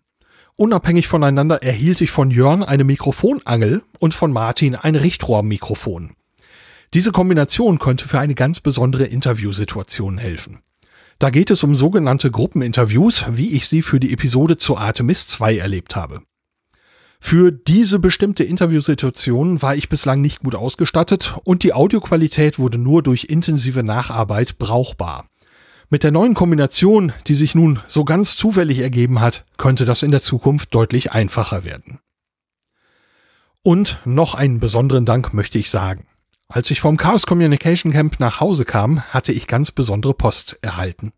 Unabhängig 0.59 1.07
voneinander 1.07 1.63
erhielt 1.63 2.01
ich 2.01 2.11
von 2.11 2.31
Jörn 2.31 2.63
eine 2.63 2.83
Mikrofonangel 2.83 3.81
und 3.97 4.13
von 4.13 4.33
Martin 4.33 4.75
ein 4.75 4.95
Richtrohrmikrofon. 4.95 6.15
Diese 6.93 7.13
Kombination 7.13 7.79
könnte 7.79 8.05
für 8.05 8.19
eine 8.19 8.35
ganz 8.35 8.59
besondere 8.59 9.05
Interviewsituation 9.05 10.17
helfen. 10.17 10.59
Da 11.17 11.29
geht 11.29 11.49
es 11.49 11.63
um 11.63 11.75
sogenannte 11.75 12.29
Gruppeninterviews, 12.29 13.23
wie 13.29 13.51
ich 13.51 13.69
sie 13.69 13.81
für 13.81 14.01
die 14.01 14.11
Episode 14.11 14.57
zu 14.57 14.75
Artemis 14.75 15.27
2 15.27 15.55
erlebt 15.55 15.95
habe. 15.95 16.23
Für 17.21 17.53
diese 17.53 17.97
bestimmte 17.99 18.43
Interviewsituation 18.43 19.61
war 19.61 19.77
ich 19.77 19.87
bislang 19.87 20.19
nicht 20.19 20.41
gut 20.41 20.55
ausgestattet 20.55 21.35
und 21.45 21.63
die 21.63 21.71
Audioqualität 21.71 22.59
wurde 22.59 22.77
nur 22.77 23.01
durch 23.01 23.27
intensive 23.29 23.83
Nacharbeit 23.83 24.57
brauchbar. 24.57 25.29
Mit 25.91 26.03
der 26.03 26.11
neuen 26.11 26.35
Kombination, 26.35 27.13
die 27.25 27.33
sich 27.33 27.55
nun 27.55 27.79
so 27.87 28.05
ganz 28.05 28.35
zufällig 28.35 28.77
ergeben 28.77 29.21
hat, 29.21 29.43
könnte 29.57 29.85
das 29.85 30.03
in 30.03 30.11
der 30.11 30.21
Zukunft 30.21 30.75
deutlich 30.75 31.13
einfacher 31.13 31.63
werden. 31.63 31.99
Und 33.63 33.99
noch 34.05 34.35
einen 34.35 34.59
besonderen 34.59 35.05
Dank 35.05 35.33
möchte 35.33 35.57
ich 35.57 35.71
sagen. 35.71 36.05
Als 36.47 36.69
ich 36.69 36.79
vom 36.79 36.97
Chaos 36.97 37.25
Communication 37.25 37.91
Camp 37.91 38.19
nach 38.19 38.39
Hause 38.39 38.65
kam, 38.65 39.01
hatte 39.01 39.31
ich 39.31 39.47
ganz 39.47 39.71
besondere 39.71 40.13
Post 40.13 40.59
erhalten. 40.61 41.11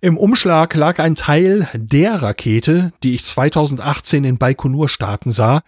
Im 0.00 0.16
Umschlag 0.16 0.74
lag 0.74 0.98
ein 0.98 1.14
Teil 1.14 1.68
der 1.74 2.22
Rakete, 2.22 2.92
die 3.02 3.14
ich 3.14 3.24
2018 3.26 4.24
in 4.24 4.38
Baikonur 4.38 4.88
starten 4.88 5.30
sah, 5.30 5.60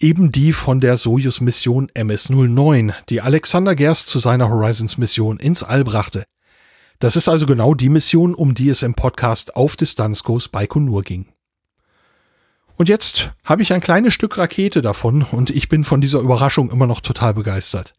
eben 0.00 0.32
die 0.32 0.54
von 0.54 0.80
der 0.80 0.96
Sojus-Mission 0.96 1.90
MS-09, 1.92 2.94
die 3.10 3.20
Alexander 3.20 3.74
Gerst 3.74 4.08
zu 4.08 4.20
seiner 4.20 4.48
Horizons-Mission 4.48 5.38
ins 5.38 5.62
All 5.62 5.84
brachte. 5.84 6.24
Das 6.98 7.16
ist 7.16 7.28
also 7.28 7.46
genau 7.46 7.74
die 7.74 7.88
Mission, 7.88 8.34
um 8.34 8.54
die 8.54 8.68
es 8.68 8.82
im 8.82 8.94
Podcast 8.94 9.56
auf 9.56 9.76
Distanzkurs 9.76 10.48
Baikonur 10.48 11.02
ging. 11.02 11.26
Und 12.76 12.88
jetzt 12.88 13.32
habe 13.44 13.62
ich 13.62 13.72
ein 13.72 13.80
kleines 13.80 14.14
Stück 14.14 14.36
Rakete 14.36 14.82
davon 14.82 15.22
und 15.22 15.50
ich 15.50 15.68
bin 15.68 15.84
von 15.84 16.00
dieser 16.00 16.20
Überraschung 16.20 16.70
immer 16.70 16.86
noch 16.86 17.00
total 17.00 17.34
begeistert. 17.34 17.94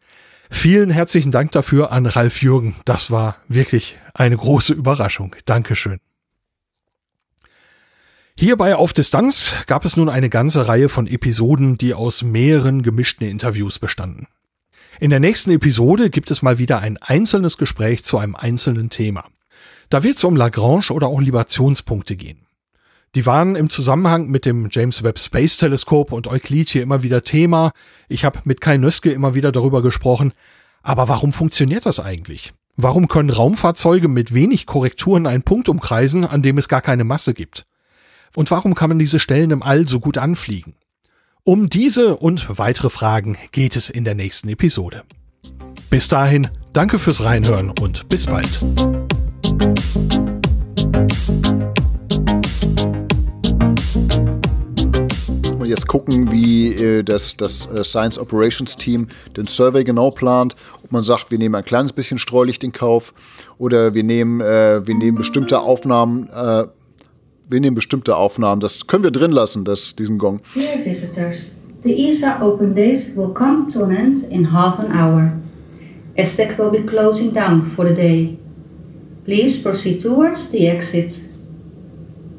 Vielen 0.50 0.90
herzlichen 0.90 1.32
Dank 1.32 1.52
dafür 1.52 1.92
an 1.92 2.06
Ralf 2.06 2.42
Jürgen. 2.42 2.76
Das 2.84 3.10
war 3.10 3.36
wirklich 3.48 3.98
eine 4.14 4.36
große 4.36 4.74
Überraschung. 4.74 5.34
Dankeschön. 5.44 5.98
Hierbei 8.38 8.76
auf 8.76 8.92
Distanz 8.92 9.64
gab 9.66 9.86
es 9.86 9.96
nun 9.96 10.10
eine 10.10 10.28
ganze 10.28 10.68
Reihe 10.68 10.90
von 10.90 11.06
Episoden, 11.06 11.78
die 11.78 11.94
aus 11.94 12.22
mehreren 12.22 12.82
gemischten 12.82 13.26
Interviews 13.26 13.78
bestanden. 13.78 14.26
In 14.98 15.10
der 15.10 15.20
nächsten 15.20 15.50
Episode 15.50 16.08
gibt 16.08 16.30
es 16.30 16.40
mal 16.40 16.56
wieder 16.56 16.78
ein 16.78 16.96
einzelnes 16.96 17.58
Gespräch 17.58 18.02
zu 18.02 18.16
einem 18.16 18.34
einzelnen 18.34 18.88
Thema. 18.88 19.24
Da 19.90 20.02
wird 20.02 20.16
es 20.16 20.24
um 20.24 20.36
Lagrange 20.36 20.90
oder 20.90 21.08
auch 21.08 21.20
Libationspunkte 21.20 22.16
gehen. 22.16 22.46
Die 23.14 23.26
waren 23.26 23.56
im 23.56 23.68
Zusammenhang 23.68 24.28
mit 24.28 24.46
dem 24.46 24.68
James 24.70 25.02
Webb 25.02 25.18
Space 25.18 25.58
Teleskop 25.58 26.12
und 26.12 26.26
Euklid 26.28 26.70
hier 26.70 26.82
immer 26.82 27.02
wieder 27.02 27.24
Thema. 27.24 27.72
Ich 28.08 28.24
habe 28.24 28.40
mit 28.44 28.62
Kai 28.62 28.78
Nöske 28.78 29.12
immer 29.12 29.34
wieder 29.34 29.52
darüber 29.52 29.82
gesprochen. 29.82 30.32
Aber 30.82 31.08
warum 31.08 31.34
funktioniert 31.34 31.84
das 31.84 32.00
eigentlich? 32.00 32.54
Warum 32.76 33.08
können 33.08 33.30
Raumfahrzeuge 33.30 34.08
mit 34.08 34.32
wenig 34.32 34.64
Korrekturen 34.64 35.26
einen 35.26 35.42
Punkt 35.42 35.68
umkreisen, 35.68 36.24
an 36.24 36.40
dem 36.40 36.56
es 36.56 36.68
gar 36.68 36.80
keine 36.80 37.04
Masse 37.04 37.34
gibt? 37.34 37.66
Und 38.34 38.50
warum 38.50 38.74
kann 38.74 38.88
man 38.88 38.98
diese 38.98 39.18
Stellen 39.18 39.50
im 39.50 39.62
All 39.62 39.86
so 39.86 40.00
gut 40.00 40.16
anfliegen? 40.16 40.74
Um 41.48 41.70
diese 41.70 42.16
und 42.16 42.58
weitere 42.58 42.90
Fragen 42.90 43.38
geht 43.52 43.76
es 43.76 43.88
in 43.88 44.02
der 44.02 44.16
nächsten 44.16 44.48
Episode. 44.48 45.04
Bis 45.90 46.08
dahin, 46.08 46.48
danke 46.72 46.98
fürs 46.98 47.22
Reinhören 47.22 47.70
und 47.80 48.08
bis 48.08 48.26
bald. 48.26 48.48
Und 55.56 55.66
jetzt 55.66 55.86
gucken, 55.86 56.32
wie 56.32 56.72
äh, 56.72 57.04
das, 57.04 57.36
das 57.36 57.66
äh, 57.66 57.84
Science 57.84 58.18
Operations 58.18 58.76
Team 58.76 59.06
den 59.36 59.46
Survey 59.46 59.84
genau 59.84 60.10
plant. 60.10 60.56
Ob 60.82 60.90
man 60.90 61.04
sagt, 61.04 61.30
wir 61.30 61.38
nehmen 61.38 61.54
ein 61.54 61.64
kleines 61.64 61.92
bisschen 61.92 62.18
Streulicht 62.18 62.64
in 62.64 62.72
Kauf 62.72 63.14
oder 63.56 63.94
wir 63.94 64.02
nehmen, 64.02 64.40
äh, 64.40 64.84
wir 64.84 64.96
nehmen 64.96 65.16
bestimmte 65.16 65.60
Aufnahmen, 65.60 66.28
wir 67.48 67.60
nehmen 67.60 67.74
bestimmte 67.74 68.16
Aufnahmen. 68.16 68.60
Das 68.60 68.86
können 68.86 69.04
wir 69.04 69.10
drin 69.10 69.32
lassen, 69.32 69.64
das, 69.64 69.94
diesen 69.94 70.18
Gong. 70.18 70.40
Dear 70.54 70.84
visitors, 70.84 71.56
the 71.82 72.08
ESA 72.08 72.40
Open 72.42 72.74
Days 72.74 73.16
will 73.16 73.32
come 73.32 73.68
to 73.68 73.84
an 73.84 73.96
end 73.96 74.24
in 74.30 74.52
half 74.52 74.78
an 74.78 74.92
hour. 74.92 75.32
ESTEC 76.14 76.58
will 76.58 76.70
be 76.70 76.82
closing 76.82 77.32
down 77.32 77.64
for 77.64 77.86
the 77.86 77.94
day. 77.94 78.38
Please 79.24 79.62
proceed 79.62 80.00
towards 80.00 80.50
the 80.50 80.68
exit. 80.68 81.30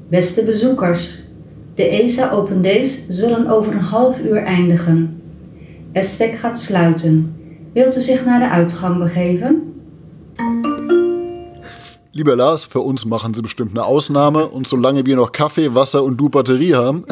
Beste 0.10 0.44
bezoekers, 0.44 1.24
de 1.76 1.84
ESA 1.84 2.32
Open 2.32 2.62
Days 2.62 3.06
zullen 3.10 3.48
over 3.48 3.72
een 3.72 3.80
half 3.80 4.20
uur 4.20 4.44
eindigen. 4.44 5.22
ESTEC 5.92 6.36
gaat 6.36 6.60
sluiten. 6.60 7.36
Wilt 7.74 7.98
u 7.98 8.02
zich 8.02 8.26
naar 8.26 8.40
de 8.40 8.50
uitgang 8.50 8.98
begeven? 8.98 9.68
Lieber 12.18 12.36
Lars, 12.36 12.66
für 12.66 12.80
uns 12.80 13.06
machen 13.06 13.36
sie 13.36 13.44
bestimmt 13.44 13.78
eine 13.78 13.86
Ausnahme 13.86 14.48
und 14.48 14.66
solange 14.66 15.06
wir 15.06 15.16
noch 15.16 15.32
Kaffee, 15.32 15.76
Wasser 15.76 16.04
und 16.04 16.18
du 16.18 16.30
Batterie 16.30 16.74
haben, 16.74 17.06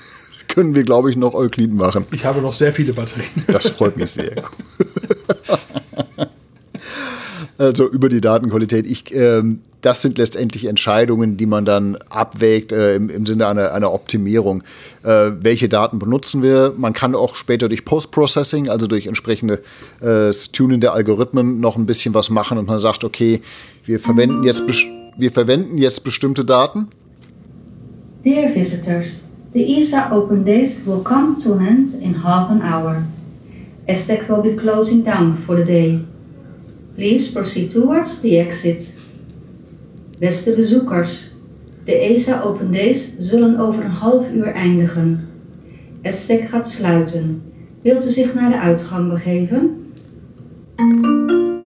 können 0.46 0.76
wir, 0.76 0.84
glaube 0.84 1.10
ich, 1.10 1.16
noch 1.16 1.34
Euklid 1.34 1.74
machen. 1.74 2.06
Ich 2.12 2.24
habe 2.24 2.40
noch 2.40 2.52
sehr 2.52 2.72
viele 2.72 2.92
Batterien. 2.92 3.28
Das 3.48 3.70
freut 3.70 3.96
mich 3.96 4.12
sehr. 4.12 4.36
also 7.58 7.88
über 7.88 8.08
die 8.08 8.20
Datenqualität. 8.20 8.86
Ich, 8.86 9.12
ähm, 9.12 9.62
das 9.80 10.00
sind 10.00 10.16
letztendlich 10.16 10.66
Entscheidungen, 10.66 11.36
die 11.36 11.46
man 11.46 11.64
dann 11.64 11.96
abwägt 12.08 12.70
äh, 12.70 12.94
im, 12.94 13.10
im, 13.10 13.26
Sinne 13.26 13.48
einer, 13.48 13.72
einer 13.72 13.92
Optimierung. 13.92 14.62
Äh, 15.02 15.32
welche 15.40 15.68
Daten 15.68 15.98
benutzen 15.98 16.40
wir? 16.40 16.72
Man 16.76 16.92
kann 16.92 17.16
auch 17.16 17.34
später 17.34 17.68
durch 17.68 17.84
Post-Processing, 17.84 18.68
also 18.68 18.86
durch 18.86 19.08
entsprechende 19.08 19.60
äh, 20.00 20.30
Tuning 20.52 20.80
der 20.80 20.94
Algorithmen, 20.94 21.58
noch 21.58 21.76
ein 21.76 21.86
bisschen 21.86 22.14
was 22.14 22.30
machen 22.30 22.58
und 22.58 22.68
man 22.68 22.78
sagt, 22.78 23.02
okay, 23.02 23.42
wir 23.84 23.98
verwenden 23.98 24.44
jetzt, 24.44 24.62
wir 25.16 25.30
verwenden 25.30 25.78
jetzt 25.78 26.04
bestimmte 26.04 26.44
Daten. 26.44 26.88
Dear 28.24 28.54
visitors, 28.54 29.28
the 29.52 29.80
ESA 29.80 30.10
Open 30.12 30.44
Days 30.44 30.86
will 30.86 31.02
come 31.02 31.36
to 31.38 31.54
an 31.54 31.66
end 31.66 31.94
in 32.00 32.22
half 32.22 32.50
an 32.50 32.62
hour. 32.62 33.02
ESTEC 33.86 34.28
will 34.28 34.42
be 34.42 34.54
closing 34.54 35.04
down 35.04 35.36
for 35.36 35.56
the 35.56 35.64
day. 35.64 36.00
Please 36.94 37.32
proceed 37.32 37.72
towards 37.72 38.20
the 38.20 38.38
exit. 38.38 38.94
Beste 40.18 40.54
bezoekers, 40.54 41.30
de 41.84 41.92
ESA 41.92 42.42
Open 42.42 42.72
Days 42.72 43.16
zullen 43.18 43.58
over 43.58 43.84
een 43.84 43.90
half 43.90 44.32
uur 44.32 44.52
eindigen. 44.54 45.28
ESTEC 46.02 46.44
gaat 46.44 46.68
sluiten. 46.68 47.42
Wilt 47.82 48.04
u 48.04 48.10
zich 48.10 48.34
naar 48.34 48.50
de 48.50 48.58
uitgang 48.58 49.08
begeven? 49.08 49.82